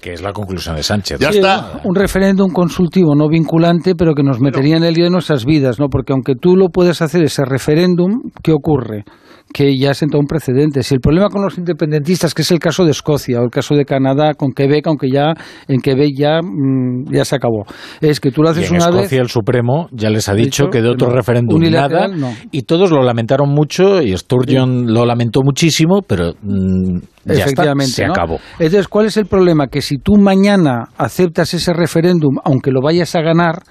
Que 0.00 0.12
es 0.12 0.22
la 0.22 0.32
conclusión 0.32 0.76
de 0.76 0.82
Sánchez. 0.82 1.18
Ya 1.18 1.32
Sí, 1.32 1.38
está. 1.38 1.80
Un 1.84 1.94
referéndum 1.94 2.52
consultivo, 2.52 3.16
no 3.16 3.28
vinculante, 3.28 3.94
pero 3.96 4.14
que 4.14 4.22
nos 4.22 4.40
metería 4.40 4.76
en 4.76 4.84
el 4.84 4.94
lío 4.94 5.04
de 5.04 5.10
nuestras 5.10 5.44
vidas, 5.44 5.80
¿no? 5.80 5.88
Porque 5.88 6.12
aunque 6.12 6.34
tú 6.36 6.54
lo 6.54 6.68
puedes 6.68 7.02
hacer 7.02 7.24
ese 7.24 7.44
referéndum, 7.44 8.30
¿qué 8.42 8.52
ocurre? 8.52 9.04
Que 9.52 9.78
ya 9.78 9.94
sentó 9.94 10.18
un 10.18 10.26
precedente. 10.26 10.82
Si 10.82 10.94
el 10.94 11.00
problema 11.00 11.28
con 11.30 11.42
los 11.42 11.56
independentistas, 11.56 12.34
que 12.34 12.42
es 12.42 12.50
el 12.50 12.58
caso 12.58 12.84
de 12.84 12.90
Escocia 12.90 13.40
o 13.40 13.44
el 13.44 13.50
caso 13.50 13.74
de 13.74 13.84
Canadá 13.84 14.34
con 14.34 14.52
Quebec, 14.52 14.86
aunque 14.86 15.10
ya 15.10 15.32
en 15.68 15.80
Quebec 15.80 16.12
ya, 16.16 16.40
mm, 16.42 17.10
ya 17.12 17.24
se 17.24 17.36
acabó, 17.36 17.64
es 18.00 18.20
que 18.20 18.30
tú 18.30 18.42
lo 18.42 18.50
Y 18.50 18.52
haces 18.52 18.70
en 18.70 18.76
una 18.76 18.84
Escocia 18.86 19.18
vez. 19.18 19.24
el 19.24 19.28
Supremo 19.30 19.88
ya 19.92 20.10
les 20.10 20.28
ha 20.28 20.34
dicho 20.34 20.48
dicho 20.48 20.68
que 20.70 20.82
de 20.82 20.88
otro 20.90 21.08
no. 21.08 21.14
referéndum 21.14 21.60
nada 21.70 22.08
no. 22.08 22.32
y 22.50 22.62
todos 22.62 22.90
lo 22.90 23.02
lamentaron 23.02 23.50
mucho 23.50 24.00
y 24.02 24.16
Sturgeon 24.16 24.92
lo 24.92 25.04
lamentó 25.04 25.42
muchísimo, 25.42 26.02
pero 26.06 26.32
mm, 26.42 26.98
ya 27.24 27.44
está, 27.44 27.74
se 27.80 28.06
¿no? 28.06 28.12
acabó. 28.12 28.38
Entonces, 28.58 28.88
¿cuál 28.88 29.06
es 29.06 29.16
el 29.16 29.26
problema? 29.26 29.66
Que 29.68 29.82
si 29.82 29.98
tú 29.98 30.16
mañana 30.16 30.88
aceptas 30.96 31.52
ese 31.54 31.72
referéndum, 31.72 32.36
aunque 32.44 32.70
lo 32.70 32.80
vayas 32.80 33.14
a 33.14 33.20
ganar, 33.20 33.62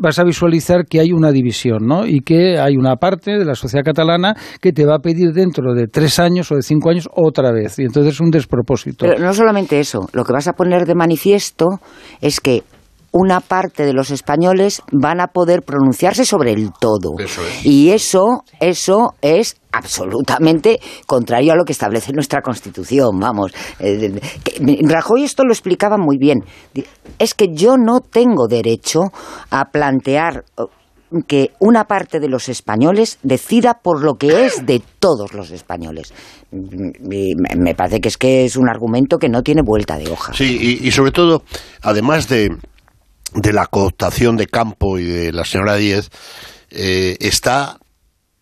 vas 0.00 0.18
a 0.18 0.24
visualizar 0.24 0.84
que 0.86 1.00
hay 1.00 1.12
una 1.12 1.30
división, 1.30 1.86
¿no? 1.86 2.06
Y 2.06 2.20
que 2.20 2.58
hay 2.58 2.76
una 2.76 2.96
parte 2.96 3.38
de 3.38 3.44
la 3.44 3.54
sociedad 3.54 3.84
catalana 3.84 4.34
que 4.60 4.72
te 4.72 4.84
va 4.84 4.96
a 4.96 4.98
pedir 4.98 5.32
dentro 5.32 5.74
de 5.74 5.86
tres 5.86 6.18
años 6.18 6.50
o 6.52 6.56
de 6.56 6.62
cinco 6.62 6.90
años 6.90 7.08
otra 7.14 7.52
vez. 7.52 7.78
Y 7.78 7.82
entonces 7.82 8.14
es 8.14 8.20
un 8.20 8.30
despropósito. 8.30 9.06
Pero 9.06 9.18
no 9.18 9.32
solamente 9.32 9.80
eso, 9.80 10.08
lo 10.12 10.24
que 10.24 10.32
vas 10.32 10.48
a 10.48 10.52
poner 10.52 10.86
de 10.86 10.94
manifiesto 10.94 11.80
es 12.20 12.40
que 12.40 12.62
una 13.12 13.40
parte 13.40 13.84
de 13.84 13.92
los 13.92 14.10
españoles 14.10 14.82
van 14.92 15.20
a 15.20 15.28
poder 15.28 15.62
pronunciarse 15.62 16.24
sobre 16.24 16.52
el 16.52 16.70
todo. 16.80 17.14
Y 17.64 17.90
eso, 17.90 18.44
eso 18.60 19.14
es 19.20 19.56
absolutamente 19.72 20.80
contrario 21.06 21.52
a 21.52 21.56
lo 21.56 21.64
que 21.64 21.72
establece 21.72 22.12
nuestra 22.12 22.40
Constitución, 22.42 23.18
vamos. 23.18 23.52
Eh, 23.78 24.20
que- 24.44 24.78
Rajoy 24.82 25.24
esto 25.24 25.44
lo 25.44 25.52
explicaba 25.52 25.96
muy 25.98 26.18
bien. 26.18 26.38
Es 27.18 27.34
que 27.34 27.48
yo 27.52 27.76
no 27.76 28.00
tengo 28.00 28.46
derecho 28.48 29.00
a 29.50 29.66
plantear 29.66 30.44
eh, 30.58 30.62
que 31.26 31.50
una 31.58 31.84
parte 31.84 32.20
de 32.20 32.28
los 32.28 32.48
españoles 32.48 33.18
decida 33.24 33.74
por 33.82 34.04
lo 34.04 34.14
que 34.14 34.46
es 34.46 34.64
de 34.64 34.80
todos 35.00 35.34
los 35.34 35.50
españoles. 35.50 36.12
Mm, 36.52 37.12
y 37.12 37.34
me- 37.34 37.56
me 37.60 37.74
parece 37.74 38.00
que 38.00 38.08
es 38.08 38.16
que 38.16 38.44
es 38.44 38.56
un 38.56 38.68
argumento 38.68 39.18
que 39.18 39.28
no 39.28 39.42
tiene 39.42 39.62
vuelta 39.64 39.98
de 39.98 40.08
hoja. 40.08 40.32
Sí, 40.32 40.56
y, 40.80 40.86
y 40.86 40.90
sobre 40.92 41.10
todo, 41.10 41.42
además 41.82 42.28
de, 42.28 42.50
de 43.34 43.52
la 43.52 43.66
cooptación 43.66 44.36
de 44.36 44.46
Campo 44.46 44.98
y 44.98 45.04
de 45.04 45.32
la 45.32 45.44
señora 45.44 45.76
Díez, 45.76 46.10
eh, 46.70 47.16
está 47.20 47.78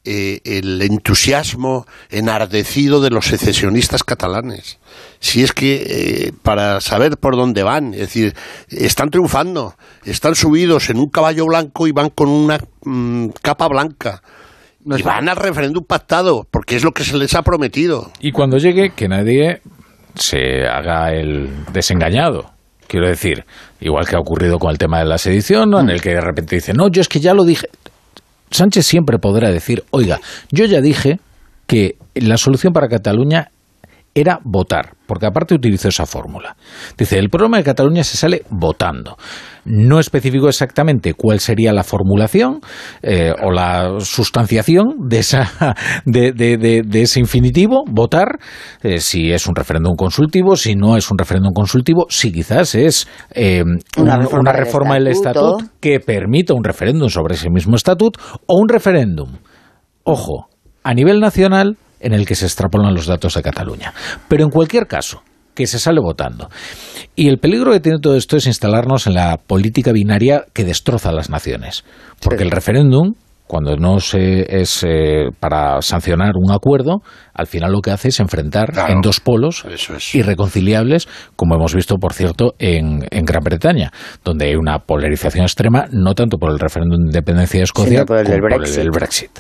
eh, 0.05 0.40
el 0.44 0.81
entusiasmo 0.81 1.86
enardecido 2.09 3.01
de 3.01 3.10
los 3.10 3.27
secesionistas 3.27 4.05
catalanes. 4.05 4.78
Si 5.20 5.43
es 5.43 5.52
que 5.52 5.82
eh, 5.86 6.32
para 6.43 6.81
saber 6.81 7.19
por 7.19 7.36
dónde 7.36 7.62
van, 7.62 7.93
es 7.93 8.01
decir, 8.01 8.35
están 8.70 9.10
triunfando, 9.10 9.74
están 10.05 10.35
subidos 10.35 10.89
en 10.89 10.98
un 10.98 11.10
caballo 11.10 11.44
blanco 11.47 11.86
y 11.86 11.93
van 11.93 12.09
con 12.10 12.28
una 12.28 12.59
mm, 12.85 13.28
capa 13.43 13.69
blanca. 13.69 14.23
Y 14.86 15.02
van 15.02 15.28
al 15.28 15.36
referéndum 15.36 15.85
pactado, 15.85 16.47
porque 16.51 16.77
es 16.77 16.85
lo 16.85 16.93
que 16.93 17.05
se 17.05 17.16
les 17.19 17.35
ha 17.35 17.43
prometido. 17.43 18.10
Y 18.20 18.32
cuando 18.32 18.56
llegue, 18.56 18.90
que 18.90 19.09
nadie 19.09 19.60
se 20.15 20.66
haga 20.66 21.12
el 21.12 21.51
desengañado. 21.73 22.57
Quiero 22.89 23.06
decir, 23.06 23.44
igual 23.81 24.06
que 24.06 24.16
ha 24.16 24.19
ocurrido 24.19 24.59
con 24.59 24.70
el 24.70 24.78
tema 24.78 24.98
de 24.98 25.05
la 25.05 25.19
sedición, 25.19 25.74
en 25.78 25.90
el 25.90 26.01
que 26.01 26.10
de 26.10 26.20
repente 26.23 26.56
dice, 26.56 26.73
no, 26.73 26.89
yo 26.89 27.02
es 27.02 27.09
que 27.09 27.20
ya 27.20 27.35
lo 27.35 27.44
dije. 27.44 27.69
Sánchez 28.51 28.86
siempre 28.86 29.19
podrá 29.19 29.51
decir, 29.51 29.85
oiga, 29.90 30.20
yo 30.51 30.65
ya 30.65 30.81
dije 30.81 31.20
que 31.66 31.97
la 32.15 32.39
solución 32.39 32.73
para 32.73 32.89
Cataluña 32.89 33.51
era 34.20 34.39
votar, 34.45 34.95
porque 35.07 35.27
aparte 35.27 35.55
utilizó 35.55 35.89
esa 35.89 36.07
fórmula. 36.07 36.57
Dice, 36.97 37.19
el 37.19 37.28
problema 37.31 37.57
de 37.59 37.65
Cataluña 37.65 38.05
se 38.05 38.16
sale 38.16 38.43
votando. 38.51 39.16
No 39.65 39.99
especificó 40.01 40.49
exactamente 40.49 41.12
cuál 41.15 41.40
sería 41.40 41.73
la 41.73 41.85
formulación 41.85 42.61
eh, 43.03 43.32
o 43.43 43.51
la 43.51 44.01
sustanciación 44.01 45.09
de, 45.09 45.19
esa, 45.19 45.74
de, 46.07 46.32
de- 46.32 46.57
de- 46.57 46.82
de 46.86 47.03
ese 47.03 47.20
infinitivo, 47.20 47.85
votar, 47.90 48.39
eh, 48.82 48.99
si 48.99 49.31
es 49.32 49.47
un 49.47 49.55
referéndum 49.55 49.95
consultivo, 49.97 50.57
si 50.57 50.74
no 50.74 50.97
es 50.97 51.11
un 51.11 51.19
referéndum 51.19 51.53
consultivo, 51.53 52.07
si 52.09 52.32
quizás 52.32 52.74
es 52.74 53.07
eh, 53.35 53.62
Una 53.97 54.15
un- 54.16 54.20
reforma 54.23 54.40
una 54.40 54.53
del 54.53 54.65
reforma 54.65 54.95
del 54.95 55.07
estatuto 55.09 55.59
que 55.81 56.01
permita 56.01 56.55
un 56.55 56.65
referéndum 56.65 57.09
sobre 57.09 57.35
ese 57.35 57.51
mismo 57.51 57.77
estatuto 57.77 58.20
o 58.47 58.59
un 58.59 58.69
referéndum, 58.69 59.32
ojo, 60.05 60.49
a 60.82 60.95
nivel 60.95 61.20
nacional 61.20 61.77
en 62.01 62.12
el 62.12 62.27
que 62.27 62.35
se 62.35 62.47
extrapolan 62.47 62.95
los 62.95 63.07
datos 63.07 63.35
de 63.35 63.43
Cataluña. 63.43 63.93
Pero 64.29 64.45
en 64.45 64.51
cualquier 64.51 64.87
caso, 64.87 65.23
que 65.59 65.66
se 65.66 65.81
sale 65.81 66.01
votando. 66.01 66.49
Y 67.16 67.27
el 67.27 67.39
peligro 67.39 67.73
que 67.73 67.81
tiene 67.81 67.99
todo 67.99 68.16
esto 68.16 68.37
es 68.37 68.47
instalarnos 68.47 69.09
en 69.09 69.15
la 69.15 69.39
política 69.45 69.91
binaria 69.91 70.45
que 70.53 70.65
destroza 70.65 71.09
a 71.09 71.12
las 71.12 71.31
naciones. 71.31 71.85
Porque 72.23 72.45
el 72.45 72.53
referéndum, 72.53 73.15
cuando 73.49 73.75
no 73.77 73.99
se 73.99 74.61
es 74.61 74.85
eh, 74.87 75.31
para 75.41 75.83
sancionar 75.83 76.35
un 76.37 76.53
acuerdo, 76.53 76.99
al 77.35 77.49
final 77.49 77.73
lo 77.73 77.81
que 77.81 77.91
hace 77.91 78.09
es 78.09 78.20
enfrentar 78.20 78.73
en 78.89 79.01
dos 79.01 79.19
polos 79.19 79.65
irreconciliables, 80.12 81.09
como 81.35 81.57
hemos 81.57 81.75
visto, 81.75 81.97
por 81.97 82.12
cierto, 82.12 82.55
en, 82.61 83.09
en 83.11 83.25
Gran 83.25 83.43
Bretaña, 83.43 83.91
donde 84.23 84.47
hay 84.47 84.55
una 84.55 84.79
polarización 84.79 85.43
extrema, 85.43 85.87
no 85.91 86.15
tanto 86.15 86.39
por 86.39 86.53
el 86.53 86.61
referéndum 86.61 87.01
de 87.01 87.07
independencia 87.07 87.59
de 87.59 87.65
Escocia, 87.65 87.91
Sino 87.91 88.07
por 88.07 88.19
el 88.19 88.27
como 88.27 88.33
del 88.33 88.41
por 88.43 88.53
el 88.53 88.59
Brexit. 88.61 88.93
Brexit. 88.93 89.31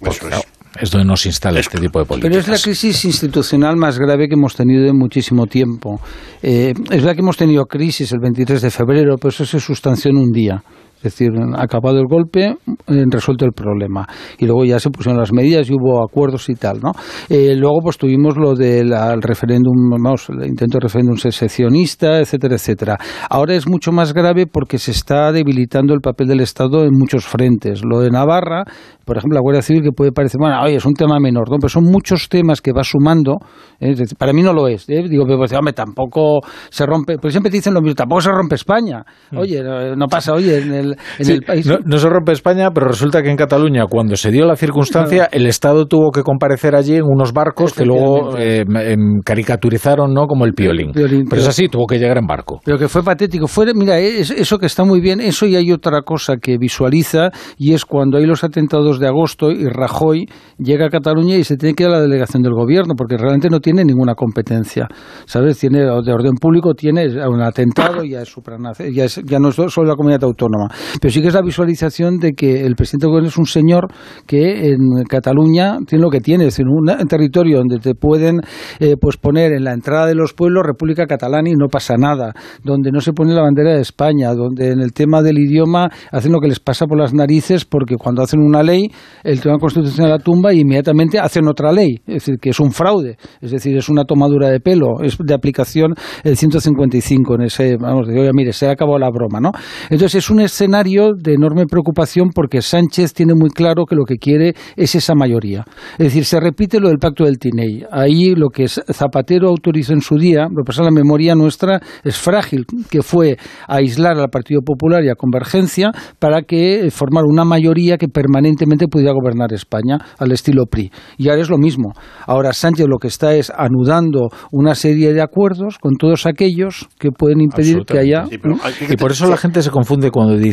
Porque, 0.00 0.18
claro, 0.18 0.42
es 0.80 0.90
donde 0.90 1.06
nos 1.06 1.26
instala 1.26 1.60
este 1.60 1.78
tipo 1.78 1.98
de 1.98 2.04
políticas. 2.06 2.30
Pero 2.30 2.40
es 2.40 2.48
la 2.48 2.58
crisis 2.58 3.04
institucional 3.04 3.76
más 3.76 3.98
grave 3.98 4.28
que 4.28 4.34
hemos 4.34 4.54
tenido 4.54 4.86
en 4.86 4.96
muchísimo 4.96 5.46
tiempo. 5.46 6.00
Eh, 6.42 6.72
es 6.90 7.02
la 7.02 7.14
que 7.14 7.20
hemos 7.20 7.36
tenido 7.36 7.64
crisis 7.66 8.12
el 8.12 8.20
23 8.20 8.62
de 8.62 8.70
febrero, 8.70 9.16
pero 9.16 9.30
eso 9.30 9.44
se 9.44 9.60
sustanció 9.60 10.10
en 10.10 10.16
un 10.16 10.32
día. 10.32 10.62
Es 11.02 11.18
decir, 11.18 11.30
acabado 11.56 11.98
el 11.98 12.06
golpe, 12.06 12.56
resuelto 12.86 13.44
el 13.44 13.52
problema. 13.52 14.06
Y 14.38 14.46
luego 14.46 14.64
ya 14.64 14.78
se 14.78 14.90
pusieron 14.90 15.18
las 15.18 15.32
medidas 15.32 15.68
y 15.68 15.74
hubo 15.74 16.04
acuerdos 16.04 16.48
y 16.48 16.54
tal, 16.54 16.80
¿no? 16.80 16.92
Eh, 17.28 17.56
luego 17.56 17.80
pues 17.82 17.98
tuvimos 17.98 18.36
lo 18.36 18.54
del 18.54 18.92
referéndum, 19.20 19.90
vamos, 19.90 20.28
el 20.28 20.46
intento 20.46 20.78
de 20.78 20.84
referéndum 20.84 21.16
secesionista, 21.16 22.20
etcétera, 22.20 22.54
etcétera. 22.54 22.98
Ahora 23.28 23.54
es 23.54 23.68
mucho 23.68 23.90
más 23.90 24.14
grave 24.14 24.46
porque 24.46 24.78
se 24.78 24.92
está 24.92 25.32
debilitando 25.32 25.92
el 25.92 26.00
papel 26.00 26.28
del 26.28 26.40
Estado 26.40 26.84
en 26.84 26.92
muchos 26.92 27.26
frentes. 27.26 27.82
Lo 27.84 27.98
de 27.98 28.10
Navarra, 28.10 28.64
por 29.04 29.16
ejemplo, 29.16 29.36
la 29.36 29.42
Guardia 29.42 29.62
Civil, 29.62 29.82
que 29.82 29.92
puede 29.92 30.12
parecer, 30.12 30.38
bueno, 30.38 30.60
oye, 30.62 30.76
es 30.76 30.86
un 30.86 30.94
tema 30.94 31.18
menor, 31.18 31.50
¿no? 31.50 31.56
Pero 31.56 31.68
son 31.68 31.84
muchos 31.84 32.28
temas 32.28 32.60
que 32.60 32.72
va 32.72 32.84
sumando. 32.84 33.38
¿eh? 33.80 33.90
Es 33.90 33.98
decir, 33.98 34.16
para 34.16 34.32
mí 34.32 34.42
no 34.42 34.52
lo 34.52 34.68
es. 34.68 34.88
¿eh? 34.88 35.02
Digo, 35.08 35.24
pero, 35.26 35.38
pues, 35.38 35.52
hombre, 35.52 35.72
tampoco 35.72 36.40
se 36.70 36.86
rompe. 36.86 37.18
Pues 37.18 37.32
siempre 37.32 37.50
te 37.50 37.56
dicen 37.56 37.74
lo 37.74 37.80
mismo, 37.80 37.94
tampoco 37.94 38.20
se 38.20 38.30
rompe 38.30 38.54
España. 38.54 39.04
Oye, 39.36 39.62
no, 39.62 39.96
no 39.96 40.06
pasa, 40.06 40.32
oye, 40.32 40.58
en 40.58 40.72
el, 40.72 40.91
en 41.18 41.24
Sí, 41.24 41.32
el 41.32 41.42
país. 41.42 41.66
no, 41.66 41.78
no 41.84 41.98
se 41.98 42.08
rompe 42.08 42.32
España, 42.32 42.70
pero 42.72 42.86
resulta 42.88 43.22
que 43.22 43.30
en 43.30 43.36
Cataluña, 43.36 43.84
cuando 43.88 44.16
se 44.16 44.30
dio 44.30 44.44
la 44.46 44.56
circunstancia, 44.56 45.28
el 45.32 45.46
Estado 45.46 45.86
tuvo 45.86 46.10
que 46.10 46.22
comparecer 46.22 46.74
allí 46.74 46.96
en 46.96 47.04
unos 47.04 47.32
barcos 47.32 47.72
que 47.72 47.84
luego 47.84 48.36
eh, 48.38 48.64
em, 48.66 49.20
caricaturizaron 49.24 50.12
¿no? 50.12 50.26
como 50.26 50.44
el 50.44 50.54
piolín. 50.54 50.92
Piolín, 50.92 51.24
pero 51.28 51.42
es 51.42 51.48
así, 51.48 51.68
tuvo 51.68 51.86
que 51.86 51.98
llegar 51.98 52.18
en 52.18 52.26
barco. 52.26 52.60
Pero 52.64 52.78
que 52.78 52.88
fue 52.88 53.02
patético. 53.02 53.46
Fue, 53.46 53.66
mira, 53.74 53.98
es- 53.98 54.30
eso 54.30 54.58
que 54.58 54.66
está 54.66 54.84
muy 54.84 55.00
bien, 55.00 55.20
eso 55.20 55.46
y 55.46 55.56
hay 55.56 55.72
otra 55.72 56.02
cosa 56.02 56.36
que 56.36 56.58
visualiza 56.58 57.30
y 57.58 57.72
es 57.74 57.84
cuando 57.84 58.18
hay 58.18 58.26
los 58.26 58.44
atentados 58.44 58.98
de 58.98 59.06
agosto 59.08 59.50
y 59.50 59.68
Rajoy 59.68 60.26
llega 60.58 60.86
a 60.86 60.90
Cataluña 60.90 61.36
y 61.36 61.44
se 61.44 61.56
tiene 61.56 61.74
que 61.74 61.84
ir 61.84 61.88
a 61.88 61.92
la 61.92 62.00
delegación 62.00 62.42
del 62.42 62.52
gobierno 62.54 62.94
porque 62.96 63.16
realmente 63.16 63.48
no 63.50 63.60
tiene 63.60 63.84
ninguna 63.84 64.14
competencia. 64.14 64.88
¿Sabes? 65.26 65.58
Tiene 65.58 65.80
de 65.80 66.12
orden 66.12 66.34
público, 66.40 66.74
tiene 66.74 67.06
un 67.26 67.42
atentado, 67.42 68.04
ya 68.04 68.22
es 68.22 68.28
supranacional, 68.28 68.92
ya, 68.94 69.04
es- 69.04 69.20
ya 69.24 69.38
no 69.38 69.48
es 69.48 69.54
solo 69.56 69.88
la 69.88 69.94
comunidad 69.96 70.24
autónoma. 70.24 70.68
Pero 71.00 71.12
sí 71.12 71.20
que 71.20 71.28
es 71.28 71.34
la 71.34 71.42
visualización 71.42 72.18
de 72.18 72.32
que 72.32 72.64
el 72.64 72.74
presidente 72.74 73.06
gobierno 73.06 73.28
es 73.28 73.38
un 73.38 73.46
señor 73.46 73.88
que 74.26 74.70
en 74.70 75.04
Cataluña 75.08 75.78
tiene 75.86 76.02
lo 76.02 76.10
que 76.10 76.20
tiene, 76.20 76.44
es 76.46 76.56
decir, 76.56 76.66
un 76.68 76.86
territorio 77.08 77.58
donde 77.58 77.78
te 77.78 77.94
pueden 77.94 78.40
eh, 78.80 78.96
pues 79.00 79.16
poner 79.16 79.52
en 79.52 79.64
la 79.64 79.72
entrada 79.72 80.06
de 80.06 80.14
los 80.14 80.32
pueblos 80.32 80.64
República 80.64 81.06
Catalana 81.06 81.48
y 81.48 81.54
no 81.54 81.68
pasa 81.68 81.96
nada, 81.96 82.32
donde 82.62 82.90
no 82.90 83.00
se 83.00 83.12
pone 83.12 83.34
la 83.34 83.42
bandera 83.42 83.74
de 83.74 83.80
España, 83.80 84.34
donde 84.34 84.70
en 84.70 84.80
el 84.80 84.92
tema 84.92 85.22
del 85.22 85.38
idioma 85.38 85.88
hacen 86.10 86.32
lo 86.32 86.40
que 86.40 86.48
les 86.48 86.60
pasa 86.60 86.86
por 86.86 86.98
las 86.98 87.12
narices 87.14 87.64
porque 87.64 87.96
cuando 87.96 88.22
hacen 88.22 88.40
una 88.40 88.62
ley 88.62 88.90
el 89.24 89.40
Tribunal 89.40 89.60
Constitucional 89.60 90.10
la 90.10 90.18
tumba 90.18 90.52
y 90.52 90.60
inmediatamente 90.60 91.18
hacen 91.18 91.48
otra 91.48 91.72
ley, 91.72 91.96
es 92.06 92.14
decir, 92.14 92.38
que 92.40 92.50
es 92.50 92.60
un 92.60 92.72
fraude, 92.72 93.16
es 93.40 93.50
decir, 93.50 93.76
es 93.76 93.88
una 93.88 94.04
tomadura 94.04 94.48
de 94.48 94.60
pelo, 94.60 95.02
es 95.02 95.16
de 95.18 95.34
aplicación 95.34 95.94
el 96.24 96.36
155 96.36 97.34
en 97.34 97.42
ese, 97.42 97.76
vamos, 97.76 98.08
oye, 98.08 98.30
mire, 98.32 98.52
se 98.52 98.66
ha 98.66 98.72
acabado 98.72 98.98
la 98.98 99.10
broma, 99.10 99.40
¿no? 99.40 99.52
Entonces 99.84 100.16
es 100.16 100.30
un 100.30 100.40
escenario 100.40 100.71
de 100.72 101.34
enorme 101.34 101.66
preocupación 101.66 102.30
porque 102.34 102.62
Sánchez 102.62 103.12
tiene 103.12 103.34
muy 103.34 103.50
claro 103.50 103.84
que 103.84 103.94
lo 103.94 104.04
que 104.04 104.16
quiere 104.16 104.54
es 104.74 104.94
esa 104.94 105.14
mayoría. 105.14 105.64
Es 105.92 106.06
decir, 106.06 106.24
se 106.24 106.40
repite 106.40 106.80
lo 106.80 106.88
del 106.88 106.98
pacto 106.98 107.24
del 107.24 107.38
Tinei. 107.38 107.84
Ahí 107.90 108.34
lo 108.34 108.48
que 108.48 108.68
Zapatero 108.68 109.48
autorizó 109.48 109.92
en 109.92 110.00
su 110.00 110.16
día, 110.16 110.46
lo 110.50 110.62
que 110.62 110.66
pasa 110.66 110.80
en 110.80 110.86
la 110.86 110.92
memoria 110.92 111.34
nuestra 111.34 111.80
es 112.02 112.16
frágil, 112.16 112.64
que 112.90 113.02
fue 113.02 113.36
aislar 113.68 114.18
al 114.18 114.30
Partido 114.30 114.62
Popular 114.62 115.04
y 115.04 115.10
a 115.10 115.14
Convergencia 115.14 115.92
para 116.18 116.42
que 116.42 116.88
formara 116.90 117.26
una 117.28 117.44
mayoría 117.44 117.98
que 117.98 118.08
permanentemente 118.08 118.88
pudiera 118.88 119.12
gobernar 119.12 119.52
España 119.52 119.98
al 120.18 120.32
estilo 120.32 120.64
PRI. 120.64 120.90
Y 121.18 121.28
ahora 121.28 121.42
es 121.42 121.50
lo 121.50 121.58
mismo. 121.58 121.92
Ahora 122.26 122.54
Sánchez 122.54 122.86
lo 122.88 122.98
que 122.98 123.08
está 123.08 123.34
es 123.34 123.52
anudando 123.54 124.30
una 124.50 124.74
serie 124.74 125.12
de 125.12 125.20
acuerdos 125.20 125.78
con 125.78 125.96
todos 125.96 126.24
aquellos 126.24 126.88
que 126.98 127.10
pueden 127.10 127.42
impedir 127.42 127.84
que 127.86 127.98
haya... 127.98 128.24
y 128.30 128.96
por 128.96 129.10
eso 129.10 129.28
la 129.28 129.36
gente 129.36 129.62
se 129.62 129.70
confunde 129.70 130.10
cuando 130.10 130.36
dice, 130.36 130.51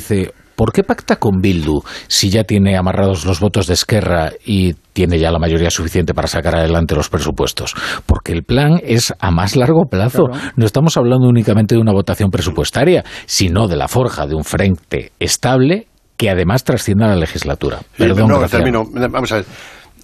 ¿por 0.55 0.73
qué 0.73 0.83
pacta 0.83 1.15
con 1.15 1.41
Bildu 1.41 1.81
si 2.07 2.29
ya 2.29 2.43
tiene 2.43 2.77
amarrados 2.77 3.25
los 3.25 3.39
votos 3.39 3.67
de 3.67 3.75
Esquerra 3.75 4.31
y 4.45 4.73
tiene 4.93 5.17
ya 5.17 5.31
la 5.31 5.39
mayoría 5.39 5.69
suficiente 5.69 6.13
para 6.13 6.27
sacar 6.27 6.55
adelante 6.55 6.95
los 6.95 7.09
presupuestos? 7.09 7.73
Porque 8.05 8.33
el 8.33 8.43
plan 8.43 8.79
es 8.83 9.13
a 9.19 9.31
más 9.31 9.55
largo 9.55 9.85
plazo. 9.89 10.25
No 10.55 10.65
estamos 10.65 10.97
hablando 10.97 11.27
únicamente 11.27 11.75
de 11.75 11.81
una 11.81 11.93
votación 11.93 12.29
presupuestaria, 12.29 13.03
sino 13.25 13.67
de 13.67 13.77
la 13.77 13.87
forja 13.87 14.27
de 14.27 14.35
un 14.35 14.43
frente 14.43 15.11
estable 15.19 15.87
que 16.17 16.29
además 16.29 16.65
trascienda 16.65 17.07
la 17.07 17.15
legislatura. 17.15 17.79
Perdón, 17.97 18.27
no, 18.27 18.45
termino. 18.49 18.83
Vamos 18.91 19.31
a 19.31 19.35
ver. 19.35 19.45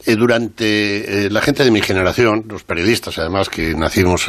Eh, 0.08 0.16
durante 0.16 1.26
eh, 1.26 1.30
la 1.32 1.42
gente 1.42 1.64
de 1.64 1.72
mi 1.72 1.82
generación, 1.82 2.46
los 2.48 2.64
periodistas 2.64 3.18
además 3.18 3.50
que 3.50 3.74
nacimos 3.74 4.28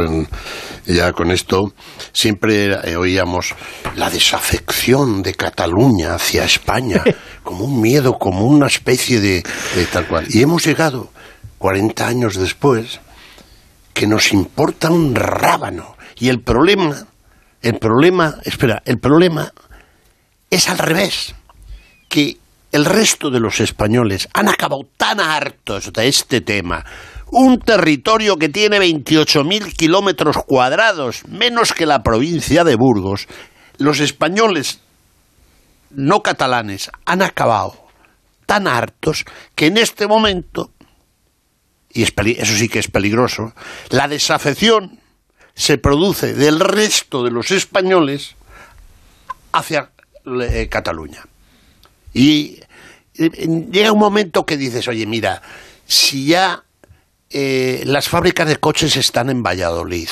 ya 0.87 1.13
con 1.13 1.31
esto, 1.31 1.75
siempre 2.13 2.73
eh, 2.83 2.97
oíamos 2.97 3.55
la 3.95 4.09
desafección 4.09 5.23
de 5.23 5.35
Cataluña 5.35 6.15
hacia 6.15 6.45
España, 6.45 7.03
como 7.43 7.67
un 7.67 7.83
miedo, 7.83 8.19
como 8.19 8.47
una 8.47 8.69
especie 8.69 9.21
de, 9.21 9.43
tal 9.93 10.07
cual. 10.09 10.27
Y 10.31 10.41
hemos 10.41 10.65
llegado, 10.65 11.11
40 11.59 12.07
años 12.07 12.37
después, 12.37 13.01
que 13.93 14.07
nos 14.07 14.33
importa 14.33 14.91
un 14.91 15.15
rábano. 15.15 15.97
Y 16.19 16.31
el 16.31 16.41
problema, 16.41 17.07
el 17.61 17.79
problema, 17.79 18.37
espera, 18.45 18.83
el 18.87 18.99
problema 18.99 19.53
es 20.49 20.71
al 20.71 20.79
revés, 20.79 21.35
que 22.09 22.39
el 22.77 22.85
resto 22.85 23.31
de 23.31 23.41
los 23.41 23.61
españoles 23.61 24.29
han 24.35 24.51
acabado 24.51 24.87
tan 24.99 25.19
hartos 25.19 25.95
de 25.95 26.09
este 26.09 26.43
tema. 26.43 26.85
Un 27.31 27.59
territorio 27.59 28.37
que 28.37 28.51
tiene 28.51 28.79
28.000 28.79 29.75
kilómetros 29.75 30.37
cuadrados, 30.47 31.27
menos 31.27 31.73
que 31.73 31.87
la 31.87 32.03
provincia 32.03 32.65
de 32.65 32.77
Burgos. 32.77 33.29
Los 33.79 34.01
españoles 34.01 34.81
no 35.91 36.23
catalanes 36.23 36.91
han 37.07 37.23
acabado 37.23 37.83
tan 38.45 38.69
hartos 38.69 39.25
que 39.55 39.69
en 39.69 39.79
este 39.79 40.07
momento, 40.07 40.71
y 41.91 42.03
eso 42.03 42.57
sí 42.57 42.69
que 42.69 42.81
es 42.81 42.89
peligroso, 42.89 43.55
la 43.89 44.07
desafección 44.07 45.01
se 45.55 45.79
produce 45.79 46.35
del 46.35 46.61
resto 46.61 47.25
de 47.25 47.31
los 47.31 47.51
españoles 47.53 48.37
hacia 49.53 49.93
eh, 50.27 50.69
Cataluña. 50.71 51.25
Y 52.13 52.61
llega 53.17 53.93
un 53.93 53.99
momento 53.99 54.45
que 54.45 54.57
dices, 54.57 54.89
oye, 54.89 55.07
mira, 55.07 55.43
si 55.87 56.27
ya 56.27 56.65
eh, 57.31 57.83
las 57.87 58.09
fábricas 58.09 58.49
de 58.49 58.57
coches 58.57 58.97
están 58.97 59.31
en 59.31 59.43
Valladolid, 59.43 60.09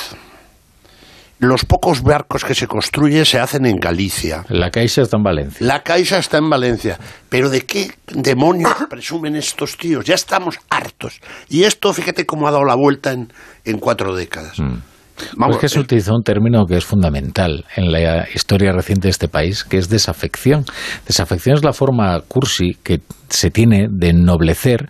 los 1.39 1.65
pocos 1.65 2.03
barcos 2.03 2.45
que 2.45 2.55
se 2.55 2.67
construyen 2.67 3.25
se 3.25 3.39
hacen 3.39 3.67
en 3.67 3.77
Galicia. 3.77 4.45
La 4.49 4.71
Caixa 4.71 5.03
está 5.03 5.17
en 5.17 5.23
Valencia. 5.23 5.67
La 5.67 5.83
Caixa 5.83 6.19
está 6.19 6.39
en 6.39 6.49
Valencia. 6.49 6.99
Pero 7.29 7.51
¿de 7.51 7.63
qué 7.63 7.93
demonios 8.07 8.73
presumen 8.91 9.37
estos 9.37 9.77
tíos? 9.77 10.05
Ya 10.05 10.15
estamos 10.15 10.59
hartos. 10.71 11.21
Y 11.49 11.65
esto, 11.65 11.93
fíjate 11.93 12.27
cómo 12.27 12.49
ha 12.49 12.51
dado 12.51 12.65
la 12.65 12.75
vuelta 12.75 13.13
en, 13.13 13.79
cuatro 13.79 14.15
décadas. 14.15 14.59
Mm. 14.59 14.77
Vamos, 15.37 15.59
que 15.59 15.69
se 15.69 15.81
utilizó 15.81 16.15
un 16.15 16.23
término 16.23 16.67
que 16.67 16.77
es 16.77 16.85
fundamental 16.85 17.65
en 17.77 17.93
la 17.93 18.29
historia 18.35 18.73
reciente 18.73 19.09
de 19.09 19.11
este 19.11 19.29
país, 19.29 19.65
que 19.65 19.79
es 19.79 19.89
desafección. 19.89 20.65
Desafección 21.07 21.57
es 21.57 21.65
la 21.65 21.73
forma 21.73 22.21
cursi 22.27 22.77
que 22.83 23.01
se 23.29 23.51
tiene 23.51 23.87
de 23.91 24.11
ennoblecer 24.11 24.89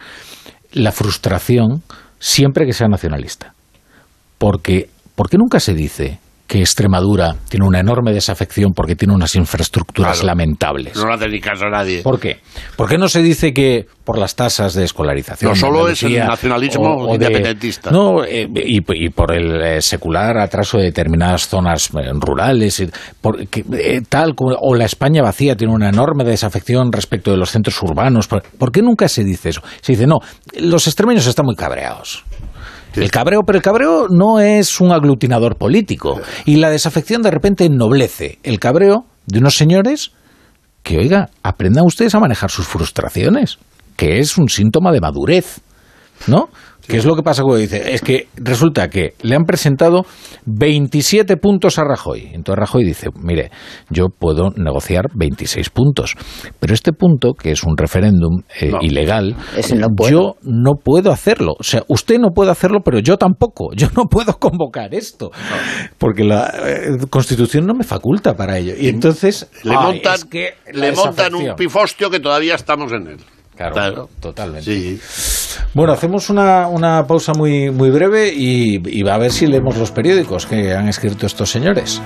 la 0.72 0.92
frustración 0.92 1.82
siempre 2.18 2.66
que 2.66 2.72
sea 2.72 2.88
nacionalista. 2.88 3.54
Porque, 4.38 4.88
¿por 5.14 5.28
qué 5.28 5.36
nunca 5.38 5.60
se 5.60 5.74
dice 5.74 6.18
que 6.46 6.60
Extremadura 6.60 7.36
tiene 7.48 7.66
una 7.66 7.80
enorme 7.80 8.12
desafección 8.12 8.72
porque 8.74 8.96
tiene 8.96 9.14
unas 9.14 9.34
infraestructuras 9.34 10.22
lamentables. 10.22 10.94
No 10.96 11.06
le 11.06 11.14
hace 11.14 11.28
ni 11.28 11.40
caso 11.40 11.64
a 11.64 11.70
nadie. 11.70 12.02
¿Por 12.02 12.20
qué? 12.20 12.40
¿Por 12.76 12.88
qué 12.88 12.98
no 12.98 13.08
se 13.08 13.22
dice 13.22 13.54
que 13.54 13.86
por 14.04 14.18
las 14.18 14.36
tasas 14.36 14.74
de 14.74 14.84
escolarización? 14.84 15.52
No 15.52 15.56
solo 15.56 15.88
es 15.88 16.02
el 16.02 16.18
nacionalismo 16.18 17.14
independentista. 17.14 17.90
no, 17.90 18.24
eh, 18.24 18.46
y, 18.54 18.80
por 19.10 19.32
el 19.32 19.62
eh, 19.62 19.80
secular 19.80 20.36
atraso 20.38 20.76
de 20.76 20.84
determinadas 20.84 21.48
zonas 21.48 21.90
eh, 21.94 22.10
rurales, 22.12 22.84
tal 24.10 24.34
como, 24.34 24.54
o 24.60 24.74
la 24.74 24.84
España 24.84 25.22
vacía 25.22 25.56
tiene 25.56 25.72
una 25.72 25.88
enorme 25.88 26.24
desafección 26.24 26.92
respecto 26.92 27.30
de 27.30 27.38
los 27.38 27.50
centros 27.50 27.82
urbanos. 27.82 28.28
¿Por 28.28 28.70
qué 28.70 28.82
nunca 28.82 29.08
se 29.08 29.24
dice 29.24 29.48
eso? 29.48 29.62
Se 29.80 29.92
dice, 29.92 30.06
no, 30.06 30.18
los 30.58 30.86
extremeños 30.86 31.26
están 31.26 31.46
muy 31.46 31.56
cabreados. 31.56 32.22
El 32.94 33.10
cabreo, 33.10 33.42
pero 33.44 33.58
el 33.58 33.62
cabreo 33.62 34.06
no 34.08 34.40
es 34.40 34.80
un 34.80 34.92
aglutinador 34.92 35.56
político. 35.56 36.20
Y 36.44 36.56
la 36.56 36.70
desafección 36.70 37.22
de 37.22 37.30
repente 37.30 37.64
ennoblece 37.64 38.38
el 38.42 38.60
cabreo 38.60 39.06
de 39.26 39.38
unos 39.38 39.56
señores 39.56 40.12
que, 40.82 40.98
oiga, 40.98 41.30
aprendan 41.42 41.84
ustedes 41.86 42.14
a 42.14 42.20
manejar 42.20 42.50
sus 42.50 42.66
frustraciones, 42.66 43.58
que 43.96 44.18
es 44.20 44.36
un 44.38 44.48
síntoma 44.48 44.92
de 44.92 45.00
madurez, 45.00 45.60
¿no? 46.26 46.48
¿Qué 46.86 46.98
es 46.98 47.04
lo 47.04 47.16
que 47.16 47.22
pasa 47.22 47.42
cuando 47.42 47.58
dice? 47.58 47.94
Es 47.94 48.02
que 48.02 48.28
resulta 48.36 48.88
que 48.88 49.14
le 49.22 49.34
han 49.34 49.44
presentado 49.44 50.04
27 50.46 51.36
puntos 51.38 51.78
a 51.78 51.84
Rajoy. 51.84 52.30
Entonces 52.32 52.58
Rajoy 52.58 52.84
dice, 52.84 53.08
mire, 53.16 53.50
yo 53.90 54.08
puedo 54.08 54.50
negociar 54.56 55.06
26 55.14 55.70
puntos, 55.70 56.14
pero 56.60 56.74
este 56.74 56.92
punto, 56.92 57.32
que 57.32 57.52
es 57.52 57.64
un 57.64 57.76
referéndum 57.76 58.42
eh, 58.60 58.72
ilegal, 58.82 59.34
yo 60.10 60.34
no 60.42 60.72
puedo 60.82 61.10
hacerlo. 61.10 61.54
O 61.58 61.62
sea, 61.62 61.82
usted 61.88 62.18
no 62.18 62.30
puede 62.34 62.50
hacerlo, 62.50 62.80
pero 62.84 62.98
yo 62.98 63.16
tampoco. 63.16 63.72
Yo 63.74 63.88
no 63.96 64.04
puedo 64.04 64.34
convocar 64.38 64.94
esto, 64.94 65.30
porque 65.98 66.24
la 66.24 66.52
eh, 66.66 67.06
Constitución 67.08 67.66
no 67.66 67.74
me 67.74 67.84
faculta 67.84 68.34
para 68.34 68.58
ello. 68.58 68.74
Y 68.78 68.88
entonces 68.88 69.48
le 69.62 69.74
montan, 69.74 70.20
le 70.72 70.92
montan 70.92 71.34
un 71.34 71.54
pifostio 71.56 72.10
que 72.10 72.20
todavía 72.20 72.54
estamos 72.54 72.92
en 72.92 73.08
él. 73.08 73.20
Claro, 73.56 74.08
totalmente. 74.20 74.98
Bueno, 75.72 75.92
hacemos 75.92 76.30
una, 76.30 76.68
una 76.68 77.06
pausa 77.06 77.32
muy, 77.34 77.70
muy 77.70 77.90
breve 77.90 78.32
y, 78.32 78.80
y 78.86 79.08
a 79.08 79.18
ver 79.18 79.32
si 79.32 79.46
leemos 79.46 79.76
los 79.76 79.90
periódicos 79.90 80.46
que 80.46 80.72
han 80.74 80.88
escrito 80.88 81.26
estos 81.26 81.50
señores. 81.50 82.00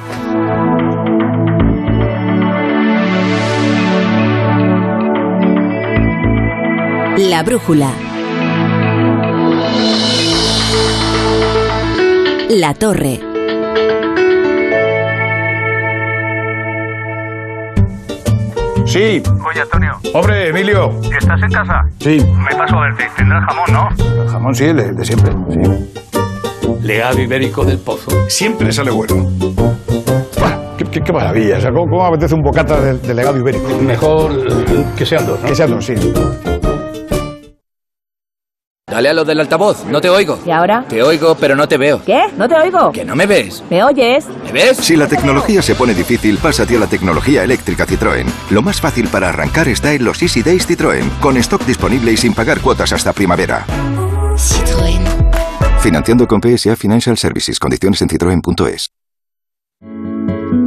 La 7.19 7.43
brújula. 7.43 7.93
La 12.49 12.75
torre. 12.75 13.28
Sí. 18.89 19.23
Oye, 19.47 19.61
Antonio. 19.61 19.93
Hombre, 20.15 20.49
Emilio. 20.49 20.91
¿Estás 21.03 21.43
en 21.43 21.51
casa? 21.51 21.83
Sí. 21.99 22.25
Me 22.39 22.57
paso 22.57 22.77
a 22.77 22.81
verte. 22.85 23.07
Tendrás 23.19 23.45
jamón, 23.45 23.67
¿no? 23.71 24.23
El 24.23 24.29
jamón 24.31 24.55
sí, 24.55 24.65
el 24.65 24.97
de, 24.97 25.05
siempre. 25.05 25.31
Sí. 25.51 26.81
Legado 26.83 27.21
ibérico 27.21 27.67
del 27.67 27.79
pozo. 27.79 28.11
Siempre 28.29 28.73
sale 28.73 28.91
bueno. 28.91 29.31
Qué, 30.79 31.03
qué, 31.03 31.13
maravilla. 31.13 31.59
O 31.59 31.61
sea, 31.61 31.71
¿cómo, 31.71 32.07
apetece 32.07 32.35
un 32.35 32.41
bocata 32.41 32.81
de, 32.81 33.15
legado 33.15 33.37
ibérico? 33.37 33.69
Mejor 33.83 34.33
que 34.97 35.05
sean 35.05 35.27
dos, 35.27 35.39
¿no? 35.39 35.49
Que 35.49 35.55
sean 35.55 35.71
dos, 35.71 35.85
sí. 35.85 35.95
Dale 38.91 39.11
a 39.11 39.13
lo 39.13 39.25
del 39.25 39.41
altavoz, 39.41 39.85
no 39.85 40.01
te 40.01 40.09
oigo. 40.09 40.39
¿Y 40.47 40.51
ahora? 40.51 40.85
Te 40.89 41.03
oigo, 41.03 41.35
pero 41.35 41.55
no 41.55 41.69
te 41.69 41.77
veo. 41.77 42.03
¿Qué? 42.05 42.23
¿No 42.37 42.49
te 42.49 42.55
oigo? 42.55 42.91
¿Que 42.91 43.05
no 43.05 43.15
me 43.15 43.27
ves? 43.27 43.63
¿Me 43.69 43.85
oyes? 43.85 44.27
¿Me 44.45 44.53
ves? 44.53 44.79
Si 44.79 44.97
la 44.97 45.07
tecnología 45.07 45.61
se 45.61 45.75
pone 45.75 45.93
difícil, 45.93 46.39
pásate 46.39 46.77
a 46.77 46.81
la 46.81 46.87
tecnología 46.87 47.45
eléctrica 47.45 47.87
Citroën. 47.87 48.27
Lo 48.51 48.63
más 48.63 48.81
fácil 48.81 49.09
para 49.09 49.29
arrancar 49.29 49.69
está 49.69 49.93
en 49.93 50.05
los 50.05 50.23
Easy 50.23 50.43
Days 50.43 50.67
Citroën, 50.69 51.07
con 51.21 51.37
stock 51.37 51.65
disponible 51.67 52.13
y 52.13 52.17
sin 52.17 52.33
pagar 52.33 52.61
cuotas 52.61 52.93
hasta 52.93 53.13
primavera. 53.13 53.67
Citroën. 54.37 55.03
Financiando 55.81 56.27
con 56.27 56.41
PSA 56.41 56.75
Financial 56.77 57.17
Services. 57.17 57.59
Condiciones 57.61 58.01
en 58.01 58.09
citroen.es. 58.09 58.91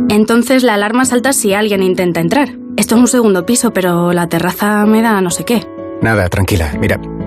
Entonces 0.10 0.64
la 0.64 0.76
alarma 0.76 1.06
salta 1.06 1.34
si 1.34 1.54
alguien 1.54 1.82
intenta 1.82 2.20
entrar. 2.20 2.50
Esto 2.78 2.96
es 2.96 3.02
un 3.02 3.08
segundo 3.08 3.46
piso, 3.46 3.72
pero 3.72 4.14
la 4.14 4.28
terraza 4.28 4.86
me 4.86 5.02
da 5.02 5.22
no 5.22 5.32
sé 5.32 5.44
qué. 5.44 5.66
Nada, 6.02 6.30
tranquila. 6.30 6.74
Mira, 6.80 7.00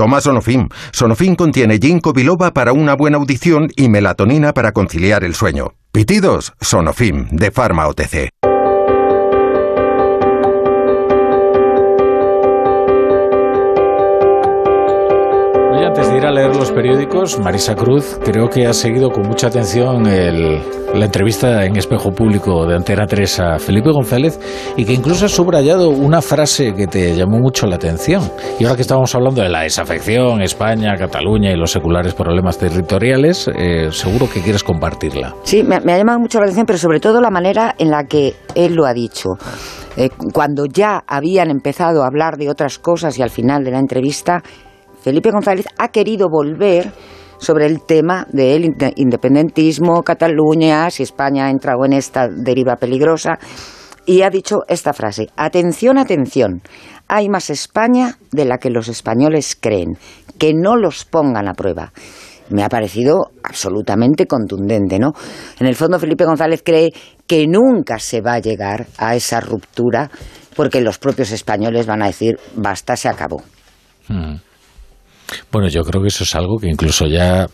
Toma 0.00 0.22
Sonofim. 0.22 0.66
Sonofim 0.92 1.36
contiene 1.36 1.78
ginkgo 1.78 2.14
biloba 2.14 2.54
para 2.54 2.72
una 2.72 2.94
buena 2.94 3.18
audición 3.18 3.68
y 3.76 3.90
melatonina 3.90 4.54
para 4.54 4.72
conciliar 4.72 5.24
el 5.24 5.34
sueño. 5.34 5.74
Pitidos, 5.92 6.54
Sonofim, 6.58 7.28
de 7.28 7.50
Pharma 7.50 7.86
OTC. 7.86 8.49
Antes 15.90 16.08
de 16.08 16.18
ir 16.18 16.24
a 16.24 16.30
leer 16.30 16.54
los 16.54 16.70
periódicos, 16.70 17.38
Marisa 17.40 17.74
Cruz, 17.74 18.16
creo 18.24 18.48
que 18.48 18.64
ha 18.64 18.72
seguido 18.72 19.10
con 19.10 19.26
mucha 19.26 19.48
atención 19.48 20.06
el- 20.06 20.60
la 20.94 21.04
entrevista 21.06 21.64
en 21.64 21.74
Espejo 21.76 22.10
Público 22.12 22.64
de 22.64 22.76
Antena 22.76 23.06
3 23.06 23.40
a 23.40 23.58
Felipe 23.58 23.90
González 23.90 24.38
y 24.76 24.84
que 24.84 24.92
incluso 24.92 25.26
ha 25.26 25.28
subrayado 25.28 25.88
una 25.90 26.22
frase 26.22 26.74
que 26.74 26.86
te 26.86 27.16
llamó 27.16 27.38
mucho 27.40 27.66
la 27.66 27.74
atención. 27.76 28.22
Y 28.60 28.64
ahora 28.64 28.76
que 28.76 28.82
estábamos 28.82 29.12
hablando 29.16 29.42
de 29.42 29.48
la 29.48 29.62
desafección, 29.62 30.42
España, 30.42 30.94
Cataluña 30.96 31.50
y 31.50 31.56
los 31.56 31.72
seculares 31.72 32.14
problemas 32.14 32.56
territoriales, 32.58 33.48
eh, 33.56 33.88
seguro 33.90 34.28
que 34.32 34.40
quieres 34.42 34.62
compartirla. 34.62 35.34
Sí, 35.42 35.64
me, 35.64 35.80
me 35.80 35.92
ha 35.92 35.98
llamado 35.98 36.20
mucho 36.20 36.38
la 36.38 36.44
atención, 36.44 36.66
pero 36.66 36.78
sobre 36.78 37.00
todo 37.00 37.20
la 37.20 37.30
manera 37.30 37.74
en 37.78 37.90
la 37.90 38.04
que 38.04 38.34
él 38.54 38.74
lo 38.74 38.86
ha 38.86 38.94
dicho. 38.94 39.30
Eh, 39.96 40.08
cuando 40.32 40.66
ya 40.66 41.02
habían 41.06 41.50
empezado 41.50 42.04
a 42.04 42.06
hablar 42.06 42.36
de 42.36 42.48
otras 42.48 42.78
cosas 42.78 43.18
y 43.18 43.22
al 43.22 43.30
final 43.30 43.64
de 43.64 43.72
la 43.72 43.80
entrevista, 43.80 44.42
Felipe 45.02 45.30
González 45.30 45.66
ha 45.78 45.88
querido 45.88 46.28
volver 46.28 46.92
sobre 47.38 47.66
el 47.66 47.82
tema 47.82 48.26
del 48.30 48.64
inde- 48.64 48.92
independentismo, 48.96 50.02
Cataluña, 50.02 50.90
si 50.90 51.02
España 51.02 51.46
ha 51.46 51.50
entrado 51.50 51.84
en 51.84 51.94
esta 51.94 52.28
deriva 52.28 52.76
peligrosa, 52.76 53.38
y 54.06 54.22
ha 54.22 54.30
dicho 54.30 54.58
esta 54.68 54.92
frase, 54.92 55.28
atención, 55.36 55.96
atención, 55.98 56.62
hay 57.08 57.28
más 57.28 57.48
España 57.50 58.18
de 58.30 58.44
la 58.44 58.58
que 58.58 58.70
los 58.70 58.88
españoles 58.88 59.56
creen, 59.58 59.96
que 60.38 60.52
no 60.54 60.76
los 60.76 61.04
pongan 61.04 61.48
a 61.48 61.54
prueba 61.54 61.92
me 62.50 62.64
ha 62.64 62.68
parecido 62.68 63.30
absolutamente 63.44 64.26
contundente, 64.26 64.98
¿no? 64.98 65.12
En 65.60 65.68
el 65.68 65.76
fondo, 65.76 66.00
Felipe 66.00 66.24
González 66.24 66.62
cree 66.64 66.90
que 67.26 67.46
nunca 67.46 68.00
se 68.00 68.20
va 68.20 68.34
a 68.34 68.38
llegar 68.40 68.86
a 68.98 69.14
esa 69.14 69.40
ruptura 69.40 70.10
porque 70.56 70.80
los 70.80 70.98
propios 70.98 71.30
españoles 71.30 71.86
van 71.86 72.02
a 72.02 72.06
decir, 72.06 72.38
basta, 72.56 72.96
se 72.96 73.08
acabó. 73.08 73.42
Mm. 74.08 74.34
Bueno, 75.52 75.68
yo 75.68 75.82
creo 75.82 76.02
que 76.02 76.08
eso 76.08 76.24
es 76.24 76.34
algo 76.34 76.58
que 76.58 76.68
incluso 76.68 77.06
ya 77.06 77.46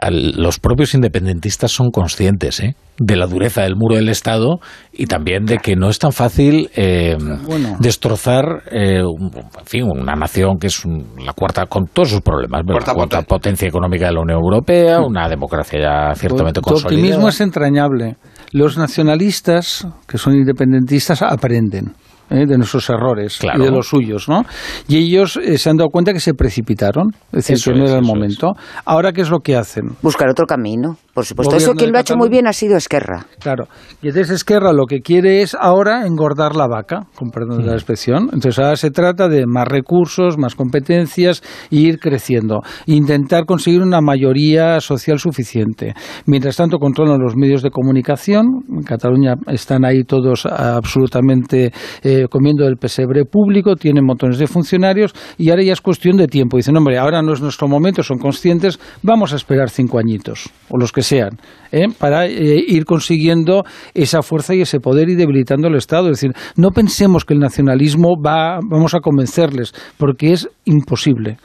al- 0.00 0.32
los 0.36 0.58
propios 0.58 0.94
independentistas 0.94 1.72
son 1.72 1.90
conscientes 1.90 2.60
¿eh? 2.60 2.74
de 2.98 3.16
la 3.16 3.26
dureza 3.26 3.62
del 3.62 3.74
muro 3.76 3.96
del 3.96 4.08
Estado 4.08 4.58
y 4.92 5.06
también 5.06 5.44
de 5.46 5.58
que 5.58 5.74
no 5.76 5.88
es 5.88 5.98
tan 5.98 6.12
fácil 6.12 6.70
eh, 6.76 7.16
Bueno. 7.46 7.76
destrozar, 7.80 8.44
eh, 8.70 9.02
un- 9.02 9.30
en 9.34 9.66
fin, 9.66 9.84
una 9.84 10.14
nación 10.14 10.58
que 10.60 10.68
es 10.68 10.84
un- 10.84 11.06
la 11.24 11.32
cuarta, 11.32 11.66
con 11.66 11.86
todos 11.86 12.10
sus 12.10 12.20
problemas, 12.20 12.62
pero 12.66 12.78
la 12.78 12.94
cuarta 12.94 13.22
potencia 13.22 13.66
económica 13.68 14.06
de 14.06 14.12
la 14.12 14.20
Unión 14.20 14.38
Europea, 14.38 15.00
una 15.00 15.28
democracia 15.28 15.80
ya 15.80 16.14
ciertamente 16.14 16.60
Tu 16.60 16.70
optimismo 16.70 16.90
consolidada. 16.92 17.28
es 17.30 17.40
entrañable. 17.40 18.16
Los 18.52 18.76
nacionalistas, 18.78 19.86
que 20.06 20.18
son 20.18 20.34
independentistas, 20.36 21.22
aprenden. 21.22 21.94
¿Eh? 22.30 22.46
de 22.46 22.56
nuestros 22.56 22.88
errores 22.90 23.38
Claro. 23.38 23.62
y 23.62 23.66
de 23.66 23.70
los 23.70 23.88
suyos, 23.88 24.28
¿no? 24.28 24.42
Y 24.88 24.98
ellos 24.98 25.36
eh, 25.42 25.58
se 25.58 25.70
han 25.70 25.76
dado 25.76 25.90
cuenta 25.90 26.12
que 26.12 26.20
se 26.20 26.34
precipitaron, 26.34 27.08
es 27.26 27.32
decir, 27.32 27.54
Eso 27.56 27.70
que 27.72 27.78
no 27.78 27.84
es, 27.84 27.90
era 27.90 27.98
el 28.00 28.06
momento. 28.06 28.52
Ahora, 28.84 29.12
¿qué 29.12 29.22
es 29.22 29.30
lo 29.30 29.40
que 29.40 29.56
hacen? 29.56 29.90
Buscar 30.02 30.28
otro 30.28 30.46
camino, 30.46 30.96
por 31.14 31.24
supuesto. 31.24 31.54
Gobierno 31.54 31.72
Eso 31.72 31.78
quien 31.78 31.92
lo 31.92 31.98
ha 31.98 32.00
hecho 32.00 32.16
muy 32.16 32.28
bien 32.28 32.46
ha 32.46 32.52
sido 32.52 32.76
Esquerra. 32.76 33.26
Claro. 33.40 33.64
Y 34.02 34.08
entonces 34.08 34.30
Esquerra 34.36 34.72
lo 34.72 34.86
que 34.86 35.00
quiere 35.00 35.42
es 35.42 35.54
ahora 35.58 36.06
engordar 36.06 36.56
la 36.56 36.66
vaca, 36.66 37.06
con 37.14 37.30
perdón 37.30 37.58
de 37.62 37.66
la 37.66 37.74
expresión. 37.74 38.30
Entonces 38.32 38.58
ahora 38.58 38.76
se 38.76 38.90
trata 38.90 39.28
de 39.28 39.44
más 39.46 39.66
recursos, 39.68 40.36
más 40.38 40.54
competencias 40.54 41.42
e 41.70 41.76
ir 41.76 41.98
creciendo. 41.98 42.60
Intentar 42.86 43.44
conseguir 43.44 43.82
una 43.82 44.00
mayoría 44.00 44.80
social 44.80 45.18
suficiente. 45.18 45.94
Mientras 46.26 46.56
tanto 46.56 46.78
controlan 46.78 47.20
los 47.20 47.36
medios 47.36 47.62
de 47.62 47.70
comunicación. 47.70 48.46
En 48.68 48.82
Cataluña 48.82 49.34
están 49.48 49.84
ahí 49.84 50.04
todos 50.04 50.46
absolutamente 50.46 51.72
eh, 52.02 52.13
comiendo 52.30 52.64
del 52.64 52.76
pesebre 52.76 53.24
público, 53.24 53.76
tienen 53.76 54.04
montones 54.04 54.38
de 54.38 54.46
funcionarios 54.46 55.12
y 55.38 55.50
ahora 55.50 55.62
ya 55.62 55.72
es 55.72 55.80
cuestión 55.80 56.16
de 56.16 56.26
tiempo. 56.26 56.56
Dicen, 56.56 56.76
hombre, 56.76 56.98
ahora 56.98 57.22
no 57.22 57.32
es 57.32 57.40
nuestro 57.40 57.68
momento, 57.68 58.02
son 58.02 58.18
conscientes, 58.18 58.78
vamos 59.02 59.32
a 59.32 59.36
esperar 59.36 59.70
cinco 59.70 59.98
añitos, 59.98 60.50
o 60.68 60.78
los 60.78 60.92
que 60.92 61.02
sean, 61.02 61.38
¿eh? 61.72 61.86
para 61.98 62.26
eh, 62.26 62.64
ir 62.66 62.84
consiguiendo 62.84 63.64
esa 63.94 64.22
fuerza 64.22 64.54
y 64.54 64.62
ese 64.62 64.80
poder 64.80 65.08
y 65.08 65.14
debilitando 65.14 65.68
el 65.68 65.76
Estado. 65.76 66.10
Es 66.10 66.20
decir, 66.20 66.32
no 66.56 66.70
pensemos 66.70 67.24
que 67.24 67.34
el 67.34 67.40
nacionalismo 67.40 68.16
va, 68.24 68.58
vamos 68.62 68.94
a 68.94 69.00
convencerles, 69.00 69.72
porque 69.96 70.32
es 70.32 70.48
imposible. 70.64 71.38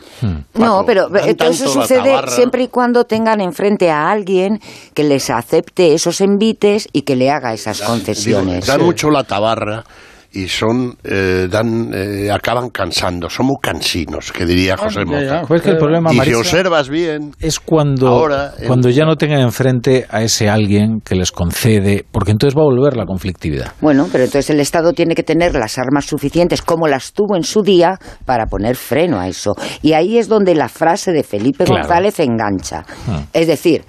No, 0.54 0.84
pero 0.86 1.08
todo 1.38 1.50
eso 1.50 1.68
sucede 1.68 2.16
siempre 2.28 2.64
y 2.64 2.68
cuando 2.68 3.04
tengan 3.04 3.42
enfrente 3.42 3.90
a 3.90 4.10
alguien 4.10 4.60
que 4.94 5.04
les 5.04 5.30
acepte 5.30 5.94
esos 5.94 6.22
envites 6.22 6.88
y 6.94 7.02
que 7.02 7.16
le 7.16 7.30
haga 7.30 7.54
esas 7.54 7.80
Digo, 7.80 7.90
concesiones. 7.90 8.66
dan 8.66 8.84
mucho 8.84 9.10
la 9.10 9.24
tabarra 9.24 9.84
y 10.32 10.48
son 10.48 10.95
eh, 11.03 11.48
dan 11.49 11.91
eh, 11.93 12.30
acaban 12.32 12.69
cansando, 12.69 13.30
son 13.30 13.48
muy 13.48 13.56
cansinos, 13.61 14.32
que 14.32 14.45
diría 14.45 14.77
José 14.77 14.99
ya, 14.99 15.06
Moza. 15.06 15.22
ya. 15.25 15.41
Pues 15.48 15.61
que 15.61 15.72
el 15.72 15.77
problema, 15.77 16.14
y 16.14 16.19
si 16.19 16.33
observas 16.33 16.88
bien, 16.90 17.32
es 17.40 17.59
cuando, 17.59 18.08
Ahora, 18.08 18.53
en- 18.59 18.67
cuando 18.67 18.90
ya 18.90 19.06
no 19.06 19.16
tengan 19.16 19.41
enfrente 19.41 20.06
a 20.09 20.22
ese 20.22 20.49
alguien 20.49 21.01
que 21.01 21.16
les 21.16 21.32
concede, 21.32 22.06
porque 22.11 22.32
entonces 22.32 22.58
va 22.58 22.61
a 22.61 22.66
volver 22.66 22.95
la 22.95 23.06
conflictividad. 23.06 23.74
Bueno, 23.82 24.08
pero 24.11 24.24
entonces 24.25 24.49
el 24.51 24.59
Estado 24.59 24.93
tiene 24.93 25.16
que 25.16 25.24
tener 25.24 25.53
las 25.56 25.77
armas 25.77 26.06
suficientes, 26.06 26.61
como 26.61 26.88
las 26.88 27.14
tuvo 27.14 27.35
en 27.35 27.43
su 27.43 27.61
día, 27.61 27.98
para 28.25 28.45
poner 28.45 28.75
freno 28.75 29.19
a 29.19 29.27
eso. 29.27 29.56
Y 29.82 29.93
ahí 29.93 30.17
es 30.17 30.27
donde 30.27 30.53
la 30.56 30.69
frase 30.69 31.11
de 31.11 31.24
Felipe 31.24 31.64
Claro. 31.66 31.82
González 31.82 32.19
engancha. 32.19 32.85
Ah. 33.08 33.24
Es 33.33 33.48
decir, 33.48 33.83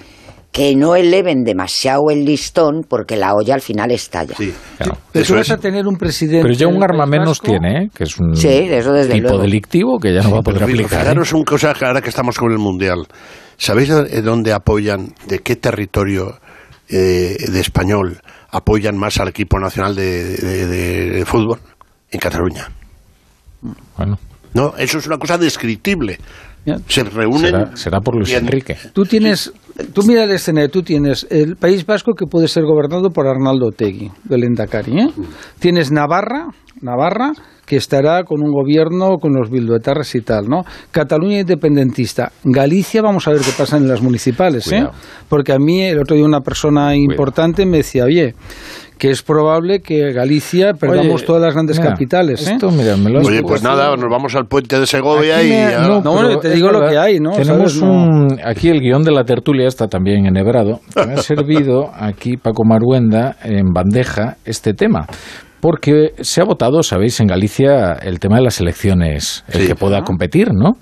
que 0.53 0.75
no 0.75 0.97
eleven 0.97 1.45
demasiado 1.45 2.11
el 2.11 2.25
listón 2.25 2.85
porque 2.89 3.17
la 3.17 3.35
olla 3.35 3.55
al 3.55 3.61
final 3.61 3.91
estalla. 3.93 4.35
Claro. 4.79 4.99
Pero 5.13 5.25
tú 5.27 5.35
vas 5.37 5.51
a 5.51 5.57
tener 5.59 5.87
un 5.87 5.97
presidente. 5.97 6.43
Pero 6.43 6.55
ya 6.55 6.67
un 6.67 6.83
arma 6.83 7.07
menos 7.07 7.41
tiene, 7.41 7.85
¿eh? 7.85 7.91
que 7.95 8.05
es 8.05 8.19
un 8.19 8.35
Sí, 8.35 8.49
eso 8.49 8.93
desde 8.93 9.13
tipo 9.15 9.29
luego. 9.29 9.43
delictivo 9.43 9.99
que 10.01 10.13
ya 10.13 10.23
no 10.23 10.33
va 10.33 10.39
a 10.39 10.43
poder 10.43 10.65
aplicar. 10.65 11.01
¿eh? 11.01 11.03
Fijaros 11.03 11.33
una 11.33 11.45
cosa 11.45 11.73
que 11.73 11.85
ahora 11.85 12.01
que 12.03 12.09
estamos 12.09 12.37
con 12.37 12.51
el 12.51 12.59
Mundial. 12.59 13.07
¿Sabéis 13.57 13.91
de 13.91 14.23
dónde 14.23 14.53
apoyan, 14.53 15.15
de 15.29 15.39
qué 15.39 15.55
territorio 15.55 16.39
eh, 16.89 17.37
de 17.49 17.61
español 17.61 18.21
apoyan 18.51 18.97
más 18.97 19.21
al 19.21 19.29
equipo 19.29 19.61
nacional 19.61 19.95
de, 19.95 20.25
de- 20.37 20.67
de- 20.67 21.11
de 21.11 21.25
fútbol? 21.27 21.61
En 22.11 22.19
Cataluña. 22.19 22.67
Bueno. 23.97 24.19
No, 24.55 24.75
eso 24.77 24.99
es 24.99 25.07
una 25.07 25.19
cosa 25.19 25.39
descriptible. 25.39 26.19
Se 26.89 27.05
reúnen. 27.05 27.41
Será, 27.53 27.77
será 27.77 28.01
por 28.01 28.17
Luis 28.17 28.33
Enrique. 28.33 28.77
Tú 28.93 29.05
tienes, 29.05 29.53
tú 29.93 30.03
mira 30.07 30.25
el 30.25 30.31
escenario, 30.31 30.71
tú 30.71 30.83
tienes 30.83 31.27
el 31.31 31.57
País 31.57 31.85
Vasco 31.87 32.13
que 32.15 32.27
puede 32.27 32.49
ser 32.49 32.65
gobernado 32.65 33.11
por 33.11 33.27
Arnaldo 33.27 33.69
Otegui, 33.69 34.11
del 34.25 34.45
Endacari, 34.45 34.99
¿eh? 34.99 35.09
Tienes 35.59 35.91
Navarra, 35.91 36.49
Navarra, 36.81 37.33
que 37.67 37.77
estará 37.77 38.25
con 38.25 38.43
un 38.43 38.53
gobierno 38.53 39.19
con 39.19 39.33
los 39.33 39.51
bilduetarras 39.51 40.15
y 40.15 40.23
tal, 40.23 40.49
¿no? 40.49 40.65
Cataluña 40.91 41.41
independentista. 41.41 42.33
Galicia, 42.43 43.01
vamos 43.01 43.29
a 43.29 43.31
ver 43.31 43.41
qué 43.43 43.53
pasa 43.57 43.77
en 43.77 43.87
las 43.87 44.03
municipales, 44.03 44.67
¿eh? 44.67 44.71
Cuidado. 44.71 44.93
Porque 45.29 45.53
a 45.53 45.59
mí 45.59 45.83
el 45.83 46.01
otro 46.01 46.17
día 46.17 46.25
una 46.25 46.41
persona 46.41 46.97
importante 46.97 47.65
me 47.67 47.79
decía, 47.79 48.05
oye, 48.05 48.35
que 49.01 49.11
es 49.11 49.23
probable 49.23 49.81
que 49.81 50.13
Galicia 50.13 50.75
perdamos 50.75 51.15
Oye, 51.17 51.25
todas 51.25 51.41
las 51.41 51.55
grandes 51.55 51.79
mira, 51.79 51.93
capitales. 51.93 52.47
¿eh? 52.47 52.53
esto, 52.53 52.71
mira, 52.71 52.99
me 52.99 53.09
lo 53.11 53.21
has 53.21 53.27
Oye, 53.27 53.41
pues 53.43 53.63
nada, 53.63 53.97
nos 53.97 54.11
vamos 54.11 54.35
al 54.37 54.45
puente 54.45 54.79
de 54.79 54.87
Segovia 54.87 55.39
Aquí 55.39 55.47
y... 55.47 55.51
me- 55.51 55.73
no, 55.89 56.01
No, 56.03 56.13
bueno, 56.13 56.39
te 56.39 56.51
digo 56.51 56.71
lo 56.71 56.87
que 56.87 56.99
hay, 56.99 57.19
¿no? 57.19 57.31
Tenemos 57.31 57.73
¿Sabes? 57.73 57.83
No. 57.83 57.91
un, 57.93 58.39
aquí 58.45 58.69
el 58.69 58.79
guion 58.81 59.03
de 59.03 59.11
la 59.13 59.25
tertulia 59.25 59.67
está 59.69 59.87
también 59.89 60.27
enhebrado. 60.27 60.81
Me 60.95 61.15
ha 61.15 61.17
servido 61.23 61.91
aquí 61.95 62.37
Paco 62.37 62.63
Maruenda 62.67 63.37
en 63.43 63.73
bandeja 63.73 64.37
este 64.45 64.75
tema. 64.75 65.07
Porque 65.63 66.13
se 66.21 66.43
ha 66.43 66.45
votado, 66.45 66.83
sabéis, 66.83 67.19
en 67.21 67.27
Galicia 67.27 67.95
el 68.03 68.19
tema 68.21 68.37
de 68.37 68.43
las 68.45 68.61
elecciones, 68.61 69.45
el 69.49 69.63
Sí. 69.63 69.67
que 69.67 69.75
pueda 69.77 70.03
competir, 70.03 70.53
¿no? 70.53 70.73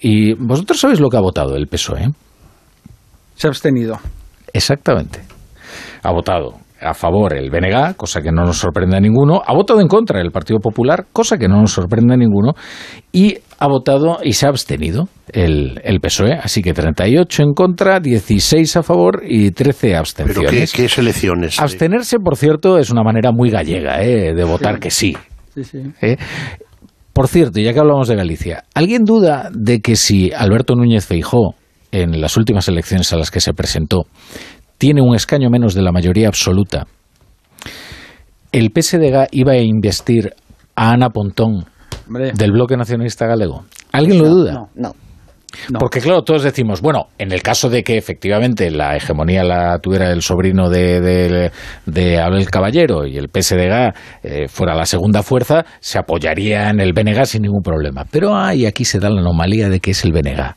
Y 0.00 0.34
vosotros 0.34 0.78
sabéis 0.78 1.00
lo 1.00 1.08
que 1.08 1.16
ha 1.16 1.20
votado 1.20 1.56
el 1.56 1.66
PSOE. 1.66 2.06
Se 3.34 3.48
ha 3.48 3.50
abstenido. 3.50 3.98
Exactamente. 4.52 5.20
Ha 6.04 6.12
votado 6.12 6.54
a 6.80 6.94
favor 6.94 7.36
el 7.36 7.50
BNG, 7.50 7.96
cosa 7.96 8.20
que 8.20 8.30
no 8.30 8.44
nos 8.44 8.58
sorprende 8.58 8.96
a 8.96 9.00
ninguno. 9.00 9.42
Ha 9.44 9.54
votado 9.54 9.80
en 9.80 9.88
contra 9.88 10.20
el 10.20 10.30
Partido 10.30 10.58
Popular, 10.60 11.06
cosa 11.12 11.36
que 11.36 11.48
no 11.48 11.60
nos 11.60 11.72
sorprende 11.72 12.14
a 12.14 12.16
ninguno. 12.16 12.54
Y 13.12 13.38
ha 13.58 13.66
votado 13.66 14.18
y 14.22 14.32
se 14.34 14.46
ha 14.46 14.50
abstenido 14.50 15.08
el, 15.32 15.80
el 15.84 16.00
PSOE. 16.00 16.34
Así 16.34 16.62
que 16.62 16.72
38 16.72 17.42
en 17.42 17.52
contra, 17.54 18.00
16 18.00 18.76
a 18.76 18.82
favor 18.82 19.22
y 19.26 19.50
13 19.50 19.78
¿Pero 19.80 19.90
qué, 19.90 19.96
abstenciones. 19.96 20.72
qué 20.72 20.88
selecciones? 20.88 21.60
Abstenerse, 21.60 22.18
por 22.18 22.36
cierto, 22.36 22.78
es 22.78 22.90
una 22.90 23.02
manera 23.02 23.32
muy 23.32 23.50
gallega 23.50 24.02
¿eh? 24.02 24.34
de 24.34 24.44
votar 24.44 24.78
que 24.78 24.90
sí. 24.90 25.16
Sí, 25.54 25.64
sí. 25.64 25.78
¿eh? 26.02 26.16
Por 27.12 27.26
cierto, 27.26 27.58
ya 27.58 27.72
que 27.72 27.80
hablamos 27.80 28.06
de 28.06 28.14
Galicia, 28.14 28.64
¿alguien 28.74 29.04
duda 29.04 29.50
de 29.52 29.80
que 29.80 29.96
si 29.96 30.30
Alberto 30.30 30.76
Núñez 30.76 31.06
Feijó, 31.06 31.56
en 31.90 32.20
las 32.20 32.36
últimas 32.36 32.68
elecciones 32.68 33.12
a 33.12 33.16
las 33.16 33.30
que 33.30 33.40
se 33.40 33.54
presentó, 33.54 34.04
tiene 34.78 35.02
un 35.02 35.14
escaño 35.14 35.50
menos 35.50 35.74
de 35.74 35.82
la 35.82 35.92
mayoría 35.92 36.28
absoluta, 36.28 36.86
el 38.52 38.70
PSDG 38.74 39.28
iba 39.32 39.52
a 39.52 39.58
investir 39.58 40.32
a 40.74 40.92
Ana 40.92 41.10
Pontón 41.10 41.66
Hombre. 42.06 42.32
del 42.32 42.52
Bloque 42.52 42.76
Nacionalista 42.76 43.26
Galego? 43.26 43.64
¿Alguien 43.92 44.18
lo 44.22 44.28
duda? 44.28 44.52
No, 44.52 44.68
no. 44.74 44.94
No. 45.70 45.78
Porque 45.78 46.00
claro, 46.00 46.22
todos 46.22 46.42
decimos, 46.42 46.82
bueno, 46.82 47.06
en 47.16 47.32
el 47.32 47.42
caso 47.42 47.70
de 47.70 47.82
que 47.82 47.96
efectivamente 47.96 48.70
la 48.70 48.96
hegemonía 48.96 49.42
la 49.44 49.78
tuviera 49.78 50.12
el 50.12 50.20
sobrino 50.20 50.68
de, 50.68 51.00
de, 51.00 51.50
de 51.86 52.20
Abel 52.20 52.50
Caballero 52.50 53.06
y 53.06 53.16
el 53.16 53.28
PSDG 53.30 53.94
eh, 54.22 54.48
fuera 54.48 54.74
la 54.74 54.84
segunda 54.84 55.22
fuerza, 55.22 55.64
se 55.80 55.98
apoyaría 55.98 56.68
en 56.68 56.80
el 56.80 56.92
BNG 56.92 57.24
sin 57.24 57.42
ningún 57.42 57.62
problema. 57.62 58.04
Pero 58.10 58.36
hay 58.36 58.66
aquí 58.66 58.84
se 58.84 59.00
da 59.00 59.08
la 59.08 59.22
anomalía 59.22 59.70
de 59.70 59.80
que 59.80 59.92
es 59.92 60.04
el 60.04 60.12
BNG 60.12 60.54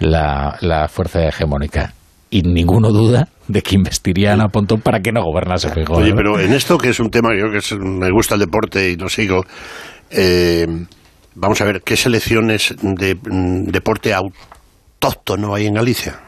la, 0.00 0.56
la 0.60 0.88
fuerza 0.88 1.26
hegemónica. 1.26 1.94
Y 2.30 2.42
ninguno 2.42 2.90
duda 2.90 3.28
de 3.48 3.62
que 3.62 3.74
investirían 3.74 4.40
a 4.40 4.48
Pontón 4.48 4.80
para 4.80 5.00
que 5.00 5.12
no 5.12 5.22
gobernase 5.22 5.68
Feijóo. 5.70 5.98
Oye, 5.98 6.10
¿no? 6.10 6.16
pero 6.16 6.40
en 6.40 6.52
esto 6.52 6.78
que 6.78 6.90
es 6.90 7.00
un 7.00 7.10
tema 7.10 7.30
que 7.30 7.40
yo 7.40 7.50
que 7.50 7.58
es- 7.58 7.72
me 7.78 8.10
gusta 8.10 8.34
el 8.34 8.40
deporte 8.40 8.90
y 8.90 8.96
lo 8.96 9.08
sigo, 9.08 9.44
eh, 10.10 10.66
vamos 11.34 11.60
a 11.60 11.64
ver, 11.64 11.82
¿qué 11.82 11.96
selecciones 11.96 12.74
de 12.80 13.14
mm, 13.14 13.64
deporte 13.70 14.14
autóctono 14.14 15.54
hay 15.54 15.66
en 15.66 15.74
Galicia? 15.74 16.20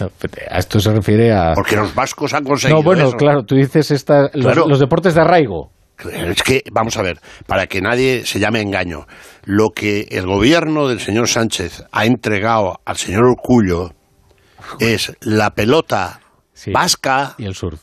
No, 0.00 0.10
A 0.50 0.58
esto 0.58 0.78
se 0.78 0.92
refiere 0.92 1.32
a... 1.32 1.54
Porque 1.54 1.74
los 1.76 1.94
vascos 1.94 2.34
han 2.34 2.44
conseguido 2.44 2.78
No, 2.80 2.84
bueno, 2.84 3.08
eso. 3.08 3.16
claro, 3.16 3.44
tú 3.44 3.54
dices 3.54 3.90
esta, 3.90 4.28
los, 4.34 4.44
Claro. 4.44 4.68
los 4.68 4.78
deportes 4.78 5.14
de 5.14 5.22
arraigo. 5.22 5.70
Es 6.12 6.42
que, 6.42 6.60
vamos 6.70 6.98
a 6.98 7.02
ver, 7.02 7.18
para 7.46 7.66
que 7.66 7.80
nadie 7.80 8.26
se 8.26 8.38
llame 8.38 8.60
engaño, 8.60 9.06
lo 9.44 9.70
que 9.70 10.02
el 10.10 10.26
gobierno 10.26 10.86
del 10.88 11.00
señor 11.00 11.26
Sánchez 11.28 11.84
ha 11.90 12.04
entregado 12.04 12.78
al 12.84 12.98
señor 12.98 13.24
Urcullo 13.24 13.92
es 14.78 15.12
la 15.20 15.50
pelota 15.50 16.20
vasca 16.72 17.34
y 17.38 17.44
el 17.46 17.54
surf. 17.54 17.80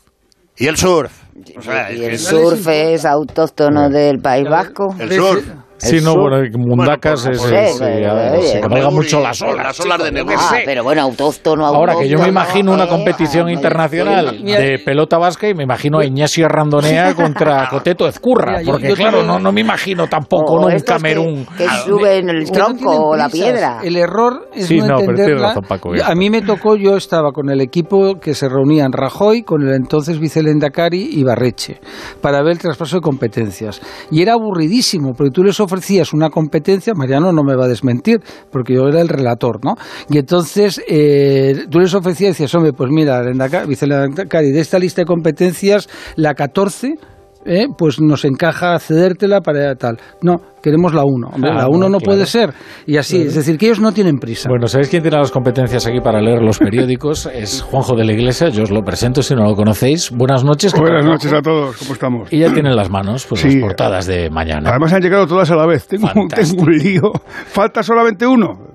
Y 0.56 0.66
el 0.66 0.76
surf. 0.76 1.12
O 1.56 1.62
sea, 1.62 1.92
Y 1.92 2.04
es 2.04 2.10
el 2.10 2.18
surf 2.18 2.68
es 2.68 3.04
autóctono 3.04 3.88
del 3.90 4.20
País 4.20 4.48
Vasco. 4.48 4.94
El 4.98 5.12
surf. 5.12 5.44
Sí, 5.76 6.00
no, 6.02 6.14
bueno, 6.16 6.36
Mundacas 6.56 7.24
Bueno, 7.24 7.36
es, 7.36 7.42
pues, 7.42 7.52
es, 7.52 7.78
pues, 7.78 7.90
eh, 7.90 8.08
oye, 8.38 8.46
se 8.48 8.60
cabalgan 8.60 8.94
mucho 8.94 9.20
las 9.20 9.42
olas. 9.42 9.66
las 9.66 9.80
olas 9.80 10.02
de 10.04 10.12
negocio. 10.12 10.38
Ah, 10.40 10.54
sé. 10.54 10.62
pero 10.64 10.84
bueno, 10.84 11.02
autóctono, 11.02 11.66
Ahora 11.66 11.94
que 11.96 12.08
yo 12.08 12.18
me 12.18 12.24
autóctono, 12.24 12.28
imagino 12.28 12.72
una 12.72 12.84
eh, 12.84 12.88
competición 12.88 13.48
ah, 13.48 13.52
internacional 13.52 14.38
Mira, 14.42 14.60
de 14.60 14.78
pelota 14.78 15.18
vasca 15.18 15.48
y 15.48 15.54
me 15.54 15.64
imagino 15.64 15.98
a 15.98 16.04
Ignacio 16.04 16.48
Randonea 16.48 17.14
contra 17.16 17.68
Coteto 17.68 18.06
Ezcurra, 18.06 18.60
porque 18.64 18.94
claro, 18.94 19.24
no, 19.24 19.38
no 19.38 19.52
me 19.52 19.60
imagino 19.60 20.06
tampoco 20.06 20.54
un 20.54 20.72
estos 20.72 20.96
que- 20.96 21.02
Camerún. 21.02 21.46
Que, 21.58 21.66
suben 21.84 22.30
el 22.30 22.50
tronco 22.50 23.08
o 23.08 23.16
la 23.16 23.28
piedra. 23.28 23.80
El 23.82 23.96
error 23.96 24.48
es 24.54 24.66
Sí, 24.66 24.78
no, 24.78 24.86
no, 24.86 24.96
pero 24.98 25.06
tienes 25.06 25.20
entenderla. 25.20 25.48
razón, 25.48 25.64
Paco, 25.68 25.90
a 26.04 26.14
mí 26.14 26.30
me 26.30 26.42
tocó, 26.42 26.76
yo 26.76 26.96
estaba 26.96 27.32
con 27.32 27.50
el 27.50 27.60
equipo 27.60 28.14
que 28.20 28.34
se 28.34 28.48
reunían 28.48 28.92
Rajoy 28.92 29.42
con 29.42 29.62
el 29.66 29.74
entonces 29.74 30.18
vicelendacari 30.20 31.08
y 31.12 31.24
Barreche 31.24 31.80
para 32.20 32.42
ver 32.42 32.52
el 32.52 32.58
traspaso 32.58 32.96
de 32.96 33.02
competencias. 33.02 33.80
Y 34.10 34.22
era 34.22 34.34
aburridísimo, 34.34 35.12
porque 35.14 35.30
tú 35.30 35.42
les 35.42 35.58
ofrecías 35.64 36.12
una 36.12 36.30
competencia, 36.30 36.94
Mariano 36.94 37.32
no 37.32 37.42
me 37.42 37.56
va 37.56 37.64
a 37.64 37.68
desmentir, 37.68 38.20
porque 38.50 38.74
yo 38.74 38.88
era 38.88 39.00
el 39.00 39.08
relator, 39.08 39.64
¿no? 39.64 39.76
Y 40.08 40.18
entonces 40.18 40.80
eh, 40.88 41.66
tú 41.70 41.80
les 41.80 41.94
ofrecías 41.94 42.28
y 42.28 42.32
decías, 42.32 42.54
hombre, 42.54 42.72
pues 42.72 42.90
mira, 42.90 43.22
vicelendacari, 43.66 44.50
de 44.50 44.60
esta 44.60 44.78
lista 44.78 45.02
de 45.02 45.06
competencias, 45.06 45.88
la 46.16 46.34
14 46.34 46.98
eh, 47.44 47.66
pues 47.76 48.00
nos 48.00 48.24
encaja 48.24 48.78
cedértela 48.78 49.40
para 49.40 49.74
tal. 49.76 49.98
No, 50.22 50.36
queremos 50.62 50.94
la 50.94 51.02
1. 51.04 51.28
Ah, 51.32 51.38
la 51.38 51.68
1 51.68 51.78
no 51.88 51.98
claro. 51.98 52.04
puede 52.04 52.26
ser. 52.26 52.54
Y 52.86 52.96
así, 52.96 53.22
es 53.22 53.34
decir, 53.34 53.58
que 53.58 53.66
ellos 53.66 53.80
no 53.80 53.92
tienen 53.92 54.18
prisa. 54.18 54.48
Bueno, 54.48 54.66
¿sabéis 54.66 54.88
quién 54.88 55.02
tiene 55.02 55.18
las 55.18 55.30
competencias 55.30 55.86
aquí 55.86 56.00
para 56.00 56.20
leer 56.20 56.42
los 56.42 56.58
periódicos? 56.58 57.26
Es 57.34 57.62
Juanjo 57.62 57.94
de 57.96 58.04
la 58.04 58.12
Iglesia, 58.12 58.48
yo 58.48 58.62
os 58.62 58.70
lo 58.70 58.82
presento 58.82 59.22
si 59.22 59.34
no 59.34 59.44
lo 59.44 59.54
conocéis. 59.54 60.10
Buenas 60.10 60.44
noches. 60.44 60.72
¿qué 60.72 60.80
Buenas 60.80 61.04
noches 61.04 61.32
a 61.32 61.40
todos, 61.42 61.76
¿cómo 61.78 61.92
estamos? 61.94 62.32
Y 62.32 62.38
ya 62.40 62.52
tiene 62.52 62.70
en 62.70 62.76
las 62.76 62.90
manos 62.90 63.26
pues, 63.28 63.40
Sí. 63.42 63.48
las 63.56 63.60
portadas 63.62 64.06
de 64.06 64.30
mañana. 64.30 64.70
Además 64.70 64.92
han 64.92 65.02
llegado 65.02 65.26
todas 65.26 65.50
a 65.50 65.56
la 65.56 65.66
vez. 65.66 65.86
Tengo, 65.86 66.08
tengo 66.34 66.62
un 66.62 66.72
lío. 66.72 67.12
Falta 67.46 67.82
solamente 67.82 68.26
uno. 68.26 68.72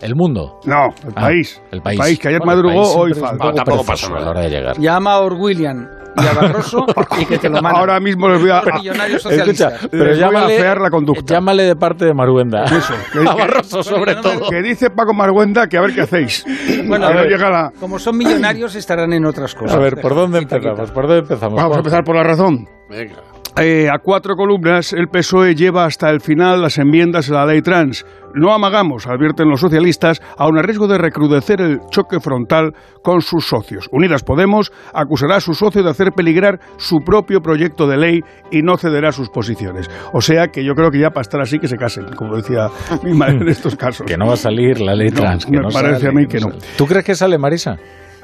¿El 0.00 0.14
mundo? 0.16 0.58
No, 0.64 0.86
el 1.04 1.12
Ah, 1.14 1.20
país. 1.22 1.60
el 1.70 1.82
país. 1.82 2.18
que 2.18 2.28
ayer 2.28 2.40
Bueno, 2.40 2.52
el 2.52 2.64
madrugó, 2.64 2.82
país 2.82 2.96
hoy 2.96 3.14
falta. 3.14 3.36
poco 3.44 3.54
tampoco 3.54 3.84
pasa 3.84 4.06
a 4.06 4.20
la 4.20 4.30
hora 4.30 4.40
de 4.40 4.48
llegar. 4.48 4.78
Llama 4.78 5.12
a 5.12 5.20
Orwilliam 5.20 5.86
y 6.16 6.26
a 6.26 6.32
Barroso 6.32 6.86
y 7.20 7.24
que 7.26 7.38
te 7.38 7.48
lo 7.48 7.60
manden. 7.62 7.76
Ahora 7.80 8.00
mismo 8.00 8.28
les 8.28 8.40
voy 8.40 8.50
a, 8.50 8.62
millonarios 8.78 9.24
Escucha, 9.24 9.36
socialistas. 9.70 9.88
pero 9.90 10.04
les 10.04 10.18
voy 10.18 10.24
a 10.24 10.30
llámale, 10.30 10.56
afear 10.56 10.80
la 10.80 10.90
conducta. 10.90 11.34
llámale 11.34 11.62
de 11.64 11.76
parte 11.76 12.04
de 12.04 12.14
Maruenda. 12.14 12.64
Eso, 12.64 12.94
que- 13.12 13.28
a 13.28 13.34
Barroso 13.36 13.82
sobre 13.82 14.14
todo. 14.16 14.48
Que 14.50 14.62
dice 14.62 14.90
Paco 14.90 15.14
Marguenda 15.14 15.66
que 15.66 15.76
a 15.78 15.80
ver 15.82 15.94
qué 15.94 16.02
hacéis. 16.02 16.44
Bueno, 16.86 17.06
a 17.06 17.10
ver, 17.12 17.28
llega 17.28 17.50
la... 17.50 17.72
Como 17.78 17.98
son 17.98 18.16
millonarios, 18.16 18.74
estarán 18.74 19.12
en 19.12 19.24
otras 19.24 19.54
cosas. 19.54 19.76
A 19.76 19.80
ver, 19.80 19.96
¿por 20.00 20.14
dónde 20.14 20.38
empezamos? 20.38 20.90
¿Por 20.90 21.06
dónde 21.06 21.20
empezamos? 21.20 21.54
Vamos 21.56 21.76
a 21.76 21.80
empezar 21.80 22.02
por 22.04 22.16
la 22.16 22.22
razón. 22.22 22.66
Venga. 22.88 23.14
Eh, 23.56 23.88
a 23.92 23.98
cuatro 23.98 24.36
columnas, 24.36 24.92
el 24.92 25.08
PSOE 25.08 25.54
lleva 25.54 25.84
hasta 25.84 26.08
el 26.10 26.20
final 26.20 26.62
las 26.62 26.78
enmiendas 26.78 27.30
a 27.30 27.34
la 27.34 27.46
ley 27.46 27.60
trans. 27.62 28.06
No 28.32 28.52
amagamos, 28.54 29.06
advierten 29.08 29.48
los 29.48 29.60
socialistas, 29.60 30.22
a 30.38 30.48
riesgo 30.62 30.86
de 30.86 30.96
recrudecer 30.98 31.60
el 31.60 31.80
choque 31.90 32.20
frontal 32.20 32.74
con 33.02 33.22
sus 33.22 33.46
socios. 33.48 33.88
Unidas 33.90 34.22
Podemos 34.22 34.72
acusará 34.94 35.36
a 35.36 35.40
su 35.40 35.54
socio 35.54 35.82
de 35.82 35.90
hacer 35.90 36.12
peligrar 36.12 36.60
su 36.78 37.00
propio 37.04 37.42
proyecto 37.42 37.88
de 37.88 37.96
ley 37.96 38.20
y 38.52 38.62
no 38.62 38.76
cederá 38.78 39.10
sus 39.10 39.28
posiciones. 39.30 39.90
O 40.12 40.20
sea 40.20 40.48
que 40.48 40.64
yo 40.64 40.74
creo 40.74 40.90
que 40.92 41.00
ya 41.00 41.10
para 41.10 41.22
estar 41.22 41.40
así 41.40 41.58
que 41.58 41.66
se 41.66 41.76
casen, 41.76 42.06
como 42.14 42.36
decía 42.36 42.68
mi 43.02 43.12
madre 43.12 43.38
en 43.38 43.48
estos 43.48 43.74
casos. 43.74 44.06
Que 44.10 44.16
no 44.16 44.26
va 44.28 44.34
a 44.34 44.36
salir 44.36 44.80
la 44.80 44.94
ley 44.94 45.10
No, 45.10 45.16
trans. 45.20 45.44
que 45.44 45.50
me 45.52 45.58
no 45.58 45.68
parece 45.70 45.96
sale, 45.96 46.08
a 46.08 46.12
mí 46.12 46.26
que 46.26 46.38
no. 46.40 46.50
¿Tú 46.78 46.86
crees 46.86 47.04
que 47.04 47.14
sale, 47.16 47.36
Marisa? 47.36 47.76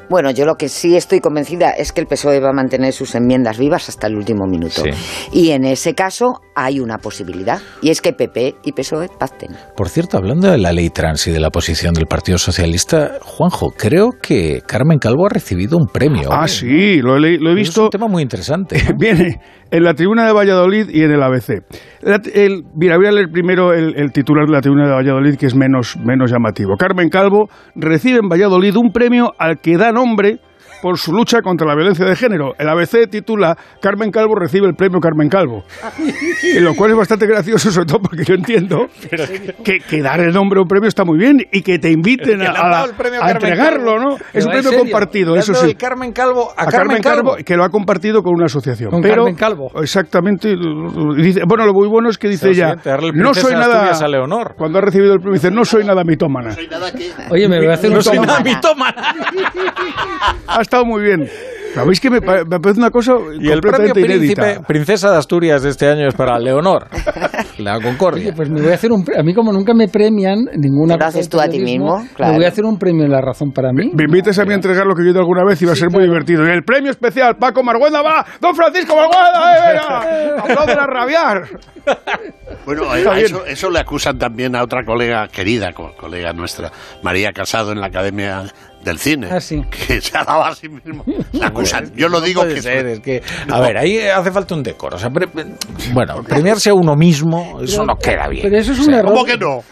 Bueno, 0.08 0.30
yo 0.30 0.44
lo 0.46 0.54
que 0.56 0.68
sí 0.68 0.96
estoy 0.96 1.20
convencida 1.20 1.70
es 1.70 1.92
que 1.92 2.00
el 2.00 2.06
PSOE 2.06 2.40
va 2.40 2.50
a 2.50 2.52
mantener 2.52 2.92
sus 2.92 3.14
enmiendas 3.14 3.58
vivas 3.58 3.88
hasta 3.88 4.06
el 4.06 4.16
último 4.16 4.46
minuto. 4.46 4.82
Sí. 4.82 4.90
Y 5.32 5.50
en 5.50 5.64
ese 5.64 5.94
caso 5.94 6.40
hay 6.54 6.80
una 6.80 6.98
posibilidad, 6.98 7.60
y 7.82 7.90
es 7.90 8.00
que 8.00 8.12
PP 8.12 8.54
y 8.64 8.72
PSOE 8.72 9.08
pacten. 9.18 9.50
Por 9.76 9.88
cierto, 9.88 10.16
hablando 10.16 10.50
de 10.50 10.58
la 10.58 10.72
ley 10.72 10.90
trans 10.90 11.26
y 11.26 11.30
de 11.32 11.40
la 11.40 11.50
posición 11.50 11.92
del 11.94 12.06
Partido 12.06 12.38
Socialista, 12.38 13.18
Juanjo, 13.22 13.72
creo 13.76 14.10
que 14.22 14.62
Carmen 14.66 14.98
Calvo 14.98 15.26
ha 15.26 15.28
recibido 15.30 15.76
un 15.76 15.86
premio. 15.86 16.28
Ah, 16.32 16.44
¿eh? 16.44 16.48
sí, 16.48 17.00
lo 17.02 17.16
he, 17.16 17.38
lo 17.38 17.50
he 17.50 17.52
Es 17.52 17.56
visto. 17.68 17.84
un 17.84 17.90
tema 17.90 18.08
muy 18.08 18.22
interesante. 18.22 18.82
¿no? 18.82 18.92
Viene 18.98 19.40
en 19.70 19.82
la 19.82 19.94
tribuna 19.94 20.26
de 20.26 20.32
Valladolid 20.32 20.88
y 20.88 21.02
en 21.02 21.10
el 21.10 21.22
ABC. 21.22 21.62
La- 22.02 22.20
el- 22.32 22.62
mira, 22.74 22.96
voy 22.96 23.06
a 23.06 23.12
leer 23.12 23.28
primero 23.30 23.72
el, 23.74 23.94
el 23.96 24.12
titular 24.12 24.46
de 24.46 24.52
la 24.52 24.60
tribuna 24.60 24.86
de 24.86 24.92
Valladolid, 24.94 25.36
que 25.36 25.46
es 25.46 25.54
menos, 25.54 25.96
menos 25.98 26.30
llamativo. 26.30 26.76
Carmen 26.78 27.08
Calvo 27.08 27.48
recibe 27.74 28.20
en 28.22 28.28
Valladolid 28.28 28.76
un 28.76 28.92
premio 28.92 29.32
al 29.38 29.58
que 29.60 29.76
da 29.76 29.92
nombre 29.96 30.38
por 30.82 30.98
su 30.98 31.12
lucha 31.12 31.40
contra 31.42 31.66
la 31.66 31.74
violencia 31.74 32.04
de 32.04 32.14
género. 32.16 32.54
El 32.58 32.68
ABC 32.68 33.08
titula 33.10 33.56
Carmen 33.80 34.10
Calvo 34.10 34.34
recibe 34.34 34.66
el 34.66 34.74
premio 34.74 35.00
Carmen 35.00 35.28
Calvo. 35.28 35.64
Y 36.42 36.60
lo 36.60 36.74
cual 36.74 36.90
es 36.92 36.96
bastante 36.96 37.26
gracioso, 37.26 37.70
sobre 37.70 37.86
todo 37.86 38.00
porque 38.00 38.24
yo 38.24 38.34
entiendo 38.34 38.86
que, 39.64 39.78
que 39.80 40.02
dar 40.02 40.20
el 40.20 40.32
nombre 40.32 40.58
a 40.58 40.62
un 40.62 40.68
premio 40.68 40.88
está 40.88 41.04
muy 41.04 41.18
bien 41.18 41.38
y 41.52 41.62
que 41.62 41.78
te 41.78 41.90
inviten 41.90 42.38
Que 42.40 42.46
a, 42.46 42.50
a- 42.50 42.82
a 42.84 42.88
Carmen 42.96 43.20
entregarlo, 43.28 43.94
Calvo. 43.96 44.10
¿no? 44.10 44.16
Es 44.32 44.44
un 44.44 44.52
premio 44.52 44.78
compartido, 44.78 45.36
eso 45.36 45.54
sí 45.54 45.74
Carmen 45.74 46.12
Calvo 46.12 46.52
a, 46.56 46.62
a 46.64 46.66
Carmen, 46.66 47.02
Calvo. 47.02 47.36
que 47.44 47.56
lo 47.56 47.64
ha 47.64 47.68
compartido 47.70 48.22
con 48.22 48.34
una 48.34 48.46
asociación. 48.46 48.90
Con 48.90 49.00
pero, 49.02 49.16
Carmen 49.24 49.34
Calvo. 49.34 49.70
Exactamente. 49.80 50.54
Dice, 51.16 51.40
bueno, 51.46 51.66
lo 51.66 51.72
muy 51.72 51.88
bueno 51.88 52.08
es 52.10 52.18
que 52.18 52.28
dice 52.28 52.50
ella, 52.50 52.74
no 53.14 53.34
soy 53.34 53.52
nada... 53.54 53.90
A 53.96 54.08
Leonor. 54.08 54.54
Cuando 54.56 54.78
ha 54.78 54.82
recibido 54.82 55.14
el 55.14 55.20
premio 55.20 55.34
dice, 55.34 55.50
no 55.50 55.64
soy 55.64 55.84
nada 55.84 56.04
mitómana. 56.04 56.54
Oye, 57.30 57.48
me 57.48 57.58
voy 57.58 57.68
a 57.68 57.74
hacer 57.74 57.90
No 57.90 57.96
un 57.96 58.02
soy 58.02 58.18
nada 58.18 58.40
mitómana. 58.40 59.14
Ha 60.66 60.68
estado 60.68 60.84
muy 60.84 61.00
bien. 61.00 61.28
¿Sabéis 61.74 62.00
que 62.00 62.10
me, 62.10 62.18
me 62.20 62.58
parece 62.58 62.80
una 62.80 62.90
cosa 62.90 63.12
Y 63.38 63.50
el 63.50 63.60
premio 63.60 63.92
completamente 63.92 64.00
inédita? 64.00 64.42
príncipe, 64.42 64.66
princesa 64.66 65.10
de 65.12 65.18
Asturias 65.18 65.62
de 65.62 65.68
este 65.70 65.86
año 65.88 66.08
es 66.08 66.14
para 66.14 66.38
Leonor, 66.40 66.88
la 67.58 67.78
Concordia. 67.80 68.32
Pues 68.34 68.48
me 68.50 68.62
voy 68.62 68.72
a 68.72 68.74
hacer 68.74 68.90
un 68.90 69.04
a 69.16 69.22
mí 69.22 69.32
como 69.34 69.52
nunca 69.52 69.74
me 69.74 69.86
premian 69.86 70.38
ninguna 70.56 70.94
Te 70.94 71.00
lo 71.00 71.06
haces 71.06 71.28
tú 71.28 71.38
a 71.38 71.46
ti 71.48 71.60
mismo, 71.60 72.04
claro. 72.14 72.32
Me 72.32 72.38
voy 72.38 72.46
a 72.46 72.48
hacer 72.48 72.64
un 72.64 72.78
premio 72.78 73.04
en 73.04 73.12
la 73.12 73.20
razón 73.20 73.52
para 73.52 73.72
mí. 73.72 73.92
Me 73.94 74.04
invites 74.04 74.38
a 74.40 74.44
mí 74.44 74.52
a 74.52 74.54
entregar 74.56 74.86
lo 74.86 74.94
que 74.96 75.02
yo 75.02 75.08
he 75.08 75.10
ido 75.12 75.20
alguna 75.20 75.44
vez 75.44 75.60
y 75.62 75.66
va 75.66 75.72
a 75.72 75.76
ser 75.76 75.90
muy 75.90 76.02
divertido. 76.02 76.44
Y 76.48 76.50
el 76.50 76.64
premio 76.64 76.90
especial, 76.90 77.36
Paco 77.36 77.62
Marguenda, 77.62 78.02
va, 78.02 78.24
don 78.40 78.54
Francisco 78.56 78.96
Marguenda, 78.96 79.54
eh, 79.54 79.72
venga, 79.74 80.42
aplauden 80.42 80.78
a 80.78 80.86
rabiar. 80.86 81.42
Bueno, 82.64 82.84
a- 82.90 82.94
a 83.14 83.20
eso, 83.20 83.44
eso 83.46 83.70
le 83.70 83.78
acusan 83.80 84.18
también 84.18 84.56
a 84.56 84.62
otra 84.64 84.82
colega 84.84 85.28
querida, 85.28 85.72
co- 85.72 85.92
colega 85.96 86.32
nuestra, 86.32 86.72
María 87.02 87.32
Casado, 87.32 87.70
en 87.72 87.80
la 87.80 87.86
Academia 87.88 88.44
del 88.86 88.98
Cine, 88.98 89.28
Ah, 89.30 89.40
sí. 89.40 89.60
que 89.70 90.00
se 90.00 90.16
ha 90.16 90.24
dado 90.24 90.44
a 90.44 90.54
sí 90.54 90.68
mismo. 90.68 91.04
Le 91.32 91.44
acusan. 91.44 91.92
Yo 91.94 92.08
lo 92.08 92.20
No 92.20 92.24
digo 92.24 92.40
puede 92.40 92.54
que 92.54 92.62
ser, 92.62 92.86
es 92.86 93.00
que, 93.00 93.22
a 93.52 93.60
ver, 93.60 93.76
ahí 93.76 93.98
hace 94.08 94.32
falta 94.32 94.54
un 94.54 94.62
decoro. 94.62 94.96
O 94.96 94.98
sea, 94.98 95.10
pre- 95.10 95.28
bueno, 95.92 96.22
premiarse 96.26 96.70
a 96.70 96.74
uno 96.74 96.94
mismo, 96.96 97.60
eso 97.62 97.84
no 97.84 97.96
queda 97.96 98.28
bien. 98.28 98.44
Pero 98.44 98.56
eso 98.58 98.72
es 98.72 98.78
O 98.78 98.82
un 98.82 98.86
sea, 98.88 98.98
error. 99.00 99.12
¿Cómo 99.12 99.24
que 99.26 99.36
no? 99.36 99.62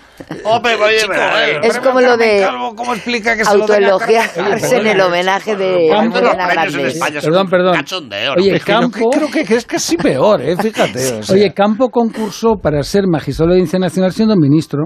Hombre, 0.45 0.75
oye, 0.77 0.99
pero, 1.09 1.23
eh, 1.39 1.61
Es 1.65 1.79
como 1.81 2.01
lo 2.01 2.17
de 2.17 2.47
¿Cómo 2.77 2.95
explica 2.95 3.37
que 3.37 3.45
se 3.45 3.51
autoelogiarse 3.51 4.77
en 4.77 4.87
el 4.87 5.01
homenaje 5.01 5.57
de 5.57 5.93
Almudena 5.93 6.47
Grandes. 6.47 7.01
Perdón, 7.21 7.49
perdón. 7.51 7.75
cachondeo, 7.75 8.35
Oye, 8.37 8.53
¿no? 8.53 8.59
Campo- 8.65 9.11
creo 9.11 9.29
que, 9.29 9.45
que 9.45 9.57
es 9.57 9.67
casi 9.67 9.97
peor, 9.97 10.41
¿eh? 10.41 10.57
Fíjate. 10.57 11.15
o 11.15 11.23
sea. 11.25 11.35
Oye, 11.35 11.53
Campo 11.53 11.89
concursó 11.91 12.55
para 12.63 12.83
ser 12.85 13.09
magistrado 13.09 13.49
de 13.49 13.55
la 13.55 13.55
Audiencia 13.57 13.79
Nacional 13.81 14.13
siendo 14.13 14.37
ministro. 14.37 14.85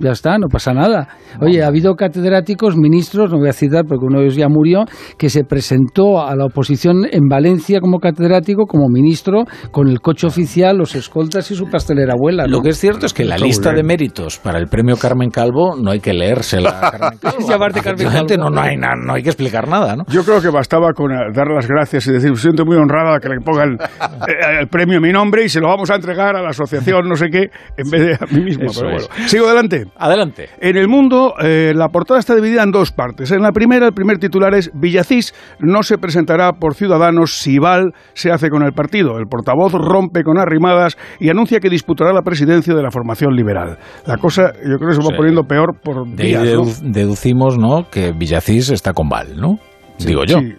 Ya 0.00 0.12
está, 0.12 0.38
no 0.38 0.48
pasa 0.48 0.72
nada. 0.72 1.08
Oye, 1.40 1.62
ha 1.62 1.66
habido 1.68 1.94
catedráticos, 1.94 2.76
ministros, 2.76 3.30
no 3.30 3.38
voy 3.38 3.48
a 3.48 3.52
citar 3.52 3.84
porque 3.86 4.04
uno 4.06 4.18
de 4.18 4.24
ellos 4.24 4.36
ya 4.36 4.48
murió, 4.48 4.84
que 5.18 5.28
se 5.28 5.44
presentó 5.44 6.22
a 6.26 6.34
la 6.34 6.46
oposición 6.46 7.06
en 7.10 7.28
Valencia 7.28 7.80
como 7.80 7.98
catedrático, 7.98 8.64
como 8.66 8.88
ministro, 8.88 9.44
con 9.70 9.88
el 9.88 10.00
coche 10.00 10.26
oficial, 10.26 10.76
los 10.78 10.94
escoltas 10.94 11.50
y 11.50 11.54
su 11.54 11.66
pastelera 11.66 12.14
abuela. 12.14 12.44
¿no? 12.44 12.56
Lo 12.56 12.62
que 12.62 12.70
es 12.70 12.78
cierto 12.78 13.06
es 13.06 13.12
que 13.14 13.24
la 13.24 13.36
lista 13.38 13.72
de 13.72 13.82
méritos 13.82 14.38
para 14.38 14.58
el 14.58 14.68
premio 14.68 14.96
Carmen 14.96 15.30
Calvo 15.30 15.76
no 15.76 15.90
hay 15.90 16.00
que 16.00 16.12
leérsela. 16.14 16.70
a 16.70 16.90
Carmen 16.90 17.18
Calvo. 17.20 17.48
Llamarte 17.48 17.80
Carmen 17.80 18.08
Calvo. 18.08 18.36
No, 18.38 18.50
no, 18.50 18.60
hay, 18.60 18.76
na- 18.76 18.94
no 18.96 19.14
hay 19.14 19.22
que 19.22 19.28
explicar 19.30 19.68
nada, 19.68 19.96
¿no? 19.96 20.04
Yo 20.08 20.24
creo 20.24 20.40
que 20.40 20.48
bastaba 20.48 20.92
con 20.94 21.12
eh, 21.12 21.16
dar 21.34 21.48
las 21.48 21.66
gracias 21.68 22.06
y 22.06 22.12
decir, 22.12 22.30
me 22.30 22.36
siento 22.36 22.64
muy 22.64 22.76
honrada 22.76 23.18
que 23.20 23.28
le 23.28 23.40
pongan 23.40 23.74
eh, 23.74 24.58
el 24.60 24.68
premio 24.68 24.98
a 24.98 25.00
mi 25.00 25.12
nombre 25.12 25.44
y 25.44 25.48
se 25.48 25.60
lo 25.60 25.68
vamos 25.68 25.90
a 25.90 25.96
entregar 25.96 26.36
a 26.36 26.42
la 26.42 26.48
asociación 26.50 27.08
no 27.08 27.14
sé 27.16 27.26
qué, 27.30 27.50
en 27.76 27.90
vez 27.90 28.00
de 28.00 28.14
a 28.14 28.26
mí 28.34 28.42
mismo. 28.44 28.64
Eso 28.70 28.80
Pero 28.82 28.96
es. 28.96 29.08
bueno, 29.08 29.28
sigo 29.28 29.46
adelante. 29.46 29.84
Adelante. 29.96 30.48
En 30.60 30.76
el 30.76 30.88
mundo, 30.88 31.34
eh, 31.42 31.72
la 31.74 31.88
portada 31.88 32.18
está 32.20 32.34
dividida 32.34 32.62
en 32.62 32.70
dos 32.70 32.90
partes. 32.92 33.30
En 33.32 33.42
la 33.42 33.52
primera, 33.52 33.86
el 33.86 33.92
primer 33.92 34.18
titular 34.18 34.54
es 34.54 34.70
Villacís 34.74 35.34
no 35.58 35.82
se 35.82 35.98
presentará 35.98 36.52
por 36.52 36.74
Ciudadanos 36.74 37.32
si 37.38 37.58
Val 37.58 37.92
se 38.14 38.30
hace 38.32 38.48
con 38.50 38.62
el 38.62 38.72
partido. 38.72 39.18
El 39.18 39.26
portavoz 39.26 39.72
rompe 39.72 40.22
con 40.22 40.38
arrimadas 40.38 40.96
y 41.18 41.28
anuncia 41.28 41.60
que 41.60 41.68
disputará 41.68 42.12
la 42.12 42.22
presidencia 42.22 42.74
de 42.74 42.82
la 42.82 42.90
formación 42.90 43.34
liberal. 43.34 43.78
La 44.06 44.16
cosa, 44.16 44.52
yo 44.54 44.76
creo 44.78 44.88
que 44.90 44.94
se 44.94 45.00
va 45.02 45.08
Sí. 45.10 45.16
poniendo 45.16 45.44
peor 45.44 45.74
por 45.82 46.06
De 46.08 46.24
días. 46.24 46.82
deducimos, 46.82 47.58
¿no? 47.58 47.88
Que 47.90 48.12
Villacís 48.12 48.70
está 48.70 48.92
con 48.92 49.08
Val, 49.08 49.36
¿no? 49.36 49.58
Digo 49.98 50.24
yo. 50.24 50.38
sí. 50.38 50.54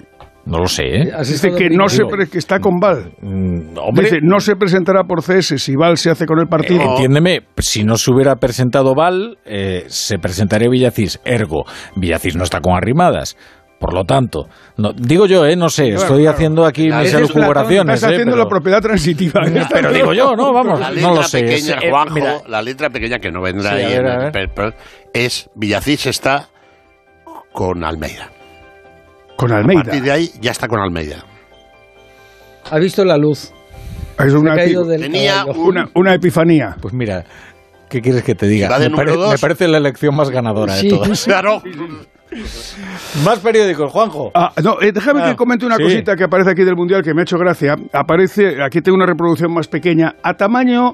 No 0.45 0.57
lo 0.57 0.67
sé, 0.67 0.83
¿eh? 0.83 1.11
Dice 1.19 1.51
que 1.51 1.69
no 1.69 1.87
se 1.87 2.03
pre- 2.05 2.27
que 2.27 2.39
está 2.39 2.59
con 2.59 2.79
Val. 2.79 3.11
Mm, 3.21 3.77
hombre, 3.77 4.05
Dice, 4.05 4.17
no 4.23 4.39
se 4.39 4.55
presentará 4.55 5.03
por 5.03 5.21
CS 5.21 5.57
si 5.59 5.75
Val 5.75 5.97
se 5.97 6.09
hace 6.09 6.25
con 6.25 6.39
el 6.39 6.47
partido. 6.47 6.81
Entiéndeme, 6.81 7.41
si 7.57 7.83
no 7.83 7.95
se 7.95 8.11
hubiera 8.11 8.35
presentado 8.37 8.95
Val, 8.95 9.37
eh, 9.45 9.83
se 9.87 10.17
presentaría 10.17 10.67
Villacís. 10.69 11.19
Ergo, 11.25 11.65
Villacís 11.95 12.35
no 12.35 12.43
está 12.43 12.59
con 12.59 12.73
arrimadas. 12.73 13.37
Por 13.79 13.93
lo 13.95 14.03
tanto, 14.03 14.47
no, 14.77 14.93
digo 14.93 15.25
yo, 15.25 15.43
¿eh? 15.45 15.55
No 15.55 15.69
sé, 15.69 15.85
Claro, 15.89 16.01
estoy 16.01 16.21
claro. 16.21 16.35
haciendo 16.35 16.65
aquí 16.65 16.91
A 16.91 16.99
mis 16.99 17.13
elucubraciones. 17.13 17.95
Estás 17.95 18.11
¿eh? 18.11 18.13
haciendo 18.13 18.33
Pero- 18.33 18.43
la 18.43 18.49
propiedad 18.49 18.81
transitiva. 18.81 19.41
Pero 19.73 19.91
digo 19.93 20.13
yo, 20.13 20.35
no, 20.35 20.53
vamos, 20.53 20.79
La 20.79 20.89
no 20.89 20.93
letra 20.95 21.13
lo 21.13 21.23
sé. 21.23 21.41
pequeña, 21.41 21.75
Eh, 21.81 21.89
Juanjo, 21.89 22.13
mira, 22.15 22.37
la 22.47 22.61
letra 22.61 22.89
pequeña 22.89 23.17
que 23.19 23.31
no 23.31 23.41
vendrá 23.41 23.71
Sí, 23.71 23.83
ahí 23.83 23.93
ver, 23.97 24.05
en 24.35 24.49
el 24.65 24.73
es 25.13 25.49
Villacís 25.55 26.05
está 26.07 26.49
con 27.53 27.83
Almeida. 27.83 28.29
Con 29.41 29.51
A 29.51 29.57
Almeida. 29.57 29.83
partir 29.83 30.03
de 30.03 30.11
ahí 30.11 30.29
ya 30.39 30.51
está 30.51 30.67
con 30.67 30.79
Almeida. 30.79 31.17
Ha 32.69 32.77
visto 32.79 33.03
la 33.03 33.17
luz. 33.17 33.51
Es 34.19 34.33
una, 34.33 34.55
Tenía 34.55 35.45
una, 35.55 35.89
una 35.95 36.13
epifanía. 36.13 36.75
Pues 36.79 36.93
mira, 36.93 37.23
¿qué 37.89 38.01
quieres 38.01 38.23
que 38.23 38.35
te 38.35 38.45
diga? 38.47 38.67
Me, 38.69 38.75
pare- 38.75 38.89
número 38.89 39.15
dos. 39.17 39.31
me 39.31 39.37
parece 39.39 39.67
la 39.67 39.77
elección 39.79 40.15
más 40.15 40.29
ganadora 40.29 40.73
Sí. 40.73 40.89
de 40.89 40.95
todas. 40.95 41.23
Claro. 41.25 41.61
Más 43.25 43.39
periódicos, 43.39 43.91
Juanjo. 43.91 44.31
Ah, 44.33 44.51
no, 44.63 44.79
eh, 44.81 44.91
déjame 44.93 45.21
Ah, 45.23 45.31
que 45.31 45.35
comente 45.35 45.65
una 45.65 45.75
sí. 45.75 45.83
cosita 45.83 46.15
que 46.15 46.23
aparece 46.23 46.51
aquí 46.51 46.63
del 46.63 46.75
Mundial 46.75 47.01
que 47.03 47.13
me 47.13 47.21
ha 47.21 47.23
hecho 47.23 47.37
gracia. 47.37 47.75
Aparece, 47.91 48.63
aquí 48.63 48.79
tengo 48.81 48.95
una 48.95 49.05
reproducción 49.05 49.51
más 49.53 49.67
pequeña, 49.67 50.13
a 50.23 50.35
tamaño 50.35 50.93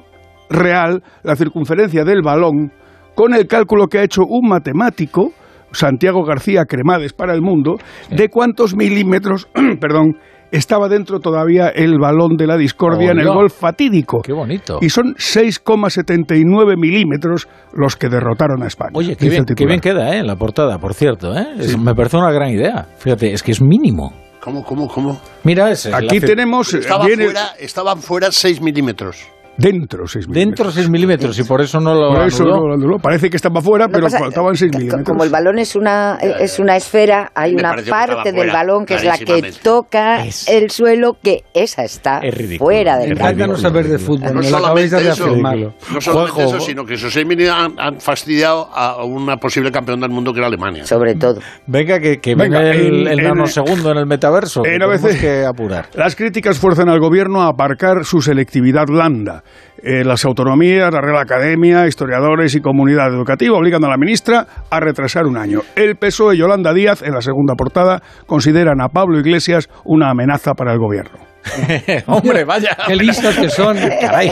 real, 0.49 1.03
la 1.23 1.35
circunferencia 1.35 2.03
del 2.05 2.21
balón, 2.23 2.71
con 3.13 3.33
el 3.35 3.45
cálculo 3.45 3.87
que 3.87 3.99
ha 3.99 4.03
hecho 4.03 4.21
un 4.27 4.49
matemático, 4.49 5.31
Santiago 5.77 6.23
García 6.23 6.65
Cremades 6.65 7.13
para 7.13 7.33
el 7.35 7.41
mundo, 7.41 7.75
de 8.09 8.29
cuántos 8.29 8.75
milímetros, 8.75 9.47
perdón, 9.79 10.17
estaba 10.51 10.87
dentro 10.89 11.19
todavía 11.19 11.67
el 11.69 11.99
balón 11.99 12.35
de 12.37 12.47
la 12.47 12.57
discordia 12.57 13.11
en 13.11 13.19
el 13.19 13.27
gol 13.27 13.49
fatídico. 13.51 14.21
Qué 14.23 14.33
bonito. 14.33 14.79
Y 14.81 14.89
son 14.89 15.13
6,79 15.15 16.77
milímetros 16.77 17.47
los 17.73 17.95
que 17.95 18.09
derrotaron 18.09 18.63
a 18.63 18.67
España. 18.67 18.91
Oye, 18.95 19.15
qué 19.15 19.29
bien, 19.29 19.45
qué 19.45 19.79
queda, 19.79 20.15
¿eh? 20.15 20.23
La 20.23 20.35
portada, 20.35 20.79
por 20.79 20.93
cierto, 20.93 21.35
¿eh? 21.37 21.45
Es- 21.59 21.77
me 21.77 21.93
parece 21.93 22.17
una 22.17 22.31
gran 22.31 22.49
idea. 22.49 22.87
Fíjate, 22.97 23.33
es 23.33 23.43
que 23.43 23.51
es 23.51 23.61
mínimo. 23.61 24.13
¿Cómo, 24.39 24.63
cómo, 24.63 24.87
cómo? 24.87 25.19
Mira, 25.43 25.69
ese. 25.69 25.93
Aquí 25.93 26.21
tenemos, 26.21 26.73
Estaba 26.73 27.05
viene 27.05 27.25
fuera, 27.25 27.47
estaban 27.59 27.97
fuera 27.99 28.31
6 28.31 28.61
milímetros. 28.61 29.27
Dentro 29.57 30.07
6 30.07 30.27
milímetros. 30.27 30.57
Dentro 30.57 30.71
6 30.71 30.89
milímetros 30.89 31.39
y 31.39 31.43
por 31.43 31.61
eso 31.61 31.79
no 31.79 31.93
lo 31.93 32.09
Por 32.15 32.27
eso 32.27 32.43
anuló. 32.43 32.57
no 32.61 32.67
lo 32.67 32.73
anuló. 32.75 32.99
Parece 32.99 33.29
que 33.29 33.37
estaba 33.37 33.61
fuera, 33.61 33.87
pero 33.87 34.03
pasa- 34.03 34.19
faltaban 34.19 34.55
6 34.55 34.71
c- 34.71 34.77
milímetros. 34.77 35.05
Como 35.07 35.23
el 35.23 35.29
balón 35.29 35.59
es 35.59 35.75
una, 35.75 36.17
es 36.21 36.59
una 36.59 36.75
esfera, 36.75 37.31
hay 37.35 37.53
Me 37.55 37.61
una 37.61 37.75
que 37.75 37.89
parte 37.89 38.31
del 38.31 38.35
fuera, 38.35 38.53
balón 38.53 38.85
que 38.85 38.95
es 38.95 39.03
la 39.03 39.17
que 39.17 39.51
toca 39.63 40.25
Es- 40.25 40.47
el 40.47 40.69
suelo, 40.71 41.17
que 41.21 41.43
esa 41.53 41.83
está 41.83 42.19
Es 42.19 42.33
ridículo. 42.35 42.67
fuera 42.67 42.97
del 42.97 43.09
campo. 43.09 43.23
encanta 43.25 43.47
no 43.47 43.57
saber 43.57 43.87
de 43.87 43.97
fútbol. 43.97 44.33
No 44.33 44.57
acabáis 44.57 44.91
de 44.91 45.13
solamente 45.13 45.65
eso, 45.67 45.93
no 45.93 46.01
solamente 46.01 46.43
eso, 46.43 46.59
sino 46.59 46.85
que 46.85 46.93
esos 46.95 47.11
6 47.13 47.25
milímetros 47.25 47.57
han, 47.59 47.79
han 47.79 47.99
fastidiado 47.99 48.69
a 48.73 49.03
una 49.03 49.37
posible 49.37 49.71
campeón 49.71 49.99
del 49.99 50.09
mundo 50.09 50.33
que 50.33 50.39
era 50.39 50.47
Alemania. 50.47 50.85
Sobre 50.85 51.15
todo. 51.15 51.39
Venga, 51.65 51.99
que, 51.99 52.17
que 52.19 52.35
Venga, 52.35 52.59
viene 52.61 52.87
el, 52.87 53.07
el 53.07 53.19
en- 53.19 53.25
nanosegundo 53.25 53.91
en 53.91 53.97
el 53.97 54.05
metaverso. 54.05 54.61
que 54.63 54.69
en 54.73 54.79
tenemos 54.79 55.03
ABC. 55.03 55.19
que 55.19 55.45
apurar. 55.45 55.89
Las 55.95 56.15
críticas 56.15 56.57
fuerzan 56.59 56.89
al 56.89 56.99
gobierno 56.99 57.41
a 57.41 57.47
aparcar 57.49 58.05
su 58.05 58.21
selectividad 58.21 58.87
landa. 58.89 59.43
Eh, 59.83 60.03
las 60.03 60.25
autonomías, 60.25 60.91
la 60.91 61.01
Real 61.01 61.17
Academia, 61.17 61.87
historiadores 61.87 62.55
y 62.55 62.61
comunidad 62.61 63.13
educativa 63.13 63.57
obligan 63.57 63.83
a 63.85 63.89
la 63.89 63.97
ministra 63.97 64.47
a 64.69 64.79
retrasar 64.79 65.25
un 65.25 65.37
año. 65.37 65.61
El 65.75 65.95
PSOE 65.95 66.35
y 66.35 66.39
Yolanda 66.39 66.73
Díaz, 66.73 67.01
en 67.01 67.13
la 67.13 67.21
segunda 67.21 67.53
portada, 67.55 68.01
consideran 68.25 68.81
a 68.81 68.89
Pablo 68.89 69.19
Iglesias 69.19 69.69
una 69.85 70.09
amenaza 70.09 70.53
para 70.53 70.73
el 70.73 70.79
gobierno. 70.79 71.26
Hombre, 72.07 72.43
vaya. 72.45 72.75
Qué 72.87 72.95
listos 72.95 73.35
que 73.35 73.49
son. 73.49 73.77
Caray. 74.01 74.29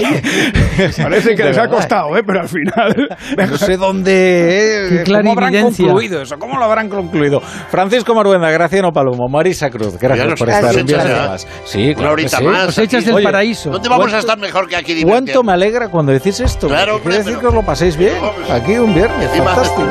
Parece 1.01 1.35
que 1.35 1.43
De 1.43 1.49
les 1.49 1.57
ha 1.57 1.67
costado, 1.67 2.15
¿eh? 2.17 2.21
pero 2.25 2.41
al 2.41 2.49
final... 2.49 3.09
No 3.49 3.57
sé 3.57 3.77
dónde. 3.77 5.01
Eh, 5.01 5.03
¿Cómo 5.05 5.31
habrán 5.31 5.61
concluido 5.61 6.21
eso? 6.21 6.37
¿Cómo 6.37 6.57
lo 6.57 6.65
habrán 6.65 6.89
concluido? 6.89 7.41
Francisco 7.69 8.13
Maruenda, 8.15 8.49
Graciano 8.51 8.91
Palomo, 8.91 9.27
Marisa 9.29 9.69
Cruz, 9.69 9.97
gracias 9.99 10.27
nos 10.27 10.39
por 10.39 10.49
estar 10.49 10.73
un 10.73 10.79
hecho 10.81 10.85
viernes 10.85 11.07
ya. 11.17 11.27
más. 11.27 11.47
Sí, 11.65 11.85
Una 11.87 11.93
claro 11.95 12.15
que 12.15 12.21
horita 12.21 12.37
sí. 12.37 12.43
más. 12.43 12.67
Os 12.69 12.77
echas 12.77 12.97
aquí. 12.99 13.05
del 13.05 13.15
Oye, 13.15 13.23
paraíso. 13.23 13.69
¿Dónde 13.71 13.89
vamos 13.89 14.05
a 14.05 14.09
¿Cuánto- 14.09 14.19
estar 14.19 14.37
mejor 14.39 14.67
que 14.67 14.75
aquí 14.75 14.93
¿Cuánto 14.93 15.07
divirtiendo? 15.11 15.43
me 15.43 15.51
alegra 15.53 15.89
cuando 15.89 16.11
decís 16.11 16.39
esto? 16.39 16.67
Claro, 16.67 16.99
quiere 17.01 17.17
decir 17.17 17.31
pero- 17.33 17.41
que 17.41 17.47
os 17.47 17.53
lo 17.53 17.61
paséis 17.63 17.95
bien. 17.97 18.15
Aquí 18.51 18.73
un 18.77 18.93
viernes, 18.93 19.29
fantástico. 19.37 19.83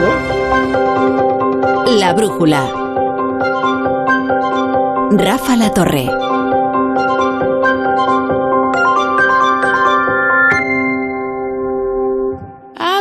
La 1.98 2.12
brújula. 2.14 2.70
Rafa 5.16 5.56
La 5.56 5.70
Torre. 5.72 6.08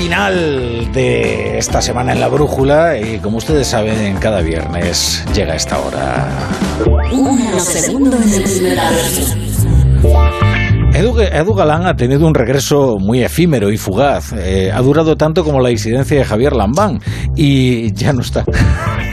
Final 0.00 0.90
de 0.94 1.58
esta 1.58 1.82
semana 1.82 2.12
en 2.12 2.20
la 2.20 2.28
brújula 2.28 2.98
y 2.98 3.18
como 3.18 3.36
ustedes 3.36 3.66
saben, 3.66 4.16
cada 4.16 4.40
viernes 4.40 5.22
llega 5.34 5.54
esta 5.54 5.78
hora. 5.78 6.26
Edu, 10.94 11.20
Edu 11.20 11.54
Galán 11.54 11.86
ha 11.86 11.94
tenido 11.96 12.26
un 12.26 12.34
regreso 12.34 12.96
muy 12.98 13.22
efímero 13.22 13.70
y 13.70 13.76
fugaz. 13.76 14.32
Eh, 14.32 14.72
ha 14.72 14.80
durado 14.80 15.16
tanto 15.16 15.44
como 15.44 15.60
la 15.60 15.70
incidencia 15.70 16.16
de 16.16 16.24
Javier 16.24 16.54
Lambán 16.56 17.00
y 17.36 17.92
ya 17.92 18.14
no 18.14 18.22
está. 18.22 18.44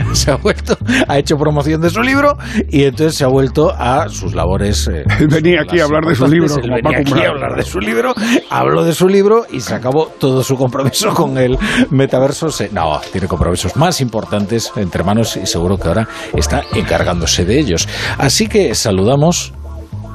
se 0.14 0.32
ha 0.32 0.36
vuelto, 0.38 0.78
ha 1.08 1.18
hecho 1.18 1.36
promoción 1.38 1.82
de 1.82 1.90
su 1.90 2.02
libro 2.02 2.38
y 2.70 2.84
entonces 2.84 3.16
se 3.16 3.24
ha 3.24 3.28
vuelto 3.28 3.72
a 3.78 4.10
sus 4.10 4.34
labores. 4.34 4.88
eh, 4.88 5.04
venía 5.30 5.62
aquí 5.62 5.80
a 5.80 5.86
hablar 5.86 6.04
de 6.06 6.16
su 6.16 6.28
libro, 6.28 6.56
como 6.56 6.76
venía 6.76 7.00
aquí 7.00 7.22
a 7.24 7.30
hablar 7.30 7.56
de 7.56 7.64
su 7.64 7.80
libro, 7.80 8.14
habló 8.50 8.84
de 8.84 8.94
su 8.94 9.08
libro 9.08 9.46
y 9.52 9.60
se 9.62 9.76
acabó 9.76 10.08
todo 10.20 10.44
su 10.44 10.56
compromiso 10.58 11.14
con 11.14 11.38
el 11.38 11.58
metaverso. 11.92 12.50
Se- 12.50 12.70
no, 12.72 13.00
tiene 13.12 13.28
compromisos 13.28 13.76
más 13.76 14.02
importantes 14.02 14.72
entre 14.76 15.04
manos 15.04 15.38
y 15.38 15.46
seguro 15.46 15.78
que 15.78 15.88
ahora 15.88 16.08
está 16.34 16.64
encargándose 16.74 17.46
de 17.46 17.60
ellos. 17.60 17.88
Así 18.18 18.48
que 18.48 18.74
saludamos 18.76 19.54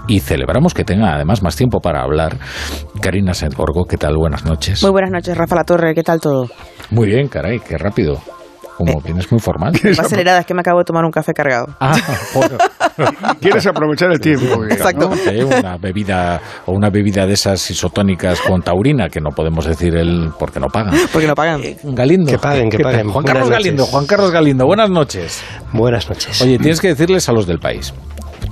y 0.09 0.19
celebramos 0.21 0.75
que 0.75 0.85
tenga 0.85 1.15
además 1.15 1.43
más 1.43 1.55
tiempo 1.55 1.81
para 1.81 2.03
hablar. 2.03 2.37
Karina 3.01 3.35
Sendborgo, 3.35 3.85
¿qué 3.85 3.97
tal? 3.97 4.17
Buenas 4.17 4.45
noches. 4.45 4.83
Muy 4.83 4.91
buenas 4.91 5.11
noches, 5.12 5.37
Rafa 5.37 5.55
La 5.57 5.65
Torre, 5.65 5.95
¿qué 5.95 6.03
tal 6.03 6.21
todo? 6.21 6.49
Muy 6.91 7.07
bien, 7.09 7.29
caray, 7.29 7.61
qué 7.61 7.79
rápido. 7.79 8.21
Como 8.86 9.01
vienes 9.01 9.31
muy 9.31 9.41
formal. 9.41 9.73
Más 9.85 9.99
acelerada, 10.01 10.41
es 10.41 10.47
que 10.47 10.55
me 10.55 10.61
acabo 10.61 10.78
de 10.78 10.85
tomar 10.85 11.05
un 11.05 11.11
café 11.11 11.33
cargado. 11.33 11.67
Ah, 11.81 11.97
bueno. 12.35 12.59
Quieres 13.41 13.67
aprovechar 13.67 14.11
el 14.12 14.20
tiempo. 14.20 14.65
Exacto. 14.65 15.11
¿no? 15.11 15.31
Eh, 15.31 15.44
Una 15.44 15.77
bebida 15.77 16.41
o 16.67 16.73
una 16.73 16.91
bebida 16.91 17.27
de 17.27 17.35
esas 17.35 17.70
isotónicas 17.70 18.41
con 18.41 18.62
taurina 18.62 19.09
que 19.09 19.20
no 19.20 19.31
podemos 19.31 19.65
decir 19.65 19.97
el 19.97 20.31
porque 20.39 20.61
no 20.61 20.67
pagan. 20.69 20.94
Porque 21.12 21.27
no 21.27 21.35
pagan. 21.35 21.62
Galindo. 21.83 22.31
Que 22.31 22.39
paguen, 22.39 22.69
que 22.70 22.78
paguen. 22.78 23.09
Juan 23.11 23.25
Buenas 23.25 23.33
Carlos 23.33 23.49
noches. 23.51 23.65
Galindo, 23.65 23.86
Juan 23.86 24.07
Carlos 24.07 24.31
Galindo, 24.31 24.67
buenas 24.67 24.91
noches. 24.91 25.43
Buenas 25.73 26.09
noches. 26.09 26.41
Oye, 26.43 26.59
tienes 26.59 26.81
que 26.81 26.89
decirles 26.89 27.28
a 27.28 27.33
los 27.33 27.47
del 27.47 27.59
país. 27.59 27.93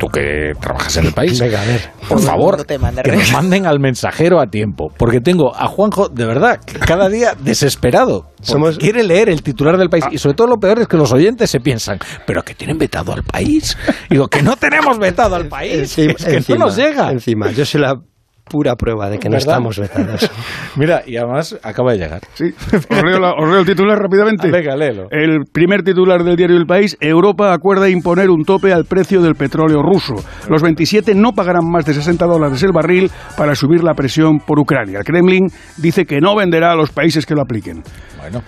Tú 0.00 0.08
que 0.08 0.54
trabajas 0.58 0.96
en 0.96 1.04
el 1.08 1.12
país. 1.12 1.38
Venga, 1.38 1.60
a 1.60 1.66
ver. 1.66 1.90
Por 2.08 2.20
favor, 2.22 2.66
que 2.66 3.12
nos 3.12 3.32
manden 3.32 3.66
al 3.66 3.78
mensajero 3.80 4.40
a 4.40 4.46
tiempo. 4.46 4.90
Porque 4.96 5.20
tengo 5.20 5.54
a 5.54 5.66
Juanjo, 5.66 6.08
de 6.08 6.24
verdad, 6.24 6.58
cada 6.86 7.10
día 7.10 7.34
desesperado. 7.38 8.30
Somos... 8.40 8.78
Quiere 8.78 9.02
leer 9.02 9.28
el 9.28 9.42
titular 9.42 9.76
del 9.76 9.90
país. 9.90 10.06
Y 10.10 10.16
sobre 10.16 10.34
todo 10.36 10.46
lo 10.46 10.56
peor 10.58 10.78
es 10.78 10.88
que 10.88 10.96
los 10.96 11.12
oyentes 11.12 11.50
se 11.50 11.60
piensan, 11.60 11.98
pero 12.26 12.42
que 12.42 12.54
tienen 12.54 12.78
vetado 12.78 13.12
al 13.12 13.22
país. 13.24 13.76
Digo, 14.08 14.28
que 14.28 14.42
no 14.42 14.56
tenemos 14.56 14.98
vetado 14.98 15.36
al 15.36 15.48
país. 15.48 15.98
Encima- 15.98 16.14
es 16.18 16.24
que 16.24 16.36
encima, 16.36 16.58
no 16.60 16.64
nos 16.64 16.76
llega. 16.76 17.10
Encima, 17.12 17.50
yo 17.50 17.66
soy 17.66 17.82
la 17.82 18.00
pura 18.50 18.74
prueba 18.76 19.08
de 19.08 19.18
que 19.18 19.28
no 19.30 19.36
estamos 19.38 19.78
vetados. 19.78 20.30
Mira, 20.76 21.02
y 21.06 21.16
además 21.16 21.56
acaba 21.62 21.92
de 21.92 21.98
llegar. 21.98 22.20
Sí, 22.34 22.52
os 22.90 23.02
leo, 23.02 23.18
la- 23.18 23.32
os 23.34 23.48
leo 23.48 23.60
el 23.60 23.66
titular 23.66 23.96
rápidamente. 23.98 24.48
Ah, 24.48 24.50
venga, 24.52 24.76
léelo. 24.76 25.06
El 25.10 25.44
primer 25.50 25.82
titular 25.82 26.24
del 26.24 26.36
diario 26.36 26.56
El 26.56 26.66
País, 26.66 26.96
Europa 27.00 27.52
acuerda 27.54 27.88
imponer 27.88 28.28
un 28.28 28.44
tope 28.44 28.72
al 28.72 28.84
precio 28.84 29.22
del 29.22 29.36
petróleo 29.36 29.82
ruso. 29.82 30.14
Los 30.48 30.62
27 30.62 31.14
no 31.14 31.32
pagarán 31.32 31.70
más 31.70 31.84
de 31.86 31.94
60 31.94 32.26
dólares 32.26 32.62
el 32.62 32.72
barril 32.72 33.10
para 33.36 33.54
subir 33.54 33.82
la 33.84 33.94
presión 33.94 34.40
por 34.40 34.58
Ucrania. 34.58 34.98
El 34.98 35.04
Kremlin 35.04 35.46
dice 35.76 36.04
que 36.04 36.20
no 36.20 36.34
venderá 36.34 36.72
a 36.72 36.76
los 36.76 36.90
países 36.90 37.24
que 37.24 37.34
lo 37.34 37.42
apliquen. 37.42 37.82
Bueno. 38.22 38.42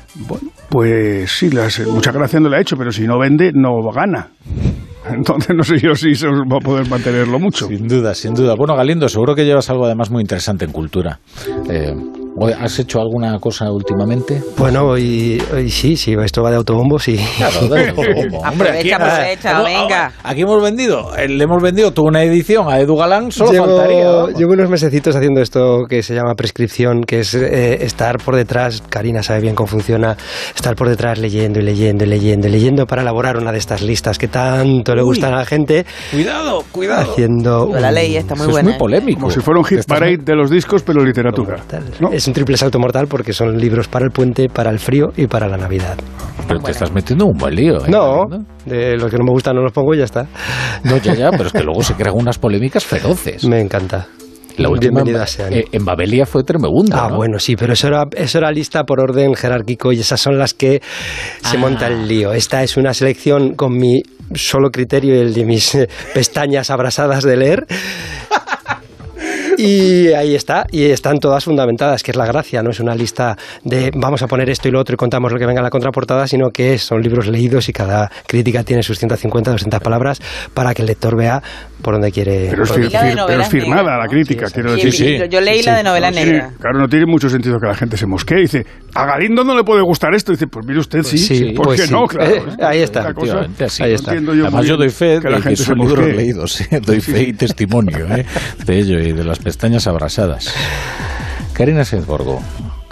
Pues 0.69 1.31
sí, 1.31 1.51
las- 1.51 1.81
mucha 1.87 2.13
gracia 2.13 2.41
no 2.41 2.49
le 2.49 2.57
ha 2.57 2.61
hecho, 2.61 2.77
pero 2.77 2.93
si 2.93 3.03
no 3.07 3.19
vende, 3.19 3.53
no 3.55 3.83
gana. 3.93 4.29
Entonces 5.11 5.57
no 5.57 5.65
sé 5.65 5.79
yo 5.81 5.95
si 5.97 6.15
se 6.15 6.29
va 6.29 6.57
a 6.57 6.61
poder 6.61 6.89
mantenerlo 6.89 7.39
mucho. 7.41 7.67
Sin 7.67 7.89
duda, 7.89 8.15
sin 8.15 8.35
duda. 8.35 8.55
Bueno, 8.55 8.77
Galindo, 8.77 9.09
seguro 9.09 9.35
que 9.35 9.45
llevas 9.45 9.69
algo 9.69 9.85
además 9.85 10.11
muy 10.11 10.21
interesante 10.23 10.65
en 10.65 10.71
cultura. 10.73 11.19
Eh, 11.69 11.93
¿Has 12.59 12.79
hecho 12.79 13.01
alguna 13.01 13.39
cosa 13.39 13.71
últimamente? 13.71 14.43
Bueno, 14.57 14.87
hoy, 14.87 15.41
hoy 15.55 15.71
sí, 15.71 15.97
sí, 15.97 16.15
esto 16.25 16.43
va 16.43 16.51
de 16.51 16.57
autobombos 16.57 17.07
y... 17.09 17.17
Claro, 17.37 17.69
de 17.69 17.89
autobombo. 17.91 18.39
Hombre, 18.41 18.71
aquí- 18.71 18.91
Aprovecha, 18.91 18.97
aprovecha, 18.97 19.59
Ah, 19.59 19.63
venga. 19.63 20.13
Aquí 20.25 20.41
hemos 20.41 20.63
vendido, 20.63 21.15
eh, 21.17 21.29
le 21.29 21.45
hemos 21.45 21.63
vendido 21.63 21.93
toda 21.93 22.09
una 22.09 22.23
edición 22.23 22.69
a 22.69 22.81
Edu 22.81 22.97
Galán, 22.97 23.31
solo 23.31 23.53
llevo, 23.53 23.67
faltaría. 23.67 24.09
vamos. 24.09 24.35
llevo 24.39 24.53
unos 24.55 24.71
mesecitos 24.71 25.15
haciendo 25.15 25.41
esto 25.41 25.83
que 25.89 26.03
se 26.03 26.15
llama 26.15 26.35
prescripción, 26.35 27.03
que 27.03 27.21
es 27.21 27.35
eh, 27.35 27.85
estar 27.85 28.17
por 28.19 28.35
detrás, 28.35 28.83
Karina 28.89 29.23
sabe 29.23 29.41
bien 29.41 29.55
cómo 29.55 29.67
funciona, 29.67 30.17
estar 30.57 30.75
por 30.75 30.89
detrás 30.89 31.19
leyendo 31.19 31.61
y 31.61 31.63
leyendo 31.63 32.05
y 32.05 32.09
leyendo 32.09 32.49
y 32.49 32.51
leyendo 32.51 32.87
para 32.87 33.03
elaborar 33.03 33.37
una 33.37 33.53
de 33.53 33.59
estas 33.59 33.83
listas 33.83 34.19
que 34.19 34.29
tanto 34.29 34.95
le 34.95 35.03
Uy. 35.03 35.09
gustan 35.09 35.35
a 35.35 35.37
la 35.39 35.45
gente. 35.45 35.85
Cuidado, 36.11 36.65
cuidado. 36.73 37.13
Haciendo 37.13 37.69
La 37.79 37.89
un- 37.89 37.95
ley 37.95 38.17
está 38.17 38.35
muy 38.35 38.43
Eso 38.45 38.51
es 38.51 38.53
buena. 38.55 38.65
muy 38.69 38.75
¿eh? 38.75 38.79
polémico. 38.79 39.21
Como 39.21 39.31
si 39.33 39.41
fuera 39.41 39.61
un 39.61 39.67
hit 39.67 39.85
parade 39.87 40.17
de 40.17 40.35
los 40.35 40.51
discos, 40.51 40.83
pero 40.83 41.05
literatura. 41.05 41.59
¿no? 42.01 42.11
Es 42.23 42.29
un 42.29 42.35
triple 42.35 42.57
salto 42.57 42.79
mortal 42.79 43.09
porque 43.09 43.33
son 43.33 43.59
libros 43.59 43.89
para 43.89 44.05
el 44.05 44.13
puente, 44.13 44.49
para 44.49 44.71
el 44.71 44.79
frío 44.79 45.09
y 45.17 45.27
para 45.27 45.49
la 45.49 45.57
Navidad. 45.57 45.97
Pero 46.47 46.61
te 46.61 46.71
estás 46.71 46.93
metiendo 46.93 47.25
en 47.25 47.31
un 47.33 47.37
buen 47.37 47.53
lío. 47.53 47.85
¿eh, 47.85 47.91
No, 47.91 48.27
de 48.65 48.97
los 48.97 49.11
que 49.11 49.17
no 49.19 49.25
me 49.25 49.33
gustan 49.33 49.57
no 49.57 49.63
los 49.63 49.73
pongo 49.73 49.93
y 49.93 49.99
ya 49.99 50.05
está. 50.05 50.29
No, 50.85 50.99
ya, 50.99 51.15
ya, 51.15 51.31
pero 51.33 51.47
es 51.47 51.53
que 51.53 51.65
luego 51.65 51.83
se 51.83 51.95
crean 51.95 52.15
unas 52.17 52.39
polémicas 52.39 52.85
feroces. 52.85 53.45
Me 53.45 53.61
encanta. 53.61 54.07
La 54.57 54.69
última 54.69 55.01
en, 55.01 55.17
eh, 55.53 55.65
en 55.73 55.85
Babelia 55.85 56.25
fue 56.25 56.45
tremenda. 56.45 57.07
Ah, 57.07 57.09
¿no? 57.11 57.17
bueno, 57.17 57.41
sí, 57.41 57.57
pero 57.57 57.73
eso 57.73 57.89
era, 57.89 58.05
eso 58.15 58.39
era 58.39 58.53
lista 58.53 58.85
por 58.85 59.01
orden 59.01 59.35
jerárquico 59.35 59.91
y 59.93 59.99
esas 59.99 60.21
son 60.21 60.39
las 60.39 60.55
que 60.55 60.81
se 61.43 61.57
Ah. 61.57 61.59
monta 61.59 61.89
el 61.89 62.07
lío. 62.07 62.33
Esta 62.33 62.63
es 62.63 62.77
una 62.77 62.95
selección 62.95 63.57
con 63.57 63.77
mi 63.77 64.01
solo 64.33 64.71
criterio 64.71 65.17
y 65.17 65.19
el 65.19 65.35
de 65.35 65.45
mis 65.45 65.77
pestañas 66.15 66.71
abrasadas 66.71 67.25
de 67.25 67.37
leer. 67.37 67.67
Y 69.65 70.13
ahí 70.13 70.35
está, 70.35 70.67
y 70.73 70.87
están 70.87 71.21
todas 71.21 71.45
fundamentadas, 71.45 72.03
que 72.03 72.11
es 72.11 72.17
la 72.17 72.27
gracia, 72.27 72.65
no 72.65 72.71
es 72.71 72.81
una 72.81 72.97
lista 72.97 73.39
de 73.63 73.93
vamos 73.95 74.21
a 74.21 74.27
poner 74.27 74.51
esto 74.51 74.67
y 74.67 74.73
lo 74.73 74.81
otro 74.81 74.95
y 74.95 74.97
contamos 74.97 75.31
lo 75.31 75.39
que 75.39 75.47
venga 75.47 75.61
en 75.61 75.63
la 75.63 75.71
contraportada, 75.71 76.27
sino 76.27 76.51
que 76.51 76.79
son 76.79 77.01
libros 77.01 77.29
leídos 77.29 77.69
y 77.69 77.73
cada 77.73 78.11
crítica 78.27 78.65
tiene 78.65 78.83
sus 78.83 78.99
150, 78.99 79.53
200 79.53 79.81
palabras 79.81 80.21
para 80.53 80.75
que 80.75 80.83
el 80.83 80.89
lector 80.89 81.15
vea 81.15 81.45
por 81.83 81.95
dónde 81.95 82.11
quiere. 82.13 82.49
Pero 82.51 82.63
es, 82.63 82.71
fir- 82.73 82.91
fir- 82.91 83.25
pero 83.27 83.45
firmada 83.45 83.83
negras, 83.83 83.99
la 83.99 84.07
crítica, 84.09 84.47
quiero 84.53 84.77
Sí, 84.77 84.85
decir. 84.87 84.93
sí, 84.93 85.19
Yo, 85.19 85.25
yo 85.27 85.41
leí 85.41 85.61
Sí, 85.61 85.67
la 85.67 85.77
de 85.79 85.83
novela 85.83 86.11
No 86.11 86.17
negra. 86.17 86.51
claro, 86.61 86.79
no 86.79 86.89
tiene 86.89 87.07
mucho 87.07 87.29
sentido 87.29 87.59
que 87.61 87.67
la 87.67 87.75
gente 87.75 87.97
se 87.97 88.07
mosquee. 88.07 88.39
Dice, 88.41 88.65
a 88.95 89.05
Galindo 89.05 89.45
no 89.45 89.57
le 89.57 89.65
puede 89.65 89.83
gustar 89.83 90.15
esto. 90.15 90.33
Dice, 90.33 90.47
pues 90.47 90.65
mire 90.67 90.81
usted, 90.81 91.03
sí. 91.03 91.19
sí, 91.19 91.53
¿Por 91.55 91.67
pues 91.67 91.81
qué 91.81 91.87
sí. 91.89 91.93
no? 91.93 92.05
Claro. 92.07 92.35
Eh, 92.37 92.43
ahí 92.63 92.79
está. 92.81 93.13
Cosa-. 93.13 93.47
Ahí 93.81 93.93
está. 93.95 94.15
yo 94.15 94.33
Además, 94.47 94.67
yo 94.67 94.77
doy 94.77 94.89
fe 94.91 95.19
que 95.21 95.29
la 95.29 95.37
de 95.37 95.43
que 95.43 95.49
gente 95.51 95.63
se 95.65 95.75
libros 95.75 95.99
mosquee. 95.99 96.15
leídos. 96.15 96.63
Doy 96.87 97.01
fe 97.01 97.23
y 97.25 97.33
testimonio 97.33 98.07
¿eh? 98.15 98.25
de 98.65 98.79
ello 98.79 98.99
y 99.01 99.13
de 99.13 99.25
las 99.25 99.39
pestañas 99.39 99.87
abrasadas. 99.87 100.53
Karina 101.53 101.85
Senzborgo, 101.85 102.41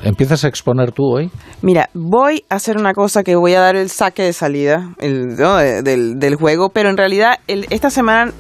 ¿empiezas 0.03 0.45
a 0.45 0.49
exponer 0.49 0.93
tú 0.93 1.03
hoy? 1.05 1.31
Mira, 1.63 1.89
voy 1.95 2.45
a 2.51 2.57
hacer 2.57 2.77
una 2.77 2.93
cosa 2.93 3.23
que 3.23 3.35
voy 3.37 3.55
a 3.55 3.61
dar 3.61 3.75
el 3.77 3.89
saque 3.89 4.23
de 4.23 4.33
salida 4.33 4.91
el, 4.99 5.37
¿no? 5.37 5.57
de- 5.57 5.83
del, 5.83 6.19
del 6.19 6.35
juego, 6.37 6.69
pero 6.69 6.91
en 6.91 6.97
realidad 6.97 7.37
el- 7.47 7.67
esta 7.71 7.91
semana, 7.91 8.33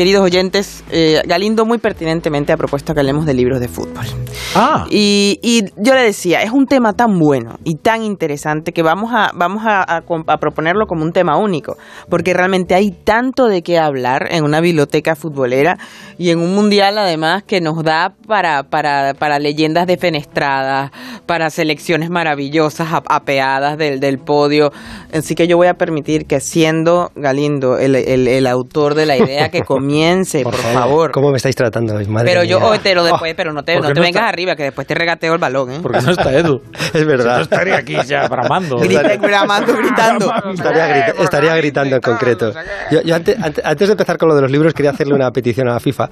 queridos 0.00 0.24
oyentes, 0.24 0.82
eh, 0.90 1.20
Galindo 1.26 1.66
muy 1.66 1.76
pertinentemente 1.76 2.54
ha 2.54 2.56
propuesto 2.56 2.94
que 2.94 3.00
hablemos 3.00 3.26
de 3.26 3.34
libros 3.34 3.60
de 3.60 3.68
fútbol. 3.68 4.06
Ah, 4.54 4.86
Y, 4.88 5.38
y 5.42 5.64
yo 5.76 5.92
le 5.94 6.00
decía, 6.02 6.42
es 6.42 6.52
un 6.52 6.64
tema 6.66 6.94
tan 6.94 7.18
bueno 7.18 7.58
y 7.64 7.74
tan 7.74 8.02
interesante 8.02 8.72
que 8.72 8.82
vamos 8.82 9.10
a, 9.14 9.30
vamos 9.34 9.62
a, 9.66 9.82
a 9.82 10.02
a 10.26 10.36
proponerlo 10.38 10.86
como 10.86 11.02
un 11.04 11.12
tema 11.12 11.36
único, 11.36 11.76
porque 12.08 12.32
realmente 12.32 12.74
hay 12.74 12.92
tanto 12.92 13.44
de 13.46 13.60
qué 13.60 13.78
hablar 13.78 14.28
en 14.30 14.42
una 14.44 14.62
biblioteca 14.62 15.16
futbolera 15.16 15.76
y 16.16 16.30
en 16.30 16.38
un 16.38 16.54
mundial 16.54 16.96
además 16.96 17.42
que 17.42 17.60
nos 17.60 17.84
da 17.84 18.14
para, 18.26 18.62
para, 18.62 19.12
para 19.12 19.38
leyendas 19.38 19.86
defenestradas, 19.86 20.92
para 21.26 21.50
selecciones 21.50 22.08
maravillosas, 22.08 22.90
ap- 22.94 23.04
apeadas 23.10 23.76
del, 23.76 24.00
del 24.00 24.18
podio. 24.18 24.72
Así 25.12 25.34
que 25.34 25.46
yo 25.46 25.58
voy 25.58 25.66
a 25.66 25.74
permitir 25.74 26.24
que 26.24 26.40
siendo 26.40 27.10
Galindo 27.16 27.76
el, 27.76 27.96
el- 27.96 28.28
el 28.28 28.46
autor 28.46 28.94
de 28.94 29.04
la 29.04 29.18
idea 29.18 29.50
que 29.50 29.60
comience, 29.90 30.42
por, 30.42 30.54
favor. 30.54 31.10
¿Cómo 31.10 31.30
me 31.30 31.36
estáis 31.36 31.56
tratando? 31.56 31.94
Madre 32.08 32.26
Pero 32.30 32.44
yo 32.44 32.60
mía. 32.60 32.68
hoy 32.68 32.78
te 32.78 32.94
lo 32.94 33.02
después, 33.04 33.34
pero 33.36 33.52
no 33.52 33.62
te, 33.64 33.74
no 33.76 33.88
te 33.88 33.94
no 33.94 34.00
vengas 34.00 34.20
está- 34.22 34.28
arriba, 34.28 34.56
que 34.56 34.64
después 34.64 34.86
te 34.86 34.94
regateo 34.94 35.32
el 35.34 35.38
balón, 35.38 35.72
¿eh? 35.72 35.78
porque 35.82 36.00
no 36.00 36.12
está 36.12 36.32
Edu. 36.32 36.62
Es 36.94 37.06
verdad. 37.06 37.36
No 37.36 37.42
estaría 37.42 37.76
aquí 37.76 37.96
ya 38.06 38.26
bramando. 38.28 38.76
Grita, 38.80 39.16
gramando, 39.16 39.76
gritando. 39.76 40.32
Estaría, 40.54 40.86
grita- 40.86 41.22
estaría 41.22 41.56
gritando 41.56 41.96
en 41.96 42.02
concreto. 42.02 42.52
Yo, 42.90 43.02
yo 43.02 43.14
ante- 43.14 43.36
ante- 43.40 43.62
antes, 43.64 43.88
de 43.88 43.92
empezar 43.92 44.16
con 44.18 44.28
lo 44.28 44.34
de 44.34 44.42
los 44.42 44.50
libros, 44.50 44.74
quería 44.74 44.90
hacerle 44.92 45.14
una 45.14 45.30
petición 45.30 45.68
a 45.68 45.72
la 45.74 45.80
FIFA 45.80 46.08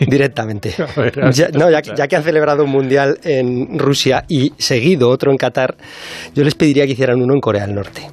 directamente. 0.00 0.74
ver, 0.96 1.32
Ya, 1.32 1.48
no, 1.52 1.70
ya, 1.70 1.80
ya 1.82 2.06
que 2.08 2.16
han 2.16 2.22
celebrado 2.22 2.64
un 2.64 2.70
mundial 2.70 3.18
en 3.24 3.78
Rusia 3.78 4.24
y 4.28 4.52
seguido 4.58 5.08
otro 5.08 5.30
en 5.30 5.36
Qatar, 5.36 5.76
yo 6.34 6.44
les 6.44 6.54
pediría 6.54 6.86
que 6.86 6.92
hicieran 6.92 7.20
uno 7.22 7.34
en 7.34 7.40
Corea 7.40 7.66
del 7.66 7.74
Norte. 7.74 8.08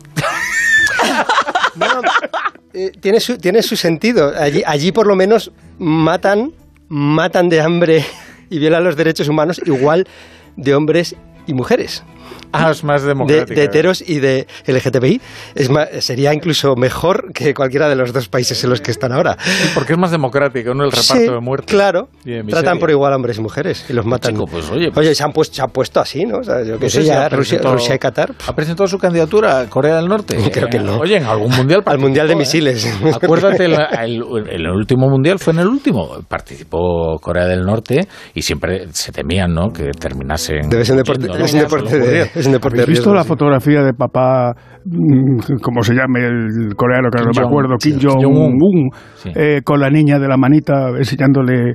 Eh, 2.77 2.91
tiene, 2.99 3.19
su, 3.19 3.39
tiene 3.39 3.63
su 3.63 3.75
sentido. 3.75 4.33
Allí, 4.37 4.61
allí 4.63 4.91
por 4.91 5.07
lo 5.07 5.15
menos 5.15 5.51
matan, 5.79 6.53
matan 6.89 7.49
de 7.49 7.59
hambre 7.59 8.05
y 8.51 8.59
violan 8.59 8.83
los 8.83 8.95
derechos 8.95 9.27
humanos 9.27 9.59
igual 9.65 10.07
de 10.55 10.75
hombres 10.75 11.15
y 11.47 11.55
mujeres. 11.55 12.03
Ah, 12.53 12.71
es 12.71 12.83
más 12.83 13.01
de, 13.03 13.09
democrática. 13.09 13.53
de 13.53 13.63
heteros 13.65 14.01
y 14.07 14.19
de 14.19 14.47
LGTBI. 14.65 15.21
Es 15.55 15.69
más, 15.69 15.87
sería 15.99 16.33
incluso 16.33 16.75
mejor 16.75 17.31
que 17.33 17.53
cualquiera 17.53 17.87
de 17.89 17.95
los 17.95 18.13
dos 18.13 18.29
países 18.29 18.63
en 18.63 18.69
los 18.69 18.81
que 18.81 18.91
están 18.91 19.11
ahora. 19.11 19.37
Porque 19.75 19.93
es 19.93 19.99
más 19.99 20.11
democrático, 20.11 20.73
¿no? 20.73 20.85
El 20.85 20.91
reparto 20.91 21.13
Sí, 21.13 21.19
de 21.29 21.39
muertes. 21.39 21.69
Claro. 21.69 22.07
Y 22.25 22.31
de 22.31 22.43
Tratan 22.43 22.79
por 22.79 22.89
igual 22.89 23.13
a 23.13 23.15
hombres 23.17 23.37
y 23.37 23.41
mujeres 23.41 23.85
y 23.89 23.93
los 23.93 24.05
matan. 24.05 24.33
chico, 24.33 24.45
pues, 24.47 24.69
oye, 24.71 25.13
se 25.13 25.23
han, 25.23 25.31
puesto, 25.31 25.55
se 25.55 25.61
han 25.61 25.69
puesto 25.69 25.99
así, 25.99 26.25
¿no? 26.25 26.39
O 26.39 26.43
sea, 26.43 26.63
yo 26.63 26.77
que 26.79 26.85
No 26.85 26.89
sé, 26.89 27.01
si 27.01 27.07
ya 27.07 27.29
Rusia, 27.29 27.59
Rusia 27.61 27.95
y 27.95 27.99
Qatar. 27.99 28.33
¿Ha 28.47 28.55
presentado 28.55 28.87
su 28.87 28.97
candidatura 28.97 29.59
a 29.61 29.65
Corea 29.69 29.95
del 29.97 30.07
Norte? 30.07 30.37
Creo 30.51 30.67
que 30.69 30.79
no. 30.79 30.97
Oye, 30.99 31.17
en 31.17 31.25
algún 31.25 31.51
mundial 31.55 31.83
Al 31.85 31.99
mundial 31.99 32.27
de 32.27 32.33
¿eh? 32.33 32.37
misiles. 32.37 32.87
Acuérdate, 33.21 33.65
el, 33.65 33.73
el- 33.73 34.23
el 34.49 34.67
último 34.69 35.09
mundial 35.09 35.37
fue 35.39 35.53
en 35.53 35.59
el 35.59 35.67
último. 35.67 36.17
Participó 36.27 37.17
Corea 37.21 37.45
del 37.45 37.61
Norte 37.61 38.07
y 38.33 38.41
siempre 38.41 38.87
se 38.91 39.11
temían, 39.11 39.53
¿no? 39.53 39.69
Que 39.69 39.89
terminasen. 39.99 40.69
Debe 40.69 40.85
ser 40.85 40.93
un 40.93 40.97
deporte, 41.03 41.23
yendo, 41.23 41.37
¿no? 41.39 41.45
es 41.45 41.53
un 41.53 41.59
deporte 41.59 41.99
de, 41.99 42.29
es 42.39 42.45
un 42.47 42.53
deporte 42.53 42.77
de 42.77 42.83
¿Habéis 42.83 42.99
visto 42.99 43.11
riesgo, 43.11 43.15
la 43.15 43.23
sí. 43.23 43.27
fotografía 43.27 43.83
de 43.83 43.93
papá, 43.93 44.53
mm, 44.85 45.59
como 45.61 45.81
se 45.81 45.93
llame 45.93 46.25
el 46.25 46.75
coreano, 46.75 47.09
que 47.09 47.17
Kim 47.19 47.27
no 47.27 47.41
me 47.41 47.47
acuerdo, 47.47 47.77
Kim 47.77 47.97
Jong-un, 48.01 48.59
Jong-un. 48.59 48.89
Sí. 49.15 49.31
eh, 49.35 49.61
con 49.63 49.79
la 49.79 49.89
niña 49.89 50.19
de 50.19 50.27
la 50.27 50.37
manita 50.37 50.89
enseñándole 50.97 51.73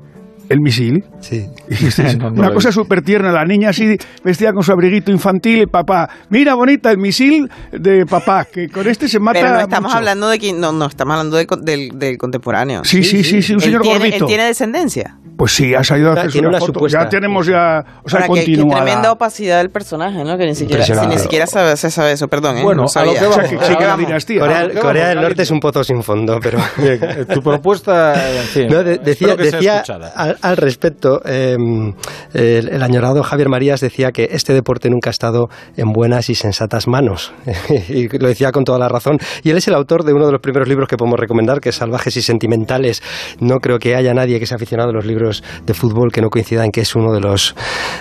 el 0.52 0.60
misil? 0.60 1.05
Sí. 1.20 1.47
No, 2.18 2.31
no 2.31 2.40
Una 2.40 2.52
cosa 2.52 2.70
súper 2.72 3.02
tierna, 3.02 3.32
la 3.32 3.44
niña 3.44 3.70
así 3.70 3.97
vestida 4.24 4.52
con 4.52 4.62
su 4.62 4.72
abriguito 4.72 5.10
infantil 5.10 5.62
y 5.62 5.66
papá, 5.66 6.08
mira 6.31 6.55
bonita 6.55 6.90
el 6.90 6.98
misil 6.98 7.50
de 7.72 8.06
papá, 8.06 8.44
que 8.44 8.68
con 8.68 8.86
este 8.89 9.08
se 9.08 9.18
mata 9.18 9.40
Pero 9.40 9.52
no 9.55 9.60
estamos 9.60 9.89
mucho". 9.90 9.98
hablando 9.98 10.28
de 10.28 10.39
quien, 10.39 10.60
no, 10.60 10.72
no, 10.72 10.86
estamos 10.86 11.12
hablando 11.16 11.36
de 11.36 11.47
del, 11.62 11.98
del 11.98 12.18
contemporáneo. 12.18 12.84
Sí, 12.84 13.02
sí, 13.05 13.22
sí, 13.24 13.42
sí, 13.42 13.55
un 13.55 13.60
señor 13.60 13.82
tiene, 13.82 13.98
gordito. 13.98 14.24
Él 14.24 14.26
tiene 14.28 14.44
descendencia. 14.44 15.16
Pues 15.36 15.52
sí, 15.52 15.74
ha 15.74 15.82
salido 15.82 16.12
a 16.12 16.26
Tiene 16.28 16.48
una, 16.48 16.58
foto. 16.58 16.74
supuesta. 16.74 17.02
Ya 17.05 17.08
tenemos 17.08 17.47
ya, 17.47 17.84
o 18.05 18.08
sea, 18.08 18.20
Ahora, 18.20 18.34
qué, 18.34 18.40
continuada. 18.44 18.84
tremenda 18.84 19.12
opacidad 19.12 19.58
del 19.58 19.70
personaje, 19.70 20.22
¿no? 20.24 20.36
Que 20.39 20.47
ni 20.47 20.55
siquiera, 20.55 20.84
si 20.84 20.92
ni 20.92 21.18
siquiera 21.18 21.47
sabe, 21.47 21.76
se 21.76 21.90
sabe 21.90 22.12
eso, 22.12 22.28
perdón. 22.28 22.58
¿eh? 22.58 22.62
Bueno, 22.62 22.82
No 22.82 22.82
a 22.82 22.84
lo 22.84 22.89
sabía. 22.89 23.18
que 23.20 23.26
O 23.26 23.32
sea, 23.32 23.42
que 23.44 23.58
sí 23.66 23.76
que 23.76 23.84
la 23.84 23.97
dinastía. 23.97 24.40
Corea, 24.40 24.68
Corea 24.81 25.08
del. 25.08 25.20
Norte 25.22 25.42
es 25.42 25.50
un 25.50 25.58
pozo 25.58 25.82
sin 25.82 26.02
fondo, 26.02 26.39
pero... 26.40 26.58
Bien, 26.76 26.98
eh, 27.02 27.24
tu 27.32 27.42
propuesta, 27.42 28.14
en 28.40 28.44
fin, 28.44 28.68
No, 28.68 28.84
de- 28.84 28.98
decía 28.98 29.36
que 29.36 29.44
decía 29.44 29.74
escuchada. 29.76 30.12
Al, 30.42 30.56
respecto, 30.56 31.22
el, 31.24 31.94
el 32.34 32.82
añorado 32.82 33.22
Javier 33.22 33.48
Marías 33.48 33.80
decía 33.80 34.12
que 34.12 34.28
este 34.32 34.52
deporte 34.52 34.90
nunca 34.90 35.10
ha 35.10 35.12
estado 35.12 35.48
en 35.76 35.92
buenas 35.92 36.28
y 36.30 36.34
sensatas 36.34 36.86
manos. 36.88 37.32
y 37.88 38.08
lo 38.18 38.28
decía 38.28 38.52
con 38.52 38.64
toda 38.64 38.78
la 38.78 38.88
razón. 38.88 39.18
Y 39.42 39.50
él 39.50 39.56
es 39.56 39.68
el 39.68 39.74
autor 39.74 40.04
de 40.04 40.12
uno 40.12 40.26
de 40.26 40.32
los 40.32 40.40
primeros 40.40 40.68
libros 40.68 40.88
que 40.88 40.96
podemos 40.96 41.18
recomendar, 41.18 41.60
que 41.60 41.70
es 41.70 41.76
Salvajes 41.76 42.16
y 42.16 42.22
Sentimentales. 42.22 43.02
No 43.40 43.58
creo 43.58 43.78
que 43.78 43.94
haya 43.94 44.14
nadie 44.14 44.38
que 44.38 44.46
sea 44.46 44.56
aficionado 44.56 44.90
a 44.90 44.92
los 44.92 45.06
libros 45.06 45.42
de 45.64 45.74
fútbol 45.74 46.12
que 46.12 46.20
no 46.20 46.28
coincida 46.28 46.64
en 46.64 46.70
que 46.70 46.82
es 46.82 46.94
uno 46.94 47.12
de 47.12 47.20
los, 47.20 47.54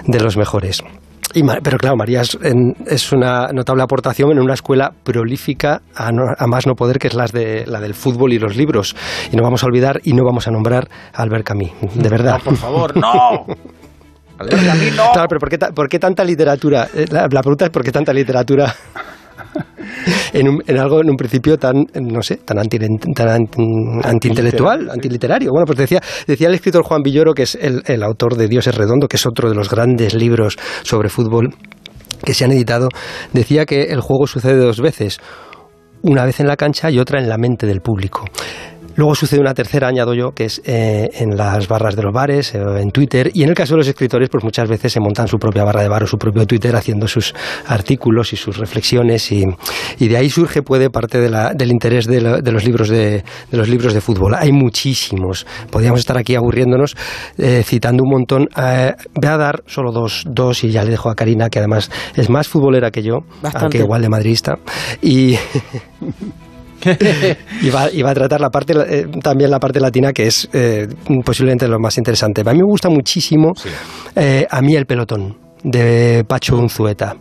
de 0.06 0.20
los 0.20 0.38
mejores. 0.38 0.84
Y 1.34 1.44
pero 1.64 1.78
claro, 1.78 1.96
Marías 1.96 2.38
en- 2.42 2.76
es 2.88 3.12
una 3.12 3.48
notable 3.54 3.84
aportación 3.84 4.32
en 4.32 4.40
una 4.40 4.54
escuela 4.54 4.92
prolífica 5.04 5.82
a, 5.96 6.12
no- 6.12 6.24
a 6.38 6.48
más 6.48 6.68
no 6.68 6.74
poder 6.76 7.00
que 7.00 7.08
es 7.08 7.14
las 7.14 7.32
de, 7.32 7.66
la 7.68 7.80
del 7.80 7.94
fútbol 7.94 8.34
y 8.34 8.40
los 8.40 8.56
libros. 8.58 8.96
Y 9.32 9.36
no 9.36 9.44
vamos 9.44 9.64
a 9.64 9.68
olvidar 9.68 10.02
y 10.04 10.14
no 10.14 10.24
vamos 10.26 10.48
a 10.48 10.52
nombrar 10.52 10.90
a 11.14 11.22
Albert 11.22 11.46
Camus, 11.46 11.72
de 11.96 12.10
verdad. 12.10 12.38
No, 12.40 12.44
por 12.44 12.58
favor, 12.58 12.98
no. 12.98 13.10
Albert 14.40 14.66
Camus, 14.66 14.96
no. 14.98 15.12
Claro, 15.14 15.28
pero 15.30 15.40
¿por 15.40 15.50
qué, 15.50 15.58
por 15.74 15.88
qué 15.90 16.00
tanta 16.00 16.24
literatura? 16.24 16.88
Eh, 16.94 17.06
La, 17.10 17.28
la 17.30 17.42
pregunta 17.42 17.66
es 17.66 17.72
¿por 17.72 17.84
qué 17.84 17.92
tanta 17.92 18.12
literatura 18.14 18.74
en, 20.34 20.48
un- 20.50 20.64
en 20.66 20.78
algo 20.78 21.02
en 21.02 21.10
un 21.10 21.16
principio 21.18 21.58
tan, 21.58 21.86
no 22.02 22.22
sé, 22.22 22.38
tan, 22.38 22.60
anti, 22.60 22.78
tan 23.14 23.28
anti- 23.30 23.62
antiintelectual, 24.04 24.90
antiliterario? 24.90 25.52
Bueno, 25.52 25.66
pues 25.66 25.78
decía, 25.78 26.02
decía 26.28 26.48
el 26.48 26.54
escritor 26.56 26.84
Juan 26.84 27.02
Villoro, 27.02 27.34
que 27.34 27.44
es 27.44 27.56
el, 27.56 27.84
el 27.86 28.04
autor 28.04 28.36
de 28.36 28.48
Dios 28.48 28.68
es 28.68 28.76
redondo, 28.76 29.08
que 29.08 29.18
es 29.18 29.26
otro 29.26 29.50
de 29.50 29.56
los 29.56 29.70
grandes 29.70 30.14
libros 30.14 30.58
sobre 30.84 31.10
fútbol 31.10 31.54
que 32.24 32.34
se 32.34 32.46
han 32.46 32.52
editado, 32.52 32.90
decía 33.34 33.66
que 33.66 33.84
el 33.86 34.00
juego 34.02 34.28
sucede 34.28 34.56
dos 34.58 34.80
veces, 34.80 35.20
una 36.04 36.24
vez 36.26 36.40
en 36.40 36.48
la 36.48 36.56
cancha 36.56 36.92
y 36.92 37.00
otra 37.00 37.20
en 37.20 37.28
la 37.30 37.38
mente 37.38 37.66
del 37.66 37.82
público. 37.82 38.26
Luego 39.02 39.16
sucede 39.16 39.40
una 39.42 39.56
tercera, 39.56 39.88
añado 39.88 40.14
yo, 40.14 40.30
que 40.30 40.46
es 40.46 40.62
eh, 40.64 41.10
en 41.16 41.36
las 41.36 41.68
barras 41.68 41.96
de 41.96 42.04
los 42.04 42.14
bares, 42.14 42.54
eh, 42.54 42.60
en 42.80 42.92
Twitter, 42.92 43.32
y 43.34 43.42
en 43.42 43.50
el 43.50 43.56
caso 43.56 43.74
de 43.74 43.80
los 43.80 43.88
escritores, 43.88 44.30
pues 44.30 44.44
muchas 44.44 44.70
veces 44.70 44.94
se 44.94 45.00
montan 45.00 45.28
su 45.28 45.40
propia 45.40 45.64
barra 45.64 45.82
de 45.82 45.88
bar 45.88 46.04
o 46.04 46.06
su 46.06 46.20
propio 46.20 46.46
Twitter 46.46 46.76
haciendo 46.76 47.08
sus 47.08 47.34
artículos 47.66 48.32
y 48.32 48.36
sus 48.36 48.58
reflexiones, 48.58 49.32
y, 49.32 49.44
y 49.98 50.08
de 50.08 50.18
ahí 50.18 50.30
surge, 50.30 50.62
puede, 50.62 50.92
parte 50.92 51.20
de 51.20 51.32
la- 51.32 51.52
del 51.56 51.72
interés 51.72 52.06
de, 52.06 52.22
lo- 52.22 52.42
de 52.44 52.52
los 52.52 52.64
libros 52.64 52.90
de, 52.90 53.24
de 53.50 53.58
los 53.58 53.68
libros 53.70 53.96
de 53.96 54.02
fútbol. 54.02 54.36
Hay 54.36 54.52
muchísimos. 54.52 55.48
Podríamos 55.72 56.02
estar 56.02 56.16
aquí 56.20 56.36
aburriéndonos 56.36 56.96
eh, 57.40 57.64
citando 57.66 58.04
un 58.04 58.10
montón. 58.12 58.50
Eh, 58.56 58.94
voy 59.16 59.30
a 59.32 59.38
dar 59.38 59.64
solo 59.66 59.92
dos, 59.92 60.26
dos 60.30 60.64
y 60.64 60.70
ya 60.70 60.84
le 60.84 60.92
dejo 60.92 61.10
a 61.10 61.16
Karina, 61.16 61.50
que 61.50 61.58
además 61.58 61.90
es 62.16 62.30
más 62.30 62.48
futbolera 62.48 62.92
que 62.92 63.02
yo, 63.02 63.22
Bastante. 63.42 63.58
aunque 63.66 63.78
igual 63.80 64.04
de 64.04 64.10
madridista. 64.10 64.60
Y. 65.02 65.38
y, 67.62 67.70
va, 67.70 67.92
y 67.92 68.02
va 68.02 68.12
a 68.12 68.14
tratar 68.14 68.42
la 68.42 68.50
parte, 68.50 68.74
eh, 68.74 69.08
también 69.22 69.52
la 69.52 69.60
parte 69.60 69.80
latina, 69.80 70.14
que 70.14 70.28
es 70.28 70.50
eh, 70.54 70.88
posiblemente 71.24 71.68
lo 71.68 71.80
más 71.80 71.98
interesante. 71.98 72.42
A 72.42 72.54
mí 72.54 72.60
me 72.60 72.66
gusta 72.66 72.90
muchísimo 72.90 73.54
eh, 74.16 74.46
A 74.50 74.62
mí 74.62 74.76
el 74.76 74.86
pelotón, 74.86 75.38
de 75.64 76.24
Pacho 76.28 76.58
Unzueta. 76.58 77.16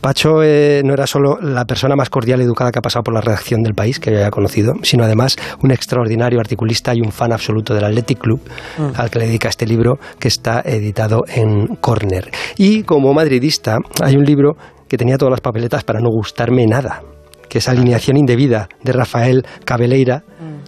Pacho 0.00 0.42
eh, 0.42 0.80
no 0.82 0.94
era 0.94 1.06
solo 1.06 1.38
la 1.42 1.66
persona 1.66 1.94
más 1.94 2.08
cordial 2.08 2.40
y 2.40 2.44
educada 2.44 2.72
que 2.72 2.78
ha 2.78 2.82
pasado 2.82 3.02
por 3.02 3.12
la 3.12 3.20
redacción 3.20 3.62
del 3.62 3.74
país, 3.74 4.00
que 4.00 4.10
yo 4.10 4.16
haya 4.16 4.30
conocido, 4.30 4.72
sino 4.82 5.04
además 5.04 5.36
un 5.62 5.72
extraordinario 5.72 6.40
articulista 6.40 6.94
y 6.94 7.02
un 7.02 7.12
fan 7.12 7.32
absoluto 7.32 7.74
del 7.74 7.84
Athletic 7.84 8.18
Club, 8.18 8.40
Mm. 8.78 8.92
al 8.96 9.10
que 9.10 9.18
le 9.18 9.26
dedica 9.26 9.50
este 9.50 9.66
libro 9.66 9.98
que 10.18 10.28
está 10.28 10.62
editado 10.64 11.24
en 11.28 11.66
Corner. 11.82 12.30
Y 12.56 12.82
como 12.84 13.12
madridista, 13.12 13.76
hay 14.02 14.16
un 14.16 14.24
libro 14.24 14.56
que 14.88 14.96
tenía 14.96 15.18
todas 15.18 15.32
las 15.32 15.40
papeletas 15.40 15.84
para 15.84 16.00
no 16.00 16.08
gustarme 16.08 16.66
nada 16.66 17.02
que 17.50 17.58
es 17.58 17.68
Alineación 17.68 18.16
Indebida 18.16 18.68
de 18.82 18.92
Rafael 18.92 19.44
Cabeleira, 19.66 20.22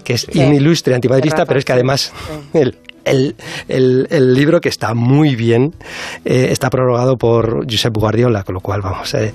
que 0.04 0.12
es 0.14 0.26
Sí. 0.30 0.38
un 0.40 0.52
ilustre 0.52 0.94
antimadridista, 0.94 1.38
Rafa, 1.38 1.46
pero 1.48 1.58
es 1.60 1.64
que 1.64 1.72
sí, 1.72 1.78
además 1.78 2.12
el, 2.52 2.76
el, 3.04 4.06
el- 4.10 4.34
libro 4.34 4.60
que 4.60 4.68
está 4.68 4.92
muy 4.94 5.34
bien 5.36 5.74
eh, 6.24 6.48
está 6.50 6.68
prorrogado 6.70 7.16
por 7.16 7.64
Josep 7.70 7.96
Guardiola, 7.96 8.42
con 8.42 8.54
lo 8.56 8.60
cual, 8.60 8.80
vamos, 8.82 9.14
eh, 9.14 9.32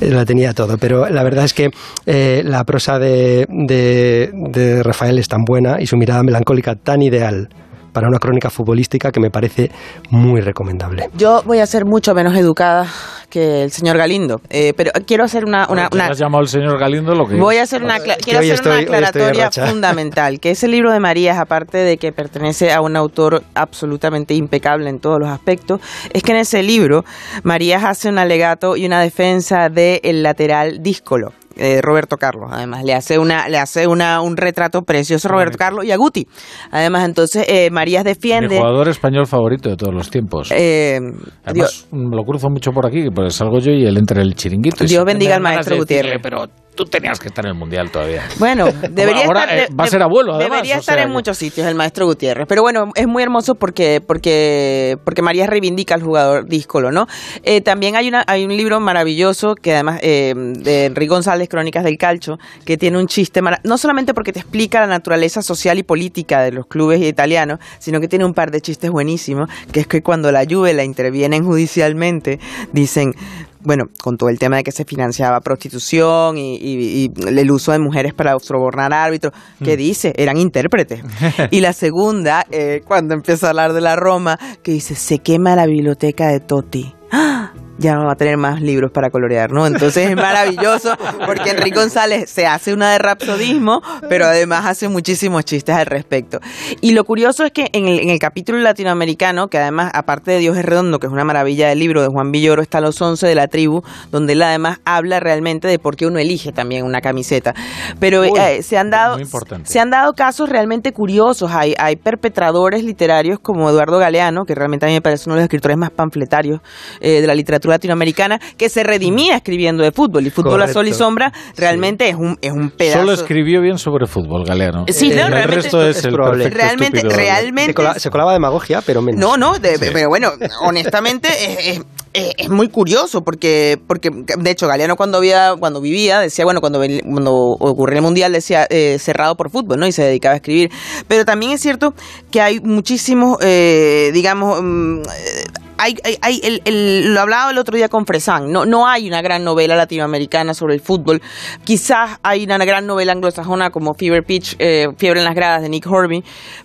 eh, 0.00 0.10
lo 0.10 0.24
tenía 0.24 0.52
todo. 0.52 0.76
Pero 0.78 1.08
la 1.08 1.22
verdad 1.22 1.44
es 1.46 1.54
que 1.54 1.70
eh, 2.06 2.42
la 2.44 2.64
prosa 2.64 2.98
de, 2.98 3.46
de, 3.48 4.30
de 4.50 4.82
Rafael 4.82 5.18
es 5.18 5.28
tan 5.28 5.42
buena 5.44 5.80
y 5.80 5.86
su 5.86 5.96
mirada 5.96 6.22
melancólica 6.22 6.74
tan 6.76 7.02
ideal 7.02 7.48
para 7.92 8.08
una 8.08 8.18
crónica 8.18 8.50
futbolística 8.50 9.10
que 9.10 9.20
me 9.20 9.30
parece 9.30 9.70
muy 10.10 10.40
recomendable. 10.40 11.08
Yo 11.16 11.42
voy 11.44 11.58
a 11.58 11.66
ser 11.66 11.84
mucho 11.84 12.14
menos 12.14 12.36
educada 12.36 12.86
que 13.28 13.62
el 13.62 13.70
señor 13.70 13.96
Galindo, 13.96 14.40
eh, 14.50 14.72
pero 14.76 14.90
quiero 15.06 15.22
hacer 15.22 15.44
una... 15.44 15.66
una, 15.70 15.88
¿Te 15.88 15.96
una- 15.96 16.06
has 16.08 16.18
llamado 16.18 16.42
el 16.42 16.48
señor 16.48 16.78
Galindo 16.80 17.14
lo 17.14 17.26
que 17.26 17.36
Voy 17.36 17.58
a 17.58 17.62
hacer 17.62 17.82
una, 17.84 18.00
quiero 18.00 18.40
hacer 18.40 18.60
una 18.66 18.80
estoy- 18.80 18.82
aclaratoria 18.84 19.50
fundamental, 19.68 20.40
que 20.40 20.50
ese 20.50 20.66
libro 20.66 20.92
de 20.92 20.98
Marías, 20.98 21.38
aparte 21.38 21.78
de 21.78 21.96
que 21.96 22.10
pertenece 22.12 22.72
a 22.72 22.80
un 22.80 22.96
autor 22.96 23.42
absolutamente 23.54 24.34
impecable 24.34 24.90
en 24.90 24.98
todos 24.98 25.18
los 25.20 25.28
aspectos, 25.28 25.80
es 26.12 26.22
que 26.24 26.32
en 26.32 26.38
ese 26.38 26.62
libro 26.64 27.04
Marías 27.44 27.84
hace 27.84 28.08
un 28.08 28.18
alegato 28.18 28.76
y 28.76 28.84
una 28.84 29.00
defensa 29.00 29.68
del 29.68 30.22
lateral 30.24 30.78
díscolo. 30.82 31.32
Eh, 31.56 31.80
Roberto 31.82 32.16
Carlos, 32.16 32.50
además, 32.52 32.84
le 32.84 32.94
hace 32.94 33.18
una, 33.18 33.48
le 33.48 33.58
hace 33.58 33.86
una, 33.86 34.20
un 34.20 34.36
retrato 34.36 34.82
precioso 34.82 35.28
a 35.28 35.32
Roberto 35.32 35.58
Carlos 35.58 35.84
y 35.84 35.92
a 35.92 35.96
Guti. 35.96 36.26
Además, 36.70 37.04
entonces, 37.06 37.44
eh, 37.48 37.70
Marías 37.70 38.04
Mi 38.04 38.10
defiende. 38.10 38.56
jugador 38.58 38.88
español 38.88 39.26
favorito 39.26 39.68
de 39.68 39.76
todos 39.76 39.94
los 39.94 40.10
tiempos. 40.10 40.50
eh, 40.52 40.98
Además, 41.44 41.88
me 41.92 42.16
lo 42.16 42.22
cruzo 42.24 42.48
mucho 42.48 42.70
por 42.72 42.86
aquí, 42.86 43.08
pues 43.14 43.34
salgo 43.34 43.58
yo 43.58 43.72
y 43.72 43.84
él 43.84 43.96
entra 43.98 44.20
en 44.22 44.28
el 44.28 44.34
chiringuito. 44.34 44.84
Dios 44.84 45.04
bendiga 45.04 45.36
al 45.36 45.42
maestro 45.42 45.74
de 45.76 45.80
decirle, 45.80 46.16
Gutiérrez. 46.18 46.22
Pero 46.22 46.46
tú 46.74 46.84
tenías 46.84 47.18
que 47.18 47.28
estar 47.28 47.44
en 47.44 47.50
el 47.52 47.56
Mundial 47.58 47.90
todavía. 47.90 48.22
Bueno, 48.38 48.66
debería 48.90 49.26
Ahora, 49.26 49.42
estar, 49.44 49.58
eh, 49.58 49.68
va 49.78 49.84
a 49.84 49.86
ser 49.88 50.02
abuelo, 50.02 50.34
además, 50.34 50.58
Debería 50.58 50.76
o 50.76 50.80
estar 50.80 50.94
sea 50.94 51.02
en 51.02 51.08
que- 51.10 51.12
muchos 51.14 51.36
sitios 51.38 51.66
el 51.66 51.74
maestro 51.74 52.06
Gutiérrez. 52.06 52.46
Pero 52.48 52.62
bueno, 52.62 52.90
es 52.94 53.06
muy 53.06 53.22
hermoso 53.22 53.54
porque 53.54 54.00
porque 54.06 54.96
porque 55.04 55.22
María 55.22 55.46
reivindica 55.46 55.94
al 55.94 56.02
jugador 56.02 56.46
díscolo, 56.46 56.90
¿no? 56.90 57.06
Eh, 57.42 57.60
también 57.60 57.96
hay 57.96 58.08
una 58.08 58.24
hay 58.26 58.44
un 58.44 58.56
libro 58.56 58.80
maravilloso 58.80 59.54
que 59.54 59.74
además 59.74 60.00
eh, 60.02 60.32
de 60.36 60.86
Enrique 60.86 61.08
González, 61.10 61.48
Crónicas 61.48 61.84
del 61.84 61.98
Calcio, 61.98 62.38
que 62.64 62.76
tiene 62.76 62.98
un 62.98 63.06
chiste 63.06 63.40
no 63.64 63.78
solamente 63.78 64.14
porque 64.14 64.32
te 64.32 64.38
explica 64.40 64.80
la 64.80 64.86
naturaleza 64.86 65.42
social 65.42 65.78
y 65.78 65.82
política 65.82 66.42
de 66.42 66.52
los 66.52 66.66
clubes 66.66 67.00
italianos, 67.02 67.58
sino 67.78 68.00
que 68.00 68.08
tiene 68.08 68.24
un 68.24 68.34
par 68.34 68.50
de 68.50 68.60
chistes 68.60 68.90
buenísimos, 68.90 69.48
que 69.72 69.80
es 69.80 69.86
que 69.86 70.02
cuando 70.02 70.30
la 70.32 70.44
Juve 70.48 70.72
la 70.74 70.84
intervienen 70.84 71.44
judicialmente, 71.44 72.38
dicen 72.72 73.14
bueno, 73.62 73.84
con 74.02 74.16
todo 74.16 74.28
el 74.30 74.38
tema 74.38 74.56
de 74.56 74.64
que 74.64 74.72
se 74.72 74.84
financiaba 74.84 75.40
prostitución 75.40 76.38
y, 76.38 76.56
y- 76.56 77.12
y 77.16 77.28
el 77.28 77.50
uso 77.50 77.72
de 77.72 77.78
mujeres 77.78 78.14
para 78.14 78.38
sobornar 78.38 78.92
árbitros, 78.92 79.32
que 79.62 79.76
dice, 79.76 80.12
eran 80.16 80.36
intérpretes. 80.38 81.02
y 81.50 81.60
la 81.60 81.72
segunda, 81.72 82.46
eh, 82.50 82.82
cuando 82.86 83.14
empieza 83.14 83.46
a 83.46 83.50
hablar 83.50 83.72
de 83.72 83.80
la 83.80 83.96
Roma, 83.96 84.38
que 84.62 84.72
dice, 84.72 84.94
se 84.94 85.18
quema 85.18 85.56
la 85.56 85.66
biblioteca 85.66 86.28
de 86.28 86.40
Totti. 86.40 86.94
¡Ah! 87.12 87.52
Ya 87.80 87.94
no 87.94 88.04
va 88.04 88.12
a 88.12 88.16
tener 88.16 88.36
más 88.36 88.60
libros 88.60 88.90
para 88.92 89.10
colorear, 89.10 89.50
¿no? 89.50 89.66
Entonces 89.66 90.10
es 90.10 90.16
maravilloso 90.16 90.94
porque 91.26 91.50
Enrique 91.50 91.78
González 91.78 92.30
se 92.30 92.46
hace 92.46 92.74
una 92.74 92.92
de 92.92 92.98
rapsodismo, 92.98 93.80
pero 94.08 94.26
además 94.26 94.66
hace 94.66 94.88
muchísimos 94.88 95.44
chistes 95.44 95.74
al 95.74 95.86
respecto. 95.86 96.40
Y 96.82 96.92
lo 96.92 97.04
curioso 97.04 97.44
es 97.44 97.52
que 97.52 97.70
en 97.72 97.86
el, 97.86 98.00
en 98.00 98.10
el 98.10 98.18
capítulo 98.18 98.58
latinoamericano, 98.58 99.48
que 99.48 99.58
además, 99.58 99.90
aparte 99.94 100.30
de 100.30 100.38
Dios 100.38 100.58
es 100.58 100.64
redondo, 100.64 100.98
que 100.98 101.06
es 101.06 101.12
una 101.12 101.24
maravilla 101.24 101.68
del 101.68 101.78
libro 101.78 102.02
de 102.02 102.08
Juan 102.08 102.30
Villoro, 102.30 102.60
está 102.60 102.80
Los 102.80 103.00
Once 103.00 103.26
de 103.26 103.34
la 103.34 103.48
Tribu, 103.48 103.82
donde 104.10 104.34
él 104.34 104.42
además 104.42 104.80
habla 104.84 105.18
realmente 105.18 105.66
de 105.66 105.78
por 105.78 105.96
qué 105.96 106.06
uno 106.06 106.18
elige 106.18 106.52
también 106.52 106.84
una 106.84 107.00
camiseta. 107.00 107.54
Pero 107.98 108.24
eh, 108.24 108.62
se 108.62 108.76
han 108.76 108.90
dado 108.90 109.18
se 109.64 109.80
han 109.80 109.90
dado 109.90 110.12
casos 110.12 110.48
realmente 110.48 110.92
curiosos. 110.92 111.50
Hay, 111.50 111.74
hay 111.78 111.96
perpetradores 111.96 112.84
literarios 112.84 113.38
como 113.40 113.70
Eduardo 113.70 113.98
Galeano, 113.98 114.44
que 114.44 114.54
realmente 114.54 114.84
a 114.84 114.88
mí 114.88 114.94
me 114.94 115.00
parece 115.00 115.24
uno 115.26 115.36
de 115.36 115.40
los 115.40 115.44
escritores 115.44 115.78
más 115.78 115.90
panfletarios 115.90 116.60
eh, 117.00 117.20
de 117.20 117.26
la 117.26 117.34
literatura 117.34 117.69
latinoamericana, 117.70 118.38
que 118.56 118.68
se 118.68 118.82
redimía 118.82 119.36
escribiendo 119.36 119.82
de 119.82 119.92
fútbol. 119.92 120.26
Y 120.26 120.30
Fútbol 120.30 120.62
a 120.62 120.68
Sol 120.68 120.86
y. 120.88 120.92
Sombra 120.92 121.32
realmente 121.56 122.08
es, 122.08 122.14
un, 122.16 122.36
es 122.42 122.52
un 122.52 122.70
pedazo. 122.70 123.00
Solo 123.00 123.12
escribió 123.12 123.62
bien 123.62 123.78
sobre 123.78 124.06
fútbol, 124.06 124.44
Galeano. 124.44 124.84
Sí, 124.88 125.08
no, 125.08 125.26
el 125.26 125.32
realmente 125.32 125.54
resto 125.62 125.86
es, 125.86 125.96
es 125.98 126.04
el 126.04 126.14
perfecto 126.14 126.56
Realmente- 126.58 126.98
estúpido. 126.98 127.16
realmente- 127.16 127.70
Se, 127.70 127.74
cola- 127.74 127.98
se 127.98 128.10
colaba 128.10 128.32
demagogia, 128.34 128.82
pero 128.84 129.00
menos. 129.00 129.20
No, 129.20 129.36
no, 129.36 129.58
de- 129.58 129.78
pero 129.78 130.08
bueno, 130.08 130.32
honestamente 130.62 131.28
es, 131.68 131.80
es- 132.12 132.48
muy 132.50 132.68
curioso 132.68 133.22
porque, 133.22 133.78
porque 133.86 134.10
de 134.10 134.50
hecho 134.50 134.66
Galeano 134.66 134.96
cuando 134.96 135.18
había, 135.18 135.54
cuando 135.58 135.80
vivía 135.80 136.18
decía, 136.20 136.44
bueno, 136.44 136.60
cuando, 136.60 136.80
cuando 136.80 137.32
ocurrió 137.32 137.98
el 137.98 138.02
mundial 138.02 138.32
decía 138.32 138.66
eh, 138.68 138.96
cerrado 138.98 139.36
por 139.36 139.48
fútbol, 139.50 139.78
¿no? 139.78 139.86
Y 139.86 139.92
se 139.92 140.02
dedicaba 140.02 140.32
a 140.34 140.36
escribir. 140.36 140.70
Pero 141.06 141.24
también 141.24 141.52
es 141.52 141.60
cierto 141.60 141.94
que 142.32 142.40
hay 142.40 142.58
muchísimos, 142.60 143.38
eh, 143.42 144.10
digamos, 144.12 144.60
mm, 144.60 145.00
eh, 145.02 145.44
hay, 145.80 145.96
hay, 146.04 146.16
hay- 146.22 146.40
el- 146.44 146.62
el- 146.64 147.14
lo 147.14 147.20
hablaba 147.20 147.50
el 147.50 147.58
otro 147.58 147.76
día 147.76 147.88
con 147.88 148.06
Fresán, 148.06 148.50
no, 148.52 148.64
no 148.66 148.86
hay 148.86 149.08
una 149.08 149.22
gran 149.22 149.42
novela 149.44 149.76
latinoamericana 149.76 150.54
sobre 150.54 150.74
el 150.74 150.80
fútbol. 150.80 151.20
Quizás 151.64 152.18
hay 152.22 152.44
una 152.44 152.58
gran 152.64 152.86
novela 152.86 153.12
anglosajona 153.12 153.70
como 153.70 153.94
Fever 153.94 154.22
Pitch, 154.24 154.56
eh, 154.58 154.86
Fiebre 154.96 155.20
en 155.20 155.24
las 155.24 155.34
gradas 155.34 155.62
de 155.62 155.68
Nick 155.68 155.86
Horby, 155.86 156.22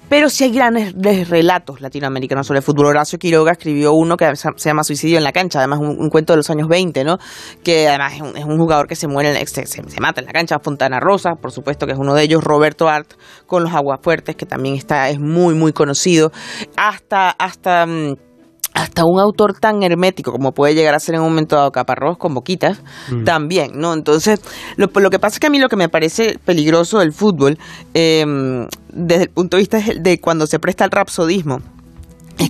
pero 0.10 0.30
sí 0.30 0.44
hay 0.44 0.52
grandes 0.52 0.94
de- 0.96 1.24
relatos 1.26 1.82
latinoamericanos 1.82 2.46
sobre 2.48 2.60
el 2.60 2.64
fútbol. 2.64 2.88
Horacio 2.88 3.18
Quiroga 3.18 3.54
escribió 3.54 3.94
uno 3.94 4.18
que 4.18 4.36
se 4.36 4.50
llama 4.70 4.84
Suicidio 4.84 5.18
en 5.18 5.24
la 5.24 5.32
cancha, 5.32 5.60
además 5.60 5.80
un, 5.80 5.98
un 6.00 6.10
cuento 6.10 6.34
de 6.34 6.38
los 6.38 6.50
años 6.50 6.68
20, 6.68 7.04
¿no? 7.04 7.18
Que 7.64 7.88
además 7.88 8.14
es 8.16 8.22
un, 8.22 8.38
es 8.38 8.46
un 8.46 8.58
jugador 8.58 8.88
que 8.88 8.96
se 8.96 9.08
muere, 9.08 9.30
en- 9.40 9.48
se, 9.48 9.66
se- 9.66 9.84
se 9.90 10.02
mata 10.02 10.22
en 10.22 10.28
la 10.28 10.34
cancha, 10.34 10.60
Fontana 10.60 11.00
Rosa, 11.00 11.32
por 11.42 11.52
supuesto 11.52 11.86
que 11.86 11.94
es 11.94 11.98
uno 12.00 12.14
de 12.14 12.24
ellos, 12.24 12.44
Roberto 12.44 12.90
Art 12.90 13.14
con 13.48 13.64
los 13.64 13.74
Aguafuertes, 13.74 14.36
que 14.36 14.46
también 14.46 14.76
está 14.76 15.10
es 15.10 15.20
muy 15.20 15.54
muy 15.56 15.72
conocido, 15.74 16.32
hasta 16.76 17.30
hasta 17.32 17.86
mm, 17.86 18.16
hasta 18.76 19.04
un 19.06 19.20
autor 19.20 19.58
tan 19.60 19.82
hermético 19.84 20.32
como 20.32 20.52
puede 20.52 20.76
llegar 20.76 20.94
a 20.94 21.00
ser 21.00 21.16
en 21.16 21.22
un 21.22 21.30
momento 21.30 21.56
dado 21.56 21.72
Caparrós 21.72 22.18
con 22.18 22.34
Boquitas, 22.34 22.82
Mm. 23.10 23.24
también, 23.24 23.72
¿no? 23.76 23.94
Entonces, 23.94 24.42
lo, 24.76 24.88
lo 24.94 25.10
que 25.10 25.18
pasa 25.18 25.36
es 25.36 25.40
que 25.40 25.48
a 25.48 25.50
mí 25.50 25.60
lo 25.60 25.70
que 25.70 25.78
me 25.78 25.90
parece 25.90 26.38
peligroso 26.44 27.00
del 27.00 27.14
fútbol, 27.14 27.58
eh, 27.94 28.24
desde 28.94 29.24
el 29.24 29.30
punto 29.30 29.58
de 29.58 29.62
vista 29.62 29.80
de 30.00 30.20
cuando 30.20 30.46
se 30.46 30.60
presta 30.60 30.84
al 30.84 30.92
rapsodismo, 30.92 31.60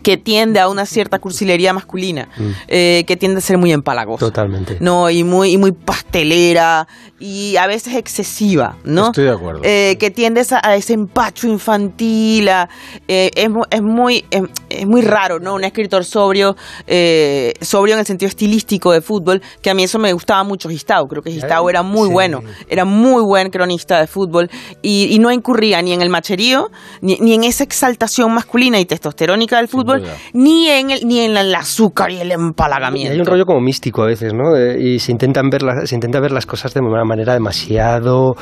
que 0.03 0.17
tiende 0.17 0.59
a 0.59 0.67
una 0.69 0.85
cierta 0.85 1.19
cursilería 1.19 1.73
masculina, 1.73 2.29
eh, 2.67 3.03
que 3.07 3.15
tiende 3.17 3.37
a 3.39 3.41
ser 3.41 3.57
muy 3.57 3.71
empalagosa. 3.71 4.25
Totalmente. 4.25 4.77
No, 4.79 5.09
y 5.09 5.23
muy, 5.23 5.51
y 5.51 5.57
muy 5.57 5.71
pastelera, 5.71 6.87
y 7.19 7.55
a 7.57 7.67
veces 7.67 7.95
excesiva, 7.95 8.77
¿no? 8.83 9.07
Estoy 9.07 9.25
de 9.25 9.31
acuerdo. 9.31 9.61
Eh, 9.63 9.97
que 9.99 10.11
tiende 10.11 10.41
a, 10.51 10.61
a 10.69 10.75
ese 10.75 10.93
empacho 10.93 11.47
infantil, 11.47 12.49
a- 12.49 12.69
eh, 13.07 13.31
es, 13.35 13.49
mu- 13.49 13.63
es 13.69 13.81
muy 13.81 14.25
es, 14.31 14.43
es 14.69 14.85
muy 14.85 15.01
raro, 15.01 15.39
¿no? 15.39 15.55
Un 15.55 15.63
escritor 15.63 16.03
sobrio, 16.05 16.55
eh, 16.87 17.53
sobrio 17.61 17.93
en 17.95 17.99
el 17.99 18.05
sentido 18.05 18.27
estilístico 18.29 18.91
de 18.91 19.01
fútbol, 19.01 19.41
que 19.61 19.69
a 19.69 19.73
mí 19.73 19.83
eso 19.83 19.99
me 19.99 20.11
gustaba 20.13 20.43
mucho 20.43 20.69
Gistau, 20.69 21.07
creo 21.07 21.21
que 21.21 21.31
Gistau 21.31 21.69
era 21.69 21.83
muy 21.83 22.07
sí. 22.07 22.13
bueno, 22.13 22.41
era 22.67 22.85
muy 22.85 23.21
buen 23.23 23.49
cronista 23.49 23.99
de 23.99 24.07
fútbol, 24.07 24.49
y, 24.81 25.07
y 25.11 25.19
no 25.19 25.31
incurría 25.31 25.81
ni 25.81 25.93
en 25.93 26.01
el 26.01 26.09
macherío, 26.09 26.69
ni, 27.01 27.17
ni 27.19 27.33
en 27.33 27.43
esa 27.43 27.63
exaltación 27.63 28.33
masculina 28.33 28.79
y 28.79 28.85
testosterónica 28.85 29.57
del 29.57 29.67
fútbol, 29.67 29.74
duda. 29.83 30.15
ni 30.33 30.67
en 30.67 30.91
el, 30.91 31.07
ni 31.07 31.19
en 31.21 31.37
el 31.37 31.53
azúcar 31.53 32.11
y 32.11 32.17
el 32.17 32.31
empalagamiento. 32.31 33.13
hay 33.13 33.19
un 33.19 33.25
rollo 33.25 33.45
como 33.45 33.61
místico 33.61 34.03
a 34.03 34.07
veces, 34.07 34.33
¿no? 34.33 34.55
Eh, 34.55 34.77
y 34.79 34.99
se 34.99 35.11
intentan 35.11 35.49
ver 35.49 35.63
las, 35.63 35.89
se 35.89 35.95
intenta 35.95 36.19
ver 36.19 36.31
las 36.31 36.45
cosas 36.45 36.73
de 36.73 36.81
una 36.81 37.03
manera 37.03 37.33
demasiado 37.33 38.35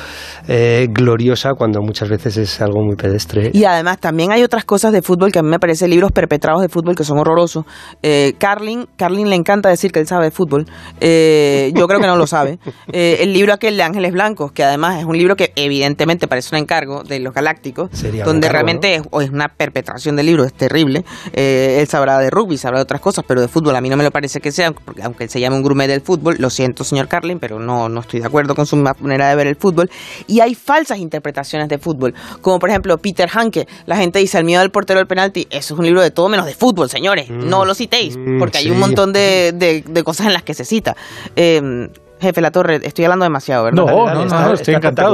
eh, 0.48 0.88
gloriosa 0.90 1.52
cuando 1.58 1.82
muchas 1.82 2.10
veces 2.10 2.38
es 2.38 2.62
algo 2.62 2.82
muy 2.84 2.96
pedestre. 2.96 3.52
Y 3.54 3.66
además 3.66 4.00
también 4.00 4.32
hay 4.32 4.44
otras 4.44 4.66
cosas 4.66 4.92
de 4.92 5.02
fútbol 5.02 5.32
que 5.32 5.40
a 5.40 5.44
mí 5.44 5.50
me 5.50 5.60
parecen 5.60 5.90
libros 5.90 6.12
perpetrados 6.12 6.62
de 6.62 6.70
fútbol 6.70 6.96
que 6.96 7.04
son 7.04 7.18
horrorosos. 7.18 7.66
Eh, 8.02 8.34
Carlin, 8.38 8.88
Carlin 8.96 9.30
le 9.30 9.36
encanta 9.36 9.70
decir 9.70 9.92
que 9.92 10.00
él 10.00 10.08
sabe 10.08 10.26
de 10.26 10.32
fútbol. 10.32 10.66
Eh, 11.00 11.72
yo 11.76 11.88
creo 11.88 12.00
que 12.00 12.08
no 12.08 12.16
lo 12.16 12.28
sabe. 12.28 12.60
El 12.94 13.34
libro 13.34 13.54
aquel 13.54 13.78
de 13.78 13.84
Ángeles 13.84 14.12
Blancos, 14.12 14.52
que 14.52 14.64
además 14.64 15.00
es 15.00 15.06
un 15.06 15.18
libro 15.18 15.36
que 15.36 15.54
evidentemente 15.56 16.28
parece 16.28 16.56
un 16.56 16.62
encargo 16.62 17.04
de 17.04 17.20
los 17.20 17.34
Galácticos, 17.34 17.90
Sería 17.92 18.24
donde 18.26 18.48
encargo, 18.48 18.54
realmente 18.54 18.96
es, 18.96 19.02
o 19.12 19.22
es 19.22 19.30
una 19.30 19.48
perpetración 19.48 20.16
del 20.16 20.28
libro, 20.28 20.44
es 20.44 20.54
terrible. 20.54 21.04
Eh, 21.32 21.78
él 21.80 21.88
sabrá 21.88 22.20
de 22.20 22.30
rugby, 22.30 22.58
sabrá 22.58 22.80
de 22.80 22.84
otras 22.84 23.00
cosas, 23.00 23.24
pero 23.28 23.40
de 23.40 23.48
fútbol 23.48 23.76
a 23.76 23.82
mí 23.82 23.90
no 23.90 23.96
me 23.98 24.04
lo 24.04 24.12
parece 24.12 24.42
que 24.42 24.52
sea, 24.52 24.72
porque 24.74 25.02
aunque 25.04 25.24
él 25.24 25.30
se 25.30 25.40
llame 25.40 25.56
un 25.56 25.62
gourmet 25.64 25.88
del 25.88 26.02
fútbol, 26.02 26.36
lo 26.40 26.50
siento 26.50 26.84
señor 26.84 27.08
Carlin, 27.08 27.40
pero 27.40 27.60
no, 27.60 27.88
no 27.90 28.02
estoy 28.02 28.20
de 28.20 28.26
acuerdo 28.28 28.56
con 28.56 28.66
su 28.66 28.76
manera 28.76 29.30
de 29.30 29.36
ver 29.36 29.48
el 29.48 29.56
fútbol. 29.56 29.90
Y 30.28 30.40
hay 30.42 30.56
falsas 30.56 30.98
interpretaciones 30.98 31.70
de 31.70 31.78
fútbol, 31.78 32.14
como 32.42 32.60
por 32.60 32.70
ejemplo 32.70 32.98
Peter 32.98 33.30
Hanke, 33.34 33.68
la 33.86 33.96
gente 33.98 34.20
dice 34.20 34.38
el 34.38 34.44
miedo 34.44 34.62
del 34.62 34.72
portero 34.72 35.00
del 35.00 35.08
penalti, 35.08 35.48
eso 35.50 35.74
es 35.74 35.80
un 35.80 35.86
libro 35.86 36.02
de 36.02 36.12
todo 36.12 36.28
menos 36.30 36.46
de 36.46 36.54
fútbol, 36.54 36.90
señores, 36.90 37.30
no 37.30 37.66
lo 37.66 37.74
citéis, 37.76 38.18
porque 38.40 38.58
hay 38.58 38.70
un 38.70 38.80
montón 38.80 39.14
de, 39.14 39.54
de- 39.56 39.84
de 39.88 40.04
cosas 40.04 40.28
en 40.28 40.34
las 40.34 40.44
que 40.44 40.54
se 40.54 40.66
cita. 40.66 40.96
Eh, 41.36 41.90
jefe 42.20 42.42
La 42.42 42.52
Torre, 42.52 42.80
estoy 42.84 43.06
hablando 43.06 43.24
demasiado, 43.26 43.66
¿verdad? 43.66 43.84
No, 43.86 43.88
no, 43.88 44.14
no, 44.16 44.24
está- 44.24 44.36
no, 44.36 44.42
está 44.48 44.54
estoy 44.62 44.74
encantado. 44.76 45.10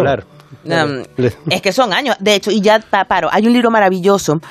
Um, 0.66 1.04
es 1.50 1.62
que 1.62 1.72
son 1.72 1.94
años. 1.94 2.16
De 2.20 2.36
hecho, 2.36 2.52
y 2.52 2.62
ya 2.62 2.80
pa- 2.80 3.06
paro. 3.06 3.30
Hay 3.32 3.48
un 3.48 3.54
libro 3.54 3.72
maravilloso 3.72 4.42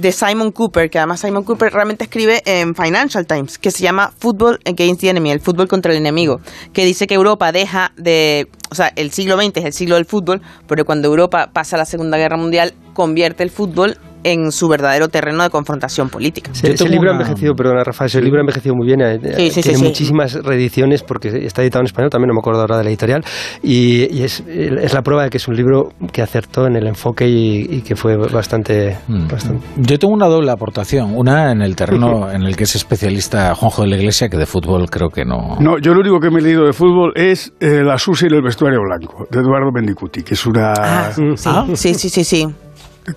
de 0.00 0.12
Simon 0.12 0.50
Cooper, 0.52 0.90
que 0.90 0.98
además 0.98 1.20
Simon 1.20 1.44
Cooper 1.44 1.72
realmente 1.72 2.04
escribe 2.04 2.42
en 2.46 2.74
Financial 2.74 3.26
Times, 3.26 3.58
que 3.58 3.70
se 3.70 3.82
llama 3.82 4.12
Football 4.18 4.60
Against 4.64 5.00
the 5.00 5.10
Enemy, 5.10 5.30
el 5.30 5.40
fútbol 5.40 5.68
contra 5.68 5.92
el 5.92 5.98
enemigo, 5.98 6.40
que 6.72 6.84
dice 6.84 7.06
que 7.06 7.14
Europa 7.14 7.52
deja 7.52 7.92
de, 7.96 8.48
o 8.70 8.74
sea, 8.74 8.92
el 8.96 9.10
siglo 9.10 9.36
XX 9.36 9.58
es 9.58 9.64
el 9.64 9.72
siglo 9.72 9.96
del 9.96 10.06
fútbol, 10.06 10.40
pero 10.66 10.84
cuando 10.84 11.08
Europa 11.08 11.50
pasa 11.52 11.76
a 11.76 11.78
la 11.78 11.84
Segunda 11.84 12.16
Guerra 12.16 12.36
Mundial, 12.36 12.74
convierte 12.94 13.42
el 13.42 13.50
fútbol 13.50 13.98
en 14.24 14.52
su 14.52 14.68
verdadero 14.68 15.08
terreno 15.08 15.42
de 15.42 15.50
confrontación 15.50 16.08
política. 16.10 16.50
Ese, 16.52 16.68
Yo 16.68 16.74
ese 16.74 16.84
tengo 16.84 16.92
libro 16.96 17.10
ha 17.10 17.14
una- 17.14 17.22
envejecido, 17.22 17.54
perdona 17.54 17.82
Rafa, 17.84 18.04
ese 18.06 18.20
libro 18.22 18.38
ha 18.38 18.42
envejecido 18.42 18.74
muy 18.74 18.86
bien. 18.86 19.00
eh, 19.00 19.18
Sí, 19.36 19.50
sí, 19.50 19.62
tiene 19.62 19.76
sí, 19.78 19.82
sí. 19.82 19.88
muchísimas 19.88 20.34
reediciones 20.34 21.02
porque 21.02 21.28
está 21.46 21.62
editado 21.62 21.80
en 21.82 21.86
español, 21.86 22.10
también 22.10 22.28
no 22.28 22.34
me 22.34 22.40
acuerdo 22.40 22.60
ahora 22.60 22.78
de 22.78 22.84
la 22.84 22.90
editorial. 22.90 23.24
Y, 23.62 24.14
y 24.14 24.22
es, 24.22 24.40
es 24.46 24.92
la 24.94 25.02
prueba 25.02 25.24
de 25.24 25.30
que 25.30 25.36
es 25.38 25.48
un 25.48 25.56
libro 25.56 25.90
que 26.12 26.22
acertó 26.22 26.66
en 26.66 26.76
el 26.76 26.86
enfoque 26.86 27.26
y, 27.28 27.60
y 27.76 27.82
que 27.82 27.96
fue 27.96 28.16
bastante, 28.16 28.96
Mm. 29.08 29.28
bastante. 29.28 29.66
Yo 29.76 29.98
tengo 29.98 30.12
una 30.14 30.26
doble 30.26 30.50
aportación, 30.50 31.14
una 31.16 31.52
en 31.52 31.62
el 31.62 31.74
terreno 31.76 32.30
en 32.32 32.42
el 32.42 32.56
que 32.56 32.64
es 32.64 32.76
especialista 32.76 33.54
Juanjo 33.54 33.82
de 33.82 33.88
la 33.88 33.96
Iglesia, 33.96 34.28
que 34.28 34.36
de 34.36 34.46
fútbol 34.46 34.88
creo 34.90 35.08
que 35.08 35.24
no. 35.24 35.56
No, 35.60 35.78
yo 35.78 35.94
lo 35.94 36.00
único 36.00 36.18
que 36.20 36.30
me 36.30 36.40
he 36.40 36.42
leído 36.42 36.64
de 36.66 36.72
fútbol 36.72 37.12
es 37.14 37.52
eh, 37.60 37.82
La 37.84 37.98
Susi 37.98 38.26
y 38.30 38.34
el 38.34 38.42
vestuario 38.42 38.80
blanco, 38.82 39.26
de 39.30 39.40
Eduardo 39.40 39.70
Mendicuti, 39.72 40.22
que 40.22 40.34
es 40.34 40.46
una... 40.46 40.72
Ah, 40.78 41.10
sí, 41.14 41.22
Ah. 41.46 41.66
sí, 41.74 41.94
sí, 41.94 42.08
sí, 42.08 42.24
sí. 42.24 42.46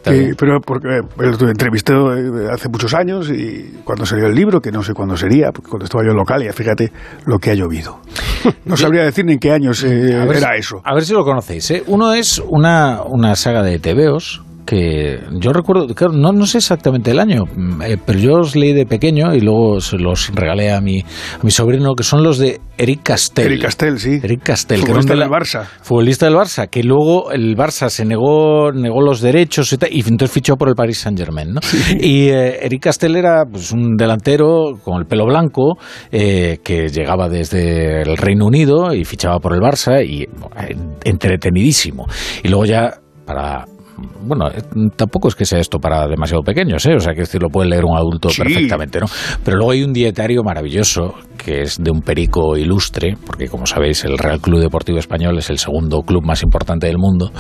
Que- 0.03 0.33
pero 0.37 0.59
porque 0.61 0.97
eh, 0.97 1.01
lo 1.39 1.49
entrevisté 1.49 1.93
eh, 1.93 2.47
hace 2.51 2.69
muchos 2.69 2.93
años 2.93 3.29
y 3.29 3.79
cuando 3.83 4.05
salió 4.05 4.27
el 4.27 4.33
libro, 4.35 4.59
que 4.61 4.71
no 4.71 4.81
sé 4.83 4.93
cuándo 4.93 5.15
sería, 5.17 5.51
porque 5.51 5.69
cuando 5.69 5.85
estaba 5.85 6.03
yo 6.03 6.11
en 6.11 6.17
local, 6.17 6.43
ya 6.43 6.53
fíjate 6.53 6.91
lo 7.25 7.37
que 7.39 7.51
ha 7.51 7.55
llovido. 7.55 7.99
No 8.65 8.75
sabría 8.77 9.03
decir 9.03 9.23
ni 9.25 9.33
en 9.33 9.39
qué 9.39 9.51
años 9.51 9.83
eh, 9.83 10.11
era 10.11 10.49
si- 10.53 10.59
eso. 10.59 10.81
A 10.83 10.93
ver 10.93 11.03
si 11.05 11.13
lo 11.13 11.23
conocéis. 11.23 11.69
¿eh? 11.71 11.83
Uno 11.87 12.13
es 12.13 12.41
una, 12.45 13.01
una 13.05 13.35
saga 13.35 13.61
de 13.63 13.79
TVOs 13.79 14.41
que 14.65 15.19
yo 15.39 15.51
recuerdo, 15.51 15.87
claro, 15.93 16.13
no, 16.13 16.31
no 16.31 16.45
sé 16.45 16.59
exactamente 16.59 17.11
el 17.11 17.19
año, 17.19 17.43
mm, 17.45 17.81
eh, 17.81 17.97
pero 18.03 18.19
yo 18.19 18.33
os 18.39 18.55
leí 18.55 18.73
de 18.73 18.85
pequeño 18.85 19.33
y 19.33 19.41
luego 19.41 19.81
se 19.81 19.97
los 19.97 20.29
regalé 20.33 20.71
a 20.71 20.81
mi, 20.81 20.99
a 20.99 21.43
mi 21.43 21.51
sobrino, 21.51 21.93
que 21.95 22.03
son 22.03 22.23
los 22.23 22.37
de 22.37 22.61
Eric 22.77 23.03
Castell. 23.03 23.45
Eric 23.47 23.61
Castell, 23.63 23.99
sí. 23.99 24.19
Eric 24.23 24.43
Castell, 24.43 24.81
que 24.81 24.87
Futbolista 24.87 25.13
de 25.13 25.19
del 25.19 25.29
Barça. 25.29 25.63
Futbolista 25.81 26.25
del 26.25 26.35
Barça, 26.35 26.69
que 26.69 26.83
luego 26.83 27.31
el 27.31 27.55
Barça 27.55 27.89
se 27.89 28.05
negó, 28.05 28.71
negó 28.71 29.01
los 29.01 29.21
derechos 29.21 29.71
y, 29.73 29.77
tal, 29.77 29.89
y 29.91 29.99
entonces 29.99 30.31
fichó 30.31 30.55
por 30.55 30.69
el 30.69 30.75
Paris 30.75 30.99
Saint 30.99 31.17
Germain. 31.17 31.53
¿no? 31.53 31.59
Y 31.99 32.29
eh, 32.29 32.65
Eric 32.65 32.83
Castell 32.83 33.15
era 33.15 33.43
pues, 33.49 33.71
un 33.71 33.95
delantero 33.95 34.79
con 34.83 34.99
el 34.99 35.05
pelo 35.05 35.25
blanco 35.25 35.77
eh, 36.11 36.59
que 36.63 36.87
llegaba 36.89 37.29
desde 37.29 38.01
el 38.01 38.17
Reino 38.17 38.45
Unido 38.45 38.93
y 38.93 39.05
fichaba 39.05 39.39
por 39.39 39.53
el 39.53 39.59
Barça 39.59 40.05
y 40.05 40.27
entretenidísimo. 41.03 42.07
Y 42.43 42.47
luego 42.47 42.65
ya 42.65 42.99
para 43.25 43.65
bueno, 44.25 44.47
eh, 44.49 44.61
tampoco 44.95 45.27
es 45.27 45.35
que 45.35 45.45
sea 45.45 45.59
esto 45.59 45.79
para 45.79 46.07
demasiado 46.07 46.43
pequeños, 46.43 46.85
¿eh? 46.85 46.95
o 46.95 46.99
sea 46.99 47.13
que 47.13 47.25
lo 47.39 47.49
puede 47.49 47.69
leer 47.69 47.85
un 47.85 47.95
adulto 47.97 48.29
Sí. 48.29 48.41
perfectamente, 48.41 48.99
¿no? 48.99 49.07
Pero 49.43 49.57
luego 49.57 49.71
hay 49.71 49.83
un 49.83 49.93
dietario 49.93 50.43
maravilloso 50.43 51.13
que 51.43 51.61
es 51.61 51.77
de 51.81 51.91
un 51.91 52.01
perico 52.01 52.55
ilustre, 52.57 53.15
porque 53.25 53.47
como 53.47 53.65
sabéis 53.65 54.03
el 54.05 54.17
Real 54.17 54.39
Club 54.39 54.59
Deportivo 54.61 54.97
Español 54.99 55.37
es 55.37 55.49
el 55.49 55.57
segundo 55.57 56.01
club 56.01 56.23
más 56.25 56.41
importante 56.43 56.87
del 56.87 56.97
mundo 56.97 57.31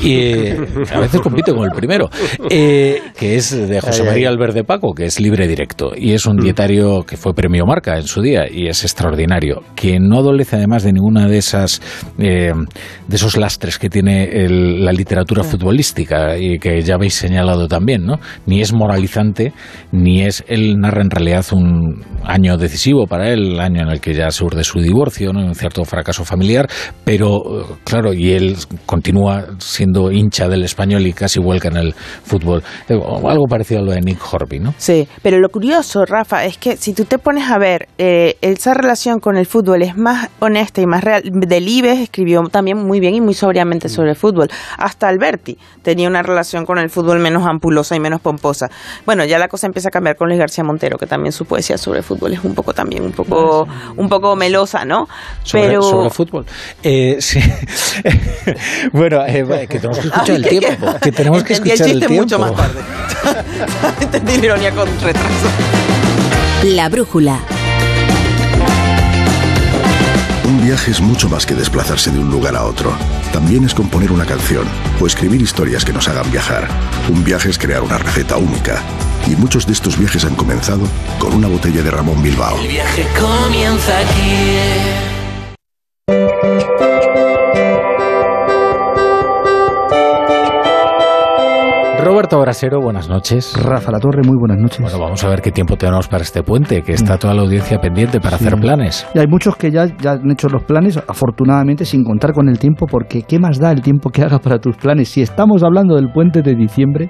y 0.00 0.14
eh, 0.16 0.56
a 0.92 1.00
veces 1.00 1.20
compite 1.20 1.52
con 1.52 1.64
el 1.64 1.70
primero, 1.72 2.08
eh, 2.50 3.00
que 3.18 3.36
es 3.36 3.50
de 3.50 3.80
José. 3.80 4.02
María 4.04 4.28
Alberde 4.28 4.64
Paco, 4.64 4.92
que 4.94 5.04
es 5.06 5.20
libre 5.20 5.46
directo 5.48 5.92
y 5.96 6.12
es 6.12 6.26
un 6.26 6.36
dietario 6.36 7.02
que 7.02 7.16
fue 7.16 7.34
premio 7.34 7.64
Marca 7.66 7.96
en 7.96 8.06
su 8.06 8.20
día 8.20 8.44
y 8.50 8.68
es 8.68 8.82
extraordinario, 8.84 9.62
que 9.74 9.98
no 10.00 10.18
adolece 10.18 10.56
además 10.56 10.82
de 10.82 10.92
ninguna 10.92 11.26
de 11.28 11.38
esas 11.38 11.80
eh, 12.18 12.52
de 13.08 13.16
esos 13.16 13.36
lastres 13.36 13.78
que 13.78 13.88
tiene 13.88 14.24
el- 14.44 14.84
la 14.84 14.92
literatura 14.92 15.42
futbolística 15.44 16.36
y 16.38 16.58
que 16.58 16.80
ya 16.82 16.94
habéis 16.96 17.14
señalado 17.14 17.68
también, 17.68 18.04
¿no? 18.04 18.18
Ni 18.46 18.60
es 18.60 18.72
moralizante, 18.72 19.52
ni 19.92 20.22
es 20.22 20.44
él 20.48 20.76
narra 20.78 21.02
en 21.02 21.10
realidad 21.10 21.44
un 21.52 22.02
año 22.24 22.56
decisivo 22.56 23.06
para 23.06 23.30
él, 23.30 23.31
el 23.32 23.60
año 23.60 23.82
en 23.82 23.88
el 23.88 24.00
que 24.00 24.14
ya 24.14 24.30
se 24.30 24.44
urde 24.44 24.64
su 24.64 24.80
divorcio, 24.80 25.32
¿no? 25.32 25.44
un 25.44 25.54
cierto 25.54 25.84
fracaso 25.84 26.24
familiar, 26.24 26.68
pero 27.04 27.78
claro, 27.84 28.12
y 28.12 28.32
él 28.32 28.56
continúa 28.86 29.46
siendo 29.58 30.10
hincha 30.10 30.48
del 30.48 30.64
español 30.64 31.06
y 31.06 31.12
casi 31.12 31.40
vuelca 31.40 31.68
en 31.68 31.76
el 31.76 31.94
fútbol. 31.94 32.62
Eh, 32.88 32.94
Algo 32.94 33.46
parecido 33.46 33.80
a 33.80 33.84
lo 33.84 33.92
de 33.92 34.00
Nick 34.00 34.20
Horby, 34.32 34.58
¿no? 34.58 34.74
Sí, 34.78 35.08
pero 35.22 35.38
lo 35.38 35.48
curioso, 35.48 36.04
Rafa, 36.04 36.44
es 36.44 36.58
que 36.58 36.76
si 36.76 36.92
tú 36.92 37.04
te 37.04 37.18
pones 37.18 37.50
a 37.50 37.58
ver, 37.58 37.88
eh, 37.98 38.36
esa 38.40 38.74
relación 38.74 39.20
con 39.20 39.36
el 39.36 39.46
fútbol 39.46 39.82
es 39.82 39.96
más 39.96 40.28
honesta 40.40 40.80
y 40.80 40.86
más 40.86 41.04
real. 41.04 41.22
Delibes 41.24 41.98
escribió 41.98 42.42
también 42.50 42.78
muy 42.78 43.00
bien 43.00 43.14
y 43.14 43.20
muy 43.20 43.34
sobriamente 43.34 43.88
sobre 43.88 44.10
el 44.10 44.16
fútbol. 44.16 44.48
Hasta 44.78 45.08
Alberti 45.08 45.58
tenía 45.82 46.08
una 46.08 46.22
relación 46.22 46.64
con 46.64 46.78
el 46.78 46.90
fútbol 46.90 47.18
menos 47.20 47.46
ampulosa 47.46 47.94
y 47.96 48.00
menos 48.00 48.20
pomposa. 48.20 48.70
Bueno, 49.06 49.24
ya 49.24 49.38
la 49.38 49.48
cosa 49.48 49.66
empieza 49.66 49.88
a 49.88 49.90
cambiar 49.90 50.16
con 50.16 50.28
Luis 50.28 50.38
García 50.38 50.64
Montero, 50.64 50.98
que 50.98 51.06
también 51.06 51.32
su 51.32 51.44
poesía 51.44 51.78
sobre 51.78 51.98
el 51.98 52.04
fútbol 52.04 52.32
es 52.32 52.44
un 52.44 52.54
poco 52.54 52.72
también, 52.72 53.04
un 53.04 53.12
poco, 53.12 53.21
un 53.96 54.08
poco 54.08 54.36
melosa, 54.36 54.84
¿no? 54.84 55.08
Sobre, 55.42 55.68
pero 55.68 55.82
sobre 55.82 56.10
fútbol. 56.10 56.46
Eh, 56.82 57.16
sí. 57.20 57.40
bueno, 58.92 59.24
eh, 59.26 59.66
que 59.68 59.78
tenemos 59.78 59.98
que 59.98 60.06
escuchar 60.08 60.36
el 60.36 60.42
que- 60.44 60.48
tiempo. 60.58 60.94
Que 61.00 61.12
tenemos 61.12 61.42
que 61.44 61.52
el 61.54 61.60
escuchar 61.60 61.86
el 61.88 61.92
chiste 61.92 62.06
tiempo. 62.08 62.22
mucho 62.24 62.38
más 62.38 62.54
tarde. 62.54 62.80
Entendí 64.00 64.36
la 64.38 64.44
ironía 64.46 64.70
con 64.72 64.88
retraso. 65.00 65.46
La 66.64 66.88
brújula. 66.88 67.38
Un 70.44 70.66
viaje 70.66 70.90
es 70.90 71.00
mucho 71.00 71.28
más 71.28 71.46
que 71.46 71.54
desplazarse 71.54 72.10
de 72.10 72.18
un 72.18 72.30
lugar 72.30 72.54
a 72.56 72.64
otro. 72.64 72.92
También 73.32 73.64
es 73.64 73.74
componer 73.74 74.12
una 74.12 74.26
canción 74.26 74.64
o 75.00 75.06
escribir 75.06 75.40
historias 75.40 75.84
que 75.84 75.92
nos 75.92 76.08
hagan 76.08 76.30
viajar. 76.30 76.68
Un 77.08 77.24
viaje 77.24 77.48
es 77.48 77.58
crear 77.58 77.82
una 77.82 77.96
receta 77.98 78.36
única. 78.36 78.82
Y 79.26 79.36
muchos 79.36 79.66
de 79.66 79.72
estos 79.72 79.98
viajes 79.98 80.24
han 80.24 80.34
comenzado 80.34 80.86
con 81.18 81.34
una 81.34 81.48
botella 81.48 81.82
de 81.82 81.90
Ramón 81.90 82.22
Bilbao. 82.22 82.58
El 82.60 82.68
viaje 82.68 83.06
comienza 83.18 83.98
aquí. 83.98 85.12
Roberto 92.04 92.40
Brasero, 92.40 92.80
buenas 92.80 93.08
noches. 93.08 93.54
Rafa 93.62 93.92
La 93.92 94.00
Torre, 94.00 94.22
muy 94.26 94.36
buenas 94.36 94.58
noches. 94.58 94.80
Bueno, 94.80 94.98
vamos 94.98 95.22
a 95.22 95.28
ver 95.28 95.40
qué 95.40 95.52
tiempo 95.52 95.76
tenemos 95.76 96.08
para 96.08 96.22
este 96.24 96.42
puente, 96.42 96.82
que 96.82 96.92
está 96.94 97.16
toda 97.16 97.32
la 97.32 97.42
audiencia 97.42 97.78
pendiente 97.78 98.18
para 98.20 98.38
Sí. 98.38 98.44
hacer 98.46 98.58
planes. 98.58 99.06
Y 99.14 99.20
hay 99.20 99.26
muchos 99.28 99.54
que 99.54 99.70
ya, 99.70 99.86
ya 99.98 100.12
han 100.12 100.30
hecho 100.32 100.48
los 100.48 100.64
planes, 100.64 100.96
afortunadamente, 101.06 101.84
sin 101.84 102.02
contar 102.02 102.32
con 102.32 102.48
el 102.48 102.58
tiempo, 102.58 102.86
porque 102.86 103.22
¿qué 103.22 103.38
más 103.38 103.58
da 103.60 103.70
el 103.70 103.82
tiempo 103.82 104.10
que 104.10 104.22
hagas 104.22 104.40
para 104.40 104.58
tus 104.58 104.76
planes? 104.76 105.10
Si 105.10 105.22
estamos 105.22 105.62
hablando 105.62 105.94
del 105.94 106.10
puente 106.12 106.42
de 106.42 106.54
diciembre 106.56 107.08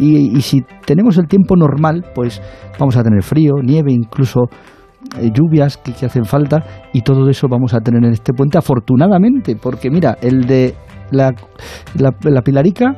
y, 0.00 0.36
y 0.36 0.40
si 0.40 0.62
tenemos 0.84 1.16
el 1.18 1.28
tiempo 1.28 1.54
normal, 1.54 2.04
pues 2.14 2.42
vamos 2.78 2.96
a 2.96 3.02
tener 3.02 3.22
frío, 3.22 3.54
nieve, 3.62 3.92
incluso 3.92 4.48
eh, 5.20 5.30
lluvias 5.32 5.76
que, 5.76 5.92
que 5.92 6.06
hacen 6.06 6.24
falta 6.24 6.64
y 6.92 7.02
todo 7.02 7.28
eso 7.28 7.46
vamos 7.48 7.74
a 7.74 7.80
tener 7.80 8.04
en 8.04 8.12
este 8.12 8.32
puente, 8.32 8.58
afortunadamente, 8.58 9.56
porque 9.56 9.90
mira, 9.90 10.16
el 10.20 10.46
de 10.46 10.74
la, 11.10 11.32
la, 11.98 12.10
la 12.22 12.42
Pilarica 12.42 12.94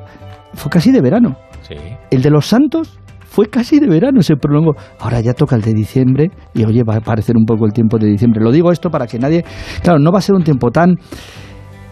fue 0.54 0.70
casi 0.70 0.92
de 0.92 1.00
verano. 1.00 1.36
Sí. 1.62 1.74
El 2.10 2.22
de 2.22 2.30
los 2.30 2.46
Santos 2.46 2.98
fue 3.20 3.46
casi 3.46 3.80
de 3.80 3.88
verano, 3.88 4.20
se 4.20 4.36
prolongó. 4.36 4.72
Ahora 5.00 5.20
ya 5.20 5.32
toca 5.32 5.56
el 5.56 5.62
de 5.62 5.72
diciembre 5.72 6.30
y 6.52 6.64
oye, 6.64 6.82
va 6.84 6.96
a 6.96 7.00
parecer 7.00 7.34
un 7.36 7.46
poco 7.46 7.64
el 7.64 7.72
tiempo 7.72 7.96
de 7.98 8.06
diciembre. 8.06 8.42
Lo 8.42 8.52
digo 8.52 8.70
esto 8.70 8.90
para 8.90 9.06
que 9.06 9.18
nadie... 9.18 9.42
Claro, 9.82 9.98
no 9.98 10.12
va 10.12 10.18
a 10.18 10.20
ser 10.22 10.34
un 10.34 10.44
tiempo 10.44 10.70
tan 10.70 10.96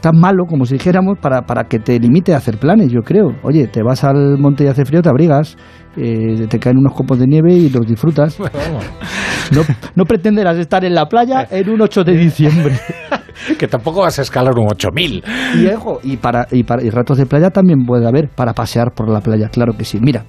tan 0.00 0.18
malo 0.18 0.44
como 0.46 0.64
si 0.64 0.74
dijéramos 0.74 1.18
para, 1.18 1.42
para 1.42 1.64
que 1.64 1.78
te 1.78 1.98
limite 1.98 2.34
a 2.34 2.38
hacer 2.38 2.58
planes, 2.58 2.90
yo 2.92 3.00
creo. 3.00 3.36
Oye, 3.42 3.66
te 3.66 3.82
vas 3.82 4.04
al 4.04 4.38
monte 4.38 4.64
y 4.64 4.66
hace 4.66 4.84
frío, 4.84 5.02
te 5.02 5.08
abrigas, 5.08 5.56
eh, 5.96 6.46
te 6.48 6.58
caen 6.58 6.78
unos 6.78 6.94
copos 6.94 7.18
de 7.18 7.26
nieve 7.26 7.54
y 7.54 7.68
los 7.70 7.86
disfrutas. 7.86 8.38
No, 9.52 9.62
no 9.96 10.04
pretenderás 10.04 10.58
estar 10.58 10.84
en 10.84 10.94
la 10.94 11.06
playa 11.06 11.44
en 11.50 11.70
un 11.70 11.80
8 11.80 12.04
de 12.04 12.12
diciembre. 12.16 12.78
que 13.58 13.66
tampoco 13.66 14.02
vas 14.02 14.18
a 14.18 14.22
escalar 14.22 14.56
un 14.56 14.68
8000. 14.70 15.24
Y, 15.56 15.66
ojo, 15.66 15.98
y, 16.04 16.16
para, 16.18 16.46
y, 16.52 16.62
para, 16.62 16.84
y 16.84 16.90
ratos 16.90 17.18
de 17.18 17.26
playa 17.26 17.50
también 17.50 17.84
puede 17.84 18.06
haber 18.06 18.28
para 18.28 18.52
pasear 18.52 18.92
por 18.94 19.10
la 19.10 19.20
playa, 19.20 19.48
claro 19.48 19.72
que 19.76 19.84
sí. 19.84 19.98
Mira, 20.00 20.24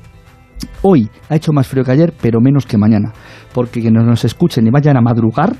hoy 0.81 1.09
ha 1.29 1.35
hecho 1.35 1.51
más 1.53 1.67
frío 1.67 1.83
que 1.83 1.91
ayer, 1.91 2.13
pero 2.21 2.39
menos 2.41 2.65
que 2.65 2.77
mañana. 2.77 3.11
Porque 3.53 3.81
quienes 3.81 4.03
nos 4.05 4.23
escuchen 4.25 4.65
y 4.65 4.69
vayan 4.69 4.97
a 4.97 5.01
madrugar, 5.01 5.55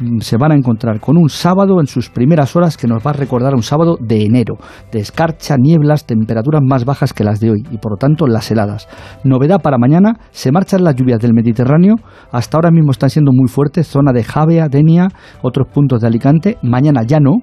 mm, 0.00 0.18
se 0.20 0.36
van 0.36 0.52
a 0.52 0.54
encontrar 0.54 1.00
con 1.00 1.16
un 1.16 1.28
sábado 1.28 1.80
en 1.80 1.86
sus 1.86 2.10
primeras 2.10 2.56
horas 2.56 2.76
que 2.76 2.86
nos 2.86 3.06
va 3.06 3.10
a 3.10 3.14
recordar 3.14 3.54
un 3.54 3.62
sábado 3.62 3.96
de 4.00 4.24
enero, 4.24 4.56
de 4.90 4.98
escarcha, 4.98 5.56
nieblas, 5.56 6.06
temperaturas 6.06 6.62
más 6.64 6.84
bajas 6.84 7.12
que 7.12 7.24
las 7.24 7.40
de 7.40 7.50
hoy 7.50 7.62
y 7.70 7.78
por 7.78 7.92
lo 7.92 7.96
tanto 7.96 8.26
las 8.26 8.50
heladas. 8.50 8.88
Novedad 9.24 9.60
para 9.62 9.78
mañana, 9.78 10.18
se 10.30 10.52
marchan 10.52 10.84
las 10.84 10.96
lluvias 10.96 11.20
del 11.20 11.34
Mediterráneo, 11.34 11.94
hasta 12.32 12.56
ahora 12.56 12.70
mismo 12.70 12.90
están 12.90 13.10
siendo 13.10 13.32
muy 13.32 13.48
fuertes, 13.48 13.86
zona 13.86 14.12
de 14.12 14.24
Javea, 14.24 14.68
Denia, 14.68 15.08
otros 15.42 15.68
puntos 15.72 16.00
de 16.00 16.08
Alicante, 16.08 16.58
mañana 16.62 17.02
ya 17.06 17.20
no, 17.20 17.42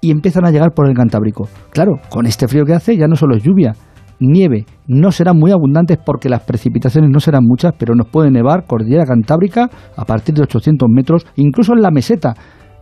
y 0.00 0.10
empiezan 0.10 0.46
a 0.46 0.50
llegar 0.50 0.72
por 0.72 0.88
el 0.88 0.94
Cantábrico. 0.94 1.48
Claro, 1.70 1.94
con 2.10 2.26
este 2.26 2.48
frío 2.48 2.64
que 2.64 2.74
hace 2.74 2.96
ya 2.96 3.08
no 3.08 3.16
solo 3.16 3.36
es 3.36 3.42
lluvia, 3.42 3.74
nieve. 4.20 4.66
No 4.86 5.10
serán 5.12 5.38
muy 5.38 5.50
abundantes 5.50 5.98
porque 6.04 6.28
las 6.28 6.42
precipitaciones 6.42 7.10
no 7.10 7.20
serán 7.20 7.44
muchas, 7.44 7.72
pero 7.78 7.94
nos 7.94 8.08
puede 8.08 8.30
nevar 8.30 8.66
cordillera 8.66 9.04
cantábrica 9.04 9.70
a 9.96 10.04
partir 10.04 10.34
de 10.34 10.42
800 10.42 10.88
metros, 10.90 11.26
incluso 11.36 11.72
en 11.74 11.82
la 11.82 11.90
meseta, 11.90 12.34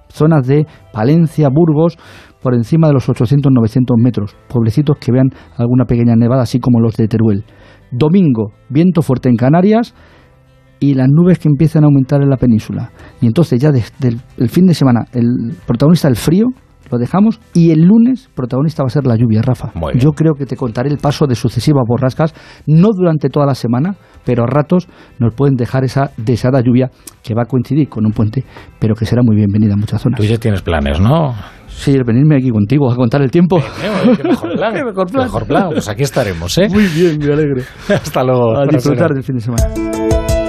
zonas 0.08 0.46
de 0.46 0.66
Palencia, 0.92 1.48
Burgos, 1.48 1.98
por 2.42 2.54
encima 2.54 2.88
de 2.88 2.92
los 2.92 3.08
800-900 3.08 3.84
metros, 3.96 4.36
pueblecitos 4.48 4.98
que 4.98 5.12
vean 5.12 5.30
alguna 5.56 5.86
pequeña 5.86 6.14
nevada, 6.14 6.42
así 6.42 6.60
como 6.60 6.78
los 6.78 6.94
de 6.96 7.08
Teruel. 7.08 7.44
Domingo, 7.90 8.52
viento 8.68 9.02
fuerte 9.02 9.28
en 9.28 9.36
Canarias 9.36 9.94
y 10.78 10.94
las 10.94 11.08
nubes 11.08 11.38
que 11.38 11.48
empiezan 11.48 11.84
a 11.84 11.86
aumentar 11.86 12.22
en 12.22 12.28
la 12.28 12.36
península. 12.36 12.90
Y 13.20 13.26
entonces 13.26 13.58
ya 13.58 13.72
desde 13.72 14.08
el, 14.08 14.20
el 14.36 14.50
fin 14.50 14.66
de 14.66 14.74
semana, 14.74 15.06
el 15.12 15.54
protagonista 15.66 16.08
el 16.08 16.16
frío, 16.16 16.46
lo 16.94 16.98
dejamos 16.98 17.40
y 17.52 17.70
el 17.70 17.82
lunes 17.82 18.31
protagonista 18.34 18.82
va 18.82 18.86
a 18.86 18.90
ser 18.90 19.06
la 19.06 19.16
lluvia, 19.16 19.42
Rafa. 19.42 19.73
Yo 19.94 20.10
creo 20.12 20.34
que 20.34 20.47
te 20.47 20.56
contaré 20.56 20.89
el 20.89 20.98
paso 20.98 21.26
de 21.26 21.34
sucesivas 21.34 21.84
borrascas, 21.86 22.34
no 22.66 22.89
durante 22.97 23.28
toda 23.28 23.47
la 23.47 23.55
semana, 23.55 23.97
pero 24.24 24.44
a 24.44 24.47
ratos 24.47 24.89
nos 25.18 25.34
pueden 25.34 25.56
dejar 25.56 25.84
esa 25.84 26.10
deseada 26.16 26.60
lluvia 26.60 26.90
que 27.23 27.34
va 27.34 27.42
a 27.42 27.47
coincidir 27.47 27.89
con 27.89 28.06
un 28.06 28.12
puente, 28.12 28.44
pero 28.78 28.94
que 28.94 29.06
será 29.06 29.23
muy 29.23 29.36
bienvenida 29.36 29.74
en 29.74 29.81
muchas 29.81 30.00
zonas. 30.00 30.18
Tú 30.20 30.26
ya 30.26 30.39
tienes 30.39 30.62
planes, 30.62 31.00
¿no? 31.00 31.34
Sí, 31.66 31.90
el 31.90 32.05
venirme 32.05 32.36
aquí 32.36 32.50
contigo 32.50 32.90
a 32.90 32.97
contar 32.97 33.20
el 33.23 33.31
tiempo. 33.31 33.58
Eh, 33.58 33.62
qué 34.16 34.24
mejor 34.24 34.52
plan. 34.56 34.74
Qué 34.74 34.84
mejor 34.84 35.10
plan. 35.10 35.24
Mejor 35.24 35.47
plan. 35.47 35.68
Pues 35.73 35.89
aquí 35.89 36.05
estaremos, 36.05 36.56
¿eh? 36.58 36.68
Muy 36.70 36.86
bien, 36.86 37.18
me 37.18 37.32
alegro. 37.32 37.62
Hasta 37.89 38.23
luego. 38.23 38.56
A 38.56 38.66
disfrutar 38.66 39.12
del 39.12 39.24
fin 39.24 39.36
de 39.36 39.40
semana. 39.40 40.43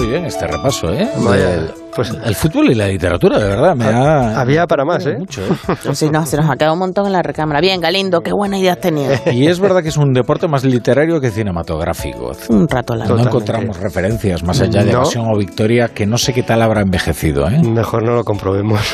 Muy 0.00 0.08
bien 0.08 0.24
este 0.24 0.46
repaso, 0.46 0.94
¿eh? 0.94 1.10
Vaya, 1.18 1.74
pues- 2.08 2.22
el 2.24 2.34
fútbol 2.34 2.70
y 2.70 2.74
la 2.74 2.88
literatura, 2.88 3.38
de 3.38 3.48
verdad, 3.48 3.74
me 3.76 3.84
ha... 3.86 4.40
Había 4.40 4.66
para 4.66 4.84
más, 4.84 5.04
¿eh? 5.06 5.16
Mucho, 5.18 5.42
¿eh? 5.68 5.94
Sí, 5.94 6.08
no, 6.10 6.24
se 6.26 6.36
nos 6.36 6.48
ha 6.50 6.56
quedado 6.56 6.74
un 6.74 6.80
montón 6.80 7.06
en 7.06 7.12
la 7.12 7.22
recámara. 7.22 7.60
Bien, 7.60 7.80
Galindo, 7.80 8.20
qué 8.20 8.32
buena 8.32 8.58
idea 8.58 8.72
has 8.72 8.80
tenido. 8.80 9.12
Y 9.32 9.46
es 9.46 9.60
verdad 9.60 9.82
que 9.82 9.88
es 9.88 9.96
un 9.96 10.12
deporte 10.12 10.48
más 10.48 10.64
literario 10.64 11.20
que 11.20 11.30
cinematográfico. 11.30 12.32
Un 12.48 12.68
rato 12.68 12.94
largo. 12.94 13.16
No 13.16 13.22
encontramos 13.22 13.78
referencias 13.78 14.42
más 14.42 14.60
allá 14.60 14.80
de 14.84 14.92
No. 14.92 14.98
Evasión 14.98 15.26
o 15.28 15.36
Victoria 15.38 15.88
que 15.88 16.06
no 16.06 16.18
sé 16.18 16.32
qué 16.32 16.42
tal 16.42 16.60
habrá 16.62 16.80
envejecido, 16.82 17.48
¿eh? 17.48 17.60
Mejor 17.62 18.02
no 18.02 18.14
lo 18.14 18.24
comprobemos. 18.24 18.80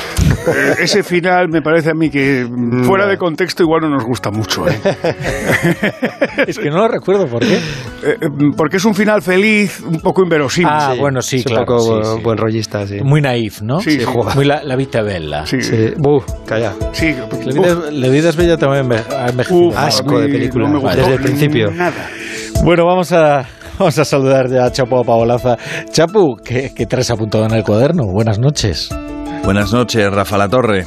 Eh, 0.47 0.75
ese 0.85 1.02
final 1.02 1.49
me 1.49 1.60
parece 1.60 1.91
a 1.91 1.94
mí 1.94 2.09
que 2.09 2.47
mm, 2.49 2.85
fuera 2.85 3.07
de 3.09 3.17
contexto 3.18 3.65
igual 3.65 3.81
no 3.83 3.89
nos 3.89 4.05
gusta 4.05 4.31
mucho. 4.31 4.65
¿eh? 4.68 4.78
es 6.47 6.59
que 6.59 6.70
no 6.70 6.76
lo 6.78 6.89
recuerdo 6.89 7.26
por 7.26 7.41
qué. 7.41 7.57
Eh, 7.57 8.17
porque 8.57 8.76
es 8.76 8.85
un 8.85 8.94
final 8.94 9.23
feliz, 9.23 9.81
un 9.81 10.01
poco 10.01 10.23
inverosímil. 10.23 10.70
Ah, 10.73 10.94
bueno, 10.99 11.20
sí, 11.20 11.36
Es 11.39 11.47
un 11.47 11.51
claro. 11.52 11.67
poco 11.67 11.81
sí, 11.81 11.91
buen, 11.91 12.05
sí. 12.05 12.23
buen 12.23 12.39
rollista, 12.39 12.86
sí. 12.86 12.95
Muy 13.05 13.20
naif, 13.20 13.62
¿no? 13.62 13.81
Sí, 13.81 13.99
sí. 14.00 14.07
Muy 14.34 14.44
la, 14.44 14.62
la 14.65 14.76
vita 14.76 15.02
bella. 15.02 15.47
Sí, 15.47 15.60
Sí. 15.62 15.92
Buh, 15.97 16.23
calla. 16.47 16.73
sí. 16.92 17.15
La 17.44 17.52
vida, 17.52 17.76
la 17.91 18.08
vida 18.08 18.28
es 18.31 18.36
bella 18.36 18.57
también 18.57 18.84
envejecido. 19.28 19.68
Uf, 19.68 19.76
Asco 19.76 20.16
a 20.16 20.20
de 20.23 20.28
película, 20.28 20.66
no 20.68 20.75
me 20.75 20.81
gustó 20.81 20.97
desde 20.97 21.15
el 21.15 21.20
principio. 21.20 21.70
Nada. 21.70 22.08
Bueno, 22.65 22.84
vamos 22.86 23.12
a, 23.12 23.47
Vamos 23.78 23.99
a 23.99 24.05
saludar 24.07 24.49
ya 24.50 24.65
a 24.65 24.73
Chapu 24.73 25.05
Paolaza. 25.05 25.57
Chapu, 25.91 26.36
¿qué, 26.42 26.73
qué 26.75 26.86
traes 26.86 27.10
apuntado 27.10 27.44
en 27.44 27.52
el 27.52 27.62
cuaderno? 27.62 28.07
Buenas 28.07 28.39
noches. 28.39 28.89
Buenas 29.44 29.73
noches, 29.73 30.10
Rafa 30.10 30.39
La 30.39 30.49
Torre. 30.49 30.86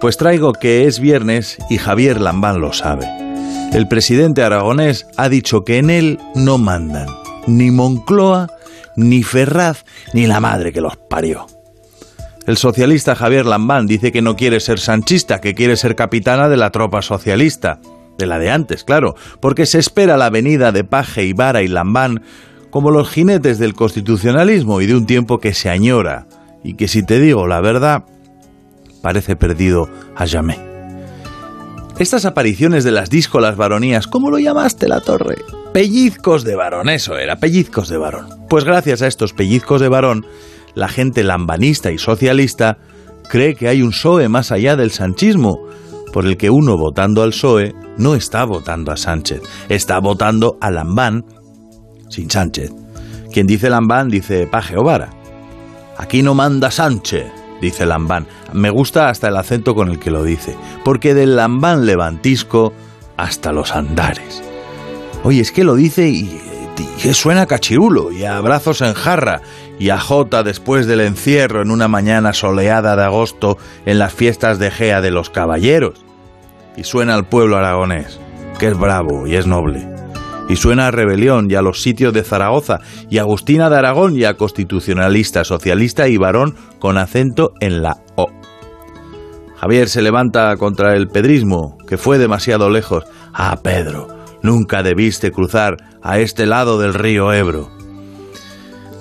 Pues 0.00 0.16
traigo 0.16 0.52
que 0.52 0.86
es 0.86 1.00
viernes 1.00 1.58
y 1.68 1.78
Javier 1.78 2.20
Lambán 2.20 2.60
lo 2.60 2.72
sabe. 2.72 3.06
El 3.72 3.88
presidente 3.88 4.42
aragonés 4.42 5.06
ha 5.16 5.28
dicho 5.28 5.62
que 5.62 5.78
en 5.78 5.90
él 5.90 6.18
no 6.34 6.58
mandan 6.58 7.06
ni 7.46 7.70
Moncloa, 7.72 8.46
ni 8.96 9.22
Ferraz, 9.22 9.84
ni 10.12 10.26
la 10.26 10.40
madre 10.40 10.72
que 10.72 10.80
los 10.80 10.96
parió. 10.96 11.46
El 12.46 12.56
socialista 12.56 13.14
Javier 13.14 13.46
Lambán 13.46 13.86
dice 13.86 14.10
que 14.10 14.22
no 14.22 14.34
quiere 14.34 14.60
ser 14.60 14.80
sanchista, 14.80 15.40
que 15.40 15.54
quiere 15.54 15.76
ser 15.76 15.94
capitana 15.94 16.48
de 16.48 16.56
la 16.56 16.70
tropa 16.70 17.02
socialista. 17.02 17.80
De 18.18 18.26
la 18.26 18.38
de 18.38 18.50
antes, 18.50 18.84
claro, 18.84 19.14
porque 19.40 19.64
se 19.64 19.78
espera 19.78 20.18
la 20.18 20.28
venida 20.28 20.70
de 20.70 20.84
Paje, 20.84 21.24
Ibarra 21.24 21.62
y 21.62 21.68
Lambán 21.68 22.22
como 22.70 22.90
los 22.90 23.10
jinetes 23.10 23.58
del 23.58 23.74
constitucionalismo 23.74 24.80
y 24.80 24.86
de 24.86 24.96
un 24.96 25.06
tiempo 25.06 25.38
que 25.38 25.54
se 25.54 25.70
añora 25.70 26.26
y 26.64 26.74
que 26.74 26.88
si 26.88 27.02
te 27.04 27.20
digo 27.20 27.46
la 27.46 27.60
verdad, 27.60 28.04
parece 29.02 29.36
perdido 29.36 29.88
a 30.16 30.26
jamais. 30.26 30.58
Estas 31.98 32.24
apariciones 32.24 32.84
de 32.84 32.92
las 32.92 33.10
díscolas 33.10 33.56
varonías, 33.56 34.06
¿cómo 34.06 34.30
lo 34.30 34.38
llamaste 34.38 34.88
la 34.88 35.00
torre? 35.00 35.36
Pellizcos 35.72 36.44
de 36.44 36.54
varón, 36.54 36.90
eso 36.90 37.16
era, 37.16 37.36
pellizcos 37.36 37.88
de 37.88 37.96
varón. 37.96 38.26
Pues 38.50 38.64
gracias 38.64 39.00
a 39.00 39.06
estos 39.06 39.32
pellizcos 39.32 39.80
de 39.80 39.88
varón, 39.88 40.26
la 40.74 40.86
gente 40.88 41.22
lambanista 41.22 41.90
y 41.90 41.96
socialista 41.96 42.76
cree 43.30 43.54
que 43.54 43.68
hay 43.68 43.80
un 43.80 43.90
PSOE 43.90 44.28
más 44.28 44.52
allá 44.52 44.76
del 44.76 44.90
sanchismo, 44.90 45.60
por 46.12 46.26
el 46.26 46.36
que 46.36 46.50
uno 46.50 46.76
votando 46.76 47.22
al 47.22 47.30
PSOE 47.30 47.74
no 47.96 48.14
está 48.14 48.44
votando 48.44 48.92
a 48.92 48.98
Sánchez, 48.98 49.40
está 49.70 49.98
votando 49.98 50.58
a 50.60 50.70
Lambán 50.70 51.24
sin 52.10 52.30
Sánchez. 52.30 52.70
Quien 53.32 53.46
dice 53.46 53.70
Lambán 53.70 54.10
dice 54.10 54.46
Paje 54.46 54.76
Ovara. 54.76 55.08
Aquí 55.96 56.22
no 56.22 56.34
manda 56.34 56.70
Sánchez, 56.70 57.32
dice 57.62 57.86
Lambán. 57.86 58.26
Me 58.52 58.68
gusta 58.68 59.08
hasta 59.08 59.28
el 59.28 59.38
acento 59.38 59.74
con 59.74 59.88
el 59.88 59.98
que 59.98 60.10
lo 60.10 60.22
dice, 60.22 60.54
porque 60.84 61.14
del 61.14 61.36
Lambán 61.36 61.86
levantisco 61.86 62.74
hasta 63.16 63.52
los 63.52 63.74
andares. 63.74 64.51
Oye, 65.24 65.40
es 65.40 65.52
que 65.52 65.64
lo 65.64 65.76
dice 65.76 66.08
y, 66.08 66.40
y 67.04 67.14
suena 67.14 67.42
a 67.42 67.46
cachirulo 67.46 68.10
y 68.10 68.24
a 68.24 68.40
brazos 68.40 68.80
en 68.80 68.94
jarra 68.94 69.42
y 69.78 69.90
a 69.90 69.98
Jota 69.98 70.42
después 70.42 70.86
del 70.86 71.00
encierro 71.00 71.62
en 71.62 71.70
una 71.70 71.88
mañana 71.88 72.32
soleada 72.32 72.96
de 72.96 73.04
agosto 73.04 73.58
en 73.86 73.98
las 73.98 74.12
fiestas 74.12 74.58
de 74.58 74.70
Gea 74.70 75.00
de 75.00 75.10
los 75.10 75.30
Caballeros. 75.30 76.04
Y 76.76 76.84
suena 76.84 77.14
al 77.14 77.26
pueblo 77.26 77.56
aragonés, 77.56 78.18
que 78.58 78.68
es 78.68 78.78
bravo 78.78 79.26
y 79.26 79.36
es 79.36 79.46
noble. 79.46 79.88
Y 80.48 80.56
suena 80.56 80.88
a 80.88 80.90
rebelión 80.90 81.50
y 81.50 81.54
a 81.54 81.62
los 81.62 81.82
sitios 81.82 82.12
de 82.12 82.24
Zaragoza 82.24 82.80
y 83.08 83.18
a 83.18 83.22
Agustina 83.22 83.70
de 83.70 83.76
Aragón 83.76 84.16
y 84.16 84.24
a 84.24 84.36
constitucionalista, 84.36 85.44
socialista 85.44 86.08
y 86.08 86.16
varón 86.16 86.56
con 86.78 86.98
acento 86.98 87.54
en 87.60 87.82
la 87.82 87.98
O. 88.16 88.28
Javier 89.56 89.88
se 89.88 90.02
levanta 90.02 90.56
contra 90.56 90.96
el 90.96 91.06
pedrismo, 91.06 91.78
que 91.86 91.96
fue 91.96 92.18
demasiado 92.18 92.68
lejos. 92.68 93.04
Ah, 93.32 93.60
Pedro, 93.62 94.08
nunca 94.42 94.82
debiste 94.82 95.30
cruzar 95.30 95.76
a 96.02 96.18
este 96.18 96.46
lado 96.46 96.78
del 96.78 96.94
río 96.94 97.32
Ebro. 97.32 97.70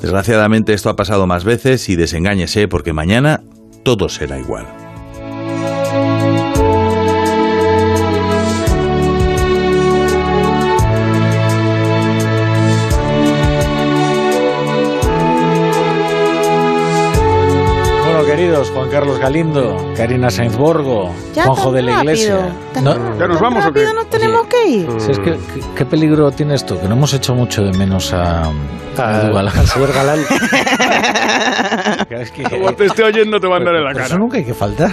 Desgraciadamente 0.02 0.74
esto 0.74 0.90
ha 0.90 0.96
pasado 0.96 1.28
más 1.28 1.44
veces 1.44 1.88
y 1.90 1.96
desengáñese 1.96 2.68
porque 2.68 2.94
mañana 2.94 3.42
todo 3.84 4.10
será 4.10 4.40
igual. 4.40 4.81
Bueno, 18.42 18.54
queridos, 18.56 18.72
Juan 18.72 18.90
Carlos 18.90 19.20
Galindo, 19.20 19.94
Karina 19.96 20.32
Sainz 20.32 20.56
Borgo, 20.58 21.14
Ya 21.36 21.44
Juanjo 21.46 21.72
de 21.74 21.84
la 21.84 21.92
rápido, 21.98 22.12
Iglesia. 22.14 22.56
tan 22.74 22.84
No, 22.84 23.20
¿Ya 23.20 23.28
nos 23.28 23.40
vamos 23.40 23.66
o 23.68 23.72
qué? 23.72 23.86
nos 23.94 24.10
tenemos 24.10 24.48
que 24.48 24.66
ir. 24.68 24.90
Si 25.00 25.12
es 25.12 25.20
que, 25.20 25.32
¿qué, 25.34 25.62
qué 25.76 25.86
peligro 25.86 26.32
tiene 26.32 26.56
esto? 26.56 26.80
Que 26.82 26.88
no 26.88 26.96
hemos 26.96 27.14
hecho 27.14 27.36
mucho 27.36 27.62
de 27.62 27.72
menos 27.78 28.12
a, 28.14 28.42
a 28.98 29.22
Edu 29.22 29.34
Galán. 29.34 29.58
al 29.60 29.68
señor 29.68 29.94
Galán. 29.94 30.20
Es 32.10 32.32
que- 32.32 32.44
Como 32.44 32.74
te 32.74 32.86
esté 32.86 33.04
oyendo 33.04 33.40
te 33.40 33.48
van 33.48 33.62
a 33.62 33.66
dar 33.66 33.76
en 33.76 33.84
la 33.86 33.94
cara. 33.94 34.06
Eso 34.08 34.18
nunca 34.18 34.38
hay 34.38 34.44
que 34.44 34.54
faltar. 34.56 34.92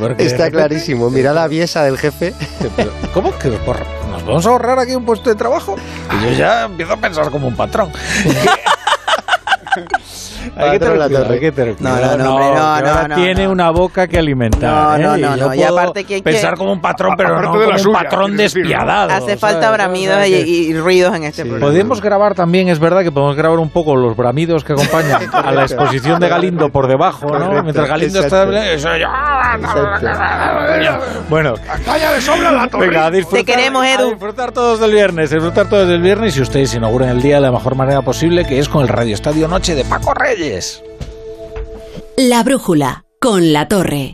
Porque 0.00 0.24
Está 0.24 0.50
clarísimo. 0.50 1.10
Mirada 1.10 1.44
aviesa 1.44 1.84
del 1.84 1.96
jefe. 1.98 2.32
Pero, 2.76 2.90
¿Cómo 3.14 3.36
que 3.38 3.50
por- 3.50 3.84
nos 4.10 4.24
vamos 4.24 4.46
a 4.46 4.50
ahorrar 4.50 4.78
aquí 4.78 4.94
un 4.94 5.04
puesto 5.04 5.28
de 5.30 5.36
trabajo? 5.36 5.76
Y 6.18 6.24
yo 6.24 6.30
ya 6.32 6.64
empiezo 6.64 6.94
a 6.94 6.96
pensar 6.96 7.30
como 7.30 7.46
un 7.46 7.54
patrón. 7.56 7.92
hay 10.56 10.78
que 10.78 10.78
la 10.78 10.78
tener 10.78 10.96
cuidado, 10.96 11.22
torre. 11.24 11.34
hay 11.34 11.40
que 11.40 11.52
tener 11.52 11.76
No, 11.80 11.90
no, 11.90 12.16
no, 12.16 12.36
hombre, 12.36 13.08
no, 13.08 13.14
tiene 13.16 13.44
no. 13.44 13.50
una 13.52 13.70
boca 13.70 14.06
que 14.08 14.18
alimentar. 14.18 14.70
No, 14.70 14.98
no, 14.98 15.14
¿eh? 15.16 15.20
no, 15.20 15.36
no, 15.36 15.54
y 15.54 15.62
aparte 15.62 16.04
que 16.04 16.14
hay 16.16 16.20
que- 16.22 16.30
pensar 16.30 16.56
como 16.56 16.72
un 16.72 16.80
patrón, 16.80 17.14
pero 17.16 17.30
Aparte 17.30 17.46
no 17.48 17.54
la 17.54 17.60
como 17.62 17.72
un 17.72 17.78
suya, 17.78 17.98
patrón 17.98 18.36
despiadado. 18.36 19.10
Hace 19.12 19.36
falta 19.36 19.62
¿sabes? 19.62 19.78
bramidos 19.78 20.26
y, 20.26 20.32
y 20.32 20.78
ruidos 20.78 21.14
en 21.14 21.24
este 21.24 21.42
programa. 21.44 21.66
Podemos 21.66 22.00
grabar 22.00 22.34
también, 22.34 22.68
es 22.68 22.78
verdad 22.78 23.02
que 23.02 23.12
podemos 23.12 23.36
grabar 23.36 23.58
un 23.58 23.70
poco 23.70 23.96
los 23.96 24.16
bramidos 24.16 24.64
que 24.64 24.72
acompañan 24.72 25.22
a 25.32 25.52
la 25.52 25.62
exposición 25.62 26.20
de 26.20 26.28
Galindo 26.28 26.68
por 26.70 26.86
debajo, 26.88 27.26
¿no? 27.26 27.32
Correcto, 27.38 27.62
Mientras 27.62 27.88
Galindo 27.88 28.20
está... 28.20 28.42
exacto. 28.44 28.70
Eso 28.70 28.96
ya- 28.96 29.58
Bueno, 31.28 31.54
¡Calla 31.84 32.12
de 32.12 32.20
sobra 32.20 32.52
la 32.52 32.68
torre! 32.68 32.88
venga, 32.88 33.06
a 33.06 33.10
disfrutar, 33.10 33.44
Te 33.44 33.52
queremos, 33.52 33.82
a 33.84 33.94
Edu. 33.94 34.10
disfrutar 34.10 34.52
todos 34.52 34.80
del 34.80 34.92
viernes, 34.92 35.30
disfrutar 35.30 35.68
todos 35.68 35.88
del 35.88 36.00
viernes 36.02 36.36
y 36.36 36.40
ustedes 36.42 36.74
inauguren 36.74 37.08
el 37.10 37.22
día 37.22 37.36
de 37.36 37.42
la 37.42 37.52
mejor 37.52 37.74
manera 37.74 38.02
posible, 38.02 38.44
que 38.46 38.58
es 38.58 38.68
con 38.68 38.82
el 38.82 38.88
Radio 38.88 39.14
Estadio 39.14 39.48
Noche 39.48 39.74
de 39.74 39.84
Paco 39.84 40.12
La 42.16 42.44
brújula 42.44 43.04
con 43.20 43.52
la 43.52 43.66
torre. 43.66 44.08